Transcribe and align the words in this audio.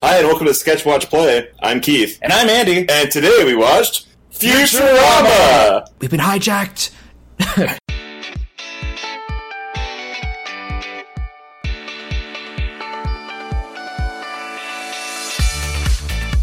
Hi, 0.00 0.18
and 0.18 0.28
welcome 0.28 0.46
to 0.46 0.54
Sketch 0.54 0.86
Watch 0.86 1.10
Play. 1.10 1.48
I'm 1.60 1.80
Keith. 1.80 2.20
And 2.22 2.32
I'm 2.32 2.48
Andy. 2.48 2.88
And 2.88 3.10
today 3.10 3.42
we 3.44 3.56
watched 3.56 4.06
Futurama! 4.32 5.88
We've 5.98 6.08
been 6.08 6.20
hijacked. 6.20 6.92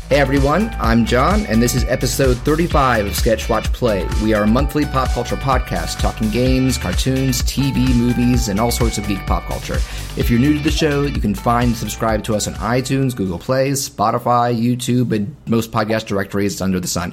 Hey 0.10 0.20
everyone, 0.20 0.70
I'm 0.80 1.04
John, 1.04 1.48
and 1.48 1.60
this 1.60 1.74
is 1.74 1.84
episode 1.86 2.38
35 2.38 3.08
of 3.08 3.16
Sketch 3.16 3.50
Watch 3.50 3.74
Play. 3.74 4.08
We 4.22 4.36
are 4.36 4.44
a 4.44 4.48
monthly 4.48 4.86
pop 4.86 5.10
culture 5.10 5.36
podcast 5.36 6.00
talking 6.00 6.30
games, 6.30 6.78
cartoons, 6.78 7.42
TV, 7.42 7.92
movies, 7.96 8.48
and 8.48 8.60
all 8.60 8.70
sorts 8.70 9.00
of 9.00 9.08
geek 9.08 9.26
pop 9.26 9.46
culture. 9.46 9.80
If 10.16 10.30
you're 10.30 10.40
new 10.40 10.54
to 10.54 10.64
the 10.64 10.70
show, 10.70 11.02
you 11.02 11.20
can 11.20 11.34
find 11.34 11.70
and 11.70 11.76
subscribe 11.76 12.23
to 12.26 12.36
us 12.36 12.48
on 12.48 12.54
iTunes, 12.55 13.16
Google 13.16 13.40
Play, 13.40 13.72
Spotify, 13.72 14.55
YouTube, 14.55 15.12
and 15.12 15.36
most 15.48 15.72
podcast 15.72 16.06
directories 16.06 16.62
under 16.62 16.80
the 16.80 16.88
sun. 16.88 17.12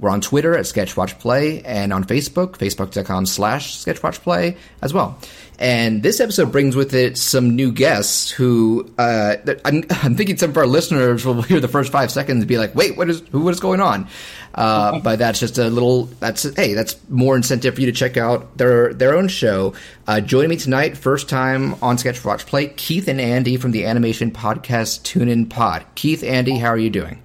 We're 0.00 0.10
on 0.10 0.20
Twitter 0.20 0.56
at 0.56 0.64
Sketchwatchplay 0.64 1.62
and 1.64 1.92
on 1.92 2.02
Facebook, 2.02 2.58
facebook.com 2.58 3.26
slash 3.26 3.76
Sketchwatchplay 3.76 4.56
as 4.82 4.92
well. 4.92 5.18
And 5.58 6.02
this 6.02 6.18
episode 6.18 6.50
brings 6.50 6.74
with 6.74 6.94
it 6.94 7.16
some 7.16 7.54
new 7.54 7.70
guests 7.70 8.30
who 8.30 8.92
uh, 8.98 9.36
I'm, 9.64 9.84
I'm, 9.90 10.16
thinking 10.16 10.36
some 10.36 10.50
of 10.50 10.56
our 10.56 10.66
listeners 10.66 11.24
will 11.24 11.42
hear 11.42 11.60
the 11.60 11.68
first 11.68 11.92
five 11.92 12.10
seconds 12.10 12.38
and 12.40 12.48
be 12.48 12.58
like, 12.58 12.74
"Wait, 12.74 12.96
what 12.96 13.08
is 13.08 13.22
who? 13.30 13.40
What 13.40 13.54
is 13.54 13.60
going 13.60 13.80
on?" 13.80 14.08
Uh, 14.54 14.98
but 14.98 15.18
that's 15.18 15.38
just 15.38 15.58
a 15.58 15.68
little. 15.68 16.06
That's 16.18 16.42
hey, 16.54 16.74
that's 16.74 16.96
more 17.08 17.36
incentive 17.36 17.76
for 17.76 17.80
you 17.80 17.86
to 17.86 17.92
check 17.92 18.16
out 18.16 18.56
their 18.58 18.92
their 18.92 19.16
own 19.16 19.28
show. 19.28 19.74
Uh, 20.08 20.20
joining 20.20 20.50
me 20.50 20.56
tonight, 20.56 20.96
first 20.96 21.28
time 21.28 21.74
on 21.82 21.98
Sketch 21.98 22.24
Watch 22.24 22.46
Play, 22.46 22.68
Keith 22.68 23.06
and 23.06 23.20
Andy 23.20 23.56
from 23.56 23.70
the 23.70 23.86
animation 23.86 24.32
podcast 24.32 25.04
Tune 25.04 25.28
In 25.28 25.46
Pod. 25.46 25.84
Keith, 25.94 26.24
Andy, 26.24 26.58
how 26.58 26.68
are 26.68 26.78
you 26.78 26.90
doing? 26.90 27.22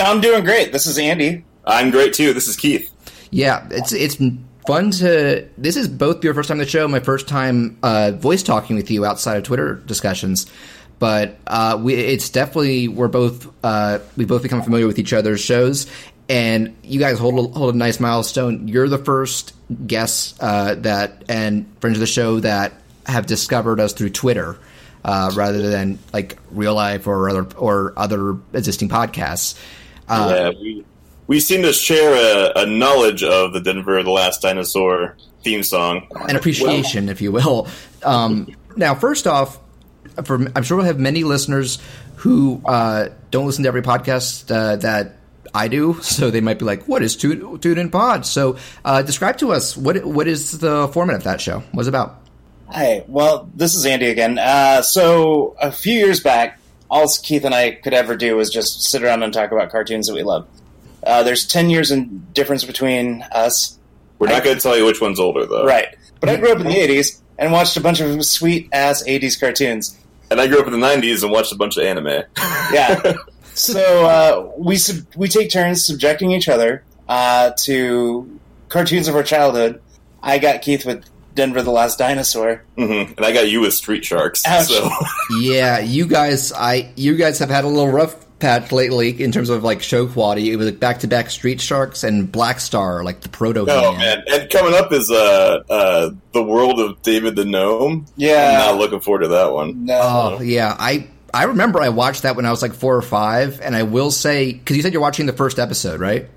I'm 0.00 0.20
doing 0.20 0.44
great. 0.44 0.72
This 0.72 0.86
is 0.86 0.98
Andy. 0.98 1.44
I'm 1.64 1.90
great 1.90 2.12
too. 2.12 2.34
This 2.34 2.48
is 2.48 2.56
Keith. 2.56 2.90
Yeah, 3.30 3.66
it's 3.70 3.92
it's 3.92 4.18
fun 4.66 4.90
to. 4.92 5.48
This 5.58 5.76
is 5.76 5.88
both 5.88 6.22
your 6.24 6.34
first 6.34 6.48
time 6.48 6.56
on 6.56 6.58
the 6.58 6.66
show, 6.66 6.86
my 6.88 7.00
first 7.00 7.28
time 7.28 7.78
uh, 7.82 8.12
voice 8.12 8.42
talking 8.42 8.76
with 8.76 8.90
you 8.90 9.04
outside 9.04 9.36
of 9.36 9.42
Twitter 9.44 9.74
discussions. 9.74 10.46
But 10.98 11.38
uh, 11.46 11.80
we, 11.82 11.94
it's 11.94 12.30
definitely 12.30 12.88
we're 12.88 13.08
both 13.08 13.52
uh, 13.64 13.98
we 14.16 14.24
both 14.24 14.42
become 14.42 14.62
familiar 14.62 14.86
with 14.86 14.98
each 14.98 15.12
other's 15.12 15.40
shows, 15.40 15.90
and 16.28 16.76
you 16.82 17.00
guys 17.00 17.18
hold 17.18 17.38
a, 17.38 17.58
hold 17.58 17.74
a 17.74 17.78
nice 17.78 17.98
milestone. 17.98 18.68
You're 18.68 18.88
the 18.88 18.98
first 18.98 19.54
guests 19.86 20.34
uh, 20.40 20.76
that 20.76 21.24
and 21.28 21.66
friends 21.80 21.96
of 21.96 22.00
the 22.00 22.06
show 22.06 22.40
that 22.40 22.72
have 23.06 23.26
discovered 23.26 23.80
us 23.80 23.92
through 23.92 24.10
Twitter. 24.10 24.58
Uh, 25.04 25.32
rather 25.34 25.68
than 25.68 25.98
like 26.12 26.38
real 26.52 26.76
life 26.76 27.08
or 27.08 27.28
other 27.28 27.44
or 27.56 27.92
other 27.96 28.36
existing 28.52 28.88
podcasts, 28.88 29.58
uh, 30.08 30.32
yeah, 30.32 30.60
we 30.60 30.84
we 31.26 31.40
seem 31.40 31.62
to 31.62 31.72
share 31.72 32.14
a, 32.14 32.62
a, 32.62 32.66
knowledge 32.66 33.22
of 33.22 33.52
the 33.52 33.60
Denver 33.60 34.02
the 34.02 34.10
Last 34.10 34.42
Dinosaur 34.42 35.16
theme 35.42 35.62
song, 35.62 36.06
an 36.28 36.36
appreciation, 36.36 37.06
well, 37.06 37.12
if 37.12 37.20
you 37.20 37.32
will. 37.32 37.68
Um, 38.02 38.54
now, 38.76 38.94
first 38.94 39.26
off, 39.26 39.58
for, 40.24 40.46
I'm 40.54 40.62
sure 40.62 40.76
we'll 40.76 40.86
have 40.86 40.98
many 40.98 41.24
listeners 41.24 41.78
who 42.16 42.60
uh, 42.64 43.08
don't 43.30 43.46
listen 43.46 43.64
to 43.64 43.68
every 43.68 43.82
podcast 43.82 44.54
uh, 44.54 44.76
that 44.76 45.16
I 45.54 45.68
do, 45.68 45.94
so 46.02 46.30
they 46.30 46.40
might 46.40 46.58
be 46.58 46.64
like, 46.64 46.84
"What 46.88 47.02
is 47.02 47.16
Tune, 47.16 47.58
Tune 47.58 47.78
In 47.78 47.90
Pod?" 47.90 48.26
So, 48.26 48.56
uh, 48.84 49.02
describe 49.02 49.38
to 49.38 49.52
us 49.52 49.76
what 49.76 50.04
what 50.04 50.28
is 50.28 50.58
the 50.58 50.88
format 50.88 51.16
of 51.16 51.24
that 51.24 51.40
show? 51.40 51.60
What's 51.72 51.86
it 51.86 51.90
about? 51.90 52.20
Hi, 52.68 53.04
well, 53.06 53.50
this 53.54 53.74
is 53.74 53.84
Andy 53.84 54.06
again. 54.06 54.38
Uh, 54.38 54.80
so, 54.80 55.56
a 55.60 55.70
few 55.70 55.92
years 55.92 56.20
back, 56.20 56.58
all 56.90 57.06
Keith 57.22 57.44
and 57.44 57.54
I 57.54 57.72
could 57.72 57.92
ever 57.92 58.16
do 58.16 58.36
was 58.36 58.50
just 58.50 58.82
sit 58.82 59.02
around 59.02 59.22
and 59.22 59.32
talk 59.32 59.52
about 59.52 59.70
cartoons 59.70 60.06
that 60.06 60.14
we 60.14 60.22
love. 60.22 60.46
Uh, 61.02 61.22
there's 61.22 61.46
10 61.46 61.70
years 61.70 61.90
in 61.90 62.26
difference 62.32 62.64
between 62.64 63.22
us. 63.32 63.78
We're 64.18 64.28
not 64.28 64.44
going 64.44 64.56
to 64.56 64.62
tell 64.62 64.76
you 64.76 64.86
which 64.86 65.00
one's 65.00 65.18
older, 65.18 65.46
though. 65.46 65.64
Right. 65.64 65.96
But 66.20 66.28
I 66.28 66.36
grew 66.36 66.52
up 66.52 66.60
in 66.60 66.66
the 66.66 66.74
80s 66.74 67.20
and 67.38 67.52
watched 67.52 67.76
a 67.76 67.80
bunch 67.80 68.00
of 68.00 68.24
sweet 68.24 68.68
ass 68.72 69.02
80s 69.02 69.38
cartoons. 69.38 69.98
And 70.30 70.40
I 70.40 70.46
grew 70.46 70.60
up 70.60 70.66
in 70.66 70.72
the 70.72 70.86
90s 70.86 71.22
and 71.22 71.32
watched 71.32 71.52
a 71.52 71.56
bunch 71.56 71.76
of 71.76 71.84
anime. 71.84 72.06
yeah. 72.72 73.14
So 73.54 74.06
uh, 74.06 74.52
we 74.56 74.76
sub- 74.76 75.06
we 75.16 75.28
take 75.28 75.50
turns 75.50 75.84
subjecting 75.84 76.30
each 76.30 76.48
other 76.48 76.84
uh, 77.08 77.50
to 77.64 78.40
cartoons 78.68 79.08
of 79.08 79.16
our 79.16 79.22
childhood. 79.22 79.82
I 80.22 80.38
got 80.38 80.62
Keith 80.62 80.86
with 80.86 81.04
Denver 81.34 81.62
the 81.62 81.70
Last 81.70 81.98
Dinosaur. 81.98 82.62
Mm-hmm. 82.78 83.14
And 83.16 83.26
I 83.26 83.32
got 83.32 83.50
you 83.50 83.60
with 83.60 83.74
Street 83.74 84.04
Sharks. 84.04 84.46
Ouch. 84.46 84.68
So. 84.68 84.88
yeah, 85.40 85.80
you 85.80 86.06
guys, 86.06 86.52
I 86.52 86.92
you 86.96 87.16
guys 87.16 87.38
have 87.40 87.50
had 87.50 87.64
a 87.64 87.68
little 87.68 87.90
rough 87.90 88.16
patch 88.42 88.72
lately 88.72 89.22
in 89.22 89.32
terms 89.32 89.48
of 89.48 89.62
like 89.62 89.82
show 89.82 90.06
quality. 90.06 90.52
It 90.52 90.56
was 90.56 90.66
like 90.66 90.80
back 90.80 90.98
to 91.00 91.06
back 91.06 91.30
Street 91.30 91.60
Sharks 91.60 92.04
and 92.04 92.30
Black 92.30 92.60
Star, 92.60 93.02
like 93.02 93.20
the 93.20 93.30
proto. 93.30 93.64
Oh 93.68 93.96
man! 93.96 94.24
And 94.30 94.50
coming 94.50 94.74
up 94.74 94.92
is 94.92 95.10
uh, 95.10 95.62
uh, 95.70 96.10
the 96.32 96.42
world 96.42 96.80
of 96.80 97.00
David 97.02 97.36
the 97.36 97.46
Gnome. 97.46 98.04
Yeah, 98.16 98.58
I'm 98.64 98.72
not 98.72 98.78
looking 98.78 99.00
forward 99.00 99.20
to 99.20 99.28
that 99.28 99.52
one. 99.52 99.86
No. 99.86 100.00
Oh 100.02 100.42
yeah, 100.42 100.76
I 100.78 101.08
I 101.32 101.44
remember 101.44 101.80
I 101.80 101.88
watched 101.88 102.24
that 102.24 102.36
when 102.36 102.44
I 102.44 102.50
was 102.50 102.60
like 102.60 102.74
four 102.74 102.96
or 102.96 103.02
five, 103.02 103.60
and 103.62 103.74
I 103.74 103.84
will 103.84 104.10
say 104.10 104.52
because 104.52 104.76
you 104.76 104.82
said 104.82 104.92
you're 104.92 105.00
watching 105.00 105.26
the 105.26 105.32
first 105.32 105.58
episode, 105.58 106.00
right? 106.00 106.28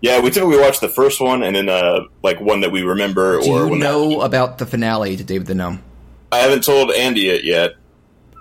Yeah, 0.00 0.20
we 0.20 0.30
typically 0.30 0.58
watch 0.58 0.80
the 0.80 0.88
first 0.88 1.20
one 1.20 1.44
and 1.44 1.54
then 1.54 1.68
uh, 1.68 2.00
like 2.24 2.40
one 2.40 2.60
that 2.62 2.72
we 2.72 2.82
remember. 2.82 3.40
Do 3.40 3.52
or 3.52 3.68
you 3.68 3.76
know 3.76 4.22
about 4.22 4.58
the 4.58 4.66
finale 4.66 5.16
to 5.16 5.22
David 5.22 5.46
the 5.46 5.54
Gnome? 5.54 5.80
I 6.32 6.38
haven't 6.38 6.64
told 6.64 6.90
Andy 6.90 7.28
it 7.28 7.44
yet. 7.44 7.74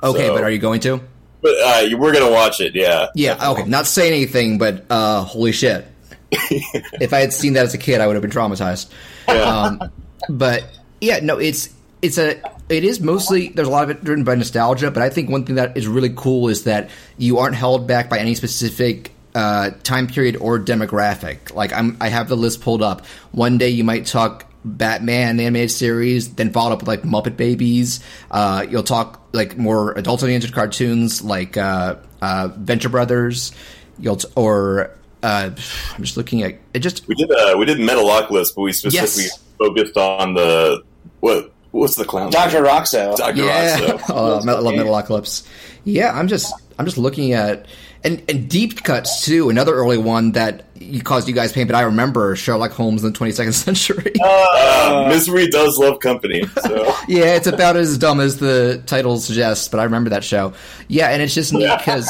Okay, 0.02 0.28
so. 0.28 0.34
but 0.34 0.44
are 0.44 0.50
you 0.50 0.58
going 0.58 0.80
to? 0.82 1.02
But 1.42 1.56
uh, 1.64 1.98
we're 1.98 2.14
gonna 2.14 2.32
watch 2.32 2.62
it. 2.62 2.76
Yeah. 2.76 3.08
Yeah. 3.16 3.34
Definitely. 3.34 3.62
Okay. 3.62 3.70
Not 3.70 3.88
saying 3.88 4.14
anything, 4.14 4.58
but 4.58 4.86
uh, 4.90 5.24
holy 5.24 5.52
shit! 5.52 5.88
if 6.32 7.14
I 7.14 7.20
had 7.20 7.34
seen 7.34 7.54
that 7.54 7.66
as 7.66 7.74
a 7.74 7.78
kid, 7.78 8.02
I 8.02 8.08
would 8.08 8.16
have 8.16 8.22
been 8.22 8.32
traumatized. 8.32 8.90
Yeah. 9.28 9.42
Um, 9.42 9.92
but 10.30 10.64
yeah, 11.00 11.20
no, 11.22 11.38
it's 11.38 11.70
it's 12.02 12.18
a 12.18 12.42
it 12.70 12.84
is 12.84 13.00
mostly 13.00 13.50
there's 13.50 13.68
a 13.68 13.72
lot 13.72 13.84
of 13.84 13.90
it 13.90 14.04
driven 14.04 14.24
by 14.24 14.36
nostalgia, 14.36 14.92
but 14.92 15.04
I 15.04 15.10
think 15.10 15.30
one 15.30 15.46
thing 15.46 15.56
that 15.56 15.76
is 15.76 15.88
really 15.88 16.14
cool 16.16 16.48
is 16.48 16.64
that 16.64 16.90
you 17.18 17.40
aren't 17.40 17.56
held 17.56 17.88
back 17.88 18.10
by 18.10 18.20
any 18.20 18.36
specific 18.36 19.12
uh, 19.36 19.72
time 19.84 20.08
period 20.08 20.38
or 20.38 20.60
demographic. 20.60 21.54
Like 21.54 21.74
I'm, 21.74 21.98
I 22.00 22.10
have 22.10 22.28
the 22.28 22.38
list 22.38 22.62
pulled 22.62 22.82
up. 22.82 23.06
One 23.32 23.58
day 23.58 23.70
you 23.70 23.84
might 23.84 24.06
talk 24.06 24.51
Batman 24.64 25.40
animated 25.40 25.72
series, 25.72 26.36
then 26.36 26.52
followed 26.52 26.74
up 26.74 26.80
with 26.80 26.88
like 26.88 27.02
Muppet 27.04 27.38
Babies. 27.38 28.00
Uh, 28.30 28.66
you'll 28.70 28.84
talk 28.84 29.22
like 29.34 29.58
more 29.58 29.94
adult 29.94 30.22
oriented 30.24 30.54
cartoons 30.54 31.22
like 31.22 31.58
uh, 31.58 31.96
uh, 32.22 32.50
Venture 32.56 32.90
Brothers. 32.90 33.52
You'll 33.98 34.18
t- 34.18 34.28
or 34.36 34.92
uh, 35.24 35.52
I'm 35.96 36.04
just 36.04 36.18
looking 36.18 36.44
at 36.44 36.60
it. 36.74 36.80
Just 36.80 37.08
we 37.08 37.16
did 37.16 37.32
uh, 37.32 37.56
we 37.58 37.66
did 37.66 37.78
Metalocalypse, 37.78 38.56
but 38.56 38.62
we 38.62 38.74
specifically 38.74 39.24
yes. 39.24 39.40
focused 39.58 39.98
on 39.98 40.34
the 40.36 40.84
what 41.20 41.52
what's 41.72 41.96
the 41.96 42.06
clown? 42.06 42.32
Doctor 42.32 42.62
Rockso. 42.62 43.16
Doctor 43.16 43.44
yeah. 43.44 43.78
Rockso. 43.80 44.02
oh, 44.10 44.40
I 44.40 44.60
love 44.60 44.74
Metalocalypse. 44.74 45.48
Yeah, 45.84 46.12
I'm 46.18 46.28
just 46.28 46.54
I'm 46.78 46.86
just 46.86 46.98
looking 46.98 47.34
at 47.34 47.66
and, 48.04 48.24
and 48.28 48.50
deep 48.50 48.84
cuts 48.84 49.26
too. 49.26 49.50
Another 49.50 49.74
early 49.74 49.98
one 49.98 50.32
that 50.34 50.66
caused 51.04 51.28
you 51.28 51.34
guys 51.34 51.54
pain, 51.54 51.68
but 51.68 51.76
I 51.76 51.82
remember 51.82 52.36
Sherlock 52.36 52.72
Holmes 52.72 53.04
in 53.04 53.14
the 53.14 53.20
22nd 53.20 53.54
century. 53.54 54.14
Uh, 54.24 55.06
Misery 55.10 55.48
does 55.48 55.78
love 55.78 56.00
company. 56.00 56.44
So. 56.62 56.96
yeah, 57.08 57.36
it's 57.36 57.48
about 57.48 57.76
as 57.78 57.98
dumb 57.98 58.20
as 58.20 58.38
the 58.38 58.82
title 58.86 59.18
suggests, 59.18 59.68
but 59.68 59.80
I 59.80 59.84
remember 59.84 60.10
that 60.12 60.24
show. 60.24 60.54
Yeah, 60.88 61.10
and 61.10 61.22
it's 61.22 61.34
just 61.34 61.54
neat 61.54 61.70
because. 61.78 62.10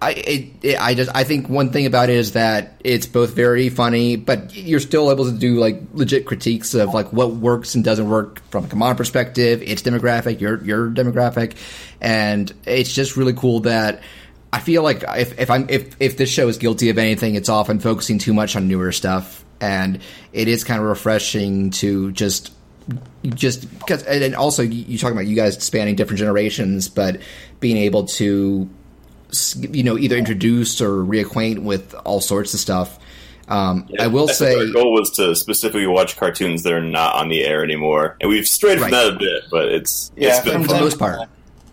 I 0.00 0.14
it, 0.14 0.48
it, 0.62 0.80
I 0.80 0.94
just 0.96 1.12
I 1.14 1.22
think 1.22 1.48
one 1.48 1.70
thing 1.70 1.86
about 1.86 2.10
it 2.10 2.16
is 2.16 2.32
that 2.32 2.80
it's 2.82 3.06
both 3.06 3.34
very 3.34 3.68
funny, 3.68 4.16
but 4.16 4.52
you're 4.52 4.80
still 4.80 5.12
able 5.12 5.26
to 5.26 5.30
do 5.30 5.60
like 5.60 5.80
legit 5.92 6.26
critiques 6.26 6.74
of 6.74 6.92
like 6.92 7.12
what 7.12 7.34
works 7.34 7.76
and 7.76 7.84
doesn't 7.84 8.08
work 8.08 8.42
from 8.50 8.64
a 8.64 8.68
command 8.68 8.98
perspective, 8.98 9.62
its 9.62 9.80
demographic, 9.80 10.40
your 10.40 10.60
your 10.64 10.90
demographic, 10.90 11.54
and 12.00 12.52
it's 12.66 12.92
just 12.92 13.16
really 13.16 13.32
cool 13.32 13.60
that 13.60 14.02
I 14.52 14.60
feel 14.60 14.82
like 14.82 15.02
if, 15.08 15.38
if 15.38 15.50
I'm 15.50 15.66
if 15.70 15.96
if 15.98 16.16
this 16.18 16.28
show 16.28 16.46
is 16.48 16.58
guilty 16.58 16.90
of 16.90 16.98
anything, 16.98 17.34
it's 17.34 17.48
often 17.48 17.80
focusing 17.80 18.18
too 18.18 18.34
much 18.34 18.54
on 18.54 18.68
newer 18.68 18.92
stuff, 18.92 19.44
and 19.60 20.00
it 20.32 20.46
is 20.46 20.62
kind 20.62 20.80
of 20.80 20.86
refreshing 20.86 21.70
to 21.70 22.12
just 22.12 22.52
just 23.24 23.70
because 23.78 24.02
and 24.02 24.34
also 24.34 24.62
you 24.62 24.98
talking 24.98 25.16
about 25.16 25.26
you 25.26 25.36
guys 25.36 25.62
spanning 25.62 25.94
different 25.96 26.18
generations, 26.18 26.88
but 26.88 27.20
being 27.60 27.78
able 27.78 28.04
to 28.04 28.68
you 29.56 29.82
know 29.82 29.96
either 29.96 30.16
introduce 30.16 30.82
or 30.82 31.02
reacquaint 31.02 31.60
with 31.60 31.94
all 32.04 32.20
sorts 32.20 32.52
of 32.52 32.60
stuff. 32.60 32.98
Um, 33.48 33.86
yeah, 33.88 34.04
I 34.04 34.06
will 34.08 34.28
I 34.28 34.32
say 34.32 34.54
our 34.54 34.66
goal 34.66 34.92
was 34.92 35.10
to 35.12 35.34
specifically 35.34 35.86
watch 35.86 36.16
cartoons 36.16 36.62
that 36.64 36.72
are 36.72 36.82
not 36.82 37.14
on 37.14 37.30
the 37.30 37.42
air 37.42 37.64
anymore, 37.64 38.18
and 38.20 38.28
we've 38.28 38.46
strayed 38.46 38.78
from 38.78 38.92
right. 38.92 39.06
that 39.06 39.14
a 39.14 39.18
bit, 39.18 39.44
but 39.50 39.68
it's 39.68 40.12
yeah, 40.14 40.36
it's 40.36 40.44
been 40.44 40.62
for 40.62 40.74
the 40.74 40.80
most 40.80 40.98
part. 40.98 41.28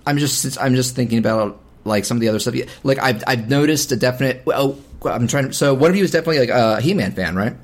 I'm 0.07 0.17
just 0.17 0.57
I'm 0.61 0.75
just 0.75 0.95
thinking 0.95 1.17
about 1.17 1.59
like 1.89 2.05
some 2.05 2.17
of 2.17 2.21
the 2.21 2.29
other 2.29 2.39
stuff. 2.39 2.55
Like 2.83 2.99
I've 2.99 3.23
I've 3.27 3.49
noticed 3.49 3.91
a 3.91 3.97
definite. 3.97 4.43
Oh, 4.47 4.77
I'm 5.03 5.27
trying 5.27 5.47
to. 5.47 5.53
So 5.53 5.73
one 5.73 5.91
of 5.91 5.97
you 5.97 6.03
is 6.03 6.11
definitely 6.11 6.39
like 6.39 6.49
a 6.49 6.79
He-Man 6.79 7.11
fan, 7.11 7.35
right? 7.35 7.55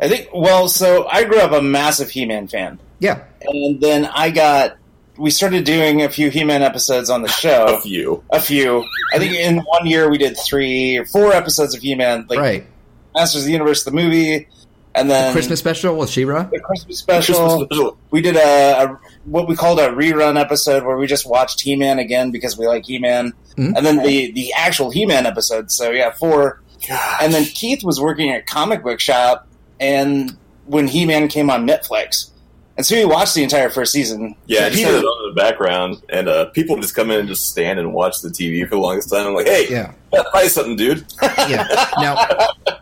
I 0.00 0.08
think. 0.08 0.28
Well, 0.32 0.68
so 0.68 1.06
I 1.08 1.24
grew 1.24 1.38
up 1.38 1.52
a 1.52 1.60
massive 1.60 2.10
He-Man 2.10 2.48
fan. 2.48 2.78
Yeah, 2.98 3.24
and 3.42 3.80
then 3.80 4.06
I 4.06 4.30
got 4.30 4.76
we 5.18 5.30
started 5.30 5.64
doing 5.64 6.02
a 6.02 6.08
few 6.08 6.30
He-Man 6.30 6.62
episodes 6.62 7.10
on 7.10 7.22
the 7.22 7.28
show. 7.42 7.76
A 7.76 7.80
few. 7.80 8.24
a 8.30 8.40
few. 8.40 8.84
I 9.14 9.18
think 9.18 9.34
in 9.34 9.58
one 9.58 9.86
year 9.86 10.10
we 10.10 10.18
did 10.18 10.36
three 10.38 10.96
or 10.98 11.04
four 11.04 11.32
episodes 11.32 11.74
of 11.74 11.82
He-Man, 11.82 12.26
like 12.28 12.38
right. 12.38 12.66
Masters 13.14 13.42
of 13.42 13.46
the 13.46 13.52
Universe, 13.52 13.84
the 13.84 13.90
movie, 13.90 14.48
and 14.94 15.10
then 15.10 15.28
the 15.28 15.32
Christmas 15.32 15.58
special 15.60 15.96
with 15.96 16.10
She-Ra. 16.10 16.44
the 16.44 16.60
Christmas 16.60 16.98
special. 16.98 17.34
Christmas 17.36 17.64
special. 17.68 17.98
We 18.10 18.20
did 18.20 18.36
a, 18.36 18.82
a 18.84 19.00
what 19.24 19.48
we 19.48 19.56
called 19.56 19.78
a 19.78 19.88
rerun 19.88 20.38
episode 20.40 20.84
where 20.84 20.96
we 20.96 21.06
just 21.06 21.26
watched 21.28 21.60
He-Man 21.60 21.98
again 21.98 22.30
because 22.30 22.58
we 22.58 22.66
like 22.66 22.84
He-Man, 22.86 23.32
Mhm. 23.56 23.74
and 23.76 23.84
then 23.86 24.02
the 24.02 24.32
the 24.32 24.52
actual 24.54 24.90
He-Man 24.90 25.26
episode. 25.26 25.70
So 25.70 25.90
yeah, 25.90 26.10
four. 26.12 26.60
Gosh. 26.88 27.18
And 27.22 27.32
then 27.32 27.44
Keith 27.44 27.84
was 27.84 28.00
working 28.00 28.30
at 28.30 28.40
a 28.40 28.42
comic 28.42 28.82
book 28.82 28.98
shop, 28.98 29.46
and 29.78 30.36
when 30.66 30.88
He-Man 30.88 31.28
came 31.28 31.48
on 31.48 31.64
Netflix, 31.66 32.30
and 32.76 32.84
so 32.84 32.96
he 32.96 33.04
watched 33.04 33.34
the 33.36 33.42
entire 33.44 33.70
first 33.70 33.92
season. 33.92 34.34
Yeah, 34.46 34.66
I 34.66 34.70
he 34.70 34.82
had 34.82 34.94
it 34.94 35.04
on 35.04 35.28
in 35.28 35.34
the 35.34 35.40
background, 35.40 36.02
and 36.08 36.28
uh, 36.28 36.46
people 36.46 36.76
just 36.80 36.96
come 36.96 37.10
in 37.12 37.20
and 37.20 37.28
just 37.28 37.48
stand 37.48 37.78
and 37.78 37.92
watch 37.92 38.20
the 38.22 38.30
TV 38.30 38.64
for 38.64 38.70
the 38.74 38.80
longest 38.80 39.10
time. 39.10 39.26
I'm 39.28 39.34
like, 39.34 39.46
hey, 39.46 39.68
Yeah. 39.70 39.92
buy 40.32 40.48
something, 40.48 40.74
dude. 40.76 41.04
yeah. 41.22 41.66
Now, 42.00 42.26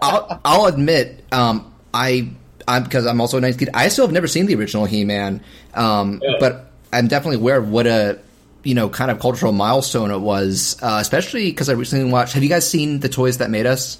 I'll, 0.00 0.40
I'll 0.46 0.66
admit, 0.66 1.22
um, 1.32 1.74
I, 1.92 2.30
I'm 2.68 2.84
because 2.84 3.06
I'm 3.06 3.20
also 3.20 3.38
a 3.38 3.40
nice 3.40 3.56
kid. 3.56 3.70
I 3.74 3.88
still 3.88 4.06
have 4.06 4.12
never 4.12 4.26
seen 4.26 4.46
the 4.46 4.54
original 4.54 4.84
He-Man, 4.84 5.42
um, 5.74 6.20
Yeah. 6.22 6.36
but 6.40 6.70
I'm 6.92 7.08
definitely 7.08 7.36
aware 7.36 7.56
of 7.58 7.68
what 7.70 7.86
a, 7.86 8.18
you 8.62 8.74
know, 8.74 8.88
kind 8.88 9.10
of 9.10 9.18
cultural 9.20 9.52
milestone 9.52 10.10
it 10.10 10.18
was. 10.18 10.76
Uh, 10.82 10.98
especially 11.00 11.50
because 11.50 11.68
I 11.68 11.72
recently 11.72 12.10
watched. 12.10 12.34
Have 12.34 12.42
you 12.42 12.48
guys 12.48 12.68
seen 12.68 13.00
the 13.00 13.08
Toys 13.08 13.38
That 13.38 13.50
Made 13.50 13.66
Us? 13.66 13.98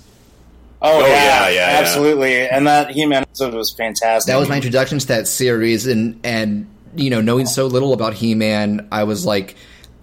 Oh, 0.83 0.99
Oh, 1.03 1.07
yeah, 1.07 1.07
yeah, 1.15 1.49
yeah, 1.49 1.73
yeah. 1.73 1.79
absolutely. 1.81 2.49
And 2.49 2.67
that 2.67 2.91
He-Man 2.91 3.23
episode 3.23 3.53
was 3.55 3.71
fantastic. 3.71 4.33
That 4.33 4.39
was 4.39 4.49
my 4.49 4.57
introduction 4.57 4.99
to 4.99 5.07
that 5.09 5.29
series, 5.29 5.87
and 5.87 6.19
and 6.25 6.67
you 6.97 7.11
know, 7.11 7.21
knowing 7.21 7.47
so 7.47 7.67
little 7.67 7.93
about 7.93 8.15
He-Man, 8.15 8.89
I 8.91 9.05
was 9.05 9.25
like, 9.27 9.57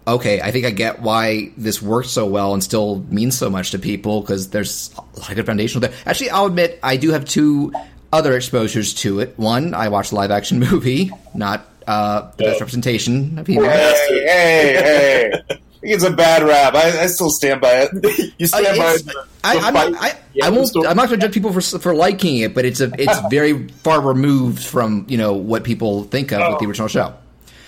okay, 0.07 0.41
I 0.41 0.51
think 0.51 0.65
I 0.65 0.71
get 0.71 1.01
why 1.01 1.51
this 1.57 1.81
worked 1.81 2.09
so 2.09 2.25
well 2.25 2.53
and 2.53 2.63
still 2.63 3.03
means 3.09 3.37
so 3.37 3.49
much 3.49 3.71
to 3.71 3.79
people 3.79 4.21
because 4.21 4.49
there's 4.49 4.89
a 4.97 5.19
lot 5.19 5.29
of 5.29 5.35
good 5.35 5.45
foundational 5.45 5.81
there. 5.81 5.93
Actually, 6.05 6.29
I'll 6.31 6.45
admit 6.47 6.79
I 6.81 6.95
do 6.97 7.11
have 7.11 7.25
two 7.25 7.73
other 8.13 8.35
exposures 8.35 8.93
to 8.95 9.19
it. 9.19 9.33
One, 9.37 9.73
I 9.73 9.89
watched 9.89 10.11
the 10.11 10.15
live 10.15 10.31
action 10.31 10.59
movie, 10.71 11.11
not 11.35 11.67
uh, 11.87 12.31
the 12.37 12.43
best 12.45 12.57
Oh. 12.57 12.59
representation 12.61 13.37
of 13.37 13.47
He-Man. 13.47 13.69
Hey, 13.69 14.23
hey, 14.25 15.31
hey! 15.45 15.57
It's 15.83 16.03
a 16.03 16.11
bad 16.11 16.43
rap. 16.43 16.73
I, 16.73 17.03
I 17.03 17.07
still 17.07 17.29
stand 17.29 17.61
by 17.61 17.87
it. 17.91 18.33
you 18.39 18.45
Uh, 18.45 18.47
stand 18.47 18.77
by 18.77 18.93
it's- 18.95 19.01
the, 19.03 19.25
I, 19.43 19.57
I'm 19.59 19.73
not, 19.73 19.93
I, 20.03 20.13
I 20.43 20.49
won't. 20.49 20.67
story. 20.67 20.87
I'm 20.87 20.97
not 20.97 21.07
going 21.07 21.19
to 21.19 21.25
judge 21.27 21.33
people 21.33 21.53
for 21.53 21.61
for 21.61 21.93
liking 21.95 22.37
it, 22.39 22.53
but 22.53 22.65
it's 22.65 22.81
a 22.81 22.91
it's 22.97 23.17
very 23.29 23.67
far 23.83 24.01
removed 24.01 24.63
from 24.63 25.05
you 25.07 25.17
know 25.17 25.33
what 25.33 25.63
people 25.63 26.03
think 26.05 26.31
of 26.33 26.51
with 26.51 26.59
the 26.59 26.65
original 26.65 26.87
show. 26.89 27.13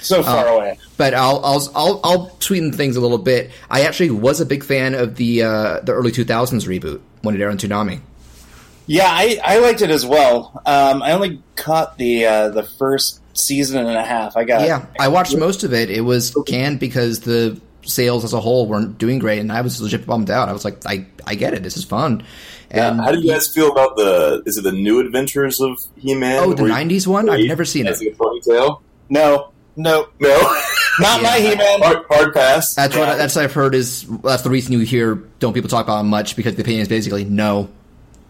So 0.01 0.23
far 0.23 0.47
Uh, 0.47 0.55
away. 0.55 0.79
But 0.97 1.13
I'll, 1.13 1.43
I'll 1.43 1.71
I'll 1.75 1.99
I'll 2.03 2.39
sweeten 2.39 2.71
things 2.71 2.95
a 2.95 3.01
little 3.01 3.17
bit. 3.17 3.51
I 3.69 3.81
actually 3.81 4.11
was 4.11 4.39
a 4.41 4.45
big 4.45 4.63
fan 4.63 4.95
of 4.95 5.15
the 5.15 5.43
uh, 5.43 5.79
the 5.81 5.91
early 5.93 6.11
2000s 6.11 6.67
reboot 6.67 7.01
when 7.21 7.35
it 7.35 7.41
aired 7.41 7.51
on 7.51 7.57
Toonami. 7.57 8.01
Yeah, 8.87 9.07
I, 9.07 9.39
I 9.43 9.59
liked 9.59 9.81
it 9.83 9.91
as 9.91 10.03
well. 10.05 10.61
Um, 10.65 11.03
I 11.03 11.11
only 11.11 11.43
caught 11.55 11.97
the 11.97 12.25
uh, 12.25 12.49
the 12.49 12.63
first 12.63 13.21
season 13.37 13.85
and 13.85 13.95
a 13.97 14.03
half. 14.03 14.35
I 14.35 14.43
got 14.45 14.65
Yeah, 14.65 14.85
I 14.99 15.09
watched 15.09 15.37
most 15.37 15.63
of 15.63 15.73
it. 15.73 15.89
It 15.91 16.01
was 16.01 16.35
canned 16.47 16.79
because 16.79 17.19
the 17.21 17.59
sales 17.83 18.23
as 18.23 18.33
a 18.33 18.39
whole 18.39 18.67
weren't 18.67 18.97
doing 18.97 19.19
great, 19.19 19.39
and 19.39 19.51
I 19.51 19.61
was 19.61 19.79
legit 19.81 20.05
bummed 20.07 20.31
out. 20.31 20.49
I 20.49 20.53
was 20.53 20.65
like, 20.65 20.85
I 20.87 21.05
I 21.27 21.35
get 21.35 21.53
it. 21.53 21.61
This 21.61 21.77
is 21.77 21.83
fun. 21.83 22.23
Yeah, 22.71 22.91
And 22.91 23.01
how 23.01 23.11
do 23.11 23.19
you 23.19 23.31
guys 23.31 23.47
feel 23.47 23.71
about 23.71 23.95
the? 23.95 24.41
Is 24.45 24.57
it 24.57 24.63
the 24.63 24.71
new 24.71 24.99
Adventures 24.99 25.59
of 25.61 25.79
He-Man? 25.97 26.39
oh, 26.43 26.53
the 26.53 26.63
'90s 26.63 27.05
one? 27.07 27.29
I've 27.29 27.45
never 27.45 27.65
seen 27.65 27.85
has 27.85 28.01
it. 28.01 28.13
a 28.13 28.17
ponytail? 28.17 28.81
no, 29.09 29.51
no, 29.79 30.07
No, 30.19 30.55
not 30.99 31.21
my 31.23 31.37
Yeah. 31.37 31.49
He-Man. 31.51 31.81
hard, 31.81 32.05
hard 32.09 32.33
pass. 32.33 32.73
That's 32.75 32.93
Yeah. 32.95 33.07
what 33.07 33.17
that's 33.17 33.35
what 33.35 33.45
I've 33.45 33.53
heard. 33.53 33.73
Is 33.73 34.05
that's 34.23 34.43
the 34.43 34.49
reason 34.49 34.73
you 34.73 34.79
hear 34.79 35.15
don't 35.39 35.53
people 35.53 35.69
talk 35.69 35.85
about 35.85 36.01
it 36.01 36.03
much 36.07 36.35
because 36.35 36.55
the 36.55 36.61
opinion 36.61 36.81
is 36.83 36.87
basically 36.87 37.23
no. 37.25 37.69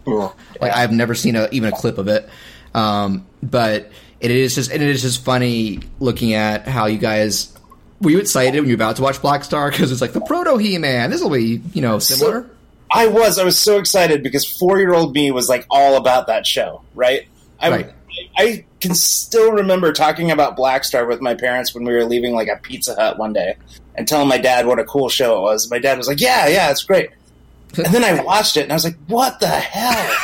Like 0.06 0.72
I've 0.74 0.92
never 0.92 1.14
seen 1.14 1.36
a, 1.36 1.48
even 1.52 1.72
a 1.72 1.76
clip 1.76 1.98
of 1.98 2.08
it, 2.08 2.28
um, 2.74 3.26
but 3.42 3.90
it 4.18 4.30
is 4.30 4.54
just 4.54 4.70
and 4.72 4.82
it 4.82 4.88
is 4.88 5.02
just 5.02 5.24
funny 5.24 5.80
looking 6.00 6.34
at 6.34 6.66
how 6.66 6.86
you 6.86 6.98
guys 6.98 7.52
were 8.00 8.10
you 8.10 8.18
excited 8.18 8.58
when 8.58 8.68
you're 8.68 8.74
about 8.74 8.96
to 8.96 9.02
watch 9.02 9.20
Black 9.22 9.44
Star 9.44 9.70
because 9.70 9.92
it's 9.92 10.00
like 10.00 10.12
the 10.12 10.20
proto 10.20 10.56
He 10.56 10.78
Man. 10.78 11.10
This 11.10 11.22
will 11.22 11.30
be 11.30 11.60
you 11.74 11.82
know 11.82 11.98
similar. 11.98 12.48
I 12.92 13.06
was. 13.06 13.38
I 13.38 13.44
was 13.44 13.56
so 13.56 13.78
excited 13.78 14.22
because 14.24 14.44
four 14.44 14.78
year 14.80 14.92
old 14.94 15.14
me 15.14 15.30
was 15.30 15.48
like 15.48 15.64
all 15.70 15.96
about 15.96 16.26
that 16.26 16.44
show. 16.46 16.82
Right. 16.94 17.28
I, 17.60 17.70
Right. 17.70 17.90
I 18.36 18.64
can 18.80 18.94
still 18.94 19.52
remember 19.52 19.92
talking 19.92 20.30
about 20.30 20.56
Black 20.56 20.84
Star 20.84 21.06
with 21.06 21.20
my 21.20 21.34
parents 21.34 21.74
when 21.74 21.84
we 21.84 21.92
were 21.92 22.04
leaving 22.04 22.34
like 22.34 22.48
a 22.48 22.56
Pizza 22.56 22.94
Hut 22.94 23.18
one 23.18 23.32
day 23.32 23.54
and 23.94 24.06
telling 24.08 24.28
my 24.28 24.38
dad 24.38 24.66
what 24.66 24.78
a 24.78 24.84
cool 24.84 25.08
show 25.08 25.38
it 25.38 25.42
was. 25.42 25.70
My 25.70 25.78
dad 25.78 25.96
was 25.98 26.08
like, 26.08 26.20
"Yeah, 26.20 26.48
yeah, 26.48 26.70
it's 26.70 26.82
great." 26.82 27.10
And 27.76 27.86
then 27.94 28.02
I 28.04 28.20
watched 28.24 28.56
it 28.56 28.62
and 28.62 28.72
I 28.72 28.74
was 28.74 28.84
like, 28.84 28.96
"What 29.06 29.38
the 29.40 29.46
hell? 29.48 30.16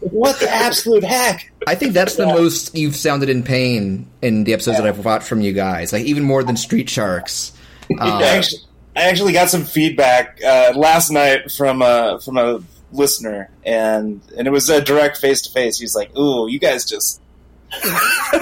what 0.00 0.40
the 0.40 0.48
absolute 0.50 1.04
heck?" 1.04 1.52
I 1.66 1.74
think 1.74 1.92
that's 1.92 2.14
the 2.16 2.26
Yeah. 2.26 2.34
most 2.34 2.74
you've 2.76 2.96
sounded 2.96 3.28
in 3.28 3.42
pain 3.42 4.06
in 4.22 4.44
the 4.44 4.52
episodes 4.54 4.78
that 4.78 4.86
I've 4.86 5.04
watched 5.04 5.26
from 5.28 5.40
you 5.40 5.52
guys. 5.52 5.92
Like 5.92 6.04
even 6.06 6.22
more 6.24 6.42
than 6.42 6.56
Street 6.56 6.88
Sharks. 6.88 7.52
Uh, 7.90 8.18
I 8.22 8.36
actually, 8.36 8.60
I 8.96 9.02
actually 9.02 9.32
got 9.32 9.50
some 9.50 9.64
feedback 9.64 10.38
uh, 10.44 10.72
last 10.76 11.10
night 11.10 11.50
from 11.52 11.82
a 11.82 12.18
from 12.24 12.38
a 12.38 12.60
listener, 12.92 13.50
and 13.64 14.20
and 14.36 14.46
it 14.46 14.50
was 14.50 14.68
a 14.70 14.80
direct 14.80 15.18
face 15.18 15.42
to 15.42 15.50
face. 15.52 15.78
He's 15.78 15.94
like, 15.94 16.16
"Ooh, 16.16 16.48
you 16.48 16.58
guys 16.58 16.84
just, 16.84 17.20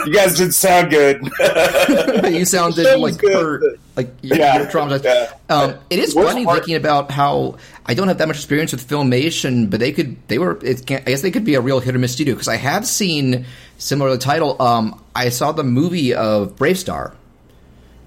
you 0.06 0.12
guys 0.12 0.37
did 0.37 0.54
sound 0.54 0.90
good." 0.90 1.20
you 2.32 2.44
sounded 2.44 2.98
like 2.98 3.20
hurt, 3.20 3.62
like 3.96 4.10
you're, 4.22 4.38
Yeah. 4.38 4.58
you're 4.58 4.66
traumatized. 4.66 5.04
Yeah. 5.04 5.32
Um, 5.48 5.75
it 5.90 5.98
is 5.98 6.14
Worst 6.14 6.28
funny 6.32 6.44
part- 6.44 6.58
thinking 6.58 6.76
about 6.76 7.10
how 7.10 7.56
I 7.84 7.94
don't 7.94 8.08
have 8.08 8.19
that 8.19 8.28
much 8.28 8.37
experience 8.37 8.72
with 8.72 8.87
filmation, 8.88 9.69
but 9.70 9.81
they 9.81 9.93
could 9.93 10.16
they 10.28 10.38
were 10.38 10.58
I 10.64 10.72
guess 10.75 11.22
they 11.22 11.31
could 11.31 11.44
be 11.44 11.54
a 11.54 11.60
real 11.60 11.81
hit 11.81 11.94
or 11.94 11.98
miss 11.98 12.12
studio 12.12 12.34
because 12.34 12.48
I 12.48 12.56
have 12.56 12.87
seen 12.87 13.46
similar 13.78 14.10
to 14.10 14.16
the 14.16 14.22
title. 14.22 14.60
Um, 14.62 15.02
I 15.14 15.28
saw 15.31 15.52
the 15.52 15.64
movie 15.64 16.14
of 16.14 16.56
Brave 16.56 16.78
Star. 16.78 17.14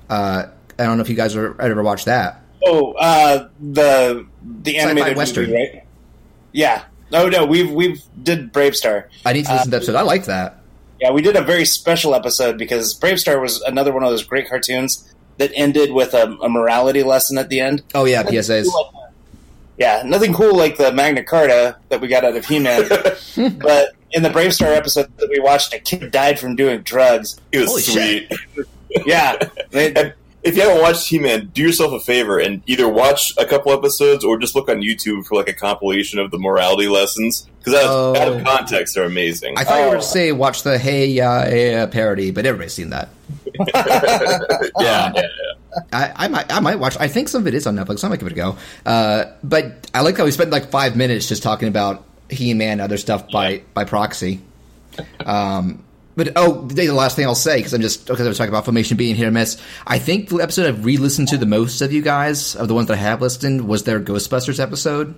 Uh, 0.09 0.45
I 0.77 0.83
don't 0.83 0.97
know 0.97 1.01
if 1.01 1.09
you 1.09 1.15
guys 1.15 1.35
are 1.35 1.59
ever 1.61 1.83
watched 1.83 2.05
that. 2.05 2.41
oh, 2.65 2.93
uh, 2.93 3.49
the 3.59 4.25
the 4.63 4.77
Sci-fi 4.77 4.89
animated 4.91 5.17
western. 5.17 5.45
movie, 5.49 5.55
right? 5.57 5.83
Yeah. 6.51 6.83
Oh 7.11 7.27
no, 7.27 7.45
we've 7.45 7.71
we've 7.71 8.01
did 8.21 8.51
Brave 8.51 8.75
Star. 8.75 9.09
I 9.25 9.33
need 9.33 9.45
to 9.45 9.51
listen 9.53 9.65
to 9.65 9.71
the 9.71 9.77
episode. 9.77 9.95
I 9.95 10.01
like 10.01 10.25
that. 10.25 10.57
Yeah, 11.01 11.11
we 11.11 11.21
did 11.21 11.35
a 11.35 11.41
very 11.41 11.65
special 11.65 12.13
episode 12.13 12.57
because 12.57 12.93
Brave 12.93 13.19
Star 13.19 13.39
was 13.39 13.61
another 13.61 13.91
one 13.91 14.03
of 14.03 14.09
those 14.09 14.23
great 14.23 14.47
cartoons 14.49 15.11
that 15.37 15.51
ended 15.55 15.91
with 15.93 16.13
a, 16.13 16.23
a 16.41 16.49
morality 16.49 17.01
lesson 17.03 17.37
at 17.37 17.49
the 17.49 17.59
end. 17.61 17.81
Oh 17.95 18.05
yeah, 18.05 18.21
PSAs. 18.23 18.67
Yeah, 19.77 20.03
nothing 20.05 20.33
cool 20.33 20.55
like 20.57 20.77
the 20.77 20.91
Magna 20.91 21.23
Carta 21.23 21.77
that 21.87 22.01
we 22.01 22.09
got 22.09 22.25
out 22.25 22.35
of 22.35 22.45
He-Man. 22.45 22.87
but 23.59 23.93
in 24.11 24.23
the 24.23 24.29
Brave 24.29 24.53
Star 24.53 24.73
episode 24.73 25.09
that 25.17 25.29
we 25.29 25.39
watched, 25.39 25.73
a 25.73 25.79
kid 25.79 26.11
died 26.11 26.37
from 26.37 26.55
doing 26.57 26.81
drugs. 26.81 27.39
It 27.53 27.59
was 27.59 27.69
Holy 27.69 27.81
sweet. 27.83 28.31
Yeah, 29.05 29.37
they- 29.71 29.93
And 29.93 30.13
if 30.43 30.55
you 30.55 30.61
haven't 30.61 30.81
watched 30.81 31.07
He-Man, 31.09 31.51
do 31.53 31.61
yourself 31.61 31.91
a 31.93 31.99
favor 31.99 32.39
and 32.39 32.61
either 32.65 32.87
watch 32.87 33.33
a 33.37 33.45
couple 33.45 33.71
episodes 33.73 34.23
or 34.23 34.37
just 34.37 34.55
look 34.55 34.69
on 34.69 34.77
YouTube 34.81 35.25
for 35.25 35.35
like 35.35 35.49
a 35.49 35.53
compilation 35.53 36.17
of 36.19 36.31
the 36.31 36.37
morality 36.39 36.87
lessons 36.87 37.47
because 37.59 37.73
out, 37.73 37.85
Oh. 37.89 38.15
out 38.15 38.27
of 38.33 38.43
context, 38.45 38.95
they're 38.95 39.03
amazing. 39.03 39.55
I 39.57 39.63
thought 39.65 39.75
you 39.75 39.81
were 39.81 39.87
Oh. 39.87 39.91
going 39.91 40.01
to 40.01 40.07
say 40.07 40.31
watch 40.31 40.63
the 40.63 40.77
Hey 40.77 41.07
Ya 41.07 41.43
Yeah 41.45 41.85
parody, 41.87 42.31
but 42.31 42.45
everybody's 42.45 42.73
seen 42.73 42.89
that. 42.91 43.09
yeah, 43.75 45.11
yeah, 45.15 45.21
I, 45.93 46.11
I 46.15 46.27
might 46.29 46.51
I 46.53 46.59
might 46.59 46.75
watch. 46.79 46.95
I 46.99 47.07
think 47.07 47.27
some 47.29 47.41
of 47.41 47.47
it 47.47 47.53
is 47.53 47.67
on 47.67 47.75
Netflix. 47.75 47.99
So 47.99 48.07
I 48.07 48.09
might 48.09 48.19
give 48.19 48.27
it 48.27 48.33
a 48.33 48.35
go. 48.35 48.57
Uh, 48.85 49.25
but 49.43 49.89
I 49.93 50.01
like 50.01 50.17
how 50.17 50.25
we 50.25 50.31
spent 50.31 50.49
like 50.51 50.69
five 50.71 50.95
minutes 50.95 51.27
just 51.27 51.43
talking 51.43 51.67
about 51.67 52.05
He 52.29 52.53
Man 52.53 52.73
and 52.73 52.81
other 52.81 52.97
stuff 52.97 53.29
by 53.29 53.61
by 53.73 53.83
proxy. 53.85 54.41
Um, 55.25 55.83
but 56.19 56.33
oh, 56.35 56.61
the 56.67 56.89
last 56.91 57.15
thing 57.15 57.25
I'll 57.25 57.33
say 57.35 57.57
because 57.57 57.73
I'm 57.73 57.81
just 57.81 58.05
because 58.05 58.21
I 58.25 58.29
was 58.29 58.37
talking 58.37 58.53
about 58.53 58.65
Filmation 58.65 58.97
being 58.97 59.15
hit 59.15 59.27
or 59.27 59.31
miss. 59.31 59.57
I 59.87 59.97
think 59.99 60.29
the 60.29 60.37
episode 60.37 60.67
I've 60.67 60.85
re-listened 60.85 61.29
to 61.29 61.37
the 61.37 61.45
most 61.45 61.81
of 61.81 61.91
you 61.93 62.01
guys 62.01 62.55
of 62.55 62.67
the 62.67 62.73
ones 62.75 62.87
that 62.89 62.93
I 62.95 62.97
have 63.01 63.21
listened 63.21 63.67
was 63.67 63.83
their 63.83 63.99
Ghostbusters 63.99 64.59
episode. 64.59 65.15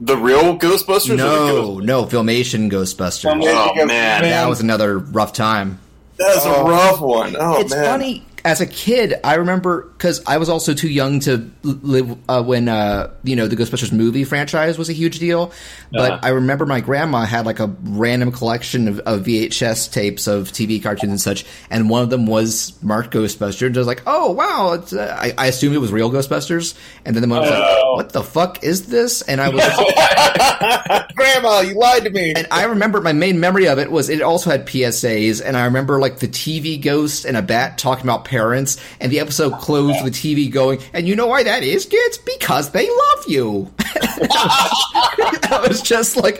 The 0.00 0.16
real 0.16 0.58
Ghostbusters? 0.58 1.10
or 1.10 1.16
the 1.16 1.16
No, 1.16 1.46
Ghost- 1.76 1.84
no, 1.86 2.04
Filmation 2.06 2.70
Ghostbusters. 2.70 3.30
Filmation 3.30 3.72
Oh, 3.82 3.84
man. 3.86 4.22
That 4.22 4.48
was 4.48 4.60
another 4.60 4.98
rough 4.98 5.32
time. 5.32 5.78
That's 6.16 6.44
Oh. 6.46 6.66
a 6.66 6.70
rough 6.70 7.00
one. 7.00 7.36
Oh 7.38 7.60
it's 7.60 7.74
man. 7.74 7.84
funny 7.84 8.24
as 8.44 8.60
a 8.60 8.66
kid 8.66 9.14
i 9.22 9.34
remember 9.36 9.82
because 9.96 10.20
i 10.26 10.36
was 10.38 10.48
also 10.48 10.74
too 10.74 10.88
young 10.88 11.20
to 11.20 11.48
live 11.62 12.16
uh, 12.28 12.42
when 12.42 12.68
uh, 12.68 13.08
you 13.22 13.36
know 13.36 13.46
the 13.46 13.54
ghostbusters 13.56 13.92
movie 13.92 14.24
franchise 14.24 14.76
was 14.78 14.88
a 14.88 14.92
huge 14.92 15.18
deal 15.20 15.52
but 15.92 16.10
Uh-huh. 16.12 16.20
i 16.24 16.28
remember 16.30 16.66
my 16.66 16.80
grandma 16.80 17.24
had 17.24 17.46
like 17.46 17.60
a 17.60 17.66
random 17.84 18.32
collection 18.32 18.88
of, 18.88 18.98
of 19.00 19.20
vhs 19.22 19.92
tapes 19.92 20.26
of 20.26 20.48
tv 20.48 20.82
cartoons 20.82 21.10
and 21.10 21.20
such 21.20 21.44
and 21.70 21.88
one 21.88 22.02
of 22.02 22.10
them 22.10 22.26
was 22.26 22.72
marked 22.82 23.14
ghostbusters 23.14 23.66
and 23.68 23.76
i 23.76 23.80
was 23.80 23.86
like 23.86 24.02
oh 24.06 24.32
wow 24.32 24.72
it's, 24.72 24.92
uh, 24.92 25.16
I, 25.20 25.32
I 25.38 25.46
assumed 25.46 25.74
it 25.76 25.78
was 25.78 25.92
real 25.92 26.10
ghostbusters 26.10 26.76
and 27.04 27.14
then 27.14 27.20
the 27.20 27.26
mom 27.28 27.40
was 27.42 27.50
like 27.50 27.58
Oh. 27.62 27.94
what 27.96 28.12
the 28.12 28.22
fuck 28.22 28.64
is 28.64 28.86
this 28.86 29.22
and 29.22 29.40
i 29.40 29.48
was 29.50 29.62
Grandma, 31.14 31.60
you 31.60 31.74
lied 31.74 32.04
to 32.04 32.10
me. 32.10 32.32
and 32.34 32.46
I 32.50 32.64
remember 32.64 33.00
my 33.00 33.12
main 33.12 33.38
memory 33.40 33.68
of 33.68 33.78
it 33.78 33.90
was 33.90 34.08
it 34.08 34.22
also 34.22 34.50
had 34.50 34.66
PSAs, 34.66 35.42
and 35.44 35.56
I 35.56 35.64
remember 35.66 36.00
like 36.00 36.18
the 36.18 36.28
TV 36.28 36.80
ghost 36.80 37.24
and 37.24 37.36
a 37.36 37.42
bat 37.42 37.78
talking 37.78 38.04
about 38.04 38.24
parents, 38.36 38.78
and 38.98 39.12
the 39.12 39.20
episode 39.20 39.52
closed 39.60 40.02
with 40.02 40.14
TV 40.14 40.50
going, 40.50 40.80
and 40.94 41.06
you 41.06 41.14
know 41.14 41.26
why 41.26 41.42
that 41.42 41.62
is, 41.62 41.84
kids? 41.84 42.16
Because 42.18 42.70
they 42.70 42.88
love 42.88 43.24
you. 43.28 43.70
I 43.78 45.64
was 45.68 45.82
just 45.82 46.16
like, 46.16 46.38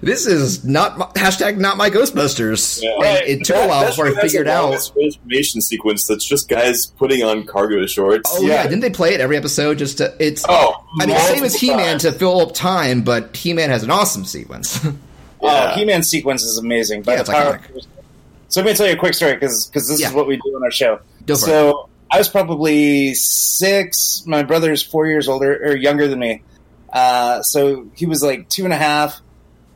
this 0.00 0.26
is 0.26 0.64
not 0.64 0.96
my, 0.98 1.06
hashtag 1.14 1.58
not 1.58 1.76
my 1.76 1.90
Ghostbusters. 1.90 2.82
Yeah. 2.82 2.90
And 2.94 3.02
Right. 3.02 3.28
it 3.28 3.44
took 3.44 3.56
a 3.56 3.68
while 3.68 3.86
before 3.86 4.06
I 4.08 4.14
figured 4.22 4.46
the 4.46 4.52
out. 4.52 4.62
longest 4.64 4.94
transformation 4.94 5.60
sequence. 5.60 6.06
That's 6.06 6.24
just 6.24 6.48
guys 6.48 6.86
putting 6.86 7.22
on 7.22 7.44
cargo 7.44 7.84
shorts. 7.86 8.30
Oh 8.32 8.42
yeah. 8.42 8.62
didn't 8.64 8.80
they 8.80 8.90
play 8.90 9.14
it 9.14 9.20
every 9.20 9.36
episode? 9.36 9.78
Just 9.78 9.98
to, 9.98 10.14
it's. 10.18 10.44
Oh, 10.48 10.84
I 11.00 11.06
mean, 11.06 11.18
same 11.18 11.44
as 11.44 11.54
He 11.54 11.74
Man 11.74 11.98
to 12.00 12.12
fill 12.12 12.40
up 12.40 12.54
time, 12.54 13.02
but 13.02 13.36
He 13.36 13.52
Man 13.52 13.68
has 13.70 13.82
an 13.82 13.90
awesome 13.90 14.24
sequence. 14.24 14.84
Oh, 15.38 15.74
He-Man 15.74 16.02
sequence 16.02 16.42
is 16.42 16.56
amazing. 16.56 17.02
By 17.02 17.12
Yeah, 17.12 17.16
the 17.22 17.30
it's 17.30 17.30
power- 17.30 17.60
So 18.48 18.62
let 18.62 18.66
me 18.70 18.74
tell 18.74 18.86
you 18.86 18.94
a 18.94 18.96
quick 18.96 19.12
story 19.12 19.34
because 19.34 19.68
this 19.70 20.00
Yeah. 20.00 20.08
is 20.08 20.14
what 20.14 20.26
we 20.26 20.36
do 20.36 20.56
on 20.56 20.64
our 20.64 20.70
show. 20.70 20.98
Go 21.26 21.34
so 21.34 21.88
I 22.10 22.18
was 22.18 22.28
probably 22.28 23.14
six. 23.14 24.22
My 24.26 24.42
brother's 24.42 24.82
four 24.82 25.06
years 25.06 25.28
older 25.28 25.54
or 25.64 25.76
younger 25.76 26.08
than 26.08 26.18
me. 26.18 26.42
Uh, 26.92 27.42
so 27.42 27.88
he 27.94 28.06
was 28.06 28.22
like 28.22 28.48
two 28.48 28.64
and 28.64 28.72
a 28.72 28.76
half. 28.76 29.20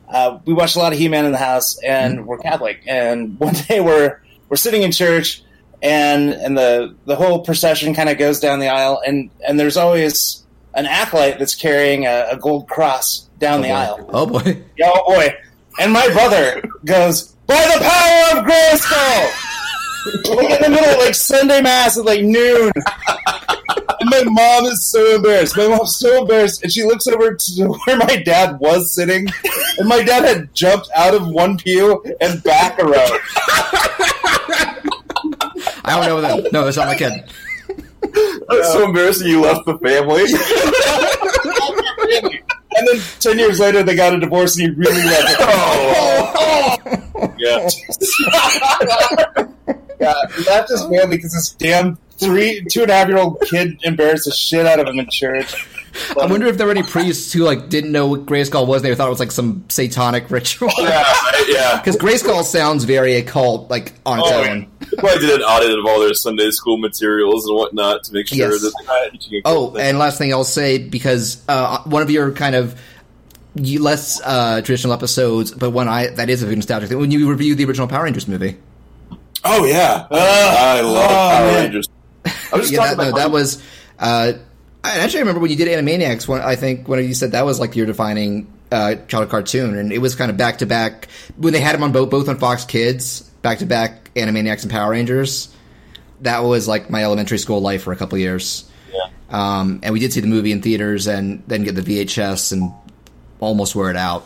Uh, 0.09 0.39
we 0.45 0.53
watched 0.53 0.75
a 0.75 0.79
lot 0.79 0.91
of 0.91 0.99
He-Man 0.99 1.25
in 1.25 1.31
the 1.31 1.37
house, 1.37 1.77
and 1.83 2.19
Mm-hmm. 2.19 2.27
we're 2.27 2.37
Catholic. 2.39 2.81
And 2.87 3.39
one 3.39 3.53
day 3.67 3.79
we're 3.81 4.21
we're 4.49 4.57
sitting 4.57 4.81
in 4.83 4.91
church, 4.91 5.43
and 5.81 6.29
and 6.31 6.57
the 6.57 6.95
the 7.05 7.15
whole 7.15 7.39
procession 7.39 7.93
kind 7.93 8.09
of 8.09 8.17
goes 8.17 8.39
down 8.39 8.59
the 8.59 8.67
aisle, 8.69 9.01
and 9.05 9.29
and 9.47 9.59
there's 9.59 9.77
always 9.77 10.43
an 10.73 10.85
acolyte 10.85 11.37
that's 11.37 11.55
carrying 11.55 12.05
a, 12.05 12.27
a 12.31 12.37
gold 12.37 12.67
cross 12.67 13.27
down 13.39 13.61
the 13.61 13.71
aisle. 13.71 14.09
oh 14.13 14.25
boy. 14.25 14.61
Yeah, 14.77 14.91
oh 14.93 15.13
boy. 15.15 15.35
And 15.79 15.91
my 15.93 16.07
brother 16.13 16.61
goes, 16.85 17.29
by 17.47 17.55
the 17.55 17.83
power 17.83 18.39
of 18.39 18.45
Grayskull! 18.45 19.47
like 20.05 20.49
in 20.49 20.61
the 20.61 20.69
middle 20.69 20.89
of 20.89 20.97
like 20.99 21.15
Sunday 21.15 21.61
Mass 21.61 21.97
at 21.97 22.05
like 22.05 22.21
noon. 22.21 22.71
and 23.99 24.09
my 24.09 24.23
mom 24.25 24.65
is 24.65 24.85
so 24.85 25.15
embarrassed. 25.15 25.57
My 25.57 25.67
mom's 25.67 25.97
so 25.97 26.21
embarrassed. 26.21 26.63
And 26.63 26.71
she 26.71 26.83
looks 26.83 27.07
over 27.07 27.35
to 27.35 27.67
where 27.85 27.97
my 27.97 28.15
dad 28.17 28.59
was 28.59 28.93
sitting. 28.93 29.27
And 29.77 29.87
my 29.87 30.01
dad 30.03 30.23
had 30.23 30.53
jumped 30.53 30.89
out 30.95 31.13
of 31.13 31.27
one 31.27 31.57
pew 31.57 32.03
and 32.19 32.41
back 32.43 32.79
a 32.79 32.85
row. 32.85 33.07
I 35.83 35.95
don't 35.97 36.05
know 36.05 36.21
that. 36.21 36.51
No, 36.51 36.65
that's 36.65 36.77
not 36.77 36.87
my 36.87 36.95
kid. 36.95 37.23
That's 38.49 38.73
so 38.73 38.85
embarrassing. 38.85 39.27
You 39.27 39.41
left 39.41 39.65
the 39.65 39.77
family. 39.79 40.25
And 42.77 42.87
then 42.87 43.01
10 43.19 43.37
years 43.37 43.59
later, 43.59 43.83
they 43.83 43.95
got 43.95 44.13
a 44.13 44.19
divorce 44.19 44.57
and 44.57 44.69
he 44.69 44.75
really 44.75 45.03
loved 45.03 45.29
it. 45.29 45.37
oh, 45.41 47.33
yeah. 47.41 47.67
Yeah, 50.01 50.13
that 50.45 50.65
just 50.67 50.89
family 50.89 51.17
because 51.17 51.33
this 51.33 51.51
damn 51.51 51.97
three, 52.17 52.65
two 52.69 52.81
and 52.83 52.91
a 52.91 52.93
half 52.95 53.07
year 53.07 53.17
old 53.17 53.39
kid 53.41 53.79
embarrassed 53.83 54.25
the 54.25 54.31
shit 54.31 54.65
out 54.65 54.79
of 54.79 54.87
him 54.87 54.99
in 54.99 55.09
church. 55.09 55.67
I 56.17 56.25
wonder 56.25 56.47
if 56.47 56.57
there 56.57 56.65
were 56.67 56.71
any 56.71 56.83
priests 56.83 57.33
who 57.33 57.43
like 57.43 57.67
didn't 57.67 57.91
know 57.91 58.07
what 58.07 58.25
Grayskull 58.25 58.65
was. 58.65 58.81
They 58.81 58.95
thought 58.95 59.07
it 59.07 59.09
was 59.09 59.19
like 59.19 59.31
some 59.31 59.65
satanic 59.69 60.31
ritual. 60.31 60.69
Yeah, 60.79 61.01
right, 61.03 61.45
yeah. 61.49 61.77
Because 61.83 61.97
Grayskull 61.97 62.43
sounds 62.43 62.85
very 62.85 63.15
occult, 63.17 63.69
like 63.69 63.91
on 64.05 64.19
its 64.19 64.29
Oh, 64.31 64.43
own. 64.43 64.71
They 64.79 64.97
probably 64.97 65.19
did 65.19 65.35
an 65.35 65.41
audit 65.41 65.77
of 65.77 65.85
all 65.85 65.99
their 65.99 66.13
Sunday 66.13 66.49
school 66.51 66.77
materials 66.77 67.45
and 67.45 67.55
whatnot 67.57 68.05
to 68.05 68.13
make 68.13 68.27
sure 68.27 68.37
Yes. 68.37 68.61
that 68.61 68.73
they're 68.87 68.87
not 69.03 69.11
teaching 69.11 69.41
a 69.43 69.49
Oh, 69.49 69.71
thing. 69.71 69.81
and 69.81 69.99
last 69.99 70.17
thing 70.17 70.31
I'll 70.33 70.43
say 70.45 70.77
because 70.77 71.43
uh, 71.49 71.79
one 71.83 72.01
of 72.01 72.09
your 72.09 72.31
kind 72.31 72.55
of 72.55 72.73
less 73.55 74.21
uh, 74.23 74.61
traditional 74.61 74.93
episodes, 74.93 75.51
but 75.51 75.71
one 75.71 75.89
I 75.89 76.07
that 76.07 76.29
is 76.29 76.41
a 76.41 76.45
very 76.45 76.55
nostalgic 76.55 76.87
thing. 76.89 76.99
When 76.99 77.11
you 77.11 77.29
review 77.29 77.53
the 77.55 77.65
original 77.65 77.87
Power 77.89 78.05
Rangers 78.05 78.27
movie, 78.29 78.55
oh 79.43 79.65
yeah, 79.65 80.07
I 80.11 80.81
love 80.81 81.05
oh, 81.05 81.07
Power 81.07 81.45
man. 81.47 81.63
Rangers. 81.63 81.89
I 82.25 82.29
was 82.57 82.69
just 82.69 82.71
yeah, 82.73 82.79
talking 82.79 82.97
that, 82.97 83.11
no, 83.11 83.17
that 83.17 83.31
was. 83.31 83.63
Uh, 83.99 84.33
I 84.83 84.99
actually 84.99 85.19
remember 85.19 85.41
when 85.41 85.51
you 85.51 85.57
did 85.57 85.67
Animaniacs. 85.67 86.27
When 86.27 86.41
I 86.41 86.55
think 86.55 86.87
when 86.87 87.03
you 87.03 87.13
said 87.13 87.33
that 87.33 87.45
was 87.45 87.59
like 87.59 87.75
your 87.75 87.85
defining 87.85 88.51
uh, 88.71 88.95
child 89.07 89.29
cartoon, 89.29 89.77
and 89.77 89.91
it 89.91 89.99
was 89.99 90.15
kind 90.15 90.31
of 90.31 90.37
back 90.37 90.59
to 90.59 90.65
back 90.65 91.07
when 91.37 91.53
they 91.53 91.59
had 91.59 91.75
them 91.75 91.83
on 91.83 91.91
both 91.91 92.09
both 92.09 92.29
on 92.29 92.37
Fox 92.39 92.65
Kids, 92.65 93.21
back 93.41 93.59
to 93.59 93.65
back 93.65 94.13
Animaniacs 94.15 94.63
and 94.63 94.71
Power 94.71 94.91
Rangers. 94.91 95.55
That 96.21 96.39
was 96.43 96.67
like 96.67 96.89
my 96.89 97.03
elementary 97.03 97.39
school 97.39 97.61
life 97.61 97.83
for 97.83 97.93
a 97.93 97.95
couple 97.95 98.17
years. 98.17 98.69
Yeah. 98.93 99.09
Um, 99.29 99.79
and 99.83 99.93
we 99.93 99.99
did 99.99 100.13
see 100.13 100.19
the 100.19 100.27
movie 100.27 100.51
in 100.51 100.61
theaters, 100.61 101.07
and 101.07 101.43
then 101.47 101.63
get 101.63 101.75
the 101.75 101.81
VHS 101.81 102.51
and 102.51 102.71
almost 103.39 103.75
wear 103.75 103.89
it 103.89 103.97
out. 103.97 104.25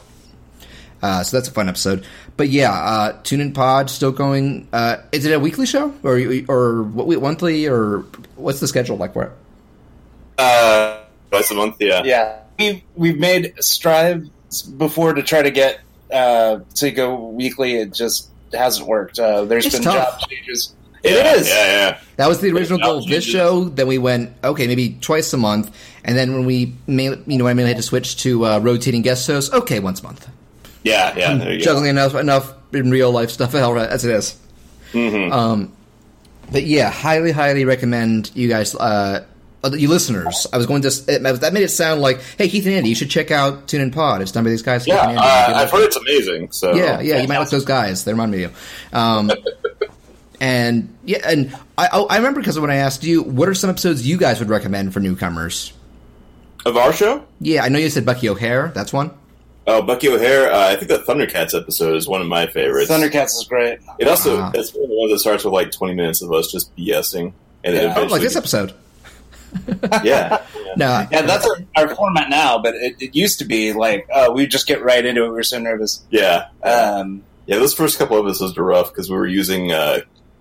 Uh, 1.02 1.24
so 1.24 1.38
that's 1.38 1.48
a 1.48 1.52
fun 1.52 1.70
episode. 1.70 2.06
But 2.38 2.50
yeah, 2.50 2.72
uh, 2.72 3.20
Tune 3.24 3.42
In 3.42 3.54
Pod 3.54 3.90
still 3.90 4.12
going. 4.12 4.68
Uh, 4.74 4.98
is 5.12 5.26
it 5.26 5.34
a 5.34 5.40
weekly 5.40 5.66
show 5.66 5.94
or 6.04 6.20
or 6.48 6.84
what 6.84 7.22
monthly 7.22 7.68
or 7.68 8.00
what's 8.36 8.60
the 8.60 8.68
schedule 8.68 8.98
like 8.98 9.14
for 9.14 9.24
it? 9.24 9.32
uh, 10.38 11.00
twice 11.32 11.52
a 11.52 11.56
month. 11.56 11.78
Yeah, 11.80 12.04
Yeah, 12.04 12.40
we 12.60 12.84
we've 12.96 13.18
made 13.20 13.54
strides 13.64 14.30
before 14.64 15.14
to 15.14 15.24
try 15.24 15.42
to 15.42 15.52
get 15.52 15.80
uh, 16.12 16.60
to 16.76 16.92
go 16.92 17.16
weekly. 17.30 17.76
It 17.76 17.94
just 17.94 18.30
hasn't 18.54 18.88
worked. 18.88 19.20
Uh, 19.20 19.46
there's 19.46 19.66
It's 19.66 19.76
been 19.76 19.84
tough. 19.84 20.20
job 20.22 20.30
changes. 20.30 20.74
yeah, 21.04 21.12
it 21.12 21.26
is. 21.40 21.48
Yeah, 21.48 21.56
yeah. 21.66 22.00
That 22.18 22.28
was 22.28 22.40
the 22.42 22.52
original 22.52 22.80
goal 22.80 22.98
of 23.00 23.08
this 23.08 23.24
show. 23.24 23.66
Then 23.66 23.88
we 23.88 23.98
went 23.98 24.32
okay, 24.44 24.68
maybe 24.68 24.98
twice 25.02 25.32
a 25.34 25.38
month, 25.38 25.76
and 26.04 26.18
then 26.18 26.34
when 26.34 26.46
we 26.46 26.74
mainly, 26.88 27.22
you 27.28 27.38
know, 27.38 27.48
I 27.48 27.54
mainly 27.54 27.70
had 27.72 27.78
to 27.78 27.84
switch 27.84 28.18
to 28.24 28.46
uh, 28.46 28.60
rotating 28.60 29.02
guest 29.04 29.28
hosts. 29.28 29.54
Okay, 29.54 29.80
once 29.80 30.02
a 30.02 30.04
month, 30.04 30.28
Yeah, 30.86 31.14
yeah. 31.18 31.34
There 31.36 31.52
you 31.52 31.60
go. 31.60 31.66
juggling 31.66 31.90
enough 31.90 32.16
enough 32.16 32.54
in 32.74 32.90
real 32.92 33.12
life 33.12 33.32
stuff 33.32 33.54
as 33.56 34.06
it 34.06 34.12
is. 34.12 34.38
Mhm. 34.94 35.32
Um, 35.34 35.74
but 36.52 36.64
yeah, 36.64 36.90
highly, 36.92 37.32
highly 37.32 37.66
recommend 37.66 38.32
you 38.36 38.48
guys, 38.48 38.76
uh, 38.76 39.26
you 39.74 39.90
listeners. 39.90 40.46
I 40.54 40.58
was 40.58 40.68
going 40.68 40.84
to 40.84 40.90
it, 41.08 41.24
that 41.24 41.54
made 41.54 41.64
it 41.64 41.70
sound 41.72 42.00
like, 42.02 42.22
hey, 42.38 42.48
Keith 42.48 42.66
and 42.68 42.76
Andy, 42.76 42.90
you 42.90 42.96
should 42.96 43.10
check 43.10 43.32
out 43.32 43.68
Tune 43.68 43.82
In 43.82 43.90
Pod. 43.90 44.22
It's 44.22 44.32
done 44.32 44.44
by 44.44 44.52
these 44.52 44.62
guys. 44.62 44.86
Keith 44.86 44.94
Yeah, 44.94 45.10
and 45.10 45.18
Andy. 45.18 45.22
uh, 45.54 45.58
I've 45.64 45.72
heard 45.72 45.84
it's 45.86 45.96
amazing. 45.96 46.52
So 46.52 46.76
Yeah, 46.76 47.02
yeah, 47.02 47.20
you 47.20 47.28
might 47.28 47.40
like 47.40 47.50
those 47.50 47.66
guys. 47.66 48.06
They 48.06 48.12
remind 48.14 48.32
me 48.32 48.44
of 48.44 48.52
you. 48.52 48.98
Um, 48.98 49.32
and 50.40 50.96
yeah, 51.04 51.20
and 51.26 51.56
I, 51.80 51.88
I 51.88 52.18
remember 52.18 52.40
because 52.42 52.60
when 52.60 52.70
I 52.70 52.76
asked 52.76 53.04
you, 53.04 53.24
what 53.24 53.50
are 53.50 53.56
some 53.56 53.70
episodes 53.72 54.08
you 54.08 54.18
guys 54.18 54.40
would 54.40 54.50
recommend 54.50 54.94
for 54.94 55.00
newcomers? 55.00 55.74
of 56.66 56.78
our 56.78 56.92
show. 56.92 57.24
Yeah, 57.40 57.64
I 57.64 57.70
know 57.70 57.78
you 57.78 57.90
said 57.92 58.06
Bucky 58.08 58.28
O'Hare. 58.28 58.72
That's 58.74 58.92
one. 58.92 59.12
Oh, 59.68 59.82
Bucky 59.82 60.10
O'Hare. 60.10 60.52
Uh, 60.52 60.70
I 60.70 60.76
think 60.76 60.90
the 60.90 61.00
Thundercats 61.00 61.60
episode 61.60 61.96
is 61.96 62.08
one 62.08 62.22
of 62.22 62.28
my 62.28 62.46
favorites. 62.48 62.92
Thundercats 62.92 63.34
is 63.36 63.46
great. 63.50 63.80
It 64.00 64.08
also 64.08 64.40
Ah. 64.40 64.52
it's 64.54 64.72
one 64.74 64.84
of 64.84 64.90
the 64.90 64.96
ones 64.96 65.12
that 65.12 65.20
starts 65.20 65.44
with 65.44 65.54
like 65.54 65.72
twenty 65.72 65.96
minutes 65.96 66.22
of 66.22 66.32
us 66.32 66.52
just 66.52 66.76
BSing, 66.76 67.34
and 67.64 67.76
then 67.76 67.84
Yeah. 67.86 67.94
Oh, 67.98 68.04
like 68.06 68.22
this 68.22 68.36
episode. 68.36 68.74
yeah, 70.04 70.42
No, 70.78 71.08
Yeah, 71.12 71.22
that's 71.22 71.48
our, 71.48 71.58
our 71.78 71.96
format 71.96 72.30
now, 72.30 72.60
but 72.60 72.76
it, 72.76 72.96
it 73.00 73.16
used 73.16 73.40
to 73.40 73.46
be 73.46 73.72
like, 73.72 74.06
oh, 74.14 74.34
we 74.34 74.48
just 74.48 74.68
get 74.68 74.84
right 74.84 75.06
into 75.06 75.24
it. 75.24 75.32
We 75.32 75.40
are 75.40 75.44
so 75.44 75.60
nervous. 75.60 76.04
yeah, 76.10 76.48
Um, 76.62 77.24
yeah. 77.46 77.58
Those 77.58 77.74
first 77.74 77.98
couple 77.98 78.20
of 78.20 78.26
episodes 78.26 78.58
were 78.58 78.66
rough 78.66 78.92
because 78.92 79.10
we 79.10 79.16
were 79.16 79.28
using 79.28 79.72
uh, 79.72 80.00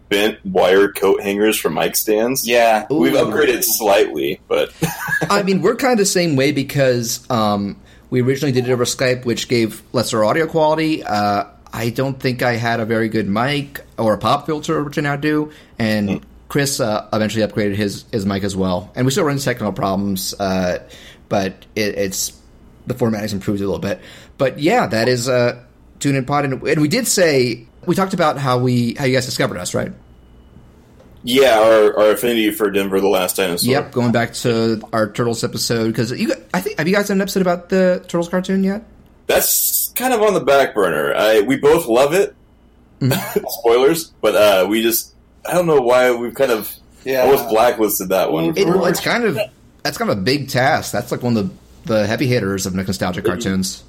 bent 0.09 0.45
wire 0.45 0.91
coat 0.91 1.23
hangers 1.23 1.57
for 1.57 1.71
mic 1.71 1.95
stands. 1.95 2.47
yeah, 2.47 2.87
Ooh. 2.91 2.97
We've 2.99 3.13
upgraded 3.13 3.63
slightly, 3.63 4.41
but 4.49 4.73
I 5.31 5.45
mean 5.45 5.63
we're 5.63 5.77
kind 5.77 5.93
of 5.93 5.99
the 5.99 6.07
same 6.07 6.35
way 6.35 6.51
because 6.51 7.25
um, 7.31 7.81
we 8.15 8.23
originally 8.23 8.53
did 8.53 8.69
it 8.69 8.73
over 8.73 8.85
Skype, 8.85 9.25
which 9.25 9.49
gave 9.49 9.83
lesser 9.93 10.25
audio 10.25 10.47
quality. 10.47 11.03
Uh, 11.03 11.47
I 11.73 11.91
don't 11.91 12.21
think 12.21 12.43
I 12.43 12.53
had 12.53 12.79
a 12.79 12.85
very 12.85 13.09
good 13.09 13.29
mic 13.29 13.85
or 13.99 14.15
a 14.15 14.19
pop 14.19 14.47
filter, 14.47 14.85
which 14.85 14.97
I 14.99 15.01
now 15.01 15.17
do, 15.17 15.51
and 15.81 16.25
Chris 16.47 16.79
uh, 16.79 17.09
eventually 17.13 17.45
upgraded 17.45 17.75
his 17.75 18.05
his 18.13 18.25
mic 18.25 18.45
as 18.45 18.55
well. 18.55 18.93
And 18.95 19.05
we 19.05 19.11
still 19.11 19.25
run 19.25 19.33
into 19.33 19.45
technical 19.45 19.73
problems, 19.73 20.33
uh, 20.39 20.87
but 21.29 21.67
it, 21.75 21.99
it's 21.99 22.41
the 22.87 22.95
formatting's 22.95 23.33
improved 23.33 23.61
a 23.61 23.65
little 23.65 23.81
bit. 23.81 24.01
But 24.39 24.61
yeah, 24.61 24.87
that 24.87 25.09
is 25.09 25.29
uh, 25.29 25.65
Tune 25.99 26.15
In 26.15 26.25
Pod, 26.25 26.45
and, 26.45 26.63
and 26.63 26.81
we 26.81 26.87
did 26.87 27.09
say 27.09 27.67
we 27.85 27.97
talked 27.97 28.15
about 28.15 28.39
how 28.39 28.59
we 28.59 28.95
how 28.95 29.07
you 29.07 29.15
guys 29.15 29.27
discovered 29.27 29.59
us, 29.59 29.75
right? 29.75 29.91
Yeah, 31.25 31.59
our, 31.59 31.99
our 31.99 32.11
affinity 32.13 32.53
for 32.53 32.71
Denver, 32.71 33.01
the 33.01 33.09
last 33.09 33.37
dinosaur. 33.37 33.73
Yep, 33.73 33.93
going 33.93 34.13
back 34.13 34.33
to 34.35 34.81
our 34.93 35.11
Turtles 35.11 35.43
episode 35.43 35.89
because 35.89 36.13
you, 36.13 36.33
I 36.53 36.61
think 36.61 36.79
have 36.79 36.87
you 36.87 36.95
guys 36.95 37.09
done 37.09 37.19
an 37.19 37.23
episode 37.23 37.41
about 37.41 37.71
the 37.71 38.05
Turtles 38.07 38.29
cartoon 38.29 38.63
yet? 38.63 38.85
that's 39.27 39.93
kind 39.95 40.13
of 40.13 40.23
on 40.23 40.35
the 40.35 40.41
back 40.41 40.75
burner. 40.75 41.15
I 41.15 41.41
we 41.41 41.57
both 41.57 41.87
love 41.87 42.15
it. 42.15 42.35
Mm-hmm. 43.01 43.45
Spoilers, 43.61 44.13
but 44.21 44.35
uh, 44.35 44.67
we 44.69 44.83
just 44.83 45.15
I 45.49 45.55
don't 45.55 45.67
know 45.67 45.81
why 45.81 46.13
we've 46.13 46.35
kind 46.35 46.51
of 46.51 46.73
yeah. 47.05 47.23
almost 47.23 47.49
blacklisted 47.49 48.11
that 48.11 48.33
one. 48.33 48.57
It, 48.57 48.67
well, 48.67 48.87
it's 48.87 49.01
kind 49.01 49.25
of 49.25 49.39
that's 49.83 49.99
kind 49.99 50.11
of 50.11 50.19
a 50.19 50.21
big 50.21 50.49
task. 50.49 50.93
That's 50.93 51.11
like 51.11 51.23
one 51.23 51.37
of 51.37 51.49
the, 51.85 51.95
the 51.95 52.07
heavy 52.07 52.27
hitters 52.27 52.67
of 52.67 52.75
nostalgic 52.75 53.25
cartoons. 53.25 53.83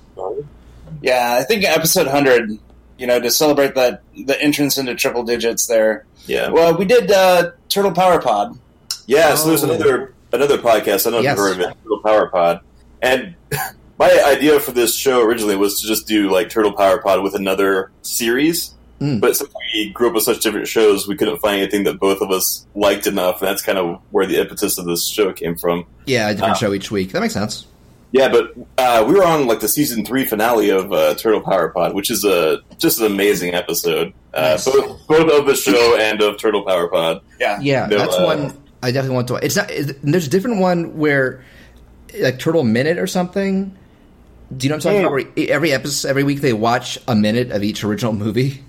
Yeah, 1.01 1.37
I 1.39 1.43
think 1.43 1.63
episode 1.63 2.07
hundred. 2.07 2.57
You 2.97 3.07
know, 3.07 3.19
to 3.19 3.29
celebrate 3.29 3.75
that 3.75 4.01
the 4.25 4.41
entrance 4.41 4.77
into 4.77 4.95
triple 4.95 5.23
digits 5.23 5.67
there. 5.67 6.05
yeah, 6.27 6.49
Well, 6.49 6.77
we 6.77 6.85
did 6.85 7.11
uh, 7.11 7.51
Turtle 7.69 7.91
Power 7.91 8.21
Pod. 8.21 8.57
Yeah, 9.05 9.35
so 9.35 9.49
there's 9.49 9.63
Oh. 9.63 9.69
another 9.71 10.13
another 10.33 10.57
podcast. 10.57 11.05
I 11.07 11.11
don't 11.11 11.13
know 11.13 11.17
if 11.19 11.25
you've 11.25 11.37
heard 11.37 11.53
of 11.53 11.59
it, 11.59 11.77
Turtle 11.83 11.99
Power 12.03 12.27
Pod. 12.29 12.59
And 13.01 13.35
my 13.99 14.23
idea 14.25 14.59
for 14.59 14.71
this 14.71 14.95
show 14.95 15.21
originally 15.21 15.55
was 15.55 15.81
to 15.81 15.87
just 15.87 16.07
do 16.07 16.29
like 16.31 16.49
Turtle 16.49 16.73
Power 16.73 17.01
Pod 17.01 17.21
with 17.23 17.35
another 17.35 17.91
series. 18.01 18.71
Mm. 19.01 19.19
But 19.19 19.35
since 19.35 19.49
we 19.73 19.89
grew 19.89 20.07
up 20.07 20.13
with 20.15 20.23
such 20.23 20.39
different 20.41 20.67
shows, 20.69 21.05
we 21.05 21.17
couldn't 21.17 21.39
find 21.39 21.57
anything 21.61 21.83
that 21.83 21.99
both 21.99 22.21
of 22.21 22.31
us 22.31 22.65
liked 22.75 23.07
enough. 23.07 23.41
And 23.41 23.49
that's 23.49 23.61
kind 23.61 23.77
of 23.77 23.99
where 24.11 24.25
the 24.25 24.39
impetus 24.39 24.77
of 24.77 24.85
this 24.85 25.05
show 25.07 25.33
came 25.33 25.57
from. 25.57 25.85
Yeah, 26.05 26.29
a 26.29 26.33
different 26.33 26.53
Uh, 26.53 26.55
show 26.57 26.73
each 26.73 26.91
week. 26.91 27.11
That 27.11 27.19
makes 27.19 27.33
sense. 27.33 27.65
Yeah, 28.17 28.29
but 28.29 28.53
uh, 28.77 29.03
we 29.05 29.13
were 29.15 29.25
on 29.25 29.45
like 29.45 29.59
the 29.59 29.67
season 29.67 30.05
three 30.05 30.23
finale 30.25 30.69
of 30.69 30.93
uh, 30.93 31.15
Turtle 31.15 31.41
Power 31.41 31.67
Pod, 31.69 31.93
which 31.93 32.09
is 32.09 32.23
a 32.23 32.59
just 32.77 32.99
an 32.99 33.07
amazing 33.07 33.53
episode. 33.53 34.13
Uh, 34.33 34.41
Nice. 34.51 34.63
both, 34.65 35.05
both 35.07 35.31
of 35.39 35.45
the 35.45 35.55
show 35.55 35.97
and 35.99 36.21
of 36.21 36.37
Turtle 36.37 36.63
Power 36.63 36.87
Pod. 36.87 37.21
Yeah. 37.39 37.59
Yeah, 37.61 37.87
No, 37.87 37.97
that's 37.97 38.15
uh, 38.15 38.23
one 38.23 38.57
I 38.81 38.91
definitely 38.91 39.15
want 39.15 39.27
to. 39.29 39.35
It's 39.35 39.55
not. 39.57 39.69
it- 39.69 39.97
There's 40.01 40.27
a 40.27 40.29
different 40.29 40.59
one 40.61 40.97
where, 40.97 41.43
like 42.19 42.39
Turtle 42.39 42.63
Minute 42.63 42.99
or 42.99 43.07
something. 43.07 43.75
Do 44.55 44.65
you 44.65 44.69
know 44.69 44.75
what 44.77 44.85
I'm 44.85 44.91
talking 44.93 44.99
Hmm. 45.01 45.13
about? 45.13 45.35
Where 45.37 45.49
every 45.49 45.71
episode, 45.73 46.07
every 46.07 46.23
week, 46.23 46.39
they 46.39 46.53
watch 46.53 46.97
a 47.09 47.15
minute 47.15 47.51
of 47.51 47.63
each 47.63 47.83
original 47.83 48.13
movie. 48.13 48.63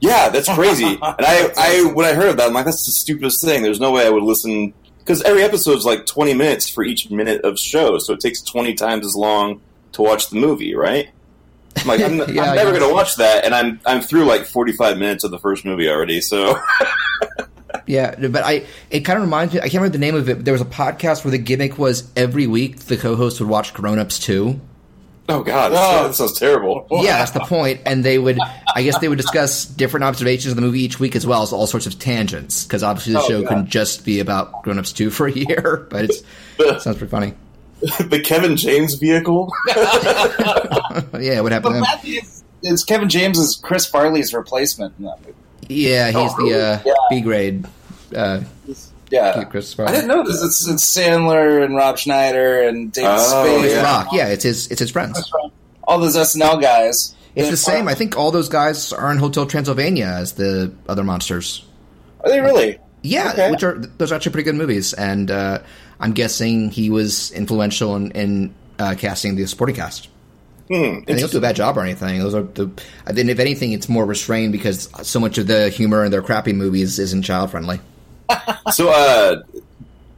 Yeah, 0.00 0.28
that's 0.30 0.52
crazy. 0.52 0.84
and 0.84 0.98
I, 1.02 1.50
I 1.56 1.92
when 1.94 2.04
I 2.04 2.12
heard 2.12 2.28
of 2.28 2.36
that, 2.38 2.48
I'm 2.48 2.52
like, 2.54 2.64
that's 2.66 2.84
the 2.84 2.92
stupidest 2.92 3.42
thing. 3.42 3.62
There's 3.62 3.80
no 3.80 3.92
way 3.92 4.04
I 4.06 4.10
would 4.10 4.24
listen 4.24 4.74
because 5.04 5.22
every 5.22 5.42
episode 5.42 5.76
is 5.76 5.84
like 5.84 6.06
20 6.06 6.34
minutes 6.34 6.68
for 6.68 6.84
each 6.84 7.10
minute 7.10 7.42
of 7.44 7.58
show, 7.58 7.98
so 7.98 8.12
it 8.12 8.20
takes 8.20 8.40
20 8.42 8.74
times 8.74 9.04
as 9.04 9.14
long 9.16 9.60
to 9.92 10.02
watch 10.02 10.30
the 10.30 10.36
movie, 10.36 10.74
right? 10.74 11.10
I'm 11.76 11.86
like, 11.86 12.00
I'm, 12.00 12.18
Yeah, 12.34 12.50
I'm 12.50 12.56
never 12.56 12.70
going 12.70 12.88
to 12.88 12.92
watch 12.92 13.16
that, 13.16 13.44
and 13.44 13.54
I'm 13.54 13.80
I'm 13.86 14.00
through 14.00 14.24
like 14.24 14.46
45 14.46 14.98
minutes 14.98 15.24
of 15.24 15.30
the 15.30 15.38
first 15.38 15.64
movie 15.64 15.88
already. 15.88 16.20
So 16.20 16.58
Yeah, 17.86 18.14
but 18.28 18.44
I 18.44 18.64
it 18.90 19.00
kind 19.00 19.18
of 19.18 19.24
reminds 19.24 19.54
me. 19.54 19.60
I 19.60 19.64
can't 19.64 19.74
remember 19.74 19.92
the 19.92 19.98
name 19.98 20.14
of 20.14 20.28
it. 20.28 20.36
But 20.36 20.44
there 20.44 20.52
was 20.52 20.60
a 20.60 20.66
podcast 20.66 21.24
where 21.24 21.32
the 21.32 21.38
gimmick 21.38 21.78
was 21.78 22.10
every 22.16 22.46
week 22.46 22.80
the 22.80 22.96
co-host 22.96 23.40
would 23.40 23.48
watch 23.48 23.74
Grown 23.74 23.98
Ups 23.98 24.18
Two. 24.18 24.60
Oh 25.32 25.42
god, 25.42 25.72
that 25.72 25.78
Oh. 25.78 25.90
sounds- 26.02 26.18
that 26.18 26.28
sounds 26.28 26.38
terrible. 26.38 26.86
Yeah, 26.90 27.18
that's 27.18 27.30
the 27.32 27.40
point. 27.48 27.80
And 27.86 28.04
they 28.04 28.18
would, 28.18 28.38
I 28.74 28.82
guess, 28.82 28.98
they 28.98 29.08
would 29.08 29.18
discuss 29.18 29.64
different 29.64 30.04
observations 30.04 30.52
of 30.52 30.56
the 30.56 30.62
movie 30.62 30.80
each 30.82 30.98
week 31.00 31.16
as 31.16 31.26
well 31.26 31.42
as 31.42 31.52
all 31.52 31.66
sorts 31.66 31.86
of 31.86 31.98
tangents 31.98 32.64
because 32.64 32.82
obviously 32.82 33.14
the 33.14 33.20
Oh, 33.20 33.28
show 33.28 33.40
God. 33.42 33.48
couldn't 33.48 33.66
just 33.68 34.04
be 34.04 34.20
about 34.20 34.62
Grown 34.62 34.78
Ups 34.78 34.92
Two 34.92 35.10
for 35.10 35.26
a 35.26 35.32
year. 35.32 35.86
But 35.90 36.04
it's 36.06 36.22
it 36.58 36.80
sounds 36.82 36.98
pretty 36.98 37.10
funny. 37.10 37.34
the 37.98 38.20
Kevin 38.24 38.56
James 38.56 38.94
vehicle. 38.94 39.50
yeah, 41.20 41.40
what 41.40 41.52
happened? 41.52 41.62
But 41.62 41.70
to 41.70 41.74
him? 41.76 41.80
Matthew 41.82 42.20
is, 42.20 42.44
is 42.62 42.84
Kevin 42.84 43.08
James 43.08 43.38
is 43.38 43.56
Chris 43.56 43.86
Farley's 43.86 44.32
replacement 44.32 44.94
in 44.98 45.04
that 45.06 45.18
movie. 45.20 45.34
Yeah, 45.68 46.06
he's 46.08 46.16
Oh, 46.38 46.48
the 46.48 46.54
uh, 46.54 46.80
Yeah. 46.84 46.92
B 47.10 47.20
grade. 47.20 47.66
Uh, 48.14 48.40
Yeah. 49.12 49.44
Chris 49.44 49.78
I 49.78 49.92
didn't 49.92 50.08
know 50.08 50.24
this. 50.24 50.42
It's, 50.42 50.66
it's 50.66 50.84
Sandler 50.96 51.62
and 51.64 51.76
Rob 51.76 51.98
Schneider 51.98 52.62
and 52.62 52.90
David 52.90 53.10
Oh, 53.12 53.44
Spade. 53.44 53.64
It's 53.66 53.74
yeah. 53.74 53.82
Rock. 53.82 54.08
Yeah, 54.12 54.28
it's 54.28 54.42
his. 54.44 54.68
It's 54.70 54.80
his 54.80 54.90
friends. 54.90 55.30
All 55.84 55.98
those 55.98 56.16
SNL 56.16 56.60
guys. 56.62 57.14
It's 57.34 57.50
the 57.50 57.56
same. 57.56 57.88
I 57.88 57.94
think 57.94 58.16
all 58.16 58.30
those 58.30 58.48
guys 58.48 58.92
are 58.92 59.10
in 59.12 59.18
Hotel 59.18 59.46
Transylvania 59.46 60.06
as 60.06 60.32
the 60.32 60.72
other 60.88 61.04
monsters. 61.04 61.64
Are 62.24 62.30
they 62.30 62.40
really? 62.40 62.78
Yeah, 63.02 63.32
Okay. 63.32 63.50
which 63.50 63.62
are 63.62 63.78
those 63.78 64.12
are 64.12 64.14
actually 64.14 64.32
pretty 64.32 64.44
good 64.44 64.54
movies, 64.54 64.92
and 64.94 65.30
uh, 65.30 65.58
I'm 66.00 66.12
guessing 66.12 66.70
he 66.70 66.88
was 66.88 67.32
influential 67.32 67.96
in, 67.96 68.10
in 68.12 68.54
uh, 68.78 68.94
casting 68.96 69.34
the 69.36 69.44
supporting 69.46 69.76
cast. 69.76 70.08
Hmm, 70.68 70.74
And 70.74 71.06
they 71.06 71.20
don't 71.20 71.32
do 71.32 71.38
a 71.38 71.40
bad 71.40 71.56
job 71.56 71.76
or 71.76 71.82
anything. 71.82 72.18
Those 72.20 72.34
are 72.34 72.42
the. 72.44 72.70
I 73.06 73.12
think 73.12 73.28
if 73.28 73.40
anything, 73.40 73.72
it's 73.72 73.88
more 73.88 74.06
restrained 74.06 74.52
because 74.52 74.88
so 75.02 75.18
much 75.20 75.36
of 75.36 75.46
the 75.48 75.68
humor 75.68 76.04
in 76.04 76.10
their 76.12 76.22
crappy 76.22 76.52
movies 76.54 76.98
isn't 76.98 77.22
child 77.24 77.50
friendly. 77.50 77.80
So, 78.72 78.88
uh, 78.90 79.42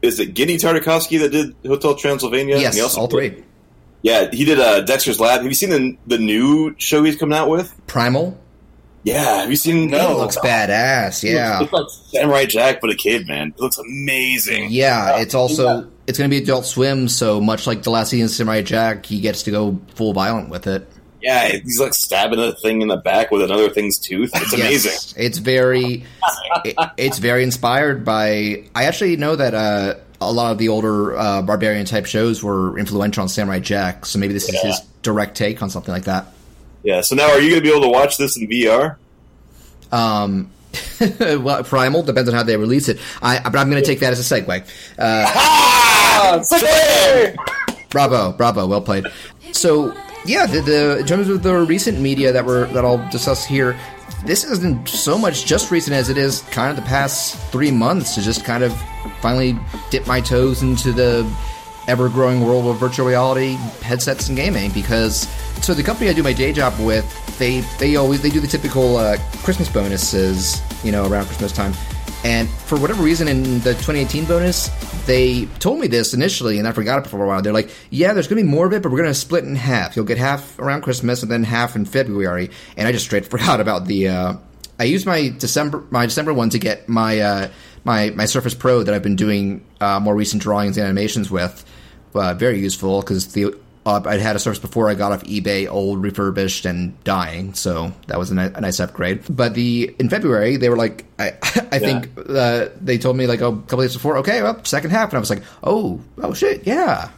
is 0.02 0.20
it 0.20 0.34
Genndy 0.34 0.56
Tartakovsky 0.60 1.18
that 1.20 1.30
did 1.32 1.54
Hotel 1.66 1.94
Transylvania? 1.94 2.58
Yes, 2.58 2.80
also 2.80 3.00
all 3.02 3.06
did- 3.06 3.34
three. 3.34 3.44
Yeah, 4.02 4.30
he 4.30 4.44
did 4.44 4.60
uh, 4.60 4.82
Dexter's 4.82 5.18
Lab. 5.18 5.38
Have 5.40 5.46
you 5.46 5.54
seen 5.54 5.70
the 5.70 5.96
the 6.06 6.18
new 6.18 6.74
show 6.78 7.02
he's 7.04 7.16
coming 7.16 7.36
out 7.36 7.48
with? 7.48 7.74
Primal 7.86 8.38
Yeah, 9.02 9.40
have 9.40 9.48
you 9.50 9.56
seen? 9.56 9.88
No. 9.90 10.12
it 10.12 10.18
looks 10.18 10.36
badass. 10.36 11.22
Yeah, 11.22 11.62
it's 11.62 11.72
like 11.72 11.86
Samurai 12.08 12.44
Jack, 12.44 12.82
but 12.82 12.90
a 12.90 12.94
caveman. 12.96 13.54
It 13.56 13.60
looks 13.60 13.78
amazing. 13.78 14.66
Yeah, 14.70 15.20
it's 15.20 15.34
also 15.34 15.64
Yeah. 15.64 15.82
it's 16.06 16.18
going 16.18 16.28
to 16.30 16.36
be 16.36 16.42
Adult 16.42 16.66
Swim, 16.66 17.08
so 17.08 17.40
much 17.40 17.66
like 17.66 17.82
the 17.82 17.90
last 17.90 18.10
season 18.10 18.26
of 18.26 18.30
Samurai 18.30 18.60
Jack, 18.60 19.06
he 19.06 19.20
gets 19.20 19.42
to 19.44 19.50
go 19.50 19.80
full 19.94 20.12
violent 20.12 20.50
with 20.50 20.66
it. 20.66 20.86
Yeah, 21.24 21.48
he's 21.48 21.80
like 21.80 21.94
stabbing 21.94 22.38
a 22.38 22.52
thing 22.52 22.82
in 22.82 22.88
the 22.88 22.98
back 22.98 23.30
with 23.30 23.40
another 23.40 23.70
thing's 23.70 23.98
tooth. 23.98 24.30
It's 24.34 24.52
amazing. 24.52 24.92
Yes, 24.92 25.14
it's 25.16 25.38
very 25.38 26.04
it, 26.66 26.76
it's 26.98 27.16
very 27.16 27.42
inspired 27.42 28.04
by. 28.04 28.64
I 28.74 28.84
actually 28.84 29.16
know 29.16 29.34
that 29.34 29.54
uh, 29.54 29.94
a 30.20 30.30
lot 30.30 30.52
of 30.52 30.58
the 30.58 30.68
older 30.68 31.16
uh, 31.16 31.40
barbarian 31.40 31.86
type 31.86 32.04
shows 32.04 32.44
were 32.44 32.78
influential 32.78 33.22
on 33.22 33.30
Samurai 33.30 33.58
Jack, 33.58 34.04
so 34.04 34.18
maybe 34.18 34.34
this 34.34 34.50
is 34.50 34.60
his 34.60 34.80
direct 35.00 35.34
take 35.34 35.62
on 35.62 35.70
something 35.70 35.94
like 35.94 36.04
that. 36.04 36.26
Yeah. 36.82 37.00
So 37.00 37.16
now, 37.16 37.30
are 37.30 37.40
you 37.40 37.48
going 37.48 37.62
to 37.62 37.66
be 37.66 37.70
able 37.70 37.84
to 37.84 37.88
watch 37.88 38.18
this 38.18 38.36
in 38.36 38.46
VR? 38.46 38.96
Um, 39.90 40.50
well, 41.42 41.64
Primal 41.64 42.02
depends 42.02 42.28
on 42.28 42.34
how 42.34 42.42
they 42.42 42.58
release 42.58 42.90
it. 42.90 42.98
I, 43.22 43.38
but 43.38 43.56
I'm 43.56 43.70
going 43.70 43.82
to 43.82 43.88
take 43.88 44.00
that 44.00 44.12
as 44.12 44.30
a 44.30 44.34
segue. 44.40 44.60
Uh, 44.98 45.24
Ah! 45.36 46.42
Bravo, 47.88 48.32
bravo, 48.32 48.66
well 48.66 48.82
played. 48.82 49.06
So 49.52 49.94
yeah, 50.24 50.46
the, 50.46 50.60
the 50.60 50.98
in 50.98 51.06
terms 51.06 51.28
of 51.28 51.42
the 51.42 51.54
recent 51.54 52.00
media 52.00 52.32
that 52.32 52.44
we're 52.44 52.66
that 52.68 52.84
I'll 52.84 53.08
discuss 53.10 53.44
here, 53.44 53.76
this 54.24 54.44
isn't 54.44 54.88
so 54.88 55.18
much 55.18 55.44
just 55.44 55.70
recent 55.70 55.94
as 55.94 56.08
it 56.08 56.16
is 56.16 56.42
kind 56.42 56.70
of 56.70 56.76
the 56.76 56.88
past 56.88 57.36
three 57.50 57.70
months 57.70 58.14
to 58.14 58.22
just 58.22 58.44
kind 58.44 58.64
of 58.64 58.74
finally 59.20 59.58
dip 59.90 60.06
my 60.06 60.20
toes 60.20 60.62
into 60.62 60.92
the 60.92 61.30
ever 61.86 62.08
growing 62.08 62.40
world 62.40 62.66
of 62.66 62.78
virtual 62.78 63.06
reality 63.06 63.54
headsets 63.82 64.28
and 64.28 64.36
gaming 64.38 64.70
because 64.70 65.28
so 65.62 65.74
the 65.74 65.82
company 65.82 66.08
I 66.08 66.14
do 66.14 66.22
my 66.22 66.32
day 66.32 66.50
job 66.52 66.72
with 66.80 67.38
they 67.38 67.60
they 67.78 67.96
always 67.96 68.22
they 68.22 68.30
do 68.30 68.40
the 68.40 68.46
typical 68.46 68.96
uh, 68.96 69.18
Christmas 69.42 69.68
bonuses 69.68 70.62
you 70.82 70.90
know 70.90 71.06
around 71.06 71.26
Christmas 71.26 71.52
time 71.52 71.74
and 72.24 72.48
for 72.48 72.80
whatever 72.80 73.02
reason, 73.02 73.28
in 73.28 73.60
the 73.60 73.74
2018 73.74 74.24
bonus, 74.24 74.70
they 75.06 75.44
told 75.58 75.78
me 75.78 75.86
this 75.86 76.14
initially, 76.14 76.58
and 76.58 76.66
I 76.66 76.72
forgot 76.72 77.04
it 77.04 77.10
for 77.10 77.22
a 77.22 77.26
while. 77.26 77.42
They're 77.42 77.52
like, 77.52 77.70
"Yeah, 77.90 78.14
there's 78.14 78.28
going 78.28 78.38
to 78.38 78.44
be 78.44 78.50
more 78.50 78.66
of 78.66 78.72
it, 78.72 78.82
but 78.82 78.90
we're 78.90 78.98
going 78.98 79.10
to 79.10 79.14
split 79.14 79.44
in 79.44 79.54
half. 79.54 79.94
You'll 79.94 80.06
get 80.06 80.16
half 80.16 80.58
around 80.58 80.82
Christmas, 80.82 81.22
and 81.22 81.30
then 81.30 81.44
half 81.44 81.76
in 81.76 81.84
February." 81.84 82.50
And 82.78 82.88
I 82.88 82.92
just 82.92 83.04
straight 83.04 83.26
forgot 83.30 83.60
about 83.60 83.86
the. 83.86 84.08
Uh, 84.08 84.34
I 84.78 84.84
used 84.84 85.04
my 85.04 85.28
December 85.28 85.84
my 85.90 86.06
December 86.06 86.32
one 86.32 86.48
to 86.50 86.58
get 86.58 86.88
my 86.88 87.20
uh, 87.20 87.48
my 87.84 88.10
my 88.10 88.24
Surface 88.24 88.54
Pro 88.54 88.82
that 88.82 88.94
I've 88.94 89.02
been 89.02 89.16
doing 89.16 89.62
uh, 89.82 90.00
more 90.00 90.14
recent 90.14 90.42
drawings 90.42 90.78
and 90.78 90.84
animations 90.84 91.30
with. 91.30 91.64
Uh, 92.14 92.32
very 92.32 92.60
useful 92.60 93.00
because 93.00 93.32
the 93.34 93.54
uh, 93.86 94.00
I'd 94.06 94.20
had 94.20 94.34
a 94.34 94.38
Surface 94.38 94.58
before 94.58 94.88
I 94.88 94.94
got 94.94 95.12
off 95.12 95.22
eBay, 95.24 95.68
old, 95.68 96.02
refurbished, 96.02 96.64
and 96.64 97.02
dying, 97.04 97.52
so 97.54 97.92
that 98.06 98.18
was 98.18 98.30
a, 98.30 98.34
ni- 98.34 98.54
a 98.54 98.60
nice 98.60 98.80
upgrade. 98.80 99.22
But 99.28 99.54
the 99.54 99.94
in 99.98 100.08
February 100.08 100.56
they 100.56 100.68
were 100.70 100.76
like, 100.76 101.04
I, 101.18 101.32
I 101.70 101.78
think 101.78 102.08
uh, 102.28 102.68
they 102.80 102.98
told 102.98 103.16
me 103.16 103.26
like 103.26 103.42
oh, 103.42 103.52
a 103.52 103.62
couple 103.62 103.82
days 103.82 103.94
before, 103.94 104.18
okay, 104.18 104.42
well, 104.42 104.64
second 104.64 104.90
half, 104.90 105.10
and 105.10 105.16
I 105.16 105.20
was 105.20 105.30
like, 105.30 105.42
oh, 105.62 106.00
oh 106.18 106.32
shit, 106.32 106.66
yeah. 106.66 107.10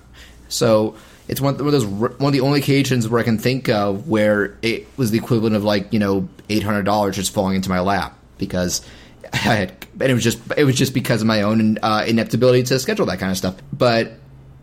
So 0.49 0.97
it's 1.29 1.41
one, 1.41 1.57
one 1.57 1.67
of 1.67 1.73
those 1.73 1.87
one 1.87 2.21
of 2.21 2.33
the 2.33 2.41
only 2.41 2.61
occasions 2.61 3.09
where 3.09 3.21
I 3.21 3.25
can 3.25 3.39
think 3.39 3.69
of 3.69 4.09
where 4.09 4.57
it 4.63 4.87
was 4.97 5.11
the 5.11 5.19
equivalent 5.19 5.57
of 5.57 5.65
like 5.65 5.93
you 5.93 5.99
know 5.99 6.29
eight 6.49 6.63
hundred 6.63 6.83
dollars 6.83 7.17
just 7.17 7.33
falling 7.33 7.57
into 7.57 7.69
my 7.69 7.81
lap 7.81 8.17
because 8.39 8.85
I 9.33 9.37
had, 9.37 9.87
and 10.01 10.11
it 10.11 10.15
was 10.15 10.25
just 10.25 10.41
it 10.57 10.65
was 10.65 10.77
just 10.77 10.95
because 10.95 11.21
of 11.21 11.29
my 11.29 11.43
own 11.43 11.79
uh, 11.79 12.05
ineptability 12.07 12.65
to 12.65 12.79
schedule 12.79 13.07
that 13.07 13.19
kind 13.19 13.31
of 13.31 13.39
stuff. 13.39 13.57
But 13.73 14.15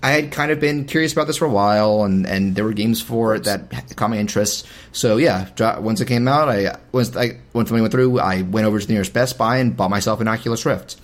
I 0.04 0.10
had 0.12 0.34
kind 0.34 0.52
of 0.52 0.60
been 0.60 0.84
curious 0.84 1.14
about 1.14 1.28
this 1.28 1.38
for 1.38 1.46
a 1.46 1.50
while, 1.50 2.04
and, 2.04 2.28
and 2.28 2.56
there 2.56 2.66
were 2.66 2.74
games 2.74 3.02
for 3.02 3.36
it 3.36 3.46
that 3.46 3.96
caught 3.96 4.10
my 4.10 4.18
interest. 4.18 4.68
So 4.92 5.16
yeah, 5.16 5.48
once 5.80 6.02
it 6.02 6.10
came 6.10 6.28
out, 6.28 6.50
I 6.50 6.78
once 6.92 7.16
I 7.16 7.40
once 7.54 7.72
went 7.72 7.90
through, 7.90 8.20
I 8.20 8.42
went 8.42 8.68
over 8.68 8.82
to 8.82 8.86
the 8.86 8.92
nearest 8.92 9.14
Best 9.14 9.38
Buy 9.38 9.58
and 9.58 9.78
bought 9.78 9.90
myself 9.90 10.20
an 10.20 10.28
Oculus 10.28 10.66
Rift, 10.66 10.98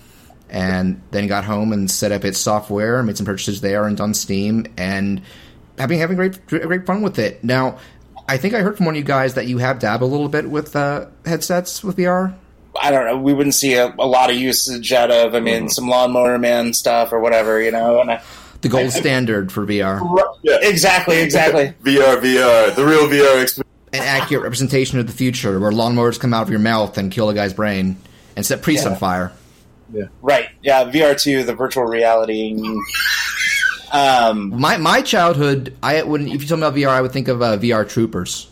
and 0.50 1.00
then 1.12 1.28
got 1.28 1.44
home 1.44 1.72
and 1.72 1.90
set 1.90 2.12
up 2.12 2.26
its 2.26 2.38
software, 2.38 3.02
made 3.02 3.16
some 3.16 3.24
purchases 3.24 3.62
there, 3.62 3.86
and 3.86 3.98
on 4.02 4.12
Steam, 4.12 4.66
and 4.76 5.22
having 5.78 5.98
having 5.98 6.16
great 6.16 6.46
great 6.46 6.84
fun 6.84 7.00
with 7.00 7.18
it. 7.18 7.42
Now, 7.42 7.78
I 8.28 8.36
think 8.36 8.52
I 8.52 8.60
heard 8.60 8.76
from 8.76 8.84
one 8.84 8.96
of 8.96 8.98
you 8.98 9.04
guys 9.04 9.32
that 9.32 9.46
you 9.46 9.56
have 9.58 9.78
dabbled 9.78 10.10
a 10.10 10.12
little 10.12 10.28
bit 10.28 10.50
with 10.50 10.76
uh, 10.76 11.06
headsets 11.24 11.82
with 11.82 11.96
VR. 11.96 12.34
I 12.78 12.90
don't 12.90 13.06
know. 13.06 13.16
We 13.16 13.32
wouldn't 13.32 13.54
see 13.54 13.74
a, 13.74 13.86
a 13.98 14.06
lot 14.06 14.28
of 14.28 14.36
usage 14.36 14.92
out 14.92 15.10
of. 15.10 15.34
I 15.34 15.40
mean, 15.40 15.70
some 15.70 15.88
lawnmower 15.88 16.38
man 16.38 16.74
stuff 16.74 17.12
or 17.12 17.18
whatever, 17.18 17.60
you 17.60 17.70
know. 17.70 18.00
And 18.00 18.12
I, 18.12 18.22
The 18.62 18.68
gold 18.68 18.92
standard 18.92 19.50
for 19.50 19.64
VR, 19.66 20.00
Yeah. 20.42 20.58
exactly, 20.60 21.20
exactly. 21.20 21.72
VR, 21.82 22.20
VR, 22.20 22.74
the 22.74 22.84
real 22.84 23.08
VR 23.08 23.42
experience. 23.42 23.62
an 23.92 24.02
accurate 24.02 24.42
representation 24.42 24.98
of 24.98 25.06
the 25.06 25.12
future, 25.12 25.58
where 25.58 25.72
lawnmowers 25.72 26.20
come 26.20 26.34
out 26.34 26.42
of 26.42 26.50
your 26.50 26.58
mouth 26.58 26.98
and 26.98 27.10
kill 27.10 27.28
a 27.30 27.34
guy's 27.34 27.54
brain 27.54 27.96
and 28.36 28.44
set 28.44 28.60
priests 28.62 28.84
on 28.86 28.96
fire. 28.96 29.32
Yeah. 29.92 30.02
fire. 30.02 30.10
right. 30.22 30.48
Yeah. 30.62 30.90
VR 30.90 31.20
two, 31.20 31.42
the 31.44 31.54
virtual 31.54 31.84
reality. 31.84 32.54
Um. 33.92 34.50
My 34.60 34.76
my 34.76 35.02
childhood, 35.02 35.74
I 35.82 36.00
would 36.02 36.20
if 36.22 36.42
you 36.42 36.46
told 36.48 36.60
me 36.60 36.66
about 36.66 36.78
VR, 36.78 36.88
I 36.90 37.00
would 37.00 37.12
think 37.12 37.26
of 37.28 37.42
uh, 37.42 37.56
VR 37.56 37.88
Troopers, 37.88 38.48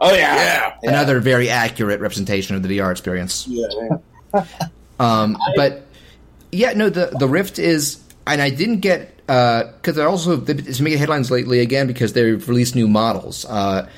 Oh 0.00 0.12
yeah. 0.12 0.34
Yeah. 0.34 0.74
Yeah. 0.82 0.90
another 0.90 1.20
very 1.20 1.48
accurate 1.48 2.00
representation 2.00 2.56
of 2.56 2.62
the 2.64 2.78
VR 2.78 2.90
experience. 2.90 3.46
Yeah. 3.46 4.44
Um, 4.98 5.36
but 5.54 5.86
yeah, 6.50 6.72
no, 6.72 6.88
the 6.88 7.14
the 7.16 7.28
Rift 7.28 7.58
is, 7.60 8.00
and 8.26 8.40
I 8.40 8.50
didn't 8.50 8.80
get 8.80 9.16
because 9.26 9.96
they're 9.96 10.08
also 10.08 10.44
it's 10.44 10.80
making 10.80 10.98
headlines 10.98 11.30
lately 11.30 11.60
again 11.60 11.86
because 11.86 12.12
they've 12.12 12.46
released 12.48 12.74
new 12.74 12.88
models. 12.88 13.44
Uh, 13.44 13.88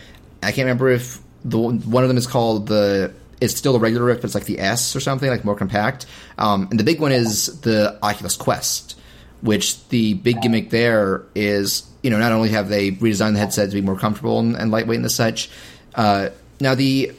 I 0.43 0.53
can't 0.53 0.67
remember 0.67 0.89
if 0.89 1.19
the 1.45 1.59
one 1.59 2.03
of 2.03 2.09
them 2.09 2.17
is 2.17 2.27
called 2.27 2.69
the 2.69 3.13
it's 3.41 3.55
still 3.55 3.73
the 3.73 3.81
regular 3.81 4.07
Rift, 4.07 4.23
but 4.23 4.27
it's 4.27 4.35
like 4.35 4.45
the 4.45 4.59
S 4.59 4.97
or 4.97 5.01
something, 5.01 5.29
like 5.29 5.45
more 5.45 5.57
compact. 5.57 6.07
Um, 6.39 6.69
and 6.71 6.81
the 6.81 6.85
big 6.85 7.01
one 7.01 7.13
is 7.13 7.61
the 7.61 7.99
Oculus 8.03 8.37
Quest, 8.37 8.99
which 9.43 9.87
the 9.89 10.15
big 10.15 10.41
gimmick 10.41 10.71
there 10.71 11.25
is, 11.35 11.89
you 12.03 12.11
know, 12.11 12.19
not 12.19 12.33
only 12.33 12.49
have 12.51 12.69
they 12.69 12.93
redesigned 12.93 13.35
the 13.35 13.39
headset 13.39 13.69
to 13.71 13.75
be 13.75 13.83
more 13.83 13.99
comfortable 13.99 14.39
and, 14.39 14.57
and 14.57 14.71
lightweight 14.71 14.97
and 14.97 15.05
the 15.05 15.11
such. 15.11 15.51
Uh, 15.95 16.31
now 16.61 16.75
the, 16.75 17.13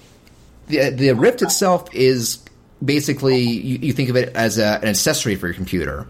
the 0.68 0.90
the 0.90 1.14
Rift 1.14 1.42
itself 1.42 1.94
is 1.94 2.40
basically 2.84 3.40
you, 3.42 3.78
you 3.82 3.94
think 3.94 4.10
of 4.10 4.16
it 4.16 4.36
as 4.36 4.58
a, 4.58 4.80
an 4.82 4.88
accessory 4.88 5.36
for 5.36 5.48
your 5.48 5.56
computer, 5.56 6.08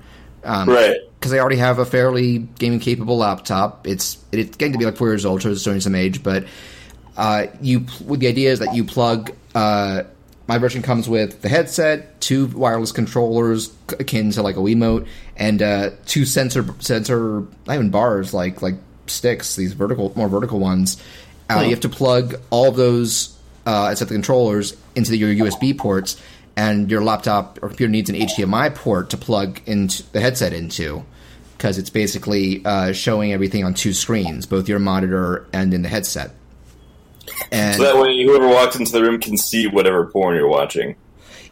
um, 0.48 0.70
Right. 0.70 0.98
Because 1.20 1.34
I 1.34 1.40
already 1.40 1.58
have 1.58 1.80
a 1.80 1.86
fairly 1.86 2.38
gaming 2.60 2.80
capable 2.80 3.18
laptop. 3.18 3.88
It's 3.88 4.18
it's 4.32 4.56
getting 4.56 4.74
to 4.74 4.78
be 4.80 4.86
like 4.86 4.98
four 4.98 5.10
years 5.10 5.26
old, 5.26 5.42
so 5.42 5.52
it's 5.52 5.62
showing 5.64 5.80
some 5.82 5.96
age. 5.96 6.22
But 6.24 6.46
uh, 7.18 7.48
you 7.60 7.86
with 8.06 8.20
the 8.20 8.28
idea 8.28 8.52
is 8.52 8.60
that 8.60 8.76
you 8.76 8.84
plug. 8.84 9.32
Uh, 9.56 10.04
my 10.48 10.60
version 10.60 10.82
comes 10.82 11.10
with 11.10 11.42
the 11.42 11.50
headset, 11.50 12.22
two 12.22 12.46
wireless 12.48 12.92
controllers 12.92 13.74
akin 14.00 14.32
to 14.32 14.42
like 14.44 14.56
a 14.56 14.60
Wiimote, 14.60 15.08
and 15.36 15.62
uh, 15.62 15.90
two 16.06 16.24
sensor 16.24 16.66
sensor 16.80 17.42
not 17.66 17.74
even 17.74 17.90
bars 17.90 18.34
like 18.34 18.62
like 18.62 18.76
sticks. 19.08 19.56
These 19.56 19.74
vertical 19.74 20.14
more 20.16 20.30
vertical 20.30 20.60
ones. 20.60 21.02
Uh, 21.50 21.62
You 21.62 21.72
have 21.72 21.80
to 21.82 21.90
plug 21.90 22.36
all 22.52 22.70
of 22.70 22.76
those 22.76 23.36
uh, 23.66 23.90
except 23.92 24.10
the 24.10 24.16
controllers 24.16 24.78
into 24.96 25.18
your 25.18 25.34
USB 25.34 25.78
ports, 25.78 26.22
and 26.58 26.90
your 26.90 27.04
laptop 27.04 27.60
or 27.62 27.70
computer 27.70 27.92
needs 27.92 28.10
an 28.10 28.16
HDMI 28.16 28.74
port 28.74 29.12
to 29.12 29.18
plug 29.18 29.62
into 29.68 30.04
the 30.12 30.20
headset 30.20 30.54
into 30.54 31.06
because 31.56 31.78
it's 31.78 31.92
basically 31.92 32.66
uh, 32.66 32.92
showing 32.92 33.32
everything 33.32 33.64
on 33.64 33.76
two 33.76 33.94
screens, 33.94 34.46
both 34.48 34.68
your 34.68 34.80
monitor 34.80 35.48
and 35.54 35.74
in 35.74 35.84
the 35.84 35.90
headset. 35.90 36.32
And 37.52 37.76
So 37.76 37.84
that 37.84 38.02
way, 38.02 38.24
whoever 38.24 38.48
walks 38.48 38.76
into 38.76 38.92
the 38.92 39.04
room 39.04 39.22
can 39.22 39.38
see 39.38 39.68
whatever 39.68 40.08
porn 40.08 40.36
you're 40.36 40.48
watching. 40.48 40.96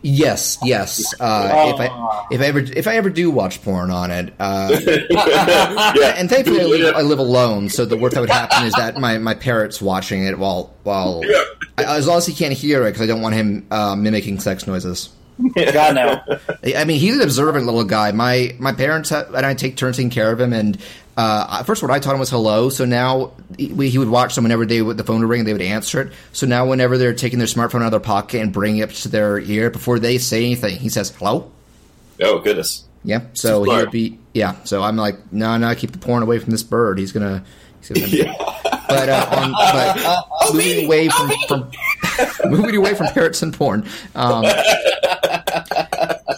Yes, 0.05 0.57
yes. 0.63 1.13
Uh, 1.19 1.73
if 1.73 1.79
I 1.79 2.27
if 2.31 2.41
I 2.41 2.45
ever 2.45 2.59
if 2.59 2.87
I 2.87 2.95
ever 2.95 3.09
do 3.09 3.31
watch 3.31 3.61
porn 3.63 3.91
on 3.91 4.11
it, 4.11 4.33
uh, 4.39 4.79
yeah. 5.09 6.15
and 6.17 6.29
thankfully 6.29 6.61
I 6.61 6.65
live, 6.65 6.95
I 6.95 7.01
live 7.01 7.19
alone, 7.19 7.69
so 7.69 7.85
the 7.85 7.97
worst 7.97 8.15
that 8.15 8.21
would 8.21 8.29
happen 8.29 8.65
is 8.65 8.73
that 8.73 8.97
my, 8.97 9.17
my 9.17 9.33
parrot's 9.33 9.81
watching 9.81 10.23
it 10.25 10.37
while 10.37 10.73
while 10.83 11.23
I, 11.77 11.97
as 11.97 12.07
long 12.07 12.17
as 12.17 12.25
he 12.25 12.33
can't 12.33 12.53
hear 12.53 12.83
it 12.83 12.91
because 12.91 13.01
I 13.01 13.07
don't 13.07 13.21
want 13.21 13.35
him 13.35 13.65
uh, 13.71 13.95
mimicking 13.95 14.39
sex 14.39 14.67
noises. 14.67 15.09
God 15.55 15.95
no. 15.95 16.21
I 16.77 16.85
mean, 16.85 16.99
he's 16.99 17.15
an 17.15 17.21
observant 17.21 17.65
little 17.65 17.83
guy. 17.83 18.11
My 18.11 18.55
my 18.59 18.71
parents 18.71 19.09
ha- 19.09 19.25
and 19.35 19.45
I 19.45 19.53
take 19.53 19.75
turns 19.75 19.97
taking 19.97 20.09
care 20.09 20.31
of 20.31 20.39
him. 20.39 20.53
And 20.53 20.77
uh, 21.17 21.63
first 21.63 21.81
what 21.81 21.91
I 21.91 21.99
taught 21.99 22.13
him 22.13 22.19
was 22.19 22.29
hello. 22.29 22.69
So 22.69 22.85
now 22.85 23.31
he, 23.57 23.89
he 23.89 23.97
would 23.97 24.09
watch 24.09 24.35
them 24.35 24.43
whenever 24.43 24.65
they 24.65 24.81
would, 24.81 24.97
the 24.97 25.03
phone 25.03 25.21
would 25.21 25.29
ring, 25.29 25.43
they 25.45 25.53
would 25.53 25.61
answer 25.61 26.01
it. 26.01 26.13
So 26.33 26.45
now 26.45 26.65
whenever 26.67 26.97
they're 26.97 27.13
taking 27.13 27.39
their 27.39 27.47
smartphone 27.47 27.81
out 27.81 27.85
of 27.87 27.91
their 27.91 27.99
pocket 27.99 28.41
and 28.41 28.51
bringing 28.51 28.81
it 28.81 28.89
to 28.91 29.09
their 29.09 29.39
ear 29.39 29.69
before 29.69 29.99
they 29.99 30.17
say 30.17 30.43
anything, 30.45 30.77
he 30.77 30.89
says 30.89 31.09
hello. 31.11 31.51
Oh 32.21 32.39
goodness. 32.39 32.83
Yeah. 33.03 33.21
So 33.33 33.63
he 33.63 33.71
would 33.71 33.91
be 33.91 34.19
yeah. 34.33 34.55
So 34.63 34.81
I'm 34.83 34.95
like, 34.97 35.31
no, 35.31 35.57
no, 35.57 35.73
keep 35.75 35.91
the 35.91 35.97
porn 35.99 36.23
away 36.23 36.39
from 36.39 36.51
this 36.51 36.63
bird. 36.63 36.97
He's 36.97 37.11
gonna. 37.11 37.43
He's 37.81 37.89
gonna 37.89 38.07
Yeah. 38.07 38.33
but 38.89 39.09
uh, 39.09 39.29
on, 39.31 39.51
but 39.51 40.25
moving 40.53 40.85
away 40.85 41.09
from, 41.09 41.31
from 41.47 41.71
moving 42.51 42.75
away 42.75 42.93
from 42.95 43.07
parrots 43.07 43.41
and 43.43 43.53
porn. 43.53 43.87
Um, 44.15 44.45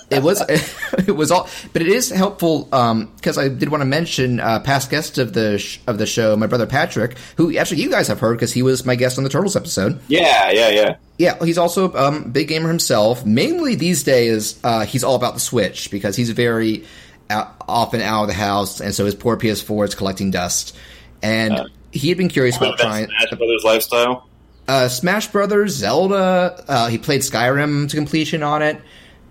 it 0.10 0.24
was 0.24 0.42
it 1.08 1.16
was 1.16 1.32
all, 1.32 1.50
but 1.74 1.82
it 1.82 1.88
is 1.90 2.10
helpful 2.10 2.64
because 2.66 3.38
I 3.38 3.50
did 3.50 3.70
want 3.70 3.82
to 3.82 3.86
mention 3.86 4.40
uh, 4.40 4.60
past 4.60 4.90
guest 4.90 5.18
of 5.18 5.34
the 5.34 5.58
sh- 5.60 5.80
of 5.88 5.98
the 5.98 6.06
show, 6.06 6.36
my 6.36 6.48
brother 6.48 6.66
Patrick, 6.66 7.18
who 7.36 7.56
actually 7.58 7.82
you 7.82 7.90
guys 7.90 8.08
have 8.08 8.20
heard 8.20 8.36
because 8.36 8.54
he 8.54 8.62
was 8.62 8.86
my 8.86 8.96
guest 8.96 9.18
on 9.18 9.24
the 9.24 9.30
Turtles 9.30 9.56
episode. 9.56 10.00
Yeah, 10.08 10.50
yeah, 10.52 10.70
yeah. 10.70 10.96
Yeah, 11.18 11.44
he's 11.44 11.58
also 11.58 11.94
um, 11.96 12.24
a 12.26 12.28
big 12.28 12.48
gamer 12.48 12.68
himself. 12.70 13.26
Mainly 13.26 13.76
these 13.76 14.04
days, 14.04 14.60
uh, 14.64 14.86
he's 14.86 15.04
all 15.04 15.16
about 15.16 15.34
the 15.34 15.40
Switch 15.40 15.90
because 15.90 16.16
he's 16.16 16.30
very 16.30 16.86
out, 17.30 17.56
often 17.68 18.02
out 18.02 18.22
of 18.24 18.28
the 18.28 18.34
house, 18.36 18.80
and 18.82 18.94
so 18.94 19.04
his 19.06 19.16
poor 19.16 19.36
PS4 19.36 19.88
is 19.90 19.96
collecting 19.96 20.30
dust. 20.32 20.76
And 21.24 21.54
Uh, 21.54 21.66
he 21.92 22.10
had 22.10 22.18
been 22.20 22.30
curious 22.30 22.56
about 22.58 22.78
trying 22.78 23.08
Smash 23.08 23.32
Brothers 23.32 23.64
lifestyle. 23.66 24.28
uh, 24.68 24.88
Smash 24.90 25.28
Brothers, 25.30 25.74
Zelda. 25.74 26.64
Uh, 26.68 26.88
he 26.88 27.00
played 27.00 27.22
Skyrim 27.22 27.90
to 27.90 27.96
completion 27.98 28.44
on 28.44 28.62
it. 28.62 28.80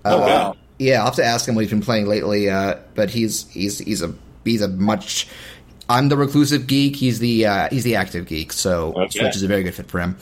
Oh 0.04 0.20
wow. 0.20 0.56
Yeah, 0.78 0.98
I'll 1.00 1.06
have 1.06 1.16
to 1.16 1.24
ask 1.24 1.48
him 1.48 1.54
what 1.54 1.62
he's 1.62 1.70
been 1.70 1.80
playing 1.80 2.06
lately. 2.06 2.50
Uh, 2.50 2.76
but 2.94 3.10
he's 3.10 3.48
he's 3.50 3.78
he's 3.78 4.02
a 4.02 4.14
he's 4.44 4.62
a 4.62 4.68
much. 4.68 5.28
I'm 5.88 6.08
the 6.08 6.16
reclusive 6.16 6.66
geek. 6.66 6.96
He's 6.96 7.18
the 7.18 7.46
uh, 7.46 7.68
he's 7.70 7.84
the 7.84 7.96
active 7.96 8.26
geek. 8.26 8.52
So 8.52 8.92
Okay. 8.96 9.20
Switch 9.20 9.36
is 9.36 9.42
a 9.42 9.48
very 9.48 9.62
good 9.62 9.74
fit 9.74 9.88
for 9.88 10.00
him. 10.00 10.16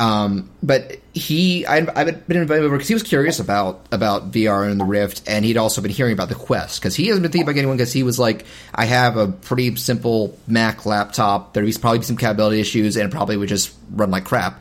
Um, 0.00 0.50
but 0.60 0.96
he, 1.12 1.64
I, 1.66 1.86
I've 1.94 2.26
been 2.26 2.38
invited 2.38 2.64
over 2.64 2.74
because 2.74 2.88
he 2.88 2.94
was 2.94 3.04
curious 3.04 3.38
about 3.38 3.86
about 3.92 4.32
VR 4.32 4.68
and 4.68 4.80
the 4.80 4.84
Rift, 4.84 5.22
and 5.28 5.44
he'd 5.44 5.56
also 5.56 5.80
been 5.80 5.92
hearing 5.92 6.12
about 6.12 6.28
the 6.28 6.34
Quest 6.34 6.80
because 6.80 6.96
he 6.96 7.06
hasn't 7.06 7.22
been 7.22 7.30
thinking 7.30 7.44
about 7.44 7.54
getting 7.54 7.68
one 7.68 7.76
because 7.76 7.92
he 7.92 8.02
was 8.02 8.18
like, 8.18 8.44
I 8.74 8.86
have 8.86 9.16
a 9.16 9.28
pretty 9.28 9.76
simple 9.76 10.36
Mac 10.48 10.84
laptop. 10.84 11.54
There'd 11.54 11.80
probably 11.80 12.02
some 12.02 12.16
compatibility 12.16 12.60
issues, 12.60 12.96
and 12.96 13.06
it 13.06 13.12
probably 13.12 13.36
would 13.36 13.48
just 13.48 13.72
run 13.92 14.10
like 14.10 14.24
crap 14.24 14.60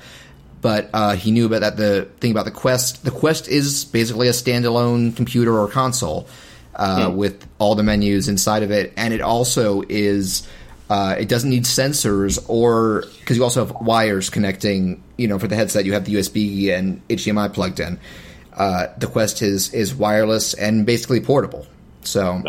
but 0.63 0.89
uh, 0.93 1.15
he 1.15 1.32
knew 1.32 1.45
about 1.45 1.60
that. 1.60 1.78
The 1.78 2.06
thing 2.21 2.32
about 2.32 2.45
the 2.45 2.52
Quest, 2.52 3.04
the 3.04 3.12
Quest 3.12 3.49
is 3.49 3.84
basically 3.84 4.30
a 4.30 4.32
standalone 4.32 5.13
computer 5.15 5.60
or 5.60 5.67
console 5.67 6.28
uh, 6.76 7.12
with 7.13 7.45
all 7.60 7.76
the 7.76 7.84
menus 7.84 8.30
inside 8.30 8.63
of 8.63 8.71
it, 8.71 8.93
and 8.97 9.13
it 9.13 9.21
also 9.21 9.84
is. 9.88 10.47
Uh, 10.89 11.15
it 11.17 11.28
doesn't 11.28 11.49
need 11.49 11.63
sensors 11.63 12.43
or 12.49 13.06
because 13.19 13.36
you 13.38 13.43
also 13.43 13.65
have 13.65 13.76
wires 13.82 14.30
connecting. 14.30 15.04
You 15.17 15.28
know, 15.28 15.38
for 15.38 15.47
the 15.47 15.56
headset, 15.56 15.86
you 15.86 15.93
have 15.93 16.06
the 16.06 16.15
USB 16.15 16.69
and 16.69 17.06
HDMI 17.10 17.54
plugged 17.54 17.80
in. 17.80 17.99
Uh, 18.54 18.88
the 18.97 19.08
Quest 19.08 19.41
is 19.41 19.73
is 19.73 19.93
wireless 19.93 20.54
and 20.54 20.86
basically 20.86 21.19
portable. 21.19 21.67
So, 22.04 22.41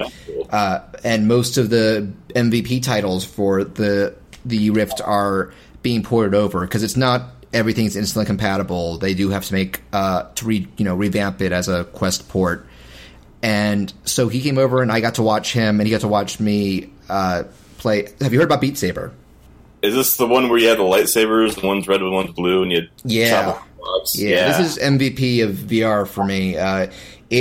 uh, 0.51 0.81
and 1.03 1.27
most 1.27 1.57
of 1.57 1.71
the 1.71 2.13
MVP 2.29 2.83
titles 2.83 3.25
for 3.25 3.65
the 3.65 4.15
the 4.45 4.71
Rift 4.71 5.01
are 5.01 5.53
being 5.83 6.03
ported 6.03 6.35
over 6.35 6.61
because 6.61 6.83
it's 6.83 6.97
not 6.97 7.35
everything's 7.55 7.97
instantly 7.97 8.27
compatible. 8.27 8.99
They 8.99 9.15
do 9.15 9.31
have 9.31 9.45
to 9.47 9.53
make 9.55 9.81
uh, 9.93 10.25
to 10.35 10.45
re, 10.45 10.69
you 10.77 10.85
know 10.85 10.95
revamp 10.95 11.41
it 11.41 11.53
as 11.53 11.69
a 11.69 11.85
Quest 11.85 12.29
port. 12.29 12.67
And 13.43 13.93
so 14.05 14.29
he 14.29 14.41
came 14.41 14.59
over, 14.59 14.83
and 14.83 14.91
I 14.91 15.01
got 15.01 15.17
to 15.17 15.23
watch 15.23 15.53
him, 15.53 15.79
and 15.81 15.87
he 15.87 15.91
got 15.91 16.01
to 16.01 16.09
watch 16.09 16.41
me 16.41 16.91
uh, 17.09 17.45
play. 17.79 18.09
Have 18.21 18.33
you 18.33 18.39
heard 18.39 18.47
about 18.47 18.61
Beat 18.61 18.77
Saber? 18.79 19.13
Is 19.83 19.95
this 19.95 20.17
the 20.17 20.27
one 20.27 20.49
where 20.49 20.59
you 20.59 20.69
have 20.69 20.79
the 20.79 20.85
lightsabers? 20.85 21.61
The 21.61 21.67
one's 21.67 21.87
red, 21.87 22.01
the 22.01 22.11
one's 22.11 22.33
blue, 22.33 22.63
and 22.63 22.73
you 22.73 22.89
Yeah. 23.05 23.31
chop 23.31 23.47
off? 23.83 24.09
Yeah, 24.15 24.57
this 24.57 24.79
is 24.79 24.83
MVP 24.83 25.43
of 25.45 25.51
VR 25.57 26.07
for 26.07 26.25
me. 26.25 26.57
Uh, 26.57 26.85
it, 26.85 26.93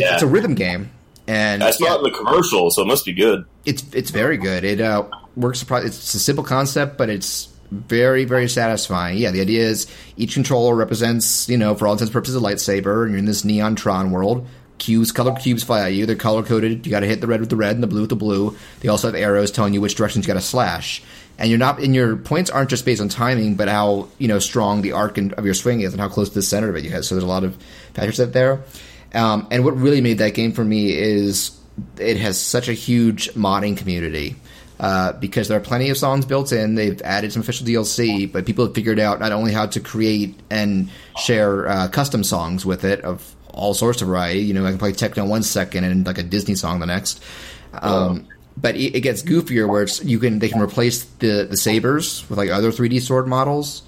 Yeah. 0.02 0.14
It's 0.16 0.24
a 0.24 0.28
rhythm 0.28 0.56
game, 0.56 0.92
and 1.26 1.64
I 1.64 1.72
saw 1.72 1.86
yeah, 1.86 1.96
it 1.96 1.98
in 2.00 2.04
the 2.04 2.12
commercial, 2.12 2.70
so 2.70 2.82
it 2.82 2.86
must 2.86 3.06
be 3.06 3.14
good. 3.14 3.46
it's 3.66 3.86
it's 3.94 4.12
very 4.12 4.36
good. 4.36 4.66
It 4.66 4.82
uh, 4.82 5.04
works. 5.38 5.64
It's 5.72 6.14
a 6.16 6.20
simple 6.20 6.44
concept, 6.44 6.98
but 6.98 7.10
it's 7.10 7.48
very 7.74 8.26
very 8.26 8.48
satisfying. 8.48 9.18
Yeah, 9.18 9.32
the 9.32 9.42
idea 9.42 9.64
is 9.64 9.88
each 10.18 10.34
controller 10.34 10.76
represents 10.76 11.50
you 11.50 11.58
know 11.58 11.76
for 11.76 11.88
all 11.88 11.94
intents 11.94 12.10
and 12.10 12.14
purposes 12.14 12.36
a 12.36 12.40
lightsaber, 12.40 13.04
and 13.04 13.12
you're 13.12 13.20
in 13.20 13.26
this 13.26 13.44
neon 13.44 13.76
Tron 13.76 14.12
world. 14.12 14.48
Cubes, 14.78 15.12
color 15.12 15.34
cubes 15.36 15.64
fly 15.64 15.86
at 15.86 15.94
you. 15.94 16.06
They're 16.06 16.16
color 16.16 16.44
coded. 16.44 16.86
You 16.86 16.92
got 16.92 17.02
to 17.02 17.08
hit 17.08 17.22
the 17.22 17.28
red 17.28 17.40
with 17.40 17.50
the 17.50 17.56
red 17.56 17.76
and 17.76 17.84
the 17.84 17.88
blue 17.88 18.02
with 18.02 18.10
the 18.10 18.16
blue. 18.16 18.58
They 18.82 18.90
also 18.90 19.08
have 19.08 19.16
arrows 19.16 19.52
telling 19.52 19.74
you 19.74 19.82
which 19.82 19.96
directions 19.96 20.26
you 20.26 20.34
got 20.34 20.40
to 20.40 20.46
slash. 20.46 21.02
And 21.38 21.50
you're 21.50 21.60
not, 21.60 21.80
and 21.80 21.96
your 21.96 22.16
points 22.16 22.50
aren't 22.50 22.70
just 22.70 22.86
based 22.86 23.02
on 23.02 23.10
timing, 23.10 23.56
but 23.56 23.68
how 23.68 24.10
you 24.18 24.28
know 24.28 24.40
strong 24.40 24.82
the 24.82 24.92
arc 24.92 25.18
of 25.18 25.46
your 25.46 25.54
swing 25.54 25.82
is 25.82 25.94
and 25.94 26.02
how 26.02 26.10
close 26.10 26.30
to 26.30 26.36
the 26.36 26.42
center 26.42 26.70
of 26.70 26.76
it 26.76 26.84
you 26.84 26.92
have. 26.92 27.06
So 27.06 27.16
there's 27.16 27.24
a 27.24 27.28
lot 27.28 27.44
of 27.44 27.56
factors 27.94 28.20
out 28.20 28.34
there. 28.34 28.64
Um, 29.14 29.48
and 29.52 29.64
what 29.64 29.78
really 29.78 30.02
made 30.02 30.18
that 30.18 30.34
game 30.34 30.54
for 30.54 30.64
me 30.64 30.92
is 30.92 31.58
it 31.98 32.18
has 32.18 32.40
such 32.40 32.68
a 32.68 32.74
huge 32.74 33.32
modding 33.34 33.78
community 33.78 34.36
uh, 34.80 35.14
because 35.14 35.48
there 35.48 35.58
are 35.58 35.62
plenty 35.62 35.90
of 35.90 35.98
songs 35.98 36.26
built 36.26 36.52
in. 36.52 36.76
They've 36.76 37.02
added 37.04 37.32
some 37.32 37.42
official 37.42 37.66
DLC, 37.66 38.32
but 38.32 38.46
people 38.46 38.66
have 38.66 38.76
figured 38.76 39.00
out 39.00 39.20
not 39.20 39.32
only 39.32 39.52
how 39.54 39.68
to 39.68 39.80
create 39.80 40.40
and 40.50 40.90
share 41.18 41.68
uh, 41.68 41.88
custom 41.88 42.24
songs 42.24 42.66
with 42.66 42.84
it 42.84 43.02
of 43.02 43.36
all 43.54 43.74
sorts 43.74 44.02
of 44.02 44.08
variety. 44.08 44.40
You 44.40 44.54
know, 44.54 44.66
I 44.66 44.70
can 44.70 44.80
play 44.80 44.92
techno 44.92 45.26
one 45.26 45.44
second 45.44 45.84
and 45.84 46.06
like 46.06 46.18
a 46.18 46.24
Disney 46.24 46.56
song 46.56 46.80
the 46.80 46.86
next. 46.86 47.24
Um, 47.74 48.28
but 48.58 48.76
it, 48.76 48.96
it 48.96 49.02
gets 49.02 49.24
goofier 49.24 49.68
where 49.68 49.84
it's, 49.84 50.04
you 50.04 50.20
can 50.20 50.40
they 50.40 50.50
can 50.50 50.62
replace 50.62 51.04
the 51.04 51.48
the 51.50 51.58
sabers 51.58 52.28
with 52.30 52.38
like 52.38 52.50
other 52.50 52.72
3D 52.72 53.02
sword 53.02 53.28
models. 53.28 53.84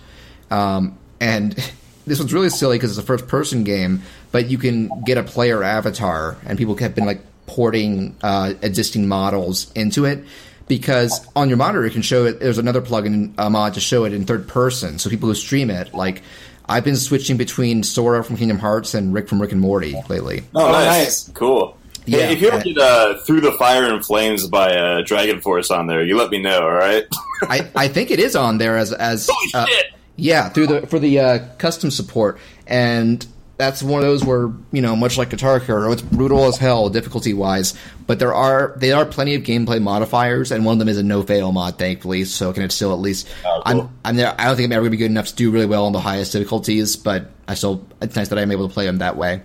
Um, 0.52 0.98
and 1.20 1.54
this 2.08 2.20
one's 2.20 2.34
really 2.34 2.50
silly 2.50 2.78
because 2.78 2.92
it's 2.92 3.00
a 3.00 3.08
first 3.08 3.28
person 3.28 3.64
game, 3.64 4.04
but 4.32 4.50
you 4.50 4.58
can 4.58 5.04
get 5.04 5.18
a 5.18 5.24
player 5.24 5.64
avatar, 5.64 6.38
and 6.46 6.58
people 6.58 6.76
have 6.78 6.96
been 6.96 7.06
like 7.06 7.22
porting 7.48 8.16
uh, 8.24 8.54
existing 8.62 9.08
models 9.08 9.72
into 9.74 10.06
it 10.06 10.24
because 10.68 11.26
on 11.36 11.50
your 11.50 11.58
monitor 11.58 11.86
it 11.86 11.94
can 11.94 12.02
show 12.02 12.26
it. 12.26 12.40
There's 12.40 12.58
another 12.58 12.82
plugin 12.82 13.34
uh, 13.38 13.50
mod 13.50 13.74
to 13.76 13.80
show 13.80 14.06
it 14.06 14.14
in 14.14 14.26
third 14.26 14.48
person, 14.48 15.00
so 15.00 15.10
people 15.10 15.30
who 15.30 15.36
stream 15.36 15.70
it 15.70 15.94
like. 15.94 16.22
I've 16.68 16.84
been 16.84 16.96
switching 16.96 17.38
between 17.38 17.84
Sora 17.84 18.24
from 18.24 18.38
Kingdom 18.38 18.58
Hearts 18.58 18.96
and 18.96 19.14
Rick 19.14 19.30
from 19.30 19.40
Rick 19.40 19.52
and 19.52 19.62
Morty 19.62 19.94
lately. 20.10 20.46
Oh, 20.56 20.72
nice. 20.72 21.30
Cool. 21.30 21.78
Yeah. 22.08 22.26
Hey, 22.26 22.34
if 22.34 22.42
you 22.42 22.50
ever 22.50 22.64
get 22.64 22.76
uh, 22.80 23.20
Through 23.20 23.42
the 23.42 23.52
Fire 23.52 23.86
and 23.86 24.04
Flames 24.04 24.48
by 24.48 24.76
uh, 24.76 25.02
Dragon 25.04 25.42
Force 25.42 25.70
on 25.70 25.86
there, 25.86 26.04
you 26.04 26.18
let 26.18 26.32
me 26.32 26.42
know, 26.42 26.62
all 26.62 26.72
right? 26.72 27.06
I, 27.44 27.70
I 27.76 27.88
think 27.88 28.10
it 28.10 28.20
is 28.20 28.36
on 28.36 28.58
there 28.58 28.78
as 28.78 28.94
as 28.94 29.30
Holy 29.32 29.52
uh, 29.54 29.68
shit! 29.68 29.86
yeah 30.16 30.50
through 30.50 30.68
the 30.68 30.88
for 30.88 31.00
the 31.00 31.20
uh, 31.20 31.40
custom 31.58 31.92
support 31.92 32.40
and 32.68 33.26
that's 33.58 33.82
one 33.82 34.02
of 34.02 34.06
those 34.06 34.24
where 34.24 34.52
you 34.72 34.82
know, 34.82 34.96
much 34.96 35.18
like 35.18 35.30
Guitar 35.30 35.60
Hero, 35.60 35.92
it's 35.92 36.02
brutal 36.02 36.46
as 36.46 36.58
hell 36.58 36.90
difficulty 36.90 37.34
wise. 37.34 37.74
But 38.08 38.20
there 38.20 38.34
are 38.34 38.74
there 38.78 38.96
are 38.98 39.06
plenty 39.06 39.36
of 39.36 39.44
gameplay 39.44 39.82
modifiers, 39.82 40.52
and 40.52 40.66
one 40.66 40.74
of 40.74 40.80
them 40.80 40.90
is 40.90 40.98
a 40.98 41.04
no 41.04 41.24
fail 41.24 41.52
mod, 41.52 41.78
thankfully. 41.78 42.26
So 42.26 42.52
can 42.54 42.64
it 42.64 42.72
still 42.72 42.94
at 42.94 43.00
least? 43.00 43.28
Oh, 43.46 43.62
cool. 43.66 43.82
I'm 43.82 43.90
I'm 44.04 44.16
there. 44.16 44.36
I 44.38 44.46
don't 44.46 44.56
think 44.56 44.68
I'm 44.68 44.72
ever 44.74 44.82
gonna 44.82 44.92
be 44.92 44.98
good 44.98 45.12
enough 45.12 45.28
to 45.28 45.36
do 45.36 45.52
really 45.52 45.66
well 45.66 45.86
on 45.86 45.94
the 45.94 46.00
highest 46.00 46.34
difficulties, 46.34 46.96
but 46.96 47.32
I 47.48 47.54
still 47.56 47.86
it's 48.02 48.16
nice 48.16 48.30
that 48.30 48.38
I'm 48.40 48.52
able 48.52 48.68
to 48.68 48.74
play 48.74 48.86
them 48.86 48.98
that 49.00 49.16
way. 49.18 49.42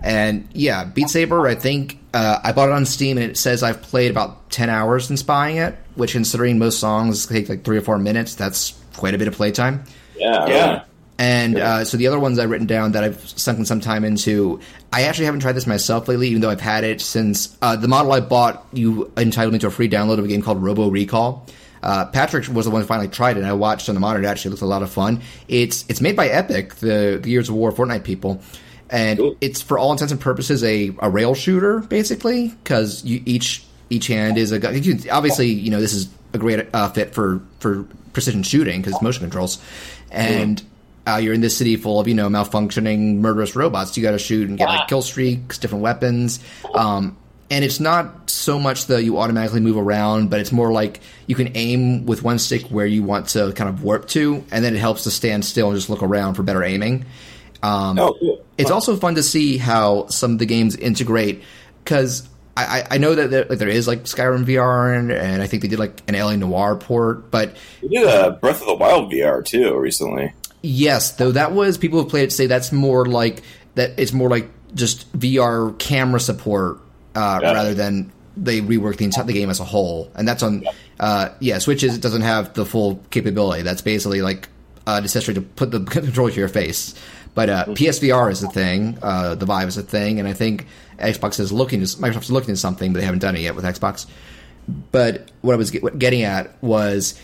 And 0.00 0.48
yeah, 0.52 0.84
Beat 0.84 1.08
Saber. 1.10 1.46
I 1.48 1.56
think 1.56 1.98
uh, 2.14 2.38
I 2.44 2.52
bought 2.52 2.68
it 2.68 2.72
on 2.72 2.86
Steam, 2.86 3.18
and 3.18 3.28
it 3.28 3.36
says 3.36 3.64
I've 3.64 3.82
played 3.82 4.10
about 4.12 4.48
ten 4.50 4.70
hours 4.70 5.06
since 5.08 5.22
buying 5.24 5.56
it. 5.56 5.76
Which, 5.96 6.12
considering 6.12 6.58
most 6.60 6.78
songs 6.78 7.26
take 7.26 7.48
like 7.48 7.64
three 7.64 7.76
or 7.76 7.80
four 7.80 7.98
minutes, 7.98 8.36
that's 8.36 8.80
quite 8.96 9.14
a 9.14 9.18
bit 9.18 9.26
of 9.26 9.34
playtime. 9.34 9.82
Yeah, 10.16 10.46
Yeah. 10.46 10.68
really. 10.70 10.82
And 11.18 11.58
uh, 11.58 11.84
so 11.84 11.96
the 11.96 12.06
other 12.06 12.18
ones 12.18 12.38
I've 12.38 12.48
written 12.48 12.68
down 12.68 12.92
that 12.92 13.02
I've 13.02 13.28
sunk 13.28 13.66
some 13.66 13.80
time 13.80 14.04
into, 14.04 14.60
I 14.92 15.02
actually 15.02 15.24
haven't 15.24 15.40
tried 15.40 15.52
this 15.52 15.66
myself 15.66 16.06
lately, 16.06 16.28
even 16.28 16.40
though 16.40 16.50
I've 16.50 16.60
had 16.60 16.84
it 16.84 17.00
since 17.00 17.58
uh, 17.60 17.74
the 17.74 17.88
model 17.88 18.12
I 18.12 18.20
bought. 18.20 18.64
You 18.72 19.10
entitled 19.16 19.52
me 19.52 19.58
to 19.58 19.66
a 19.66 19.70
free 19.70 19.88
download 19.88 20.18
of 20.18 20.24
a 20.24 20.28
game 20.28 20.42
called 20.42 20.62
Robo 20.62 20.88
Recall. 20.88 21.44
Uh, 21.82 22.06
Patrick 22.06 22.46
was 22.48 22.66
the 22.66 22.70
one 22.70 22.82
who 22.82 22.86
finally 22.86 23.08
tried 23.08 23.36
it, 23.36 23.40
and 23.40 23.48
I 23.48 23.52
watched 23.52 23.88
on 23.88 23.94
the 23.96 24.00
monitor. 24.00 24.24
It 24.24 24.28
actually 24.28 24.52
looked 24.52 24.62
a 24.62 24.66
lot 24.66 24.82
of 24.82 24.90
fun. 24.90 25.22
It's 25.48 25.84
it's 25.88 26.00
made 26.00 26.16
by 26.16 26.28
Epic, 26.28 26.76
the 26.76 27.18
the 27.20 27.28
Gears 27.30 27.48
of 27.48 27.54
War 27.56 27.72
Fortnite 27.72 28.04
people, 28.04 28.40
and 28.90 29.18
Cool. 29.18 29.36
it's 29.40 29.60
for 29.62 29.78
all 29.78 29.92
intents 29.92 30.12
and 30.12 30.20
purposes 30.20 30.62
a, 30.64 30.92
a 31.00 31.10
rail 31.10 31.34
shooter, 31.34 31.80
basically, 31.80 32.48
because 32.48 33.04
each 33.04 33.64
each 33.90 34.06
hand 34.08 34.38
is 34.38 34.52
a 34.52 34.58
gun. 34.58 34.74
Obviously, 35.10 35.48
you 35.48 35.70
know 35.70 35.80
this 35.80 35.94
is 35.94 36.08
a 36.32 36.38
great 36.38 36.66
uh, 36.74 36.90
fit 36.90 37.14
for 37.14 37.40
for 37.60 37.84
precision 38.12 38.42
shooting 38.42 38.82
because 38.82 39.00
motion 39.00 39.22
controls, 39.22 39.60
and 40.10 40.62
uh, 41.08 41.16
you're 41.16 41.34
in 41.34 41.40
this 41.40 41.56
city 41.56 41.76
full 41.76 41.98
of 42.00 42.06
you 42.08 42.14
know 42.14 42.28
malfunctioning 42.28 43.16
murderous 43.16 43.56
robots. 43.56 43.96
You 43.96 44.02
got 44.02 44.12
to 44.12 44.18
shoot 44.18 44.48
and 44.48 44.58
get 44.58 44.68
like 44.68 44.88
kill 44.88 45.02
streaks, 45.02 45.58
different 45.58 45.82
weapons. 45.82 46.40
Um, 46.74 47.16
and 47.50 47.64
it's 47.64 47.80
not 47.80 48.28
so 48.28 48.58
much 48.58 48.86
that 48.88 49.04
you 49.04 49.18
automatically 49.18 49.60
move 49.60 49.78
around, 49.78 50.28
but 50.28 50.38
it's 50.40 50.52
more 50.52 50.70
like 50.70 51.00
you 51.26 51.34
can 51.34 51.56
aim 51.56 52.04
with 52.04 52.22
one 52.22 52.38
stick 52.38 52.64
where 52.66 52.84
you 52.84 53.02
want 53.02 53.28
to 53.28 53.52
kind 53.52 53.70
of 53.70 53.82
warp 53.82 54.06
to, 54.08 54.44
and 54.50 54.62
then 54.64 54.74
it 54.76 54.78
helps 54.78 55.04
to 55.04 55.10
stand 55.10 55.44
still 55.46 55.68
and 55.68 55.76
just 55.76 55.88
look 55.88 56.02
around 56.02 56.34
for 56.34 56.42
better 56.42 56.62
aiming. 56.62 57.06
Um, 57.62 57.98
Oh, 57.98 58.14
cool. 58.20 58.44
it's 58.58 58.70
also 58.70 58.96
fun 58.96 59.14
to 59.16 59.22
see 59.22 59.56
how 59.56 60.08
some 60.08 60.32
of 60.32 60.38
the 60.38 60.46
games 60.46 60.76
integrate 60.76 61.42
because 61.82 62.28
I, 62.56 62.80
I- 62.82 62.86
I 62.96 62.98
know 62.98 63.14
that 63.14 63.30
there, 63.30 63.44
like, 63.46 63.58
there 63.58 63.68
is 63.68 63.88
like 63.88 64.04
Skyrim 64.04 64.44
VR 64.44 64.96
and, 64.98 65.10
and 65.10 65.40
I 65.42 65.46
think 65.46 65.62
they 65.62 65.68
did 65.68 65.78
like 65.78 66.02
an 66.06 66.14
L.A. 66.14 66.36
Noire 66.36 66.76
port, 66.76 67.30
but 67.30 67.56
they 67.82 67.88
did 67.88 68.06
a 68.06 68.32
Breath 68.32 68.60
of 68.60 68.66
the 68.66 68.74
Wild 68.74 69.10
VR 69.10 69.44
too 69.44 69.76
recently. 69.78 70.34
Yes, 70.62 71.12
though 71.12 71.32
that 71.32 71.52
was 71.52 71.78
people 71.78 72.02
who 72.02 72.08
played 72.08 72.24
it 72.24 72.32
say 72.32 72.46
that's 72.46 72.72
more 72.72 73.06
like 73.06 73.42
that 73.74 73.92
it's 73.98 74.12
more 74.12 74.28
like 74.28 74.48
just 74.74 75.10
VR 75.18 75.78
camera 75.78 76.20
support 76.20 76.78
uh, 77.14 77.38
Yeah. 77.42 77.52
rather 77.52 77.74
than 77.74 78.12
they 78.36 78.60
rework 78.60 78.96
the 78.98 79.04
entire 79.04 79.24
the 79.24 79.32
game 79.32 79.50
as 79.50 79.60
a 79.60 79.64
whole, 79.64 80.10
and 80.14 80.26
that's 80.28 80.42
on 80.42 80.64
uh, 81.00 81.30
yeah 81.40 81.58
Switches 81.58 81.96
it 81.96 82.02
doesn't 82.02 82.22
have 82.22 82.54
the 82.54 82.64
full 82.64 82.96
capability. 83.10 83.62
That's 83.62 83.82
basically 83.82 84.22
like 84.22 84.48
uh, 84.86 85.00
necessary 85.00 85.34
to 85.34 85.40
put 85.42 85.70
the 85.70 85.80
controller 85.84 86.30
to 86.30 86.36
your 86.38 86.48
face. 86.48 86.94
But 87.34 87.50
uh, 87.50 87.64
PSVR 87.66 88.32
is 88.32 88.42
a 88.42 88.48
thing, 88.48 88.98
uh, 89.00 89.36
the 89.36 89.46
Vive 89.46 89.68
is 89.68 89.76
a 89.76 89.82
thing, 89.82 90.18
and 90.18 90.26
I 90.26 90.32
think 90.32 90.66
Xbox 90.98 91.38
is 91.38 91.52
looking, 91.52 91.80
Microsoft's 91.82 92.32
looking 92.32 92.50
at 92.52 92.58
something, 92.58 92.92
but 92.92 92.98
they 92.98 93.04
haven't 93.04 93.20
done 93.20 93.36
it 93.36 93.42
yet 93.42 93.54
with 93.54 93.64
Xbox. 93.64 94.06
But 94.92 95.30
what 95.40 95.54
I 95.54 95.56
was 95.56 95.70
get, 95.70 95.98
getting 95.98 96.22
at 96.22 96.62
was 96.62 97.18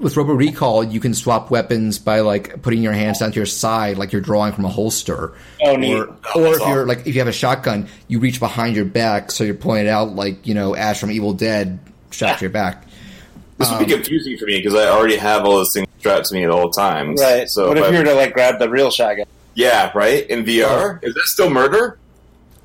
with 0.00 0.16
Robo 0.16 0.32
Recall, 0.32 0.82
you 0.82 0.98
can 0.98 1.14
swap 1.14 1.50
weapons 1.50 1.98
by 1.98 2.20
like 2.20 2.62
putting 2.62 2.82
your 2.82 2.92
hands 2.92 3.18
down 3.18 3.30
to 3.32 3.36
your 3.36 3.46
side, 3.46 3.96
like 3.98 4.12
you're 4.12 4.20
drawing 4.22 4.52
from 4.52 4.64
a 4.64 4.68
holster. 4.68 5.32
Oh, 5.62 5.76
neat. 5.76 5.94
Or, 5.94 6.16
Oh, 6.34 6.40
or 6.40 6.44
that's 6.50 6.62
if 6.62 6.68
you're 6.68 6.86
like 6.86 6.98
if 7.00 7.14
you 7.14 7.20
have 7.20 7.28
a 7.28 7.32
shotgun, 7.32 7.88
you 8.08 8.18
reach 8.18 8.40
behind 8.40 8.74
your 8.76 8.84
back, 8.86 9.30
so 9.30 9.44
you're 9.44 9.54
pointing 9.54 9.88
out 9.88 10.14
like 10.16 10.46
you 10.46 10.54
know 10.54 10.74
Ash 10.74 10.98
from 11.00 11.10
Evil 11.12 11.32
Dead 11.32 11.78
shot 12.10 12.38
to 12.38 12.44
your 12.44 12.50
back. 12.50 12.84
This 13.58 13.68
Um, 13.68 13.78
would 13.78 13.86
be 13.88 13.92
confusing 13.94 14.38
for 14.38 14.46
me 14.46 14.56
because 14.56 14.74
I 14.74 14.88
already 14.88 15.16
have 15.16 15.44
all 15.44 15.56
those 15.58 15.72
things 15.74 15.86
strapped 15.98 16.26
to 16.30 16.34
me 16.34 16.44
at 16.44 16.50
all 16.50 16.70
times. 16.70 17.20
Right. 17.20 17.48
So 17.48 17.68
what 17.68 17.76
if 17.78 17.84
if 17.84 17.92
you 17.92 17.98
were 17.98 18.04
to 18.04 18.14
like 18.14 18.32
grab 18.32 18.58
the 18.58 18.68
real 18.70 18.90
shotgun? 18.90 19.26
yeah, 19.54 19.92
right 19.94 20.26
in 20.28 20.44
VR, 20.44 20.98
Oh. 21.02 21.06
is 21.06 21.14
that 21.14 21.24
still 21.26 21.50
murder? 21.50 21.98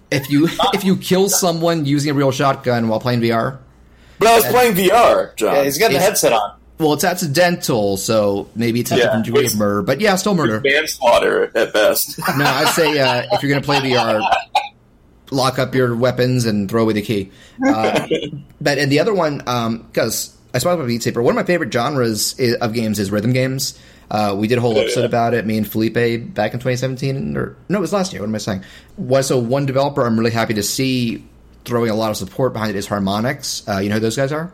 If 0.10 0.30
you 0.30 0.48
if 0.74 0.84
you 0.86 0.96
kill 0.96 1.28
someone 1.30 1.86
using 1.86 2.12
a 2.12 2.14
real 2.14 2.32
shotgun 2.32 2.88
while 2.88 3.00
playing 3.02 3.20
VR, 3.22 3.58
But 4.20 4.28
I 4.30 4.36
was 4.36 4.46
playing 4.46 4.74
VR, 4.76 5.36
John. 5.36 5.56
Yeah, 5.56 5.64
he's 5.64 5.78
got 5.78 5.90
the 5.90 5.96
It's- 5.96 6.08
headset 6.08 6.34
on. 6.34 6.54
well, 6.80 6.94
it's 6.94 7.04
accidental, 7.04 7.98
so 7.98 8.48
maybe 8.56 8.80
it's 8.80 8.92
a 8.92 8.96
Yeah, 8.98 9.04
different 9.04 9.26
degree 9.26 9.42
of 9.42 9.46
it's- 9.48 9.60
murder, 9.60 9.82
but 9.82 10.00
yeah, 10.02 10.16
still 10.16 10.36
murder. 10.36 10.62
manslaughter 10.64 11.52
at 11.56 11.74
best. 11.74 12.18
No, 12.38 12.46
I'd 12.46 12.70
say 12.74 12.98
uh, 13.00 13.24
if 13.32 13.44
you're 13.44 13.50
going 13.50 13.62
to 13.62 13.66
play 13.66 13.80
VR, 13.80 14.22
lock 15.32 15.60
up 15.60 15.74
your 15.76 15.96
weapons 15.96 16.46
and 16.46 16.70
throw 16.70 16.84
away 16.84 16.94
the 16.94 17.02
key. 17.02 17.32
Uh, 17.66 18.08
but 18.62 18.78
and 18.78 18.92
the 18.92 19.00
other 19.00 19.14
one, 19.14 19.38
because 19.40 20.36
I 20.54 20.60
spoke 20.60 20.76
about 20.76 20.88
Beat 20.88 21.04
Saber, 21.04 21.22
one 21.22 21.32
of 21.32 21.36
my 21.36 21.44
favorite 21.46 21.74
genres 21.74 22.36
i 22.40 22.56
of 22.62 22.74
games 22.74 23.00
is 23.00 23.12
rhythm 23.12 23.34
games. 23.34 23.78
Uh, 24.12 24.36
we 24.38 24.48
did 24.48 24.60
a 24.60 24.62
whole 24.62 24.78
Oh, 24.78 24.82
episode 24.82 25.00
yeah. 25.02 25.06
about 25.08 25.34
it, 25.34 25.46
me 25.48 25.58
and 25.58 25.68
Felipe, 25.68 25.96
back 26.34 26.54
in 26.54 26.60
2017, 26.60 27.36
or 27.36 27.56
no, 27.70 27.80
it 27.80 27.82
was 27.82 27.92
last 27.92 28.14
year. 28.14 28.22
What 28.22 28.28
am 28.30 28.36
I 28.36 28.38
saying? 28.38 28.64
Was 28.98 29.28
so 29.28 29.40
one 29.40 29.66
developer 29.66 30.06
I'm 30.06 30.18
really 30.18 30.30
happy 30.32 30.54
to 30.54 30.64
see 30.64 31.26
throwing 31.66 31.90
a 31.90 31.96
lot 31.96 32.12
of 32.12 32.18
support 32.18 32.54
behind 32.54 32.72
it 32.72 32.76
is 32.78 32.88
Harmonix. 32.88 33.68
Uh, 33.68 33.80
you 33.82 33.90
know 33.90 33.96
who 33.96 34.02
those 34.02 34.16
guys 34.16 34.32
are? 34.32 34.54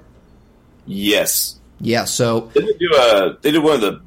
yes, 0.87 1.59
Yeah, 1.79 2.05
so 2.05 2.51
they 2.53 2.61
did 2.61 2.79
do 2.79 2.89
a. 2.95 3.37
They 3.41 3.51
did 3.51 3.63
one 3.63 3.75
of 3.75 3.81
the. 3.81 4.01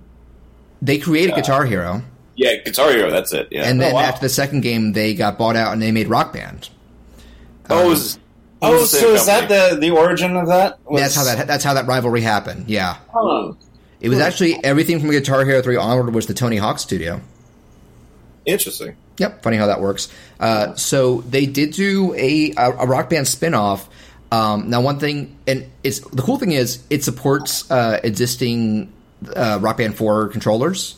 they 0.83 0.99
created 0.99 1.35
Guitar 1.35 1.65
Hero. 1.65 2.03
Yeah, 2.37 2.57
Guitar 2.65 2.91
Hero. 2.91 3.11
That's 3.11 3.33
it. 3.33 3.49
Yeah. 3.51 3.63
And 3.65 3.81
then 3.81 3.95
wow. 3.95 4.01
after 4.01 4.23
the 4.23 4.29
second 4.29 4.63
game, 4.63 4.93
they 4.93 5.15
got 5.15 5.39
bought 5.39 5.55
out 5.57 5.73
and 5.73 5.81
they 5.81 5.93
made 5.93 6.09
Rock 6.09 6.33
Band. 6.33 6.69
oh, 7.71 7.85
it 7.87 7.89
was, 7.89 8.19
Oh, 8.63 8.73
was 8.81 8.91
the 8.93 8.99
so 8.99 9.13
is 9.15 9.27
that 9.27 9.49
the 9.49 9.77
the 9.77 9.91
origin 9.91 10.37
of 10.37 10.47
that? 10.49 10.79
Was- 10.91 11.01
That's 11.01 11.15
how 11.15 11.25
that 11.25 11.47
that's 11.47 11.63
how 11.65 11.75
that 11.75 11.87
rivalry 11.87 12.23
happened. 12.23 12.69
Yeah, 12.69 12.97
Oh, 13.15 13.57
it 14.01 14.09
was 14.09 14.19
actually 14.19 14.63
everything 14.65 15.01
from 15.01 15.11
Guitar 15.11 15.45
Hero 15.45 15.61
three 15.63 15.77
onward 15.77 16.15
was 16.15 16.27
the 16.27 16.35
Tony 16.35 16.57
Hawk 16.57 16.79
Studio. 16.79 17.21
Interesting. 18.47 18.97
Yep, 19.19 19.43
funny 19.43 19.57
how 19.57 19.67
that 19.69 19.81
works. 19.81 20.09
Uh, 20.41 20.75
so 20.75 21.21
they 21.23 21.47
did 21.47 21.73
do 21.73 22.15
a 22.15 22.53
a, 22.57 22.71
a 22.71 22.87
rock 22.87 23.09
band 23.11 23.27
spinoff. 23.27 23.87
Um, 24.33 24.69
now, 24.71 24.81
one 24.81 24.99
thing, 24.99 25.37
and 25.47 25.71
it's 25.85 26.01
the 26.01 26.21
cool 26.23 26.39
thing 26.39 26.53
is 26.53 26.83
it 26.91 27.05
supports 27.05 27.71
uh, 27.71 28.01
existing 28.03 28.93
uh, 29.35 29.59
Rock 29.63 29.77
Band 29.79 29.95
four 29.97 30.29
controllers. 30.29 30.97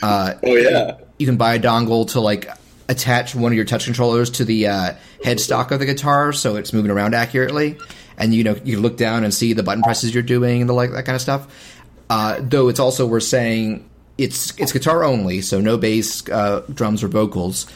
Uh, 0.00 0.34
Oh 0.42 0.54
yeah. 0.54 0.96
you 1.18 1.26
can 1.26 1.36
buy 1.36 1.54
a 1.54 1.58
dongle 1.58 2.10
to 2.12 2.20
like 2.20 2.48
attach 2.88 3.34
one 3.34 3.52
of 3.52 3.56
your 3.56 3.64
touch 3.64 3.84
controllers 3.86 4.30
to 4.30 4.44
the 4.44 4.68
uh, 4.68 4.94
headstock 5.24 5.70
of 5.72 5.78
the 5.80 5.86
guitar, 5.86 6.32
so 6.32 6.56
it's 6.56 6.72
moving 6.72 6.90
around 6.90 7.14
accurately, 7.14 7.78
and 8.16 8.32
you 8.32 8.44
know 8.44 8.54
you 8.64 8.74
can 8.76 8.82
look 8.82 8.96
down 8.96 9.24
and 9.24 9.34
see 9.34 9.52
the 9.52 9.62
button 9.62 9.82
presses 9.82 10.14
you're 10.14 10.22
doing 10.22 10.60
and 10.60 10.70
the 10.70 10.74
like 10.74 10.92
that 10.92 11.04
kind 11.04 11.16
of 11.16 11.22
stuff. 11.22 11.74
Uh, 12.08 12.38
though 12.40 12.68
it's 12.68 12.80
also 12.80 13.06
we're 13.06 13.20
saying 13.20 13.88
it's 14.22 14.58
it's 14.58 14.72
guitar 14.72 15.04
only, 15.04 15.40
so 15.40 15.60
no 15.60 15.76
bass, 15.76 16.28
uh, 16.28 16.60
drums, 16.72 17.02
or 17.02 17.08
vocals, 17.08 17.66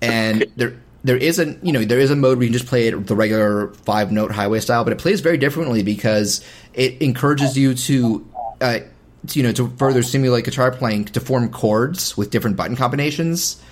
and 0.00 0.46
there. 0.56 0.80
There 1.04 1.18
is 1.18 1.38
a 1.38 1.58
you 1.62 1.72
know 1.72 1.84
there 1.84 2.00
is 2.00 2.10
a 2.10 2.16
mode 2.16 2.38
where 2.38 2.44
you 2.44 2.48
can 2.48 2.58
just 2.58 2.66
play 2.66 2.88
it 2.88 3.06
the 3.06 3.14
regular 3.14 3.74
five 3.84 4.10
note 4.10 4.30
highway 4.30 4.60
style, 4.60 4.84
but 4.84 4.94
it 4.94 4.98
plays 4.98 5.20
very 5.20 5.36
differently 5.36 5.82
because 5.82 6.42
it 6.72 7.02
encourages 7.02 7.58
you 7.58 7.74
to 7.74 8.26
uh, 8.62 8.78
to, 9.26 9.38
you 9.38 9.42
know 9.42 9.52
to 9.52 9.68
further 9.76 10.02
simulate 10.02 10.46
guitar 10.46 10.70
playing 10.70 11.04
to 11.04 11.20
form 11.20 11.50
chords 11.50 12.16
with 12.16 12.30
different 12.30 12.56
button 12.56 12.74
combinations. 12.74 13.62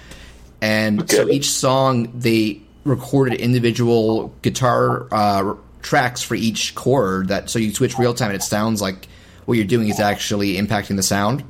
And 0.61 1.11
so 1.11 1.27
each 1.27 1.51
song 1.51 2.12
they 2.14 2.61
recorded 2.85 3.40
individual 3.40 4.35
guitar 4.42 5.09
uh, 5.11 5.55
tracks 5.81 6.22
for 6.22 6.35
each 6.35 6.75
chord 6.75 7.29
that 7.29 7.48
so 7.48 7.59
you 7.59 7.72
switch 7.72 7.98
real 7.98 8.12
time 8.12 8.29
and 8.31 8.37
it 8.37 8.42
sounds 8.42 8.83
like 8.83 9.09
what 9.44 9.55
you're 9.55 9.66
doing 9.66 9.88
is 9.88 10.01
actually 10.01 10.55
impacting 10.55 10.96
the 10.96 11.03
sound 11.03 11.44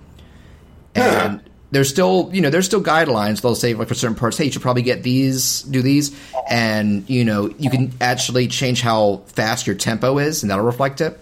and 0.94 1.42
there's 1.70 1.88
still 1.88 2.30
you 2.32 2.40
know 2.40 2.50
there's 2.50 2.66
still 2.66 2.82
guidelines 2.82 3.40
they'll 3.40 3.54
say 3.54 3.74
like 3.74 3.88
for 3.88 3.94
certain 3.94 4.16
parts 4.16 4.36
hey 4.36 4.44
you 4.44 4.50
should 4.52 4.62
probably 4.62 4.82
get 4.82 5.02
these 5.02 5.62
do 5.62 5.82
these 5.82 6.14
and 6.48 7.08
you 7.08 7.24
know 7.24 7.48
you 7.58 7.70
can 7.70 7.92
actually 8.00 8.46
change 8.46 8.82
how 8.82 9.22
fast 9.26 9.66
your 9.66 9.76
tempo 9.76 10.18
is 10.18 10.42
and 10.42 10.50
that'll 10.50 10.64
reflect 10.64 11.00
it 11.00 11.18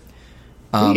um, 0.72 0.96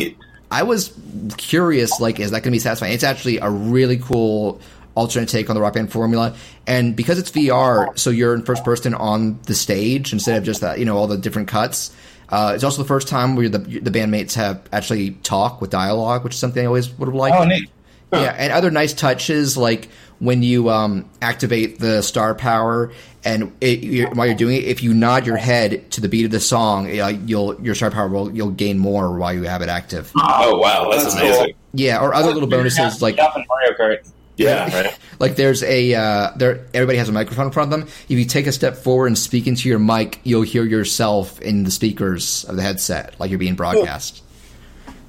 I 0.53 0.61
was 0.61 0.93
curious, 1.37 1.99
like, 1.99 2.19
is 2.19 2.29
that 2.29 2.43
going 2.43 2.51
to 2.51 2.55
be 2.55 2.59
satisfying? 2.59 2.93
It's 2.93 3.03
actually 3.03 3.39
a 3.39 3.49
really 3.49 3.97
cool 3.97 4.61
alternate 4.93 5.27
take 5.27 5.49
on 5.49 5.55
the 5.55 5.61
Rock 5.61 5.73
Band 5.73 5.91
formula, 5.91 6.35
and 6.67 6.95
because 6.95 7.17
it's 7.17 7.31
VR, 7.31 7.97
so 7.97 8.11
you're 8.11 8.35
in 8.35 8.43
first 8.43 8.63
person 8.63 8.93
on 8.93 9.39
the 9.47 9.55
stage 9.55 10.13
instead 10.13 10.37
of 10.37 10.43
just 10.43 10.61
that, 10.61 10.77
you 10.77 10.85
know, 10.85 10.95
all 10.95 11.07
the 11.07 11.17
different 11.17 11.47
cuts. 11.47 11.91
Uh, 12.29 12.51
it's 12.53 12.63
also 12.63 12.83
the 12.83 12.87
first 12.87 13.07
time 13.07 13.35
where 13.35 13.49
the 13.49 13.57
the 13.57 13.91
bandmates 13.91 14.33
have 14.35 14.61
actually 14.71 15.11
talk 15.23 15.59
with 15.59 15.71
dialogue, 15.71 16.23
which 16.23 16.33
is 16.33 16.39
something 16.39 16.63
I 16.63 16.67
always 16.67 16.89
would 16.99 17.07
have 17.07 17.15
liked. 17.15 17.35
oh, 17.35 17.45
neat. 17.45 17.69
Yeah, 18.13 18.35
and 18.37 18.53
other 18.53 18.71
nice 18.71 18.93
touches 18.93 19.57
like 19.57 19.89
when 20.19 20.43
you 20.43 20.69
um, 20.69 21.09
activate 21.21 21.79
the 21.79 22.01
star 22.01 22.33
power, 22.35 22.93
and 23.25 23.51
it, 23.59 23.79
you're, 23.83 24.09
while 24.11 24.27
you're 24.27 24.35
doing 24.35 24.57
it, 24.57 24.63
if 24.65 24.81
you 24.83 24.93
nod 24.93 25.25
your 25.25 25.37
head 25.37 25.89
to 25.91 26.01
the 26.01 26.07
beat 26.07 26.25
of 26.25 26.31
the 26.31 26.39
song, 26.39 26.87
uh, 26.99 27.07
you'll 27.25 27.59
your 27.61 27.75
star 27.75 27.91
power 27.91 28.07
will 28.07 28.33
you'll 28.33 28.51
gain 28.51 28.77
more 28.79 29.17
while 29.17 29.33
you 29.33 29.43
have 29.43 29.61
it 29.61 29.69
active. 29.69 30.11
Oh 30.15 30.57
wow, 30.57 30.89
that's, 30.89 31.03
That's 31.03 31.15
amazing. 31.15 31.45
cool. 31.45 31.53
Yeah, 31.73 32.01
or 32.01 32.13
other 32.13 32.31
little 32.33 32.49
bonuses 32.49 33.01
like 33.01 33.17
Mario 33.17 33.73
Kart. 33.77 34.09
Yeah, 34.37 34.73
right. 34.73 34.99
Like 35.19 35.35
there's 35.37 35.63
a 35.63 35.93
uh, 35.93 36.31
there. 36.35 36.65
Everybody 36.73 36.97
has 36.97 37.07
a 37.07 37.13
microphone 37.13 37.45
in 37.45 37.51
front 37.51 37.71
of 37.71 37.79
them. 37.79 37.87
If 38.09 38.11
you 38.11 38.25
take 38.25 38.45
a 38.47 38.51
step 38.51 38.75
forward 38.75 39.07
and 39.07 39.17
speak 39.17 39.47
into 39.47 39.69
your 39.69 39.79
mic, 39.79 40.19
you'll 40.23 40.41
hear 40.41 40.65
yourself 40.65 41.39
in 41.39 41.63
the 41.63 41.71
speakers 41.71 42.43
of 42.45 42.55
the 42.57 42.61
headset, 42.61 43.17
like 43.19 43.29
you're 43.29 43.39
being 43.39 43.55
broadcast. 43.55 44.21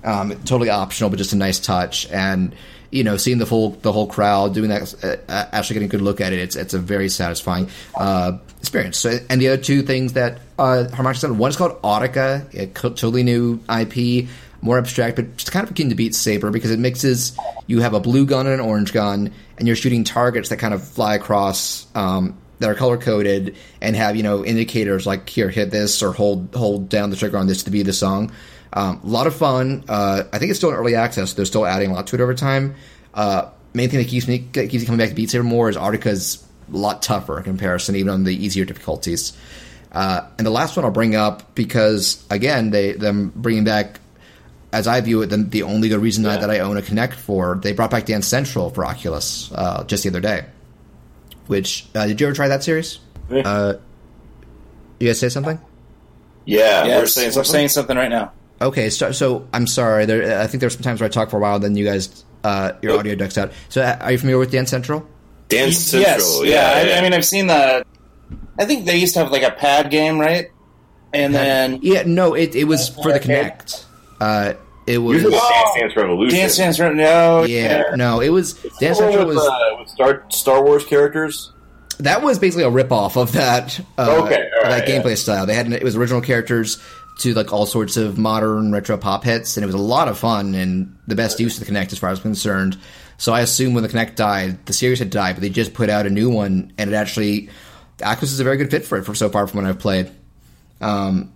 Um, 0.05 0.31
totally 0.45 0.69
optional, 0.71 1.11
but 1.11 1.17
just 1.17 1.33
a 1.33 1.37
nice 1.37 1.59
touch. 1.59 2.07
And 2.11 2.55
you 2.94 3.02
know, 3.02 3.16
seeing 3.16 3.38
the 3.38 3.46
full 3.46 3.70
the 3.70 3.90
whole 3.90 4.07
crowd 4.07 4.54
doing 4.54 4.70
that, 4.70 4.94
uh, 5.28 5.46
actually 5.52 5.74
getting 5.74 5.88
a 5.88 5.90
good 5.90 6.00
look 6.00 6.20
at 6.20 6.33
it, 6.33 6.38
it's 6.38 6.54
it's 6.54 6.74
a 6.74 6.78
very 6.78 7.09
satisfying 7.09 7.68
uh, 7.96 8.38
experience. 8.61 8.98
So, 8.98 9.18
and 9.28 9.40
the 9.40 9.48
other 9.48 9.62
two 9.62 9.83
things 9.83 10.12
that 10.12 10.38
uh, 10.61 10.85
done, 10.85 11.38
one 11.38 11.50
is 11.50 11.57
called 11.57 11.83
Audica, 11.83 12.54
a 12.54 12.66
totally 12.68 13.24
new 13.24 13.61
IP, 13.68 14.28
more 14.62 14.78
abstract, 14.78 15.16
but 15.16 15.37
just 15.37 15.50
kind 15.50 15.64
of 15.64 15.72
akin 15.72 15.88
to 15.88 15.96
Beat 15.96 16.14
Saber 16.14 16.52
because 16.52 16.70
it 16.70 16.78
mixes. 16.78 17.37
You 17.66 17.80
have 17.80 17.94
a 17.94 18.00
blue 18.00 18.26
gun 18.26 18.46
and 18.46 18.61
an 18.61 18.61
orange 18.61 18.92
gun, 18.92 19.33
and 19.59 19.66
you're 19.66 19.76
shooting 19.76 20.04
targets 20.04 20.50
that 20.50 20.59
kind 20.59 20.72
of 20.72 20.87
fly 20.87 21.16
across. 21.16 21.88
Um, 21.96 22.38
that 22.61 22.70
are 22.70 22.74
color 22.76 22.96
coded 22.96 23.57
and 23.83 23.96
have 23.96 24.14
you 24.14 24.22
know 24.22 24.44
indicators 24.44 25.07
like 25.07 25.28
here 25.28 25.50
hit 25.50 25.72
this 25.72 26.02
or 26.02 26.12
hold 26.12 26.54
hold 26.54 26.88
down 26.88 27.11
the 27.11 27.16
trigger 27.16 27.37
on 27.37 27.48
this 27.48 27.64
to 27.64 27.70
be 27.70 27.83
the 27.83 27.92
song. 27.92 28.30
Um, 28.74 29.00
a 29.04 29.06
lot 29.06 29.26
of 29.28 29.34
fun. 29.37 29.84
Uh, 29.88 30.24
I 30.32 30.38
think 30.38 30.50
it's 30.50 30.58
still 30.58 30.70
in 30.70 30.76
early 30.76 30.96
access. 30.96 31.32
They're 31.32 31.44
still 31.44 31.64
adding 31.64 31.90
a 31.90 31.94
lot 31.94 32.08
to 32.08 32.16
it 32.16 32.20
over 32.20 32.34
time. 32.34 32.74
Uh, 33.14 33.48
main 33.72 33.88
thing 33.88 34.00
that 34.00 34.08
keeps 34.08 34.26
me 34.28 34.40
keeps 34.52 34.74
me 34.74 34.84
coming 34.84 34.98
back 34.98 35.10
to 35.10 35.14
Beat 35.14 35.30
Saber 35.30 35.44
more 35.44 35.68
is 35.70 35.76
Audica's 35.76 36.44
a 36.72 36.76
lot 36.76 37.00
tougher 37.02 37.38
in 37.38 37.44
comparison, 37.44 37.94
even 37.94 38.10
on 38.12 38.24
the 38.24 38.34
easier 38.34 38.64
difficulties. 38.64 39.32
Uh, 39.92 40.26
and 40.38 40.46
the 40.46 40.50
last 40.50 40.76
one 40.76 40.84
I'll 40.84 40.90
bring 40.90 41.14
up 41.14 41.54
because 41.54 42.24
again, 42.30 42.70
they 42.70 42.92
them 42.92 43.32
bringing 43.37 43.62
back, 43.62 44.00
as 44.72 44.88
I 44.88 45.00
view 45.02 45.22
it, 45.22 45.26
the, 45.26 45.37
the 45.37 45.62
only 45.62 45.88
good 45.88 46.00
reason 46.00 46.24
Yeah. 46.24 46.38
that 46.38 46.50
I 46.50 46.58
own 46.58 46.76
a 46.76 46.82
Kinect 46.82 47.12
for. 47.14 47.60
They 47.62 47.72
brought 47.72 47.92
back 47.92 48.06
Dance 48.06 48.26
Central 48.26 48.70
for 48.70 48.84
Oculus 48.84 49.52
uh, 49.54 49.84
just 49.84 50.02
the 50.02 50.08
other 50.08 50.20
day. 50.20 50.46
Which 51.46 51.87
uh, 51.94 52.06
did 52.08 52.20
you 52.20 52.26
ever 52.26 52.34
try 52.34 52.48
that 52.48 52.64
series? 52.64 52.98
Yeah. 53.30 53.42
Uh, 53.48 53.78
you 54.98 55.06
guys 55.08 55.20
say 55.20 55.28
something? 55.28 55.60
Yeah, 56.44 56.84
Yes, 56.87 57.00
we're 57.00 57.06
saying 57.06 57.30
something. 57.32 57.52
saying 57.52 57.68
something 57.68 57.96
right 57.96 58.10
now. 58.10 58.32
Okay, 58.62 58.88
so, 58.90 59.12
so 59.12 59.47
I'm 59.53 59.67
sorry. 59.67 60.07
There, 60.07 60.40
I 60.40 60.47
think 60.47 60.61
there's 60.61 60.75
some 60.75 60.83
times 60.83 61.01
where 61.01 61.07
I 61.07 61.11
talk 61.11 61.31
for 61.31 61.37
a 61.37 61.40
while, 61.40 61.59
then 61.59 61.77
you 61.77 61.85
guys, 61.85 62.25
uh, 62.45 62.73
your 62.83 62.93
Oh. 62.93 62.99
audio 62.99 63.14
ducks 63.14 63.37
out. 63.37 63.53
So, 63.69 63.83
uh, 63.83 63.97
are 64.01 64.12
you 64.12 64.19
familiar 64.19 64.38
with 64.38 64.51
Dance 64.53 64.71
Central? 64.71 65.07
Dance 65.49 65.77
Central. 65.79 66.45
yes, 66.47 66.87
yeah, 66.87 66.95
I, 66.95 66.99
I 66.99 67.03
mean, 67.03 67.12
I've 67.12 67.25
seen 67.27 67.49
the. 67.49 67.85
I 68.59 68.64
think 68.64 68.87
they 68.87 68.97
used 68.97 69.14
to 69.14 69.21
have 69.21 69.31
like 69.33 69.43
a 69.43 69.51
pad 69.51 69.90
game, 69.90 70.19
right? 70.19 70.51
And 71.12 71.35
then 71.35 71.81
Yeah, 71.83 72.05
no, 72.07 72.35
it 72.35 72.55
it 72.55 72.64
was 72.64 72.88
for 72.88 73.12
the 73.12 73.21
Kinect. 73.21 73.85
Uh, 74.21 74.55
it 74.87 74.99
was 74.99 75.17
Usually 75.23 75.33
Dance 75.38 75.71
Dance 75.77 75.97
Revolution. 75.97 76.38
Dance 76.38 76.57
Dance 76.57 76.81
Re- 76.81 76.95
No, 76.95 77.45
yeah, 77.45 77.83
no, 77.97 78.21
it 78.21 78.31
was 78.31 78.55
Dance 78.81 78.99
Central 78.99 79.27
with, 79.27 79.37
was 79.37 79.47
uh, 79.47 79.77
with 79.81 79.88
Star 79.88 80.25
Star 80.31 80.64
Wars 80.64 80.85
characters. 80.85 81.53
that 81.99 82.23
was 82.23 82.38
basically 82.38 82.64
a 82.64 82.71
ripoff 82.71 83.17
of 83.21 83.33
that. 83.33 83.79
Uh, 83.99 84.23
Okay, 84.25 84.49
right, 84.62 84.71
that 84.71 84.88
gameplay 84.88 85.17
style. 85.17 85.47
They 85.47 85.55
had 85.55 85.71
it 85.73 85.83
was 85.85 85.95
original 85.97 86.21
characters 86.21 86.83
to 87.20 87.33
like 87.35 87.53
all 87.53 87.66
sorts 87.66 87.96
of 87.96 88.18
modern 88.18 88.72
retro 88.72 88.96
pop 88.96 89.24
hits, 89.24 89.57
and 89.57 89.62
it 89.64 89.66
was 89.66 89.74
a 89.74 89.79
lot 89.79 90.09
of 90.09 90.18
fun 90.18 90.55
and 90.55 90.96
the 91.07 91.14
best 91.14 91.38
use 91.40 91.61
of 91.61 91.66
the 91.66 91.72
Kinect 91.72 91.92
as 91.92 91.98
far 91.98 92.11
as 92.11 92.18
I'm 92.18 92.22
concerned. 92.24 92.77
So 93.18 93.33
I 93.33 93.40
assume 93.42 93.74
when 93.74 93.83
the 93.85 93.88
Kinect 93.88 94.16
died, 94.16 94.66
the 94.66 94.72
series 94.72 94.98
had 94.98 95.11
died, 95.11 95.37
but 95.37 95.42
they 95.42 95.48
just 95.50 95.74
put 95.74 95.88
out 95.90 96.07
a 96.07 96.11
new 96.11 96.29
one, 96.31 96.72
and 96.79 96.90
it 96.90 96.94
actually 96.94 97.48
Oculus 98.03 98.33
is 98.33 98.40
a 98.40 98.44
very 98.44 98.57
good 98.57 98.70
fit 98.70 98.85
for 98.85 98.98
it 98.98 99.05
for 99.05 99.14
so 99.14 99.29
far 99.29 99.46
from 99.46 99.62
what 99.62 99.68
I've 99.70 99.79
played. 99.79 100.11
Um, 100.81 101.33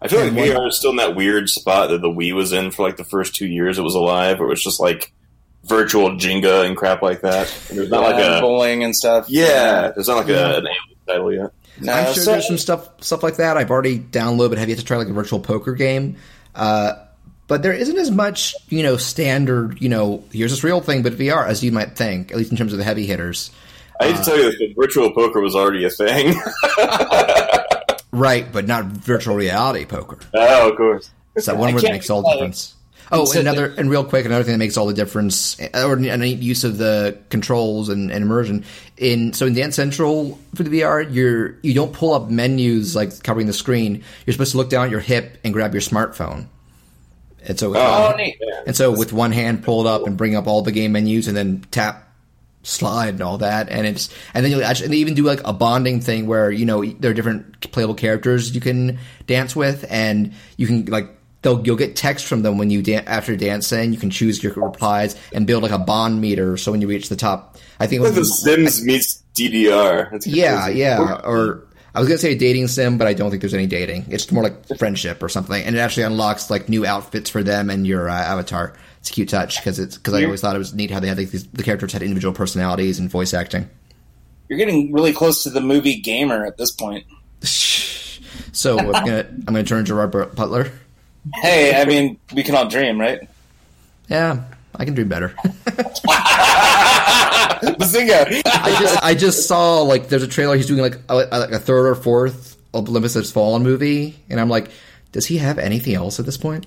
I 0.00 0.08
feel 0.08 0.20
like 0.20 0.28
And 0.28 0.36
one- 0.36 0.48
VR 0.48 0.68
is 0.68 0.78
still 0.78 0.90
in 0.90 0.96
that 0.96 1.16
weird 1.16 1.48
spot 1.50 1.90
that 1.90 2.00
the 2.00 2.08
Wii 2.08 2.32
was 2.34 2.52
in 2.52 2.70
for 2.70 2.84
like 2.86 2.96
the 2.96 3.04
first 3.04 3.34
two 3.34 3.46
years 3.46 3.78
it 3.78 3.82
was 3.82 3.94
alive, 3.94 4.38
where 4.38 4.46
it 4.48 4.50
was 4.50 4.62
just 4.62 4.80
like 4.80 5.12
virtual 5.64 6.10
Jenga 6.12 6.64
and 6.64 6.76
crap 6.76 7.02
like 7.02 7.20
that. 7.22 7.54
And 7.68 7.78
there's 7.78 7.90
not 7.90 8.02
like 8.04 8.14
uh, 8.14 8.38
a 8.38 8.40
bowling 8.40 8.84
and 8.84 8.94
stuff. 8.96 9.26
yeah, 9.28 9.90
there's 9.94 10.08
not 10.08 10.18
like 10.18 10.28
a, 10.28 10.58
an 10.58 10.66
title 11.06 11.32
yet. 11.32 11.50
No, 11.80 11.92
I'm 11.92 12.14
sure 12.14 12.22
so- 12.22 12.32
there's 12.32 12.46
some 12.46 12.58
stuff 12.58 12.88
stuff 13.02 13.22
like 13.22 13.36
that. 13.36 13.56
I've 13.56 13.70
already 13.70 13.98
downloaded, 13.98 14.50
but 14.50 14.58
have 14.58 14.68
yet 14.68 14.78
to 14.78 14.84
try 14.84 14.96
like 14.96 15.08
a 15.08 15.12
virtual 15.12 15.40
poker 15.40 15.72
game. 15.72 16.16
Uh, 16.54 16.94
but 17.46 17.62
there 17.62 17.72
isn't 17.72 17.96
as 17.96 18.10
much, 18.10 18.54
you 18.68 18.82
know, 18.82 18.96
standard, 18.98 19.80
you 19.80 19.88
know, 19.88 20.22
here's 20.32 20.50
this 20.50 20.62
real 20.64 20.80
thing, 20.80 21.02
but 21.02 21.14
VR 21.14 21.46
as 21.46 21.64
you 21.64 21.72
might 21.72 21.96
think, 21.96 22.30
at 22.30 22.36
least 22.36 22.50
in 22.50 22.56
terms 22.58 22.72
of 22.72 22.78
the 22.78 22.84
heavy 22.84 23.06
hitters. 23.06 23.50
I 24.00 24.08
need 24.08 24.16
to 24.18 24.22
tell 24.22 24.36
you 24.38 24.50
that 24.50 24.74
virtual 24.76 25.10
poker 25.12 25.40
was 25.40 25.56
already 25.56 25.84
a 25.84 25.90
thing. 25.90 26.34
Right, 28.10 28.50
but 28.50 28.66
not 28.66 28.86
virtual 28.86 29.36
reality 29.36 29.84
poker. 29.84 30.18
oh, 30.34 30.70
of 30.70 30.76
course. 30.76 31.10
It's 31.36 31.44
that 31.46 31.56
one 31.58 31.68
I 31.68 31.72
where 31.72 31.82
that 31.82 31.92
makes 31.92 32.08
all 32.08 32.22
the 32.22 32.28
play. 32.28 32.34
difference. 32.36 32.74
Oh, 33.10 33.24
So 33.24 33.38
and 33.38 33.48
another 33.48 33.74
and 33.78 33.90
real 33.90 34.04
quick, 34.04 34.26
another 34.26 34.44
thing 34.44 34.52
that 34.52 34.58
makes 34.58 34.76
all 34.76 34.86
the 34.86 34.92
difference, 34.94 35.58
uh, 35.60 35.86
or 35.86 35.94
a 35.94 36.16
neat 36.16 36.40
use 36.40 36.64
of 36.64 36.76
the 36.78 37.18
controls 37.30 37.88
and, 37.88 38.10
and 38.12 38.22
immersion 38.22 38.64
in 38.96 39.32
so 39.32 39.46
in 39.46 39.54
Dance 39.54 39.76
Central 39.76 40.38
for 40.54 40.62
the 40.62 40.80
VR, 40.80 41.06
you're 41.12 41.56
you 41.62 41.74
don't 41.74 41.92
pull 41.92 42.12
up 42.14 42.28
menus 42.30 42.94
like 42.94 43.22
covering 43.22 43.46
the 43.46 43.52
screen. 43.52 44.04
You're 44.26 44.32
supposed 44.32 44.52
to 44.52 44.58
look 44.58 44.68
down 44.70 44.84
at 44.86 44.90
your 44.90 45.00
hip 45.00 45.38
and 45.44 45.52
grab 45.54 45.72
your 45.72 45.80
smartphone. 45.80 46.46
And 47.46 47.58
so, 47.58 47.72
Oh, 47.76 48.10
um, 48.10 48.16
neat. 48.16 48.36
and 48.66 48.76
so 48.76 48.90
with 48.90 49.12
one 49.12 49.32
hand 49.32 49.62
pull 49.64 49.86
it 49.86 49.88
up 49.88 50.06
and 50.06 50.16
bring 50.16 50.34
up 50.36 50.46
all 50.46 50.62
the 50.62 50.72
game 50.72 50.92
menus, 50.92 51.28
and 51.28 51.36
then 51.36 51.64
tap 51.70 52.04
slide 52.64 53.10
and 53.14 53.22
all 53.22 53.38
that, 53.38 53.70
and 53.70 53.86
it's 53.86 54.10
and 54.34 54.44
then 54.44 54.52
you 54.52 54.60
actually 54.62 54.86
and 54.86 54.92
they 54.92 54.98
even 54.98 55.14
do 55.14 55.22
like 55.22 55.40
a 55.46 55.52
bonding 55.52 56.00
thing 56.00 56.26
where 56.26 56.50
you 56.50 56.66
know 56.66 56.84
there 56.84 57.12
are 57.12 57.14
different 57.14 57.60
playable 57.72 57.94
characters 57.94 58.54
you 58.54 58.60
can 58.60 58.98
dance 59.26 59.56
with, 59.56 59.86
and 59.88 60.34
you 60.58 60.66
can 60.66 60.84
like 60.86 61.08
they'll 61.42 61.64
you'll 61.66 61.76
get 61.76 61.96
text 61.96 62.26
from 62.26 62.42
them 62.42 62.58
when 62.58 62.70
you 62.70 62.82
dan- 62.82 63.04
after 63.06 63.36
dancing. 63.36 63.92
You 63.92 63.98
can 63.98 64.10
choose 64.10 64.42
your 64.42 64.52
replies 64.54 65.16
and 65.32 65.46
build 65.46 65.62
like 65.62 65.72
a 65.72 65.78
bond 65.78 66.20
meter. 66.20 66.56
So 66.56 66.72
when 66.72 66.80
you 66.80 66.88
reach 66.88 67.08
the 67.08 67.16
top, 67.16 67.56
I 67.80 67.86
think 67.86 68.02
Like 68.02 68.14
the 68.14 68.24
Sims 68.24 68.82
meets 68.84 69.22
DDR. 69.34 70.10
That's 70.10 70.26
yeah, 70.26 70.64
crazy. 70.64 70.80
yeah. 70.80 71.20
Or 71.24 71.64
I 71.94 72.00
was 72.00 72.08
gonna 72.08 72.18
say 72.18 72.32
a 72.32 72.38
dating 72.38 72.68
sim, 72.68 72.98
but 72.98 73.06
I 73.06 73.14
don't 73.14 73.30
think 73.30 73.40
there's 73.40 73.54
any 73.54 73.66
dating. 73.66 74.06
It's 74.08 74.30
more 74.30 74.42
like 74.42 74.76
friendship 74.78 75.22
or 75.22 75.28
something, 75.28 75.62
and 75.62 75.74
it 75.74 75.78
actually 75.78 76.04
unlocks 76.04 76.50
like 76.50 76.68
new 76.68 76.84
outfits 76.86 77.30
for 77.30 77.42
them 77.42 77.70
and 77.70 77.86
your 77.86 78.08
uh, 78.08 78.14
avatar. 78.14 78.74
It's 79.00 79.10
a 79.10 79.12
cute 79.12 79.28
touch 79.28 79.58
because 79.58 79.78
it's 79.78 79.96
because 79.96 80.14
I 80.14 80.24
always 80.24 80.40
thought 80.40 80.54
it 80.56 80.58
was 80.58 80.74
neat 80.74 80.90
how 80.90 81.00
they 81.00 81.08
had 81.08 81.18
like 81.18 81.30
these, 81.30 81.46
the 81.48 81.62
characters 81.62 81.92
had 81.92 82.02
individual 82.02 82.34
personalities 82.34 82.98
and 82.98 83.08
voice 83.10 83.32
acting. 83.32 83.70
You're 84.48 84.58
getting 84.58 84.92
really 84.92 85.12
close 85.12 85.42
to 85.44 85.50
the 85.50 85.60
movie 85.60 86.00
Gamer 86.00 86.44
at 86.44 86.56
this 86.56 86.70
point. 86.72 87.04
So 88.52 88.78
I'm 88.78 89.04
gonna 89.04 89.26
I'm 89.28 89.44
gonna 89.44 89.64
turn 89.64 89.84
Gerard 89.84 90.10
Butler. 90.10 90.70
Hey, 91.34 91.80
I 91.80 91.84
mean, 91.84 92.18
we 92.34 92.42
can 92.42 92.54
all 92.54 92.68
dream, 92.68 93.00
right? 93.00 93.28
Yeah, 94.08 94.44
I 94.74 94.84
can 94.84 94.94
do 94.94 95.04
better. 95.04 95.28
Bazinga! 97.78 98.42
I 98.46 98.76
just 98.80 99.02
I 99.04 99.14
just 99.14 99.48
saw 99.48 99.82
like 99.82 100.08
there's 100.08 100.22
a 100.22 100.28
trailer. 100.28 100.56
He's 100.56 100.66
doing 100.66 100.80
like 100.80 100.98
a, 101.08 101.14
like 101.14 101.52
a 101.52 101.58
third 101.58 101.86
or 101.86 101.94
fourth 101.94 102.56
Olympus 102.74 103.14
Has 103.14 103.30
Fallen 103.32 103.62
movie, 103.62 104.18
and 104.28 104.40
I'm 104.40 104.48
like, 104.48 104.70
does 105.12 105.26
he 105.26 105.38
have 105.38 105.58
anything 105.58 105.94
else 105.94 106.18
at 106.20 106.26
this 106.26 106.36
point? 106.36 106.66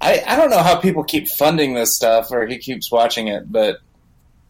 I, 0.00 0.22
I 0.26 0.36
don't 0.36 0.50
know 0.50 0.62
how 0.62 0.76
people 0.80 1.02
keep 1.04 1.28
funding 1.28 1.74
this 1.74 1.94
stuff 1.96 2.30
or 2.30 2.46
he 2.46 2.58
keeps 2.58 2.90
watching 2.92 3.28
it, 3.28 3.50
but 3.50 3.78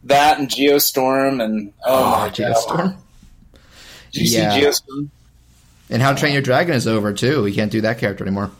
that 0.04 0.38
and 0.38 0.48
Geostorm 0.48 1.42
and 1.42 1.72
oh, 1.86 2.04
ah, 2.04 2.10
my 2.22 2.26
god. 2.28 2.34
Geostorm. 2.34 2.96
Did 4.12 4.28
you 4.30 4.40
Yeah. 4.40 4.52
see 4.58 4.60
Geostorm? 4.66 5.08
And 5.90 6.02
How 6.02 6.12
to 6.12 6.18
Train 6.18 6.32
Your 6.32 6.42
Dragon 6.42 6.74
is 6.74 6.88
over 6.88 7.12
too. 7.12 7.44
He 7.44 7.54
can't 7.54 7.70
do 7.70 7.82
that 7.82 7.98
character 7.98 8.24
anymore. 8.24 8.50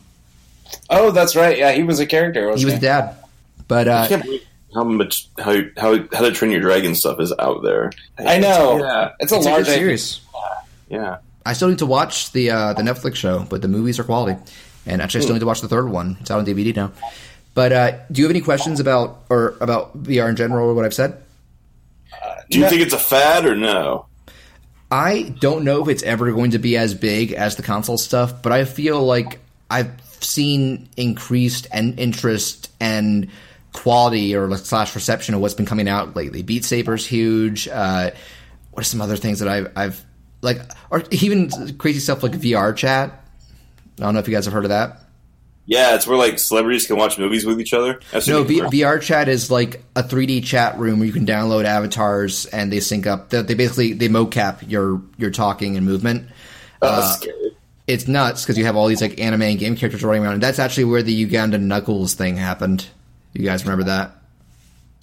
Oh, 0.91 1.11
that's 1.11 1.35
right. 1.37 1.57
Yeah, 1.59 1.73
he 1.73 1.83
was 1.83 2.01
a 2.01 2.07
character. 2.07 2.49
Wasn't 2.49 2.61
He 2.69 2.75
was 2.75 2.81
dad, 2.81 3.17
but 3.69 3.89
I 3.89 3.93
uh, 4.05 4.09
can't 4.09 4.23
believe 4.23 4.43
how 4.75 4.85
much 4.85 5.29
how 5.39 5.61
how 5.77 5.97
how 6.13 6.23
to 6.23 6.33
train 6.33 6.51
your 6.51 6.61
dragon 6.61 6.95
stuff 6.95 7.21
is 7.21 7.33
out 7.39 7.63
there. 7.63 7.93
I 8.19 8.39
know. 8.39 8.79
Yeah, 8.79 9.13
It's 9.21 9.33
a 9.33 9.37
it's 9.37 9.47
a 9.47 9.51
large 9.51 9.67
good 9.67 9.75
series. 9.75 10.21
yeah. 10.89 11.19
I 11.47 11.53
still 11.53 11.69
need 11.69 11.79
to 11.79 11.87
watch 11.87 12.33
the 12.33 12.51
uh, 12.51 12.73
the 12.73 12.83
Netflix 12.83 13.17
show, 13.17 13.45
but 13.49 13.61
the 13.63 13.69
movies 13.69 13.99
are 13.99 14.05
quality. 14.05 14.41
And 14.87 15.01
actually, 15.03 15.21
I 15.21 15.23
still 15.25 15.35
need 15.35 15.41
to 15.41 15.47
watch 15.47 15.61
the 15.61 15.69
third 15.69 15.89
one. 15.89 16.17
It's 16.21 16.31
out 16.31 16.39
on 16.39 16.47
DVD 16.47 16.75
now. 16.75 16.93
But 17.55 17.73
uh, 17.73 17.91
do 18.11 18.21
you 18.21 18.25
have 18.25 18.31
any 18.31 18.41
questions 18.41 18.81
about 18.81 19.25
or 19.29 19.55
about 19.61 20.03
VR 20.03 20.29
in 20.29 20.37
general 20.37 20.69
or 20.71 20.75
what 20.75 20.85
I've 20.85 20.95
said? 20.95 21.23
Do 22.51 22.59
you 22.59 22.65
No. 22.65 22.71
think 22.71 22.83
it's 22.83 22.93
a 22.95 22.99
fad 22.99 23.47
or 23.47 23.55
no? 23.57 24.07
I 24.91 25.35
don't 25.41 25.65
know 25.65 25.83
if 25.83 25.89
it's 25.89 26.03
ever 26.03 26.31
going 26.33 26.53
to 26.53 26.59
be 26.59 26.77
as 26.77 26.95
big 26.95 27.33
as 27.33 27.57
the 27.57 27.63
console 27.63 27.99
stuff, 27.99 28.43
but 28.43 28.53
I 28.53 28.65
feel 28.65 29.03
like 29.03 29.39
I've 29.71 29.91
seen 30.25 30.89
increased 30.97 31.67
and 31.73 31.99
interest 31.99 32.71
and 32.81 33.29
quality 33.73 34.35
or 34.35 34.57
slash 34.57 34.95
reception 34.95 35.35
of 35.35 35.41
what's 35.41 35.55
been 35.55 35.67
coming 35.67 35.89
out 35.89 36.17
lately. 36.17 36.43
Beat 36.43 36.65
Saber's 36.65 37.07
huge. 37.07 37.69
Uh, 37.69 38.11
what 38.71 38.83
are 38.83 38.85
some 38.85 39.01
other 39.01 39.17
things 39.17 39.41
that 39.41 39.49
I've, 39.49 39.73
I've 39.77 40.05
like, 40.41 40.61
or 40.91 41.03
even 41.11 41.77
crazy 41.79 42.01
stuff 42.01 42.23
like 42.23 42.33
VR 42.33 42.75
chat. 42.75 43.25
I 43.99 44.03
don't 44.03 44.15
know 44.15 44.21
if 44.21 44.29
you 44.29 44.35
guys 44.35 44.45
have 44.47 44.55
heard 44.55 44.65
of 44.65 44.71
that. 44.71 45.01
Yeah, 45.67 45.95
it's 45.95 46.07
where 46.07 46.19
like 46.19 46.39
celebrities 46.39 46.87
can 46.87 46.97
watch 46.97 47.19
movies 47.19 47.47
with 47.47 47.59
each 47.59 47.73
other. 47.73 48.01
No, 48.27 48.45
VR 48.45 49.01
chat 49.01 49.29
is 49.29 49.51
like 49.51 49.83
a 49.97 50.03
3D 50.03 50.45
chat 50.45 50.79
room 50.79 50.99
where 50.99 51.07
you 51.07 51.13
can 51.13 51.25
download 51.25 51.65
avatars 51.65 52.45
and 52.47 52.71
they 52.71 52.81
sync 52.81 53.07
up. 53.07 53.31
They, 53.31 53.41
they 53.41 53.55
basically 53.55 53.95
they 53.95 54.09
mocap 54.09 54.69
your 54.69 55.01
your 55.17 55.31
talking 55.31 55.79
and 55.79 55.87
movement. 55.87 56.29
Oh, 56.83 56.89
uh, 56.89 57.01
that's 57.01 57.23
scary. 57.23 57.57
It's 57.87 58.09
nuts 58.09 58.43
because 58.43 58.57
you 58.57 58.65
have 58.65 58.77
all 58.77 58.87
these 58.87 59.03
like 59.03 59.21
anime 59.21 59.43
and 59.43 59.59
game 59.59 59.77
characters 59.77 60.03
running 60.03 60.23
around. 60.23 60.35
And 60.35 60.43
that's 60.43 60.59
actually 60.59 60.85
where 60.85 61.03
the 61.03 61.13
Uganda 61.13 61.59
Knuckles 61.59 62.15
thing 62.15 62.37
happened. 62.37 62.87
You 63.33 63.45
guys 63.45 63.65
remember 63.65 63.85
that? 63.85 64.13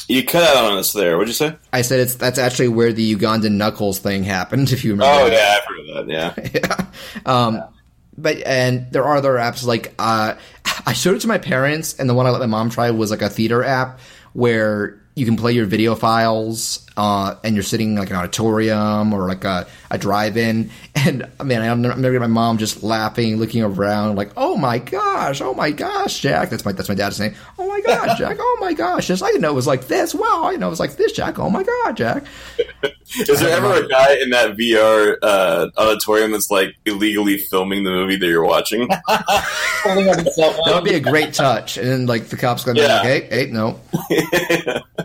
You 0.08 0.26
cut 0.26 0.44
out 0.44 0.72
on 0.72 0.78
us 0.78 0.92
there. 0.94 1.18
What'd 1.18 1.30
you 1.30 1.34
say? 1.34 1.56
I 1.72 1.84
said 1.84 2.00
it's 2.00 2.16
that's 2.16 2.40
actually 2.40 2.70
where 2.70 2.92
the 2.92 3.16
Ugandan 3.16 3.54
Knuckles 3.54 4.00
thing 4.00 4.24
happened. 4.24 4.72
If 4.74 4.84
you 4.84 4.92
remember. 4.92 5.24
Oh 5.24 5.28
yeah, 5.28 5.58
I've 5.58 5.66
heard 5.66 6.00
of 6.00 6.08
that. 6.08 6.54
Yeah. 6.54 6.60
yeah. 7.26 7.26
Um, 7.26 7.64
but 8.18 8.38
and 8.46 8.92
there 8.92 9.06
are 9.06 9.16
other 9.16 9.34
apps 9.34 9.66
like 9.66 9.94
uh, 10.00 10.36
I 10.86 10.94
showed 10.94 11.16
it 11.16 11.22
to 11.22 11.28
my 11.28 11.38
parents, 11.38 11.98
and 12.00 12.10
the 12.10 12.14
one 12.14 12.26
I 12.26 12.32
let 12.32 12.40
my 12.42 12.46
mom 12.48 12.70
try 12.70 12.92
was 12.92 13.12
like 13.12 13.22
a 13.22 13.30
theater 13.30 13.64
app 13.64 14.00
where 14.34 15.00
you 15.16 15.26
can 15.26 15.38
play 15.38 15.52
your 15.52 15.66
video 15.66 15.96
files 15.96 16.86
uh, 16.98 17.36
and 17.44 17.56
you're 17.56 17.64
sitting 17.64 17.96
like 17.96 18.10
an 18.10 18.16
auditorium 18.16 19.14
or 19.14 19.28
like 19.28 19.44
a, 19.44 19.68
a 19.90 19.98
drive-in 19.98 20.70
and 20.96 21.28
man 21.44 21.62
I 21.62 21.68
remember 21.68 22.20
my 22.20 22.28
mom 22.28 22.58
just 22.58 22.84
laughing 22.84 23.38
looking 23.38 23.64
around 23.64 24.16
like 24.16 24.32
oh 24.36 24.58
my 24.58 24.78
gosh 24.78 25.42
oh 25.42 25.54
my 25.54 25.72
gosh 25.72 26.20
Jack 26.20 26.50
that's 26.50 26.66
my 26.66 26.72
that's 26.72 26.90
my 26.90 26.96
dad's 26.96 27.20
name 27.20 27.34
oh 27.58 27.68
my 27.68 27.82
gosh 27.82 28.18
Jack 28.20 28.38
oh 28.40 28.58
my 28.60 28.74
gosh 28.74 29.08
just, 29.08 29.24
I 29.24 29.28
didn't 29.28 29.42
know 29.42 29.52
it 29.52 29.56
was 29.56 29.68
like 29.68 29.88
this 29.88 30.14
wow 30.14 30.44
I 30.44 30.52
didn't 30.52 30.62
know 30.62 30.68
it 30.68 30.72
was 30.72 30.80
like 30.80 30.96
this 30.96 31.12
Jack 31.12 31.40
oh 31.40 31.50
my 31.50 31.64
god 31.64 31.98
Jack 31.98 32.24
is 33.16 33.40
there 33.40 33.50
ever 33.50 33.84
a 33.84 33.88
guy 33.88 34.16
in 34.16 34.30
that 34.30 34.56
VR 34.58 35.18
uh, 35.22 35.70
auditorium 35.78 36.32
that's 36.32 36.50
like 36.50 36.76
illegally 36.86 37.38
filming 37.38 37.84
the 37.84 37.92
movie 37.92 38.16
that 38.16 38.28
you're 38.28 38.46
watching? 38.46 38.88
that 38.88 40.72
would 40.74 40.84
be 40.84 40.94
a 40.96 41.00
great 41.00 41.34
touch. 41.34 41.78
And 41.78 41.88
then 41.88 42.06
like 42.06 42.28
the 42.28 42.38
cops 42.38 42.64
going, 42.64 42.78
yeah. 42.78 43.02
like, 43.02 43.04
hey, 43.04 43.28
hey, 43.30 43.52
no. 43.52 43.80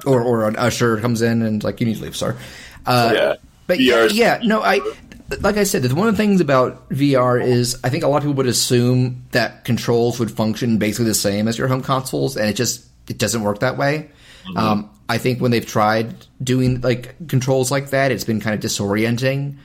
or 0.06 0.22
or 0.22 0.48
an 0.48 0.56
usher 0.56 0.98
comes 1.00 1.22
in 1.22 1.42
and 1.42 1.64
like, 1.64 1.75
you 1.80 1.86
need 1.86 1.96
to 1.96 2.02
leave, 2.02 2.16
sir. 2.16 2.36
Uh, 2.84 3.12
yeah. 3.14 3.34
But 3.66 3.78
VR 3.78 4.12
yeah, 4.12 4.40
no, 4.44 4.62
I 4.62 4.80
like 5.40 5.56
I 5.56 5.64
said, 5.64 5.90
one 5.92 6.08
of 6.08 6.16
the 6.16 6.22
things 6.22 6.40
about 6.40 6.88
VR 6.90 7.44
is 7.44 7.80
I 7.82 7.88
think 7.88 8.04
a 8.04 8.08
lot 8.08 8.18
of 8.18 8.22
people 8.22 8.34
would 8.34 8.46
assume 8.46 9.24
that 9.32 9.64
controls 9.64 10.20
would 10.20 10.30
function 10.30 10.78
basically 10.78 11.06
the 11.06 11.14
same 11.14 11.48
as 11.48 11.58
your 11.58 11.68
home 11.68 11.82
consoles, 11.82 12.36
and 12.36 12.48
it 12.48 12.54
just 12.54 12.86
it 13.08 13.18
doesn't 13.18 13.42
work 13.42 13.60
that 13.60 13.76
way. 13.76 14.10
Mm-hmm. 14.46 14.56
Um, 14.56 14.90
I 15.08 15.18
think 15.18 15.40
when 15.40 15.50
they've 15.50 15.66
tried 15.66 16.14
doing 16.42 16.80
like 16.80 17.14
controls 17.28 17.70
like 17.70 17.90
that, 17.90 18.12
it's 18.12 18.24
been 18.24 18.40
kind 18.40 18.54
of 18.54 18.60
disorienting. 18.60 19.56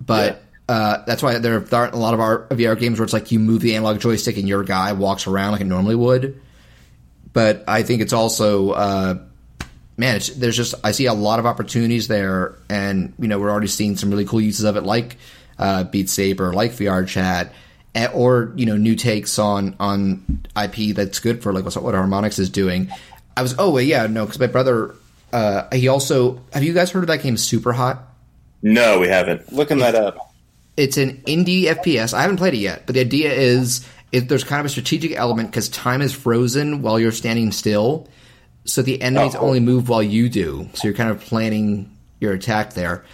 But 0.00 0.42
yeah. 0.68 0.74
uh, 0.74 1.04
that's 1.06 1.22
why 1.22 1.38
there 1.38 1.64
aren't 1.72 1.94
a 1.94 1.98
lot 1.98 2.14
of 2.14 2.20
our 2.20 2.46
VR 2.48 2.78
games 2.78 2.98
where 2.98 3.04
it's 3.04 3.12
like 3.12 3.32
you 3.32 3.38
move 3.38 3.62
the 3.62 3.76
analog 3.76 4.00
joystick 4.00 4.36
and 4.36 4.48
your 4.48 4.64
guy 4.64 4.92
walks 4.92 5.26
around 5.26 5.52
like 5.52 5.60
it 5.60 5.66
normally 5.66 5.94
would. 5.94 6.40
But 7.32 7.64
I 7.66 7.82
think 7.82 8.00
it's 8.00 8.12
also, 8.12 8.70
uh, 8.70 9.18
man, 9.96 10.16
it's, 10.16 10.28
there's 10.28 10.56
just 10.56 10.74
I 10.84 10.92
see 10.92 11.06
a 11.06 11.14
lot 11.14 11.38
of 11.38 11.46
opportunities 11.46 12.08
there, 12.08 12.56
and 12.68 13.12
you 13.18 13.28
know 13.28 13.38
we're 13.38 13.50
already 13.50 13.68
seeing 13.68 13.96
some 13.96 14.10
really 14.10 14.24
cool 14.24 14.40
uses 14.40 14.64
of 14.64 14.76
it, 14.76 14.82
like 14.82 15.16
uh, 15.58 15.84
Beat 15.84 16.08
Saber, 16.08 16.52
like 16.52 16.72
VR 16.72 17.06
Chat 17.06 17.52
or 18.12 18.52
you 18.56 18.66
know 18.66 18.76
new 18.76 18.96
takes 18.96 19.38
on 19.38 19.76
on 19.78 20.40
IP 20.60 20.94
that's 20.94 21.20
good 21.20 21.42
for 21.42 21.52
like 21.52 21.64
what, 21.64 21.80
what 21.82 21.94
Harmonix 21.94 22.38
is 22.38 22.50
doing. 22.50 22.90
I 23.36 23.42
was 23.42 23.54
oh 23.58 23.70
wait 23.70 23.86
yeah 23.86 24.06
no 24.06 24.24
because 24.24 24.40
my 24.40 24.46
brother 24.46 24.94
uh, 25.32 25.68
he 25.74 25.88
also 25.88 26.40
have 26.52 26.62
you 26.62 26.72
guys 26.72 26.90
heard 26.90 27.04
of 27.04 27.08
that 27.08 27.22
game 27.22 27.36
Super 27.36 27.72
Hot? 27.72 28.02
No, 28.62 28.98
we 28.98 29.08
haven't. 29.08 29.52
Looking 29.52 29.78
that 29.78 29.94
up. 29.94 30.32
It's 30.76 30.96
an 30.96 31.18
indie 31.26 31.64
FPS. 31.64 32.14
I 32.14 32.22
haven't 32.22 32.38
played 32.38 32.54
it 32.54 32.58
yet, 32.58 32.84
but 32.86 32.94
the 32.94 33.00
idea 33.00 33.32
is 33.32 33.86
it, 34.10 34.28
there's 34.28 34.44
kind 34.44 34.60
of 34.60 34.66
a 34.66 34.68
strategic 34.68 35.12
element 35.12 35.50
because 35.50 35.68
time 35.68 36.02
is 36.02 36.12
frozen 36.12 36.82
while 36.82 36.98
you're 36.98 37.12
standing 37.12 37.52
still, 37.52 38.08
so 38.64 38.82
the 38.82 39.00
enemies 39.00 39.34
oh. 39.34 39.40
only 39.40 39.60
move 39.60 39.88
while 39.88 40.02
you 40.02 40.28
do. 40.28 40.68
So 40.74 40.88
you're 40.88 40.96
kind 40.96 41.10
of 41.10 41.20
planning 41.20 41.96
your 42.20 42.32
attack 42.32 42.74
there. 42.74 43.04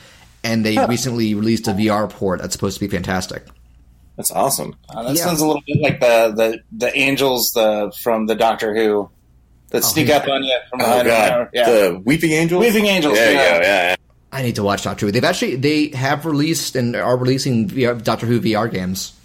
And 0.42 0.64
they 0.64 0.76
huh. 0.76 0.86
recently 0.88 1.34
released 1.34 1.68
a 1.68 1.72
VR 1.72 2.08
port 2.08 2.40
that's 2.40 2.54
supposed 2.54 2.78
to 2.78 2.80
be 2.80 2.88
fantastic. 2.88 3.46
That's 4.16 4.30
awesome. 4.32 4.76
Uh, 4.88 5.04
that 5.04 5.16
yeah. 5.16 5.24
sounds 5.24 5.40
a 5.40 5.46
little 5.46 5.62
bit 5.66 5.80
like 5.80 6.00
the 6.00 6.32
the, 6.34 6.62
the 6.72 6.96
angels 6.96 7.52
the 7.52 7.92
from 8.02 8.26
the 8.26 8.34
Doctor 8.34 8.74
Who 8.74 9.10
that 9.70 9.78
oh, 9.78 9.86
sneak 9.86 10.10
up 10.10 10.28
on 10.28 10.42
you 10.44 10.58
from 10.68 10.78
behind. 10.80 11.08
Oh 11.08 11.10
god, 11.10 11.48
yeah. 11.52 11.70
the 11.70 12.02
Weeping 12.04 12.32
Angels. 12.32 12.60
Weeping 12.60 12.86
Angels. 12.86 13.16
Yeah, 13.16 13.30
yeah, 13.30 13.56
yeah. 13.56 13.62
yeah. 13.62 13.96
I 14.32 14.42
need 14.42 14.56
to 14.56 14.62
watch 14.62 14.82
Doctor 14.82 15.06
Who. 15.06 15.12
They've 15.12 15.24
actually 15.24 15.56
they 15.56 15.88
have 15.88 16.26
released 16.26 16.76
and 16.76 16.94
are 16.96 17.16
releasing 17.16 17.68
VR, 17.68 18.02
Doctor 18.02 18.26
Who 18.26 18.40
VR 18.40 18.70
games. 18.70 19.18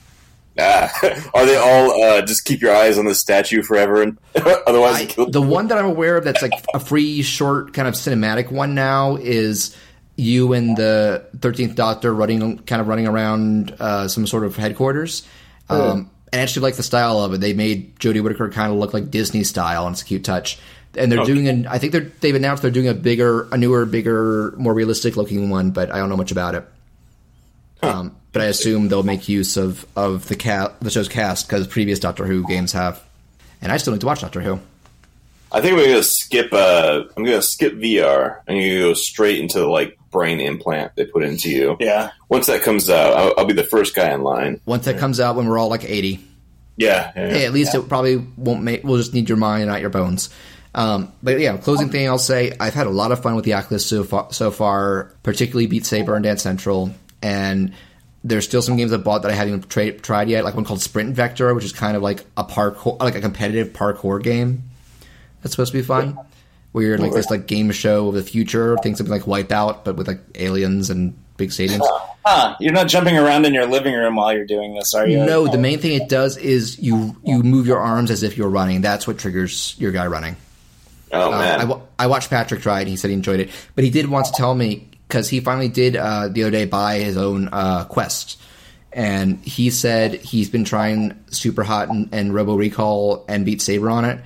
Are 1.33 1.45
they 1.45 1.57
all 1.57 2.01
uh, 2.01 2.21
just 2.21 2.45
keep 2.45 2.61
your 2.61 2.73
eyes 2.73 2.97
on 2.97 3.05
the 3.05 3.15
statue 3.15 3.61
forever 3.61 4.01
and 4.01 4.17
otherwise 4.35 5.17
I, 5.17 5.25
the 5.29 5.41
one 5.41 5.67
that 5.67 5.77
I'm 5.77 5.85
aware 5.85 6.15
of 6.15 6.23
that's 6.23 6.41
like 6.41 6.53
a 6.73 6.79
free 6.79 7.21
short 7.23 7.73
kind 7.73 7.87
of 7.87 7.93
cinematic 7.93 8.51
one 8.51 8.73
now 8.73 9.17
is 9.17 9.75
you 10.15 10.53
and 10.53 10.77
the 10.77 11.25
Thirteenth 11.39 11.75
Doctor 11.75 12.13
running 12.13 12.59
kind 12.59 12.81
of 12.81 12.87
running 12.87 13.07
around 13.07 13.75
uh, 13.79 14.07
some 14.07 14.25
sort 14.27 14.45
of 14.45 14.55
headquarters. 14.55 15.27
Oh. 15.69 15.91
Um, 15.91 16.11
and 16.31 16.39
I 16.39 16.43
actually 16.43 16.63
like 16.63 16.75
the 16.75 16.83
style 16.83 17.19
of 17.19 17.33
it. 17.33 17.41
They 17.41 17.53
made 17.53 17.95
Jodie 17.97 18.21
Whittaker 18.21 18.49
kind 18.49 18.71
of 18.71 18.77
look 18.77 18.93
like 18.93 19.11
Disney 19.11 19.43
style, 19.43 19.85
and 19.85 19.93
it's 19.93 20.01
a 20.01 20.05
cute 20.05 20.23
touch. 20.23 20.59
And 20.97 21.11
they're 21.11 21.19
okay. 21.19 21.33
doing 21.33 21.47
an. 21.47 21.67
I 21.67 21.77
think 21.77 21.91
they're 21.91 22.11
they've 22.21 22.35
announced 22.35 22.61
they're 22.61 22.71
doing 22.71 22.87
a 22.87 22.93
bigger, 22.93 23.47
a 23.51 23.57
newer, 23.57 23.85
bigger, 23.85 24.53
more 24.57 24.73
realistic 24.73 25.17
looking 25.17 25.49
one, 25.49 25.71
but 25.71 25.91
I 25.91 25.97
don't 25.97 26.09
know 26.09 26.17
much 26.17 26.31
about 26.31 26.55
it. 26.55 26.65
Huh. 27.81 27.89
Um, 27.89 28.15
but 28.35 28.41
I 28.41 28.47
assume 28.47 28.89
they'll 28.89 29.01
make 29.01 29.29
use 29.29 29.55
of 29.55 29.87
of 29.95 30.27
the 30.27 30.35
cat 30.35 30.75
the 30.81 30.89
show's 30.89 31.07
cast 31.07 31.47
because 31.47 31.67
previous 31.67 31.99
Doctor 31.99 32.25
Who 32.25 32.45
games 32.45 32.73
have. 32.73 33.01
And 33.61 33.71
I 33.71 33.77
still 33.77 33.93
need 33.93 34.01
to 34.01 34.07
watch 34.07 34.19
Doctor 34.19 34.41
Who. 34.41 34.59
I 35.53 35.61
think 35.61 35.77
we're 35.77 35.87
gonna 35.87 36.03
skip. 36.03 36.51
Uh, 36.51 37.05
I'm 37.15 37.23
gonna 37.23 37.41
skip 37.41 37.75
VR. 37.75 38.41
I'm 38.45 38.55
gonna 38.55 38.79
go 38.79 38.93
straight 38.93 39.39
into 39.39 39.59
the, 39.59 39.67
like 39.67 39.97
brain 40.11 40.41
implant 40.41 40.97
they 40.97 41.05
put 41.05 41.23
into 41.23 41.49
you. 41.49 41.77
Yeah. 41.79 42.11
Once 42.27 42.47
that 42.47 42.61
comes 42.61 42.89
out, 42.89 43.13
I'll, 43.13 43.33
I'll 43.37 43.45
be 43.45 43.53
the 43.53 43.63
first 43.63 43.95
guy 43.95 44.13
in 44.13 44.21
line. 44.21 44.59
Once 44.65 44.83
that 44.83 44.97
comes 44.97 45.21
out, 45.21 45.37
when 45.37 45.47
we're 45.47 45.57
all 45.57 45.69
like 45.69 45.85
eighty. 45.85 46.21
Yeah. 46.75 47.13
yeah, 47.15 47.29
Hey, 47.29 47.45
at 47.45 47.53
least 47.53 47.73
yeah. 47.73 47.79
it 47.79 47.87
probably 47.87 48.17
won't 48.17 48.63
make. 48.63 48.83
We'll 48.83 48.97
just 48.97 49.13
need 49.13 49.29
your 49.29 49.37
mind, 49.37 49.67
not 49.67 49.79
your 49.79 49.89
bones. 49.89 50.29
Um, 50.73 51.13
but 51.23 51.39
yeah, 51.39 51.55
closing 51.55 51.87
thing 51.87 52.05
I'll 52.09 52.17
say, 52.17 52.51
I've 52.59 52.73
had 52.73 52.85
a 52.85 52.89
lot 52.89 53.13
of 53.13 53.21
fun 53.21 53.37
with 53.37 53.45
the 53.45 53.53
Oculus 53.53 53.85
so 53.85 54.03
far, 54.03 54.33
so 54.33 54.51
far 54.51 55.13
particularly 55.23 55.67
Beat 55.67 55.85
Saber 55.85 56.15
and 56.15 56.23
Dance 56.25 56.43
Central, 56.43 56.91
and 57.21 57.71
there's 58.25 58.43
still 58.43 58.61
some 58.61 58.75
games 58.75 58.91
I 58.91 58.97
bought 58.97 59.21
that 59.21 59.31
I 59.31 59.35
haven't 59.35 59.69
tra- 59.69 59.93
tried 59.93 60.27
yet, 60.27 60.43
like 60.43 60.55
one 60.55 60.65
called 60.65 60.81
Sprint 60.81 61.15
Vector, 61.15 61.53
which 61.53 61.63
is 61.65 61.71
kind 61.71 61.95
of 61.95 62.03
like 62.03 62.25
a 62.35 62.43
parkour, 62.43 62.99
like 62.99 63.15
a 63.15 63.21
competitive 63.21 63.69
parkour 63.69 64.21
game. 64.21 64.63
That's 65.41 65.53
supposed 65.53 65.71
to 65.71 65.77
be 65.77 65.83
fun 65.83 66.17
weird 66.75 66.99
like 66.99 67.13
this 67.13 67.29
like 67.29 67.47
game 67.47 67.71
show 67.71 68.09
of 68.09 68.15
the 68.15 68.21
future, 68.21 68.77
think 68.83 68.97
something 68.97 69.11
like 69.11 69.23
Wipeout, 69.23 69.85
but 69.85 69.95
with 69.95 70.07
like 70.07 70.19
aliens 70.35 70.89
and 70.89 71.15
big 71.37 71.49
stadiums. 71.49 71.87
Huh. 72.25 72.55
You're 72.59 72.73
not 72.73 72.87
jumping 72.87 73.17
around 73.17 73.45
in 73.45 73.53
your 73.53 73.65
living 73.65 73.95
room 73.95 74.17
while 74.17 74.33
you're 74.33 74.45
doing 74.45 74.75
this, 74.75 74.93
are 74.93 75.07
you? 75.07 75.25
No, 75.25 75.47
the 75.47 75.57
main 75.57 75.79
thing 75.79 75.93
it 75.93 76.09
does 76.09 76.35
is 76.37 76.77
you 76.77 77.15
you 77.23 77.41
move 77.41 77.65
your 77.65 77.79
arms 77.79 78.11
as 78.11 78.23
if 78.23 78.37
you're 78.37 78.49
running. 78.49 78.81
That's 78.81 79.07
what 79.07 79.17
triggers 79.17 79.73
your 79.79 79.93
guy 79.93 80.07
running. 80.07 80.35
Oh 81.13 81.31
uh, 81.31 81.39
man! 81.39 81.71
I, 81.71 81.81
I 82.03 82.07
watched 82.07 82.29
Patrick 82.29 82.61
try 82.61 82.81
it. 82.81 82.87
He 82.87 82.97
said 82.97 83.07
he 83.07 83.13
enjoyed 83.13 83.39
it, 83.39 83.51
but 83.73 83.85
he 83.85 83.89
did 83.89 84.09
want 84.09 84.25
to 84.25 84.33
tell 84.33 84.53
me 84.53 84.89
because 85.07 85.29
he 85.29 85.39
finally 85.39 85.69
did 85.69 85.95
uh, 85.95 86.27
the 86.27 86.43
other 86.43 86.51
day 86.51 86.65
buy 86.65 86.99
his 86.99 87.17
own 87.17 87.49
uh, 87.51 87.85
Quest, 87.85 88.39
and 88.91 89.39
he 89.39 89.69
said 89.69 90.15
he's 90.15 90.49
been 90.49 90.65
trying 90.65 91.23
Super 91.29 91.63
Hot 91.63 91.89
and, 91.89 92.09
and 92.13 92.33
Robo 92.33 92.55
Recall 92.55 93.25
and 93.27 93.45
Beat 93.45 93.61
Saber 93.61 93.89
on 93.89 94.05
it, 94.05 94.21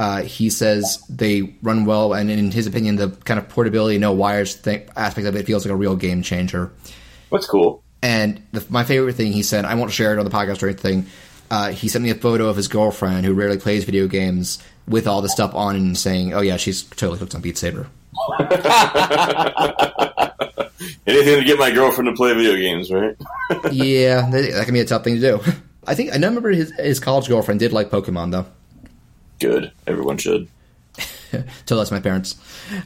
uh, 0.00 0.22
he 0.22 0.48
says 0.48 1.04
they 1.10 1.54
run 1.62 1.84
well, 1.84 2.14
and 2.14 2.30
in 2.30 2.50
his 2.50 2.66
opinion, 2.66 2.96
the 2.96 3.10
kind 3.10 3.38
of 3.38 3.48
portability, 3.50 3.98
no 3.98 4.12
wires 4.12 4.56
aspect 4.96 5.26
of 5.26 5.36
it 5.36 5.46
feels 5.46 5.66
like 5.66 5.72
a 5.72 5.76
real 5.76 5.94
game 5.94 6.22
changer. 6.22 6.72
What's 7.28 7.46
cool? 7.46 7.82
And 8.02 8.42
the, 8.52 8.64
my 8.70 8.84
favorite 8.84 9.12
thing 9.12 9.32
he 9.32 9.42
said, 9.42 9.66
I 9.66 9.74
won't 9.74 9.92
share 9.92 10.14
it 10.14 10.18
on 10.18 10.24
the 10.24 10.30
podcast 10.30 10.62
or 10.62 10.68
anything. 10.68 11.04
Uh, 11.50 11.72
he 11.72 11.88
sent 11.88 12.02
me 12.02 12.08
a 12.08 12.14
photo 12.14 12.48
of 12.48 12.56
his 12.56 12.66
girlfriend 12.66 13.26
who 13.26 13.34
rarely 13.34 13.58
plays 13.58 13.84
video 13.84 14.06
games 14.06 14.62
with 14.88 15.06
all 15.06 15.20
the 15.20 15.28
stuff 15.28 15.54
on 15.54 15.76
and 15.76 15.98
saying, 15.98 16.32
"Oh 16.32 16.40
yeah, 16.40 16.56
she's 16.56 16.82
totally 16.82 17.18
hooked 17.18 17.34
on 17.34 17.40
Beat 17.40 17.58
Saber." 17.58 17.88
Anything 21.06 21.38
to 21.38 21.44
get 21.44 21.58
my 21.58 21.70
girlfriend 21.70 22.06
to 22.06 22.14
play 22.14 22.34
video 22.34 22.56
games, 22.56 22.90
right? 22.90 23.16
yeah, 23.72 24.28
that, 24.30 24.62
can 24.64 24.74
be 24.74 24.80
a 24.80 24.84
tough 24.84 25.04
thing 25.04 25.14
to 25.16 25.20
do. 25.20 25.40
I 25.86 25.94
think 25.94 26.10
I 26.10 26.14
remember 26.14 26.50
his 26.50 26.72
his 26.72 27.00
college 27.00 27.28
girlfriend 27.28 27.60
did 27.60 27.72
like 27.72 27.90
Pokemon 27.90 28.32
though 28.32 28.46
good. 29.40 29.72
Everyone 29.86 30.18
should. 30.18 30.48
Till 31.66 31.78
that's 31.78 31.90
my 31.90 32.00
parents. 32.00 32.36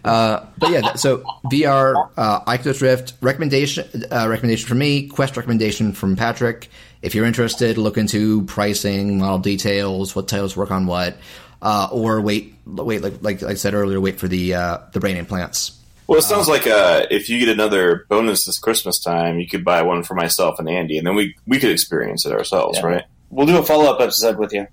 Uh, 0.04 0.46
but 0.56 0.70
yeah, 0.70 0.94
so 0.94 1.18
VR, 1.46 2.10
uh, 2.16 2.40
Oculus 2.46 2.80
Rift 2.80 3.14
recommendation. 3.20 4.04
Uh, 4.10 4.28
recommendation 4.28 4.66
from 4.66 4.78
me. 4.78 5.08
Quest 5.08 5.36
recommendation 5.36 5.92
from 5.92 6.16
Patrick. 6.16 6.68
If 7.02 7.14
you're 7.14 7.26
interested, 7.26 7.76
look 7.76 7.98
into 7.98 8.42
pricing, 8.44 9.18
model 9.18 9.38
details, 9.38 10.16
what 10.16 10.28
titles 10.28 10.56
work 10.56 10.70
on 10.70 10.86
what, 10.86 11.18
uh, 11.64 11.88
or 11.90 12.20
wait, 12.20 12.54
wait, 12.66 13.02
like, 13.02 13.22
like 13.22 13.42
I 13.42 13.54
said 13.54 13.72
earlier, 13.72 13.98
wait 13.98 14.20
for 14.20 14.28
the 14.28 14.54
uh, 14.54 14.78
the 14.92 15.00
brain 15.00 15.16
implants. 15.16 15.80
Well, 16.06 16.18
it 16.18 16.22
sounds 16.22 16.46
like 16.46 16.66
uh, 16.66 17.06
if 17.10 17.30
you 17.30 17.38
get 17.38 17.48
another 17.48 18.04
bonus 18.10 18.44
this 18.44 18.58
Christmas 18.58 19.00
time, 19.00 19.40
you 19.40 19.48
could 19.48 19.64
buy 19.64 19.80
one 19.80 20.02
for 20.02 20.14
myself 20.14 20.58
and 20.58 20.68
Andy, 20.68 20.98
and 20.98 21.06
then 21.06 21.14
we 21.14 21.34
we 21.46 21.58
could 21.58 21.70
experience 21.70 22.26
it 22.26 22.32
ourselves, 22.32 22.78
yeah. 22.78 22.86
right? 22.86 23.04
We'll 23.30 23.46
do 23.46 23.56
a 23.56 23.62
follow 23.62 23.90
up 23.90 24.00
episode 24.00 24.38
with 24.38 24.52
you. 24.52 24.66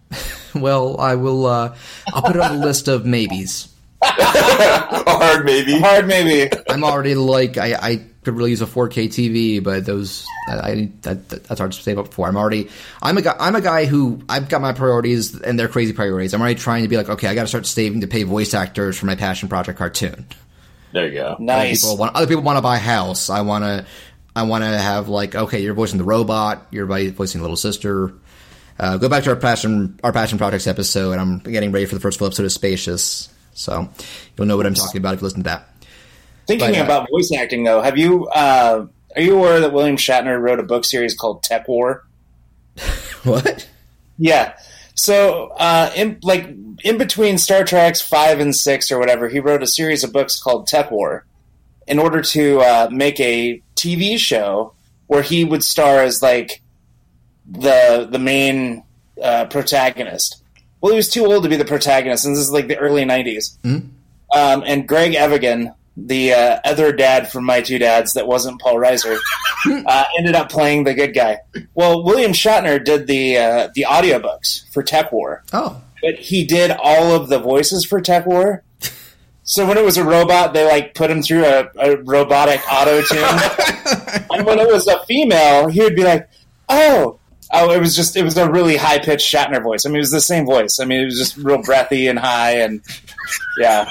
well, 0.54 0.98
I 1.00 1.16
will. 1.16 1.44
Uh, 1.44 1.74
I'll 2.14 2.22
put 2.22 2.36
it 2.36 2.42
on 2.42 2.60
the 2.60 2.64
list 2.64 2.86
of 2.86 3.04
maybes. 3.04 3.74
Hard 4.02 5.44
maybe. 5.44 5.78
Hard 5.78 6.06
maybe. 6.06 6.50
I'm 6.68 6.84
already 6.84 7.14
like 7.14 7.56
I, 7.56 7.74
I 7.74 8.06
could 8.22 8.34
really 8.36 8.50
use 8.50 8.62
a 8.62 8.66
4K 8.66 9.06
TV, 9.06 9.62
but 9.62 9.86
those 9.86 10.26
I, 10.48 10.90
that, 11.02 11.28
that's 11.28 11.58
hard 11.58 11.72
to 11.72 11.82
save 11.82 11.98
up 11.98 12.12
for. 12.12 12.28
I'm 12.28 12.36
already 12.36 12.68
I'm 13.02 13.18
a 13.18 13.22
guy 13.22 13.36
I'm 13.38 13.56
a 13.56 13.60
guy 13.60 13.86
who 13.86 14.20
I've 14.28 14.48
got 14.48 14.60
my 14.60 14.72
priorities 14.72 15.40
and 15.40 15.58
they're 15.58 15.68
crazy 15.68 15.92
priorities. 15.92 16.34
I'm 16.34 16.40
already 16.40 16.60
trying 16.60 16.82
to 16.82 16.88
be 16.88 16.96
like, 16.96 17.08
okay, 17.08 17.28
I 17.28 17.34
got 17.34 17.42
to 17.42 17.48
start 17.48 17.66
saving 17.66 18.02
to 18.02 18.06
pay 18.06 18.22
voice 18.22 18.54
actors 18.54 18.96
for 18.98 19.06
my 19.06 19.14
passion 19.14 19.48
project 19.48 19.78
cartoon. 19.78 20.26
There 20.92 21.06
you 21.06 21.14
go. 21.14 21.36
Nice. 21.38 21.82
Other 21.84 21.90
people 21.90 21.96
want, 21.98 22.16
other 22.16 22.26
people 22.26 22.42
want 22.42 22.56
to 22.56 22.62
buy 22.62 22.76
a 22.76 22.80
house. 22.80 23.30
I 23.30 23.42
want 23.42 23.64
to 23.64 23.86
I 24.34 24.42
want 24.42 24.62
to 24.62 24.68
have 24.68 25.08
like, 25.08 25.34
okay, 25.34 25.60
you're 25.60 25.74
voicing 25.74 25.98
the 25.98 26.04
robot, 26.04 26.66
you're 26.70 26.86
voicing 26.86 27.40
the 27.40 27.42
little 27.42 27.56
sister. 27.56 28.12
Uh, 28.78 28.96
go 28.96 29.08
back 29.08 29.24
to 29.24 29.30
our 29.30 29.36
passion 29.36 29.98
our 30.04 30.12
passion 30.12 30.38
projects 30.38 30.66
episode. 30.66 31.18
I'm 31.18 31.40
getting 31.40 31.72
ready 31.72 31.86
for 31.86 31.94
the 31.94 32.00
first 32.00 32.18
full 32.18 32.28
episode 32.28 32.44
of 32.46 32.52
Spacious, 32.52 33.28
so 33.58 33.88
you'll 34.36 34.46
know 34.46 34.56
what 34.56 34.66
I'm 34.66 34.74
talking 34.74 35.00
about 35.00 35.14
if 35.14 35.20
you 35.20 35.24
listen 35.24 35.42
to 35.42 35.50
that. 35.50 35.68
Thinking 36.46 36.70
But, 36.70 36.78
uh, 36.78 36.84
about 36.84 37.08
voice 37.10 37.30
acting, 37.36 37.64
though, 37.64 37.82
have 37.82 37.98
you 37.98 38.26
uh, 38.28 38.86
are 39.16 39.22
you 39.22 39.36
aware 39.36 39.60
that 39.60 39.72
William 39.72 39.96
Shatner 39.96 40.40
wrote 40.40 40.60
a 40.60 40.62
book 40.62 40.84
series 40.84 41.14
called 41.14 41.42
TekWar? 41.42 42.02
What? 43.24 43.68
Yeah. 44.16 44.56
So, 44.94 45.48
uh, 45.58 45.90
in 45.96 46.20
like 46.22 46.48
in 46.84 46.98
between 46.98 47.36
Star 47.36 47.64
Trek's 47.64 48.00
five 48.00 48.38
and 48.38 48.54
six 48.54 48.92
or 48.92 48.98
whatever, 48.98 49.28
he 49.28 49.40
wrote 49.40 49.60
a 49.60 49.66
series 49.66 50.04
of 50.04 50.12
books 50.12 50.40
called 50.40 50.68
TekWar, 50.68 51.22
in 51.88 51.98
order 51.98 52.22
to 52.22 52.60
uh, 52.60 52.88
make 52.92 53.18
a 53.18 53.60
TV 53.74 54.18
show 54.18 54.72
where 55.08 55.22
he 55.22 55.44
would 55.44 55.64
star 55.64 56.02
as 56.02 56.22
like 56.22 56.62
the 57.50 58.06
the 58.08 58.18
main 58.20 58.84
uh, 59.20 59.46
protagonist. 59.46 60.42
Well, 60.80 60.92
he 60.92 60.96
was 60.96 61.08
too 61.08 61.26
old 61.26 61.42
to 61.42 61.48
be 61.48 61.56
the 61.56 61.64
protagonist, 61.64 62.24
and 62.24 62.34
this 62.36 62.42
is 62.42 62.52
like 62.52 62.68
the 62.68 62.78
early 62.78 63.04
'90s. 63.04 63.58
Mhm. 63.64 63.88
Um, 64.34 64.62
and 64.66 64.86
Greg 64.86 65.14
Evigan, 65.14 65.74
the 65.96 66.32
uh, 66.34 66.58
other 66.64 66.92
dad 66.92 67.30
from 67.30 67.44
My 67.44 67.60
Two 67.60 67.78
Dads 67.78 68.12
that 68.14 68.26
wasn't 68.26 68.60
Paul 68.60 68.76
Reiser, 68.76 69.18
uh, 69.86 70.04
ended 70.18 70.34
up 70.36 70.50
playing 70.50 70.84
the 70.84 70.94
good 70.94 71.14
guy. 71.14 71.38
Well, 71.74 72.04
William 72.04 72.32
Shatner 72.32 72.82
did 72.84 73.06
the 73.06 73.38
uh, 73.38 73.68
the 73.74 73.86
audiobooks 73.88 74.70
for 74.72 74.82
TekWar, 74.82 75.40
Oh, 75.52 75.80
but 76.02 76.14
he 76.16 76.44
did 76.44 76.70
all 76.70 77.12
of 77.12 77.28
the 77.28 77.38
voices 77.38 77.84
for 77.84 78.00
TekWar. 78.00 78.60
So 79.44 79.66
when 79.66 79.78
it 79.78 79.84
was 79.84 79.96
a 79.96 80.04
robot, 80.04 80.52
they 80.52 80.66
like 80.66 80.94
put 80.94 81.10
him 81.10 81.22
through 81.22 81.46
a, 81.46 81.68
a 81.78 81.96
robotic 82.02 82.60
auto 82.70 83.00
tune, 83.00 83.18
and 84.30 84.44
when 84.46 84.58
it 84.58 84.68
was 84.70 84.86
a 84.86 85.02
female, 85.06 85.68
he 85.68 85.80
would 85.80 85.96
be 85.96 86.04
like, 86.04 86.28
"Oh, 86.68 87.18
oh!" 87.52 87.70
It 87.70 87.80
was 87.80 87.94
just 87.96 88.16
it 88.16 88.22
was 88.24 88.36
a 88.36 88.50
really 88.50 88.76
high 88.76 88.98
pitched 88.98 89.32
Shatner 89.32 89.62
voice. 89.62 89.86
I 89.86 89.88
mean, 89.88 89.96
it 89.96 90.00
was 90.00 90.10
the 90.10 90.20
same 90.20 90.46
voice. 90.46 90.80
I 90.80 90.84
mean, 90.84 91.00
it 91.00 91.04
was 91.06 91.18
just 91.18 91.36
real 91.36 91.62
breathy 91.62 92.08
and 92.08 92.18
high, 92.18 92.60
and 92.60 92.80
yeah. 93.58 93.90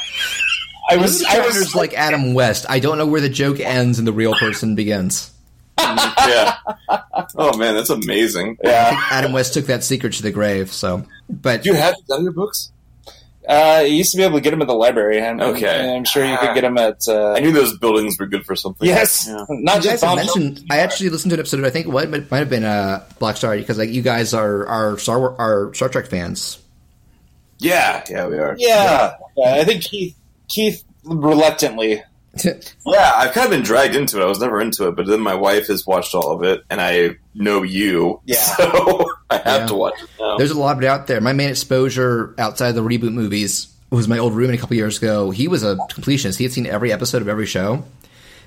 I 0.89 0.97
was 0.97 1.23
I 1.23 1.39
was 1.45 1.55
Shatner's 1.55 1.75
like 1.75 1.93
Adam 1.93 2.33
West. 2.33 2.65
I 2.69 2.79
don't 2.79 2.97
know 2.97 3.07
where 3.07 3.21
the 3.21 3.29
joke 3.29 3.59
ends 3.59 3.99
and 3.99 4.07
the 4.07 4.13
real 4.13 4.33
person 4.35 4.75
begins. 4.75 5.31
yeah. 5.79 6.55
Oh 7.35 7.55
man, 7.57 7.75
that's 7.75 7.89
amazing. 7.89 8.57
yeah. 8.63 8.99
Adam 9.11 9.31
West 9.33 9.53
took 9.53 9.65
that 9.65 9.83
secret 9.83 10.13
to 10.13 10.23
the 10.23 10.31
grave. 10.31 10.71
So, 10.71 11.05
but 11.29 11.63
Do 11.63 11.69
you 11.69 11.75
have 11.75 11.95
these 11.95 12.09
other 12.09 12.31
books? 12.31 12.71
Uh, 13.47 13.81
you 13.85 13.93
used 13.95 14.11
to 14.11 14.17
be 14.17 14.23
able 14.23 14.35
to 14.35 14.41
get 14.41 14.51
them 14.51 14.61
at 14.61 14.67
the 14.67 14.73
library. 14.73 15.21
I'm, 15.21 15.39
Okay. 15.39 15.95
I'm 15.95 16.03
sure 16.03 16.25
you 16.25 16.37
could 16.37 16.53
get 16.53 16.61
them 16.61 16.77
at. 16.77 17.07
Uh, 17.07 17.31
I 17.33 17.39
knew 17.39 17.51
those 17.53 17.77
buildings 17.77 18.19
were 18.19 18.25
good 18.25 18.45
for 18.45 18.55
something. 18.57 18.85
yes, 18.87 19.25
Yeah. 19.27 19.45
not 19.49 19.49
you 19.49 19.59
guys 19.59 19.83
just 19.83 20.03
have 20.03 20.15
Bob 20.15 20.17
mentioned. 20.17 20.65
I 20.69 20.79
actually 20.79 21.09
listened 21.09 21.29
to 21.31 21.35
an 21.35 21.39
episode. 21.39 21.59
Of, 21.61 21.65
I 21.65 21.69
think 21.69 21.87
what 21.87 22.09
might 22.09 22.29
might 22.29 22.39
have 22.39 22.49
been 22.49 22.65
uh, 22.65 23.05
Black 23.19 23.37
Star 23.37 23.55
because 23.55 23.77
like 23.77 23.89
you 23.89 24.01
guys 24.01 24.33
are 24.33 24.67
are 24.67 24.97
Star 24.97 25.19
War, 25.19 25.35
are 25.39 25.73
Star 25.73 25.87
Trek 25.87 26.07
fans. 26.07 26.59
Yeah, 27.59 28.03
yeah, 28.09 28.27
we 28.27 28.37
are. 28.37 28.55
Yeah. 28.59 29.15
yeah, 29.37 29.53
I 29.55 29.63
think 29.63 29.81
Keith 29.83 30.15
Keith 30.49 30.83
reluctantly. 31.05 32.03
Yeah, 32.85 33.11
I've 33.15 33.33
kind 33.33 33.45
of 33.45 33.51
been 33.51 33.63
dragged 33.63 33.95
into 33.95 34.19
it. 34.19 34.23
I 34.23 34.27
was 34.27 34.39
never 34.39 34.61
into 34.61 34.87
it, 34.87 34.95
but 34.95 35.05
then 35.07 35.19
my 35.19 35.35
wife 35.35 35.67
has 35.67 35.85
watched 35.85 36.15
all 36.15 36.31
of 36.31 36.43
it, 36.43 36.63
and 36.69 36.79
I 36.81 37.17
know 37.35 37.63
you. 37.63 38.21
Yeah. 38.25 38.37
So 38.57 39.05
I 39.29 39.37
have 39.37 39.61
Yeah. 39.61 39.67
to 39.67 39.75
watch 39.75 40.01
it 40.01 40.09
now. 40.19 40.37
There's 40.37 40.51
a 40.51 40.59
lot 40.59 40.77
of 40.77 40.83
it 40.83 40.87
out 40.87 41.07
there. 41.07 41.19
My 41.21 41.33
main 41.33 41.49
exposure 41.49 42.33
outside 42.37 42.71
the 42.73 42.81
reboot 42.83 43.11
movies 43.13 43.67
was 43.89 44.07
my 44.07 44.17
old 44.17 44.33
roommate 44.33 44.57
a 44.57 44.61
couple 44.61 44.75
years 44.75 44.97
ago. 44.97 45.31
He 45.31 45.47
was 45.47 45.63
a 45.63 45.75
completionist. 45.91 46.37
He 46.37 46.43
had 46.43 46.53
seen 46.53 46.65
every 46.65 46.91
episode 46.93 47.21
of 47.21 47.27
every 47.27 47.45
show. 47.45 47.83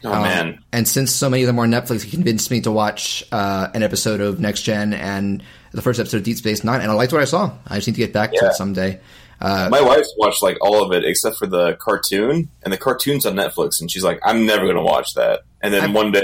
oh, 0.05 0.13
Um, 0.13 0.23
man. 0.23 0.59
And 0.73 0.89
since 0.89 1.13
so 1.13 1.29
many 1.31 1.43
of 1.43 1.47
them 1.47 1.59
are 1.59 1.63
on 1.65 1.71
Netflix, 1.71 2.03
he 2.03 2.11
convinced 2.11 2.51
me 2.51 2.61
to 2.63 2.71
watch 2.71 3.23
uh, 3.33 3.69
an 3.75 3.83
episode 3.83 4.21
of 4.21 4.41
Next 4.41 4.63
Gen 4.63 4.93
and 4.95 5.43
the 5.73 5.83
first 5.83 6.01
episode 6.01 6.19
of 6.19 6.23
Deep 6.25 6.37
Space 6.39 6.65
Nine, 6.65 6.81
and 6.81 6.91
I 6.91 6.95
liked 6.95 7.13
what 7.13 7.23
I 7.23 7.27
saw. 7.27 7.53
I 7.67 7.77
just 7.77 7.87
need 7.87 7.95
to 7.95 8.01
get 8.01 8.13
back 8.13 8.33
to 8.33 8.47
it 8.47 8.55
someday. 8.55 8.99
Uh, 9.41 9.69
My 9.71 9.81
wife's 9.81 10.13
watched 10.19 10.43
like 10.43 10.59
all 10.61 10.85
of 10.85 10.93
it 10.93 11.05
except 11.05 11.37
for 11.37 11.47
the 11.47 11.75
cartoon, 11.75 12.49
and 12.63 12.73
the 12.73 12.77
cartoon's 12.77 13.25
on 13.27 13.35
Netflix, 13.35 13.81
and 13.81 13.91
she's 13.91 14.05
like, 14.05 14.21
"I'm 14.23 14.45
never 14.47 14.65
going 14.65 14.77
to 14.77 14.83
watch 14.83 15.15
that." 15.15 15.41
And 15.63 15.73
then 15.73 15.83
I'm- 15.83 15.93
one 15.95 16.13
day, 16.13 16.23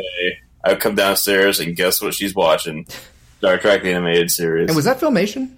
I 0.64 0.74
come 0.74 0.94
downstairs 0.94 1.58
and 1.60 1.74
guess 1.76 2.02
what 2.02 2.12
she's 2.14 2.34
watching? 2.34 2.86
Star 3.38 3.58
Trek 3.58 3.82
the 3.82 3.92
animated 3.92 4.30
series. 4.30 4.68
and 4.68 4.76
was 4.76 4.84
that 4.86 4.98
Filmation? 5.00 5.50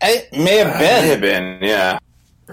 It 0.00 0.32
may 0.32 0.56
have 0.58 0.76
Uh, 0.76 0.78
may 0.78 1.08
have 1.08 1.20
been. 1.20 1.58
been, 1.60 1.68
yeah. 1.68 1.98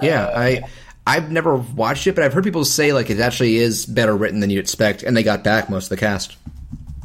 Yeah, 0.02 0.26
I 0.36 0.64
I've 1.08 1.32
never 1.32 1.56
watched 1.56 2.08
it, 2.08 2.16
but 2.16 2.24
I've 2.24 2.34
heard 2.34 2.44
people 2.44 2.66
say 2.66 2.92
like 2.92 3.10
it 3.12 3.20
actually 3.20 3.58
is 3.58 3.86
better 3.86 4.16
written 4.16 4.40
than 4.40 4.50
you'd 4.50 4.60
expect, 4.60 5.04
and 5.04 5.16
they 5.16 5.24
got 5.24 5.44
back 5.44 5.70
most 5.70 5.86
of 5.86 5.90
the 5.90 5.98
cast. 5.98 6.36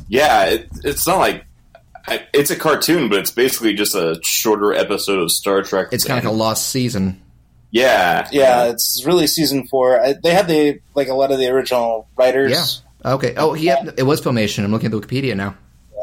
Yeah, 0.09 0.47
it, 0.47 0.69
it's 0.83 1.07
not 1.07 1.19
like 1.19 1.45
I, 2.11 2.27
it's 2.33 2.51
a 2.51 2.57
cartoon, 2.57 3.09
but 3.09 3.19
it's 3.21 3.31
basically 3.31 3.75
just 3.75 3.95
a 3.95 4.19
shorter 4.23 4.75
episode 4.75 5.21
of 5.21 5.31
Star 5.31 5.63
Trek. 5.63 5.89
It's 5.93 6.05
kind 6.05 6.19
of 6.19 6.25
like 6.25 6.33
a 6.33 6.37
lost 6.37 6.69
season. 6.69 7.23
yeah, 7.71 8.29
Yeah, 8.33 8.65
it's 8.65 9.03
really 9.07 9.27
season 9.27 9.67
four. 9.69 10.01
I, 10.01 10.15
they 10.15 10.33
had 10.35 10.49
the 10.49 10.81
like 10.95 11.09
a 11.09 11.15
lot 11.15 11.31
of 11.31 11.39
the 11.39 11.49
original 11.49 12.09
writers. 12.17 12.83
Yeah. 13.05 13.13
Okay. 13.15 13.35
Oh, 13.37 13.55
yeah. 13.55 13.91
It 13.97 14.03
was 14.03 14.21
Filmation. 14.21 14.65
I'm 14.65 14.73
looking 14.73 14.93
at 14.93 14.93
the 14.93 15.01
Wikipedia 15.01 15.37
now. 15.37 15.57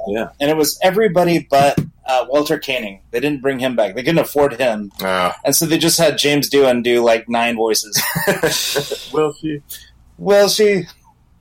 yeah. 0.08 0.30
and 0.40 0.50
it 0.50 0.58
was 0.58 0.80
everybody 0.82 1.46
but 1.50 1.78
uh, 2.08 2.26
Walter 2.30 2.58
Koenig. 2.58 3.02
They 3.12 3.20
didn't 3.20 3.42
bring 3.42 3.60
him 3.60 3.76
back. 3.76 3.96
They 3.96 4.02
couldn't 4.04 4.20
afford 4.20 4.54
him, 4.54 4.92
Uh, 5.02 5.34
and 5.44 5.56
so 5.56 5.66
they 5.66 5.78
just 5.78 6.00
had 6.00 6.18
James 6.18 6.50
Doohan 6.50 6.82
do 6.84 7.04
like 7.04 7.28
nine 7.28 7.56
voices. 7.58 8.02
well, 9.14 9.34
she. 9.34 9.62
well, 10.18 10.48
she 10.48 10.86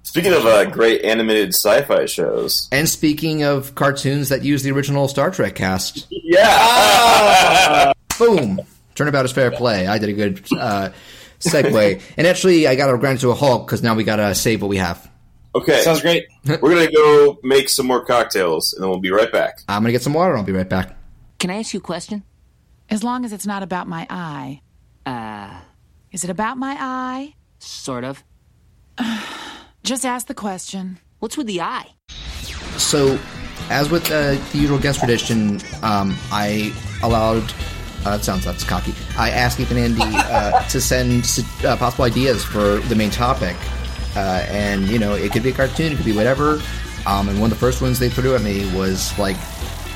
Speaking 0.06 0.32
of 0.32 0.46
uh, 0.46 0.64
great 0.70 1.04
animated 1.04 1.48
sci-fi 1.48 2.06
shows, 2.06 2.68
And 2.70 2.88
speaking 2.88 3.42
of 3.42 3.74
cartoons 3.74 4.28
that 4.28 4.42
use 4.44 4.62
the 4.62 4.70
original 4.70 5.08
Star 5.08 5.30
Trek 5.32 5.56
cast, 5.56 6.06
yeah, 6.10 7.92
boom. 8.18 8.60
Turnabout 8.94 9.24
is 9.24 9.32
fair 9.32 9.50
play. 9.50 9.86
I 9.86 9.98
did 9.98 10.08
a 10.08 10.12
good 10.12 10.46
uh, 10.58 10.90
segue. 11.40 12.00
and 12.16 12.26
actually, 12.26 12.66
I 12.66 12.76
got 12.76 12.90
to 12.90 12.96
grind 12.98 13.20
to 13.20 13.30
a 13.30 13.34
halt 13.34 13.66
because 13.66 13.82
now 13.82 13.94
we 13.96 14.04
got 14.04 14.16
to 14.16 14.34
save 14.34 14.62
what 14.62 14.68
we 14.68 14.76
have. 14.78 15.10
okay, 15.54 15.82
sounds 15.82 16.00
great. 16.02 16.26
we're 16.44 16.74
gonna 16.74 16.90
go 16.90 17.38
make 17.42 17.68
some 17.68 17.86
more 17.86 18.04
cocktails, 18.04 18.72
and 18.72 18.82
then 18.82 18.88
we'll 18.88 19.00
be 19.00 19.10
right 19.10 19.30
back. 19.30 19.58
I'm 19.68 19.82
going 19.82 19.88
to 19.88 19.92
get 19.92 20.02
some 20.02 20.14
water. 20.14 20.36
I'll 20.36 20.44
be 20.44 20.52
right 20.52 20.68
back. 20.68 20.96
Can 21.40 21.50
I 21.50 21.56
ask 21.58 21.74
you 21.74 21.80
a 21.80 21.82
question? 21.82 22.22
As 22.88 23.02
long 23.02 23.24
as 23.24 23.32
it's 23.32 23.44
not 23.46 23.62
about 23.64 23.88
my 23.88 24.06
eye. 24.08 24.62
Uh, 25.04 25.60
Is 26.12 26.24
it 26.24 26.30
about 26.30 26.56
my 26.56 26.76
eye? 26.78 27.34
sort 27.58 28.04
of. 28.04 28.22
Just 29.86 30.04
ask 30.04 30.26
the 30.26 30.34
question. 30.34 30.98
What's 31.20 31.36
with 31.36 31.46
the 31.46 31.60
eye? 31.60 31.86
So, 32.76 33.20
as 33.70 33.88
with 33.88 34.10
uh, 34.10 34.34
the 34.50 34.58
usual 34.58 34.80
guest 34.80 34.98
tradition, 34.98 35.60
um, 35.84 36.16
I 36.32 36.74
allowed. 37.04 37.44
Uh, 38.04 38.16
that 38.16 38.24
sounds 38.24 38.44
that's 38.44 38.64
cocky. 38.64 38.92
I 39.16 39.30
asked 39.30 39.60
Ethan 39.60 39.76
and 39.76 40.00
Andy 40.00 40.16
uh, 40.16 40.60
to 40.70 40.80
send 40.80 41.24
uh, 41.64 41.76
possible 41.76 42.04
ideas 42.04 42.42
for 42.44 42.78
the 42.88 42.96
main 42.96 43.10
topic, 43.10 43.54
uh, 44.16 44.44
and 44.48 44.88
you 44.88 44.98
know 44.98 45.14
it 45.14 45.30
could 45.30 45.44
be 45.44 45.50
a 45.50 45.52
cartoon, 45.52 45.92
it 45.92 45.96
could 45.96 46.04
be 46.04 46.16
whatever. 46.16 46.60
Um, 47.06 47.28
and 47.28 47.40
one 47.40 47.52
of 47.52 47.56
the 47.56 47.60
first 47.64 47.80
ones 47.80 48.00
they 48.00 48.08
threw 48.08 48.34
at 48.34 48.42
me 48.42 48.68
was 48.74 49.16
like 49.20 49.36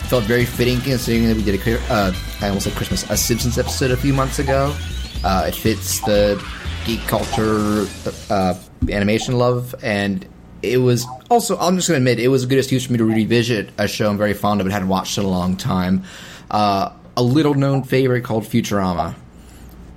felt 0.06 0.22
very 0.22 0.44
fitting 0.44 0.80
considering 0.82 1.26
that 1.26 1.36
we 1.36 1.42
did 1.42 1.56
a 1.56 1.58
clear- 1.58 1.82
uh, 1.90 2.12
I 2.40 2.46
almost 2.46 2.66
said 2.66 2.76
Christmas 2.76 3.10
a 3.10 3.16
Simpsons 3.16 3.58
episode 3.58 3.90
a 3.90 3.96
few 3.96 4.14
months 4.14 4.38
ago. 4.38 4.72
Uh, 5.24 5.46
it 5.48 5.54
fits 5.56 5.98
the 6.02 6.40
geek 6.84 7.00
culture 7.06 7.86
uh, 8.30 8.54
animation 8.88 9.38
love, 9.38 9.74
and 9.82 10.26
it 10.62 10.78
was 10.78 11.06
also 11.30 11.58
I'm 11.58 11.76
just 11.76 11.88
going 11.88 12.02
to 12.04 12.10
admit 12.10 12.22
it 12.22 12.28
was 12.28 12.44
a 12.44 12.46
good 12.46 12.58
excuse 12.58 12.86
for 12.86 12.92
me 12.92 12.98
to 12.98 13.04
revisit 13.04 13.70
a 13.78 13.88
show 13.88 14.08
I'm 14.10 14.18
very 14.18 14.34
fond 14.34 14.60
of 14.60 14.66
and 14.66 14.72
hadn't 14.72 14.88
watched 14.88 15.16
in 15.18 15.24
a 15.24 15.28
long 15.28 15.56
time. 15.56 16.04
Uh, 16.50 16.92
a 17.16 17.22
little 17.22 17.54
known 17.54 17.82
favorite 17.82 18.22
called 18.22 18.44
Futurama. 18.44 19.14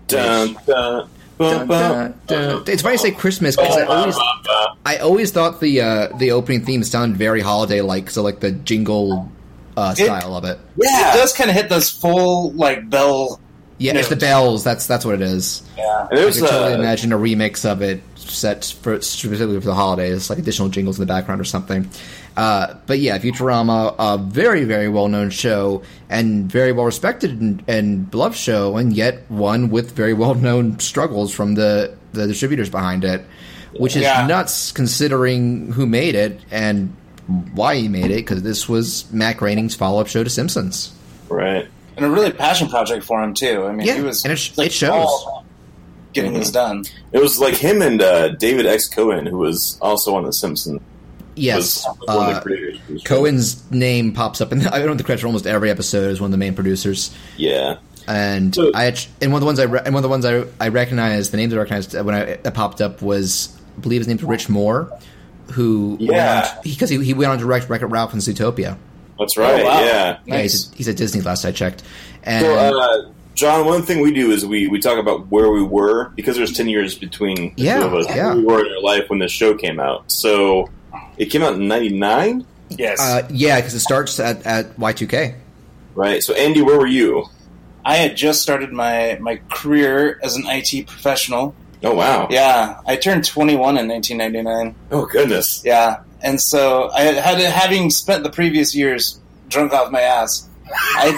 Dun, 0.08 0.56
dun, 0.68 1.10
Dun, 1.40 1.68
dun, 1.68 2.20
dun. 2.28 2.64
It's 2.68 2.82
funny 2.82 2.94
you 2.94 2.98
say 3.00 3.12
Christmas 3.12 3.56
because 3.56 3.76
I 3.76 3.86
always 3.86 4.16
I 4.86 4.98
always 4.98 5.32
thought 5.32 5.60
the 5.60 5.82
uh, 5.82 6.18
the 6.18 6.32
opening 6.32 6.64
theme 6.64 6.84
sounded 6.84 7.18
very 7.18 7.42
holiday 7.42 7.82
like, 7.82 8.10
so 8.10 8.22
like 8.22 8.40
the 8.40 8.52
jingle 8.52 9.32
uh, 9.76 9.94
style 9.96 10.36
of 10.36 10.46
it. 10.46 10.60
Yeah, 10.78 11.12
It 11.14 11.18
does 11.18 11.34
kind 11.34 11.50
of 11.50 11.56
hit 11.56 11.70
those 11.70 11.90
full 11.90 12.52
like 12.54 12.90
bell. 12.90 13.40
Yeah, 13.78 13.98
it's 13.98 14.10
the 14.10 14.16
bells. 14.16 14.64
That's 14.64 14.88
that's 14.88 15.04
what 15.06 15.16
it 15.16 15.22
is. 15.22 15.64
Yeah, 15.78 16.08
I 16.12 16.16
could 16.16 16.34
totally 16.36 16.74
uh, 16.74 16.80
imagine 16.80 17.12
a 17.12 17.18
remix 17.18 17.66
of 17.70 17.82
it 17.82 18.02
set 18.16 18.64
for 18.82 19.02
specifically 19.02 19.60
for 19.60 19.66
the 19.66 19.74
holidays, 19.74 20.30
like 20.30 20.40
additional 20.40 20.70
jingles 20.70 20.98
in 21.00 21.02
the 21.06 21.12
background 21.14 21.42
or 21.42 21.44
something. 21.44 21.90
Uh, 22.38 22.76
but 22.88 23.00
yeah, 23.00 23.18
Futurama, 23.18 23.96
a 24.00 24.18
very 24.18 24.64
very 24.64 24.90
well 24.90 25.08
known 25.08 25.30
show 25.30 25.82
and 26.10 26.52
very 26.52 26.72
well 26.72 26.86
respected 26.86 27.40
and, 27.42 27.64
and 27.68 28.10
beloved 28.10 28.38
show, 28.38 28.78
and 28.78 28.94
yet 28.94 29.24
one 29.30 29.70
with 29.70 29.92
very 29.92 30.14
well 30.14 30.36
known 30.36 30.80
struggles 30.80 31.34
from 31.34 31.56
the 31.56 31.94
the 32.14 32.28
distributors 32.28 32.70
behind 32.70 33.04
it. 33.04 33.26
which 33.80 33.96
is 33.96 34.04
Yeah. 34.04 34.28
nuts 34.28 34.72
considering 34.72 35.72
who 35.72 35.88
made 35.88 36.14
it 36.14 36.40
and 36.52 36.96
why 37.56 37.76
he 37.76 37.88
made 37.88 38.12
it. 38.12 38.18
Because 38.18 38.44
this 38.44 38.70
was 38.70 39.12
Matt 39.12 39.38
Groening's 39.38 39.74
follow-up 39.74 40.08
show 40.08 40.24
to 40.24 40.30
Simpsons. 40.30 40.92
Right. 41.28 41.68
And 41.98 42.06
a 42.06 42.10
really 42.10 42.32
passion 42.32 42.70
project 42.70 43.04
for 43.06 43.22
him 43.24 43.34
too. 43.34 43.66
I 43.66 43.72
mean, 43.72 43.88
Yeah, 43.88 43.96
he 43.96 44.02
was 44.02 44.24
and 44.24 44.34
it 44.34 44.38
sh- 44.38 44.58
like, 44.58 44.68
it 44.68 44.74
shows. 44.74 44.92
all 44.92 45.24
about 45.28 45.46
getting 46.14 46.34
this 46.34 46.52
done. 46.52 46.84
It 47.12 47.20
was 47.22 47.40
like 47.40 47.56
him 47.56 47.82
and 47.82 48.02
uh, 48.02 48.30
David 48.30 48.66
X. 48.66 48.88
Cohen, 48.88 49.26
who 49.26 49.38
was 49.38 49.78
also 49.82 50.16
on 50.16 50.24
The 50.26 50.34
Simpsons. 50.34 50.82
Yes, 51.36 51.84
was 51.88 51.98
one 52.08 52.36
uh, 52.36 52.38
of 52.38 52.44
the 52.44 53.00
show. 53.00 53.04
Cohen's 53.06 53.70
name 53.72 54.14
pops 54.14 54.40
up, 54.40 54.52
and 54.52 54.68
I 54.68 54.78
don't 54.78 54.88
know 54.88 54.94
the 54.94 55.04
credits 55.04 55.22
for 55.22 55.28
almost 55.28 55.48
every 55.48 55.72
episode 55.72 56.12
as 56.12 56.22
one 56.22 56.28
of 56.28 56.32
the 56.32 56.38
main 56.38 56.54
producers. 56.54 57.16
Yeah. 57.38 57.78
And 58.08 58.54
So- 58.54 58.72
I 58.76 58.94
and 59.22 59.32
one 59.32 59.38
of 59.38 59.40
the 59.42 59.46
ones 59.48 59.60
I 59.60 59.64
re- 59.64 59.82
and 59.84 59.96
one 59.96 60.04
of 60.04 60.04
the 60.04 60.10
ones 60.10 60.26
I 60.26 60.44
I 60.64 60.68
recognized 60.68 61.32
the 61.32 61.38
names 61.38 61.54
I 61.54 61.58
recognized 61.58 61.94
when 62.00 62.14
I 62.14 62.20
it 62.22 62.54
popped 62.54 62.82
up 62.82 63.02
was 63.02 63.58
I 63.78 63.80
believe 63.82 64.02
his 64.02 64.08
name's 64.08 64.24
Rich 64.24 64.50
Moore, 64.50 64.92
who 65.54 65.98
Yeah. 66.00 66.60
because 66.64 66.90
he, 66.92 67.04
he 67.04 67.14
went 67.16 67.32
on 67.32 67.40
to 67.40 67.44
direct 67.46 67.68
Wreck-It 67.70 67.86
Ralph 67.88 68.14
and 68.14 68.22
Zootopia. 68.22 68.78
That's 69.20 69.38
right. 69.38 69.62
Oh, 69.62 69.66
wow. 69.66 69.82
Yeah. 69.82 70.18
Yeah, 70.26 70.42
he's, 70.42 70.68
Nice. 70.70 70.78
he's 70.78 70.88
at 70.88 70.98
Disney 70.98 71.22
last 71.22 71.46
I 71.46 71.52
checked. 71.52 71.84
And 72.24 72.46
So, 72.46 72.56
uh, 72.58 73.12
John, 73.36 73.66
one 73.66 73.82
thing 73.82 74.02
we 74.02 74.12
do 74.14 74.32
is 74.32 74.46
we, 74.46 74.68
we 74.68 74.80
talk 74.80 74.98
about 75.00 75.28
where 75.32 75.50
we 75.52 75.62
were 75.64 76.10
because 76.10 76.36
there's 76.38 76.54
ten 76.56 76.68
years 76.70 76.96
between 76.96 77.54
the 77.56 77.64
Yeah, 77.64 77.80
two 77.80 77.86
of 77.86 77.94
us. 77.96 78.06
yeah. 78.10 78.28
Where 78.28 78.36
we 78.38 78.44
were 78.44 78.66
in 78.66 78.72
our 78.74 78.82
life 78.82 79.10
when 79.10 79.20
this 79.20 79.32
show 79.32 79.56
came 79.56 79.80
out. 79.80 80.12
So 80.12 80.70
it 81.18 81.26
came 81.28 81.42
out 81.44 81.54
in 81.56 81.68
'99, 81.68 82.46
Yes, 82.70 83.00
uh, 83.00 83.28
yeah, 83.32 83.58
because 83.58 83.74
it 83.76 83.80
starts 83.82 84.20
at, 84.20 84.44
at 84.46 84.76
Y2K. 84.78 85.36
right? 85.96 86.24
So 86.24 86.34
Andy, 86.34 86.62
where 86.62 86.78
were 86.78 86.88
you? 86.88 87.26
I 87.86 87.98
had 87.98 88.16
just 88.16 88.42
started 88.42 88.72
my 88.72 89.18
my 89.22 89.40
career 89.52 90.20
as 90.24 90.36
an 90.36 90.44
IT 90.48 90.88
professional. 90.88 91.54
Oh 91.84 91.94
wow! 91.94 92.28
Yeah, 92.32 92.80
I 92.88 92.96
turned 92.96 93.26
21 93.26 93.78
in 93.78 93.88
1999. 93.90 94.76
Oh 94.92 95.06
goodness! 95.06 95.62
Yeah, 95.66 95.98
and 96.24 96.40
so 96.42 96.90
I 96.92 97.02
had, 97.02 97.16
had 97.16 97.40
having 97.40 97.90
spent 97.92 98.24
the 98.24 98.30
previous 98.32 98.74
years 98.76 99.20
drunk 99.50 99.74
off 99.74 99.92
my 99.92 100.02
ass. 100.02 100.48
I 100.74 101.16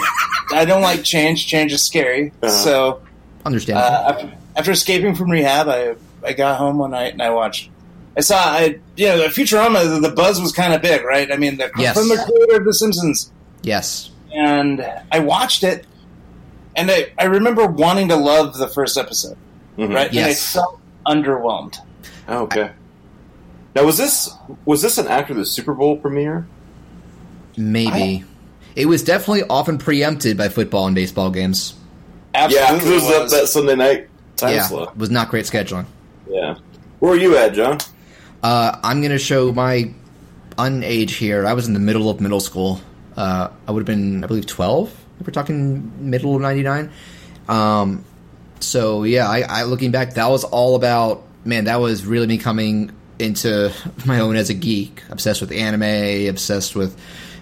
I 0.52 0.64
don't 0.64 0.82
like 0.82 1.02
change. 1.04 1.46
Change 1.46 1.72
is 1.72 1.82
scary. 1.82 2.32
Uh-huh. 2.42 2.50
So 2.50 3.02
Understandable. 3.44 3.86
uh, 3.88 4.12
after, 4.12 4.32
after 4.56 4.70
escaping 4.72 5.14
from 5.14 5.30
rehab, 5.30 5.68
I 5.68 5.94
I 6.24 6.32
got 6.32 6.58
home 6.58 6.78
one 6.78 6.90
night 6.90 7.12
and 7.12 7.22
I 7.22 7.30
watched. 7.30 7.70
I 8.16 8.20
saw 8.20 8.36
I 8.38 8.80
you 8.96 9.06
know 9.06 9.28
Futurama. 9.28 9.88
The, 10.00 10.08
the 10.08 10.14
buzz 10.14 10.40
was 10.40 10.52
kind 10.52 10.74
of 10.74 10.82
big, 10.82 11.04
right? 11.04 11.30
I 11.32 11.36
mean, 11.36 11.56
the, 11.58 11.70
Yes. 11.78 11.96
from 11.96 12.08
the 12.08 12.16
creator 12.16 12.60
of 12.60 12.66
The 12.66 12.74
Simpsons, 12.74 13.30
yes. 13.62 14.10
and 14.34 14.84
I 15.12 15.20
watched 15.20 15.62
it, 15.62 15.86
and 16.74 16.90
I 16.90 17.12
I 17.18 17.24
remember 17.26 17.66
wanting 17.66 18.08
to 18.08 18.16
love 18.16 18.56
the 18.58 18.68
first 18.68 18.96
episode, 18.98 19.36
Mhm. 19.78 19.94
right? 19.94 20.10
And 20.10 20.18
I 20.26 20.34
felt 20.34 20.80
underwhelmed. 21.06 21.76
Oh, 22.28 22.38
okay. 22.44 22.70
Now 23.76 23.84
was 23.84 23.98
this 23.98 24.34
was 24.64 24.80
this 24.80 24.96
an 24.96 25.06
after 25.06 25.34
the 25.34 25.44
Super 25.44 25.74
Bowl 25.74 25.98
premiere? 25.98 26.46
Maybe. 27.58 28.24
It 28.74 28.86
was 28.86 29.04
definitely 29.04 29.42
often 29.42 29.76
preempted 29.76 30.38
by 30.38 30.48
football 30.48 30.86
and 30.86 30.94
baseball 30.94 31.30
games. 31.30 31.74
Absolutely, 32.34 32.66
yeah, 32.68 32.74
because 32.74 32.90
it 32.90 32.94
was, 32.94 33.30
that- 33.30 33.40
that 33.40 33.46
Sunday 33.48 33.76
night 33.76 34.08
time 34.36 34.54
yeah, 34.54 34.62
slot. 34.62 34.96
was 34.96 35.10
not 35.10 35.28
great 35.28 35.44
scheduling. 35.44 35.84
Yeah. 36.26 36.56
Where 37.00 37.12
are 37.12 37.18
you 37.18 37.36
at, 37.36 37.52
John? 37.52 37.76
Uh, 38.42 38.78
I'm 38.82 39.02
going 39.02 39.12
to 39.12 39.18
show 39.18 39.52
my 39.52 39.92
unage 40.56 41.10
here. 41.10 41.46
I 41.46 41.52
was 41.52 41.68
in 41.68 41.74
the 41.74 41.80
middle 41.80 42.08
of 42.08 42.18
middle 42.18 42.40
school. 42.40 42.80
Uh, 43.14 43.50
I 43.68 43.72
would 43.72 43.80
have 43.80 43.86
been, 43.86 44.24
I 44.24 44.26
believe, 44.26 44.46
12. 44.46 45.04
If 45.20 45.26
we're 45.26 45.32
talking 45.32 46.10
middle 46.10 46.34
of 46.34 46.40
'99. 46.40 46.90
Um, 47.46 48.06
so 48.60 49.02
yeah, 49.02 49.28
I, 49.28 49.40
I 49.42 49.62
looking 49.64 49.90
back, 49.90 50.14
that 50.14 50.28
was 50.28 50.44
all 50.44 50.76
about 50.76 51.24
man. 51.44 51.64
That 51.64 51.76
was 51.76 52.06
really 52.06 52.26
me 52.26 52.38
coming 52.38 52.92
into 53.18 53.72
my 54.06 54.20
own 54.20 54.36
as 54.36 54.50
a 54.50 54.54
geek, 54.54 55.02
obsessed 55.10 55.40
with 55.40 55.52
anime, 55.52 56.28
obsessed 56.28 56.74
with. 56.76 56.98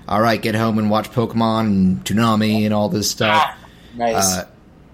All 0.07 0.21
right, 0.21 0.41
get 0.41 0.55
home 0.55 0.79
and 0.79 0.91
watch 0.91 1.11
Pokemon 1.11 1.61
and 1.61 2.05
Toonami 2.05 2.65
and 2.65 2.75
all 2.75 2.91
this 2.91 3.11
stuff. 3.11 3.57
nice. 3.95 4.37
Uh, 4.37 4.49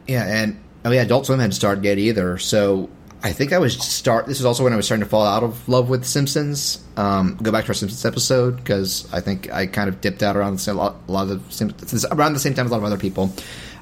yeah, 0.06 0.24
and 0.24 0.60
oh 0.84 0.90
yeah, 0.90 1.02
Adult 1.02 1.26
Swim 1.26 1.40
hadn't 1.40 1.52
started 1.52 1.84
yet 1.84 1.98
either. 1.98 2.38
So 2.38 2.88
I 3.22 3.32
think 3.32 3.52
I 3.52 3.58
was 3.58 3.76
start. 3.78 4.26
This 4.26 4.40
is 4.40 4.46
also 4.46 4.64
when 4.64 4.72
I 4.72 4.76
was 4.76 4.86
starting 4.86 5.04
to 5.04 5.10
fall 5.10 5.26
out 5.26 5.42
of 5.42 5.68
love 5.68 5.88
with 5.88 6.04
Simpsons. 6.04 6.82
Um, 6.96 7.38
go 7.42 7.52
back 7.52 7.64
to 7.64 7.68
our 7.68 7.74
Simpsons 7.74 8.04
episode 8.04 8.56
because 8.56 9.12
I 9.12 9.20
think 9.20 9.52
I 9.52 9.66
kind 9.66 9.88
of 9.88 10.00
dipped 10.00 10.22
out 10.22 10.36
around 10.36 10.54
the 10.54 10.58
same, 10.58 10.78
a 10.78 10.94
lot 11.06 11.28
of 11.28 11.46
the 11.46 11.52
Simpsons, 11.52 12.06
around 12.06 12.32
the 12.32 12.40
same 12.40 12.54
time 12.54 12.66
as 12.66 12.70
a 12.70 12.74
lot 12.74 12.78
of 12.78 12.84
other 12.84 12.98
people. 12.98 13.32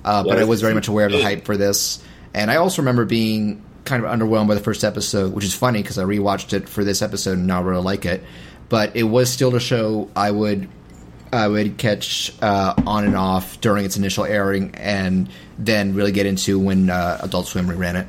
Uh, 0.05 0.24
but 0.24 0.38
I 0.38 0.44
was 0.44 0.61
very 0.61 0.74
much 0.74 0.88
aware 0.88 1.07
of 1.07 1.12
the 1.12 1.22
hype 1.22 1.44
for 1.44 1.57
this, 1.57 2.03
and 2.34 2.51
I 2.51 2.57
also 2.57 2.82
remember 2.82 3.05
being 3.05 3.62
kind 3.89 4.05
of 4.05 4.11
underwhelmed 4.11 4.49
by 4.49 4.55
the 4.55 4.61
first 4.61 4.84
episode, 4.84 5.32
which 5.32 5.45
is 5.45 5.55
funny 5.55 5.82
because 5.82 5.99
I 5.99 6.05
rewatched 6.05 6.53
it 6.53 6.68
for 6.68 6.84
this 6.84 7.03
episode 7.03 7.39
and 7.39 7.47
now 7.47 7.61
I 7.61 7.64
really 7.64 7.82
like 7.82 8.05
it. 8.05 8.22
But 8.68 8.95
it 8.97 9.05
was 9.05 9.30
still 9.30 9.55
a 9.57 9.61
show 9.61 10.11
I 10.14 10.30
would 10.30 10.68
I 11.32 11.49
would 11.49 11.76
catch 11.78 12.32
uh, 12.41 12.74
on 12.86 13.05
and 13.05 13.16
off 13.16 13.61
during 13.61 13.84
its 13.84 13.97
initial 13.97 14.24
airing, 14.24 14.74
and 14.74 15.28
then 15.59 15.95
really 15.95 16.12
get 16.12 16.26
into 16.26 16.59
when 16.59 16.91
uh, 16.91 17.18
Adult 17.22 17.47
Swim 17.47 17.66
reran 17.66 18.01
it. 18.01 18.07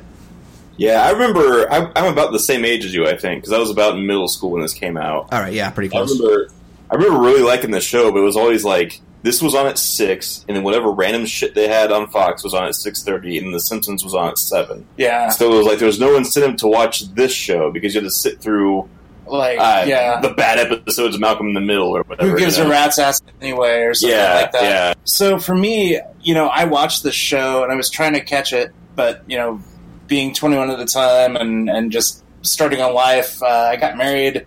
Yeah, 0.76 1.02
I 1.02 1.10
remember. 1.10 1.70
I, 1.70 1.90
I'm 1.96 2.12
about 2.12 2.32
the 2.32 2.38
same 2.38 2.64
age 2.64 2.84
as 2.84 2.94
you, 2.94 3.06
I 3.06 3.16
think, 3.16 3.42
because 3.42 3.52
I 3.52 3.58
was 3.58 3.70
about 3.70 3.96
in 3.96 4.06
middle 4.06 4.28
school 4.28 4.52
when 4.52 4.62
this 4.62 4.72
came 4.72 4.96
out. 4.96 5.32
All 5.32 5.40
right, 5.40 5.52
yeah, 5.52 5.68
pretty 5.70 5.88
I 5.88 5.98
close. 5.98 6.18
remember. 6.18 6.50
I 6.90 6.94
remember 6.94 7.20
really 7.20 7.42
liking 7.42 7.70
the 7.70 7.80
show, 7.80 8.10
but 8.10 8.18
it 8.18 8.24
was 8.24 8.36
always 8.36 8.64
like 8.64 9.00
this 9.22 9.42
was 9.42 9.54
on 9.54 9.66
at 9.66 9.78
six, 9.78 10.44
and 10.48 10.56
then 10.56 10.64
whatever 10.64 10.90
random 10.90 11.26
shit 11.26 11.54
they 11.54 11.68
had 11.68 11.92
on 11.92 12.08
Fox 12.08 12.42
was 12.42 12.54
on 12.54 12.64
at 12.64 12.74
six 12.74 13.02
thirty, 13.02 13.38
and 13.38 13.52
The 13.54 13.60
Simpsons 13.60 14.02
was 14.04 14.14
on 14.14 14.28
at 14.28 14.38
seven. 14.38 14.86
yeah, 14.96 15.28
So 15.28 15.52
it 15.52 15.56
was 15.58 15.66
like 15.66 15.78
there 15.78 15.86
was 15.86 16.00
no 16.00 16.16
incentive 16.16 16.56
to 16.58 16.68
watch 16.68 17.00
this 17.14 17.32
show 17.32 17.70
because 17.70 17.94
you 17.94 18.00
had 18.00 18.06
to 18.06 18.10
sit 18.14 18.40
through 18.40 18.88
like 19.26 19.58
uh, 19.60 19.84
yeah. 19.86 20.20
the 20.20 20.30
bad 20.30 20.58
episodes 20.58 21.14
of 21.14 21.20
Malcolm 21.20 21.46
in 21.48 21.54
the 21.54 21.60
Middle 21.60 21.96
or 21.96 22.02
whatever. 22.02 22.30
Who 22.30 22.38
gives 22.38 22.58
you 22.58 22.64
a 22.64 22.68
rat's 22.68 22.98
ass 22.98 23.20
anyway, 23.40 23.82
or 23.82 23.94
something 23.94 24.16
Yeah, 24.18 24.34
like 24.34 24.52
that. 24.52 24.62
yeah. 24.62 24.94
So 25.04 25.38
for 25.38 25.54
me, 25.54 26.00
you 26.22 26.34
know, 26.34 26.46
I 26.48 26.64
watched 26.64 27.02
the 27.04 27.12
show 27.12 27.62
and 27.62 27.70
I 27.72 27.76
was 27.76 27.90
trying 27.90 28.14
to 28.14 28.20
catch 28.20 28.52
it, 28.52 28.72
but 28.96 29.22
you 29.28 29.36
know, 29.36 29.60
being 30.08 30.34
21 30.34 30.70
at 30.70 30.78
the 30.78 30.84
time 30.86 31.36
and 31.36 31.70
and 31.70 31.92
just 31.92 32.24
starting 32.42 32.80
on 32.80 32.92
life, 32.94 33.40
uh, 33.42 33.46
I 33.46 33.76
got 33.76 33.96
married, 33.96 34.46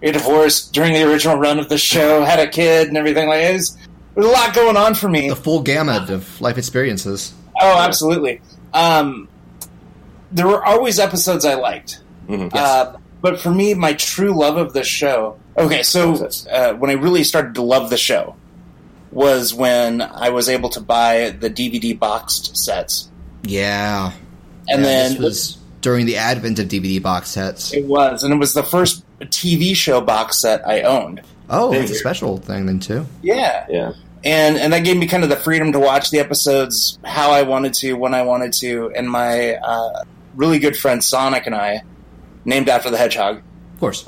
got 0.00 0.12
divorced 0.14 0.72
during 0.72 0.94
the 0.94 1.02
original 1.10 1.36
run 1.36 1.58
of 1.58 1.68
the 1.68 1.76
show, 1.76 2.22
had 2.24 2.38
a 2.38 2.48
kid 2.48 2.88
and 2.88 2.96
everything. 2.96 3.28
Like 3.28 3.42
it 3.42 3.52
was, 3.52 3.76
there 4.14 4.24
was 4.24 4.26
a 4.26 4.30
lot 4.30 4.54
going 4.54 4.76
on 4.76 4.94
for 4.94 5.08
me. 5.08 5.28
The 5.28 5.36
full 5.36 5.62
gamut 5.62 6.10
of 6.10 6.40
life 6.40 6.58
experiences. 6.58 7.32
Oh, 7.60 7.78
absolutely. 7.78 8.40
Um, 8.72 9.28
there 10.30 10.46
were 10.46 10.64
always 10.64 10.98
episodes 10.98 11.44
I 11.44 11.54
liked. 11.54 12.00
Mhm. 12.28 12.54
Uh, 12.54 12.96
but 13.20 13.40
for 13.40 13.50
me, 13.50 13.74
my 13.74 13.92
true 13.92 14.32
love 14.38 14.56
of 14.56 14.72
the 14.72 14.82
show. 14.84 15.36
Okay, 15.58 15.82
so 15.82 16.26
uh, 16.50 16.72
when 16.74 16.90
I 16.90 16.94
really 16.94 17.24
started 17.24 17.54
to 17.56 17.62
love 17.62 17.90
the 17.90 17.96
show 17.98 18.34
was 19.10 19.52
when 19.52 20.00
I 20.00 20.30
was 20.30 20.48
able 20.48 20.70
to 20.70 20.80
buy 20.80 21.34
the 21.38 21.50
DVD 21.50 21.98
boxed 21.98 22.56
sets, 22.56 23.08
Yeah, 23.44 24.12
and 24.68 24.80
Yeah, 24.80 24.86
then 24.86 25.10
this 25.12 25.20
was 25.20 25.58
during 25.82 26.06
the 26.06 26.16
advent 26.16 26.58
of 26.58 26.68
DVD 26.68 27.02
box 27.02 27.28
sets. 27.28 27.74
it 27.74 27.84
was, 27.84 28.22
and 28.22 28.32
it 28.32 28.38
was 28.38 28.54
the 28.54 28.62
first 28.62 29.04
TV 29.20 29.74
show 29.76 30.00
box 30.00 30.40
set 30.40 30.66
I 30.66 30.80
owned. 30.82 31.20
Oh, 31.50 31.72
Same 31.72 31.82
it's 31.82 31.92
a 31.92 31.94
special 31.96 32.38
thing 32.38 32.66
then 32.66 32.78
too. 32.80 33.06
Yeah, 33.22 33.66
Yeah. 33.68 33.92
and 34.24 34.56
and 34.56 34.72
that 34.72 34.84
gave 34.84 34.96
me 34.96 35.06
kind 35.06 35.22
of 35.24 35.28
the 35.30 35.36
freedom 35.36 35.72
to 35.72 35.78
watch 35.80 36.10
the 36.10 36.18
episodes 36.20 36.98
how 37.04 37.30
I 37.30 37.42
wanted 37.42 37.74
to, 37.74 37.94
when 37.94 38.14
I 38.14 38.22
wanted 38.22 38.52
to, 38.54 38.92
and 38.96 39.10
my 39.10 39.54
uh, 39.56 40.04
really 40.36 40.58
good 40.58 40.76
friend 40.76 41.02
Sonic 41.04 41.46
and 41.46 41.54
I, 41.54 41.82
named 42.44 42.68
after 42.68 42.90
the 42.90 42.96
hedgehog, 42.98 43.38
Of 43.74 43.80
course. 43.80 44.06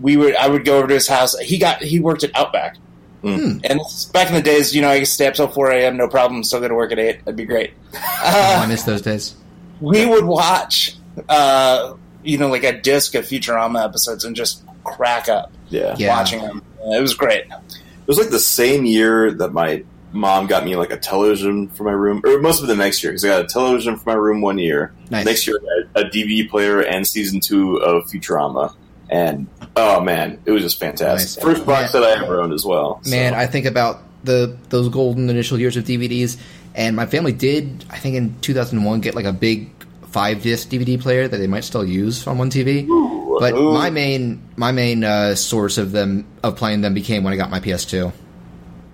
we 0.00 0.16
would 0.16 0.34
I 0.36 0.48
would 0.48 0.64
go 0.64 0.78
over 0.78 0.88
to 0.88 0.94
his 0.94 1.06
house. 1.08 1.38
He 1.38 1.58
got 1.58 1.82
he 1.82 2.00
worked 2.00 2.24
at 2.24 2.34
Outback, 2.34 2.76
Hmm. 3.22 3.58
and 3.62 3.80
back 4.12 4.28
in 4.28 4.34
the 4.34 4.42
days, 4.42 4.74
you 4.74 4.82
know, 4.82 4.88
I 4.88 4.98
could 4.98 5.08
stay 5.08 5.26
up 5.28 5.34
till 5.34 5.46
four 5.48 5.70
a.m. 5.70 5.96
no 5.96 6.08
problem. 6.08 6.42
Still 6.42 6.60
go 6.60 6.68
to 6.68 6.74
work 6.74 6.90
at 6.90 6.98
eight. 6.98 7.24
That'd 7.24 7.36
be 7.36 7.44
great. 7.44 7.72
Oh, 8.24 8.60
I 8.62 8.66
miss 8.66 8.82
those 8.92 9.02
days. 9.02 9.34
we 9.80 10.06
would 10.06 10.24
watch, 10.24 10.96
uh, 11.28 11.94
you 12.24 12.38
know, 12.38 12.48
like 12.48 12.64
a 12.64 12.80
disc 12.80 13.14
of 13.14 13.24
Futurama 13.26 13.84
episodes 13.84 14.24
and 14.24 14.34
just 14.34 14.62
crack 14.84 15.28
up 15.28 15.52
Yeah. 15.68 15.94
Yeah. 15.98 16.08
watching 16.16 16.40
them. 16.40 16.62
It 16.84 17.00
was 17.00 17.14
great. 17.14 17.44
It 17.46 18.08
was 18.08 18.18
like 18.18 18.30
the 18.30 18.40
same 18.40 18.84
year 18.84 19.32
that 19.32 19.52
my 19.52 19.84
mom 20.12 20.46
got 20.46 20.64
me 20.64 20.76
like 20.76 20.92
a 20.92 20.96
television 20.98 21.68
for 21.68 21.84
my 21.84 21.92
room, 21.92 22.20
or 22.24 22.38
most 22.40 22.60
of 22.60 22.66
the 22.68 22.76
next 22.76 23.02
year 23.02 23.12
because 23.12 23.24
I 23.24 23.28
got 23.28 23.44
a 23.44 23.46
television 23.48 23.96
for 23.96 24.10
my 24.10 24.14
room 24.16 24.40
one 24.40 24.58
year. 24.58 24.92
Nice. 25.10 25.24
Next 25.24 25.46
year, 25.46 25.58
I 25.94 26.00
a 26.00 26.04
DVD 26.04 26.48
player 26.48 26.80
and 26.80 27.06
season 27.06 27.40
two 27.40 27.76
of 27.76 28.04
Futurama, 28.06 28.74
and 29.08 29.46
oh 29.76 30.00
man, 30.00 30.40
it 30.44 30.50
was 30.50 30.62
just 30.62 30.78
fantastic. 30.80 31.42
Nice. 31.42 31.54
First 31.54 31.64
box 31.66 31.92
that 31.92 32.02
I 32.02 32.22
ever 32.22 32.40
owned 32.40 32.52
as 32.52 32.64
well. 32.64 33.00
so. 33.04 33.10
Man, 33.10 33.34
I 33.34 33.46
think 33.46 33.64
about 33.66 34.02
the 34.24 34.56
those 34.68 34.88
golden 34.88 35.30
initial 35.30 35.58
years 35.58 35.76
of 35.76 35.84
DVDs, 35.84 36.36
and 36.74 36.94
my 36.96 37.06
family 37.06 37.32
did, 37.32 37.84
I 37.88 37.98
think, 37.98 38.16
in 38.16 38.34
2001, 38.40 39.00
get 39.00 39.14
like 39.14 39.24
a 39.24 39.32
big 39.32 39.70
five 40.08 40.42
disc 40.42 40.68
DVD 40.68 41.00
player 41.00 41.26
that 41.26 41.38
they 41.38 41.46
might 41.46 41.64
still 41.64 41.84
use 41.84 42.26
on 42.26 42.36
one 42.36 42.50
TV. 42.50 42.86
But 43.40 43.54
ooh. 43.54 43.72
my 43.72 43.90
main 43.90 44.42
my 44.56 44.72
main 44.72 45.04
uh, 45.04 45.34
source 45.34 45.78
of 45.78 45.92
them 45.92 46.26
of 46.42 46.56
playing 46.56 46.80
them 46.82 46.94
became 46.94 47.24
when 47.24 47.32
I 47.32 47.36
got 47.36 47.50
my 47.50 47.60
PS2. 47.60 48.12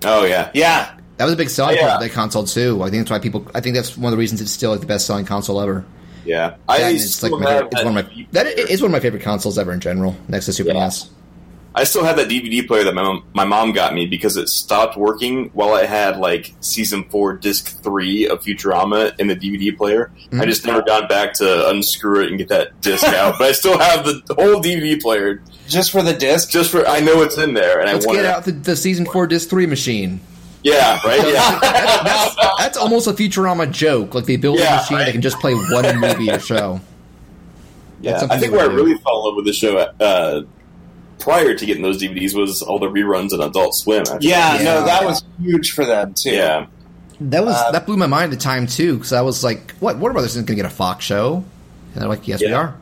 oh 0.05 0.25
yeah, 0.25 0.51
Yeah, 0.55 0.95
That 1.17 1.25
was 1.25 1.35
a 1.35 1.37
big 1.37 1.49
selling 1.51 1.77
Oh, 1.77 1.81
yeah. 1.81 1.83
point 1.89 1.95
of 1.95 2.01
that 2.09 2.13
console 2.15 2.45
too. 2.45 2.83
I 2.83 2.91
think 2.91 3.03
that's 3.03 3.11
why 3.11 3.19
people. 3.19 3.47
I 3.55 3.61
think 3.61 3.75
that's 3.75 3.97
one 3.97 4.13
of 4.13 4.17
the 4.17 4.21
reasons 4.21 4.41
it's 4.41 4.53
still 4.53 4.71
like 4.71 4.81
the 4.81 4.87
best 4.87 5.07
selling 5.07 5.25
console 5.25 5.61
ever. 5.61 5.85
Yeah, 6.25 6.51
That 6.51 6.59
I 6.69 6.91
it's 6.91 7.23
like 7.23 7.33
my, 7.33 7.59
it's 7.71 7.85
one 7.85 7.97
of 7.97 8.07
my 8.07 8.27
that 8.33 8.47
is 8.47 8.83
one 8.83 8.91
of 8.91 8.93
my 8.93 9.01
favorite 9.01 9.23
consoles 9.23 9.59
ever 9.59 9.73
in 9.73 9.81
general, 9.81 10.15
next 10.29 10.47
to 10.47 10.53
Super 10.53 10.71
Yeah. 10.73 10.85
NES. 10.85 11.11
I 11.79 11.85
still 11.85 12.03
have 12.05 12.17
that 12.17 12.29
DVD 12.29 12.67
player 12.67 12.83
that 12.85 12.95
my 12.95 13.03
mom, 13.03 13.25
my 13.35 13.45
mom 13.45 13.73
got 13.73 13.95
me 13.95 14.07
because 14.07 14.37
it 14.37 14.49
stopped 14.49 14.97
working 14.97 15.51
while 15.55 15.75
I 15.75 15.87
had 15.87 16.19
like 16.19 16.53
season 16.61 17.05
four, 17.05 17.35
disc 17.35 17.83
three 17.83 18.27
of 18.29 18.43
Futurama 18.43 19.19
in 19.21 19.29
the 19.29 19.37
DVD 19.37 19.77
player. 19.77 20.11
Mhm. 20.33 20.41
I 20.41 20.47
just 20.47 20.67
never 20.67 20.83
got 20.83 21.09
back 21.09 21.35
to 21.35 21.69
unscrew 21.69 22.25
it 22.25 22.29
and 22.31 22.39
get 22.39 22.49
that 22.49 22.81
disc 22.81 23.05
out, 23.07 23.37
but 23.39 23.49
I 23.49 23.53
still 23.53 23.79
have 23.79 24.05
the 24.05 24.23
whole 24.35 24.61
DVD 24.61 25.01
player 25.01 25.41
Just 25.69 25.93
for 25.93 26.03
the 26.03 26.13
disc. 26.15 26.51
just 26.51 26.71
for 26.71 26.87
I 26.87 26.99
know 27.01 27.23
it's 27.23 27.39
in 27.39 27.55
there 27.55 27.79
and 27.81 27.93
Let's 27.93 28.05
I 28.05 28.09
want 28.09 28.19
get 28.19 28.25
out 28.27 28.45
the, 28.45 28.53
the 28.53 28.75
season 28.77 29.07
four 29.07 29.27
disc 29.29 29.49
three 29.49 29.67
machine. 29.67 30.21
Yeah, 30.65 30.99
right. 31.05 31.21
Yeah, 31.33 31.59
That's, 32.05 32.37
that's 32.59 32.77
almost 32.77 33.07
a 33.07 33.13
Futurama 33.13 33.71
joke. 33.71 34.15
Like 34.15 34.25
they 34.27 34.37
build 34.37 34.59
a 34.59 34.65
machine 34.65 34.97
right. 34.99 35.05
that 35.05 35.13
can 35.13 35.23
just 35.23 35.39
play 35.39 35.55
one 35.55 36.01
movie 36.01 36.29
or 36.31 36.41
show. 36.41 36.81
yeah. 38.01 38.27
I 38.29 38.39
think 38.39 38.53
where 38.53 38.69
I 38.69 38.75
really 38.75 38.97
fell 38.99 39.21
in 39.21 39.25
love 39.27 39.37
with 39.37 39.45
the 39.47 39.53
show 39.53 39.77
uh, 39.79 40.43
prior 41.19 41.55
to 41.55 41.67
getting 41.67 41.83
those 41.83 42.01
DVDs 42.03 42.35
was 42.35 42.63
all 42.63 42.79
the 42.79 42.89
reruns 42.89 43.33
on 43.33 43.41
Adult 43.41 43.75
Swim. 43.75 44.01
Actually. 44.03 44.29
Yeah, 44.29 44.57
Yeah. 44.59 44.63
no, 44.65 44.85
that 44.85 45.05
was 45.05 45.23
huge 45.41 45.73
for 45.73 45.85
them 45.85 46.15
too. 46.15 46.31
yeah. 46.31 46.67
That 47.21 47.45
was 47.45 47.55
Uh, 47.57 47.73
that 47.73 47.85
blew 47.87 47.97
my 47.97 48.07
mind 48.07 48.33
at 48.33 48.39
the 48.39 48.43
time 48.43 48.67
too, 48.69 48.95
because 48.95 49.13
I 49.13 49.23
was 49.23 49.43
like, 49.43 49.73
"What? 49.81 49.99
Warner 49.99 50.13
Brothers 50.13 50.33
isn't 50.33 50.47
going 50.47 50.57
to 50.57 50.63
get 50.63 50.71
a 50.71 50.75
Fox 50.75 51.05
show?" 51.05 51.43
And 51.95 52.03
they're 52.03 52.09
like, 52.09 52.29
"Yes, 52.29 52.41
we 52.41 52.53
are." 52.53 52.75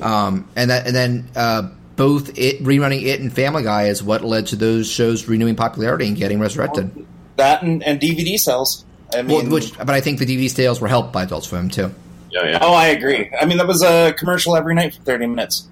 Um, 0.00 0.46
and 0.56 0.70
that 0.70 0.86
and 0.86 0.96
then 0.96 1.28
uh, 1.36 1.62
both 1.96 2.38
it 2.38 2.62
rerunning 2.62 3.02
it 3.04 3.20
and 3.20 3.32
Family 3.32 3.62
Guy 3.64 3.88
is 3.88 4.02
what 4.02 4.24
led 4.24 4.46
to 4.48 4.56
those 4.56 4.88
shows 4.90 5.28
renewing 5.28 5.56
popularity 5.56 6.06
and 6.06 6.16
getting 6.16 6.38
resurrected. 6.40 6.90
That 7.36 7.62
and, 7.62 7.82
and 7.82 8.00
DVD 8.00 8.38
sales. 8.38 8.84
I 9.14 9.22
mean, 9.22 9.44
Well, 9.44 9.52
which, 9.54 9.76
but 9.76 9.90
I 9.90 10.00
think 10.00 10.18
the 10.18 10.26
DVD 10.26 10.48
sales 10.50 10.80
were 10.80 10.88
helped 10.88 11.12
by 11.12 11.24
Adult 11.24 11.44
Swim 11.44 11.68
too. 11.68 11.92
Yeah, 12.30 12.44
yeah. 12.50 12.58
oh, 12.62 12.72
I 12.74 12.88
agree. 12.88 13.30
I 13.40 13.44
mean, 13.46 13.58
that 13.58 13.66
was 13.66 13.82
a 13.82 14.12
commercial 14.18 14.54
every 14.56 14.74
night 14.74 14.94
for 14.94 15.02
thirty 15.02 15.26
minutes. 15.26 15.66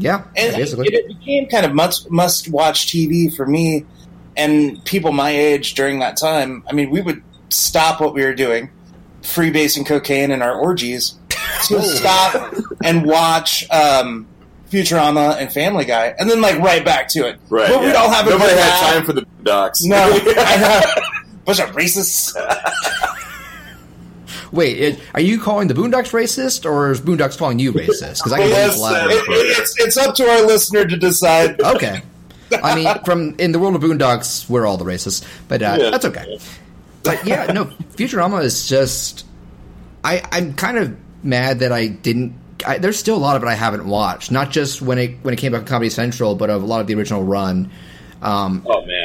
Yeah, 0.00 0.24
and 0.36 0.56
basically. 0.56 0.88
it, 0.88 0.94
it 0.94 1.08
became 1.08 1.48
kind 1.48 1.64
of 1.66 1.72
must 1.74 2.10
must 2.10 2.48
watch 2.50 2.86
TV 2.86 3.34
for 3.34 3.46
me 3.46 3.84
and 4.36 4.82
people 4.84 5.12
my 5.12 5.30
age 5.30 5.74
during 5.74 5.98
that 6.00 6.16
time. 6.16 6.64
I 6.68 6.72
mean, 6.72 6.90
we 6.90 7.00
would 7.00 7.22
stop 7.50 8.00
what 8.00 8.14
we 8.14 8.22
were 8.24 8.34
doing, 8.34 8.70
freebasing 9.22 9.84
cocaine 9.86 10.30
in 10.30 10.40
our 10.42 10.54
orgies, 10.54 11.14
to 11.68 11.82
stop 11.96 12.54
and 12.82 13.04
watch 13.04 13.68
um, 13.70 14.26
Futurama 14.70 15.36
and 15.36 15.52
Family 15.52 15.84
Guy, 15.84 16.14
and 16.18 16.30
then 16.30 16.40
like 16.40 16.58
right 16.58 16.84
back 16.84 17.08
to 17.08 17.26
it. 17.28 17.38
Right. 17.48 17.68
but 17.68 17.80
we'd 17.82 17.94
all 17.94 18.10
have 18.10 18.26
a 18.26 18.30
Nobody 18.30 18.50
good 18.50 18.58
had 18.58 18.68
laugh. 18.82 18.94
time 18.94 19.04
for 19.04 19.12
the 19.12 19.26
docs. 19.42 19.82
No, 19.84 19.96
I 20.36 20.56
know. 20.56 21.02
Bunch 21.44 21.60
of 21.60 21.70
racists. 21.70 22.34
Wait, 24.52 24.78
it, 24.78 25.00
are 25.14 25.20
you 25.20 25.40
calling 25.40 25.68
the 25.68 25.74
Boondocks 25.74 26.12
racist, 26.12 26.64
or 26.68 26.90
is 26.90 27.00
Boondocks 27.00 27.38
calling 27.38 27.58
you 27.58 27.72
racist? 27.72 28.18
Because 28.18 28.32
I 28.32 28.38
can 28.38 28.48
Yes, 28.48 28.82
uh, 28.82 29.06
it- 29.10 29.58
it's 29.58 29.74
it's 29.78 29.96
up 29.96 30.14
to 30.16 30.28
our 30.28 30.42
listener 30.46 30.84
to 30.84 30.96
decide. 30.96 31.60
Okay. 31.60 32.02
I 32.62 32.74
mean, 32.74 32.88
from 33.04 33.36
in 33.38 33.52
the 33.52 33.60
world 33.60 33.76
of 33.76 33.82
Boondocks, 33.82 34.48
we're 34.50 34.66
all 34.66 34.76
the 34.76 34.84
racists, 34.84 35.24
but 35.46 35.62
uh, 35.62 35.76
Yeah. 35.78 35.90
that's 35.90 36.04
okay. 36.04 36.38
But 37.04 37.24
yeah, 37.24 37.46
no, 37.52 37.66
Futurama 37.96 38.42
is 38.42 38.66
just. 38.68 39.24
I 40.02 40.22
I'm 40.32 40.54
kind 40.54 40.76
of 40.78 40.96
mad 41.22 41.60
that 41.60 41.70
I 41.72 41.86
didn't. 41.86 42.34
I, 42.66 42.78
there's 42.78 42.98
still 42.98 43.16
a 43.16 43.18
lot 43.22 43.36
of 43.36 43.42
it 43.42 43.46
I 43.46 43.54
haven't 43.54 43.86
watched. 43.86 44.30
Not 44.32 44.50
just 44.50 44.82
when 44.82 44.98
it 44.98 45.18
when 45.22 45.32
it 45.32 45.36
came 45.38 45.52
back 45.52 45.60
on 45.62 45.66
Comedy 45.66 45.90
Central, 45.90 46.34
but 46.34 46.50
of 46.50 46.62
a 46.62 46.66
lot 46.66 46.80
of 46.80 46.88
the 46.88 46.94
original 46.94 47.22
run. 47.22 47.70
Um, 48.20 48.66
Oh 48.68 48.84
man. 48.84 48.99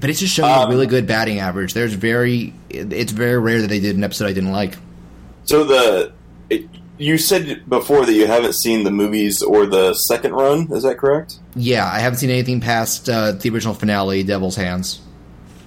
But 0.00 0.10
it's 0.10 0.20
just 0.20 0.34
showing 0.34 0.50
a 0.66 0.68
really 0.68 0.86
good 0.86 1.06
batting 1.06 1.38
average. 1.38 1.74
There's 1.74 1.94
very. 1.94 2.52
It's 2.70 3.12
very 3.12 3.38
rare 3.38 3.60
that 3.62 3.68
they 3.68 3.80
did 3.80 3.96
an 3.96 4.04
episode 4.04 4.26
I 4.26 4.32
didn't 4.32 4.52
like. 4.52 4.76
So 5.44 5.64
the 5.64 6.12
it, 6.50 6.66
you 6.98 7.16
said 7.18 7.68
before 7.68 8.04
that 8.06 8.12
you 8.12 8.26
haven't 8.26 8.54
seen 8.54 8.84
the 8.84 8.90
movies 8.90 9.42
or 9.42 9.66
the 9.66 9.94
second 9.94 10.32
run. 10.34 10.70
Is 10.72 10.82
that 10.82 10.98
correct? 10.98 11.38
Yeah, 11.54 11.86
I 11.90 11.98
haven't 12.00 12.18
seen 12.18 12.30
anything 12.30 12.60
past 12.60 13.08
uh, 13.08 13.32
the 13.32 13.50
original 13.50 13.74
finale, 13.74 14.22
Devil's 14.22 14.56
Hands. 14.56 15.00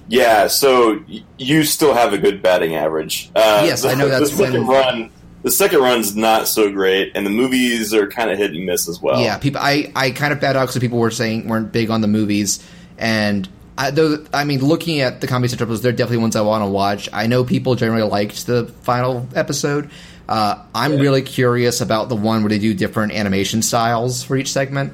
Yeah. 0.08 0.46
So 0.48 1.02
y- 1.08 1.22
you 1.38 1.62
still 1.64 1.94
have 1.94 2.12
a 2.12 2.18
good 2.18 2.42
batting 2.42 2.74
average. 2.74 3.30
Uh, 3.34 3.62
Yes, 3.66 3.84
I 3.84 3.94
know 3.94 4.08
that's 4.10 4.30
the 4.30 4.36
second 4.36 4.66
when- 4.66 4.76
run. 4.76 5.10
The 5.42 5.50
second 5.50 5.80
run's 5.80 6.14
not 6.14 6.46
so 6.46 6.70
great, 6.70 7.10
and 7.16 7.26
the 7.26 7.30
movies 7.30 7.92
are 7.92 8.06
kind 8.06 8.30
of 8.30 8.38
hit 8.38 8.52
and 8.52 8.64
miss 8.64 8.88
as 8.88 9.00
well. 9.02 9.20
Yeah, 9.20 9.38
people. 9.38 9.60
I, 9.60 9.90
I 9.96 10.12
kind 10.12 10.32
of 10.32 10.38
bad 10.40 10.56
out 10.56 10.66
because 10.68 10.78
people 10.78 10.98
were 11.00 11.10
saying 11.10 11.48
weren't 11.48 11.72
big 11.72 11.90
on 11.90 12.00
the 12.00 12.06
movies, 12.06 12.64
and 12.96 13.48
I, 13.76 13.90
though 13.90 14.24
I 14.34 14.44
mean, 14.44 14.60
looking 14.64 15.00
at 15.00 15.20
the 15.20 15.26
Comedy 15.26 15.48
Central 15.48 15.66
episodes, 15.68 15.82
they're 15.82 15.92
definitely 15.92 16.18
ones 16.18 16.36
I 16.36 16.42
want 16.42 16.62
to 16.64 16.68
watch. 16.68 17.08
I 17.12 17.26
know 17.26 17.42
people 17.44 17.74
generally 17.74 18.02
liked 18.08 18.46
the 18.46 18.66
final 18.82 19.26
episode. 19.34 19.90
Uh, 20.28 20.62
I'm 20.74 20.98
really 20.98 21.22
curious 21.22 21.80
about 21.80 22.08
the 22.08 22.16
one 22.16 22.42
where 22.42 22.50
they 22.50 22.58
do 22.58 22.74
different 22.74 23.12
animation 23.12 23.62
styles 23.62 24.22
for 24.22 24.36
each 24.36 24.52
segment. 24.52 24.92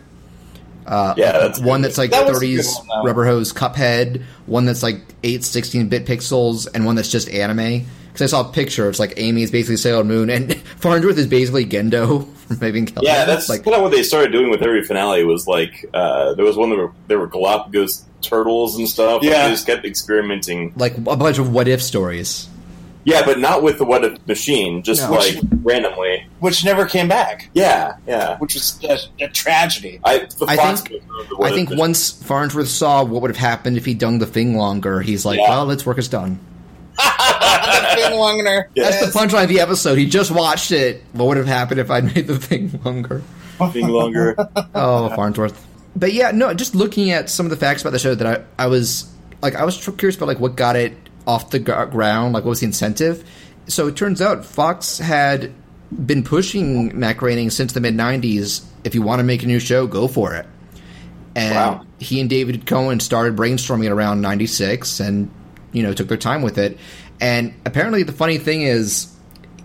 Uh, 0.86 1.14
Yeah, 1.16 1.32
that's 1.32 1.60
one 1.60 1.80
good. 1.82 1.88
that's 1.90 1.98
like 1.98 2.10
That 2.12 2.28
30s 2.28 2.86
one, 2.88 3.04
rubber 3.06 3.24
hose 3.26 3.52
Cuphead, 3.52 4.22
one 4.46 4.64
that's 4.64 4.82
like 4.82 5.00
8 5.22 5.44
16 5.44 5.88
bit 5.88 6.06
pixels, 6.06 6.66
and 6.72 6.86
one 6.86 6.94
that's 6.96 7.10
just 7.10 7.28
anime. 7.28 7.84
Because 8.12 8.22
I 8.22 8.26
saw 8.26 8.48
a 8.48 8.52
picture, 8.52 8.88
it's 8.88 8.98
like 8.98 9.14
Amy 9.16 9.42
is 9.42 9.50
basically 9.50 9.76
Sailor 9.76 10.02
Moon, 10.04 10.30
and 10.30 10.56
Farnsworth 10.78 11.18
is 11.18 11.26
basically 11.26 11.66
Gendo 11.66 12.26
from. 12.58 13.02
Yeah, 13.02 13.26
that's 13.26 13.48
like 13.48 13.64
kind 13.64 13.76
of 13.76 13.82
what 13.82 13.92
they 13.92 14.02
started 14.02 14.32
doing 14.32 14.50
with 14.50 14.62
every 14.62 14.82
finale. 14.82 15.24
Was 15.24 15.46
like 15.46 15.84
uh, 15.92 16.34
there 16.34 16.44
was 16.44 16.56
one 16.56 16.70
that 16.70 16.76
were 16.76 16.92
there 17.06 17.18
were 17.18 17.26
Galapagos 17.28 18.04
turtles 18.22 18.76
and 18.76 18.88
stuff. 18.88 19.22
Yeah. 19.22 19.44
they 19.46 19.52
just 19.52 19.66
kept 19.66 19.84
experimenting. 19.84 20.72
like 20.76 20.96
a 20.96 21.16
bunch 21.16 21.38
of 21.38 21.52
what 21.52 21.68
if 21.68 21.82
stories. 21.82 22.48
Yeah, 23.04 23.24
but 23.24 23.38
not 23.38 23.62
with 23.62 23.78
the 23.78 23.84
what 23.84 24.04
if 24.04 24.26
machine. 24.26 24.82
Just 24.82 25.02
No. 25.08 25.16
like 25.16 25.36
randomly. 25.62 26.26
which 26.40 26.62
never 26.64 26.84
came 26.84 27.08
back, 27.08 27.48
Yeah, 27.54 27.94
yeah. 28.06 28.36
which 28.38 28.52
was 28.54 28.78
a, 28.84 29.24
a 29.24 29.28
tragedy. 29.28 29.98
I 30.04 30.18
the 30.38 30.44
I 30.46 30.56
think- 30.56 30.78
version 30.88 31.02
of 31.20 31.28
the 31.30 31.36
What 31.36 31.50
I 31.52 31.54
think 31.54 31.70
once 31.70 32.10
Farnsworth 32.10 32.68
saw 32.68 33.02
what 33.04 33.22
would 33.22 33.30
have 33.30 33.38
happened 33.38 33.76
if 33.78 33.86
he 33.86 33.94
dung 33.94 34.18
the 34.18 34.26
thing 34.26 34.56
longer, 34.56 35.00
he's 35.00 35.24
like, 35.24 35.38
Yeah. 35.38 35.48
"Well, 35.50 35.64
let's 35.64 35.86
work 35.86 35.96
is 35.98 36.08
done." 36.08 36.38
Thing 36.98 38.16
longer. 38.18 38.68
That's 38.76 39.00
the 39.12 39.18
punchline 39.18 39.44
of 39.44 39.48
the 39.48 39.60
episode. 39.60 39.98
He 39.98 40.06
just 40.06 40.30
watched 40.30 40.72
it. 40.72 41.02
What 41.12 41.26
would 41.26 41.36
have 41.36 41.46
happened 41.46 41.80
if 41.80 41.90
I'd 41.90 42.04
made 42.14 42.26
the 42.26 42.38
thing 42.38 42.78
longer? 42.84 43.22
being 43.72 43.88
longer. 43.88 44.34
Oh, 44.74 45.08
Farnsworth. 45.16 45.64
But 45.98 46.12
yeah, 46.12 46.30
no. 46.30 46.54
Just 46.54 46.74
looking 46.76 47.10
at 47.10 47.28
some 47.28 47.44
of 47.46 47.50
the 47.50 47.56
facts 47.56 47.82
about 47.82 47.90
the 47.90 47.98
show 47.98 48.14
that 48.14 48.26
I, 48.58 48.64
I 48.64 48.66
was 48.68 49.10
like, 49.42 49.56
I 49.56 49.64
was 49.64 49.76
curious 49.96 50.16
about 50.16 50.26
like 50.28 50.38
what 50.38 50.54
got 50.54 50.76
it 50.76 50.96
off 51.26 51.50
the 51.50 51.58
ground. 51.58 52.34
Like, 52.34 52.44
what 52.44 52.50
was 52.50 52.60
the 52.60 52.66
incentive? 52.66 53.28
So 53.66 53.88
it 53.88 53.96
turns 53.96 54.22
out 54.22 54.44
Fox 54.44 54.98
had 54.98 55.52
been 56.06 56.22
pushing 56.22 56.98
Matt 56.98 57.16
Groening 57.16 57.50
since 57.50 57.72
the 57.72 57.80
mid 57.80 57.94
'90s. 57.94 58.64
If 58.84 58.94
you 58.94 59.02
want 59.02 59.18
to 59.18 59.24
make 59.24 59.42
a 59.42 59.46
new 59.46 59.58
show, 59.58 59.86
go 59.86 60.06
for 60.06 60.34
it. 60.34 60.46
And 61.34 61.54
Wow. 61.54 61.86
he 61.98 62.20
and 62.20 62.30
David 62.30 62.64
Cohen 62.66 63.00
started 63.00 63.36
brainstorming 63.36 63.86
it 63.86 63.90
around 63.92 64.20
'96, 64.20 65.00
and 65.00 65.30
you 65.72 65.82
know 65.82 65.92
took 65.92 66.08
their 66.08 66.16
time 66.16 66.42
with 66.42 66.58
it. 66.58 66.78
And 67.20 67.54
apparently, 67.66 68.04
the 68.04 68.12
funny 68.12 68.38
thing 68.38 68.62
is, 68.62 69.12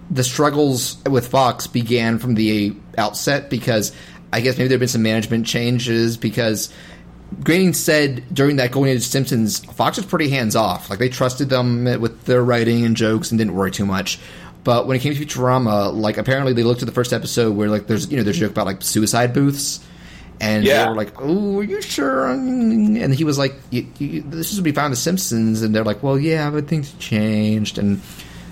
the 0.09 0.23
struggles 0.23 0.97
with 1.09 1.27
Fox 1.27 1.67
began 1.67 2.17
from 2.19 2.33
the 2.35 2.75
outset 2.97 3.49
because 3.49 3.91
I 4.33 4.41
guess 4.41 4.57
maybe 4.57 4.67
there 4.67 4.75
have 4.75 4.79
been 4.81 4.87
some 4.89 5.03
management 5.03 5.45
changes 5.45 6.17
because 6.17 6.71
Groening 7.43 7.73
said 7.73 8.23
during 8.33 8.57
that 8.57 8.71
Golden 8.71 8.91
Age 8.93 9.01
Simpsons, 9.03 9.59
Fox 9.65 9.97
was 9.97 10.05
pretty 10.05 10.29
hands 10.29 10.55
off. 10.55 10.89
Like 10.89 10.99
they 10.99 11.09
trusted 11.09 11.49
them 11.49 11.85
with 12.01 12.25
their 12.25 12.43
writing 12.43 12.85
and 12.85 12.95
jokes 12.95 13.31
and 13.31 13.37
didn't 13.37 13.55
worry 13.55 13.71
too 13.71 13.85
much. 13.85 14.19
But 14.63 14.87
when 14.87 14.95
it 14.97 15.01
came 15.01 15.13
to 15.13 15.25
Futurama, 15.25 15.93
like 15.93 16.17
apparently 16.17 16.53
they 16.53 16.63
looked 16.63 16.81
at 16.81 16.85
the 16.85 16.93
first 16.93 17.11
episode 17.13 17.55
where 17.55 17.69
like 17.69 17.87
there's 17.87 18.09
you 18.11 18.17
know 18.17 18.23
there's 18.23 18.37
a 18.37 18.41
joke 18.41 18.51
about 18.51 18.65
like 18.65 18.81
suicide 18.81 19.33
booths. 19.33 19.79
And 20.41 20.65
Yeah. 20.65 20.83
they 20.83 20.89
were 20.89 20.95
like, 20.95 21.13
"Oh, 21.21 21.59
are 21.59 21.63
you 21.63 21.81
sure?" 21.81 22.29
And 22.29 23.13
he 23.13 23.23
was 23.23 23.37
like, 23.37 23.55
you, 23.69 23.87
you, 23.99 24.21
"This 24.27 24.51
is 24.51 24.59
what 24.59 24.65
we 24.65 24.71
found 24.71 24.91
The 24.91 24.97
Simpsons." 24.97 25.61
And 25.61 25.73
they're 25.75 25.83
like, 25.83 26.01
"Well, 26.03 26.17
yeah, 26.19 26.49
but 26.49 26.67
things 26.67 26.91
changed." 26.99 27.77
And 27.77 28.01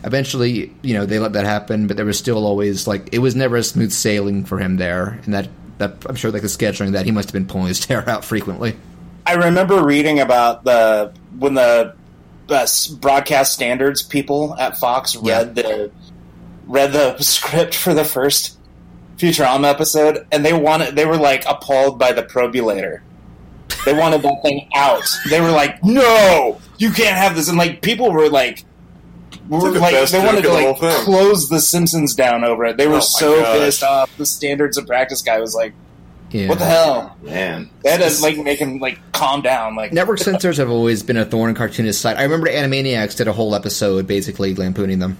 eventually, 0.03 0.71
you 0.83 0.93
know, 0.93 1.05
they 1.05 1.19
let 1.19 1.33
that 1.33 1.45
happen. 1.45 1.87
But 1.87 1.97
there 1.97 2.05
was 2.05 2.17
still 2.17 2.45
always 2.45 2.87
like 2.87 3.09
it 3.11 3.19
was 3.19 3.35
never 3.35 3.55
a 3.57 3.63
smooth 3.63 3.91
sailing 3.91 4.45
for 4.45 4.57
him 4.59 4.77
there. 4.77 5.19
And 5.25 5.33
that, 5.33 5.49
that 5.81 6.05
I'm 6.07 6.15
sure, 6.15 6.31
like 6.31 6.41
the 6.41 6.47
scheduling 6.47 6.93
that 6.93 7.05
he 7.05 7.11
must 7.11 7.29
have 7.29 7.33
been 7.33 7.47
pulling 7.47 7.67
his 7.67 7.85
hair 7.87 8.07
out 8.09 8.23
frequently. 8.23 8.75
I 9.25 9.33
remember 9.33 9.83
reading 9.83 10.19
about 10.19 10.63
the 10.63 11.13
when 11.37 11.53
the 11.53 11.95
uh, 12.49 12.65
broadcast 12.99 13.53
standards 13.53 14.01
people 14.01 14.55
at 14.55 14.77
Fox 14.77 15.15
read 15.15 15.55
the 15.55 15.91
read 16.65 16.93
the 16.93 17.17
script 17.19 17.75
for 17.75 17.93
the 17.93 18.05
first 18.05 18.57
Futurama 19.17 19.69
episode, 19.69 20.25
and 20.31 20.45
they 20.45 20.53
wanted 20.53 20.95
they 20.95 21.05
were 21.05 21.17
like 21.17 21.43
appalled 21.47 21.99
by 21.99 22.13
the 22.13 22.23
probulator. 22.23 23.01
They 23.85 23.93
wanted 23.93 24.21
that 24.21 24.41
thing 24.43 24.69
out. 24.75 25.03
They 25.29 25.41
were 25.41 25.51
like, 25.51 25.83
"No, 25.83 26.59
you 26.77 26.91
can't 26.91 27.17
have 27.17 27.35
this." 27.35 27.49
And 27.49 27.57
like 27.57 27.81
people 27.81 28.11
were 28.11 28.29
like, 28.29 28.63
were 29.57 29.71
like 29.71 29.73
the 29.73 29.79
like 29.79 29.93
best 29.93 30.11
they 30.13 30.19
wanted 30.19 30.41
to 30.43 30.47
of 30.69 30.79
the 30.79 30.85
like 30.87 30.95
close 31.03 31.49
the 31.49 31.59
Simpsons 31.59 32.13
down 32.15 32.43
over 32.43 32.65
it. 32.65 32.77
They 32.77 32.87
were 32.87 32.95
Oh 32.95 32.99
so 32.99 33.41
gosh. 33.41 33.57
pissed 33.59 33.83
off. 33.83 34.15
The 34.17 34.25
standards 34.25 34.77
of 34.77 34.87
practice 34.87 35.21
guy 35.21 35.39
was 35.39 35.53
like, 35.55 35.73
Yeah. 36.31 36.47
"What 36.49 36.59
the 36.59 36.65
hell?" 36.65 37.17
Man, 37.21 37.69
They 37.83 37.91
had 37.91 38.01
to 38.01 38.21
like 38.21 38.37
make 38.37 38.59
him 38.59 38.79
like 38.79 38.99
calm 39.11 39.41
down. 39.41 39.75
Like 39.75 39.91
Network 39.93 40.19
censors 40.19 40.57
have 40.57 40.69
always 40.69 41.03
been 41.03 41.17
a 41.17 41.25
thorn 41.25 41.49
in 41.49 41.55
cartoonist 41.55 41.99
side. 42.01 42.17
I 42.17 42.23
remember 42.23 42.47
Animaniacs 42.47 43.15
did 43.17 43.27
a 43.27 43.33
whole 43.33 43.53
episode 43.55 44.07
basically 44.07 44.55
lampooning 44.55 44.99
them. 44.99 45.17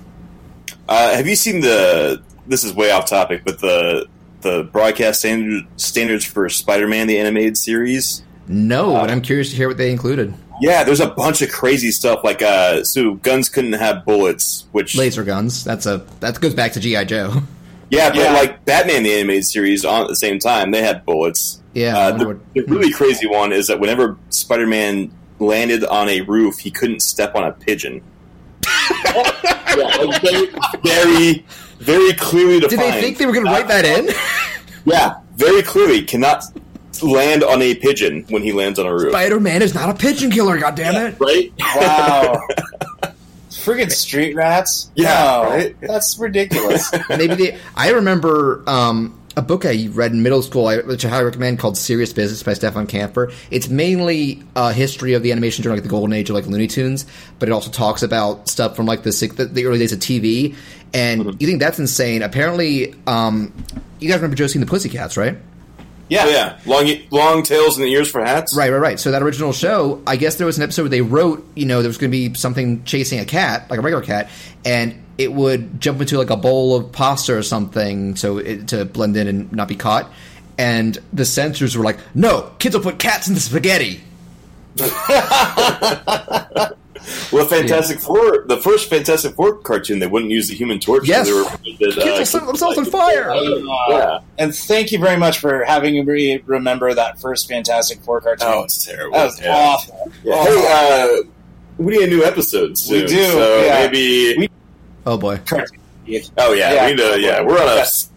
uh, 0.87 1.15
have 1.15 1.27
you 1.27 1.35
seen 1.35 1.61
the 1.61 2.21
this 2.47 2.63
is 2.63 2.73
way 2.73 2.91
off 2.91 3.07
topic, 3.09 3.43
but 3.45 3.59
the 3.59 4.07
the 4.41 4.63
broadcast 4.71 5.19
standard, 5.19 5.63
standards 5.75 6.25
for 6.25 6.49
Spider-Man 6.49 7.05
the 7.07 7.19
animated 7.19 7.57
series. 7.57 8.23
No, 8.47 8.93
but 8.93 9.11
I'm 9.11 9.21
curious 9.21 9.51
to 9.51 9.55
hear 9.55 9.67
what 9.67 9.77
they 9.77 9.91
included. 9.91 10.33
Yeah, 10.61 10.83
there's 10.83 10.99
a 10.99 11.07
bunch 11.09 11.41
of 11.41 11.51
crazy 11.51 11.91
stuff 11.91 12.23
like 12.23 12.41
uh, 12.41 12.83
so 12.83 13.15
guns 13.15 13.49
couldn't 13.49 13.73
have 13.73 14.05
bullets, 14.05 14.65
which 14.71 14.95
Laser 14.95 15.23
guns. 15.23 15.63
That's 15.63 15.85
a 15.85 16.05
that 16.19 16.39
goes 16.39 16.53
back 16.53 16.73
to 16.73 16.79
GI 16.79 17.05
Joe. 17.05 17.41
yeah, 17.89 18.09
but 18.09 18.17
Yeah. 18.17 18.33
like 18.33 18.63
Batman 18.65 19.03
the 19.03 19.11
animated 19.13 19.45
series 19.45 19.83
on 19.83 20.03
at 20.03 20.07
the 20.07 20.15
same 20.15 20.37
time 20.39 20.71
they 20.71 20.81
had 20.83 21.03
bullets. 21.05 21.59
Yeah, 21.73 21.97
uh, 21.97 22.11
the, 22.17 22.27
what- 22.27 22.53
the 22.53 22.61
really 22.65 22.91
crazy 22.91 23.27
one 23.27 23.51
is 23.51 23.67
that 23.67 23.79
whenever 23.79 24.17
Spider-Man 24.29 25.11
landed 25.39 25.83
on 25.85 26.07
a 26.09 26.21
roof, 26.21 26.59
he 26.59 26.69
couldn't 26.69 26.99
step 27.01 27.33
on 27.33 27.43
a 27.43 27.51
pigeon. 27.53 28.01
yeah, 29.05 29.97
like 30.05 30.21
very, 30.21 30.47
very, 30.83 31.45
very 31.79 32.13
clearly 32.13 32.59
Did 32.59 32.69
defined. 32.71 32.93
they 32.93 33.01
think 33.01 33.17
they 33.17 33.25
were 33.25 33.33
going 33.33 33.45
to 33.45 33.51
write 33.51 33.67
that 33.69 33.85
in? 33.85 34.09
Yeah, 34.85 35.15
very 35.35 35.61
clearly 35.63 36.03
cannot 36.03 36.43
land 37.01 37.43
on 37.43 37.61
a 37.61 37.75
pigeon 37.75 38.25
when 38.29 38.43
he 38.43 38.51
lands 38.51 38.79
on 38.79 38.85
a 38.85 38.93
roof. 38.93 39.11
Spider-Man 39.11 39.61
is 39.61 39.73
not 39.73 39.89
a 39.89 39.93
pigeon 39.93 40.31
killer. 40.31 40.57
God 40.57 40.75
damn 40.75 40.95
it! 40.95 41.19
Right? 41.19 41.51
Wow. 41.75 42.41
Friggin' 43.49 43.91
street 43.91 44.35
rats. 44.35 44.89
Yeah, 44.95 45.09
No, 45.43 45.49
right? 45.49 45.75
That's 45.81 46.17
ridiculous. 46.17 46.91
Maybe 47.09 47.35
they. 47.35 47.59
I 47.75 47.91
remember 47.91 48.63
um, 48.67 49.17
a 49.37 49.41
book 49.41 49.65
I 49.65 49.87
read 49.91 50.11
in 50.11 50.23
middle 50.23 50.41
school, 50.41 50.75
which 50.83 51.05
I 51.05 51.09
highly 51.09 51.25
recommend, 51.25 51.59
called 51.59 51.77
"Serious 51.77 52.11
Business" 52.11 52.41
by 52.41 52.53
Stefan 52.53 52.87
Kanfer. 52.87 53.33
It's 53.51 53.69
mainly 53.69 54.43
a 54.55 54.73
history 54.73 55.13
of 55.13 55.21
the 55.21 55.31
animation 55.31 55.63
during 55.63 55.77
like 55.77 55.83
the 55.83 55.89
golden 55.89 56.13
age 56.13 56.29
of 56.29 56.35
like 56.35 56.47
Looney 56.47 56.67
Tunes, 56.67 57.05
but 57.39 57.49
it 57.49 57.51
also 57.51 57.69
talks 57.69 58.01
about 58.03 58.49
stuff 58.49 58.75
from 58.75 58.87
like 58.87 59.03
the 59.03 59.11
the, 59.37 59.45
the 59.45 59.65
early 59.65 59.79
days 59.79 59.93
of 59.93 59.99
TV. 59.99 60.55
And 60.93 61.39
you 61.41 61.47
think 61.47 61.59
that's 61.59 61.79
insane? 61.79 62.21
Apparently, 62.21 62.95
um, 63.07 63.53
you 63.99 64.09
guys 64.09 64.17
remember 64.17 64.35
Josie 64.35 64.59
and 64.59 64.67
the 64.67 64.69
Pussycats, 64.69 65.15
right? 65.15 65.37
Yeah. 66.11 66.25
Oh, 66.25 66.29
yeah, 66.29 66.59
long 66.65 66.91
long 67.09 67.41
tails 67.41 67.77
and 67.77 67.87
the 67.87 67.89
ears 67.89 68.11
for 68.11 68.21
hats. 68.21 68.53
Right, 68.53 68.69
right, 68.69 68.79
right. 68.79 68.99
So 68.99 69.11
that 69.11 69.23
original 69.23 69.53
show, 69.53 70.03
I 70.05 70.17
guess 70.17 70.35
there 70.35 70.45
was 70.45 70.57
an 70.57 70.63
episode 70.63 70.81
where 70.81 70.89
they 70.89 70.99
wrote, 70.99 71.49
you 71.55 71.65
know, 71.65 71.81
there 71.81 71.87
was 71.87 71.97
going 71.97 72.11
to 72.11 72.11
be 72.11 72.33
something 72.33 72.83
chasing 72.83 73.19
a 73.19 73.25
cat, 73.25 73.69
like 73.69 73.79
a 73.79 73.81
regular 73.81 74.03
cat, 74.03 74.29
and 74.65 75.01
it 75.17 75.31
would 75.31 75.79
jump 75.79 76.01
into 76.01 76.17
like 76.17 76.29
a 76.29 76.35
bowl 76.35 76.75
of 76.75 76.91
pasta 76.91 77.37
or 77.37 77.43
something, 77.43 78.17
so 78.17 78.39
it, 78.39 78.67
to 78.67 78.83
blend 78.83 79.15
in 79.15 79.29
and 79.29 79.53
not 79.53 79.69
be 79.69 79.77
caught. 79.77 80.11
And 80.57 80.97
the 81.13 81.23
censors 81.23 81.77
were 81.77 81.85
like, 81.85 81.99
"No, 82.13 82.51
kids 82.59 82.75
will 82.75 82.83
put 82.83 82.99
cats 82.99 83.29
in 83.29 83.33
the 83.33 83.39
spaghetti." 83.39 84.01
Well, 87.31 87.45
Fantastic 87.47 87.99
Four, 87.99 88.43
the 88.47 88.57
first 88.57 88.89
Fantastic 88.89 89.35
Four 89.35 89.57
cartoon, 89.57 89.99
they 89.99 90.07
wouldn't 90.07 90.31
use 90.31 90.47
the 90.49 90.55
Human 90.55 90.79
Torch. 90.79 91.01
'cause 91.01 91.07
Yes. 91.09 91.27
they 91.27 91.33
were 91.33 91.41
afraid 91.43 91.77
that, 91.79 91.93
Kids 92.03 92.19
will 92.19 92.25
set 92.25 92.45
themselves 92.45 92.77
on 92.77 92.85
fire. 92.85 93.33
Yeah. 93.89 94.19
And 94.37 94.53
thank 94.55 94.91
you 94.91 94.99
very 94.99 95.17
much 95.17 95.39
for 95.39 95.63
having 95.63 96.05
me 96.05 96.41
remember 96.45 96.93
that 96.93 97.19
first 97.19 97.47
Fantastic 97.47 98.01
Four 98.03 98.21
cartoon. 98.21 98.47
Oh, 98.49 98.63
it's 98.63 98.83
terrible. 98.85 99.13
that 99.17 99.25
was 99.25 99.39
yeah. 99.41 99.55
awful. 99.55 100.11
Yeah. 100.23 100.43
Hey, 100.43 101.13
uh, 101.19 101.23
we 101.77 101.97
need 101.97 102.03
a 102.03 102.07
new 102.09 102.23
episode 102.23 102.77
soon. 102.77 103.01
We 103.03 103.07
do, 103.07 103.23
So 103.31 103.61
yeah. 103.63 103.79
maybe. 103.85 104.35
We- 104.37 104.49
Oh 105.05 105.17
boy, 105.17 105.39
oh 105.49 105.57
yeah, 106.07 106.73
Yeah. 106.73 106.85
we 106.85 106.91
need 106.91 106.97
to. 106.97 107.19
Yeah, 107.19 107.41
we're 107.41 107.59
on 107.59 107.67
a. 107.69 107.75
Yes. 107.75 108.09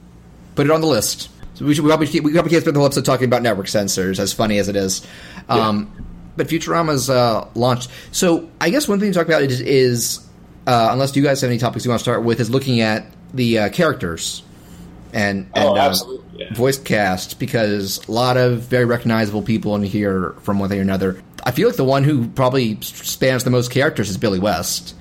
put 0.54 0.66
it 0.66 0.70
on 0.72 0.80
the 0.82 0.86
list. 0.86 1.28
So 1.54 1.64
we 1.64 1.72
should 1.74 1.84
we 1.84 1.88
probably 1.88 2.08
keep, 2.08 2.24
we 2.24 2.32
probably 2.32 2.50
can't 2.50 2.62
spend 2.62 2.74
the 2.76 2.80
whole 2.80 2.86
episode 2.86 3.04
talking 3.04 3.26
about 3.26 3.40
network 3.42 3.68
censors, 3.68 4.18
as 4.20 4.32
funny 4.32 4.58
as 4.58 4.68
it 4.68 4.76
is. 4.76 5.02
Um, 5.48 5.88
But 6.36 6.48
Futurama's 6.48 7.08
uh, 7.08 7.46
launched. 7.54 7.90
So 8.12 8.48
I 8.60 8.70
guess 8.70 8.88
one 8.88 8.98
thing 9.00 9.12
to 9.12 9.18
talk 9.18 9.26
about 9.28 9.42
is, 9.42 9.60
is 9.60 10.26
uh, 10.66 10.88
unless 10.92 11.14
you 11.14 11.22
guys 11.22 11.40
have 11.42 11.50
any 11.50 11.58
topics 11.58 11.84
you 11.84 11.90
want 11.90 12.00
to 12.00 12.02
start 12.04 12.24
with, 12.24 12.40
is 12.40 12.50
looking 12.50 12.80
at 12.80 13.06
the 13.32 13.58
uh, 13.60 13.68
characters 13.70 14.42
and, 15.12 15.48
and 15.54 15.68
Oh, 15.68 15.74
uh, 15.76 15.94
yeah. 16.36 16.52
voice 16.54 16.78
cast 16.78 17.38
because 17.38 18.06
a 18.08 18.10
lot 18.12 18.36
of 18.36 18.60
very 18.62 18.84
recognizable 18.84 19.42
people 19.42 19.76
in 19.76 19.82
here 19.84 20.34
from 20.42 20.58
one 20.58 20.68
thing 20.68 20.78
or 20.78 20.82
another. 20.82 21.22
I 21.44 21.50
feel 21.52 21.68
like 21.68 21.76
the 21.76 21.84
one 21.84 22.02
who 22.04 22.26
probably 22.28 22.80
spans 22.80 23.44
the 23.44 23.50
most 23.50 23.70
characters 23.70 24.10
is 24.10 24.16
Billy 24.16 24.38
West. 24.40 24.94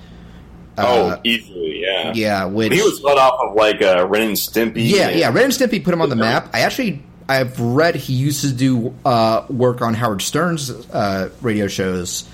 Oh, 0.78 1.10
Uh, 1.10 1.20
easy, 1.24 1.82
yeah. 1.84 2.12
yeah, 2.16 2.46
which 2.46 2.74
He 2.74 2.82
was 2.82 3.02
let 3.02 3.18
off 3.18 3.40
of 3.40 3.56
like 3.56 3.82
uh, 3.82 4.06
Ren 4.08 4.30
and 4.30 4.36
Stimpy. 4.38 4.88
Yeah, 4.90 5.10
and- 5.10 5.20
yeah. 5.20 5.30
Ren 5.32 5.46
and 5.46 5.54
Stimpy 5.54 5.84
put 5.84 5.94
him 5.94 6.02
on 6.02 6.10
the 6.10 6.16
map. 6.16 6.50
I 6.54 6.62
actually, 6.62 7.02
I've 7.28 7.59
read 7.59 7.95
he 7.95 8.13
used 8.13 8.41
to 8.41 8.51
do 8.51 8.93
uh, 9.05 9.45
work 9.49 9.82
on 9.82 9.93
Howard 9.93 10.21
Stern's 10.21 10.69
uh, 10.69 11.30
radio 11.41 11.67
shows 11.67 12.28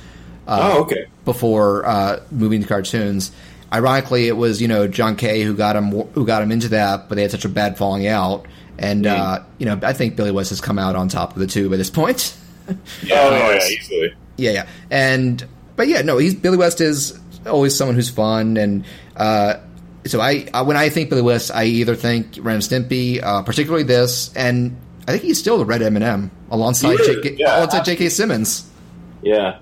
Oh, 0.48 0.82
okay. 0.82 1.06
before 1.26 1.86
uh, 1.86 2.20
moving 2.32 2.62
to 2.62 2.68
cartoons. 2.68 3.32
Ironically, 3.72 4.28
it 4.28 4.36
was 4.36 4.62
you 4.62 4.68
know 4.68 4.88
John 4.88 5.16
K. 5.16 5.44
who 5.44 5.56
got 5.56 5.76
him 5.76 5.92
who 5.92 6.26
got 6.26 6.42
him 6.42 6.52
into 6.52 6.70
that, 6.70 7.08
but 7.08 7.16
they 7.16 7.22
had 7.22 7.32
such 7.32 7.46
a 7.46 7.50
bad 7.50 7.78
falling 7.78 8.08
out. 8.08 8.46
And 8.80 9.06
uh, 9.06 9.44
you 9.60 9.66
know, 9.66 9.80
I 9.84 9.94
think 9.94 10.16
Billy 10.16 10.32
West 10.32 10.50
has 10.50 10.60
come 10.62 10.80
out 10.80 10.96
on 10.96 11.08
top 11.10 11.34
of 11.34 11.40
the 11.40 11.48
two 11.48 11.70
by 11.70 11.78
this 11.78 11.90
point. 11.90 12.36
Yeah, 13.02 13.16
oh, 13.20 13.52
yeah, 13.52 13.68
easily. 13.68 14.14
Yeah, 14.38 14.52
yeah, 14.52 14.68
and 14.92 15.44
but 15.76 15.88
yeah, 15.88 16.02
no, 16.04 16.20
he's 16.20 16.36
Billy 16.36 16.56
West 16.58 16.82
is 16.82 17.20
always 17.48 17.76
someone 17.76 17.96
who's 17.96 18.12
fun, 18.12 18.58
and 18.58 18.86
uh, 19.16 19.56
so 20.06 20.20
I 20.22 20.48
uh, 20.54 20.64
when 20.66 20.78
I 20.78 20.90
think 20.90 21.10
Billy 21.10 21.22
West, 21.22 21.52
I 21.54 21.66
either 21.66 21.96
think 21.96 22.38
Ren 22.42 22.56
and 22.56 22.64
Stimpy, 22.64 23.22
uh, 23.24 23.42
particularly 23.44 23.84
this, 23.84 24.34
and 24.36 24.76
I 25.08 25.12
think 25.12 25.24
he's 25.24 25.40
still 25.40 25.58
the 25.58 25.66
Red 25.66 25.82
M&M 25.82 26.32
alongside 26.52 26.98
J.K. 26.98 27.36
yeah. 27.40 27.58
alongside 27.58 27.86
J.K. 27.86 28.10
Simmons. 28.10 28.70
Yeah. 29.22 29.60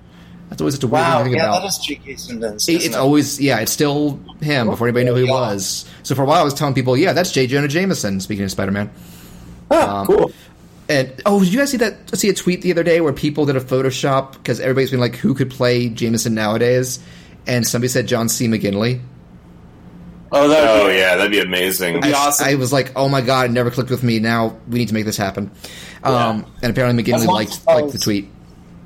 That's 0.48 0.62
always 0.62 0.74
such 0.76 0.84
a 0.84 0.86
weird 0.86 1.02
Wow, 1.02 1.16
thing 1.18 1.24
to 1.24 1.30
think 1.30 1.36
yeah, 1.42 1.48
about. 1.48 1.60
that 1.62 1.68
is 1.68 1.78
J.K. 1.78 2.16
Simmons. 2.16 2.68
It- 2.68 2.72
isn't 2.76 2.86
it's 2.86 2.96
it? 2.96 2.98
always 2.98 3.40
yeah, 3.40 3.58
it's 3.60 3.72
still 3.72 4.18
him 4.40 4.68
before 4.68 4.86
anybody 4.86 5.04
knew 5.04 5.12
who 5.14 5.20
he 5.22 5.26
Yeah. 5.26 5.32
was. 5.32 5.84
So 6.04 6.14
for 6.14 6.22
a 6.22 6.24
while, 6.26 6.40
I 6.40 6.44
was 6.44 6.54
telling 6.54 6.74
people, 6.74 6.96
yeah, 6.96 7.12
that's 7.12 7.32
J. 7.32 7.46
Jonah 7.46 7.68
Jameson. 7.68 8.20
Speaking 8.20 8.44
of 8.44 8.50
Spider 8.50 8.72
Man. 8.72 8.90
Ah, 9.70 10.00
Um, 10.00 10.06
cool. 10.06 10.32
And 10.88 11.12
oh, 11.26 11.40
did 11.44 11.52
you 11.52 11.58
guys 11.58 11.70
see 11.70 11.76
that? 11.78 12.16
See 12.18 12.30
a 12.30 12.32
tweet 12.32 12.62
the 12.62 12.70
other 12.72 12.82
day 12.82 13.02
where 13.02 13.12
people 13.12 13.44
did 13.44 13.56
a 13.56 13.60
Photoshop 13.60 14.32
because 14.32 14.58
everybody's 14.58 14.90
been 14.90 15.00
like, 15.00 15.16
who 15.16 15.34
could 15.34 15.50
play 15.50 15.90
Jameson 15.90 16.32
nowadays? 16.34 16.98
And 17.46 17.66
somebody 17.66 17.88
said 17.88 18.06
John 18.06 18.30
C. 18.30 18.48
McGinley. 18.48 19.00
Oh, 20.30 20.46
that 20.48 20.60
would 20.60 20.82
Oh, 20.82 20.88
be- 20.88 20.96
yeah, 20.98 21.16
that'd 21.16 21.30
be 21.30 21.40
amazing. 21.40 22.00
be 22.00 22.12
I, 22.12 22.18
awesome. 22.26 22.46
I 22.48 22.54
was 22.56 22.72
like, 22.72 22.92
oh 22.96 23.08
my 23.08 23.20
god, 23.20 23.46
it 23.46 23.52
never 23.52 23.70
clicked 23.70 23.90
with 23.90 24.02
me. 24.02 24.18
Now 24.18 24.56
we 24.68 24.78
need 24.78 24.88
to 24.88 24.94
make 24.94 25.04
this 25.06 25.16
happen. 25.16 25.50
Um, 26.04 26.44
and 26.62 26.70
apparently 26.70 27.02
As 27.12 27.22
McGinley 27.24 27.26
liked 27.28 27.50
as- 27.52 27.66
liked 27.66 27.92
the 27.92 27.98
tweet. 27.98 28.28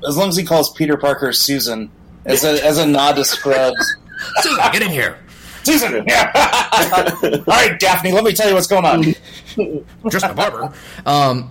as 0.07 0.17
long 0.17 0.29
as 0.29 0.35
he 0.37 0.43
calls 0.43 0.71
Peter 0.73 0.97
Parker 0.97 1.31
Susan 1.33 1.89
as 2.25 2.43
a 2.43 2.65
as 2.65 2.77
a 2.77 2.85
nod 2.85 3.17
to 3.17 3.25
Scrubs. 3.25 3.95
Susan, 4.41 4.63
get 4.71 4.81
in 4.81 4.89
here. 4.89 5.17
Susan, 5.63 6.03
yeah. 6.07 6.31
All 7.23 7.39
right, 7.47 7.79
Daphne, 7.79 8.11
let 8.11 8.23
me 8.23 8.33
tell 8.33 8.47
you 8.49 8.53
what's 8.53 8.67
going 8.67 8.83
on. 8.85 9.03
just 10.09 10.25
a 10.25 10.33
barber. 10.33 10.73
Um, 11.05 11.49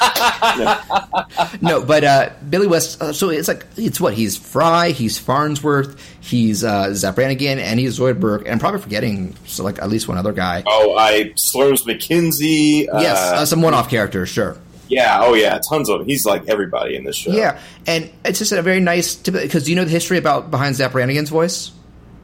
no, 1.60 1.82
but 1.84 2.04
uh, 2.04 2.30
Billy 2.48 2.66
West. 2.66 3.00
Uh, 3.02 3.12
so 3.12 3.30
it's 3.30 3.48
like 3.48 3.66
it's 3.76 4.00
what 4.00 4.14
he's 4.14 4.36
Fry, 4.36 4.90
he's 4.90 5.18
Farnsworth, 5.18 6.00
he's 6.20 6.64
uh, 6.64 6.94
Zapp 6.94 7.14
Brannigan, 7.16 7.58
and 7.58 7.78
he's 7.80 7.98
Zoidberg, 7.98 8.40
and 8.40 8.48
I'm 8.48 8.58
probably 8.58 8.80
forgetting 8.80 9.34
so 9.46 9.64
like 9.64 9.78
at 9.80 9.88
least 9.88 10.08
one 10.08 10.18
other 10.18 10.32
guy. 10.32 10.62
Oh, 10.66 10.96
I 10.96 11.32
Slurms 11.36 11.84
MacKenzie. 11.86 12.86
yes, 13.00 13.18
uh, 13.18 13.36
uh, 13.36 13.44
some 13.46 13.62
one-off 13.62 13.88
character, 13.90 14.26
sure. 14.26 14.56
yeah. 14.88 15.18
Oh, 15.22 15.34
yeah. 15.34 15.58
Tons 15.68 15.88
of. 15.88 16.06
He's 16.06 16.24
like 16.26 16.48
everybody 16.48 16.96
in 16.96 17.04
this 17.04 17.16
show. 17.16 17.30
Yeah, 17.32 17.58
and 17.86 18.10
it's 18.24 18.38
just 18.38 18.52
a 18.52 18.62
very 18.62 18.80
nice 18.80 19.16
because 19.16 19.64
do 19.64 19.70
you 19.70 19.76
know 19.76 19.84
the 19.84 19.90
history 19.90 20.18
about 20.18 20.50
behind 20.50 20.76
Zapp 20.76 20.92
Brannigan's 20.92 21.30
voice? 21.30 21.72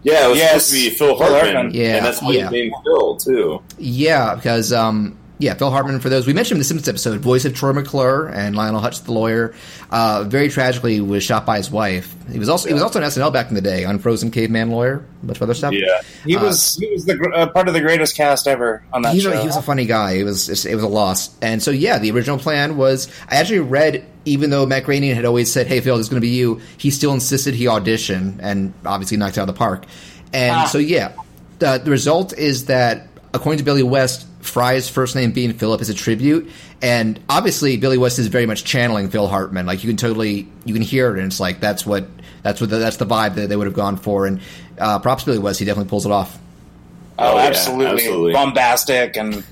Yeah, 0.02 0.26
it 0.26 0.28
was 0.30 0.38
Yes. 0.38 0.66
supposed 0.66 0.84
to 0.84 0.90
be 0.90 0.96
Phil 0.96 1.16
Phil 1.16 1.26
Hartman. 1.32 1.54
Hartman. 1.54 1.74
Yeah, 1.74 1.96
and 1.96 2.06
that's 2.06 2.20
why 2.20 2.32
yeah. 2.32 2.50
he 2.50 2.56
named 2.62 2.74
Phil 2.84 3.16
too. 3.16 3.62
Yeah, 3.78 4.34
because 4.34 4.70
um, 4.70 5.16
yeah, 5.44 5.54
Phil 5.54 5.70
Hartman. 5.70 6.00
For 6.00 6.08
those 6.08 6.26
we 6.26 6.32
mentioned 6.32 6.52
him 6.52 6.56
in 6.56 6.60
the 6.60 6.64
Simpsons 6.64 6.88
episode, 6.88 7.20
voice 7.20 7.44
of 7.44 7.54
Troy 7.54 7.72
McClure 7.72 8.26
and 8.28 8.56
Lionel 8.56 8.80
Hutz, 8.80 9.04
the 9.04 9.12
lawyer, 9.12 9.54
uh, 9.90 10.24
very 10.26 10.48
tragically 10.48 11.00
was 11.00 11.22
shot 11.22 11.46
by 11.46 11.58
his 11.58 11.70
wife. 11.70 12.14
He 12.30 12.38
was 12.38 12.48
also 12.48 12.68
he 12.68 12.74
was 12.74 12.82
also 12.82 13.00
on 13.00 13.06
SNL 13.08 13.32
back 13.32 13.48
in 13.48 13.54
the 13.54 13.60
day 13.60 13.84
on 13.84 13.98
Frozen 13.98 14.30
Caveman 14.30 14.70
Lawyer, 14.70 15.04
a 15.22 15.26
bunch 15.26 15.38
of 15.38 15.42
other 15.42 15.54
stuff. 15.54 15.72
Yeah, 15.74 16.00
He 16.24 16.36
was 16.36 16.76
he 16.76 16.90
was 16.90 17.04
the 17.04 17.20
uh, 17.34 17.46
part 17.48 17.68
of 17.68 17.74
the 17.74 17.80
greatest 17.80 18.16
cast 18.16 18.48
ever 18.48 18.82
on 18.92 19.02
that 19.02 19.12
He's 19.14 19.22
show. 19.22 19.38
he 19.38 19.46
was 19.46 19.56
a 19.56 19.62
funny 19.62 19.86
guy. 19.86 20.12
It 20.12 20.24
was 20.24 20.48
it 20.64 20.74
was 20.74 20.84
a 20.84 20.88
loss, 20.88 21.30
and 21.40 21.62
so 21.62 21.70
yeah, 21.70 21.98
the 21.98 22.10
original 22.10 22.38
plan 22.38 22.76
was. 22.76 23.08
I 23.28 23.36
actually 23.36 23.60
read, 23.60 24.04
even 24.24 24.50
though 24.50 24.64
Matt 24.66 24.84
Groening 24.84 25.14
had 25.14 25.24
always 25.24 25.52
said, 25.52 25.66
"Hey 25.66 25.80
Phil, 25.80 25.96
this 25.96 26.06
is 26.06 26.10
going 26.10 26.20
to 26.20 26.26
be 26.26 26.34
you," 26.34 26.60
he 26.78 26.90
still 26.90 27.12
insisted 27.12 27.54
he 27.54 27.68
audition, 27.68 28.40
and 28.42 28.72
obviously 28.86 29.16
knocked 29.18 29.36
it 29.36 29.40
out 29.40 29.48
of 29.48 29.54
the 29.54 29.58
park. 29.58 29.84
And 30.32 30.56
Ah. 30.56 30.64
so 30.64 30.78
yeah, 30.78 31.12
the, 31.58 31.78
the 31.84 31.90
result 31.90 32.32
is 32.36 32.64
that 32.66 33.06
according 33.32 33.58
to 33.58 33.64
Billy 33.64 33.82
West, 33.82 34.26
Fry's 34.44 34.88
first 34.88 35.14
name 35.16 35.32
being 35.32 35.52
Philip 35.52 35.80
is 35.80 35.88
a 35.90 35.94
tribute, 35.94 36.50
and 36.82 37.18
obviously 37.28 37.76
Billy 37.76 37.98
West 37.98 38.18
is 38.18 38.26
very 38.28 38.46
much 38.46 38.64
channeling 38.64 39.08
Phil 39.08 39.26
Hartman. 39.26 39.66
Like 39.66 39.82
you 39.82 39.88
can 39.90 39.96
totally 39.96 40.48
you 40.64 40.72
can 40.74 40.82
hear 40.82 41.08
it, 41.14 41.18
and 41.18 41.26
it's 41.26 41.40
like 41.40 41.60
that's 41.60 41.84
what 41.86 42.06
that's 42.42 42.60
what 42.60 42.70
the, 42.70 42.76
that's 42.78 42.96
the 42.98 43.06
vibe 43.06 43.34
that 43.36 43.48
they 43.48 43.56
would 43.56 43.66
have 43.66 43.74
gone 43.74 43.96
for. 43.96 44.26
And 44.26 44.40
uh, 44.78 44.98
props 44.98 45.22
to 45.24 45.30
Billy 45.30 45.38
West, 45.38 45.58
he 45.58 45.64
definitely 45.64 45.88
pulls 45.90 46.04
it 46.06 46.12
off. 46.12 46.38
oh, 47.18 47.32
Oh, 47.32 47.36
yeah, 47.36 47.42
absolutely. 47.44 47.86
absolutely. 48.02 48.32
bombastic 48.34 49.16
and 49.16 49.44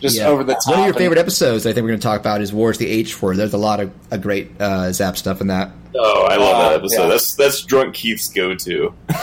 just 0.00 0.16
Yeah. 0.18 0.26
over 0.26 0.44
the 0.44 0.52
top. 0.54 0.66
One 0.66 0.74
of 0.80 0.84
your 0.84 0.88
and- 0.88 0.96
favorite 0.98 1.18
episodes, 1.18 1.64
I 1.66 1.72
think 1.72 1.84
we're 1.84 1.90
going 1.90 2.00
to 2.00 2.06
talk 2.06 2.20
about, 2.20 2.42
is 2.42 2.52
Wars 2.52 2.76
the 2.78 2.86
H 2.88 3.22
Word. 3.22 3.38
There's 3.38 3.54
a 3.54 3.58
lot 3.58 3.80
of 3.80 3.90
a 4.10 4.18
great 4.18 4.50
uh, 4.60 4.92
Zapp 4.92 5.16
stuff 5.16 5.40
in 5.40 5.46
that. 5.46 5.70
Oh, 5.98 6.24
I 6.26 6.36
love 6.36 6.54
Uh, 6.56 6.68
that 6.68 6.74
episode. 6.80 7.02
yeah. 7.04 7.08
That's 7.08 7.34
that's 7.36 7.62
drunk 7.62 7.94
Keith's 7.94 8.28
go-to. 8.28 8.92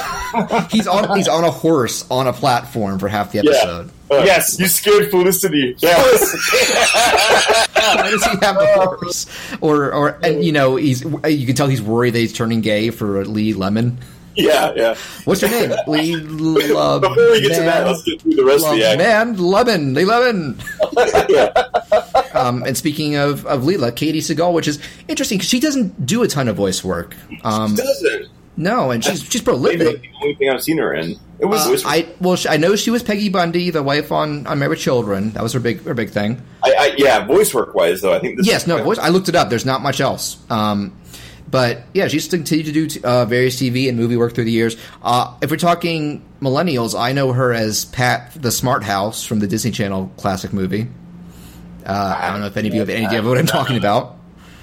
He's 0.71 0.87
on 0.87 1.17
he's 1.17 1.27
on 1.27 1.43
a 1.43 1.51
horse 1.51 2.05
on 2.09 2.27
a 2.27 2.33
platform 2.33 2.99
for 2.99 3.07
half 3.07 3.31
the 3.31 3.39
episode. 3.39 3.89
Uh, 4.11 4.23
Yes. 4.25 4.59
you 4.59 4.67
scared 4.67 5.09
Felicity. 5.09 5.75
Yes. 5.81 6.33
Why 7.73 8.09
does 8.11 8.23
he 8.25 8.37
have 8.41 8.57
a 8.57 8.65
horse? 8.75 9.25
Or 9.61 9.93
or 9.93 10.19
and 10.23 10.43
you 10.43 10.51
know 10.51 10.75
he's 10.75 11.03
you 11.03 11.45
can 11.45 11.55
tell 11.55 11.67
he's 11.67 11.81
worried 11.81 12.11
that 12.11 12.19
he's 12.19 12.33
turning 12.33 12.61
gay 12.61 12.89
for 12.89 13.25
Lee 13.25 13.53
Lemon. 13.53 13.97
yeah, 14.35 14.73
yeah. 14.75 14.95
What's 15.25 15.41
your 15.43 15.51
name? 15.51 15.71
Lee 15.87 16.15
Love. 16.15 17.01
Before 17.03 17.31
we 17.31 17.41
get 17.41 17.55
to 17.55 17.61
that, 17.63 17.85
let's 17.85 18.01
get 18.03 18.19
through 18.21 18.33
the 18.35 18.43
rest 18.43 18.65
of 18.65 18.75
the 18.75 18.83
act. 18.85 18.97
Man, 18.97 19.37
Lemon, 19.37 19.93
Lee 19.93 20.05
Lemon. 20.05 20.59
Yeah. 21.29 21.49
Um, 22.33 22.63
and 22.63 22.75
speaking 22.77 23.15
of, 23.15 23.45
of 23.45 23.61
Leela, 23.63 23.91
Katey 23.91 24.17
Sagal, 24.17 24.53
which 24.53 24.67
is 24.67 24.79
interesting 25.07 25.37
because 25.37 25.49
she 25.49 25.59
doesn't 25.59 26.05
do 26.05 26.23
a 26.23 26.27
ton 26.27 26.47
of 26.47 26.55
voice 26.55 26.83
work. 26.83 27.15
Um, 27.43 27.75
Doesn't. 27.75 28.27
No, 28.55 28.91
and 28.91 29.03
she's 29.03 29.23
she's 29.23 29.45
Maybe 29.45 29.45
prolific. 29.45 30.01
the 30.01 30.09
only 30.21 30.35
thing 30.35 30.49
I've 30.49 30.61
seen 30.63 30.77
her 30.77 30.93
in. 30.93 31.19
It 31.39 31.45
was. 31.45 31.85
Uh, 31.85 31.89
I 31.89 32.07
well, 32.21 32.37
I 32.47 32.57
know 32.57 32.75
she 32.75 32.91
was 32.91 33.03
Peggy 33.03 33.29
Bundy, 33.29 33.69
the 33.69 33.83
wife 33.83 34.11
on 34.11 34.45
on 34.47 34.59
Married 34.59 34.69
with 34.71 34.79
Children. 34.79 35.31
That 35.31 35.43
was 35.43 35.53
her 35.53 35.59
big 35.59 35.83
her 35.83 35.93
big 35.93 36.11
thing. 36.11 36.41
I, 36.63 36.73
I, 36.77 36.95
yeah, 36.97 37.25
voice 37.25 37.53
work 37.53 37.73
wise 37.73 38.01
though, 38.01 38.13
I 38.13 38.19
think 38.19 38.37
this. 38.37 38.47
Yes, 38.47 38.67
no 38.67 38.81
voice. 38.83 38.97
I 38.97 39.09
looked 39.09 39.29
it 39.29 39.35
up. 39.35 39.49
There's 39.49 39.65
not 39.65 39.81
much 39.81 39.99
else. 39.99 40.37
Um, 40.49 40.95
but 41.49 41.83
yeah, 41.93 42.07
she's 42.07 42.27
continued 42.27 42.65
to 42.67 42.71
do 42.71 42.87
t- 42.87 43.01
uh, 43.03 43.25
various 43.25 43.61
TV 43.61 43.87
and 43.89 43.97
movie 43.97 44.17
work 44.17 44.33
through 44.33 44.45
the 44.45 44.51
years. 44.51 44.77
Uh, 45.03 45.37
if 45.41 45.51
we're 45.51 45.57
talking 45.57 46.23
millennials, 46.41 46.99
I 46.99 47.11
know 47.11 47.31
her 47.33 47.53
as 47.53 47.85
Pat 47.85 48.31
the 48.41 48.51
Smart 48.51 48.83
House 48.83 49.25
from 49.25 49.39
the 49.39 49.47
Disney 49.47 49.71
Channel 49.71 50.11
classic 50.17 50.53
movie. 50.53 50.87
Uh, 51.85 52.17
I 52.19 52.31
don't 52.31 52.39
know 52.39 52.47
if 52.47 52.57
any 52.57 52.69
of 52.69 52.73
you 52.73 52.79
have 52.79 52.89
any 52.89 53.05
idea 53.05 53.19
of 53.19 53.25
what 53.25 53.37
I'm 53.37 53.45
talking 53.45 53.77
about. 53.77 54.17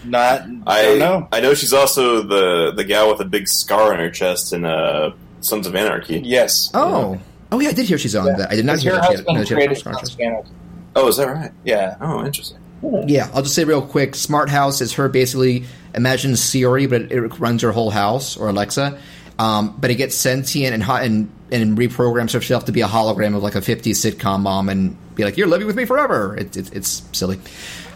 Not, 0.05 0.43
I 0.67 0.83
don't 0.83 0.99
know. 0.99 1.29
I 1.33 1.41
know 1.41 1.55
she's 1.55 1.73
also 1.73 2.23
the 2.23 2.73
the 2.73 2.85
gal 2.85 3.11
with 3.11 3.21
a 3.21 3.25
big 3.25 3.49
scar 3.49 3.93
on 3.93 3.99
her 3.99 4.11
chest 4.11 4.53
in 4.53 4.65
uh, 4.65 5.13
Sons 5.41 5.67
of 5.67 5.75
Anarchy. 5.75 6.21
Yes. 6.21 6.71
Oh, 6.75 7.19
oh 7.53 7.61
yeah, 7.61 7.71
I 7.71 7.73
did 7.73 7.87
hear 7.87 7.99
she's 7.99 8.17
on 8.17 8.27
that. 8.27 8.51
I 8.51 8.57
did 8.57 8.65
not 8.65 8.79
hear 8.79 8.95
her 8.95 9.01
that 9.01 9.11
she 9.11 9.17
had, 9.17 9.27
no, 9.27 9.45
she 9.45 9.55
had 9.55 9.73
a 9.73 9.77
scar 9.77 9.95
on 9.95 10.01
her 10.01 10.07
chest. 10.07 10.53
Oh, 10.97 11.09
is 11.09 11.17
that 11.19 11.27
right? 11.29 11.53
Yeah. 11.65 11.97
Oh, 12.01 12.25
interesting. 12.25 12.59
Yeah, 12.83 13.31
I'll 13.35 13.43
just 13.43 13.55
say 13.55 13.65
real 13.65 13.83
quick. 13.83 14.15
Smart 14.15 14.49
House 14.49 14.81
is 14.81 14.95
her 14.95 15.09
basically 15.09 15.65
imagine 15.95 16.35
Siri, 16.37 16.87
but 16.87 17.03
it, 17.03 17.13
it 17.13 17.39
runs 17.39 17.63
her 17.63 17.73
whole 17.73 17.91
house 17.91 18.37
or 18.37 18.49
Alexa. 18.49 18.99
Um, 19.39 19.77
but 19.79 19.91
it 19.91 19.95
gets 19.95 20.15
sentient 20.17 20.75
and, 20.75 20.83
ho- 20.83 20.97
and 20.97 21.31
and 21.51 21.77
reprograms 21.77 22.33
herself 22.33 22.67
to 22.67 22.73
be 22.73 22.83
a 22.83 22.87
hologram 22.87 23.35
of 23.35 23.43
like 23.43 23.55
a 23.55 23.61
50s 23.61 23.83
sitcom 23.97 24.41
mom 24.41 24.69
and 24.69 24.97
be 25.15 25.25
like, 25.25 25.37
"You're 25.37 25.47
living 25.47 25.67
with 25.67 25.77
me 25.77 25.85
forever." 25.87 26.37
It's 26.37 26.57
it's, 26.57 26.71
it's 26.71 27.03
silly. 27.13 27.41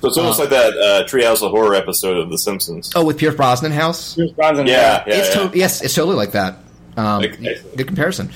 So 0.05 0.09
it's 0.09 0.19
almost 0.19 0.39
like 0.39 0.51
that 0.51 0.75
uh, 0.77 1.05
Treehouse 1.07 1.43
of 1.43 1.51
Horror 1.51 1.75
episode 1.75 2.19
of 2.19 2.31
The 2.31 2.37
Simpsons. 2.39 2.93
Oh, 2.95 3.05
with 3.05 3.17
Pierce 3.19 3.35
Brosnan 3.35 3.73
house. 3.73 4.15
Pierce 4.15 4.31
Brosnan, 4.33 4.67
Yeah, 4.67 5.03
yeah, 5.07 5.15
it's 5.15 5.35
yeah. 5.35 5.49
to- 5.49 5.59
yes, 5.59 5.83
it's 5.83 5.95
totally 5.95 6.17
like 6.17 6.33
that. 6.33 6.59
Um, 6.97 7.23
Okay. 7.25 7.61
Good 7.77 7.87
comparison. 7.87 8.31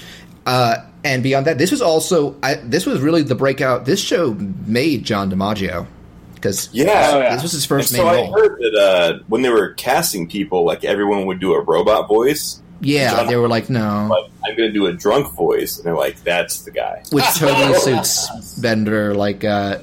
Uh, 0.47 0.77
and 1.05 1.23
beyond 1.23 1.47
that, 1.47 1.59
this 1.59 1.71
was 1.71 1.83
also 1.83 2.35
I, 2.43 2.55
this 2.55 2.87
was 2.87 3.01
really 3.01 3.23
the 3.23 3.35
breakout. 3.35 3.85
This 3.85 4.01
show 4.01 4.33
made 4.67 5.05
John 5.05 5.31
DiMaggio 5.31 5.87
because 6.35 6.71
Yeah. 6.73 7.11
Oh, 7.13 7.19
yeah. 7.21 7.35
this 7.35 7.43
was 7.43 7.53
his 7.53 7.65
And 7.65 7.69
first 7.69 7.91
so 7.91 7.99
main 7.99 8.07
I 8.07 8.15
role. 8.17 8.33
heard 8.33 8.59
that 8.61 8.75
uh, 8.75 9.19
when 9.29 9.43
they 9.43 9.51
were 9.51 9.75
casting 9.75 10.29
people, 10.29 10.65
like 10.65 10.85
everyone 10.85 11.27
would 11.27 11.39
do 11.41 11.53
a 11.53 11.61
robot 11.61 12.09
voice. 12.09 12.61
Yeah, 12.81 13.11
John- 13.17 13.27
they 13.27 13.37
were 13.37 13.49
like, 13.49 13.69
no. 13.69 14.07
Like, 14.09 14.31
I'm 14.47 14.57
going 14.57 14.69
to 14.69 14.73
do 14.73 14.87
a 14.87 14.93
drunk 14.93 15.33
voice, 15.35 15.77
and 15.79 15.85
they're 15.85 15.97
like, 15.97 16.23
"That's 16.23 16.63
the 16.63 16.71
guy." 16.71 17.03
which 17.11 17.25
totally 17.37 17.75
suits 17.75 18.55
Bender. 18.61 19.15
Like 19.15 19.45
uh, 19.45 19.79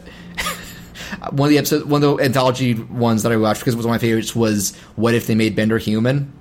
one 1.31 1.47
of 1.47 1.51
the 1.51 1.57
episodes, 1.57 1.85
one 1.85 2.03
of 2.03 2.17
the 2.17 2.23
anthology 2.23 2.73
ones 2.75 3.23
that 3.23 3.31
I 3.31 3.37
watched 3.37 3.61
because 3.61 3.73
it 3.73 3.77
was 3.77 3.85
one 3.85 3.95
of 3.95 4.01
my 4.01 4.05
favorites 4.07 4.35
was 4.35 4.75
"What 4.95 5.13
if 5.13 5.27
they 5.27 5.35
made 5.35 5.55
Bender 5.55 5.77
human?" 5.77 6.31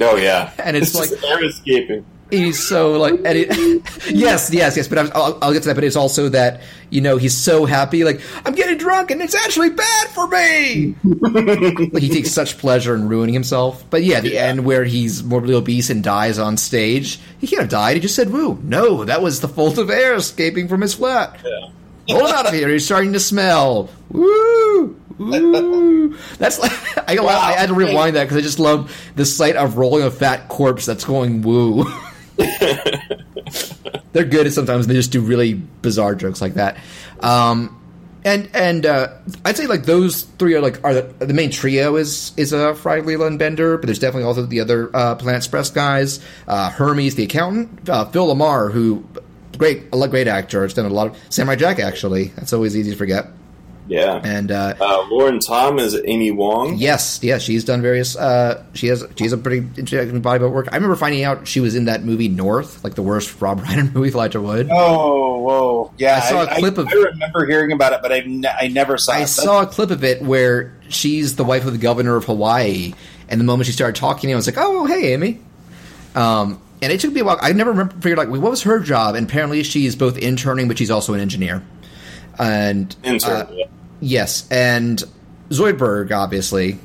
Oh 0.00 0.16
yeah, 0.16 0.52
And 0.58 0.76
it's 0.76 0.92
just 0.92 1.12
like- 1.12 1.24
air 1.24 1.44
escaping. 1.44 2.04
He's 2.30 2.62
so 2.62 2.92
like, 3.00 3.14
and 3.14 3.26
it, 3.38 3.48
yes, 4.10 4.52
yes, 4.52 4.76
yes. 4.76 4.86
But 4.86 4.98
I'll, 5.16 5.38
I'll 5.40 5.54
get 5.54 5.62
to 5.62 5.68
that. 5.70 5.76
But 5.76 5.84
it's 5.84 5.96
also 5.96 6.28
that 6.28 6.60
you 6.90 7.00
know 7.00 7.16
he's 7.16 7.34
so 7.34 7.64
happy. 7.64 8.04
Like 8.04 8.20
I'm 8.44 8.54
getting 8.54 8.76
drunk, 8.76 9.10
and 9.10 9.22
it's 9.22 9.34
actually 9.34 9.70
bad 9.70 10.08
for 10.08 10.28
me. 10.28 10.94
like 11.04 12.02
he 12.02 12.10
takes 12.10 12.30
such 12.30 12.58
pleasure 12.58 12.94
in 12.94 13.08
ruining 13.08 13.32
himself. 13.32 13.82
But 13.88 14.04
yeah, 14.04 14.20
the 14.20 14.36
end 14.36 14.66
where 14.66 14.84
he's 14.84 15.22
morbidly 15.24 15.54
obese 15.54 15.88
and 15.88 16.04
dies 16.04 16.38
on 16.38 16.58
stage. 16.58 17.18
He 17.38 17.46
can't 17.46 17.62
have 17.62 17.70
died. 17.70 17.94
He 17.96 18.00
just 18.00 18.14
said, 18.14 18.30
"Woo!" 18.30 18.58
No, 18.62 19.06
that 19.06 19.22
was 19.22 19.40
the 19.40 19.48
fault 19.48 19.78
of 19.78 19.88
air 19.88 20.12
escaping 20.14 20.68
from 20.68 20.82
his 20.82 20.92
flat. 20.92 21.40
Yeah. 21.42 21.70
Him 22.08 22.26
out 22.26 22.46
of 22.46 22.54
here. 22.54 22.68
He's 22.68 22.84
starting 22.84 23.12
to 23.12 23.20
smell. 23.20 23.90
Woo! 24.10 24.98
Woo! 25.18 26.16
That's 26.38 26.58
like 26.58 26.72
I, 27.08 27.18
I 27.18 27.52
had 27.52 27.68
to 27.68 27.74
rewind 27.74 28.16
that 28.16 28.24
because 28.24 28.36
I 28.36 28.40
just 28.40 28.58
love 28.58 28.96
the 29.16 29.26
sight 29.26 29.56
of 29.56 29.76
rolling 29.76 30.04
a 30.04 30.10
fat 30.10 30.48
corpse 30.48 30.86
that's 30.86 31.04
going 31.04 31.42
woo. 31.42 31.84
They're 34.12 34.24
good 34.24 34.46
at 34.46 34.52
sometimes 34.52 34.86
they 34.86 34.94
just 34.94 35.12
do 35.12 35.20
really 35.20 35.54
bizarre 35.54 36.14
jokes 36.14 36.40
like 36.40 36.54
that. 36.54 36.78
Um, 37.20 37.74
and 38.24 38.48
and 38.54 38.86
uh, 38.86 39.08
I'd 39.44 39.56
say 39.56 39.66
like 39.66 39.84
those 39.84 40.22
three 40.22 40.54
are 40.54 40.60
like 40.60 40.82
are 40.84 40.94
the, 40.94 41.26
the 41.26 41.34
main 41.34 41.50
trio 41.50 41.96
is 41.96 42.32
is 42.36 42.52
uh, 42.52 42.74
Fry, 42.74 43.00
Leela 43.00 43.26
and 43.26 43.38
Bender, 43.38 43.76
but 43.76 43.86
there's 43.86 43.98
definitely 43.98 44.26
also 44.26 44.46
the 44.46 44.60
other 44.60 44.94
uh, 44.94 45.14
Planet 45.16 45.38
Express 45.38 45.70
guys. 45.70 46.24
Uh, 46.46 46.70
Hermes, 46.70 47.16
the 47.16 47.24
accountant, 47.24 47.88
uh, 47.88 48.04
Phil 48.06 48.26
LaMarr, 48.34 48.72
who 48.72 49.04
great 49.56 49.84
a 49.92 49.96
lot- 49.96 50.10
great 50.10 50.28
actor. 50.28 50.62
Has 50.62 50.74
done 50.74 50.86
a 50.86 50.90
lot 50.90 51.08
of 51.08 51.16
Samurai 51.30 51.56
Jack 51.56 51.78
actually. 51.78 52.24
That's 52.36 52.52
always 52.52 52.76
easy 52.76 52.90
to 52.90 52.96
forget. 52.96 53.26
Yeah. 53.86 54.20
And 54.22 54.50
uh, 54.52 54.74
uh, 54.78 55.06
Lauren 55.10 55.40
Tom 55.40 55.78
is 55.78 55.98
Amy 56.04 56.30
Wong. 56.30 56.76
Yes, 56.76 57.20
yes, 57.22 57.40
she's 57.40 57.64
done 57.64 57.80
various. 57.80 58.16
Uh, 58.16 58.62
she 58.74 58.88
has 58.88 59.02
she's 59.16 59.32
a 59.32 59.38
pretty 59.38 59.66
interesting 59.78 60.20
body 60.20 60.44
of 60.44 60.52
work. 60.52 60.68
I 60.70 60.74
remember 60.76 60.94
finding 60.94 61.24
out 61.24 61.48
she 61.48 61.60
was 61.60 61.74
in 61.74 61.86
that 61.86 62.04
movie 62.04 62.28
North, 62.28 62.84
like 62.84 62.96
the 62.96 63.02
worst 63.02 63.34
Rob 63.40 63.62
Reiner 63.62 63.84
movie 63.86 64.00
with 64.00 64.14
Elijah 64.14 64.42
Wood. 64.42 64.68
Oh, 64.70 65.38
whoa. 65.38 65.92
Yeah. 65.96 66.16
I 66.22 66.28
saw 66.28 66.42
a 66.42 66.54
clip 66.58 66.76
of- 66.76 66.86
I 66.88 66.92
remember 66.92 67.46
hearing 67.46 67.72
about 67.72 67.94
it, 67.94 68.00
but 68.02 68.12
I, 68.12 68.20
ne- 68.26 68.48
I 68.60 68.68
never 68.68 68.98
saw 68.98 69.12
I 69.14 69.20
it. 69.22 69.26
saw 69.28 69.62
a 69.62 69.66
clip 69.66 69.90
of 69.90 70.04
it 70.04 70.20
where 70.20 70.76
she's 70.90 71.36
the 71.36 71.44
wife 71.44 71.64
of 71.64 71.72
the 71.72 71.78
governor 71.78 72.16
of 72.16 72.24
Hawaii, 72.26 72.92
and 73.30 73.40
the 73.40 73.44
moment 73.44 73.68
she 73.68 73.72
started 73.72 73.96
talking, 73.98 74.30
I 74.30 74.36
was 74.36 74.46
like, 74.46 74.56
"Oh, 74.58 74.84
hey, 74.84 75.14
Amy." 75.14 75.40
Um, 76.14 76.60
and 76.82 76.92
it 76.92 77.00
took 77.00 77.12
me 77.12 77.20
a 77.20 77.24
while. 77.24 77.38
I 77.40 77.52
never 77.52 77.70
remember 77.70 77.94
figured 77.96 78.18
like, 78.18 78.28
what 78.28 78.40
was 78.40 78.62
her 78.62 78.80
job? 78.80 79.14
And 79.14 79.28
apparently, 79.28 79.62
she's 79.62 79.96
both 79.96 80.16
interning, 80.18 80.68
but 80.68 80.78
she's 80.78 80.90
also 80.90 81.14
an 81.14 81.20
engineer. 81.20 81.62
And 82.38 82.94
Intern. 83.02 83.30
uh, 83.32 83.50
yeah. 83.52 83.66
Yes, 84.00 84.46
and 84.50 85.02
Zoidberg, 85.50 86.12
obviously. 86.12 86.78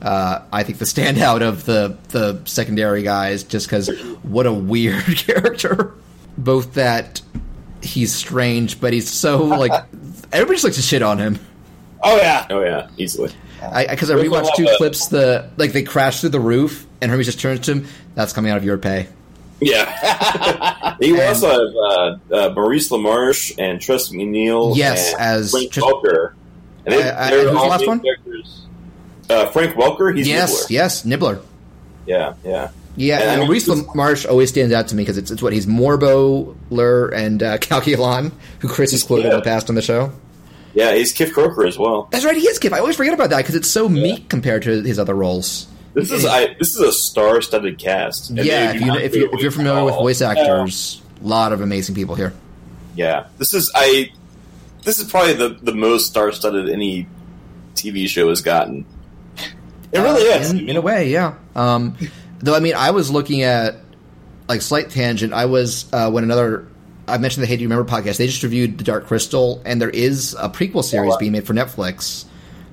Uh, 0.00 0.40
I 0.52 0.64
think 0.64 0.78
the 0.78 0.84
standout 0.86 1.42
of 1.42 1.64
the 1.64 1.96
the 2.08 2.40
secondary 2.44 3.02
guys, 3.02 3.44
just 3.44 3.66
because 3.66 3.88
what 4.22 4.46
a 4.46 4.52
weird 4.52 5.04
character. 5.16 5.94
Both 6.36 6.74
that 6.74 7.20
he's 7.82 8.12
strange, 8.12 8.80
but 8.80 8.92
he's 8.92 9.08
so 9.10 9.44
like 9.44 9.70
everybody 10.32 10.54
just 10.56 10.64
likes 10.64 10.76
to 10.76 10.82
shit 10.82 11.02
on 11.02 11.18
him. 11.18 11.38
Oh, 12.02 12.16
yeah. 12.16 12.46
Oh 12.50 12.62
yeah, 12.62 12.88
easily. 12.96 13.30
Because 13.60 14.10
I, 14.10 14.16
There's 14.16 14.26
a 14.26 14.28
rewatched 14.28 14.56
two 14.56 14.64
of- 14.66 14.76
clips. 14.78 15.06
The 15.06 15.48
like 15.56 15.72
they 15.72 15.84
crash 15.84 16.20
through 16.20 16.30
the 16.30 16.40
roof, 16.40 16.84
and 17.02 17.10
Hermes 17.10 17.26
just 17.26 17.40
turns 17.40 17.60
to 17.66 17.72
him. 17.72 17.86
That's 18.14 18.32
coming 18.32 18.50
out 18.50 18.56
of 18.56 18.64
your 18.64 18.78
pay. 18.78 19.08
Yeah. 19.60 20.96
you 21.00 21.20
And- 21.20 21.28
also 21.28 21.48
have 21.50 21.76
uh, 21.76 22.34
uh, 22.48 22.52
Maurice 22.54 22.88
LaMarche 22.88 23.54
and 23.58 23.80
Tress 23.80 24.10
MacNeille. 24.10 24.76
Yes, 24.76 25.14
as 25.18 25.50
Frank 25.50 25.70
Trist- 25.72 25.86
Welker. 25.86 26.32
And 26.86 26.94
they, 26.94 27.02
Uh, 27.02 27.12
uh, 27.14 27.30
they're 27.30 27.38
and 27.40 27.50
who's 27.50 27.62
the 27.62 27.68
last 27.68 27.86
one? 27.86 28.00
characters. 28.00 28.62
Uh, 29.30 29.46
Frank 29.46 29.74
Welker. 29.76 30.16
He's 30.16 30.26
yes, 30.28 30.50
Nibbler. 30.50 30.66
yes, 30.74 31.04
Nibbler. 31.04 31.40
Yeah, 32.06 32.34
yeah. 32.44 32.70
Yeah, 32.96 33.20
And 33.20 33.30
and 33.40 33.48
Maurice 33.48 33.68
LaMarche 33.68 34.28
always 34.28 34.50
stands 34.50 34.74
out 34.74 34.88
to 34.88 34.94
me 34.96 35.02
because 35.02 35.16
it's, 35.16 35.30
it's 35.30 35.40
what 35.40 35.52
he's 35.54 35.64
Morbo, 35.66 36.54
Lrrr, 36.70 37.14
and 37.14 37.42
uh, 37.42 37.56
Calculon, 37.58 38.32
who 38.58 38.68
Chris 38.68 38.90
has 38.90 39.02
quoted 39.02 39.26
in 39.26 39.30
the 39.30 39.40
past 39.42 39.68
on 39.70 39.76
the 39.76 39.82
show. 39.82 40.12
Yeah, 40.74 40.94
he's 40.94 41.14
Kif 41.14 41.30
Kroker 41.30 41.66
as 41.68 41.78
well. 41.78 42.08
That's 42.10 42.24
right, 42.24 42.36
he 42.36 42.42
is 42.48 42.58
Kif. 42.58 42.72
I 42.72 42.80
always 42.80 42.96
forget 42.96 43.14
about 43.14 43.30
that 43.30 43.38
because 43.38 43.54
it's 43.54 43.68
so 43.68 43.88
meek 43.88 44.28
compared 44.28 44.62
to 44.64 44.82
his 44.82 44.98
other 44.98 45.14
roles. 45.14 45.66
This 45.94 46.10
is 46.10 46.24
I, 46.24 46.54
this 46.54 46.74
is 46.74 46.80
a 46.80 46.92
star-studded 46.92 47.78
cast. 47.78 48.30
Yeah, 48.30 48.72
if, 48.72 48.80
you, 48.80 48.92
if, 48.94 49.14
you, 49.14 49.30
if 49.32 49.40
you're 49.40 49.50
familiar 49.50 49.84
with 49.84 49.94
voice 49.94 50.22
actors, 50.22 51.02
a 51.22 51.26
lot 51.26 51.52
of 51.52 51.60
amazing 51.60 51.94
people 51.94 52.14
here. 52.14 52.32
Yeah, 52.94 53.26
this 53.38 53.52
is 53.54 53.70
I. 53.74 54.12
This 54.84 54.98
is 54.98 55.10
probably 55.10 55.34
the 55.34 55.58
the 55.62 55.74
most 55.74 56.06
star-studded 56.06 56.68
any 56.68 57.06
TV 57.74 58.08
show 58.08 58.28
has 58.28 58.40
gotten. 58.40 58.86
It 59.92 59.98
really 59.98 60.30
Uh, 60.32 60.38
is. 60.38 60.50
in, 60.50 60.70
in 60.70 60.76
a 60.76 60.80
way, 60.80 61.10
yeah. 61.10 61.34
Um, 61.54 61.96
though 62.38 62.54
I 62.54 62.60
mean, 62.60 62.74
I 62.74 62.90
was 62.90 63.10
looking 63.10 63.42
at 63.42 63.76
like 64.48 64.62
slight 64.62 64.90
tangent. 64.90 65.32
I 65.32 65.44
was 65.44 65.92
uh, 65.92 66.10
when 66.10 66.24
another 66.24 66.66
I 67.06 67.18
mentioned 67.18 67.42
the 67.42 67.46
Hey 67.46 67.56
Do 67.56 67.62
You 67.62 67.68
Remember 67.68 67.90
podcast. 67.90 68.16
They 68.16 68.26
just 68.26 68.42
reviewed 68.42 68.78
The 68.78 68.84
Dark 68.84 69.06
Crystal, 69.06 69.60
and 69.66 69.80
there 69.80 69.90
is 69.90 70.34
a 70.38 70.48
prequel 70.48 70.82
series 70.84 71.10
wow. 71.10 71.18
being 71.18 71.32
made 71.32 71.46
for 71.46 71.52
Netflix 71.52 72.24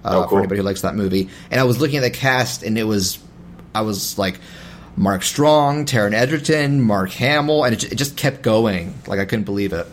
uh, 0.03 0.23
Oh, 0.25 0.27
for 0.27 0.39
anybody 0.39 0.59
who 0.59 0.65
likes 0.65 0.81
that 0.81 0.95
movie. 0.95 1.29
And 1.51 1.59
I 1.59 1.63
was 1.63 1.79
looking 1.79 1.97
at 1.97 2.01
the 2.01 2.09
cast, 2.11 2.63
and 2.63 2.77
it 2.77 2.85
was 2.85 3.19
I 3.73 3.81
was 3.81 4.17
like. 4.17 4.39
Mark 4.95 5.23
Strong, 5.23 5.85
Taron 5.85 6.11
Egerton, 6.11 6.81
Mark 6.81 7.11
Hamill, 7.11 7.63
and 7.63 7.73
it, 7.73 7.93
it 7.93 7.95
just 7.95 8.17
kept 8.17 8.41
going. 8.41 8.93
Like 9.07 9.19
I 9.19 9.23
couldn't 9.23 9.45
believe 9.45 9.71
it. 9.71 9.87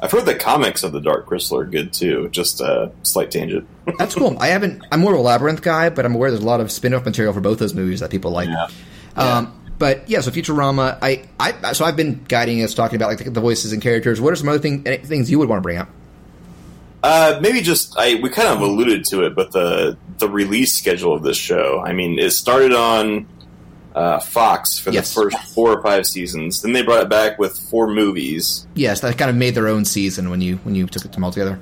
I've 0.00 0.12
heard 0.12 0.26
the 0.26 0.34
comics 0.36 0.84
of 0.84 0.92
the 0.92 1.00
Dark 1.00 1.26
Crystal 1.26 1.58
are 1.58 1.64
good 1.64 1.92
too. 1.92 2.28
Just 2.28 2.60
a 2.60 2.92
slight 3.02 3.32
tangent. 3.32 3.66
That's 3.98 4.14
cool. 4.14 4.36
I 4.38 4.48
haven't. 4.48 4.84
I'm 4.92 5.00
more 5.00 5.12
of 5.12 5.18
a 5.18 5.22
labyrinth 5.22 5.62
guy, 5.62 5.90
but 5.90 6.04
I'm 6.04 6.14
aware 6.14 6.30
there's 6.30 6.42
a 6.42 6.46
lot 6.46 6.60
of 6.60 6.70
spin-off 6.70 7.04
material 7.04 7.34
for 7.34 7.40
both 7.40 7.58
those 7.58 7.74
movies 7.74 7.98
that 7.98 8.10
people 8.10 8.30
like. 8.30 8.48
Yeah. 8.48 8.68
Um, 9.16 9.72
but 9.78 10.08
yeah, 10.08 10.20
so 10.20 10.30
Futurama. 10.30 10.98
I, 11.02 11.24
I 11.40 11.72
so 11.72 11.84
I've 11.84 11.96
been 11.96 12.24
guiding 12.28 12.62
us 12.62 12.74
talking 12.74 12.94
about 12.94 13.08
like 13.08 13.24
the, 13.24 13.30
the 13.30 13.40
voices 13.40 13.72
and 13.72 13.82
characters. 13.82 14.20
What 14.20 14.32
are 14.32 14.36
some 14.36 14.48
other 14.48 14.60
thing, 14.60 14.84
things 14.84 15.32
you 15.32 15.38
would 15.40 15.48
want 15.48 15.58
to 15.58 15.62
bring 15.62 15.78
up? 15.78 15.88
Uh, 17.02 17.38
maybe 17.40 17.60
just 17.60 17.94
I 17.98 18.16
we 18.16 18.28
kind 18.30 18.48
of 18.48 18.60
alluded 18.60 19.04
to 19.06 19.24
it, 19.24 19.34
but 19.34 19.52
the 19.52 19.96
the 20.18 20.28
release 20.28 20.72
schedule 20.74 21.14
of 21.14 21.22
this 21.22 21.36
show. 21.36 21.80
I 21.84 21.92
mean, 21.92 22.18
it 22.18 22.30
started 22.32 22.72
on 22.72 23.26
uh, 23.94 24.18
Fox 24.20 24.78
for 24.78 24.90
Yes. 24.90 25.14
the 25.14 25.22
first 25.22 25.38
four 25.54 25.72
or 25.72 25.82
five 25.82 26.06
seasons. 26.06 26.62
Then 26.62 26.72
they 26.72 26.82
brought 26.82 27.02
it 27.02 27.08
back 27.08 27.38
with 27.38 27.56
four 27.70 27.88
movies. 27.88 28.66
Yes, 28.74 29.00
that 29.00 29.16
kind 29.16 29.30
of 29.30 29.36
made 29.36 29.54
their 29.54 29.68
own 29.68 29.84
season 29.84 30.28
when 30.30 30.40
you 30.40 30.56
when 30.64 30.74
you 30.74 30.86
took 30.86 31.10
them 31.10 31.22
all 31.24 31.30
together. 31.32 31.60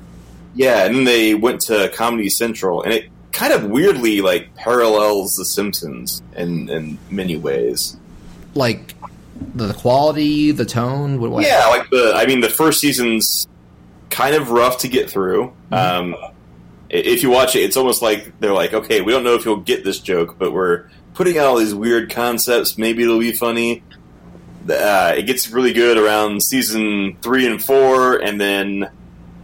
Yeah, 0.55 0.87
and 0.87 0.95
then 0.95 1.05
they 1.05 1.35
went 1.35 1.61
to 1.63 1.91
Comedy 1.91 2.31
Central, 2.31 2.83
and 2.83 2.93
it 2.95 3.11
kind 3.33 3.53
of 3.53 3.65
weirdly 3.65 4.23
like 4.23 4.55
parallels 4.55 5.37
The 5.37 5.45
Simpsons 5.45 6.23
in 6.35 6.71
in 6.71 6.99
many 7.11 7.37
ways. 7.37 7.97
Like 8.55 8.95
the, 9.55 9.67
the 9.67 9.75
quality, 9.75 10.51
the 10.53 10.65
tone. 10.65 11.21
What, 11.21 11.31
what? 11.31 11.45
Yeah, 11.45 11.67
like 11.67 11.91
the 11.91 12.13
I 12.17 12.25
mean 12.25 12.41
the 12.41 12.49
first 12.49 12.81
season's 12.81 13.47
kind 14.11 14.35
of 14.35 14.51
rough 14.51 14.79
to 14.79 14.89
get 14.89 15.11
through. 15.11 15.53
Um, 15.71 16.15
if 16.89 17.23
you 17.23 17.31
watch 17.31 17.57
it, 17.57 17.61
it's 17.61 17.77
almost 17.77 18.03
like 18.03 18.39
they're 18.41 18.53
like, 18.53 18.73
okay, 18.73 19.01
we 19.01 19.13
don't 19.13 19.25
know 19.25 19.35
if 19.35 19.45
you'll 19.45 19.57
get 19.57 19.85
this 19.85 19.99
joke, 20.01 20.37
but 20.39 20.53
we're 20.53 20.89
putting 21.15 21.37
out 21.39 21.47
all 21.47 21.57
these 21.57 21.75
weird 21.75 22.11
concepts. 22.11 22.79
Maybe 22.79 23.03
it'll 23.03 23.19
be 23.19 23.33
funny. 23.33 23.83
Uh, 24.69 25.15
it 25.17 25.23
gets 25.27 25.51
really 25.51 25.73
good 25.73 25.97
around 25.99 26.43
season 26.43 27.17
three 27.23 27.47
and 27.47 27.63
four, 27.63 28.17
and 28.17 28.41
then 28.41 28.89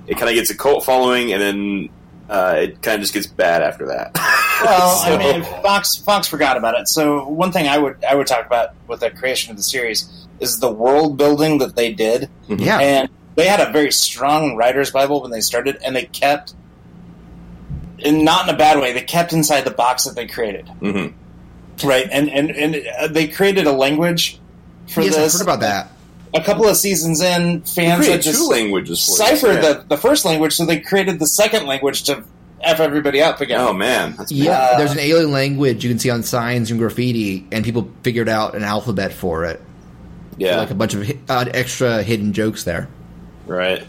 it 0.07 0.17
kind 0.19 0.29
of 0.29 0.35
gets 0.35 0.51
a 0.51 0.57
cult 0.57 0.85
following, 0.85 1.33
and 1.33 1.41
then 1.43 1.89
uh, 2.29 2.57
it 2.59 2.83
kind 2.83 2.97
of 2.97 3.01
just 3.03 3.15
gets 3.15 3.27
bad 3.27 3.63
after 3.63 3.87
that. 3.87 4.17
Well, 4.63 4.97
So- 4.99 5.15
I 5.15 5.19
mean, 5.19 5.43
Fox 5.43 5.97
Fox 5.97 6.29
forgot 6.29 6.57
about 6.57 6.79
it. 6.79 6.87
So 6.87 7.27
one 7.27 7.51
thing 7.51 7.67
I 7.67 7.79
would 7.79 8.05
I 8.05 8.15
would 8.15 8.29
talk 8.29 8.47
about 8.47 8.75
with 8.87 9.01
the 9.01 9.11
creation 9.11 9.51
of 9.51 9.57
the 9.57 9.63
series 9.65 10.09
is 10.39 10.61
the 10.61 10.71
world 10.71 11.17
building 11.17 11.59
that 11.59 11.75
they 11.75 11.93
did, 11.93 12.31
yeah. 12.47 12.79
and 12.79 13.09
they 13.35 13.47
had 13.47 13.61
a 13.61 13.73
very 13.73 13.93
strong 13.93 14.57
writer's 14.57 14.91
bible 14.91 15.23
when 15.23 15.31
they 15.31 15.41
started, 15.41 15.79
and 15.85 15.95
they 15.97 16.05
kept, 16.05 16.55
and 18.05 18.25
not 18.25 18.49
in 18.49 18.55
a 18.55 18.59
bad 18.59 18.79
way, 18.81 18.93
they 18.93 19.03
kept 19.03 19.33
inside 19.33 19.63
the 19.63 19.71
box 19.71 20.05
that 20.05 20.15
they 20.15 20.27
created, 20.27 20.67
Mhm. 20.81 21.13
right? 21.85 22.09
And 22.11 22.29
and 22.31 22.51
and 22.51 22.83
uh, 23.01 23.07
they 23.09 23.29
created 23.29 23.67
a 23.67 23.73
language 23.73 24.39
for 24.89 25.03
yes, 25.03 25.17
I 25.17 25.21
this. 25.21 25.33
heard 25.35 25.43
about 25.43 25.61
that. 25.61 25.91
A 26.35 26.43
couple 26.43 26.67
of 26.67 26.77
seasons 26.79 27.21
in, 27.21 27.61
fans 27.61 27.77
had 27.77 27.97
created 27.99 28.23
just 28.23 28.39
two 28.41 28.49
languages. 28.49 29.05
For 29.05 29.13
ciphered 29.13 29.63
yeah. 29.63 29.73
the, 29.75 29.85
the 29.89 29.97
first 29.99 30.25
language, 30.25 30.55
so 30.55 30.65
they 30.65 30.81
created 30.81 31.19
the 31.19 31.27
second 31.27 31.67
language 31.67 32.05
to 32.05 32.25
f 32.63 32.81
everybody 32.81 33.21
up 33.21 33.41
again. 33.41 33.61
Oh 33.61 33.73
man, 33.75 34.15
that's 34.17 34.33
Yeah, 34.33 34.77
there's 34.79 34.93
an 34.93 34.99
alien 34.99 35.31
language 35.31 35.85
you 35.85 35.91
can 35.91 35.99
see 35.99 36.09
on 36.11 36.23
signs 36.23 36.71
and 36.71 36.81
graffiti, 36.81 37.47
and 37.53 37.65
people 37.65 37.91
figured 38.03 38.29
out 38.31 38.55
an 38.55 38.63
alphabet 38.63 39.13
for 39.13 39.45
it. 39.45 39.61
yeah, 40.39 40.57
Like 40.57 40.71
a 40.71 40.75
bunch 40.75 40.95
of 40.95 41.11
uh, 41.29 41.45
extra 41.53 42.03
hidden 42.03 42.33
jokes 42.33 42.65
there. 42.65 42.89
Right. 43.47 43.87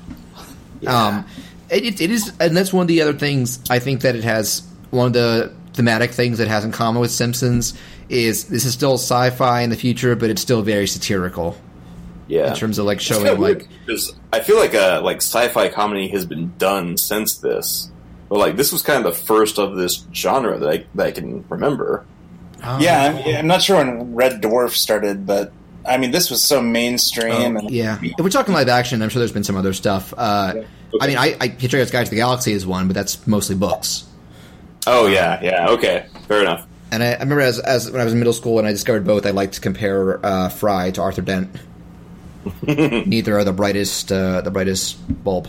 Um, 0.86 1.26
it, 1.70 1.86
it, 1.86 2.01
it 2.01 2.12
is, 2.12 2.32
and 2.39 2.56
that's 2.56 2.74
one 2.74 2.84
of 2.84 2.88
the 2.88 3.01
other 3.01 3.14
things 3.14 3.60
I 3.70 3.80
think 3.80 4.01
that 4.01 4.16
it 4.16 4.24
has. 4.24 4.68
One 4.91 5.08
of 5.08 5.14
the 5.14 5.54
thematic 5.74 6.12
things 6.12 6.39
it 6.39 6.47
has 6.47 6.66
in 6.66 6.72
common 6.72 7.01
with 7.01 7.12
Simpsons 7.12 7.74
is 8.10 8.45
this 8.45 8.66
is 8.66 8.74
still 8.74 8.95
sci-fi 8.95 9.62
in 9.62 9.70
the 9.70 9.76
future, 9.76 10.16
but 10.16 10.30
it's 10.30 10.41
still 10.41 10.62
very 10.62 10.88
satirical 10.88 11.58
yeah. 12.28 12.49
in 12.49 12.56
terms 12.56 12.80
of 12.80 12.86
like 12.86 12.99
showing 12.99 13.26
kinda 13.26 13.41
like 13.41 13.68
because 13.86 14.16
I 14.32 14.39
feel 14.39 14.58
like 14.58 14.74
a 14.74 15.01
like 15.04 15.18
sci-fi 15.18 15.70
comedy 15.70 16.08
has 16.10 16.26
been 16.26 16.54
done 16.58 16.97
since 16.97 17.38
this, 17.38 17.91
but 18.30 18.39
like 18.39 18.56
this 18.56 18.72
was 18.72 18.82
kind 18.82 19.06
of 19.06 19.14
the 19.14 19.20
first 19.20 19.60
of 19.60 19.76
this 19.76 20.06
genre 20.14 20.58
that 20.60 20.70
I 20.70 20.86
that 20.95 21.08
I 21.08 21.12
can 21.12 21.45
remember. 21.49 22.06
oh, 22.64 22.80
Yeah, 22.80 23.22
I'm, 23.26 23.36
I'm 23.36 23.47
not 23.47 23.62
sure 23.62 23.78
when 23.78 24.16
Red 24.16 24.41
Dwarf 24.41 24.72
started, 24.72 25.26
but 25.26 25.51
I 25.86 25.98
mean, 25.98 26.12
this 26.12 26.30
was 26.30 26.42
so 26.42 26.62
mainstream. 26.62 27.58
and, 27.58 27.70
yeah. 27.70 28.00
If 28.02 28.20
we're 28.20 28.30
talking 28.30 28.54
live 28.54 28.70
action, 28.70 29.02
I'm 29.02 29.10
sure 29.10 29.20
there's 29.20 29.32
been 29.32 29.44
some 29.44 29.58
other 29.58 29.74
stuff. 29.74 30.14
Uh, 30.16 30.64
I 31.02 31.08
mean, 31.08 31.18
I, 31.18 31.36
I 31.40 31.50
Hitchhiker's 31.50 31.92
Guide 31.92 32.06
to 32.06 32.10
the 32.10 32.18
Galaxy 32.18 32.54
is 32.54 32.66
one, 32.66 32.88
but 32.88 32.94
that's 32.94 33.26
mostly 33.28 33.56
books. 33.56 34.06
Oh 34.86 35.08
yeah, 35.08 35.40
yeah, 35.42 35.70
okay, 35.70 36.06
fair 36.28 36.42
enough. 36.42 36.68
And 36.92 37.02
I, 37.02 37.08
I 37.08 37.20
remember 37.20 37.42
as, 37.42 37.60
as 37.60 37.90
when 37.90 38.02
I 38.02 38.04
was 38.04 38.14
in 38.14 38.20
middle 38.20 38.34
school 38.34 38.60
and 38.60 38.68
I 38.68 38.72
discovered 38.72 39.06
both, 39.06 39.26
I 39.26 39.32
liked 39.32 39.56
to 39.56 39.62
compare 39.62 40.24
uh, 40.24 40.50
Fry 40.50 40.92
to 40.92 41.02
Arthur 41.02 41.22
Dent. 41.22 41.50
Neither 42.62 43.38
are 43.38 43.44
the 43.44 43.54
brightest 43.54 44.12
uh, 44.12 44.42
the 44.42 44.52
brightest 44.52 45.24
bulb. 45.24 45.48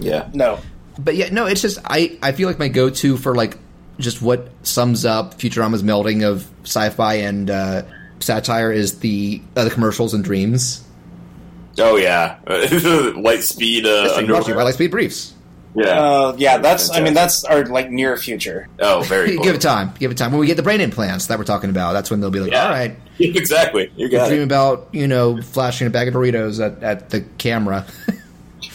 Yeah, 0.00 0.28
No, 0.34 0.58
But 0.98 1.14
yeah, 1.14 1.28
no, 1.30 1.46
it's 1.46 1.62
just 1.62 1.78
I, 1.84 2.18
I 2.22 2.32
feel 2.32 2.48
like 2.48 2.58
my 2.58 2.68
go 2.68 2.90
to 2.90 3.16
for 3.16 3.34
like 3.34 3.58
just 3.98 4.22
what 4.22 4.48
sums 4.62 5.04
up 5.04 5.38
Futurama's 5.38 5.82
melding 5.82 6.26
of 6.26 6.48
sci-fi 6.64 7.14
and 7.16 7.50
uh, 7.50 7.82
satire 8.20 8.70
is 8.72 9.00
the 9.00 9.40
uh, 9.56 9.64
the 9.64 9.70
commercials 9.70 10.14
and 10.14 10.22
dreams. 10.24 10.84
oh 11.78 11.96
yeah, 11.96 12.38
light 13.16 13.42
speed. 13.42 13.86
Uh, 13.86 14.04
This 14.04 14.16
thing 14.16 14.26
brought 14.26 14.44
to 14.44 14.48
you 14.50 14.54
by 14.54 14.60
underwear. 14.62 14.72
Lightspeed 14.88 14.90
Briefs. 14.90 15.34
yeah. 15.74 15.86
uh, 16.00 16.34
yeah, 16.38 16.58
that's. 16.58 16.90
I 16.90 17.00
mean, 17.00 17.14
that's 17.14 17.44
our 17.44 17.64
like 17.66 17.90
near 17.90 18.16
future. 18.16 18.68
oh, 18.80 19.02
very 19.02 19.34
cool. 19.36 19.44
Give 19.44 19.54
it 19.54 19.60
time. 19.60 19.92
Give 19.98 20.10
it 20.10 20.16
time. 20.18 20.32
When 20.32 20.40
we 20.40 20.46
get 20.46 20.56
the 20.56 20.62
brain 20.62 20.80
implants 20.80 21.26
that 21.26 21.38
we're 21.38 21.44
talking 21.44 21.70
about, 21.70 21.92
that's 21.92 22.10
when 22.10 22.20
they'll 22.20 22.30
be 22.30 22.40
like, 22.40 22.50
Yeah. 22.52 22.64
all 22.64 22.70
right, 22.70 22.96
exactly. 23.18 23.90
You 23.96 24.08
got 24.08 24.28
dream 24.28 24.42
about 24.42 24.88
you 24.92 25.06
know 25.06 25.40
flashing 25.42 25.86
a 25.86 25.90
bag 25.90 26.08
of 26.08 26.14
Doritos 26.14 26.64
at, 26.64 26.82
at 26.82 27.10
the 27.10 27.20
camera. 27.38 27.86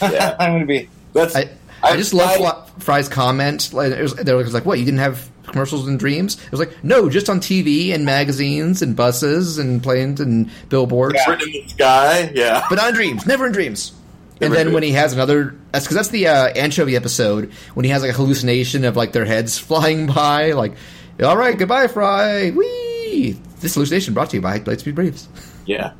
Yeah. 0.00 0.36
I'm 0.38 0.50
going 0.52 0.60
to 0.60 0.66
be. 0.66 0.88
That's 1.12 1.34
I, 1.36 1.48
I 1.82 1.96
just 1.96 2.12
love 2.12 2.36
Fla- 2.36 2.66
Fry's 2.80 3.08
comment. 3.08 3.72
Like, 3.72 3.92
it 3.92 4.02
was, 4.02 4.14
they 4.14 4.34
were 4.34 4.44
like, 4.44 4.66
"What? 4.66 4.78
You 4.78 4.84
didn't 4.84 5.00
have 5.00 5.30
commercials 5.46 5.86
and 5.88 5.98
dreams?" 5.98 6.36
It 6.44 6.50
was 6.50 6.60
like, 6.60 6.84
"No, 6.84 7.08
just 7.08 7.28
on 7.28 7.40
TV 7.40 7.92
and 7.92 8.04
magazines 8.04 8.82
and 8.82 8.94
buses 8.96 9.58
and 9.58 9.82
planes 9.82 10.20
and 10.20 10.50
billboards, 10.68 11.18
written 11.26 11.48
in 11.48 11.52
the 11.52 11.68
sky. 11.68 12.30
Yeah, 12.34 12.64
but 12.68 12.76
not 12.76 12.88
in 12.90 12.94
dreams. 12.94 13.26
Never 13.26 13.46
in 13.46 13.52
dreams." 13.52 13.92
And 14.40 14.52
then 14.52 14.72
when 14.72 14.82
he 14.82 14.92
has 14.92 15.12
another, 15.12 15.54
that's 15.72 15.86
because 15.86 15.96
that's 15.96 16.08
the 16.08 16.26
uh, 16.28 16.48
anchovy 16.48 16.94
episode 16.94 17.52
when 17.74 17.84
he 17.84 17.90
has 17.90 18.02
like 18.02 18.10
a 18.10 18.14
hallucination 18.14 18.84
of 18.84 18.96
like 18.96 19.12
their 19.12 19.24
heads 19.24 19.58
flying 19.58 20.06
by. 20.06 20.52
Like, 20.52 20.74
all 21.22 21.36
right, 21.36 21.56
goodbye, 21.56 21.88
Fry. 21.88 22.50
Wee. 22.50 23.40
This 23.60 23.74
hallucination 23.74 24.12
brought 24.14 24.30
to 24.30 24.36
you 24.36 24.42
by 24.42 24.58
Lightspeed 24.60 24.94
Briefs. 24.94 25.28
Yeah. 25.66 25.94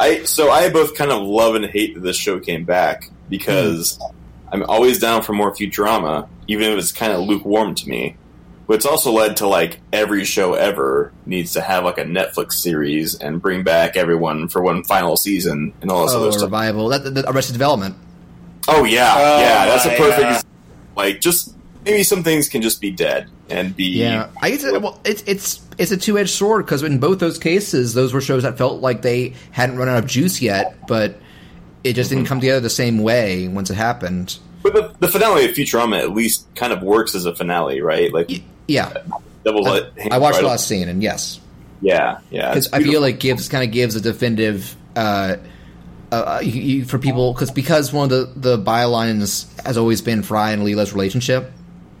I 0.00 0.24
so 0.24 0.50
I 0.50 0.70
both 0.70 0.96
kind 0.96 1.12
of 1.12 1.22
love 1.22 1.54
and 1.54 1.64
hate 1.64 1.94
that 1.94 2.00
this 2.00 2.16
show 2.16 2.40
came 2.40 2.64
back 2.64 3.08
because 3.28 3.96
I'm 4.50 4.64
always 4.64 4.98
down 4.98 5.22
for 5.22 5.34
more 5.34 5.54
Futurama, 5.54 6.28
even 6.48 6.72
if 6.72 6.78
it's 6.80 6.90
kind 6.90 7.12
of 7.12 7.20
lukewarm 7.20 7.76
to 7.76 7.88
me. 7.88 8.16
But 8.68 8.74
it's 8.74 8.86
also 8.86 9.10
led 9.10 9.38
to 9.38 9.48
like 9.48 9.80
every 9.92 10.24
show 10.24 10.52
ever 10.54 11.10
needs 11.26 11.54
to 11.54 11.60
have 11.62 11.84
like 11.84 11.98
a 11.98 12.04
Netflix 12.04 12.52
series 12.52 13.14
and 13.16 13.42
bring 13.42 13.64
back 13.64 13.96
everyone 13.96 14.46
for 14.48 14.62
one 14.62 14.84
final 14.84 15.16
season 15.16 15.72
and 15.80 15.90
all 15.90 16.04
this 16.06 16.14
Oh, 16.14 16.20
other 16.20 16.32
stuff. 16.32 16.42
revival. 16.44 16.88
That, 16.88 17.14
that, 17.14 17.24
Arrested 17.26 17.54
Development. 17.54 17.96
Oh 18.68 18.84
yeah, 18.84 19.14
Oh, 19.16 19.40
yeah, 19.40 19.66
that's 19.66 19.86
a 19.86 19.96
perfect 19.96 20.22
uh, 20.30 20.42
like 20.96 21.20
just 21.22 21.54
maybe 21.86 22.02
some 22.02 22.22
things 22.22 22.48
can 22.50 22.60
just 22.60 22.80
be 22.82 22.90
dead 22.90 23.30
and 23.48 23.74
be 23.74 23.84
Yeah, 23.84 24.28
I 24.42 24.50
guess 24.50 24.62
it, 24.64 24.82
well, 24.82 25.00
it's 25.02 25.22
it's 25.26 25.62
it's 25.78 25.90
a 25.90 25.96
two 25.96 26.18
edged 26.18 26.28
sword 26.30 26.66
because 26.66 26.82
in 26.82 26.98
both 26.98 27.18
those 27.20 27.38
cases, 27.38 27.94
those 27.94 28.12
were 28.12 28.20
shows 28.20 28.42
that 28.42 28.58
felt 28.58 28.82
like 28.82 29.00
they 29.00 29.32
hadn't 29.50 29.78
run 29.78 29.88
out 29.88 29.96
of 30.04 30.06
juice 30.06 30.42
yet, 30.42 30.76
but 30.86 31.16
it 31.84 31.94
just 31.94 32.10
didn't 32.10 32.26
come 32.26 32.40
together 32.40 32.60
the 32.60 32.68
same 32.68 32.98
way 32.98 33.48
once 33.48 33.70
it 33.70 33.76
happened. 33.76 34.38
But 34.62 34.74
the, 34.74 34.94
the 34.98 35.08
finale 35.08 35.46
of 35.46 35.52
Futurama 35.52 36.00
at 36.00 36.12
least 36.12 36.46
kind 36.54 36.72
of 36.74 36.82
works 36.82 37.14
as 37.14 37.24
a 37.24 37.34
finale, 37.34 37.80
right? 37.80 38.12
Like 38.12 38.28
Yeah, 38.68 38.92
double 39.44 39.66
I, 39.66 39.78
it. 39.78 40.12
I 40.12 40.18
watched 40.18 40.38
the 40.38 40.46
last 40.46 40.68
scene, 40.68 40.88
and 40.88 41.02
yes, 41.02 41.40
Yeah, 41.80 42.20
yeah. 42.30 42.50
because 42.50 42.72
I 42.72 42.82
feel 42.82 43.00
like 43.00 43.18
gives 43.18 43.48
kind 43.48 43.64
of 43.64 43.72
gives 43.72 43.96
a 43.96 44.00
definitive. 44.00 44.76
Uh, 44.94 45.36
uh, 46.12 46.40
you, 46.42 46.50
you, 46.62 46.84
for 46.84 46.98
people, 46.98 47.32
because 47.32 47.50
because 47.50 47.92
one 47.92 48.04
of 48.04 48.10
the 48.10 48.56
the 48.56 48.58
bylines 48.62 49.46
has 49.64 49.76
always 49.76 50.00
been 50.00 50.22
Fry 50.22 50.52
and 50.52 50.62
Leela's 50.62 50.92
relationship, 50.92 51.50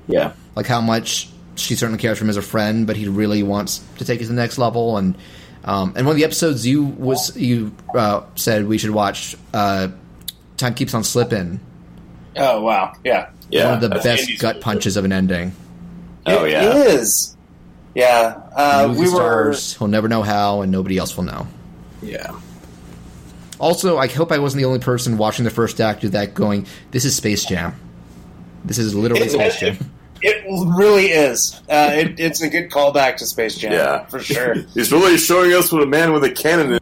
yeah, 0.06 0.32
like 0.54 0.66
how 0.66 0.80
much 0.80 1.28
she 1.56 1.74
certainly 1.74 2.00
cares 2.00 2.18
for 2.18 2.24
him 2.24 2.30
as 2.30 2.36
a 2.36 2.42
friend, 2.42 2.86
but 2.86 2.96
he 2.96 3.08
really 3.08 3.42
wants 3.42 3.84
to 3.98 4.04
take 4.04 4.20
it 4.20 4.24
to 4.24 4.28
the 4.28 4.34
next 4.34 4.56
level. 4.58 4.96
And 4.96 5.16
um, 5.64 5.92
and 5.96 6.06
one 6.06 6.12
of 6.12 6.16
the 6.16 6.24
episodes 6.24 6.66
you 6.66 6.84
was 6.84 7.36
you 7.36 7.74
uh, 7.94 8.22
said 8.34 8.66
we 8.66 8.78
should 8.78 8.90
watch. 8.92 9.36
Uh, 9.52 9.88
Time 10.56 10.74
keeps 10.74 10.92
on 10.94 11.04
slipping. 11.04 11.60
Oh 12.36 12.62
wow, 12.62 12.94
yeah, 13.04 13.30
yeah. 13.50 13.66
one 13.66 13.74
of 13.74 13.80
the 13.80 13.88
that's 13.88 14.04
best 14.04 14.22
Andy's- 14.22 14.40
gut 14.40 14.60
punches 14.60 14.96
of 14.96 15.04
an 15.04 15.12
ending. 15.12 15.52
Oh 16.28 16.44
It 16.44 16.52
yeah, 16.52 16.74
is. 16.74 17.36
Yeah, 17.94 18.40
uh, 18.54 18.86
Movie 18.88 19.00
we 19.00 19.06
were. 19.06 19.14
stars, 19.16 19.76
he'll 19.78 19.88
never 19.88 20.08
know 20.08 20.22
how, 20.22 20.60
and 20.62 20.70
nobody 20.70 20.98
else 20.98 21.16
will 21.16 21.24
know. 21.24 21.46
yeah. 22.02 22.32
Also, 23.60 23.98
I 23.98 24.06
hope 24.06 24.30
I 24.30 24.38
wasn't 24.38 24.60
the 24.60 24.66
only 24.66 24.78
person 24.78 25.18
watching 25.18 25.44
the 25.44 25.50
first 25.50 25.80
act 25.80 26.04
of 26.04 26.12
that 26.12 26.32
going, 26.34 26.66
"This 26.92 27.04
is 27.04 27.16
Space 27.16 27.44
Jam. 27.44 27.74
This 28.64 28.78
is 28.78 28.94
literally 28.94 29.24
It- 29.26 29.30
Space 29.32 29.62
it- 29.62 29.74
Jam." 29.78 29.90
It 30.20 30.44
really 30.48 31.06
is. 31.12 31.60
Uh, 31.70 31.90
it, 31.94 32.18
it's 32.18 32.42
a 32.42 32.48
good 32.48 32.70
callback 32.70 33.18
to 33.18 33.26
Space 33.26 33.54
Jam, 33.56 33.70
Yeah, 33.70 34.04
for 34.06 34.18
sure. 34.18 34.54
He's 34.74 34.90
really 34.90 35.16
showing 35.16 35.52
us 35.52 35.70
what 35.70 35.80
a 35.80 35.86
man 35.86 36.12
with 36.12 36.24
a 36.24 36.30
cannon 36.32 36.72
is. 36.72 36.80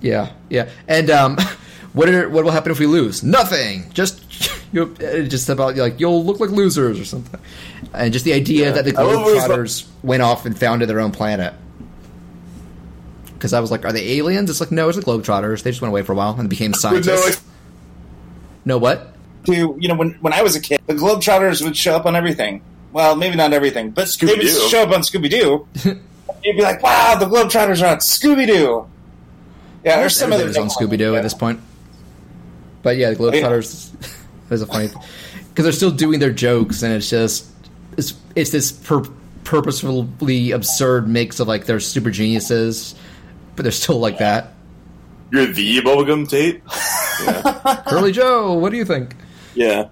Yeah, 0.00 0.32
yeah. 0.48 0.68
And 0.88 1.10
um, 1.10 1.36
what 1.92 2.08
are, 2.08 2.28
what 2.28 2.42
will 2.44 2.50
happen 2.50 2.72
if 2.72 2.80
we 2.80 2.86
lose? 2.86 3.22
Nothing. 3.22 3.88
Just 3.94 4.28
you 4.72 4.82
uh, 5.00 5.22
just 5.22 5.48
about 5.48 5.76
like 5.76 6.00
you'll 6.00 6.24
look 6.24 6.40
like 6.40 6.50
losers 6.50 7.00
or 7.00 7.04
something. 7.04 7.40
And 7.92 8.12
just 8.12 8.24
the 8.24 8.34
idea 8.34 8.72
that 8.72 8.84
the 8.84 8.96
I 8.96 9.02
love 9.02 9.24
when 9.24 9.34
he's 9.34 9.44
Globetrotters 9.44 9.88
went 10.02 10.22
off 10.22 10.46
and 10.46 10.58
founded 10.58 10.88
their 10.88 11.00
own 11.00 11.12
planet. 11.12 11.54
Because 13.34 13.52
I 13.52 13.60
was 13.60 13.70
like, 13.70 13.84
are 13.84 13.92
they 13.92 14.18
aliens? 14.18 14.50
It's 14.50 14.60
like 14.60 14.70
no, 14.70 14.88
it's 14.88 14.98
the 14.98 15.04
Globetrotters. 15.04 15.62
They 15.62 15.70
just 15.70 15.80
went 15.82 15.90
away 15.90 16.02
for 16.02 16.12
a 16.12 16.16
while 16.16 16.38
and 16.38 16.48
became 16.48 16.74
scientists. 16.74 17.06
no 17.06 17.26
ex- 17.26 17.44
no 18.64 18.78
what? 18.78 19.10
to 19.46 19.76
you 19.78 19.88
know 19.88 19.94
when 19.94 20.12
when 20.20 20.32
I 20.32 20.42
was 20.42 20.56
a 20.56 20.60
kid, 20.60 20.80
the 20.86 20.94
Globetrotters 20.94 21.62
would 21.64 21.76
show 21.76 21.94
up 21.96 22.06
on 22.06 22.16
everything. 22.16 22.62
Well, 22.92 23.16
maybe 23.16 23.36
not 23.36 23.52
everything, 23.52 23.90
but 23.90 24.14
they 24.20 24.26
would 24.26 24.40
Scooby-Doo. 24.40 24.68
show 24.68 24.82
up 24.82 24.90
on 24.90 25.00
Scooby 25.02 25.30
Doo. 25.30 25.66
You'd 26.44 26.56
be 26.56 26.62
like, 26.62 26.82
"Wow, 26.82 27.16
the 27.16 27.26
Globetrotters 27.26 27.82
are 27.82 27.92
on 27.92 27.98
Scooby 27.98 28.46
Doo." 28.46 28.86
Yeah, 29.84 29.96
there's 29.96 30.16
some 30.16 30.32
Everything 30.32 30.50
other 30.52 30.62
was 30.62 30.78
on 30.78 30.88
Scooby 30.88 30.98
Doo 30.98 31.16
at 31.16 31.22
this 31.22 31.34
point. 31.34 31.60
But 32.82 32.96
yeah, 32.96 33.10
the 33.10 33.16
oh, 33.16 33.30
Globetrotters 33.30 33.94
is 34.50 34.62
a 34.62 34.66
funny 34.66 34.88
because 35.50 35.64
they're 35.64 35.72
still 35.72 35.90
doing 35.90 36.20
their 36.20 36.32
jokes, 36.32 36.82
and 36.82 36.92
it's 36.92 37.10
just 37.10 37.46
it's 37.96 38.14
it's 38.34 38.50
this 38.50 38.72
pur- 38.72 39.04
purposefully 39.44 40.52
absurd 40.52 41.08
mix 41.08 41.40
of 41.40 41.48
like 41.48 41.66
they're 41.66 41.80
super 41.80 42.10
geniuses, 42.10 42.94
but 43.56 43.62
they're 43.62 43.72
still 43.72 43.98
like 43.98 44.18
that. 44.18 44.54
You're 45.32 45.46
the 45.46 45.80
bubblegum 45.80 46.28
Tate. 46.28 46.62
Curly 47.86 48.12
Joe, 48.12 48.54
what 48.54 48.70
do 48.70 48.76
you 48.76 48.84
think? 48.84 49.14
Yeah. 49.54 49.88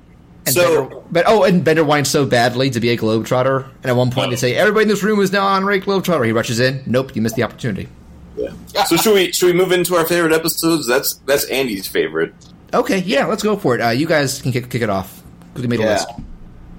And 0.47 0.55
so 0.55 0.85
Bender, 0.85 1.03
but 1.11 1.25
oh, 1.27 1.45
and 1.45 1.63
Bender 1.65 1.85
whines 1.85 2.09
so 2.09 2.25
badly 2.25 2.71
to 2.71 2.81
be 2.81 2.91
a 2.91 2.97
Globetrotter, 2.97 3.65
and 3.83 3.87
at 3.87 3.97
one 3.97 4.11
point 4.11 4.31
they 4.31 4.37
oh. 4.37 4.39
say 4.39 4.55
everybody 4.55 4.85
in 4.85 4.89
this 4.89 5.03
room 5.03 5.21
is 5.21 5.33
now 5.33 5.45
on 5.47 5.57
honorary 5.57 5.81
Globetrotter. 5.81 6.27
He 6.27 6.33
rushes 6.33 6.61
in. 6.61 6.83
Nope, 6.87 7.15
you 7.15 7.23
missed 7.23 7.37
the 7.37 7.43
opportunity. 7.43 7.89
yeah. 8.37 8.85
So 8.85 8.97
should 8.97 9.15
we 9.15 9.33
should 9.33 9.47
we 9.47 9.53
move 9.53 9.73
into 9.73 9.95
our 9.95 10.07
favorite 10.07 10.33
episodes? 10.33 10.87
That's 10.87 11.15
that's 11.27 11.45
Andy's 11.45 11.87
favorite. 11.87 12.33
Okay, 12.73 12.99
yeah, 12.99 13.27
let's 13.27 13.43
go 13.43 13.57
for 13.57 13.75
it. 13.75 13.81
Uh, 13.81 13.91
you 13.91 14.07
guys 14.07 14.43
can 14.43 14.53
kick, 14.53 14.69
kick 14.71 14.83
it 14.83 14.91
off. 14.91 15.23
We 15.55 15.67
made 15.67 15.81
a 15.81 15.83
Yeah. 15.85 15.93
list. 15.93 16.09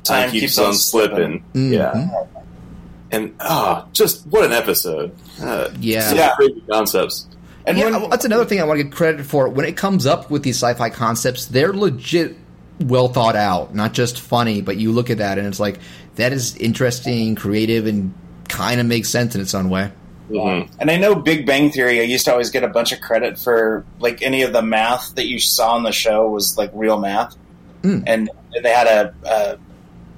Time, 0.03 0.30
keeps, 0.32 0.57
on 0.57 0.74
slipping. 0.74 1.44
Mhm. 1.53 1.74
Yeah. 1.74 2.07
And 3.11 3.34
ah, 3.40 3.86
just 3.91 4.26
what 4.28 4.44
an 4.45 4.52
episode. 4.53 5.11
Uh, 5.41 5.70
Yeah. 5.80 6.02
such 6.10 6.18
Yeah. 6.18 6.30
crazy 6.36 6.64
concepts. 6.70 7.26
And 7.66 7.78
yeah, 7.78 7.90
when, 7.98 8.10
that's 8.10 8.26
another 8.26 8.45
thing 8.45 8.60
I 8.61 8.64
want 8.64 8.80
to 8.80 8.84
get 8.84 8.94
credit 8.94 9.26
for. 9.26 9.49
When 9.49 9.66
it 9.66 9.76
comes 9.78 10.06
up 10.06 10.30
with 10.32 10.44
these 10.44 10.56
sci-fi 10.57 10.90
concepts, 10.90 11.45
they're 11.45 11.74
legit 11.74 12.38
well 12.80 13.10
thought 13.10 13.36
out, 13.36 13.76
not 13.76 13.94
just 13.94 14.20
funny. 14.20 14.61
But 14.61 14.78
you 14.78 14.91
look 14.91 15.10
at 15.10 15.18
that 15.18 15.38
and 15.38 15.48
it's 15.48 15.60
like 15.60 15.80
that 16.16 16.34
is 16.34 16.56
interesting, 16.57 17.36
creative, 17.36 17.86
and 17.88 18.14
kind 18.48 18.80
of 18.80 18.88
makes 18.88 19.10
sense 19.10 19.36
in 19.36 19.41
its 19.41 19.53
own 19.53 19.70
way. 19.70 19.91
Mhm. 20.30 20.69
and 20.80 20.91
I 20.91 20.97
know 20.97 21.15
Big 21.15 21.45
Bang 21.45 21.72
Theory. 21.72 21.99
I 21.99 22.03
used 22.03 22.26
to 22.26 22.31
always 22.31 22.49
get 22.51 22.64
a 22.64 22.68
bunch 22.68 22.91
of 22.91 23.01
credit 23.01 23.38
for 23.39 23.84
like 23.99 24.22
any 24.22 24.43
of 24.43 24.53
the 24.53 24.61
math 24.61 25.15
that 25.15 25.26
you 25.27 25.39
saw 25.39 25.72
on 25.72 25.84
the 25.84 25.91
show 25.91 26.30
was 26.30 26.57
like 26.57 26.69
real 26.73 26.99
math, 26.99 27.35
Mm. 27.84 28.03
and 28.07 28.30
they 28.61 28.72
had 28.72 28.88
a, 28.88 29.14
a 29.26 29.57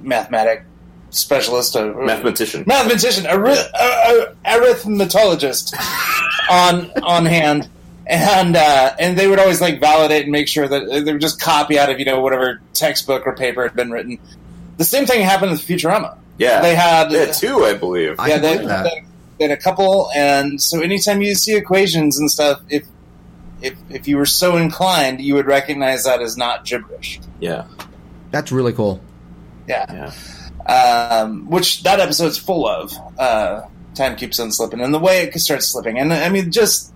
mathematic 0.01 0.63
specialist, 1.11 1.75
a 1.75 1.85
Mathematician. 1.93 2.63
mathematician, 2.65 3.25
a, 3.29 3.37
ri- 3.39 3.51
a, 3.53 3.85
a 3.85 4.35
arithmetologist 4.45 5.73
on 6.49 6.91
on 7.03 7.25
hand, 7.25 7.69
and 8.07 8.55
uh, 8.55 8.93
and 8.99 9.17
they 9.17 9.27
would 9.27 9.39
always 9.39 9.61
like 9.61 9.79
validate 9.79 10.23
and 10.23 10.31
make 10.31 10.47
sure 10.47 10.67
that 10.67 10.87
they 11.05 11.11
would 11.11 11.21
just 11.21 11.39
copy 11.41 11.77
out 11.79 11.89
of 11.89 11.99
you 11.99 12.05
know 12.05 12.19
whatever 12.21 12.61
textbook 12.73 13.25
or 13.27 13.35
paper 13.35 13.63
had 13.63 13.75
been 13.75 13.91
written. 13.91 14.17
The 14.77 14.85
same 14.85 15.05
thing 15.05 15.21
happened 15.21 15.51
with 15.51 15.61
Futurama. 15.61 16.17
Yeah. 16.37 16.61
They 16.61 16.73
had 16.75 17.11
yeah, 17.11 17.25
two, 17.31 17.65
I 17.65 17.75
believe. 17.75 18.15
Yeah, 18.17 18.27
can 18.27 18.41
they, 18.41 18.53
believe 18.53 18.67
that. 18.69 18.83
they, 18.85 19.03
they 19.41 19.47
had 19.47 19.57
a 19.57 19.61
couple, 19.61 20.11
and 20.15 20.61
so 20.61 20.81
anytime 20.81 21.23
you 21.23 21.33
see 21.33 21.55
equations 21.55 22.19
and 22.19 22.29
stuff, 22.29 22.61
if 22.69 22.85
if 23.61 23.75
if 23.89 24.07
you 24.07 24.17
were 24.17 24.25
so 24.25 24.55
inclined, 24.55 25.19
you 25.19 25.33
would 25.33 25.47
recognize 25.47 26.03
that 26.03 26.21
as 26.21 26.37
not 26.37 26.63
gibberish. 26.63 27.19
yeah. 27.39 27.65
That's 28.29 28.49
really 28.51 28.71
cool. 28.71 29.01
Yeah. 29.67 30.11
Yeah. 30.67 31.21
um, 31.21 31.49
which 31.49 31.83
that 31.83 31.99
episode's 31.99 32.37
full 32.37 32.65
of. 32.65 32.93
Uh, 33.17 33.63
time 33.93 34.15
keeps 34.15 34.39
on 34.39 34.51
slipping, 34.51 34.79
and 34.79 34.93
the 34.93 34.99
way 34.99 35.23
it 35.23 35.37
starts 35.39 35.67
slipping, 35.67 35.97
and 35.97 36.13
I 36.13 36.29
mean, 36.29 36.51
just 36.51 36.93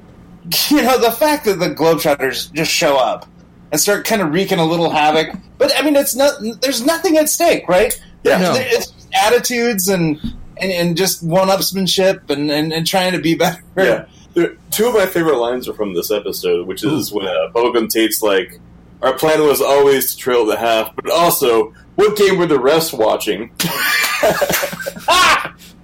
you 0.70 0.82
know, 0.82 0.98
the 0.98 1.12
fact 1.12 1.44
that 1.44 1.60
the 1.60 1.70
Globetrotters 1.70 2.52
just 2.52 2.72
show 2.72 2.96
up 2.96 3.26
and 3.70 3.80
start 3.80 4.04
kind 4.04 4.20
of 4.20 4.32
wreaking 4.32 4.58
a 4.58 4.64
little 4.64 4.90
havoc. 4.90 5.34
But 5.58 5.72
I 5.78 5.82
mean, 5.82 5.94
it's 5.94 6.16
not. 6.16 6.34
There's 6.60 6.84
nothing 6.84 7.16
at 7.18 7.28
stake, 7.28 7.68
right? 7.68 7.98
Yeah. 8.24 8.38
No. 8.38 8.54
It's 8.56 8.92
attitudes 9.14 9.88
and 9.88 10.18
and, 10.60 10.70
and 10.72 10.96
just 10.96 11.22
one-upsmanship 11.22 12.30
and, 12.30 12.50
and, 12.50 12.72
and 12.72 12.86
trying 12.86 13.12
to 13.12 13.20
be 13.20 13.34
better. 13.34 13.62
Yeah. 13.76 14.06
There, 14.34 14.56
two 14.70 14.86
of 14.86 14.94
my 14.94 15.06
favorite 15.06 15.38
lines 15.38 15.68
are 15.68 15.74
from 15.74 15.94
this 15.94 16.10
episode, 16.10 16.66
which 16.66 16.84
is 16.84 17.12
when 17.12 17.26
uh, 17.26 17.50
Bubblegum 17.54 17.88
Tate's 17.88 18.22
like, 18.22 18.60
"Our 19.02 19.14
plan 19.14 19.42
was 19.42 19.60
always 19.60 20.12
to 20.12 20.18
trail 20.18 20.44
the 20.46 20.56
half, 20.56 20.94
but 20.94 21.10
also, 21.10 21.72
what 21.96 22.16
game 22.16 22.38
were 22.38 22.46
the 22.46 22.58
refs 22.58 22.96
watching?" 22.96 23.50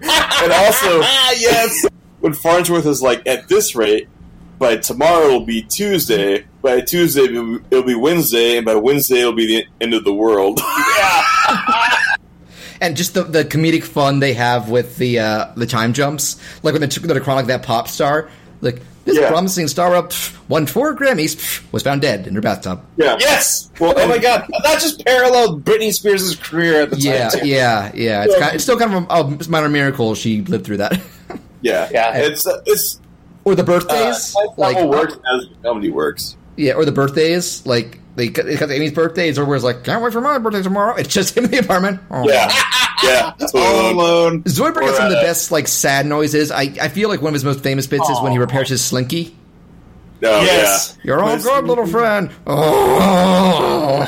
and 0.02 0.52
also, 0.52 1.00
yes. 1.38 1.86
when 2.20 2.34
Farnsworth 2.34 2.86
is 2.86 3.02
like, 3.02 3.26
"At 3.26 3.48
this 3.48 3.74
rate, 3.74 4.08
by 4.58 4.76
tomorrow 4.76 5.26
it'll 5.26 5.46
be 5.46 5.62
Tuesday. 5.62 6.44
By 6.62 6.80
Tuesday 6.82 7.24
it'll 7.24 7.82
be- 7.82 7.94
Wednesday, 7.94 8.56
and 8.56 8.64
by 8.64 8.74
Wednesday 8.74 9.20
it'll 9.20 9.32
be 9.32 9.46
the 9.46 9.64
end 9.80 9.94
of 9.94 10.04
the 10.04 10.14
world." 10.14 10.60
And 12.80 12.96
just 12.96 13.14
the, 13.14 13.22
the 13.24 13.44
comedic 13.44 13.84
fun 13.84 14.20
they 14.20 14.32
have 14.34 14.68
with 14.70 14.96
the 14.96 15.18
uh, 15.20 15.52
the 15.56 15.66
time 15.66 15.92
jumps, 15.92 16.36
like 16.62 16.72
when 16.72 16.80
they 16.80 16.88
took 16.88 17.04
the 17.04 17.20
chronic 17.20 17.46
that 17.46 17.62
pop 17.62 17.88
star, 17.88 18.28
like 18.60 18.80
this 19.04 19.18
Yeah. 19.18 19.28
promising 19.28 19.68
star 19.68 19.94
up 19.94 20.10
pff, 20.10 20.36
won 20.48 20.66
four 20.66 20.94
Grammys, 20.96 21.36
pff, 21.36 21.62
was 21.72 21.82
found 21.82 22.00
dead 22.02 22.26
in 22.26 22.34
her 22.34 22.40
bathtub. 22.40 22.82
yeah. 22.96 23.16
Yes. 23.20 23.70
Well, 23.78 23.94
oh 23.96 24.08
my 24.08 24.18
god, 24.18 24.46
that 24.62 24.80
just 24.80 25.04
paralleled 25.04 25.64
Britney 25.64 25.92
Spears' 25.92 26.34
career 26.36 26.82
at 26.82 26.90
the 26.90 26.96
time. 26.96 27.04
Yeah, 27.04 27.28
too. 27.28 27.46
yeah, 27.46 27.92
yeah. 27.94 28.24
It's, 28.24 28.38
kind 28.38 28.54
it's 28.54 28.64
still 28.64 28.78
kind 28.78 28.94
of 28.94 29.04
a, 29.10 29.44
a 29.44 29.48
minor 29.50 29.68
miracle 29.68 30.14
she 30.14 30.40
lived 30.42 30.64
through 30.66 30.78
that. 30.78 31.00
Yeah, 31.60 31.88
Yeah. 31.92 32.16
It's 32.18 32.46
uh, 32.46 32.60
it's 32.66 33.00
or 33.44 33.54
the 33.54 33.62
uh, 33.62 33.66
birthdays, 33.66 34.34
like, 34.34 34.58
like 34.76 34.84
works 34.86 35.14
as 35.14 35.46
comedy 35.62 35.90
works. 35.90 36.36
yeah, 36.56 36.72
or 36.74 36.84
the 36.84 36.92
birthdays, 36.92 37.64
like 37.66 37.98
they 38.16 38.28
cut 38.28 38.46
they 38.46 38.56
cut 38.56 38.70
Amy's 38.70 38.92
birthdays, 38.92 39.38
or 39.38 39.44
where's 39.44 39.64
like 39.64 39.84
can't 39.84 40.02
wait 40.02 40.12
for 40.12 40.20
my 40.20 40.38
birthday 40.38 40.62
tomorrow. 40.62 40.94
It's 40.96 41.12
just 41.12 41.36
him 41.36 41.44
in 41.46 41.50
the 41.50 41.58
apartment. 41.58 42.00
Oh. 42.10 42.28
Yeah, 42.28 42.50
yeah. 43.02 43.32
Totally. 43.38 43.62
All 43.64 43.90
alone. 43.92 44.42
Zoidberg 44.44 44.82
has 44.84 44.96
some 44.96 45.06
of 45.06 45.12
the 45.12 45.18
uh, 45.18 45.22
best 45.22 45.50
like 45.50 45.68
sad 45.68 46.06
noises. 46.06 46.50
I, 46.50 46.62
I 46.80 46.88
feel 46.88 47.08
like 47.08 47.20
one 47.22 47.30
of 47.30 47.34
his 47.34 47.44
most 47.44 47.62
famous 47.62 47.86
bits 47.86 48.08
is 48.08 48.20
when 48.20 48.32
he 48.32 48.38
repairs 48.38 48.68
his 48.68 48.84
slinky. 48.84 49.36
Oh, 50.22 50.42
Yes. 50.42 50.96
You're 51.02 51.20
all 51.20 51.28
When 51.28 51.42
good, 51.42 51.64
little 51.64 51.86
friend. 51.86 52.30
Oh. 52.46 54.06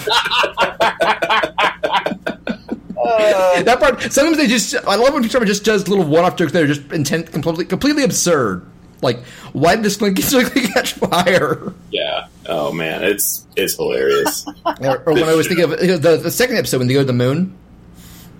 that 3.64 3.78
part. 3.78 4.00
Sometimes 4.12 4.36
they 4.36 4.46
just. 4.46 4.74
I 4.86 4.96
love 4.96 5.14
when 5.14 5.22
Futurama 5.22 5.46
just 5.46 5.64
does 5.64 5.88
little 5.88 6.04
one-off 6.04 6.36
jokes 6.36 6.52
that 6.52 6.62
are 6.62 6.66
just 6.66 6.90
intent, 6.92 7.32
completely, 7.32 7.64
completely 7.64 8.04
absurd. 8.04 8.66
Like, 9.06 9.24
why 9.52 9.74
did 9.76 9.84
this 9.84 9.94
Slinky 9.94 10.22
Slinky 10.22 10.68
catch 10.68 10.92
fire? 10.94 11.72
Yeah. 11.90 12.26
Oh 12.46 12.72
man, 12.72 13.02
it's 13.04 13.46
it's 13.56 13.74
hilarious. 13.76 14.46
or, 14.80 14.98
or 15.06 15.14
when 15.14 15.24
I 15.24 15.34
was 15.34 15.46
thinking 15.48 15.64
of 15.64 15.70
the, 16.02 16.20
the 16.22 16.30
second 16.30 16.56
episode 16.58 16.78
when 16.78 16.88
they 16.88 16.94
go 16.94 17.00
to 17.00 17.06
the 17.06 17.12
moon. 17.14 17.56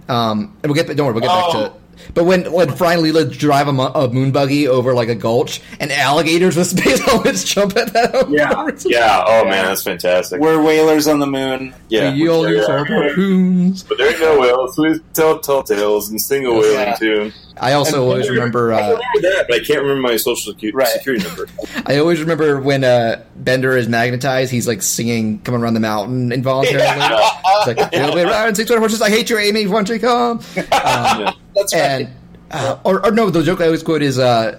Um, 0.09 0.57
and 0.63 0.71
we'll 0.71 0.75
get. 0.75 0.95
Don't 0.97 1.07
worry, 1.07 1.15
we'll 1.15 1.23
get 1.23 1.29
back 1.29 1.51
to 1.53 1.59
Oh. 1.59 1.65
it. 1.65 1.73
But 2.15 2.25
when 2.25 2.51
when 2.53 2.73
Fry 2.77 2.95
and 2.95 3.03
Leela 3.03 3.31
drive 3.37 3.69
a, 3.69 3.73
mo- 3.73 3.93
a 3.95 4.09
moon 4.09 4.31
buggy 4.33 4.69
over 4.69 4.95
like 4.95 5.09
a 5.09 5.15
gulch, 5.15 5.61
and 5.81 5.91
alligators 5.93 6.57
with 6.57 6.67
space 6.79 7.01
helmets 7.01 7.45
jump 7.45 7.77
at 7.77 7.93
them. 7.93 8.33
yeah. 8.33 8.69
Yeah. 8.85 9.25
Oh 9.27 9.45
man, 9.45 9.67
that's 9.67 9.83
fantastic. 9.83 10.41
We're 10.41 10.61
whalers 10.63 11.07
on 11.09 11.19
the 11.19 11.27
moon. 11.27 11.75
yeah. 11.89 12.13
You 12.13 12.33
all 12.33 12.49
use 12.49 12.67
our 12.69 12.85
harpoons. 12.85 13.83
But 13.83 13.99
there 13.99 14.11
ain't 14.11 14.21
no 14.21 14.39
whales, 14.41 14.79
we 14.79 14.99
tell 15.15 15.39
tall 15.41 15.63
tales 15.63 16.11
and 16.11 16.21
sing 16.21 16.47
a 16.47 16.51
whaling 16.53 16.73
Yeah. 16.73 16.95
tune. 16.95 17.33
I 17.59 17.73
also 17.73 17.97
And- 18.03 18.03
always 18.11 18.29
remember. 18.29 18.73
I 18.75 18.77
Uh, 18.81 18.83
remember 18.89 19.21
that, 19.23 19.47
but 19.49 19.57
I 19.61 19.65
can't 19.65 19.81
remember 19.81 20.03
my 20.03 20.17
social 20.17 20.53
secu- 20.53 20.75
Right. 20.75 20.89
security 20.89 21.25
number. 21.27 21.49
I 21.87 21.97
always 21.99 22.21
remember 22.21 22.61
when 22.61 22.85
uh, 22.85 23.23
Bender 23.35 23.77
is 23.79 23.89
magnetized. 23.89 24.51
He's 24.53 24.69
like 24.69 24.83
singing 24.83 25.39
"Coming 25.41 25.63
Around 25.63 25.75
the 25.75 25.81
Mountain" 25.81 26.33
involuntarily. 26.33 26.85
It's 26.87 27.67
like 27.67 27.95
"You'll 27.95 28.15
be 28.15 28.25
riding 28.25 28.55
six 28.55 28.69
hundred 28.69 28.81
horses. 28.81 29.01
I 29.01 29.09
hate 29.09 29.31
you, 29.31 29.39
Amy. 29.39 29.67
Won't 29.67 29.89
you 29.89 29.99
come?" 29.99 30.41
Um, 30.73 31.35
That's 31.57 31.75
right. 31.75 31.81
and 31.83 32.09
uh, 32.53 32.79
or, 32.85 33.05
or 33.05 33.11
no, 33.11 33.31
the 33.31 33.43
joke 33.43 33.61
I 33.61 33.65
always 33.67 33.83
quote 33.83 34.03
is 34.03 34.19
uh, 34.19 34.59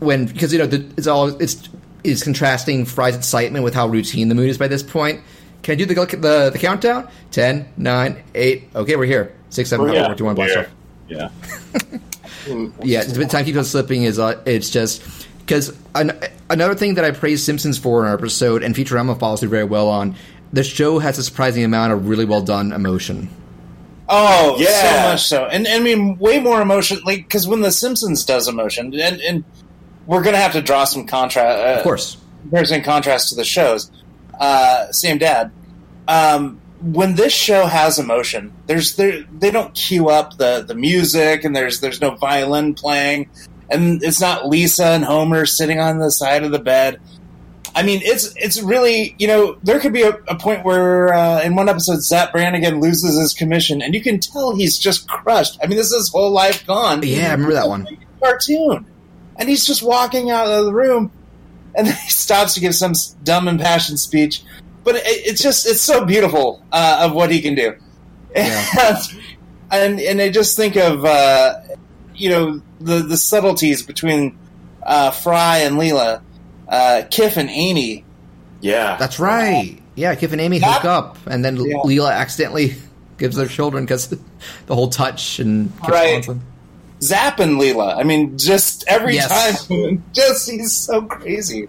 when 0.00 0.26
because 0.26 0.52
you 0.52 0.58
know 0.58 0.66
the, 0.66 0.84
it's 0.98 1.06
all 1.06 1.28
it's 1.40 1.68
is 2.04 2.22
contrasting 2.22 2.84
Fry's 2.84 3.16
excitement 3.16 3.64
with 3.64 3.74
how 3.74 3.86
routine 3.88 4.28
the 4.28 4.34
moon 4.34 4.48
is 4.48 4.58
by 4.58 4.68
this 4.68 4.82
point. 4.82 5.20
Can 5.62 5.72
I 5.72 5.76
do 5.76 5.86
the 5.86 5.94
the, 5.94 6.50
the 6.52 6.58
countdown? 6.58 7.08
Ten, 7.30 7.68
nine, 7.76 8.22
eight. 8.34 8.64
Okay, 8.74 8.96
we're 8.96 9.06
here. 9.06 9.34
Six, 9.50 9.70
seven, 9.70 9.86
five, 9.86 9.94
Yeah. 9.94 10.06
four, 10.06 10.14
two, 10.16 10.24
one. 10.24 10.34
Blast 10.34 10.56
Yeah. 11.08 11.24
off. 11.26 11.32
Yeah. 12.48 12.68
Yeah, 12.82 13.00
it's 13.02 13.16
been 13.16 13.28
time 13.28 13.44
keeps 13.44 13.58
on 13.58 13.64
slipping 13.64 14.02
is 14.02 14.18
uh, 14.18 14.40
it's 14.46 14.68
just 14.70 15.28
because 15.40 15.76
an, 15.94 16.18
another 16.50 16.74
thing 16.74 16.94
that 16.94 17.04
I 17.04 17.12
praised 17.12 17.44
Simpsons 17.44 17.78
for 17.78 18.00
in 18.02 18.08
our 18.08 18.14
episode 18.14 18.62
and 18.64 18.74
Futurama 18.74 19.16
follows 19.18 19.40
through 19.40 19.50
very 19.50 19.64
well 19.64 19.88
on. 19.88 20.16
The 20.52 20.64
show 20.64 20.98
has 20.98 21.18
a 21.18 21.22
surprising 21.22 21.62
amount 21.64 21.92
of 21.92 22.08
really 22.08 22.24
well 22.24 22.42
done 22.42 22.72
emotion. 22.72 23.28
Oh, 24.14 24.56
Yeah. 24.58 24.68
so 25.04 25.08
much 25.10 25.22
so, 25.24 25.44
and 25.46 25.66
I 25.66 25.78
mean, 25.78 26.18
way 26.18 26.38
more 26.38 26.60
emotion. 26.60 27.00
Like 27.04 27.18
because 27.18 27.48
when 27.48 27.60
The 27.62 27.72
Simpsons 27.72 28.24
does 28.24 28.46
emotion, 28.46 28.92
and 28.94 29.20
and 29.20 29.44
we're 30.06 30.22
gonna 30.22 30.36
have 30.36 30.52
to 30.52 30.60
draw 30.60 30.84
some 30.84 31.06
contrast, 31.06 31.58
Uh, 31.58 31.78
Of 31.78 31.82
course, 31.82 32.16
comparison 32.42 32.76
and 32.76 32.84
contrast 32.84 33.30
to 33.30 33.34
the 33.36 33.44
shows. 33.44 33.90
Uh, 34.38 34.90
same 34.92 35.18
dad. 35.18 35.50
Um, 36.08 36.60
when 36.82 37.14
this 37.14 37.32
show 37.32 37.66
has 37.66 37.98
emotion, 37.98 38.52
there's 38.66 38.96
there, 38.96 39.24
they 39.38 39.50
don't 39.50 39.72
cue 39.74 40.08
up 40.08 40.36
the, 40.36 40.64
the 40.66 40.74
music 40.74 41.44
and 41.44 41.54
there's 41.54 41.80
there's 41.80 42.00
no 42.00 42.16
violin 42.16 42.74
playing 42.74 43.30
and 43.70 44.02
it's 44.02 44.20
not 44.20 44.48
Lisa 44.48 44.86
and 44.86 45.04
Homer 45.04 45.46
sitting 45.46 45.78
on 45.78 45.98
the 45.98 46.10
side 46.10 46.42
of 46.42 46.50
the 46.50 46.58
bed. 46.58 47.00
I 47.74 47.82
mean, 47.82 48.00
it's 48.02 48.34
it's 48.36 48.60
really 48.60 49.14
you 49.18 49.26
know 49.26 49.56
there 49.62 49.80
could 49.80 49.92
be 49.92 50.02
a, 50.02 50.10
a 50.28 50.38
point 50.38 50.64
where 50.64 51.12
uh, 51.12 51.42
in 51.42 51.54
one 51.54 51.68
episode 51.68 52.02
Zapp 52.02 52.32
Brannigan 52.32 52.80
loses 52.80 53.18
his 53.18 53.32
commission 53.32 53.80
and 53.80 53.94
you 53.94 54.02
can 54.02 54.20
tell 54.20 54.54
he's 54.54 54.78
just 54.78 55.08
crushed. 55.08 55.58
I 55.62 55.66
mean, 55.66 55.78
this 55.78 55.86
is 55.88 55.96
his 55.96 56.08
whole 56.10 56.30
life 56.30 56.66
gone. 56.66 57.02
Yeah, 57.02 57.28
I 57.28 57.32
remember 57.32 57.54
that 57.54 57.68
one. 57.68 57.86
Cartoon, 58.20 58.86
and 59.36 59.48
he's 59.48 59.66
just 59.66 59.82
walking 59.82 60.30
out 60.30 60.46
of 60.46 60.66
the 60.66 60.72
room, 60.72 61.10
and 61.74 61.88
he 61.88 62.10
stops 62.10 62.54
to 62.54 62.60
give 62.60 62.74
some 62.74 62.92
dumb 63.24 63.48
impassioned 63.48 63.98
speech. 63.98 64.42
But 64.84 64.96
it, 64.96 65.02
it's 65.06 65.42
just 65.42 65.66
it's 65.66 65.80
so 65.82 66.04
beautiful 66.04 66.64
uh, 66.72 67.00
of 67.02 67.14
what 67.14 67.30
he 67.30 67.40
can 67.40 67.54
do, 67.54 67.74
Yeah. 68.34 68.96
and 69.70 69.98
and 70.00 70.20
I 70.20 70.28
just 70.28 70.56
think 70.56 70.76
of 70.76 71.04
uh, 71.04 71.60
you 72.14 72.28
know 72.28 72.62
the 72.80 72.98
the 72.98 73.16
subtleties 73.16 73.82
between 73.82 74.38
uh, 74.82 75.10
Fry 75.10 75.58
and 75.58 75.76
Leela, 75.76 76.20
uh, 76.72 77.02
Kif 77.10 77.36
and 77.36 77.48
Amy. 77.50 78.04
Yeah, 78.60 78.96
That's 78.96 79.20
right. 79.20 79.78
Yeah, 79.94 80.14
Kif 80.16 80.32
and 80.32 80.40
Amy 80.40 80.58
hook 80.58 80.84
up, 80.84 81.18
and 81.26 81.44
then 81.44 81.56
Yeah. 81.56 81.76
Leela 81.84 82.12
accidentally 82.12 82.74
gives 83.18 83.36
their 83.36 83.46
children 83.46 83.84
because 83.84 84.08
the 84.66 84.74
whole 84.74 84.88
touch 84.88 85.38
and 85.38 85.70
Kif's 85.80 85.88
Right. 85.90 86.12
constant. 86.14 86.42
Zapp 87.02 87.40
and 87.40 87.60
Leela. 87.60 87.96
I 87.98 88.04
mean, 88.04 88.38
just 88.38 88.84
every 88.88 89.14
Yes. 89.14 89.66
time, 89.68 90.02
just 90.12 90.48
he's 90.50 90.72
so 90.72 91.02
crazy. 91.02 91.68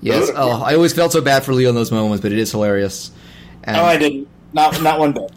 Yes. 0.00 0.30
Oh, 0.34 0.62
I 0.62 0.74
always 0.74 0.94
felt 0.94 1.12
so 1.12 1.20
bad 1.20 1.44
for 1.44 1.52
Leo 1.52 1.68
in 1.68 1.74
those 1.74 1.92
moments, 1.92 2.22
but 2.22 2.32
it 2.32 2.38
is 2.38 2.50
hilarious. 2.50 3.10
And 3.64 3.76
Oh, 3.76 3.84
I 3.84 3.98
didn't. 3.98 4.26
Not 4.54 4.80
not 4.82 4.98
one 4.98 5.12
bit. 5.12 5.30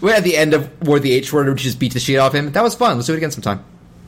we're 0.00 0.12
at 0.12 0.24
the 0.24 0.36
end 0.36 0.52
of 0.54 0.68
where 0.86 0.98
the 0.98 1.12
H 1.12 1.32
word, 1.32 1.48
which 1.48 1.62
just 1.62 1.78
beat 1.78 1.94
the 1.94 2.00
shit 2.00 2.18
off 2.18 2.34
him. 2.34 2.50
That 2.50 2.64
was 2.64 2.74
fun. 2.74 2.96
Let's 2.96 3.06
do 3.06 3.12
it 3.14 3.18
again 3.18 3.30
sometime. 3.30 3.64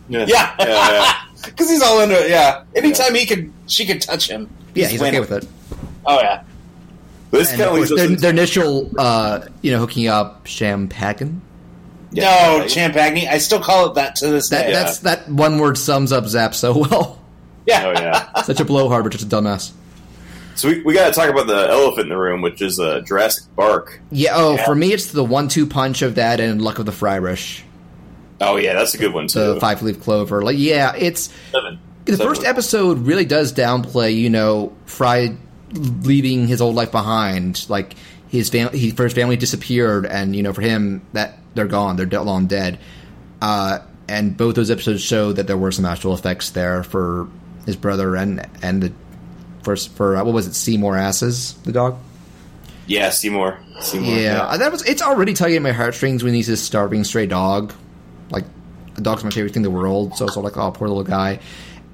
yeah, 0.09 0.24
Yeah, 0.26 0.55
yeah, 0.59 0.66
yeah. 0.66 1.12
Because 1.44 1.70
he's 1.70 1.82
all 1.82 2.01
into 2.01 2.15
it. 2.15 2.31
Yeah, 2.31 2.65
anytime 2.74 3.15
he 3.15 3.27
could, 3.27 3.52
she 3.66 3.86
could 3.86 4.01
touch 4.02 4.28
him. 4.28 4.48
Yeah, 4.74 4.89
he's 4.89 5.01
okay 5.02 5.20
with 5.20 5.32
it. 5.32 5.47
Oh 6.06 6.20
yeah, 6.20 6.43
This 7.31 7.51
And 7.51 7.60
kind 7.60 7.70
of 7.70 7.82
of 7.82 7.89
course, 7.89 7.98
their, 8.01 8.16
their 8.16 8.31
initial, 8.31 8.90
uh, 8.98 9.40
you 9.62 9.70
know, 9.73 9.78
hooking 9.78 10.06
up 10.09 10.47
Champagne. 10.47 11.40
no, 12.12 12.65
Champagne. 12.69 13.28
I 13.28 13.39
still 13.39 13.60
call 13.60 13.90
it 13.90 13.94
that 13.94 14.16
to 14.16 14.28
this 14.28 14.48
That 14.51 14.66
day. 14.66 14.73
that's 14.73 15.01
that 15.01 15.28
one 15.28 15.59
word 15.59 15.77
sums 15.77 16.12
up 16.12 16.24
Zapp 16.27 16.55
so 16.55 16.78
well. 16.78 17.23
yeah, 17.66 17.85
Oh 17.86 18.01
yeah. 18.01 18.43
Such 18.43 18.60
a 18.60 18.65
blowhard, 18.65 19.05
but 19.05 19.12
just 19.12 19.24
a 19.24 19.28
dumbass. 19.28 19.73
So 20.55 20.69
we, 20.69 20.82
we 20.82 20.93
got 20.94 21.06
to 21.06 21.12
talk 21.12 21.28
about 21.31 21.47
the 21.47 21.69
elephant 21.69 22.05
in 22.06 22.09
the 22.09 22.16
room, 22.16 22.43
which 22.43 22.60
is 22.62 22.81
uh, 22.81 23.01
Jurassic 23.02 23.44
Bark. 23.55 24.01
Yeah. 24.10 24.32
Oh, 24.35 24.56
for 24.56 24.74
me, 24.74 24.93
it's 24.93 25.12
the 25.12 25.23
one-two 25.23 25.66
punch 25.66 26.02
of 26.02 26.16
that 26.16 26.40
and 26.40 26.60
Luck 26.60 26.81
of 26.81 26.86
the 26.86 26.90
Fryrish, 26.93 27.60
Oh 28.40 28.56
yeah, 28.56 28.74
that's 28.74 28.94
a 28.94 28.98
good 28.98 29.12
one 29.12 29.27
too. 29.27 29.55
the 29.55 29.60
five-leaf 29.60 30.01
clover. 30.01 30.43
Like, 30.43 30.56
yeah, 30.59 30.94
it's 30.97 31.31
Seven. 31.51 31.78
the 32.05 32.16
Seven. 32.16 32.27
first 32.27 32.44
episode 32.44 32.98
really 32.98 33.24
does 33.24 33.52
downplay, 33.52 34.15
you 34.16 34.31
know, 34.31 34.73
Fry 34.86 35.36
leaving 35.73 36.47
his 36.47 36.60
old 36.60 36.74
life 36.74 36.93
behind. 36.93 37.69
Like 37.69 37.94
his 38.28 38.48
family, 38.48 38.78
he 38.78 38.90
first 38.90 39.15
family 39.16 39.36
disappeared, 39.36 40.06
and 40.06 40.36
you 40.36 40.43
know, 40.43 40.52
for 40.52 40.62
him, 40.62 41.02
that 41.15 41.39
they're 41.55 41.66
gone, 41.66 41.97
they're 41.97 42.06
de- 42.06 42.23
long 42.23 42.47
dead. 42.47 42.78
Uh, 43.43 43.81
and 44.09 44.36
both 44.36 44.55
those 44.55 44.70
episodes 44.70 45.02
show 45.02 45.32
that 45.32 45.47
there 45.47 45.56
were 45.59 45.73
some 45.73 45.85
actual 45.85 46.15
effects 46.15 46.51
there 46.51 46.82
for 46.82 47.28
his 47.66 47.77
brother 47.77 48.16
and 48.16 48.48
and 48.62 48.82
the 48.82 48.93
first 49.65 49.90
for 49.93 50.16
uh, 50.16 50.24
what 50.24 50.32
was 50.32 50.47
it, 50.47 50.55
Seymour 50.55 50.97
Asses, 50.97 51.55
the 51.65 51.73
dog. 51.73 51.98
Yeah, 52.86 53.10
Seymour. 53.10 53.59
Seymour. 53.81 54.15
Yeah, 54.15 54.56
that 54.56 54.73
was. 54.73 54.82
It's 54.89 55.02
already 55.02 55.35
tugging 55.35 55.56
at 55.56 55.62
my 55.62 55.73
heartstrings 55.73 56.24
when 56.24 56.32
he's 56.35 56.47
this 56.47 56.62
starving 56.62 57.05
stray 57.05 57.27
dog. 57.27 57.74
Like, 58.30 58.44
a 58.96 59.00
dog's 59.00 59.24
my 59.24 59.30
favorite 59.30 59.52
thing 59.55 59.64
in 59.64 59.70
the 59.70 59.76
world. 59.76 60.16
So 60.16 60.26
it's 60.26 60.36
all 60.36 60.42
like, 60.42 60.56
oh, 60.56 60.70
poor 60.72 60.88
little 60.88 61.05
guy. 61.05 61.40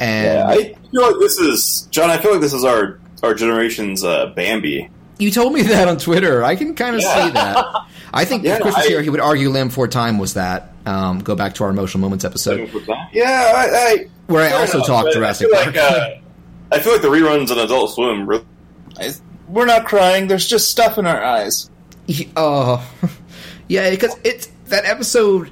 And 0.01 0.27
Yeah, 0.27 0.47
I 0.49 0.75
feel 0.91 1.03
like 1.03 1.21
this 1.21 1.39
is 1.39 1.89
John. 1.91 2.11
I 2.11 2.19
feel 2.19 2.33
like 2.33 2.41
this 2.41 2.53
is 2.53 2.65
our 2.65 2.99
our 3.23 3.33
generation's 3.35 4.05
uh, 4.05 4.27
Bambi. 4.37 4.91
you 5.19 5.31
told 5.31 5.53
me 5.55 5.63
that 5.75 5.89
on 5.89 5.97
Twitter. 5.99 6.43
I 6.45 6.57
can 6.57 6.75
kind 6.75 6.97
of 6.97 7.03
Yeah. 7.03 7.27
see 7.27 7.31
that. 7.33 7.67
I 8.13 8.25
think 8.25 8.43
Yeah, 8.45 8.55
if 8.57 8.63
Chris 8.63 8.77
was 8.77 8.85
I- 8.85 8.89
here, 8.89 9.03
he 9.03 9.11
would 9.11 9.21
argue 9.21 9.51
Lamb 9.51 9.71
for 9.71 9.87
Time 9.89 10.19
was 10.19 10.35
that. 10.35 10.73
Um, 10.87 11.21
go 11.21 11.35
back 11.35 11.55
to 11.55 11.65
our 11.65 11.71
emotional 11.71 12.03
moments 12.03 12.27
episode 12.27 12.69
Yeah, 13.15 13.53
I, 13.57 13.67
I 13.75 14.07
where 14.27 14.43
I 14.45 14.51
fair 14.51 14.59
also 14.59 14.77
enough, 14.79 14.87
talked 14.87 15.05
but 15.07 15.15
Jurassic 15.15 15.47
I 15.55 15.65
feel 15.65 15.73
Park. 15.73 15.77
like, 15.77 15.93
uh, 15.93 16.11
I 16.73 16.79
feel 16.81 16.93
like 16.93 17.01
the 17.03 17.09
reruns 17.09 17.51
on 17.51 17.59
Adult 17.59 17.95
Swim. 17.95 18.27
Really, 18.29 18.45
I- 18.99 19.13
we're 19.49 19.65
not 19.67 19.85
crying. 19.87 20.27
There's 20.27 20.47
just 20.47 20.71
stuff 20.71 20.99
in 20.99 21.07
our 21.07 21.23
eyes. 21.23 21.71
Oh, 22.37 22.87
yeah, 23.69 23.89
because 23.91 24.15
it's 24.25 24.49
that 24.67 24.85
episode. 24.85 25.51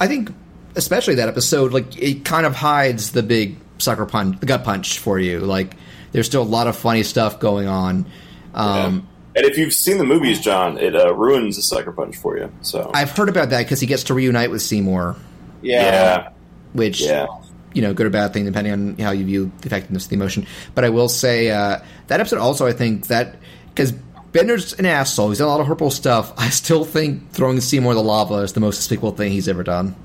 I 0.00 0.06
think, 0.06 0.32
especially 0.76 1.16
that 1.16 1.28
episode, 1.28 1.72
like 1.72 1.96
it 2.00 2.24
kind 2.24 2.46
of 2.46 2.54
hides 2.54 3.12
the 3.12 3.22
big 3.22 3.56
sucker 3.78 4.06
punch, 4.06 4.40
the 4.40 4.46
gut 4.46 4.64
punch 4.64 4.98
for 4.98 5.18
you. 5.18 5.40
Like 5.40 5.76
there's 6.12 6.26
still 6.26 6.42
a 6.42 6.44
lot 6.44 6.66
of 6.66 6.76
funny 6.76 7.02
stuff 7.02 7.40
going 7.40 7.66
on. 7.68 8.06
Um, 8.54 9.08
and 9.36 9.44
if 9.44 9.58
you've 9.58 9.72
seen 9.72 9.98
the 9.98 10.04
movies, 10.04 10.40
John, 10.40 10.78
it 10.78 10.94
uh, 10.94 11.12
ruins 11.14 11.56
the 11.56 11.62
sucker 11.62 11.92
punch 11.92 12.16
for 12.16 12.38
you. 12.38 12.52
So 12.62 12.90
I've 12.94 13.10
heard 13.10 13.28
about 13.28 13.50
that 13.50 13.62
because 13.64 13.80
he 13.80 13.86
gets 13.86 14.04
to 14.04 14.14
reunite 14.14 14.50
with 14.50 14.62
Seymour, 14.62 15.16
Yeah, 15.62 15.82
yeah, 15.82 16.28
which 16.72 17.00
yeah. 17.00 17.26
you 17.72 17.82
know, 17.82 17.92
good 17.94 18.06
or 18.06 18.10
bad 18.10 18.32
thing 18.32 18.44
depending 18.44 18.72
on 18.72 18.96
how 18.98 19.10
you 19.10 19.24
view 19.24 19.52
the 19.60 19.66
effectiveness 19.66 20.04
of 20.04 20.10
the 20.10 20.16
emotion. 20.16 20.46
But 20.74 20.84
I 20.84 20.90
will 20.90 21.08
say 21.08 21.50
uh, 21.50 21.80
that 22.06 22.20
episode 22.20 22.38
also, 22.38 22.66
I 22.66 22.72
think 22.72 23.08
that 23.08 23.36
because 23.70 23.92
Bender's 24.34 24.74
an 24.74 24.84
asshole, 24.84 25.30
he's 25.30 25.38
done 25.38 25.46
a 25.48 25.50
lot 25.50 25.60
of 25.60 25.66
horrible 25.66 25.90
stuff. 25.90 26.34
I 26.36 26.50
still 26.50 26.84
think 26.84 27.30
throwing 27.30 27.60
Seymour 27.62 27.92
in 27.92 27.96
the 27.96 28.02
lava 28.02 28.34
is 28.36 28.52
the 28.52 28.60
most 28.60 28.76
despicable 28.76 29.12
thing 29.12 29.32
he's 29.32 29.48
ever 29.48 29.62
done. 29.62 29.96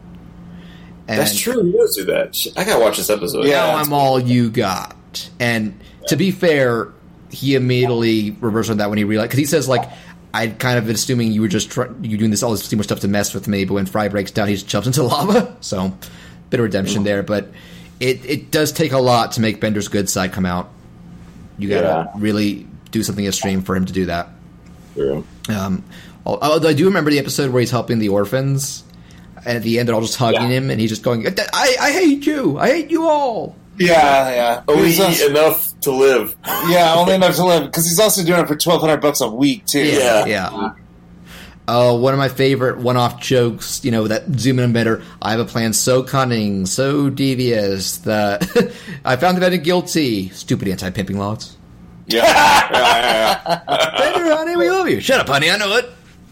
And 1.10 1.20
That's 1.20 1.38
true. 1.38 1.64
He 1.64 1.72
does 1.74 1.96
do 1.96 2.06
that. 2.06 2.38
I 2.56 2.64
gotta 2.64 2.80
watch 2.80 2.98
this 2.98 3.10
episode. 3.10 3.46
Yeah. 3.46 3.66
Now 3.66 3.76
I'm 3.78 3.92
all 3.92 4.20
you 4.20 4.50
got. 4.52 4.96
And 5.40 5.78
to 6.08 6.16
be 6.16 6.30
fair, 6.32 6.90
he 7.32 7.56
immediately 7.56 8.32
reversed 8.40 8.70
on 8.70 8.78
that 8.78 8.90
when 8.90 8.98
he 9.00 9.04
realized 9.04 9.30
because 9.32 9.40
he 9.40 9.46
says 9.46 9.68
like. 9.68 9.90
I'd 10.32 10.60
kind 10.60 10.78
of 10.78 10.86
been 10.86 10.94
assuming 10.94 11.32
you 11.32 11.42
were 11.42 11.48
just 11.48 11.72
try- 11.72 11.90
you 12.04 12.16
doing 12.16 12.30
this 12.30 12.44
all 12.44 12.52
this 12.52 12.64
Seymour 12.64 12.84
stuff 12.84 13.00
to 13.00 13.08
mess 13.08 13.34
with 13.34 13.48
me, 13.48 13.66
but 13.66 13.74
when 13.74 13.88
Fry 13.88 14.10
breaks 14.10 14.30
down, 14.30 14.48
he 14.48 14.54
just 14.54 14.68
jumps 14.68 14.86
into 14.86 15.02
lava. 15.12 15.58
So, 15.60 15.92
bit 16.52 16.60
of 16.60 16.66
redemption 16.66 17.02
there, 17.04 17.24
but 17.24 17.48
it 18.00 18.24
it 18.26 18.52
does 18.52 18.72
take 18.72 18.92
a 18.92 19.00
lot 19.00 19.32
to 19.32 19.42
make 19.42 19.60
Bender's 19.60 19.88
good 19.88 20.08
side 20.08 20.32
come 20.32 20.46
out. 20.46 20.70
You 21.58 21.70
gotta 21.70 22.12
Yeah. 22.14 22.22
really 22.22 22.68
do 22.92 23.04
something 23.04 23.26
extreme 23.26 23.62
for 23.62 23.76
him 23.76 23.86
to 23.86 23.94
do 23.94 24.06
that. 24.08 24.30
True. 24.96 25.26
Um, 25.50 25.84
although 26.26 26.70
I 26.70 26.74
do 26.74 26.86
remember 26.86 27.12
the 27.12 27.20
episode 27.20 27.52
where 27.52 27.60
he's 27.62 27.72
helping 27.72 28.00
the 28.00 28.10
orphans, 28.10 28.84
and 29.46 29.58
at 29.58 29.64
the 29.64 29.80
end 29.80 29.88
they're 29.88 29.96
all 29.96 30.02
just 30.02 30.18
hugging 30.18 30.42
Yeah. 30.44 30.48
him, 30.58 30.70
and 30.70 30.80
he's 30.80 30.90
just 30.90 31.04
going, 31.04 31.26
"I 31.28 31.76
I 31.80 31.92
hate 31.92 32.26
you, 32.26 32.58
I 32.60 32.68
hate 32.70 32.92
you 32.92 33.08
all." 33.08 33.56
yeah, 33.78 34.30
yeah. 34.30 34.62
Only 34.68 34.88
He's 34.88 35.00
also- 35.00 35.30
enough 35.30 35.80
to 35.82 35.92
live. 35.92 36.36
yeah, 36.68 36.96
only 36.98 37.14
enough 37.16 37.36
to 37.38 37.46
live 37.46 37.64
because 37.66 37.86
he's 37.86 38.00
also 38.00 38.24
doing 38.26 38.42
it 38.42 38.48
for 38.48 38.56
twelve 38.58 38.82
hundred 38.82 38.98
bucks 39.02 39.22
a 39.22 39.30
week 39.30 39.66
too. 39.66 39.80
Yeah. 39.86 40.26
yeah. 40.26 40.72
Uh, 41.68 41.96
one 41.96 42.14
of 42.14 42.18
my 42.18 42.30
favorite 42.30 42.80
one-off 42.80 43.22
jokes, 43.22 43.86
you 43.86 43.92
know, 43.92 44.08
that 44.08 44.24
zoom 44.40 44.58
in 44.58 44.74
better. 44.74 45.04
I 45.22 45.30
have 45.32 45.40
a 45.40 45.46
plan 45.46 45.72
so 45.74 46.02
cunning, 46.02 46.66
so 46.66 47.12
devious 47.12 47.98
that 48.00 48.42
I 49.06 49.16
found 49.18 49.38
the 49.38 49.42
defendant 49.42 49.64
guilty. 49.64 50.30
Stupid 50.30 50.68
anti-pimping 50.68 51.20
laws. 51.20 51.56
Yeah, 52.14 52.24
yeah, 52.24 52.70
yeah, 52.72 53.64
yeah. 53.68 53.98
Bender, 54.14 54.36
honey, 54.36 54.56
we 54.56 54.70
love 54.70 54.90
you. 54.90 55.00
Shut 55.00 55.20
up, 55.20 55.28
honey. 55.28 55.50
I 55.52 55.58
know 55.58 55.76
it. 55.78 55.90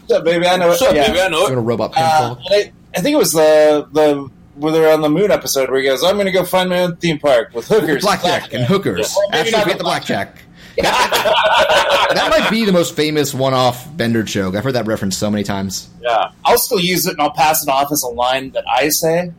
Shut 0.08 0.18
up, 0.18 0.24
baby. 0.24 0.46
I 0.46 0.56
know 0.56 0.70
it. 0.72 0.78
Shut 0.78 0.88
up, 0.90 0.94
yeah. 0.96 1.06
baby, 1.08 1.20
I 1.20 1.28
know 1.28 1.40
I'm 1.40 1.46
it. 1.46 1.48
gonna 1.54 1.60
robot 1.60 1.92
pimp 1.92 2.06
Uh, 2.06 2.18
call. 2.34 2.42
I, 2.50 2.72
I 2.96 3.00
think 3.00 3.14
it 3.14 3.18
was 3.18 3.32
the 3.32 3.88
the 3.92 4.28
where 4.56 4.72
they're 4.72 4.92
on 4.92 5.02
the 5.02 5.08
moon 5.10 5.30
episode 5.30 5.70
where 5.70 5.78
he 5.80 5.86
goes, 5.86 6.02
"I'm 6.02 6.14
going 6.14 6.26
to 6.26 6.32
go 6.32 6.44
find 6.44 6.68
my 6.68 6.80
own 6.80 6.96
theme 6.96 7.18
park 7.20 7.50
with 7.54 7.68
hookers, 7.68 8.02
Blackjack 8.02 8.52
and 8.54 8.64
hookers. 8.64 9.14
Or 9.16 9.22
maybe 9.30 9.38
Actually, 9.40 9.52
not 9.52 9.62
forget 9.62 9.78
the 9.78 9.78
the 9.78 9.84
blackjack. 9.84 10.42
That, 10.78 12.10
that 12.14 12.30
might 12.30 12.50
be 12.50 12.64
the 12.64 12.72
most 12.72 12.94
famous 12.96 13.34
one-off 13.34 13.96
Bender 13.96 14.22
joke. 14.22 14.54
I've 14.54 14.64
heard 14.64 14.74
that 14.74 14.86
reference 14.86 15.16
so 15.16 15.30
many 15.30 15.42
times. 15.44 15.88
Yeah. 16.00 16.30
I'll 16.44 16.58
still 16.58 16.78
use 16.80 17.06
it 17.06 17.12
and 17.12 17.20
I'll 17.20 17.32
pass 17.32 17.62
it 17.64 17.68
off 17.68 17.90
as 17.92 18.02
a 18.02 18.08
line 18.08 18.50
that 18.52 18.64
I 18.68 18.88
say 18.88 19.32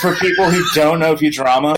for 0.00 0.14
people 0.16 0.50
who 0.50 0.62
don't 0.74 0.98
know 1.00 1.14
Futurama. 1.14 1.76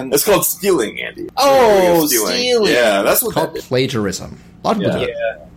And 0.00 0.14
It's 0.14 0.24
called 0.24 0.44
stealing, 0.46 1.00
Andy. 1.00 1.28
Oh, 1.36 2.04
It's 2.04 2.14
stealing. 2.14 2.72
Yeah, 2.72 3.02
that's 3.02 3.22
what 3.22 3.34
called 3.34 3.50
that 3.54 3.58
is. 3.58 3.64
plagiarism. 3.66 4.38
A 4.62 4.66
lot 4.66 4.76
of 4.76 4.82
people 4.82 5.00
Yeah. 5.00 5.06
do 5.06 5.12
it. 5.12 5.48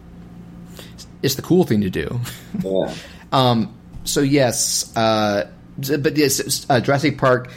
It's 1.21 1.35
the 1.35 1.41
cool 1.41 1.63
thing 1.63 1.81
to 1.81 1.89
do. 1.89 2.19
Yeah. 2.63 2.93
Um, 3.33 3.73
so 4.03 4.21
yes, 4.21 4.95
uh, 4.95 5.45
but 5.99 6.15
yes, 6.15 6.67
uh, 6.69 6.79
Jurassic 6.79 7.19
Bark. 7.19 7.49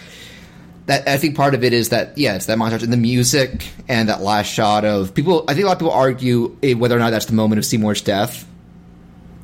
That 0.87 1.07
I 1.07 1.19
think 1.19 1.37
part 1.37 1.53
of 1.53 1.63
it 1.65 1.75
is 1.75 1.91
that 1.91 2.17
yeah, 2.17 2.35
it's 2.37 2.47
that 2.47 2.57
montage 2.57 2.83
and 2.83 2.91
the 2.91 2.97
music 2.97 3.69
and 3.87 4.09
that 4.09 4.23
last 4.23 4.47
shot 4.47 4.87
of 4.87 5.13
people. 5.13 5.45
I 5.49 5.53
think 5.53 5.65
a 5.65 5.67
lot 5.67 5.73
of 5.75 5.79
people 5.81 5.93
argue 5.93 6.57
eh, 6.63 6.73
whether 6.73 6.97
or 6.97 6.99
not 6.99 7.11
that's 7.11 7.27
the 7.27 7.35
moment 7.35 7.59
of 7.59 7.67
Seymour's 7.67 8.01
death, 8.01 8.47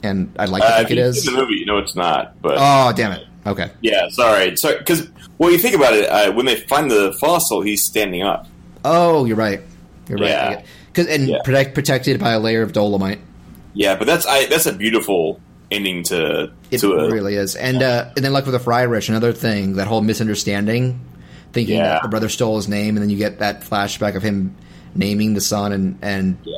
and 0.02 0.34
I'd 0.38 0.48
like 0.48 0.62
to 0.62 0.68
Uh, 0.68 0.76
think 0.78 0.86
if 0.86 0.90
it 0.92 0.96
you've 1.00 1.06
is. 1.08 1.22
seen 1.24 1.34
the 1.34 1.40
movie, 1.42 1.54
you 1.56 1.66
know 1.66 1.76
it's 1.76 1.94
not. 1.94 2.40
But 2.40 2.54
Oh 2.58 2.92
damn 2.96 3.12
it! 3.12 3.26
Okay, 3.46 3.70
yeah, 3.80 4.08
sorry, 4.10 4.56
sorry. 4.56 4.78
Because 4.78 5.08
well, 5.38 5.50
you 5.50 5.58
think 5.58 5.74
about 5.74 5.94
it, 5.94 6.08
uh, 6.08 6.32
when 6.32 6.46
they 6.46 6.56
find 6.56 6.90
the 6.90 7.12
fossil, 7.20 7.60
he's 7.62 7.82
standing 7.84 8.22
up. 8.22 8.46
oh 8.84 9.24
you're 9.24 9.36
right. 9.36 9.60
You're 10.08 10.18
right. 10.18 10.28
Yeah. 10.28 10.62
'Cause- 10.94 11.06
and 11.06 11.28
Yeah. 11.28 11.38
protect, 11.44 11.74
protected 11.74 12.20
by 12.20 12.32
a 12.32 12.38
layer 12.40 12.62
of 12.62 12.72
dolomite. 12.72 13.18
Yeah, 13.74 13.96
but 13.96 14.06
that's 14.06 14.26
I 14.26 14.46
that's 14.46 14.66
a 14.66 14.72
beautiful 14.72 15.40
ending 15.70 16.02
to 16.04 16.50
It 16.70 16.78
to 16.80 16.92
a 16.92 17.10
really 17.10 17.34
is. 17.36 17.54
And 17.56 17.82
uh, 17.82 18.06
and 18.14 18.24
then 18.24 18.32
like 18.32 18.44
with 18.46 18.52
the 18.54 18.60
Fryrish, 18.60 19.08
another 19.08 19.32
thing, 19.32 19.74
that 19.76 19.86
whole 19.86 20.02
misunderstanding, 20.02 21.00
thinking 21.52 21.78
Yeah. 21.78 21.84
that 21.94 22.02
the 22.02 22.08
brother 22.08 22.28
stole 22.28 22.56
his 22.56 22.68
name, 22.68 22.96
and 22.96 23.02
then 23.02 23.08
you 23.10 23.16
get 23.16 23.38
that 23.38 23.62
flashback 23.62 24.14
of 24.16 24.22
him 24.22 24.54
naming 24.94 25.32
the 25.34 25.40
son, 25.40 25.72
and 25.72 25.98
and 26.02 26.36
yeah. 26.44 26.54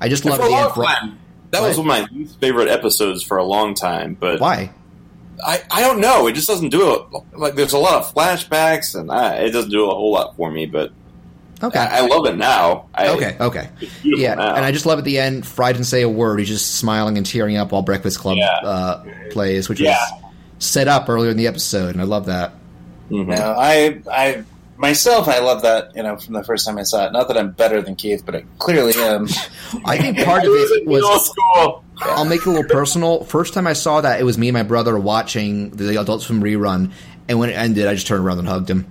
I 0.00 0.08
just 0.08 0.24
love 0.24 0.38
the 0.38 0.44
end. 0.44 0.52
long 0.52 0.72
for- 0.72 0.84
time, 0.84 1.18
that 1.52 1.62
was 1.62 1.78
one 1.78 1.88
of 1.88 2.10
my 2.10 2.18
least 2.18 2.40
favorite 2.40 2.68
episodes 2.68 3.22
for 3.22 3.36
a 3.38 3.44
long 3.44 3.74
time. 3.74 4.16
But 4.18 4.40
Why? 4.40 4.70
I, 5.46 5.62
I 5.70 5.80
don't 5.80 6.00
know. 6.00 6.26
It 6.26 6.32
just 6.32 6.48
doesn't 6.48 6.70
do 6.70 6.94
it. 6.94 7.02
Like 7.38 7.54
there's 7.54 7.72
a 7.72 7.78
lot 7.78 7.94
of 7.94 8.14
flashbacks, 8.14 8.98
and 8.98 9.10
I, 9.10 9.36
it 9.36 9.50
doesn't 9.50 9.70
do 9.70 9.90
a 9.90 9.94
whole 9.94 10.12
lot 10.12 10.36
for 10.36 10.50
me. 10.50 10.66
But 10.66 10.92
Okay. 11.62 11.78
I, 11.78 11.98
I 11.98 12.00
love 12.06 12.24
it 12.26 12.36
now. 12.36 12.86
I, 12.94 13.08
okay. 13.08 13.36
Okay. 13.40 13.68
It's 13.80 13.92
Yeah, 14.04 14.34
now. 14.34 14.54
and 14.54 14.64
I 14.64 14.70
just 14.72 14.86
love 14.86 14.98
at 15.00 15.04
the 15.04 15.18
end. 15.18 15.44
Fry 15.46 15.72
didn't 15.72 15.86
say 15.86 16.02
a 16.02 16.08
word. 16.08 16.38
He's 16.38 16.48
just 16.48 16.76
smiling 16.76 17.16
and 17.16 17.26
tearing 17.26 17.56
up 17.56 17.72
while 17.72 17.82
Breakfast 17.82 18.20
Club 18.20 18.36
Yeah. 18.36 18.46
uh, 18.62 19.04
plays, 19.30 19.68
which 19.68 19.80
Yeah. 19.80 19.98
was 20.12 20.22
set 20.60 20.86
up 20.88 21.08
earlier 21.08 21.30
in 21.30 21.36
the 21.36 21.46
episode, 21.48 21.90
and 21.94 22.00
I 22.00 22.04
love 22.04 22.26
that. 22.26 22.52
Mhm. 23.10 23.26
No, 23.36 23.54
I, 23.58 24.00
I 24.10 24.44
myself, 24.76 25.26
I 25.26 25.40
love 25.40 25.62
that. 25.62 25.96
You 25.96 26.04
know, 26.04 26.16
from 26.16 26.34
the 26.34 26.44
first 26.44 26.64
time 26.64 26.78
I 26.78 26.84
saw 26.84 27.06
it. 27.06 27.12
Not 27.12 27.26
that 27.28 27.36
I'm 27.36 27.50
better 27.50 27.82
than 27.82 27.96
Keith, 27.96 28.22
but 28.24 28.36
I 28.36 28.44
clearly 28.58 28.92
am. 28.96 29.26
I 29.84 29.98
think 29.98 30.18
part 30.24 30.44
of 30.44 30.50
it 30.52 30.86
middle 30.86 31.08
was. 31.10 31.26
school. 31.30 31.82
I'll 32.00 32.24
make 32.24 32.40
it 32.40 32.46
a 32.46 32.50
little 32.50 32.68
personal. 32.68 33.24
First 33.24 33.54
time 33.54 33.66
I 33.66 33.72
saw 33.72 34.00
that, 34.00 34.20
it 34.20 34.24
was 34.24 34.38
me 34.38 34.48
and 34.48 34.54
my 34.54 34.62
brother 34.62 34.98
watching 34.98 35.70
the 35.70 36.00
Adult 36.00 36.22
Swim 36.22 36.42
rerun, 36.42 36.92
and 37.28 37.38
when 37.38 37.50
it 37.50 37.54
ended, 37.54 37.86
I 37.86 37.94
just 37.94 38.06
turned 38.06 38.24
around 38.24 38.38
and 38.38 38.48
hugged 38.48 38.70
him. 38.70 38.86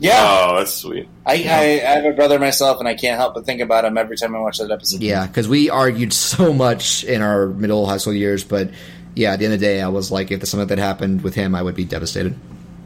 Yeah, 0.00 0.46
Oh, 0.50 0.56
that's 0.58 0.74
sweet. 0.74 1.08
I, 1.26 1.32
I, 1.32 1.36
I 1.36 1.94
have 1.96 2.04
a 2.04 2.12
brother 2.12 2.38
myself, 2.38 2.78
and 2.78 2.86
I 2.88 2.94
can't 2.94 3.18
help 3.18 3.34
but 3.34 3.44
think 3.44 3.60
about 3.60 3.84
him 3.84 3.98
every 3.98 4.16
time 4.16 4.34
I 4.34 4.38
watch 4.38 4.58
that 4.58 4.70
episode. 4.70 5.00
Yeah, 5.00 5.26
because 5.26 5.48
we 5.48 5.70
argued 5.70 6.12
so 6.12 6.52
much 6.52 7.04
in 7.04 7.20
our 7.20 7.48
middle 7.48 7.86
high 7.86 7.96
school 7.96 8.14
years, 8.14 8.44
but 8.44 8.70
yeah, 9.14 9.32
at 9.32 9.40
the 9.40 9.46
end 9.46 9.54
of 9.54 9.60
the 9.60 9.66
day, 9.66 9.80
I 9.82 9.88
was 9.88 10.10
like, 10.10 10.30
if 10.30 10.46
something 10.46 10.68
that 10.68 10.78
happened 10.78 11.22
with 11.22 11.34
him, 11.34 11.54
I 11.54 11.62
would 11.62 11.74
be 11.74 11.84
devastated. 11.84 12.38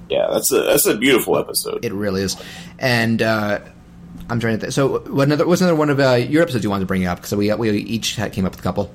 Yeah, 0.08 0.28
that's 0.32 0.50
a 0.52 0.62
that's 0.62 0.86
a 0.86 0.96
beautiful 0.96 1.38
episode. 1.38 1.84
It 1.84 1.92
really 1.92 2.22
is. 2.22 2.36
And 2.78 3.22
uh, 3.22 3.60
I'm 4.28 4.40
trying 4.40 4.56
to 4.56 4.60
think. 4.60 4.72
So, 4.72 5.00
what 5.00 5.28
another 5.28 5.46
what's 5.46 5.60
another 5.60 5.76
one 5.76 5.90
of 5.90 6.00
uh, 6.00 6.14
your 6.14 6.42
episodes 6.42 6.64
you 6.64 6.70
wanted 6.70 6.84
to 6.84 6.86
bring 6.86 7.06
up? 7.06 7.18
Because 7.18 7.34
we 7.34 7.52
we 7.54 7.70
each 7.78 8.16
had, 8.16 8.32
came 8.32 8.44
up 8.44 8.52
with 8.52 8.60
a 8.60 8.62
couple. 8.62 8.92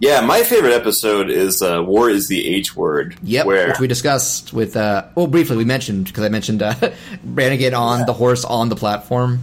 Yeah, 0.00 0.20
my 0.20 0.44
favorite 0.44 0.72
episode 0.72 1.28
is 1.28 1.60
uh, 1.60 1.82
"War 1.82 2.08
is 2.08 2.28
the 2.28 2.46
H 2.54 2.76
word." 2.76 3.16
Yep, 3.22 3.46
where 3.46 3.68
which 3.68 3.80
we 3.80 3.88
discussed 3.88 4.52
with. 4.52 4.76
Uh, 4.76 5.06
well, 5.14 5.26
briefly 5.26 5.56
we 5.56 5.64
mentioned 5.64 6.06
because 6.06 6.24
I 6.24 6.28
mentioned 6.28 6.62
uh, 6.62 6.74
Brannigan 7.24 7.74
on 7.74 8.06
the 8.06 8.12
horse 8.12 8.44
on 8.44 8.68
the 8.68 8.76
platform. 8.76 9.40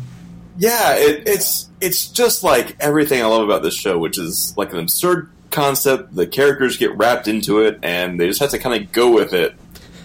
Yeah, 0.57 0.95
it, 0.95 1.27
it's 1.27 1.69
it's 1.81 2.07
just 2.07 2.43
like 2.43 2.77
everything 2.79 3.21
I 3.21 3.25
love 3.25 3.43
about 3.43 3.63
this 3.63 3.75
show, 3.75 3.97
which 3.97 4.17
is 4.17 4.53
like 4.55 4.71
an 4.71 4.79
absurd 4.79 5.29
concept. 5.51 6.15
The 6.15 6.27
characters 6.27 6.77
get 6.77 6.95
wrapped 6.95 7.27
into 7.27 7.59
it, 7.61 7.79
and 7.83 8.19
they 8.19 8.27
just 8.27 8.39
have 8.39 8.51
to 8.51 8.59
kind 8.59 8.81
of 8.81 8.91
go 8.93 9.11
with 9.11 9.33
it. 9.33 9.55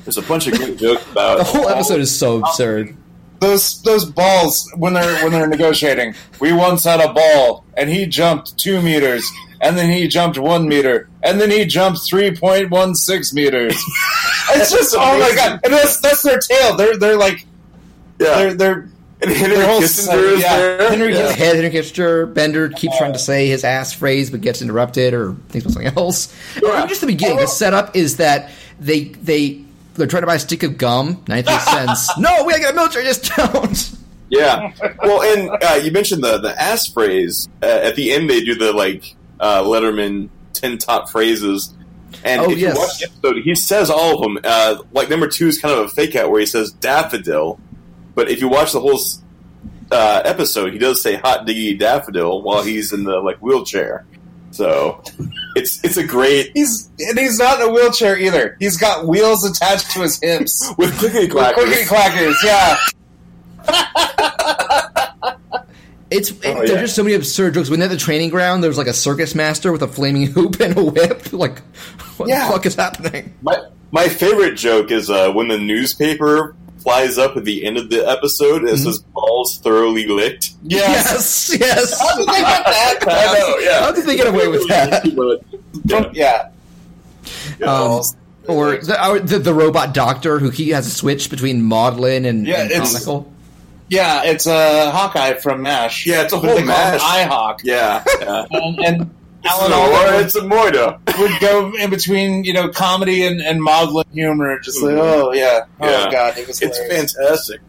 There's 0.05 0.19
a 0.19 0.23
bunch 0.23 0.49
of 0.49 0.55
great 0.55 0.77
jokes 0.79 1.09
about 1.11 1.39
The 1.39 1.45
whole 1.45 1.69
episode 1.69 2.01
is 2.01 2.17
so 2.17 2.39
absurd. 2.41 2.97
Those 3.39 3.81
those 3.83 4.05
balls 4.05 4.69
when 4.77 4.95
they're 4.95 5.23
when 5.23 5.33
they're 5.33 5.47
negotiating. 5.47 6.15
We 6.41 6.53
once 6.53 6.83
had 6.85 7.01
a 7.01 7.13
ball, 7.13 7.65
and 7.77 7.89
he 7.89 8.07
jumped 8.07 8.59
two 8.59 8.83
meters, 8.83 9.31
and 9.61 9.77
then 9.77 9.91
he 9.91 10.09
jumped 10.09 10.39
one 10.39 10.69
meter, 10.69 11.09
and 11.23 11.41
then 11.41 11.51
he 11.51 11.65
jumped 11.65 12.03
three 12.03 12.35
point 12.35 12.71
one 12.71 12.95
six 12.95 13.33
meters. 13.33 13.75
it's 14.51 14.71
just 14.71 14.95
oh 14.99 15.19
my 15.19 15.35
god, 15.35 15.61
and 15.65 15.73
that's 15.73 16.01
that's 16.01 16.23
their 16.23 16.39
tail. 16.39 16.77
They're 16.77 16.97
they're 16.97 17.19
like 17.19 17.47
yeah. 18.19 18.35
they're 18.37 18.55
they're 18.55 18.89
and 19.23 19.31
Henry 19.31 19.57
their 19.57 19.81
Kissinger 19.81 20.33
is 20.33 20.41
yeah, 20.41 20.57
there. 20.57 20.91
Henry 20.91 21.13
yeah. 21.13 21.33
Kissinger. 21.33 21.37
Henry 21.37 21.71
Kissinger, 21.71 22.35
Bender 22.35 22.69
keeps 22.71 22.97
trying 22.97 23.13
to 23.13 23.19
say 23.19 23.49
his 23.49 23.65
ass 23.65 23.93
phrase 23.93 24.31
but 24.31 24.41
gets 24.41 24.63
interrupted 24.63 25.13
or 25.13 25.35
thinks 25.49 25.67
about 25.67 25.75
something 25.75 25.93
else. 25.97 26.35
Or 26.63 26.75
even 26.75 26.89
just 26.89 27.03
the 27.03 27.07
beginning, 27.07 27.37
the 27.37 27.47
setup 27.47 27.97
is 27.97 28.17
that 28.17 28.51
they 28.79 29.05
they 29.05 29.63
they're 29.95 30.07
trying 30.07 30.23
to 30.23 30.27
buy 30.27 30.37
a 30.37 30.39
stick 30.39 30.63
of 30.63 30.79
gum, 30.79 31.23
ninety 31.29 31.53
cents. 31.59 32.17
no, 32.19 32.45
we 32.45 32.53
gotta 32.53 32.63
get 32.63 32.73
a 32.73 32.77
military 32.77 33.05
discount. 33.05 33.97
Yeah. 34.31 34.73
Well, 35.03 35.23
and 35.23 35.51
uh, 35.63 35.81
you 35.83 35.91
mentioned 35.91 36.23
the 36.23 36.39
the 36.39 36.59
ass 36.61 36.87
phrase 36.87 37.49
uh, 37.63 37.67
at 37.67 37.97
the 37.97 38.13
end. 38.13 38.31
They 38.31 38.43
do 38.43 38.55
the 38.55 38.73
like 38.73 39.17
uh, 39.41 39.63
Letterman 39.65 40.29
ten 40.53 40.79
top 40.79 41.09
phrases. 41.11 41.75
And 42.25 42.43
Oh, 42.43 42.51
if 42.51 42.59
yes. 42.59 42.75
you 42.75 42.81
watch 42.81 42.99
the 42.99 43.07
episode, 43.07 43.43
he 43.45 43.55
says 43.55 43.89
all 43.91 44.15
of 44.17 44.21
them. 44.21 44.39
Uh, 44.45 44.83
like 44.93 45.09
number 45.09 45.27
two 45.29 45.47
is 45.49 45.59
kind 45.61 45.73
of 45.79 45.87
a 45.87 45.89
fake 45.89 46.15
out 46.17 46.31
where 46.31 46.41
he 46.41 46.47
says 46.47 46.71
daffodil, 46.73 47.59
but 48.15 48.29
if 48.31 48.41
you 48.41 48.49
watch 48.49 48.73
the 48.73 48.81
whole 48.81 48.99
uh, 49.93 50.23
episode, 50.25 50.73
he 50.73 50.79
does 50.79 51.01
say 51.03 51.15
hot 51.17 51.47
diggy 51.47 51.79
daffodil 51.79 52.43
while 52.43 52.63
he's 52.63 52.93
in 52.93 53.05
the 53.05 53.19
like 53.21 53.39
wheelchair. 53.39 54.05
So 54.53 55.03
it's 55.55 55.83
it's 55.85 55.97
a 55.97 56.05
great 56.05 56.51
He's 56.55 56.91
and 56.99 57.17
he's 57.17 57.39
not 57.39 57.61
in 57.61 57.69
a 57.69 57.73
wheelchair 57.73 58.19
either. 58.19 58.57
He's 58.59 58.77
got 58.77 59.07
wheels 59.07 59.45
attached 59.49 59.93
to 59.93 60.01
his 60.01 60.19
hips. 60.21 60.73
with 60.79 60.93
clickety 60.99 61.29
clackers. 61.29 61.55
Clickety 61.55 61.85
clackers, 61.85 62.35
yeah. 62.45 62.77
It's 66.11 66.31
it, 66.31 66.39
Oh, 66.45 66.67
there's 66.67 66.81
just 66.81 66.97
so 66.97 67.03
many 67.05 67.15
absurd 67.15 67.55
jokes. 67.55 67.71
When 67.71 67.79
they're 67.81 67.89
at 67.89 67.93
the 67.93 67.97
training 67.99 68.31
ground, 68.31 68.65
there's 68.65 68.77
like 68.79 68.87
a 68.89 68.93
circus 68.93 69.35
master 69.35 69.71
with 69.73 69.83
a 69.83 69.89
flaming 69.89 70.27
hoop 70.33 70.61
and 70.61 70.77
a 70.77 70.85
whip. 70.85 71.33
Like, 71.33 71.61
what 72.17 72.29
Yeah. 72.29 72.47
the 72.47 72.53
fuck 72.53 72.67
is 72.67 72.75
happening? 72.75 73.33
My 73.43 73.57
my 73.93 74.09
favorite 74.09 74.57
joke 74.57 74.91
is 74.91 75.09
uh, 75.11 75.31
when 75.33 75.49
the 75.49 75.59
newspaper 75.59 76.55
flies 76.79 77.19
up 77.19 77.37
at 77.37 77.45
the 77.45 77.65
end 77.67 77.77
of 77.77 77.91
the 77.91 78.09
episode 78.09 78.63
and 78.63 78.71
it 78.71 78.79
says 78.79 78.99
balls 78.99 79.59
thoroughly 79.59 80.07
licked. 80.07 80.53
Yes. 80.63 81.51
yes. 81.51 81.61
yes. 81.61 82.01
How 82.01 82.17
did 82.17 82.27
they 82.27 82.41
get 82.41 82.65
that? 82.65 82.99
I 83.07 83.39
know, 83.39 83.59
yeah. 83.59 83.81
How 83.81 83.93
did 83.93 84.07
they 84.07 84.17
get 84.17 84.27
away 84.29 84.49
with 84.49 84.67
that? 84.69 85.05
Yeah. 86.15 86.51
Yeah. 87.59 87.71
Um, 87.71 88.03
or 88.49 88.77
the, 88.79 88.97
our, 88.99 89.19
the 89.21 89.39
the 89.39 89.53
robot 89.55 89.93
doctor 89.95 90.39
who 90.39 90.49
he 90.51 90.71
has 90.71 90.87
a 90.87 90.91
switch 90.91 91.29
between 91.31 91.63
maudlin 91.63 92.25
and, 92.25 92.47
Yeah, 92.47 92.63
and 92.63 92.71
it's- 92.71 92.93
comical. 93.05 93.31
Yeah, 93.91 94.23
it's 94.25 94.47
a 94.47 94.91
Hawkeye 94.93 95.35
from 95.35 95.63
MASH. 95.63 96.07
Yeah, 96.07 96.23
it's 96.23 96.33
a 96.33 96.37
But 96.37 96.45
whole 96.47 96.55
they 96.57 96.63
call 96.63 96.69
MASH. 96.69 97.01
IHawk. 97.01 97.61
Yeah, 97.65 98.03
yeah. 98.21 98.47
And, 98.53 98.79
and 98.87 99.11
Alan 99.45 99.73
Alda 99.73 100.21
it's 100.21 100.35
a 100.37 100.41
moida. 100.43 100.99
would 101.19 101.41
go 101.41 101.73
in 101.77 101.91
between, 101.91 102.45
you 102.45 102.53
know, 102.53 102.69
comedy 102.69 103.27
and, 103.27 103.41
and 103.41 103.61
maudlin 103.63 104.05
humor. 104.13 104.59
Just 104.61 104.81
like, 104.83 104.95
Mhm. 104.95 104.99
oh, 105.01 105.33
yeah. 105.33 105.65
Oh, 105.81 105.89
Yeah. 105.91 106.11
God. 106.13 106.39
It 106.39 106.47
was 106.47 106.63
It's 106.63 106.79
hilarious. 106.79 107.15
fantastic. 107.15 107.61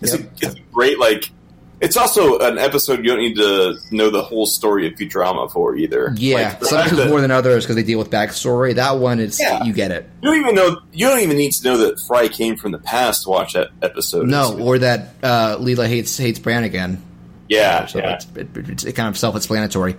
It's, 0.00 0.12
Yep. 0.12 0.20
a, 0.22 0.46
it's 0.46 0.54
a 0.54 0.60
great 0.72 0.98
like. 0.98 1.30
It's 1.78 1.96
also 1.96 2.38
an 2.38 2.56
episode 2.56 3.00
you 3.04 3.10
don't 3.10 3.18
need 3.18 3.36
to 3.36 3.76
know 3.90 4.08
the 4.08 4.22
whole 4.22 4.46
story 4.46 4.86
of 4.86 4.94
Futurama 4.94 5.52
for 5.52 5.76
either. 5.76 6.14
Yeah, 6.16 6.56
Like, 6.72 6.88
some 6.88 7.08
more 7.10 7.20
than 7.20 7.30
others 7.30 7.64
because 7.64 7.76
they 7.76 7.82
deal 7.82 7.98
with 7.98 8.10
backstory. 8.10 8.74
That 8.76 8.98
one, 8.98 9.20
it's 9.20 9.38
Yeah. 9.38 9.62
you 9.62 9.74
get 9.74 9.90
it. 9.90 10.08
you 10.22 10.30
don't 10.30 10.40
even 10.40 10.54
know. 10.54 10.80
You 10.92 11.06
don't 11.08 11.20
even 11.20 11.36
need 11.36 11.52
to 11.52 11.64
know 11.64 11.76
that 11.78 12.00
Fry 12.00 12.28
came 12.28 12.56
from 12.56 12.72
the 12.72 12.78
past 12.78 13.24
to 13.24 13.28
watch 13.28 13.52
that 13.52 13.68
episode. 13.82 14.26
No, 14.26 14.58
or 14.58 14.78
that 14.78 15.14
uh, 15.22 15.58
Leela 15.58 15.86
hates 15.86 16.16
hates 16.16 16.38
again. 16.38 17.02
yeah, 17.48 17.84
So 17.84 17.98
yeah, 17.98 18.14
it's, 18.14 18.26
it, 18.34 18.48
it's 18.54 18.92
kind 18.92 19.08
of 19.10 19.18
self-explanatory. 19.18 19.96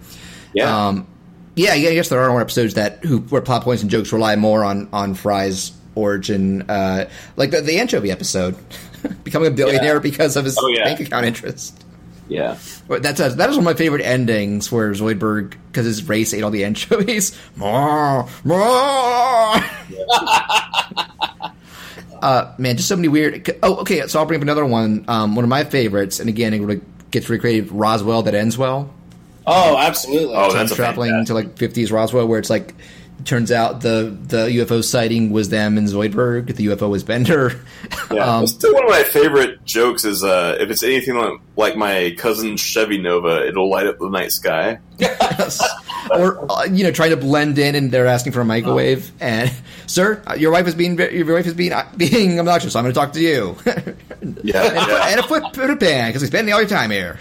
yeah. 0.53 0.87
Um, 0.87 1.05
yeah, 1.55 1.73
yeah, 1.75 1.89
I 1.89 1.93
guess 1.95 2.09
there 2.09 2.21
are 2.21 2.29
more 2.29 2.41
episodes 2.41 2.73
that 2.75 3.03
who 3.03 3.19
where 3.19 3.41
plot 3.41 3.63
points 3.63 3.81
and 3.81 3.89
jokes 3.91 4.11
rely 4.13 4.35
more 4.35 4.63
on 4.63 4.89
on 4.93 5.13
Fry's 5.15 5.71
origin, 5.95 6.63
uh, 6.69 7.09
like 7.35 7.49
the, 7.51 7.61
the 7.61 7.79
anchovy 7.79 8.11
episode, 8.11 8.55
becoming 9.23 9.47
a 9.47 9.51
billionaire 9.55 9.99
because 9.99 10.35
of 10.35 10.45
his 10.45 10.57
Oh, 10.59 10.67
yeah. 10.67 10.83
bank 10.85 10.99
account 10.99 11.25
interest. 11.25 11.83
yeah. 12.27 12.57
But 12.87 13.03
That's 13.03 13.19
a, 13.19 13.29
that 13.29 13.49
is 13.49 13.55
one 13.57 13.65
of 13.67 13.71
my 13.71 13.73
favorite 13.73 14.01
endings 14.03 14.71
where 14.71 14.91
Zoidberg, 14.91 15.53
because 15.71 15.85
his 15.85 16.07
race 16.07 16.33
ate 16.33 16.43
all 16.43 16.51
the 16.51 16.63
anchovies. 16.65 17.37
More, 17.55 18.27
more. 18.43 18.55
uh, 22.21 22.53
man, 22.57 22.77
just 22.77 22.87
so 22.89 22.95
many 22.95 23.07
weird. 23.07 23.49
Oh, 23.63 23.77
okay. 23.77 24.05
So 24.07 24.19
I'll 24.19 24.25
bring 24.25 24.39
up 24.39 24.43
another 24.43 24.65
one. 24.65 25.05
Um, 25.07 25.35
one 25.35 25.43
of 25.45 25.49
my 25.49 25.63
favorites, 25.63 26.19
and 26.19 26.29
again, 26.29 26.53
it 26.53 26.59
really 26.61 26.81
gets 27.11 27.29
recreated. 27.29 27.71
Roswell 27.71 28.23
that 28.23 28.35
ends 28.35 28.57
well. 28.57 28.93
Oh, 29.45 29.77
absolutely. 29.77 30.35
Oh, 30.35 30.49
Time 30.49 30.57
that's 30.57 30.71
a 30.71 30.75
traveling 30.75 31.25
to 31.25 31.33
like 31.33 31.55
50s 31.55 31.91
Roswell, 31.91 32.27
where 32.27 32.39
it's 32.39 32.49
like. 32.49 32.73
Turns 33.25 33.51
out 33.51 33.81
the 33.81 34.15
the 34.27 34.45
UFO 34.47 34.83
sighting 34.83 35.31
was 35.31 35.49
them 35.49 35.77
in 35.77 35.85
Zoidberg. 35.85 36.55
The 36.55 36.67
UFO 36.67 36.89
was 36.89 37.03
Bender. 37.03 37.59
Yeah. 38.11 38.37
Um, 38.37 38.47
Still, 38.47 38.73
one 38.73 38.83
of 38.85 38.89
my 38.89 39.03
favorite 39.03 39.65
jokes 39.65 40.05
is 40.05 40.23
uh, 40.23 40.55
if 40.61 40.69
it's 40.69 40.81
anything 40.81 41.15
like, 41.15 41.39
like 41.57 41.75
my 41.75 42.15
cousin's 42.17 42.61
Chevy 42.61 42.97
Nova, 42.97 43.45
it'll 43.45 43.69
light 43.69 43.85
up 43.85 43.99
the 43.99 44.09
night 44.09 44.31
sky. 44.31 44.79
Yes. 44.99 45.61
or 46.11 46.49
uh, 46.51 46.63
you 46.65 46.83
know, 46.85 46.91
trying 46.91 47.09
to 47.11 47.17
blend 47.17 47.57
in, 47.59 47.75
and 47.75 47.91
they're 47.91 48.07
asking 48.07 48.31
for 48.31 48.41
a 48.41 48.45
microwave. 48.45 49.11
And 49.19 49.51
sir, 49.87 50.21
your 50.37 50.51
wife 50.51 50.67
is 50.67 50.75
being 50.75 50.97
your 50.97 51.33
wife 51.35 51.45
is 51.47 51.53
being 51.53 51.73
uh, 51.73 51.85
being 51.97 52.39
obnoxious. 52.39 52.73
So 52.73 52.79
I'm 52.79 52.85
going 52.85 52.93
to 52.93 52.99
talk 52.99 53.13
to 53.13 53.21
you. 53.21 53.55
Yeah, 54.43 54.63
and, 54.63 54.77
a 54.77 54.79
yeah. 54.91 55.07
and 55.09 55.19
a 55.19 55.23
foot 55.23 55.53
foot 55.55 55.79
pan 55.79 56.09
because 56.09 56.21
he's 56.21 56.29
spending 56.29 56.53
all 56.53 56.59
your 56.61 56.69
time 56.69 56.89
here. 56.91 57.19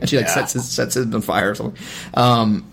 And 0.00 0.08
she 0.08 0.16
like 0.16 0.26
Yeah. 0.26 0.34
sets 0.34 0.52
his, 0.52 0.68
sets 0.68 0.96
him 0.96 1.14
on 1.14 1.22
fire 1.22 1.50
or 1.50 1.54
something. 1.54 1.82
Um, 2.14 2.66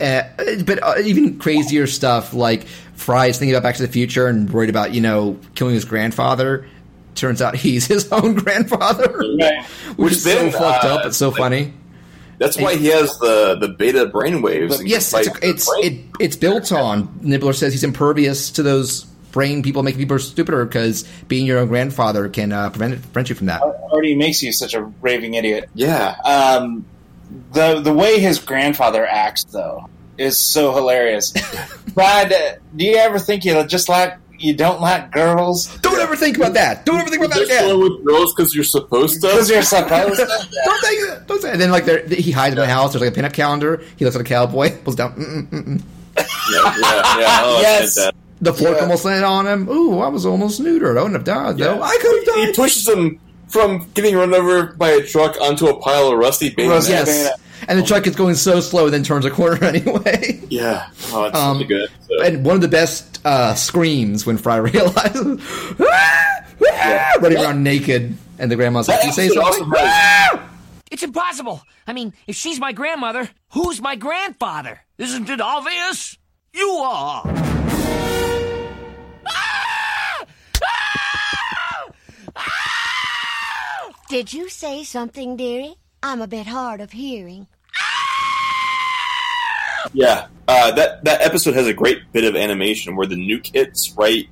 uh, 0.00 0.22
but 0.64 0.82
uh, 0.82 0.94
even 1.04 1.38
crazier 1.38 1.86
stuff 1.86 2.32
like 2.34 2.64
Fry's 2.94 3.38
thinking 3.38 3.54
about 3.54 3.62
Back 3.66 3.76
to 3.76 3.82
the 3.86 3.92
Future 3.92 4.26
and 4.26 4.50
worried 4.50 4.70
about 4.70 4.94
you 4.94 5.00
know 5.00 5.38
killing 5.54 5.74
his 5.74 5.84
grandfather. 5.84 6.66
Turns 7.14 7.42
out 7.42 7.56
he's 7.56 7.86
his 7.88 8.10
own 8.12 8.34
grandfather, 8.34 9.12
Right. 9.40 9.64
which 9.96 10.12
is 10.12 10.22
so 10.24 10.50
fucked 10.50 10.84
uh, 10.84 10.94
up. 10.96 11.06
It's 11.06 11.16
so 11.16 11.28
like- 11.30 11.38
funny. 11.38 11.72
That's 12.38 12.56
why 12.56 12.76
he 12.76 12.86
has 12.86 13.18
the 13.18 13.56
the 13.60 13.66
beta 13.66 14.06
brainwaves. 14.06 14.80
Yes, 14.86 15.12
it's 15.12 15.28
fight 15.28 15.38
it's 15.42 15.68
it, 15.78 16.04
it's 16.20 16.36
built 16.36 16.70
on. 16.70 17.18
Nibbler 17.20 17.52
says 17.52 17.72
he's 17.72 17.82
impervious 17.82 18.52
to 18.52 18.62
those 18.62 19.02
brain 19.32 19.60
people 19.64 19.82
making 19.82 19.98
people 20.00 20.20
stupider 20.20 20.64
because 20.64 21.02
being 21.26 21.46
your 21.46 21.58
own 21.58 21.66
grandfather 21.66 22.28
can 22.28 22.52
uh, 22.52 22.70
prevent 22.70 23.02
prevent 23.02 23.28
you 23.28 23.34
from 23.34 23.48
that. 23.48 23.60
already 23.60 24.14
makes 24.14 24.40
you 24.40 24.52
such 24.52 24.74
a 24.74 24.82
raving 25.00 25.34
idiot. 25.34 25.68
yeah. 25.74 26.14
Um, 26.24 26.84
the 27.52 27.80
the 27.80 27.92
way 27.92 28.18
his 28.20 28.38
grandfather 28.38 29.06
acts 29.06 29.44
though 29.44 29.88
is 30.16 30.38
so 30.38 30.74
hilarious. 30.74 31.32
Brad, 31.94 32.32
uh, 32.32 32.52
do 32.76 32.84
you 32.84 32.96
ever 32.96 33.18
think 33.18 33.44
you 33.44 33.62
just 33.64 33.88
like 33.88 34.14
you 34.38 34.54
don't 34.54 34.80
like 34.80 35.10
girls 35.10 35.66
Don't 35.78 35.98
ever 36.00 36.14
think 36.14 36.36
about 36.36 36.52
that. 36.54 36.86
Don't 36.86 37.00
ever 37.00 37.10
think 37.10 37.24
about 37.24 37.34
that 37.36 37.44
again. 37.44 37.78
with 37.80 38.04
girls 38.04 38.32
because 38.34 38.54
you're 38.54 38.62
supposed 38.62 39.20
to. 39.20 39.26
because 39.26 39.50
you're 39.50 39.62
supposed 39.62 40.16
to? 40.16 40.26
Don't 40.64 40.80
think. 40.80 41.26
Don't 41.26 41.42
say. 41.42 41.52
And 41.52 41.60
then 41.60 41.70
like 41.72 41.84
there, 41.86 42.06
he 42.06 42.30
hides 42.30 42.54
in 42.54 42.58
the 42.60 42.66
house. 42.66 42.92
There's 42.92 43.02
like 43.02 43.16
a 43.16 43.20
pinup 43.20 43.32
calendar. 43.32 43.82
He 43.96 44.04
looks 44.04 44.16
like 44.16 44.26
a 44.26 44.28
cowboy. 44.28 44.70
Pulls 44.84 44.94
down. 44.96 45.14
Mm, 45.14 45.48
mm, 45.48 45.64
mm. 45.64 45.82
yeah, 46.16 46.74
yeah, 46.78 47.18
yeah. 47.18 47.40
Oh, 47.44 47.58
Yes. 47.62 47.98
The 48.40 48.54
fork 48.54 48.76
Yeah. 48.76 48.82
almost 48.82 49.04
landed 49.04 49.26
on 49.26 49.46
him. 49.48 49.68
Ooh, 49.68 49.98
I 49.98 50.06
was 50.08 50.24
almost 50.24 50.60
neutered. 50.62 50.96
I 50.96 51.02
wouldn't 51.02 51.14
have 51.14 51.24
died 51.24 51.58
though. 51.58 51.82
I 51.82 51.98
could 52.00 52.16
have 52.18 52.24
done. 52.26 52.46
He 52.46 52.52
pushes 52.52 52.88
him 52.88 53.18
from 53.48 53.90
getting 53.94 54.14
run 54.16 54.34
over 54.34 54.72
by 54.74 54.90
a 54.90 55.02
truck 55.02 55.40
onto 55.40 55.66
a 55.66 55.80
pile 55.80 56.08
of 56.12 56.18
rusty 56.18 56.50
bayonet. 56.50 56.74
Rusty 56.76 56.92
Yes. 56.92 57.06
bayonet. 57.08 57.40
And 57.66 57.78
the 57.78 57.82
truck 57.82 58.06
is 58.06 58.14
going 58.14 58.34
so 58.36 58.60
slow, 58.60 58.84
and 58.84 58.94
then 58.94 59.02
turns 59.02 59.24
a 59.24 59.30
corner 59.30 59.62
anyway. 59.64 60.40
Yeah. 60.48 60.88
Oh, 61.12 61.24
it's 61.24 61.36
Um, 61.36 61.54
really 61.58 61.66
good. 61.66 61.90
So- 62.08 62.22
And 62.22 62.44
one 62.44 62.54
of 62.54 62.60
the 62.62 62.68
best 62.68 63.20
uh, 63.24 63.54
screams 63.54 64.24
when 64.24 64.38
Fry 64.38 64.56
realizes, 64.70 65.40
"Ah! 65.80 66.44
Ah!" 66.70 67.12
running 67.20 67.38
around 67.38 67.62
naked, 67.64 68.16
and 68.38 68.50
the 68.50 68.56
grandma's 68.56 68.86
like, 68.88 69.04
"You 69.04 69.12
say 69.12 69.26
episode 69.26 69.42
something." 69.54 69.72
Ah! 69.76 70.48
It's 70.90 71.02
impossible. 71.02 71.60
I 71.86 71.92
mean, 71.92 72.14
if 72.26 72.36
she's 72.36 72.58
my 72.60 72.72
grandmother, 72.72 73.28
who's 73.52 73.80
my 73.82 73.96
grandfather? 73.96 74.80
Isn't 74.96 75.28
it 75.28 75.40
obvious? 75.40 76.16
You 76.54 76.68
are. 76.68 77.22
Did 84.08 84.32
you 84.32 84.48
say 84.48 84.84
something, 84.84 85.36
dearie? 85.36 85.74
I'm 86.02 86.22
a 86.22 86.26
bit 86.26 86.46
hard 86.46 86.80
of 86.80 86.92
hearing. 86.92 87.46
Yeah, 89.92 90.28
uh, 90.46 90.72
that 90.72 91.04
that 91.04 91.20
episode 91.20 91.54
has 91.54 91.66
a 91.66 91.74
great 91.74 92.10
bit 92.12 92.24
of 92.24 92.34
animation 92.34 92.96
where 92.96 93.06
the 93.06 93.16
nuke 93.16 93.54
hits 93.54 93.92
right 93.96 94.26